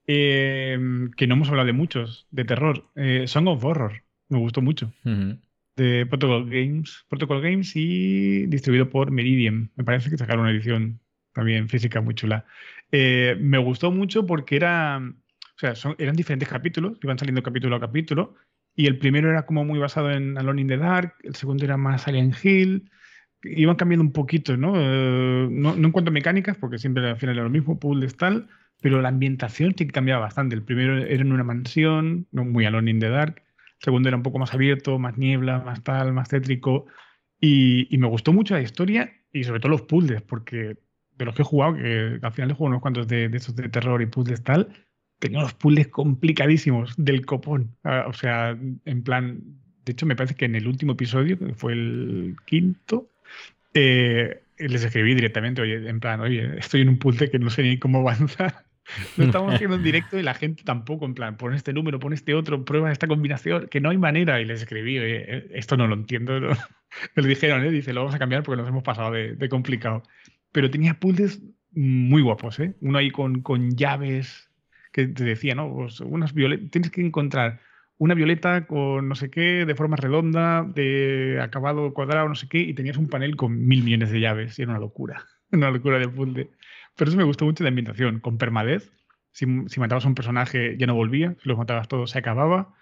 Em, 0.08 1.12
que 1.12 1.26
no 1.26 1.34
hemos 1.34 1.50
hablado 1.50 1.66
de 1.66 1.74
muchos, 1.74 2.28
de 2.30 2.46
terror. 2.46 2.90
Eh, 2.96 3.26
Song 3.28 3.48
of 3.48 3.64
Horror, 3.64 4.04
me 4.30 4.38
gustó 4.38 4.62
mucho. 4.62 4.94
De 5.76 6.06
Protocol 6.06 6.50
Games. 6.50 7.06
Protocol 7.10 7.42
Games 7.42 7.76
y 7.76 8.46
distribuido 8.46 8.90
por 8.90 9.12
Meridian. 9.12 9.72
Me 9.76 9.84
parece 9.84 10.10
que 10.10 10.18
sacaron 10.18 10.44
una 10.44 10.52
edición 10.52 11.00
también 11.34 11.68
física 11.70 12.02
muy 12.02 12.14
chula. 12.14 12.46
Eh, 12.92 13.36
me 13.40 13.58
gustó 13.58 13.92
mucho 13.92 14.26
porque 14.26 14.56
era. 14.56 15.00
O 15.00 15.58
sea, 15.58 15.74
eran 15.98 16.16
diferentes 16.16 16.50
capítulos, 16.50 16.98
iban 17.02 17.18
saliendo 17.18 17.42
capítulo 17.42 17.76
a 17.76 17.80
capítulo. 17.80 18.36
Y 18.76 18.88
el 18.88 18.98
primero 18.98 19.30
era 19.30 19.46
como 19.46 19.64
muy 19.64 19.80
basado 19.80 20.12
en 20.12 20.38
Alone 20.38 20.62
in 20.62 20.68
the 20.68 20.78
Dark, 20.78 21.14
el 21.24 21.34
segundo 21.36 21.64
era 21.64 21.78
más 21.78 22.08
Alien 22.08 22.34
Hill. 22.44 22.92
Iban 23.42 23.78
cambiando 23.78 24.04
un 24.04 24.12
poquito, 24.12 24.58
¿no? 24.58 24.74
Eh, 24.76 25.48
no, 25.50 25.76
no, 25.76 25.88
en 25.88 25.92
cuanto 25.92 26.10
a 26.10 26.14
mecánicas, 26.14 26.58
porque 26.58 26.78
siempre 26.78 27.08
al 27.08 27.18
final 27.18 27.36
era 27.36 27.44
lo 27.46 27.50
mismo, 27.50 27.80
puzzles 27.80 28.18
tal 28.18 28.50
pero 28.82 29.02
la 29.02 29.10
ambientación 29.10 29.74
sí 29.78 29.86
que 29.86 29.94
cambiaba 29.94 30.22
bastante. 30.22 30.56
El 30.56 30.64
primero 30.64 30.98
era 30.98 31.22
en 31.22 31.32
una 31.32 31.44
mansión, 31.44 32.28
muy 32.32 32.66
Alone 32.66 32.92
in 32.92 33.00
the 33.00 33.10
Dark. 33.10 33.44
El 33.80 33.84
segundo 33.84 34.10
era 34.10 34.18
un 34.18 34.24
poco 34.24 34.40
más 34.40 34.54
abierto, 34.54 35.00
más 35.00 35.18
niebla, 35.18 35.60
más 35.60 35.84
tal, 35.84 36.14
más 36.14 36.30
tétrico. 36.30 36.86
Y, 37.40 37.88
me 37.98 38.08
gustó 38.08 38.34
mucho 38.34 38.54
la 38.54 38.62
historia 38.62 39.14
y 39.32 39.44
sobre 39.44 39.60
todo 39.60 39.72
los 39.72 39.84
puzzles, 39.84 40.22
porque 40.22 40.78
de 41.18 41.26
los 41.26 41.36
que 41.36 41.42
he 41.42 41.46
jugado, 41.46 41.76
que 41.76 42.20
al 42.22 42.32
final 42.32 42.52
he 42.52 42.54
jugado 42.54 42.72
unos 42.72 42.82
cuantos 42.82 43.08
de, 43.08 43.30
de 43.30 43.38
estos 43.38 43.56
de 43.56 43.70
terror 43.70 44.02
y 44.02 44.06
puzzles 44.06 44.44
tal, 44.44 44.70
tenía 45.20 45.40
unos 45.40 45.54
puzzles 45.54 45.88
complicadísimos 45.88 46.94
del 46.98 47.26
copón. 47.26 47.76
Ah, 47.84 48.06
o 48.08 48.14
sea, 48.14 48.58
en 48.86 49.04
plan, 49.04 49.42
de 49.86 49.92
hecho 49.92 50.06
me 50.06 50.16
parece 50.16 50.36
que 50.36 50.46
en 50.46 50.56
el 50.56 50.68
último 50.68 50.94
episodio, 50.94 51.38
que 51.38 51.54
fue 51.54 51.74
el 51.74 52.36
quinto, 52.46 53.10
eh, 53.74 54.42
les 54.58 54.84
escribí 54.84 55.16
directamente, 55.16 55.62
oye, 55.62 55.88
en 55.88 56.00
plan, 56.00 56.22
oye, 56.22 56.58
estoy 56.58 56.82
en 56.82 56.90
un 56.90 57.00
puzzle 57.00 57.30
que 57.30 57.40
no 57.40 57.50
sé 57.50 57.64
ni 57.64 57.78
cómo 57.78 58.00
avanzar. 58.00 58.66
Lo 59.18 59.26
estamos 59.26 59.54
haciendo 59.56 59.76
en 59.76 59.84
directo 59.84 60.18
y 60.20 60.24
la 60.24 60.34
gente 60.34 60.64
tampoco, 60.64 61.06
en 61.06 61.14
plan, 61.14 61.38
pon 61.38 61.54
este 61.54 61.74
número, 61.74 62.00
pon 62.00 62.14
este 62.14 62.34
otro, 62.34 62.64
prueba 62.64 62.92
esta 62.92 63.08
combinación, 63.08 63.68
que 63.68 63.82
no 63.82 63.90
hay 63.90 63.98
manera. 63.98 64.40
Y 64.40 64.46
les 64.46 64.62
escribí, 64.62 64.98
eh, 64.98 65.48
esto 65.52 65.78
no 65.78 65.88
lo 65.88 65.96
entiendo. 65.96 66.40
Me 67.16 67.24
lo 67.24 67.28
dijeron, 67.28 67.66
¿eh? 67.66 67.72
dice, 67.72 67.94
lo 67.94 68.02
vamos 68.02 68.16
a 68.16 68.20
cambiar 68.20 68.44
porque 68.44 68.62
nos 68.62 68.70
hemos 68.70 68.84
pasado 68.84 69.12
de, 69.12 69.50
complicado. 69.50 70.04
Pero 70.52 70.70
tenía 70.70 71.00
puzzles 71.00 71.42
muy 71.72 72.22
guapos, 72.22 72.60
¿eh? 72.60 72.76
Uno 72.80 73.00
ahí 73.00 73.12
con, 73.12 73.42
con 73.42 73.76
llaves 73.76 74.50
que 74.94 75.08
te 75.08 75.26
decía, 75.26 75.56
¿no? 75.56 75.74
Pues 75.74 76.00
unas 76.00 76.34
tienes 76.34 76.90
que 76.90 77.02
encontrar 77.02 77.60
una 77.98 78.14
violeta 78.14 78.68
con 78.68 79.08
no 79.08 79.16
sé 79.16 79.30
qué, 79.30 79.66
de 79.66 79.76
forma 79.76 79.96
redonda, 79.96 80.64
de 80.64 81.40
acabado 81.42 81.94
cuadrado, 81.94 82.28
no 82.28 82.36
sé 82.36 82.48
qué, 82.50 82.60
y 82.60 82.74
tenías 82.74 82.98
un 82.98 83.08
panel 83.08 83.36
con 83.36 83.66
mil 83.66 83.84
millones 83.84 84.12
de 84.12 84.20
llaves. 84.20 84.60
Y 84.60 84.64
era 84.64 84.72
una 84.72 84.80
locura, 84.80 85.26
una 85.52 85.72
locura 85.72 86.00
de 86.00 86.08
puzzle. 86.10 86.52
Pero 86.96 87.10
eso 87.10 87.18
me 87.18 87.24
gustó 87.24 87.46
mucho 87.46 87.64
de 87.64 87.70
ambientación, 87.70 88.20
con 88.20 88.38
permadez. 88.38 88.92
Si, 89.32 89.46
matabas 89.46 90.06
a 90.06 90.08
un 90.08 90.16
personaje 90.16 90.78
ya 90.78 90.88
no 90.88 90.96
volvía, 90.96 91.36
si 91.42 91.50
los 91.50 91.58
matabas 91.58 91.88
todos 91.88 92.12
se 92.12 92.20
acababa. 92.20 92.74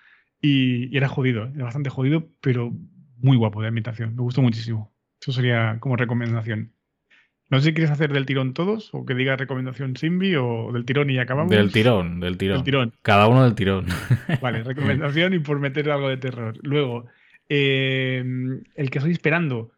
Y, 0.41 0.95
era 0.95 1.07
jodido, 1.07 1.47
era 1.47 1.63
bastante 1.65 1.89
jodido, 1.89 2.29
pero 2.41 2.71
muy 3.17 3.37
guapo 3.37 3.61
de 3.61 3.69
ambientación. 3.69 4.15
Me 4.15 4.21
gustó 4.21 4.41
muchísimo. 4.41 4.93
Eso 5.21 5.31
sería 5.31 5.77
como 5.79 5.95
recomendación. 5.95 6.73
No 7.53 7.59
sé 7.59 7.65
si 7.65 7.73
quieres 7.75 7.91
hacer 7.91 8.11
del 8.11 8.25
tirón 8.25 8.55
todos 8.55 8.89
o 8.95 9.05
que 9.05 9.13
diga 9.13 9.35
recomendación 9.35 9.95
Simbi 9.95 10.35
o 10.35 10.71
del 10.73 10.85
tirón 10.85 11.11
y 11.11 11.19
acabamos. 11.19 11.51
Del 11.51 11.71
tirón, 11.71 12.19
del 12.19 12.35
tirón. 12.35 12.57
Del 12.57 12.63
tirón. 12.63 12.93
Cada 13.03 13.27
uno 13.27 13.43
del 13.43 13.53
tirón. 13.53 13.85
Vale, 14.41 14.63
recomendación 14.63 15.35
y 15.35 15.39
por 15.39 15.59
meter 15.59 15.91
algo 15.91 16.09
de 16.09 16.17
terror. 16.17 16.57
Luego, 16.63 17.05
eh, 17.49 18.23
el 18.75 18.89
que 18.89 18.97
estoy 18.97 19.11
esperando, 19.11 19.69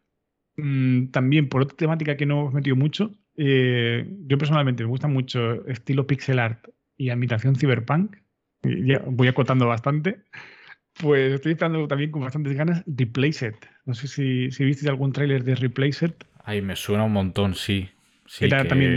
mm, 0.56 1.08
también 1.08 1.50
por 1.50 1.60
otra 1.60 1.76
temática 1.76 2.16
que 2.16 2.24
no 2.24 2.40
hemos 2.40 2.54
metido 2.54 2.76
mucho, 2.76 3.12
eh, 3.36 4.08
yo 4.26 4.38
personalmente 4.38 4.82
me 4.82 4.88
gusta 4.88 5.06
mucho 5.06 5.66
estilo 5.66 6.06
pixel 6.06 6.38
art 6.38 6.66
y 6.96 7.10
ambientación 7.10 7.56
cyberpunk. 7.56 8.16
Ya 8.62 9.02
voy 9.04 9.28
acotando 9.28 9.66
bastante. 9.66 10.22
Pues 10.98 11.34
estoy 11.34 11.52
esperando 11.52 11.86
también 11.86 12.10
con 12.10 12.22
bastantes 12.22 12.54
ganas 12.54 12.82
Replace 12.86 13.48
It. 13.48 13.66
No 13.84 13.92
sé 13.92 14.08
si, 14.08 14.50
si 14.50 14.64
visteis 14.64 14.88
algún 14.88 15.12
tráiler 15.12 15.44
de 15.44 15.56
Replace 15.56 16.06
It. 16.06 16.24
Ay, 16.48 16.62
me 16.62 16.76
suena 16.76 17.04
un 17.04 17.12
montón, 17.12 17.54
sí. 17.54 17.88
sí 18.26 18.48
que, 18.48 18.64
también 18.64 18.94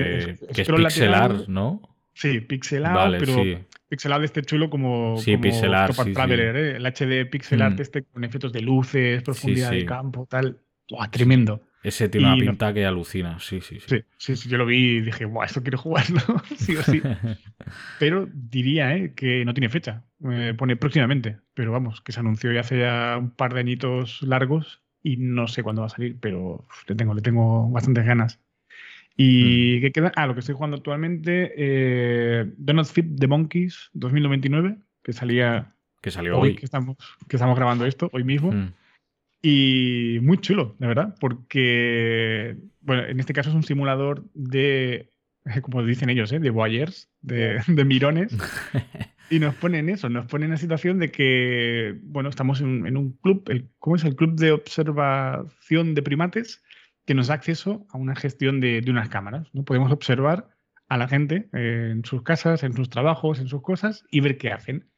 que 0.54 0.62
es 0.62 0.70
pixel 0.70 1.14
art, 1.14 1.48
¿no? 1.48 1.82
Sí, 2.14 2.42
pixel 2.42 2.86
art, 2.86 3.16
pero 3.20 3.44
pixel 3.88 4.12
art 4.14 4.24
este 4.24 4.42
chulo 4.44 4.70
como, 4.70 5.18
Sí, 5.18 5.32
como 5.32 5.42
pixel 5.44 5.74
art, 5.74 5.94
sí, 5.94 6.04
sí. 6.04 6.14
Traveler, 6.14 6.56
¿eh? 6.56 6.76
El 6.78 6.86
HD 6.86 7.26
pixel 7.26 7.62
art 7.62 7.78
Mm. 7.78 7.82
este 7.82 8.04
con 8.04 8.24
efectos 8.24 8.54
de 8.54 8.62
luces, 8.62 9.24
profundidad 9.24 9.72
sí. 9.72 9.78
de 9.78 9.86
campo, 9.86 10.28
tal. 10.30 10.60
Buah, 10.90 11.10
tremendo. 11.10 11.62
Ese 11.82 12.10
tiene 12.10 12.28
una 12.28 12.36
no- 12.36 12.42
pinta 12.42 12.74
que 12.74 12.86
alucina, 12.86 13.40
sí, 13.40 13.62
sí, 13.62 13.80
sí. 13.80 13.86
Sí, 13.88 14.04
sí, 14.18 14.36
sí, 14.36 14.50
yo 14.50 14.58
lo 14.58 14.66
vi 14.66 14.98
y 14.98 15.02
dije, 15.02 15.26
Buah, 15.26 15.46
esto 15.46 15.62
quiero 15.64 15.78
jugarlo, 15.78 16.20
sí 16.58 16.76
o 16.76 16.84
sí. 16.84 17.02
Pero 18.00 18.28
diría 18.34 18.96
¿eh? 18.96 19.14
que 19.16 19.44
no 19.46 19.54
tiene 19.54 19.70
fecha. 19.70 20.04
Eh, 20.30 20.54
pone 20.58 20.76
próximamente. 20.76 21.38
Pero 21.54 21.72
vamos, 21.72 22.02
que 22.02 22.12
se 22.12 22.20
anunció 22.20 22.52
ya 22.52 22.62
hace 22.62 22.80
ya 22.80 23.16
un 23.18 23.32
par 23.32 23.54
de 23.54 23.62
añitos 23.62 24.22
largos 24.24 24.82
y 25.10 25.18
no 25.18 25.48
sé 25.48 25.64
cuándo 25.64 25.82
va 25.82 25.88
a 25.88 25.90
salir, 25.90 26.18
pero 26.20 26.66
uf, 26.70 26.88
le 26.88 26.96
tengo, 26.96 27.16
le 27.16 27.22
tengo 27.22 27.68
bastantes 27.70 28.06
ganas. 28.06 28.40
¿Y 29.18 29.82
qué 29.82 29.92
queda? 29.92 30.12
Ah, 30.16 30.28
lo 30.28 30.34
que 30.34 30.42
estoy 30.42 30.56
jugando 30.56 30.78
actualmente, 30.78 31.52
eh, 31.58 32.54
Don't 32.58 32.86
Fit 32.86 33.20
the 33.20 33.28
Monkeys 33.28 33.90
2099, 33.94 34.78
que 35.04 35.14
salía 35.14 35.74
que 36.02 36.12
salió 36.12 36.38
hoy, 36.38 36.50
hoy. 36.50 36.56
que, 36.56 36.66
estamos, 36.66 36.96
que 37.28 37.36
estamos 37.36 37.58
grabando 37.58 37.86
esto, 37.86 38.10
hoy 38.14 38.24
mismo. 38.24 38.52
Mm. 38.52 38.74
Y 39.42 40.20
muy 40.22 40.38
chulo, 40.38 40.76
la 40.80 40.88
verdad, 40.88 41.16
porque, 41.20 42.56
bueno, 42.82 43.04
en 43.06 43.20
este 43.20 43.34
caso 43.34 43.50
es 43.50 43.56
un 43.56 43.64
simulador 43.64 44.26
de, 44.36 45.10
como 45.64 45.84
dicen 45.84 46.10
ellos, 46.10 46.32
¿eh? 46.32 46.40
de 46.40 46.52
voyeurs, 46.52 47.10
de, 47.22 47.62
de 47.68 47.84
mirones. 47.84 48.38
Y 49.30 49.40
nos 49.40 49.56
ponen 49.56 49.90
eso, 49.90 50.10
nos 50.10 50.26
ponen 50.26 50.50
la 50.50 50.58
situación 50.58 51.00
de 51.00 51.12
que, 51.12 52.00
bueno, 52.04 52.30
estamos 52.30 52.62
en, 52.62 52.88
en 52.88 52.98
un 52.98 53.14
club, 53.14 53.44
el, 53.50 53.70
¿cómo 53.78 53.96
es? 53.96 54.04
El 54.04 54.16
Club 54.16 54.36
de 54.36 54.52
Observación 54.52 55.94
de 55.94 56.02
Primates, 56.02 56.64
que 57.06 57.14
nos 57.14 57.28
da 57.28 57.36
acceso 57.36 57.86
a 57.92 57.98
una 57.98 58.16
gestión 58.16 58.60
de, 58.60 58.82
de 58.82 58.92
unas 58.92 59.10
cámaras. 59.10 59.48
¿no? 59.54 59.64
Podemos 59.64 59.92
observar 59.92 60.50
a 60.90 60.98
la 60.98 61.08
gente 61.08 61.50
eh, 61.54 61.90
en 61.92 62.04
sus 62.04 62.24
casas, 62.24 62.64
en 62.64 62.74
sus 62.74 62.90
trabajos, 62.90 63.40
en 63.40 63.48
sus 63.48 63.62
cosas 63.62 64.04
y 64.12 64.20
ver 64.20 64.38
qué 64.38 64.52
hacen. 64.52 64.90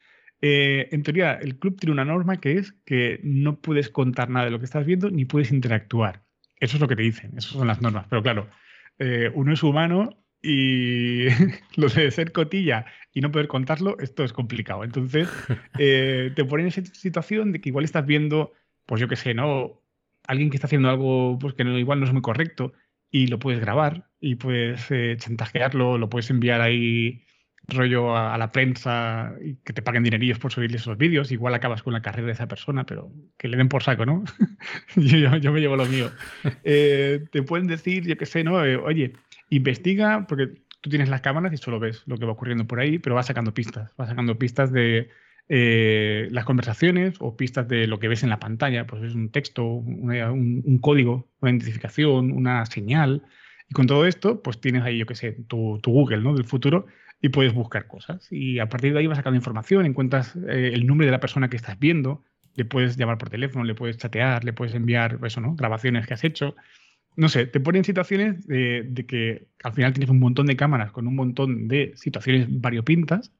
Eh, 0.42 0.90
en 0.92 1.04
teoría, 1.04 1.34
el 1.34 1.60
club 1.60 1.78
tiene 1.80 1.94
una 1.94 2.06
norma 2.06 2.38
que 2.38 2.54
es 2.58 2.74
que 2.86 3.20
no 3.24 3.60
puedes 3.62 3.90
contar 3.90 4.30
nada 4.30 4.46
de 4.46 4.52
lo 4.52 4.60
que 4.60 4.66
estás 4.66 4.86
viendo 4.86 5.12
ni 5.12 5.26
puedes 5.26 5.52
interactuar. 5.52 6.24
Eso 6.60 6.78
es 6.78 6.82
lo 6.82 6.88
que 6.88 6.96
te 6.96 7.04
dicen, 7.04 7.32
esas 7.38 7.52
son 7.52 7.68
las 7.68 7.82
normas. 7.82 8.08
Pero 8.10 8.24
claro, 8.24 8.50
eh, 8.98 9.32
uno 9.34 9.54
es 9.54 9.62
humano 9.62 10.21
y 10.42 11.28
lo 11.76 11.88
de 11.88 12.12
ser 12.12 12.32
cotilla 12.32 12.86
y 13.14 13.22
no 13.22 13.32
poder 13.32 13.48
contarlo, 13.48 13.98
esto 14.00 14.24
es 14.24 14.34
complicado. 14.34 14.84
Entonces, 14.84 15.30
eh, 15.80 16.32
te 16.36 16.46
ponen 16.46 16.68
en 16.68 16.70
esa 16.70 16.86
situación 16.94 17.52
de 17.52 17.62
que 17.62 17.70
igual 17.70 17.86
estás 17.86 18.06
viendo, 18.06 18.54
pues 18.86 19.02
yo 19.02 19.08
qué 19.08 19.16
sé, 19.16 19.34
¿no? 19.34 19.82
Alguien 20.28 20.50
que 20.50 20.58
está 20.58 20.68
haciendo 20.68 20.90
algo 20.90 21.38
pues, 21.40 21.54
que 21.56 21.64
no, 21.64 21.78
igual 21.78 22.00
no 22.00 22.06
es 22.06 22.14
muy 22.14 22.22
correcto 22.22 22.74
y 23.10 23.28
lo 23.28 23.40
puedes 23.40 23.60
grabar 23.60 24.08
y 24.20 24.36
puedes 24.36 24.90
eh, 24.92 25.16
chantajearlo, 25.18 25.98
lo 25.98 26.10
puedes 26.10 26.30
enviar 26.30 26.62
ahí 26.62 27.24
rollo 27.68 28.16
a, 28.16 28.34
a 28.34 28.38
la 28.38 28.52
prensa 28.52 29.34
y 29.44 29.56
que 29.58 29.74
te 29.74 29.82
paguen 29.82 30.04
dinerillos 30.04 30.40
por 30.40 30.52
subir 30.52 30.74
esos 30.76 30.98
vídeos. 30.98 31.32
Igual 31.32 31.54
acabas 31.54 31.84
con 31.84 31.94
la 31.94 32.02
carrera 32.02 32.28
de 32.28 32.34
esa 32.34 32.48
persona, 32.48 32.86
pero 32.86 33.12
que 33.38 33.48
le 33.48 33.58
den 33.58 33.70
por 33.70 33.84
saco, 33.84 34.06
¿no? 34.06 34.24
yo, 34.96 35.18
yo- 35.18 35.38
yo 35.38 35.52
me 35.52 35.60
llevo 35.60 35.76
lo 35.76 35.86
mío. 35.86 36.10
Eh, 36.64 37.24
te 37.32 37.44
pueden 37.44 37.68
decir, 37.68 38.06
yo 38.08 38.18
qué 38.18 38.26
sé, 38.26 38.44
¿no? 38.44 38.64
Eh, 38.66 38.76
oye, 38.78 39.14
investiga, 39.52 40.26
porque 40.28 40.48
tú 40.82 40.90
tienes 40.90 41.10
las 41.10 41.22
cámaras 41.22 41.54
y 41.54 41.58
solo 41.58 41.80
ves 41.80 42.02
lo 42.08 42.18
que 42.18 42.26
va 42.26 42.32
ocurriendo 42.32 42.66
por 42.66 42.80
ahí, 42.80 42.98
pero 42.98 43.16
vas 43.16 43.28
sacando 43.28 43.54
pistas, 43.54 43.92
vas 43.98 44.10
sacando 44.10 44.40
pistas 44.40 44.72
de 44.72 45.10
eh, 45.50 46.28
las 46.32 46.46
conversaciones 46.46 47.16
o 47.20 47.38
pistas 47.38 47.68
de 47.68 47.86
lo 47.86 48.00
que 48.00 48.08
ves 48.08 48.24
en 48.24 48.30
la 48.30 48.40
pantalla, 48.40 48.88
pues 48.88 49.04
es 49.04 49.14
un 49.14 49.30
texto, 49.30 49.64
un, 49.66 50.80
código, 50.82 51.30
una 51.42 51.52
identificación, 51.52 52.32
una 52.32 52.66
señal. 52.66 53.22
Y 53.70 53.74
con 53.74 53.86
todo 53.86 54.08
esto, 54.08 54.42
pues 54.42 54.60
tienes 54.60 54.84
ahí, 54.84 54.98
yo 54.98 55.06
qué 55.06 55.16
sé, 55.16 55.34
tu, 55.48 55.80
tu 55.84 55.92
Google, 55.92 56.22
¿no? 56.22 56.34
Del 56.34 56.46
futuro 56.46 56.88
y 57.22 57.30
puedes 57.30 57.54
buscar 57.54 57.88
cosas. 57.88 58.28
Y 58.32 58.60
a 58.60 58.68
partir 58.68 58.94
de 58.94 59.00
ahí 59.00 59.08
vas 59.08 59.18
sacando 59.18 59.38
información, 59.38 59.86
encuentras 59.86 60.36
eh, 60.36 60.72
el 60.74 60.88
nombre 60.88 61.06
de 61.06 61.12
la 61.12 61.20
persona 61.20 61.50
que 61.50 61.58
estás 61.58 61.78
viendo, 61.80 62.24
le 62.56 62.66
puedes 62.66 62.98
llamar 62.98 63.18
por 63.18 63.30
teléfono, 63.30 63.64
le 63.64 63.76
puedes 63.76 63.98
chatear, 63.98 64.44
le 64.44 64.54
puedes 64.54 64.74
enviar 64.74 65.20
eso, 65.24 65.40
¿no? 65.40 65.56
grabaciones 65.56 66.08
que 66.08 66.14
has 66.14 66.24
hecho. 66.24 66.56
No 67.16 67.30
sé, 67.30 67.46
te 67.46 67.60
ponen 67.60 67.84
situaciones 67.84 68.48
de, 68.48 68.84
de 68.88 69.06
que 69.06 69.48
al 69.64 69.74
final 69.74 69.94
tienes 69.94 70.10
un 70.10 70.20
montón 70.20 70.46
de 70.48 70.56
cámaras 70.56 70.92
con 70.92 71.08
un 71.08 71.16
montón 71.16 71.68
de 71.68 71.94
situaciones 71.96 72.48
variopintas, 72.50 73.34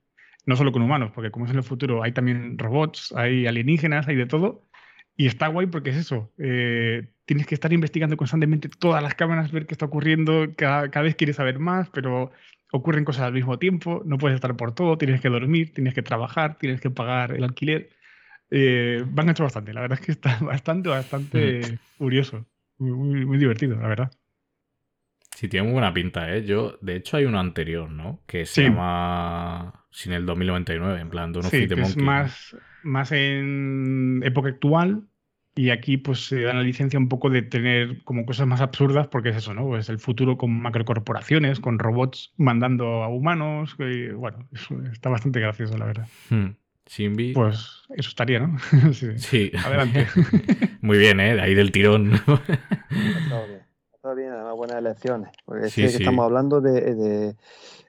no 0.46 0.56
solo 0.56 0.72
con 0.72 0.82
humanos, 0.82 1.12
porque 1.14 1.32
como 1.32 1.46
es 1.46 1.52
en 1.52 1.58
el 1.58 1.64
futuro, 1.64 2.04
hay 2.04 2.12
también 2.12 2.58
robots, 2.58 3.14
hay 3.16 3.48
alienígenas, 3.48 4.08
hay 4.08 4.16
de 4.16 4.26
todo. 4.26 4.68
Y 5.16 5.28
está 5.28 5.48
guay 5.48 5.68
porque 5.68 5.92
es 5.92 5.98
eso. 5.98 6.32
eh, 6.38 7.08
tienes 7.26 7.48
que 7.48 7.56
estar 7.56 7.72
investigando 7.72 8.18
constantemente 8.18 8.70
todas 8.70 9.02
las 9.04 9.16
cámaras, 9.16 9.52
ver 9.52 9.66
qué 9.68 9.74
está 9.74 9.86
ocurriendo. 9.86 10.48
Cada, 10.58 10.90
cada 10.92 11.04
vez 11.04 11.16
quieres 11.16 11.36
saber 11.38 11.60
más, 11.60 11.90
pero 11.90 12.32
ocurren 12.72 13.06
cosas 13.06 13.24
al 13.24 13.34
mismo 13.34 13.60
tiempo. 13.60 14.02
No 14.06 14.18
puedes 14.18 14.36
estar 14.36 14.56
por 14.58 14.74
todo. 14.74 14.98
Tienes 14.98 15.22
que 15.22 15.30
dormir, 15.30 15.74
tienes 15.74 15.94
que 15.94 16.02
trabajar, 16.02 16.58
tienes 16.58 16.82
que 16.82 16.90
pagar 16.90 17.34
el 17.34 17.44
alquiler. 17.44 17.90
Eh, 18.50 19.04
van 19.08 19.30
hecho 19.30 19.44
bastante. 19.44 19.74
La 19.74 19.82
verdad 19.82 20.00
es 20.00 20.06
que 20.06 20.12
está 20.12 20.38
bastante, 20.42 20.90
bastante 20.90 21.80
curioso. 21.98 22.46
Muy, 22.82 22.92
muy, 22.92 23.26
muy 23.26 23.38
divertido, 23.38 23.76
la 23.80 23.88
verdad. 23.88 24.12
Sí, 25.36 25.48
tiene 25.48 25.64
muy 25.66 25.74
buena 25.74 25.94
pinta, 25.94 26.36
¿eh? 26.36 26.44
Yo, 26.46 26.78
de 26.82 26.96
hecho, 26.96 27.18
hay 27.18 27.26
uno 27.26 27.40
anterior, 27.40 27.90
¿no? 27.90 28.22
Que 28.28 28.46
se 28.46 28.54
Sí. 28.56 28.64
llama 28.64 29.86
Sin 29.92 30.14
el 30.14 30.26
2099, 30.26 31.02
en 31.02 31.10
plan, 31.10 31.34
Don't 31.34 31.48
Sí, 31.48 31.68
que 31.68 31.74
es 31.74 31.80
Monkey. 31.80 31.98
¿no? 31.98 32.06
más, 32.06 32.56
más 32.84 33.12
en 33.12 34.22
época 34.24 34.50
actual. 34.50 35.04
Y 35.54 35.70
aquí 35.70 35.98
pues 35.98 36.28
se 36.28 36.42
dan 36.44 36.56
la 36.56 36.64
licencia 36.64 36.98
un 36.98 37.10
poco 37.10 37.30
de 37.30 37.42
tener 37.42 38.04
como 38.06 38.26
cosas 38.26 38.48
más 38.48 38.62
absurdas 38.62 39.08
porque 39.10 39.30
es 39.30 39.36
eso, 39.36 39.54
¿no? 39.54 39.66
Pues 39.68 39.90
el 39.90 40.00
futuro 40.00 40.38
con 40.38 40.62
macrocorporaciones, 40.62 41.60
con 41.60 41.78
robots 41.78 42.34
mandando 42.38 43.04
a 43.04 43.10
humanos. 43.10 43.76
que, 43.76 44.14
bueno, 44.14 44.48
está 44.94 45.10
bastante 45.10 45.42
gracioso, 45.42 45.78
la 45.78 45.86
verdad. 45.86 46.08
Hmm. 46.30 46.52
Shinbi. 46.88 47.34
Pues 47.34 47.84
eso 47.90 48.10
estaría, 48.10 48.40
¿no? 48.40 48.58
sí. 48.94 49.18
sí. 49.18 49.52
Adelante. 49.66 50.08
muy 50.82 50.98
bien, 50.98 51.20
¿eh? 51.20 51.36
De 51.36 51.42
ahí 51.42 51.54
del 51.56 51.72
tirón. 51.72 52.14
Estado 52.16 53.48
bien. 53.48 53.62
Bien, 54.16 54.32
además 54.34 54.56
buenas 54.58 54.78
elecciones. 54.78 55.32
Porque 55.46 55.68
es 55.68 55.74
Sí, 55.74 55.84
que 55.84 55.90
sí. 55.90 55.98
estamos 55.98 56.26
hablando 56.26 56.60
de. 56.60 56.96
de, 56.96 57.36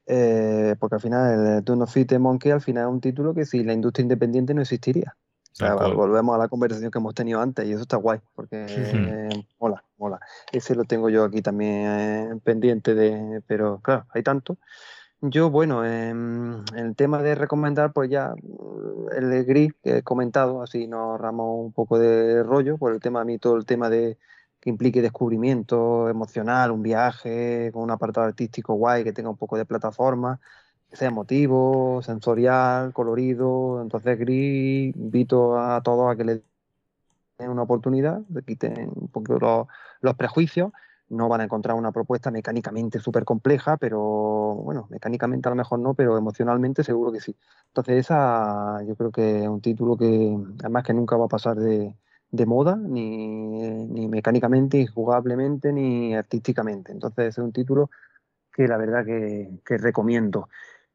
eh, 0.07 0.77
porque 0.79 0.97
al 0.97 1.01
final, 1.01 1.57
el 1.59 1.65
Do 1.65 1.75
Not 1.75 1.89
Fit 1.89 2.09
the 2.09 2.19
Monkey 2.19 2.53
al 2.53 2.61
final 2.61 2.89
es 2.89 2.93
un 2.93 3.01
título 3.01 3.35
que 3.35 3.47
si 3.47 3.65
la 3.65 3.73
industria 3.73 4.03
independiente 4.03 4.53
no 4.55 4.61
existiría. 4.61 5.17
O 5.53 5.55
sea, 5.55 5.75
volvemos 5.75 6.35
a 6.35 6.39
la 6.39 6.49
conversación 6.49 6.91
que 6.91 6.99
hemos 6.99 7.15
tenido 7.15 7.41
antes 7.41 7.67
y 7.67 7.73
eso 7.73 7.83
está 7.83 7.97
guay, 7.99 8.21
porque 8.35 8.67
Sí, 8.69 8.85
sí. 8.91 8.97
eh, 8.97 9.29
mola, 9.61 9.85
mola. 9.99 10.19
Ese 10.51 10.75
lo 10.75 10.85
tengo 10.85 11.11
yo 11.11 11.25
aquí 11.25 11.43
también 11.43 11.71
eh, 11.87 12.41
pendiente 12.43 12.95
de, 12.95 13.43
pero 13.47 13.79
claro, 13.81 14.07
hay 14.15 14.23
tanto. 14.23 14.57
Yo, 15.25 15.51
bueno, 15.51 15.85
em, 15.85 16.65
el 16.75 16.97
tema 16.97 17.23
de 17.23 17.37
recomendar, 17.37 17.93
pues 17.93 18.11
ya 18.11 18.35
el 19.17 19.45
gris 19.45 19.73
que 19.81 19.99
he 19.99 20.03
comentado, 20.03 20.63
así 20.63 20.89
nos 20.89 20.99
ahorramos 21.01 21.65
un 21.65 21.73
poco 21.73 21.97
de 21.97 22.43
rollo, 22.43 22.77
por 22.77 22.93
el 22.93 22.99
tema, 23.01 23.21
a 23.21 23.25
mí 23.25 23.39
todo 23.39 23.57
el 23.57 23.65
tema 23.65 23.89
de 23.89 24.19
que 24.61 24.69
implique 24.71 25.01
descubrimiento 25.01 26.09
emocional, 26.09 26.73
un 26.73 26.83
viaje 26.83 27.71
con 27.73 27.83
un 27.85 27.93
apartado 27.93 28.27
artístico 28.27 28.75
guay, 28.75 29.05
que 29.05 29.13
tenga 29.13 29.31
un 29.31 29.37
poco 29.37 29.57
de 29.57 29.65
plataforma, 29.65 30.41
que 30.91 30.97
sea 30.97 31.09
emotivo, 31.09 32.03
sensorial, 32.03 32.93
colorido. 32.93 33.81
Entonces, 33.81 34.19
gris, 34.19 34.95
invito 34.97 35.57
a 35.59 35.81
todos 35.83 36.13
a 36.13 36.17
que 36.17 36.25
le 36.25 36.43
den 37.39 37.51
una 37.51 37.63
oportunidad, 37.63 38.23
le 38.29 38.43
quiten 38.43 38.91
un 38.95 39.09
poco 39.09 39.69
los 40.01 40.15
prejuicios. 40.17 40.73
No 41.13 41.29
van 41.29 41.43
a 41.43 41.45
encontrar 41.45 41.77
una 41.77 41.93
propuesta 41.93 42.31
mecánicamente 42.31 42.99
súper 42.99 43.25
compleja, 43.25 43.77
pero 43.77 44.01
bueno, 44.01 44.87
mecánicamente 44.91 45.49
a 45.49 45.51
lo 45.51 45.57
mejor 45.57 45.79
no, 45.79 45.95
pero 45.95 46.17
emocionalmente 46.17 46.85
seguro 46.85 47.13
que 47.13 47.21
sí. 47.21 47.37
Entonces, 47.69 47.99
esa 47.99 48.83
yo 48.85 48.97
creo 48.97 49.11
que 49.11 49.43
es 49.43 49.49
un 49.49 49.61
título 49.61 49.97
que 49.97 50.37
además 50.61 50.85
que 50.85 50.95
nunca 50.95 51.17
va 51.17 51.27
a 51.27 51.29
pasar 51.29 51.57
de, 51.57 51.95
de 52.31 52.47
moda, 52.47 52.77
ni, 52.77 53.87
ni 53.87 54.09
mecánicamente, 54.09 54.79
ni 54.79 54.87
jugablemente, 54.87 55.73
ni 55.73 56.15
artísticamente. 56.15 56.93
Entonces, 56.93 57.29
es 57.29 57.39
un 57.39 57.53
título 57.53 57.91
que 58.53 58.67
la 58.67 58.79
verdad 58.79 59.05
que, 59.05 59.61
que 59.65 59.79
recomiendo. 59.79 60.49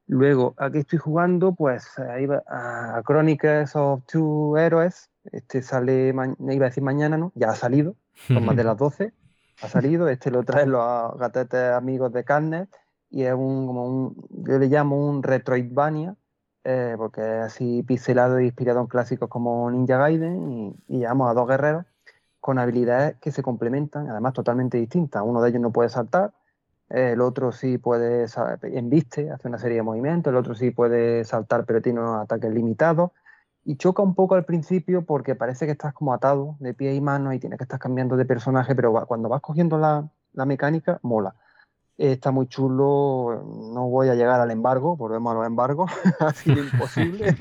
Luego, 0.07 0.55
aquí 0.57 0.79
estoy 0.79 0.99
jugando, 0.99 1.53
pues 1.53 1.99
ahí 1.99 2.25
va, 2.25 2.41
a 2.47 3.01
Chronicles 3.05 3.75
of 3.75 4.05
Two 4.05 4.57
Heroes. 4.57 5.09
Este 5.31 5.61
sale, 5.61 6.09
iba 6.09 6.65
a 6.65 6.69
decir 6.69 6.81
mañana, 6.81 7.17
¿no? 7.17 7.33
Ya 7.35 7.49
ha 7.49 7.55
salido, 7.55 7.95
son 8.27 8.45
más 8.45 8.55
de 8.55 8.63
las 8.63 8.77
12. 8.77 9.13
Ha 9.61 9.67
salido, 9.67 10.07
este 10.07 10.31
lo 10.31 10.43
traen 10.43 10.71
los 10.71 11.17
gatetes 11.17 11.73
amigos 11.73 12.13
de 12.13 12.23
Carnet 12.23 12.69
y 13.09 13.23
es 13.23 13.33
un, 13.33 13.65
como 13.65 13.85
un, 13.85 14.27
yo 14.29 14.59
le 14.59 14.67
llamo 14.67 15.09
un 15.09 15.23
Retroidvania, 15.23 16.15
eh, 16.63 16.95
porque 16.97 17.21
es 17.21 17.43
así 17.45 17.83
pixelado 17.83 18.37
e 18.37 18.45
inspirado 18.45 18.81
en 18.81 18.87
clásicos 18.87 19.29
como 19.29 19.69
Ninja 19.71 19.97
Gaiden 19.97 20.51
y, 20.51 20.75
y 20.87 20.99
llevamos 20.99 21.29
a 21.29 21.33
dos 21.33 21.47
guerreros 21.47 21.85
con 22.39 22.59
habilidades 22.59 23.15
que 23.17 23.31
se 23.31 23.41
complementan, 23.41 24.09
además 24.09 24.33
totalmente 24.33 24.77
distintas. 24.77 25.23
Uno 25.25 25.41
de 25.41 25.49
ellos 25.49 25.61
no 25.61 25.71
puede 25.71 25.89
saltar, 25.89 26.33
el 26.89 27.19
otro 27.19 27.51
sí 27.51 27.77
puede, 27.77 28.27
embiste, 28.63 29.29
hace 29.29 29.47
una 29.47 29.57
serie 29.57 29.77
de 29.77 29.83
movimientos, 29.83 30.31
el 30.31 30.37
otro 30.37 30.55
sí 30.55 30.71
puede 30.71 31.25
saltar 31.25 31.65
pero 31.65 31.81
tiene 31.81 31.99
unos 31.99 32.23
ataques 32.23 32.51
limitados. 32.51 33.11
Y 33.69 33.75
choca 33.75 34.01
un 34.01 34.15
poco 34.15 34.35
al 34.35 34.45
principio 34.45 35.01
porque 35.03 35.35
parece 35.35 35.65
que 35.65 35.73
estás 35.73 35.93
como 35.93 36.13
atado 36.13 36.55
de 36.61 36.73
pie 36.73 36.93
y 36.95 37.01
mano 37.01 37.33
y 37.33 37.39
tienes 37.39 37.57
que 37.57 37.65
estar 37.65 37.77
cambiando 37.77 38.15
de 38.15 38.23
personaje, 38.23 38.73
pero 38.73 38.93
va- 38.93 39.05
cuando 39.05 39.27
vas 39.27 39.41
cogiendo 39.41 39.77
la, 39.77 40.07
la 40.31 40.45
mecánica, 40.45 40.99
mola. 41.01 41.35
Está 41.97 42.31
muy 42.31 42.47
chulo, 42.47 43.43
no 43.73 43.89
voy 43.89 44.07
a 44.07 44.15
llegar 44.15 44.39
al 44.39 44.51
embargo, 44.51 44.95
volvemos 44.95 45.31
a 45.31 45.35
los 45.39 45.47
embargos, 45.47 45.91
ha 46.21 46.31
sido 46.31 46.63
imposible. 46.63 47.35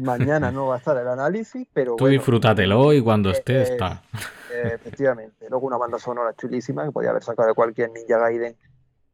Mañana 0.00 0.50
no 0.50 0.68
va 0.68 0.76
a 0.76 0.78
estar 0.78 0.96
el 0.96 1.06
análisis, 1.06 1.68
pero... 1.74 1.96
Tú 1.96 2.06
disfrútatelo 2.06 2.94
y 2.94 3.02
cuando 3.02 3.28
esté 3.30 3.60
está. 3.60 4.02
efectivamente. 4.50 5.50
Luego 5.50 5.66
una 5.66 5.76
banda 5.76 5.98
sonora 5.98 6.32
chulísima 6.34 6.84
que 6.86 6.92
podía 6.92 7.10
haber 7.10 7.22
sacado 7.24 7.48
de 7.48 7.54
cualquier 7.54 7.90
Ninja 7.90 8.16
Gaiden 8.18 8.56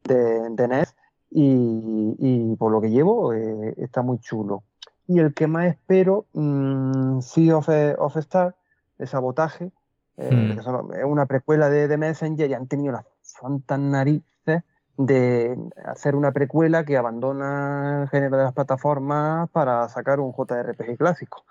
de, 0.05 0.49
de 0.51 0.67
NES 0.69 0.95
y, 1.31 2.55
por 2.55 2.71
lo 2.71 2.79
que 2.79 2.89
llevo 2.89 3.33
eh, 3.33 3.73
está 3.77 4.01
muy 4.01 4.19
chulo. 4.19 4.63
Y 5.07 5.19
el 5.19 5.33
que 5.33 5.47
más 5.47 5.67
espero, 5.67 6.25
mmm, 6.33 7.19
Sea 7.21 7.57
of, 7.57 7.69
of 7.97 8.17
Star, 8.17 8.55
de 8.97 9.07
sabotaje, 9.07 9.71
eh, 10.17 10.55
hmm. 10.55 10.59
es 10.93 11.03
una 11.03 11.25
precuela 11.25 11.69
de, 11.69 11.87
de, 11.87 11.97
Messenger 11.97 12.49
y 12.49 12.53
han 12.53 12.67
tenido 12.67 12.93
las 12.93 13.05
santas 13.21 13.79
narices 13.79 14.63
de 14.97 15.57
hacer 15.85 16.15
una 16.15 16.31
precuela 16.31 16.85
que 16.85 16.95
abandona 16.95 18.03
el 18.03 18.09
género 18.09 18.37
de 18.37 18.43
las 18.43 18.53
plataformas 18.53 19.49
para 19.49 19.89
sacar 19.89 20.19
un 20.19 20.31
JRPG 20.31 20.97
clásico. 20.97 21.45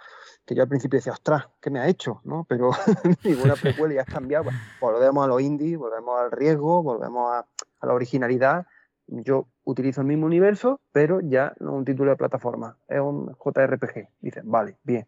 Que 0.46 0.54
yo 0.54 0.62
al 0.62 0.68
principio 0.68 0.98
decía, 0.98 1.12
ostras, 1.12 1.48
¿qué 1.60 1.70
me 1.70 1.80
ha 1.80 1.88
hecho? 1.88 2.20
¿no? 2.24 2.46
Pero 2.48 2.70
ninguna 3.24 3.54
precuela 3.54 3.94
ya 3.94 4.00
has 4.02 4.06
cambiado. 4.06 4.50
Volvemos 4.80 5.24
a 5.24 5.28
los 5.28 5.42
indie, 5.42 5.76
volvemos 5.76 6.20
al 6.20 6.30
riesgo, 6.30 6.82
volvemos 6.82 7.32
a, 7.32 7.46
a 7.80 7.86
la 7.86 7.92
originalidad. 7.92 8.66
Yo 9.06 9.46
utilizo 9.64 10.00
el 10.00 10.06
mismo 10.06 10.26
universo, 10.26 10.80
pero 10.92 11.20
ya 11.20 11.54
no 11.60 11.72
un 11.74 11.84
título 11.84 12.10
de 12.10 12.16
plataforma, 12.16 12.76
es 12.88 13.00
un 13.00 13.34
JRPG. 13.36 14.08
Dicen, 14.20 14.50
vale, 14.50 14.76
bien 14.82 15.06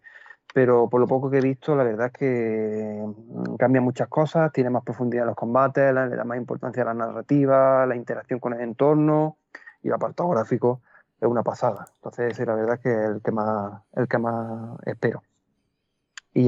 pero 0.57 0.89
por 0.89 1.03
lo 1.03 1.07
poco 1.07 1.31
que 1.31 1.37
he 1.37 1.43
visto, 1.43 1.77
la 1.77 1.85
verdad 1.85 2.07
es 2.07 2.13
que 2.13 3.05
mm, 3.05 3.57
cambia 3.57 3.83
muchas 3.83 4.09
cosas, 4.09 4.51
tiene 4.53 4.71
más 4.71 4.85
profundidad 4.85 5.25
en 5.25 5.27
los 5.27 5.37
combates, 5.37 5.93
le 5.93 6.17
da 6.17 6.25
más 6.25 6.39
importancia 6.39 6.83
a 6.83 6.87
la 6.87 6.95
narrativa, 6.95 7.85
la 7.85 7.95
interacción 7.95 8.41
con 8.41 8.55
el 8.55 8.61
entorno 8.61 9.37
y 9.83 9.89
el 9.89 9.95
apartado 9.95 10.31
gráfico 10.31 10.81
es 11.21 11.29
una 11.29 11.43
pasada. 11.43 11.87
Entonces, 11.97 12.39
la 12.47 12.55
verdad 12.55 12.77
es 12.77 12.81
que 12.81 12.91
es 12.91 13.11
el 13.11 13.23
que 13.23 13.33
más, 13.33 13.83
el 13.95 14.09
que 14.09 14.19
más 14.19 14.79
espero. 14.87 15.23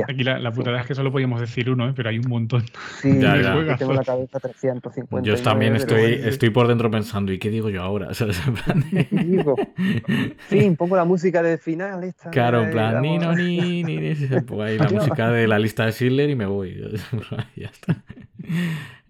Aquí 0.08 0.22
la, 0.22 0.38
la 0.38 0.52
putada 0.52 0.80
es 0.80 0.86
que 0.86 0.94
solo 0.94 1.10
podíamos 1.10 1.40
decir 1.40 1.70
uno, 1.70 1.88
¿eh? 1.88 1.92
pero 1.94 2.10
hay 2.10 2.18
un 2.18 2.28
montón. 2.28 2.64
Sí, 3.00 3.18
ya, 3.20 3.40
ya. 3.40 3.76
tengo 3.76 3.92
la 3.92 4.04
cabeza 4.04 4.38
350. 4.38 5.26
Yo 5.26 5.40
también 5.42 5.76
estoy, 5.76 6.12
estoy 6.24 6.50
por 6.50 6.68
dentro 6.68 6.90
pensando, 6.90 7.32
¿y 7.32 7.38
qué 7.38 7.50
digo 7.50 7.70
yo 7.70 7.82
ahora? 7.82 8.12
Sí, 8.14 8.24
un 10.60 10.76
poco 10.76 10.96
la 10.96 11.04
música 11.04 11.42
de 11.42 11.58
final. 11.58 12.04
Esta, 12.04 12.30
claro, 12.30 12.64
en 12.64 12.70
plan, 12.70 13.00
ni, 13.00 13.18
no, 13.18 13.34
ni, 13.34 13.82
ni, 13.82 14.14
pues 14.46 14.60
ahí 14.60 14.78
la 14.78 14.88
música 14.88 15.30
de 15.30 15.48
la 15.48 15.58
lista 15.58 15.86
de 15.86 15.92
Schindler 15.92 16.30
y 16.30 16.36
me 16.36 16.46
voy. 16.46 16.76
ya 17.56 17.68
está. 17.68 18.02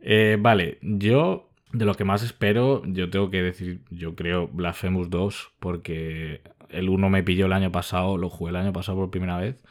Eh, 0.00 0.36
vale, 0.38 0.78
yo 0.82 1.48
de 1.72 1.84
lo 1.84 1.94
que 1.94 2.04
más 2.04 2.22
espero, 2.22 2.82
yo 2.86 3.10
tengo 3.10 3.30
que 3.30 3.42
decir, 3.42 3.80
yo 3.90 4.14
creo 4.14 4.48
Blasphemous 4.48 5.10
2, 5.10 5.52
porque 5.58 6.40
el 6.70 6.88
1 6.88 7.10
me 7.10 7.22
pilló 7.22 7.46
el 7.46 7.52
año 7.52 7.70
pasado, 7.72 8.16
lo 8.16 8.30
jugué 8.30 8.50
el 8.50 8.56
año 8.56 8.72
pasado 8.72 8.98
por 8.98 9.10
primera 9.10 9.36
vez. 9.38 9.62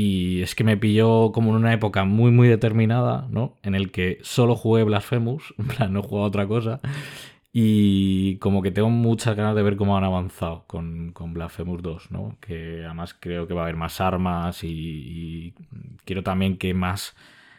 Y 0.00 0.42
es 0.42 0.54
que 0.54 0.62
me 0.62 0.76
pilló 0.76 1.32
como 1.32 1.50
en 1.50 1.56
una 1.56 1.72
época 1.72 2.04
muy, 2.04 2.30
muy 2.30 2.46
determinada, 2.46 3.26
¿no? 3.32 3.56
En 3.64 3.74
el 3.74 3.90
que 3.90 4.20
solo 4.22 4.54
jugué 4.54 4.84
Blasphemous, 4.84 5.52
en 5.58 5.66
plan, 5.66 5.92
no 5.92 6.04
jugado 6.04 6.28
otra 6.28 6.46
cosa. 6.46 6.80
Y 7.52 8.36
como 8.36 8.62
que 8.62 8.70
tengo 8.70 8.90
muchas 8.90 9.34
ganas 9.34 9.56
de 9.56 9.64
ver 9.64 9.74
cómo 9.74 9.98
han 9.98 10.04
avanzado 10.04 10.62
con, 10.68 11.10
con 11.10 11.34
Blasphemous 11.34 11.82
2, 11.82 12.12
¿no? 12.12 12.36
Que 12.40 12.84
además 12.84 13.16
creo 13.18 13.48
que 13.48 13.54
va 13.54 13.62
a 13.62 13.64
haber 13.64 13.74
más 13.74 14.00
armas 14.00 14.62
y, 14.62 15.52
quiero 16.04 16.22
también 16.22 16.58
que 16.58 16.74
más 16.74 17.16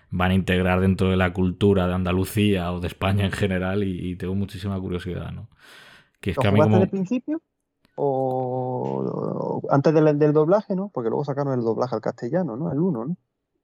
van 0.10 0.32
a 0.32 0.36
integrar 0.36 0.80
dentro 0.80 1.10
de 1.10 1.18
la 1.18 1.34
cultura 1.34 1.88
de 1.90 1.94
Andalucía 1.94 2.72
o 2.72 2.80
de 2.80 2.88
España 2.88 3.26
en 3.26 3.34
general 3.34 3.84
y, 3.84 4.16
tengo 4.16 4.34
muchísima 4.34 4.80
curiosidad, 4.80 5.34
¿no? 5.34 5.50
Que 6.22 6.32
es 6.32 6.38
que 6.38 6.48
a 6.48 6.52
mí 6.52 6.60
como... 6.62 6.88
principio? 6.88 7.42
O 8.02 9.62
antes 9.70 9.94
del, 9.94 10.18
del, 10.18 10.34
doblaje, 10.34 10.76
¿no? 10.76 10.90
Porque 10.94 11.10
luego 11.10 11.26
sacaron 11.26 11.54
el 11.54 11.64
doblaje 11.66 11.96
al 11.96 12.02
castellano, 12.02 12.56
¿no? 12.56 12.72
El 12.72 12.80
1, 12.80 13.06
¿no? 13.06 13.18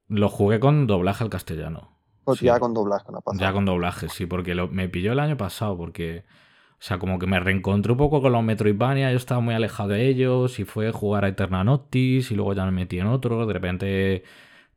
Lo 0.08 0.30
jugué 0.30 0.60
con 0.60 0.88
doblaje 0.88 1.24
al 1.24 1.30
castellano. 1.30 1.96
Pues 2.26 2.42
ya 2.42 2.60
con 2.60 2.74
doblaje, 2.74 3.12
¿no? 3.12 3.22
Ya 3.38 3.54
con 3.54 3.66
doblaje, 3.66 4.10
sí, 4.10 4.26
porque 4.26 4.56
me 4.72 4.90
pilló 4.90 5.14
el 5.14 5.20
año 5.20 5.38
pasado, 5.38 5.78
porque, 5.78 6.26
o 6.72 6.82
sea, 6.82 6.98
como 6.98 7.20
que 7.20 7.28
me 7.28 7.40
reencontré 7.40 7.92
un 7.92 7.98
poco 7.98 8.22
con 8.22 8.34
los 8.34 8.44
Metroidvania, 8.44 9.12
yo 9.12 9.18
estaba 9.18 9.42
muy 9.42 9.54
alejado 9.54 9.90
de 9.90 10.08
ellos, 10.08 10.60
y 10.60 10.66
fue 10.66 10.92
jugar 10.92 11.24
a 11.24 11.30
Eterna 11.30 11.64
Noctis, 11.64 12.32
y 12.32 12.36
luego 12.36 12.54
ya 12.54 12.66
me 12.66 12.72
metí 12.72 13.00
en 13.00 13.08
otro, 13.08 13.46
de 13.46 13.54
repente 13.54 14.24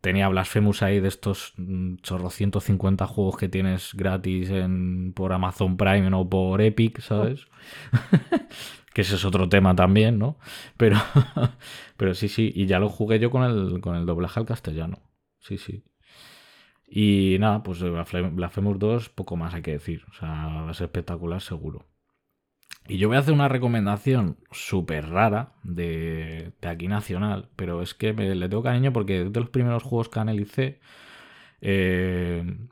tenía 0.01 0.29
Blasphemous 0.29 0.83
ahí 0.83 1.01
de 1.01 1.09
estos 1.09 1.55
mm, 1.57 1.97
chorro 1.97 2.31
150 2.31 3.07
juegos 3.07 3.37
que 3.37 3.49
tienes 3.49 3.95
gratis 3.95 4.51
en, 4.51 5.13
por 5.15 5.33
Amazon 5.33 5.77
Prime 5.77 6.15
o 6.15 6.29
por 6.29 6.61
Epic, 6.61 7.01
¿sabes? 7.01 7.47
que 8.99 9.03
ese 9.03 9.15
es 9.15 9.25
otro 9.25 9.49
tema 9.49 9.77
también, 9.77 10.19
¿no? 10.19 10.41
Pero, 10.77 10.97
pero 11.97 12.15
sí, 12.15 12.27
sí, 12.27 12.51
y 12.53 12.67
ya 12.67 12.81
lo 12.81 12.89
jugué 12.89 13.21
yo 13.21 13.31
con 13.31 13.45
el, 13.45 13.81
con 13.81 13.95
el 13.95 14.07
doblaje 14.07 14.41
al 14.41 14.47
castellano. 14.47 14.99
Sí, 15.39 15.57
sí. 15.57 15.85
Y 16.85 17.37
nada, 17.39 17.63
pues 17.63 17.81
Blasphemous 17.81 18.77
2, 18.77 19.09
poco 19.11 19.37
más 19.37 19.55
hay 19.55 19.63
que 19.63 19.71
decir. 19.71 20.03
O 20.11 20.15
sea, 20.15 20.67
ser 20.73 20.87
espectacular 20.87 21.41
seguro. 21.41 21.87
Y 22.89 22.99
yo 22.99 23.07
voy 23.07 23.19
a 23.19 23.21
hacer 23.21 23.35
una 23.35 23.47
recomendación 23.47 24.39
súper 24.51 25.09
rara 25.11 25.53
de, 25.63 26.55
de, 26.61 26.69
aquí 26.69 26.89
nacional, 26.89 27.51
pero 27.55 27.83
es 27.83 27.95
que 27.95 28.13
le 28.13 28.49
tengo 28.49 28.65
cariño 28.65 28.93
porque 28.93 29.23
es 29.23 29.33
de 29.33 29.39
los 29.39 29.51
primeros 29.51 29.85
juegos 29.85 30.09
que 30.09 30.19
analicé, 30.19 30.81
eh, 31.61 32.67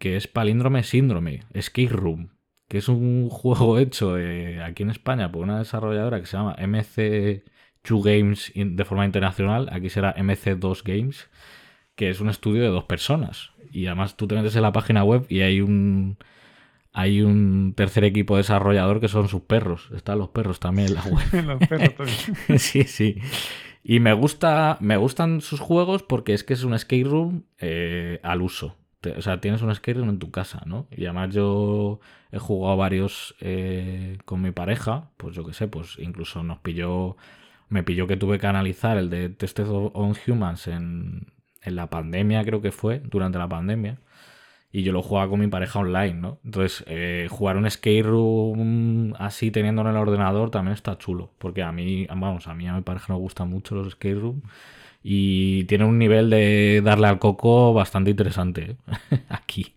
que 0.00 0.16
es 0.16 0.26
Palíndrome 0.26 0.82
Síndrome, 0.82 1.44
Escape 1.52 1.90
Room 1.90 2.35
que 2.68 2.78
es 2.78 2.88
un 2.88 3.28
juego 3.30 3.78
hecho 3.78 4.18
eh, 4.18 4.62
aquí 4.62 4.82
en 4.82 4.90
España 4.90 5.30
por 5.30 5.42
una 5.42 5.58
desarrolladora 5.58 6.20
que 6.20 6.26
se 6.26 6.36
llama 6.36 6.56
MC2 6.56 8.02
Games 8.02 8.52
de 8.54 8.84
forma 8.84 9.04
internacional, 9.04 9.68
aquí 9.72 9.90
será 9.90 10.14
MC2 10.16 10.82
Games, 10.84 11.28
que 11.94 12.10
es 12.10 12.20
un 12.20 12.28
estudio 12.28 12.62
de 12.62 12.68
dos 12.68 12.84
personas. 12.84 13.50
Y 13.72 13.86
además 13.86 14.16
tú 14.16 14.26
te 14.26 14.34
metes 14.34 14.56
en 14.56 14.62
la 14.62 14.72
página 14.72 15.04
web 15.04 15.26
y 15.28 15.40
hay 15.40 15.60
un 15.60 16.16
hay 16.92 17.20
un 17.20 17.74
tercer 17.76 18.04
equipo 18.04 18.38
desarrollador 18.38 19.00
que 19.00 19.08
son 19.08 19.28
sus 19.28 19.42
perros. 19.42 19.90
Están 19.94 20.18
los 20.18 20.30
perros 20.30 20.60
también 20.60 20.88
en 20.88 20.94
la 20.94 21.02
web. 21.02 21.44
los 21.44 21.68
perros 21.68 21.94
también. 21.94 22.58
sí, 22.58 22.84
sí. 22.84 23.20
Y 23.84 24.00
me 24.00 24.14
gusta, 24.14 24.78
me 24.80 24.96
gustan 24.96 25.42
sus 25.42 25.60
juegos 25.60 26.02
porque 26.02 26.32
es 26.32 26.42
que 26.42 26.54
es 26.54 26.64
un 26.64 26.72
escape 26.72 27.04
room 27.04 27.44
eh, 27.58 28.18
al 28.22 28.40
uso 28.40 28.76
o 29.16 29.22
sea, 29.22 29.40
tienes 29.40 29.62
un 29.62 29.74
skate 29.74 29.98
en 29.98 30.18
tu 30.18 30.30
casa, 30.30 30.62
¿no? 30.66 30.86
Y 30.90 31.04
además 31.04 31.34
yo 31.34 32.00
he 32.32 32.38
jugado 32.38 32.76
varios 32.76 33.34
eh, 33.40 34.18
con 34.24 34.42
mi 34.42 34.50
pareja, 34.50 35.10
pues 35.16 35.34
yo 35.34 35.44
qué 35.44 35.52
sé, 35.52 35.68
pues 35.68 35.98
incluso 35.98 36.42
nos 36.42 36.58
pilló, 36.58 37.16
me 37.68 37.82
pilló 37.82 38.06
que 38.06 38.16
tuve 38.16 38.38
que 38.38 38.46
analizar 38.46 38.96
el 38.96 39.10
de 39.10 39.28
Tested 39.28 39.68
on 39.68 40.14
Humans 40.26 40.68
en, 40.68 41.32
la 41.64 41.90
pandemia, 41.90 42.44
creo 42.44 42.62
que 42.62 42.70
fue, 42.70 43.00
durante 43.00 43.38
la 43.38 43.48
pandemia. 43.48 43.98
Y 44.70 44.82
yo 44.82 44.92
lo 44.92 45.02
jugaba 45.02 45.28
con 45.30 45.40
mi 45.40 45.48
pareja 45.48 45.80
online, 45.80 46.14
¿no? 46.14 46.38
Entonces, 46.44 46.84
eh, 46.86 47.28
jugar 47.30 47.56
un 47.56 47.68
skate 47.68 48.04
room 48.04 49.14
así 49.18 49.50
teniendo 49.50 49.82
en 49.82 49.88
el 49.88 49.96
ordenador 49.96 50.50
también 50.50 50.74
está 50.74 50.98
chulo. 50.98 51.32
Porque 51.38 51.62
a 51.62 51.72
mí, 51.72 52.06
vamos, 52.08 52.46
a 52.46 52.54
mí 52.54 52.68
a 52.68 52.74
mi 52.74 52.82
pareja 52.82 53.12
nos 53.12 53.20
gustan 53.20 53.48
mucho 53.48 53.74
los 53.74 53.92
skate 53.92 54.18
rooms 54.18 54.44
y 55.02 55.64
tiene 55.64 55.84
un 55.84 55.98
nivel 55.98 56.30
de 56.30 56.80
darle 56.84 57.06
al 57.06 57.18
coco 57.18 57.72
bastante 57.72 58.10
interesante 58.10 58.76
¿eh? 59.12 59.18
aquí 59.28 59.74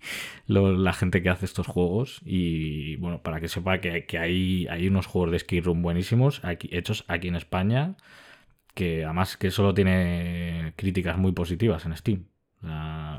la 0.47 0.93
gente 0.93 1.21
que 1.21 1.29
hace 1.29 1.45
estos 1.45 1.67
juegos. 1.67 2.21
Y 2.25 2.95
bueno 2.97 3.21
para 3.21 3.39
que 3.39 3.47
sepa 3.47 3.79
que, 3.79 4.05
que 4.05 4.17
hay, 4.17 4.67
hay 4.67 4.87
unos 4.87 5.05
juegos 5.05 5.31
de 5.31 5.39
skate 5.39 5.65
room 5.65 5.81
buenísimos 5.81 6.43
aquí, 6.43 6.69
hechos 6.71 7.05
aquí 7.07 7.27
en 7.27 7.35
España 7.35 7.95
que 8.73 9.03
además 9.03 9.37
que 9.37 9.51
solo 9.51 9.73
tiene 9.73 10.73
críticas 10.77 11.17
muy 11.17 11.33
positivas 11.33 11.85
en 11.85 11.97
Steam. 11.97 12.25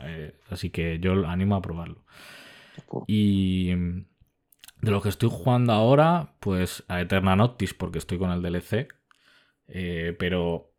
Eh, 0.05 0.35
así 0.49 0.71
que 0.71 0.99
yo 1.01 1.27
animo 1.27 1.57
a 1.57 1.63
probarlo. 1.63 2.05
Y 3.07 3.75
de 4.81 4.91
lo 4.91 5.03
que 5.03 5.11
estoy 5.11 5.29
jugando 5.31 5.73
ahora 5.73 6.33
pues 6.41 6.85
a 6.89 7.01
Eterna 7.01 7.37
Noctis 7.37 7.75
porque 7.75 7.99
estoy 7.99 8.19
con 8.19 8.31
el 8.31 8.43
DLC 8.43 8.89
eh, 9.69 10.17
pero 10.19 10.70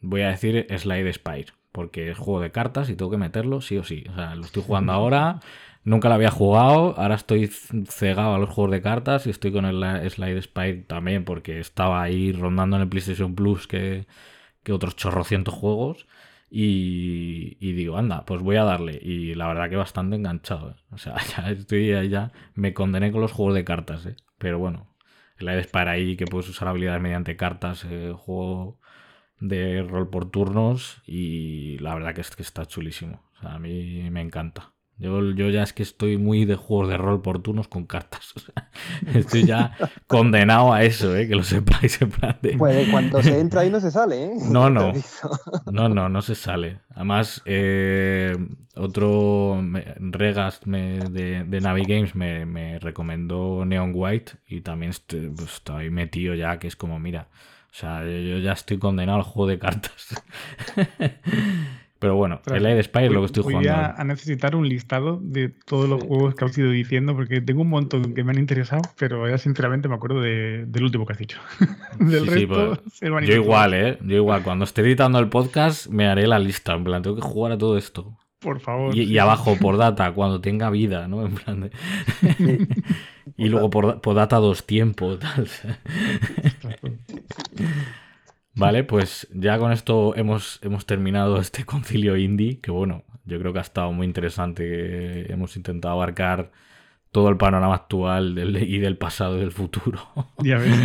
voy 0.00 0.22
a 0.22 0.28
decir 0.28 0.66
Slide 0.76 1.12
Spire, 1.12 1.52
porque 1.72 2.10
es 2.10 2.18
juego 2.18 2.40
de 2.40 2.50
cartas 2.50 2.90
y 2.90 2.96
tengo 2.96 3.10
que 3.10 3.16
meterlo 3.16 3.60
sí 3.60 3.78
o 3.78 3.84
sí. 3.84 4.04
O 4.10 4.14
sea, 4.14 4.34
lo 4.34 4.44
estoy 4.44 4.62
jugando 4.62 4.92
ahora, 4.92 5.40
nunca 5.84 6.08
lo 6.08 6.14
había 6.14 6.30
jugado, 6.30 6.94
ahora 6.98 7.14
estoy 7.14 7.46
cegado 7.46 8.34
a 8.34 8.38
los 8.38 8.50
juegos 8.50 8.72
de 8.72 8.82
cartas 8.82 9.26
y 9.26 9.30
estoy 9.30 9.52
con 9.52 9.64
el 9.64 10.10
Slide 10.10 10.42
Spire 10.42 10.82
también, 10.86 11.24
porque 11.24 11.60
estaba 11.60 12.02
ahí 12.02 12.32
rondando 12.32 12.76
en 12.76 12.82
el 12.82 12.88
PlayStation 12.88 13.34
Plus 13.34 13.66
que, 13.66 14.06
que 14.62 14.72
otros 14.72 14.96
chorrocientos 14.96 15.54
juegos. 15.54 16.06
Y, 16.50 17.72
digo, 17.72 17.98
anda, 17.98 18.24
pues 18.24 18.40
voy 18.42 18.56
a 18.56 18.64
darle. 18.64 18.98
Y 19.02 19.34
la 19.34 19.48
verdad 19.48 19.68
que 19.68 19.76
bastante 19.76 20.16
enganchado. 20.16 20.70
¿eh? 20.70 20.74
O 20.90 20.98
sea, 20.98 21.16
ya 21.36 21.50
estoy 21.50 22.08
ya, 22.08 22.32
me 22.54 22.74
condené 22.74 23.12
con 23.12 23.20
los 23.20 23.32
juegos 23.32 23.54
de 23.54 23.64
cartas, 23.64 24.06
¿eh? 24.06 24.16
Pero 24.38 24.58
bueno, 24.58 24.88
el 25.38 25.62
Spire 25.64 25.90
ahí 25.90 26.16
que 26.16 26.26
puedes 26.26 26.48
usar 26.48 26.68
habilidades 26.68 27.02
mediante 27.02 27.36
cartas, 27.36 27.84
eh, 27.88 28.12
juego 28.16 28.80
de 29.40 29.82
rol 29.82 30.08
por 30.08 30.30
turnos 30.30 31.02
y 31.06 31.78
la 31.78 31.94
verdad 31.94 32.14
que 32.14 32.20
es 32.20 32.30
que 32.34 32.42
está 32.42 32.66
chulísimo. 32.66 33.22
a 33.40 33.58
mí 33.58 34.08
me 34.10 34.20
encanta. 34.20 34.72
Yo, 35.00 35.30
yo 35.30 35.48
ya 35.48 35.62
es 35.62 35.72
que 35.72 35.84
estoy 35.84 36.18
muy 36.18 36.44
de 36.44 36.56
juegos 36.56 36.88
de 36.88 36.96
rol 36.96 37.22
por 37.22 37.40
turnos 37.40 37.68
con 37.68 37.86
cartas. 37.86 38.34
estoy 39.14 39.46
ya 39.46 39.76
condenado 40.08 40.72
a 40.72 40.82
eso, 40.82 41.16
¿eh? 41.16 41.28
que 41.28 41.36
lo 41.36 41.44
sepáis. 41.44 42.02
En 42.02 42.10
plan 42.10 42.36
de... 42.42 42.56
Pues 42.56 42.88
cuando 42.88 43.22
se 43.22 43.38
entra 43.38 43.60
ahí 43.60 43.70
no 43.70 43.78
se 43.78 43.92
sale, 43.92 44.24
¿eh? 44.24 44.32
No, 44.50 44.70
no. 44.70 44.92
No, 45.70 45.88
no, 45.88 46.08
no 46.08 46.22
se 46.22 46.34
sale. 46.34 46.80
Además, 46.90 47.42
eh, 47.44 48.36
otro 48.74 49.62
Regas 50.00 50.62
de, 50.64 51.44
de 51.46 51.60
Navi 51.60 51.84
Games 51.84 52.16
me, 52.16 52.80
recomendó 52.80 53.64
Neon 53.64 53.92
White 53.94 54.32
y 54.48 54.62
también 54.62 54.90
estoy, 54.90 55.28
pues, 55.28 55.54
estoy 55.54 55.90
metido 55.90 56.34
ya, 56.34 56.58
que 56.58 56.66
es 56.66 56.74
como, 56.74 56.98
mira, 56.98 57.28
o 57.70 57.74
sea, 57.74 58.02
yo 58.04 58.38
ya 58.38 58.52
estoy 58.52 58.78
condenado 58.78 59.18
al 59.18 59.24
juego 59.24 59.48
de 59.48 59.58
cartas. 59.58 60.22
Pero 61.98 62.14
bueno, 62.14 62.40
el 62.46 62.64
Air 62.64 62.84
Spy 62.84 63.06
es 63.06 63.10
lo 63.10 63.20
que 63.20 63.26
estoy 63.26 63.42
voy 63.42 63.54
jugando. 63.54 63.72
Voy 63.72 63.94
a, 63.98 64.04
necesitar 64.04 64.54
un 64.54 64.68
listado 64.68 65.18
de 65.20 65.48
todos 65.48 65.88
los 65.88 66.02
juegos 66.04 66.36
que 66.36 66.44
has 66.44 66.56
ido 66.56 66.70
diciendo, 66.70 67.16
porque 67.16 67.40
tengo 67.40 67.62
un 67.62 67.68
montón 67.68 68.14
que 68.14 68.22
me 68.22 68.30
han 68.30 68.38
interesado, 68.38 68.82
pero 68.96 69.28
ya 69.28 69.36
sinceramente 69.36 69.88
me 69.88 69.96
acuerdo 69.96 70.20
del 70.20 70.82
último 70.82 71.06
que 71.06 71.14
has 71.14 71.18
dicho. 71.18 71.40
del 71.98 72.26
resto, 72.26 72.80
pues, 72.84 73.00
yo 73.26 73.34
igual, 73.34 73.74
¿eh? 73.74 73.98
Yo 74.02 74.16
igual, 74.16 74.44
cuando 74.44 74.64
esté 74.64 74.82
editando 74.82 75.18
el 75.18 75.28
podcast 75.28 75.88
me 75.88 76.06
haré 76.06 76.28
la 76.28 76.38
lista, 76.38 76.74
en 76.74 76.84
plan, 76.84 77.02
tengo 77.02 77.16
que 77.16 77.22
jugar 77.22 77.52
a 77.52 77.58
todo 77.58 77.76
esto. 77.76 78.16
Por 78.40 78.60
favor. 78.60 78.96
Y, 78.96 79.18
abajo, 79.18 79.56
por 79.60 79.76
data, 79.76 80.12
cuando 80.12 80.40
tenga 80.40 80.70
vida, 80.70 81.08
¿no? 81.08 81.26
En 81.26 81.34
plan 81.34 81.60
de... 81.60 81.70
y 83.36 83.48
luego 83.48 83.68
por, 83.68 84.00
por, 84.00 84.14
data 84.14 84.36
dos 84.36 84.64
tiempos, 84.64 85.18
tal. 85.20 85.48
Vale, 88.54 88.84
pues 88.84 89.28
ya 89.32 89.58
con 89.58 89.72
esto 89.72 90.14
hemos, 90.16 90.60
hemos 90.62 90.86
terminado 90.86 91.38
este 91.38 91.64
concilio 91.64 92.16
indie, 92.16 92.60
que 92.60 92.70
bueno, 92.70 93.04
yo 93.24 93.38
creo 93.38 93.52
que 93.52 93.58
ha 93.58 93.62
estado 93.62 93.92
muy 93.92 94.06
interesante. 94.06 95.32
Hemos 95.32 95.56
intentado 95.56 95.94
abarcar 95.94 96.50
todo 97.10 97.28
el 97.28 97.36
panorama 97.36 97.74
actual 97.74 98.38
y 98.38 98.78
del 98.78 98.96
pasado 98.96 99.36
y 99.36 99.40
del 99.40 99.52
futuro. 99.52 100.00
Ya 100.38 100.58
ves. 100.58 100.76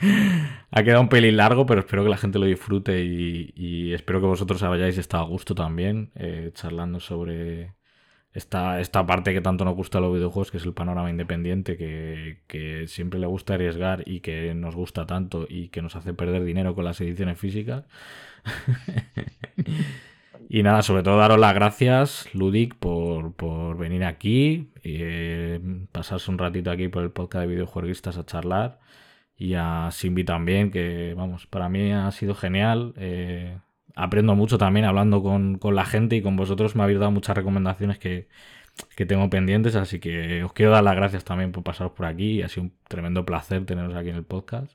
ha 0.76 0.82
quedado 0.82 1.02
un 1.02 1.08
pelín 1.08 1.36
largo, 1.36 1.66
pero 1.66 1.80
espero 1.80 2.02
que 2.02 2.10
la 2.10 2.16
gente 2.16 2.40
lo 2.40 2.46
disfrute 2.46 3.04
y, 3.04 3.92
espero 3.94 4.20
que 4.20 4.26
vosotros 4.26 4.60
hayáis 4.64 4.98
estado 4.98 5.22
a 5.22 5.26
gusto 5.26 5.54
también, 5.54 6.10
eh, 6.16 6.50
charlando 6.52 6.98
sobre, 6.98 7.74
esta, 8.32 8.80
esta 8.80 9.06
parte 9.06 9.32
que 9.32 9.40
tanto 9.40 9.64
nos 9.64 9.76
gusta 9.76 9.98
a 9.98 10.00
los 10.00 10.12
videojuegos, 10.12 10.50
que 10.50 10.56
es 10.56 10.64
el 10.64 10.74
panorama 10.74 11.10
independiente, 11.10 11.76
que, 11.76 12.86
siempre 12.88 13.20
le 13.20 13.28
gusta 13.28 13.54
arriesgar 13.54 14.02
y 14.04 14.18
que 14.18 14.52
nos 14.54 14.74
gusta 14.74 15.06
tanto 15.06 15.46
y 15.48 15.68
que 15.68 15.80
nos 15.80 15.94
hace 15.94 16.12
perder 16.12 16.42
dinero 16.42 16.74
con 16.74 16.84
las 16.84 17.00
ediciones 17.00 17.38
físicas. 17.38 17.84
y 20.48 20.64
nada, 20.64 20.82
sobre 20.82 21.04
todo 21.04 21.18
daros 21.18 21.38
las 21.38 21.54
gracias, 21.54 22.28
Ludic, 22.34 22.74
por, 22.74 23.78
venir 23.78 24.02
aquí, 24.02 24.70
y, 24.82 24.96
eh, 25.00 25.60
pasarse 25.92 26.32
un 26.32 26.38
ratito 26.38 26.72
aquí 26.72 26.88
por 26.88 27.04
el 27.04 27.12
podcast 27.12 27.42
de 27.42 27.52
videojueguistas 27.52 28.18
a 28.18 28.26
charlar. 28.26 28.80
Y 29.36 29.54
a 29.54 29.90
Simbi 29.90 30.24
también, 30.24 30.70
que 30.70 31.14
vamos, 31.16 31.46
para 31.46 31.68
mí 31.68 31.92
ha 31.92 32.10
sido 32.12 32.34
genial. 32.34 32.94
Eh, 32.96 33.58
aprendo 33.94 34.34
mucho 34.34 34.58
también 34.58 34.86
hablando 34.86 35.22
con, 35.22 35.58
la 35.74 35.84
gente 35.84 36.16
y 36.16 36.22
con 36.22 36.36
vosotros 36.36 36.76
me 36.76 36.82
habéis 36.82 36.98
dado 36.98 37.10
muchas 37.10 37.36
recomendaciones 37.36 37.98
que, 37.98 38.28
tengo 39.06 39.30
pendientes, 39.30 39.76
así 39.76 40.00
que 40.00 40.42
os 40.42 40.52
quiero 40.52 40.72
dar 40.72 40.82
las 40.82 40.96
gracias 40.96 41.24
también 41.24 41.52
por 41.52 41.62
pasaros 41.62 41.92
por 41.92 42.06
aquí. 42.06 42.42
Ha 42.42 42.48
sido 42.48 42.64
un 42.64 42.72
tremendo 42.88 43.24
placer 43.24 43.64
teneros 43.66 43.94
aquí 43.94 44.10
en 44.10 44.16
el 44.16 44.24
podcast. 44.24 44.72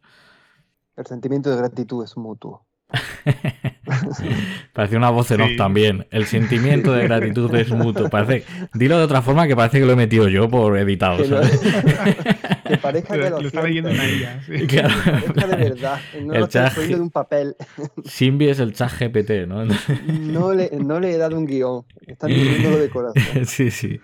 El 0.95 1.05
sentimiento 1.05 1.49
de 1.49 1.57
gratitud 1.57 2.03
es 2.03 2.17
mutuo. 2.17 2.65
parece 4.73 4.97
una 4.97 5.09
voz 5.09 5.31
en 5.31 5.41
off 5.41 5.51
también. 5.57 6.07
El 6.11 6.25
sentimiento 6.25 6.93
de 6.93 7.03
gratitud 7.03 7.53
es 7.55 7.69
mutuo. 7.71 8.09
Parece, 8.09 8.45
dilo 8.73 8.97
de 8.97 9.03
otra 9.03 9.21
forma 9.21 9.47
que 9.47 9.55
parece 9.55 9.79
que 9.79 9.85
lo 9.85 9.93
he 9.93 9.95
metido 9.95 10.27
yo 10.27 10.49
por 10.49 10.77
editado. 10.77 11.17
Que, 11.17 12.77
parezca 12.81 13.13
que 13.13 13.29
lo, 13.29 13.39
está 13.39 13.63
leyendo 13.63 13.89
en 13.89 13.99
ella. 13.99 14.41
Sí. 14.45 14.67
Claro. 14.67 14.93
Que 15.33 15.47
de 15.47 15.55
verdad. 15.55 15.99
No 16.21 16.33
el 16.33 16.39
lo 16.41 16.47
chat, 16.47 16.75
de 16.75 16.95
un 16.95 17.09
papel. 17.09 17.55
Simbi 18.05 18.49
es 18.49 18.59
el 18.59 18.73
chat 18.73 18.91
GPT, 18.99 19.47
¿no? 19.47 19.65
No 19.65 20.53
le, 20.53 20.71
no 20.71 20.99
le 20.99 21.13
he 21.13 21.17
dado 21.17 21.37
un 21.37 21.45
guion. 21.45 21.85
Están 22.05 22.29
diciéndolo 22.29 22.77
de 22.77 22.89
corazón. 22.89 23.45
Sí, 23.45 23.71
sí. 23.71 23.99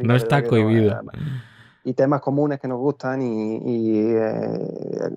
No, 0.00 0.16
está 0.16 0.44
cohibido. 0.44 1.00
y 1.84 1.94
temas 1.94 2.20
comunes 2.20 2.60
que 2.60 2.68
nos 2.68 2.78
gustan 2.78 3.22
y, 3.22 3.56
y 3.64 4.14
eh, 4.14 5.10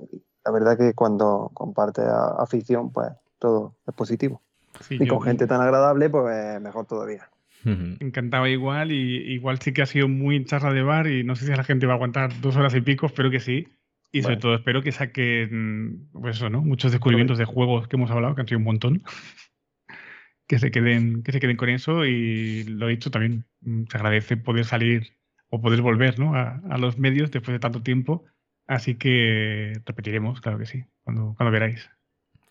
la 0.48 0.52
verdad 0.52 0.78
que 0.78 0.94
cuando 0.94 1.52
comparte 1.54 2.02
afición, 2.38 2.92
pues 2.92 3.10
todo 3.40 3.76
es 3.88 3.94
positivo. 3.94 4.42
y 4.90 5.08
con 5.08 5.22
gente 5.22 5.48
tan 5.48 5.62
agradable, 5.62 6.10
pues 6.10 6.62
mejor 6.62 6.86
todavía. 6.86 7.30
Encantado 7.66 8.48
igual, 8.48 8.92
y 8.92 9.34
igual 9.34 9.60
sí 9.60 9.74
que 9.74 9.82
ha 9.82 9.86
sido 9.88 10.08
muy 10.08 10.46
charla 10.46 10.72
de 10.72 10.84
bar 10.84 11.08
y 11.08 11.24
no 11.24 11.36
sé 11.36 11.46
si 11.46 11.52
la 11.52 11.64
gente 11.64 11.86
va 11.86 11.94
a 11.94 11.96
aguantar 11.96 12.40
dos 12.40 12.56
horas 12.56 12.74
y 12.76 12.82
pico, 12.82 13.08
espero 13.08 13.30
que 13.30 13.40
sí. 13.40 13.68
Y 14.12 14.22
sobre 14.22 14.38
todo 14.38 14.56
espero 14.56 14.82
que 14.82 14.94
saquen 14.94 16.08
pues 16.14 16.38
eso, 16.38 16.50
¿no? 16.50 16.62
muchos 16.62 16.92
descubrimientos 16.92 17.38
de 17.38 17.44
juegos 17.44 17.88
que 17.88 17.98
hemos 17.98 18.10
hablado, 18.10 18.36
que 18.36 18.42
han 18.42 18.48
sido 18.48 18.60
un 18.60 18.64
montón. 18.64 19.04
que 20.48 20.60
se 20.60 20.72
queden, 20.72 21.24
que 21.24 21.34
se 21.34 21.42
queden 21.42 21.58
con 21.58 21.68
eso 21.68 22.06
y 22.06 22.64
lo 22.64 22.88
dicho 22.88 23.12
también, 23.12 23.46
mm, 23.62 23.84
se 23.92 23.98
agradece 23.98 24.38
poder 24.38 24.64
salir 24.64 25.18
o 25.50 25.60
poder 25.60 25.82
volver 25.82 26.20
¿no? 26.20 26.36
a, 26.36 26.62
a 26.70 26.78
los 26.78 26.98
medios 26.98 27.32
después 27.32 27.54
de 27.54 27.60
tanto 27.60 27.84
tiempo 27.84 28.24
Así 28.68 28.96
que 28.96 29.74
repetiremos, 29.86 30.42
claro 30.42 30.60
que 30.60 30.66
sí, 30.66 30.84
cuando, 31.04 31.34
cuando 31.38 31.54
queráis. 31.54 31.90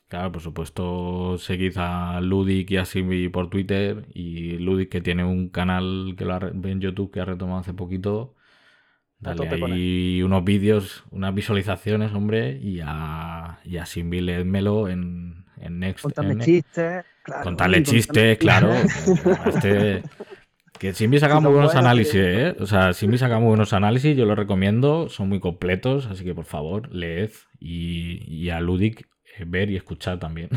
Claro, 0.08 0.30
por 0.30 0.40
supuesto, 0.40 1.36
seguid 1.36 1.76
a 1.78 2.20
Ludic 2.20 2.70
y 2.70 2.76
a 2.76 2.84
Simbi 2.84 3.28
por 3.28 3.50
Twitter. 3.50 4.06
Y 4.14 4.58
Ludic, 4.58 4.88
que 4.88 5.00
tiene 5.00 5.24
un 5.24 5.48
canal 5.48 6.14
que 6.16 6.24
lo 6.24 6.34
ha, 6.34 6.38
en 6.48 6.80
YouTube 6.80 7.10
que 7.10 7.20
ha 7.20 7.24
retomado 7.24 7.58
hace 7.58 7.74
poquito. 7.74 8.34
Dale 9.18 9.48
ahí 9.48 10.22
unos 10.22 10.44
vídeos, 10.44 11.04
unas 11.10 11.34
visualizaciones, 11.34 12.12
hombre. 12.12 12.56
Y 12.62 12.80
a, 12.84 13.58
y 13.64 13.78
a 13.78 13.86
Simbi 13.86 14.20
leedmelo 14.20 14.88
en, 14.88 15.44
en 15.56 15.80
Next. 15.80 16.04
Contarle 16.04 16.38
chistes, 16.38 17.04
claro. 17.24 17.42
Contarle 17.42 17.82
chistes, 17.82 18.38
claro. 18.38 18.72
este, 19.46 20.02
que 20.78 20.92
Simbi 20.92 21.18
saca 21.18 21.40
muy 21.40 21.50
buenos 21.50 21.74
análisis, 21.74 22.14
¿eh? 22.14 22.56
O 22.60 22.66
sea, 22.66 22.92
Simbi 22.92 23.18
saca 23.18 23.40
muy 23.40 23.48
buenos 23.48 23.72
análisis, 23.72 24.16
yo 24.16 24.24
los 24.24 24.38
recomiendo, 24.38 25.08
son 25.08 25.28
muy 25.28 25.40
completos, 25.40 26.06
así 26.06 26.22
que 26.22 26.34
por 26.34 26.44
favor, 26.44 26.94
leed 26.94 27.32
y, 27.58 28.22
y 28.32 28.50
a 28.50 28.60
Ludic 28.60 29.08
ver 29.44 29.70
y 29.70 29.76
escuchar 29.76 30.18
también. 30.18 30.50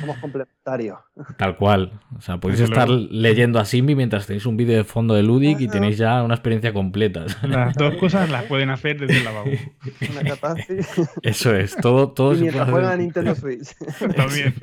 Somos 0.00 0.16
complementarios. 0.20 0.98
Tal 1.36 1.56
cual. 1.56 2.00
O 2.16 2.20
sea, 2.20 2.38
podéis 2.38 2.60
estar 2.60 2.88
leyendo 2.88 3.58
a 3.58 3.64
Simbi 3.64 3.94
mientras 3.94 4.26
tenéis 4.26 4.46
un 4.46 4.56
vídeo 4.56 4.76
de 4.76 4.84
fondo 4.84 5.14
de 5.14 5.22
Ludic 5.22 5.60
y 5.60 5.68
tenéis 5.68 5.98
ya 5.98 6.22
una 6.22 6.34
experiencia 6.34 6.72
completa. 6.72 7.26
Las 7.42 7.74
dos 7.74 7.94
cosas 8.00 8.30
las 8.30 8.44
pueden 8.44 8.70
hacer 8.70 9.00
desde 9.00 9.18
el 9.18 9.24
lavabo. 9.24 9.50
Una. 9.50 10.20
Eso 11.22 11.54
es, 11.54 11.76
todo, 11.76 12.10
todo 12.10 12.34
y 12.34 12.42
mientras 12.42 12.68
juegan 12.68 12.92
a 12.92 12.96
Nintendo 12.96 13.34
Switch. 13.34 13.74
También. 14.16 14.54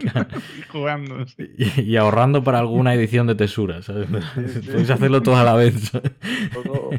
Jugando. 0.72 1.26
Y, 1.58 1.96
ahorrando 1.96 2.44
para 2.44 2.60
alguna 2.60 2.94
edición 2.94 3.28
de 3.28 3.36
tesuras. 3.36 3.88
Podéis 3.88 4.90
hacerlo 4.90 5.24
todo 5.24 5.38
a 5.38 5.44
la 5.44 5.54
vez. 5.56 5.92
Todo. 6.54 6.92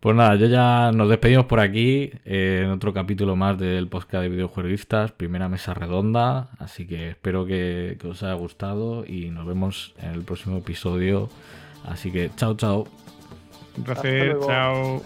Pues 0.00 0.14
nada, 0.14 0.36
yo 0.36 0.46
ya 0.46 0.92
nos 0.92 1.08
despedimos 1.08 1.46
por 1.46 1.58
aquí 1.58 2.12
eh, 2.24 2.62
en 2.64 2.70
otro 2.70 2.94
capítulo 2.94 3.34
más 3.34 3.58
del 3.58 3.88
podcast 3.88 4.22
de 4.22 4.28
videojueguistas, 4.28 5.10
primera 5.10 5.48
mesa 5.48 5.74
redonda, 5.74 6.50
así 6.60 6.86
que 6.86 7.10
espero 7.10 7.44
que, 7.46 7.98
que, 8.00 8.06
os 8.06 8.22
haya 8.22 8.34
gustado 8.34 9.04
y 9.04 9.30
nos 9.30 9.44
vemos 9.44 9.94
en 10.00 10.10
el 10.10 10.22
próximo 10.22 10.58
episodio. 10.58 11.28
Así 11.84 12.12
que 12.12 12.30
chao, 12.36 12.54
chao. 12.54 12.86
Un 13.76 13.82
placer, 13.82 14.38
chao. 14.46 15.02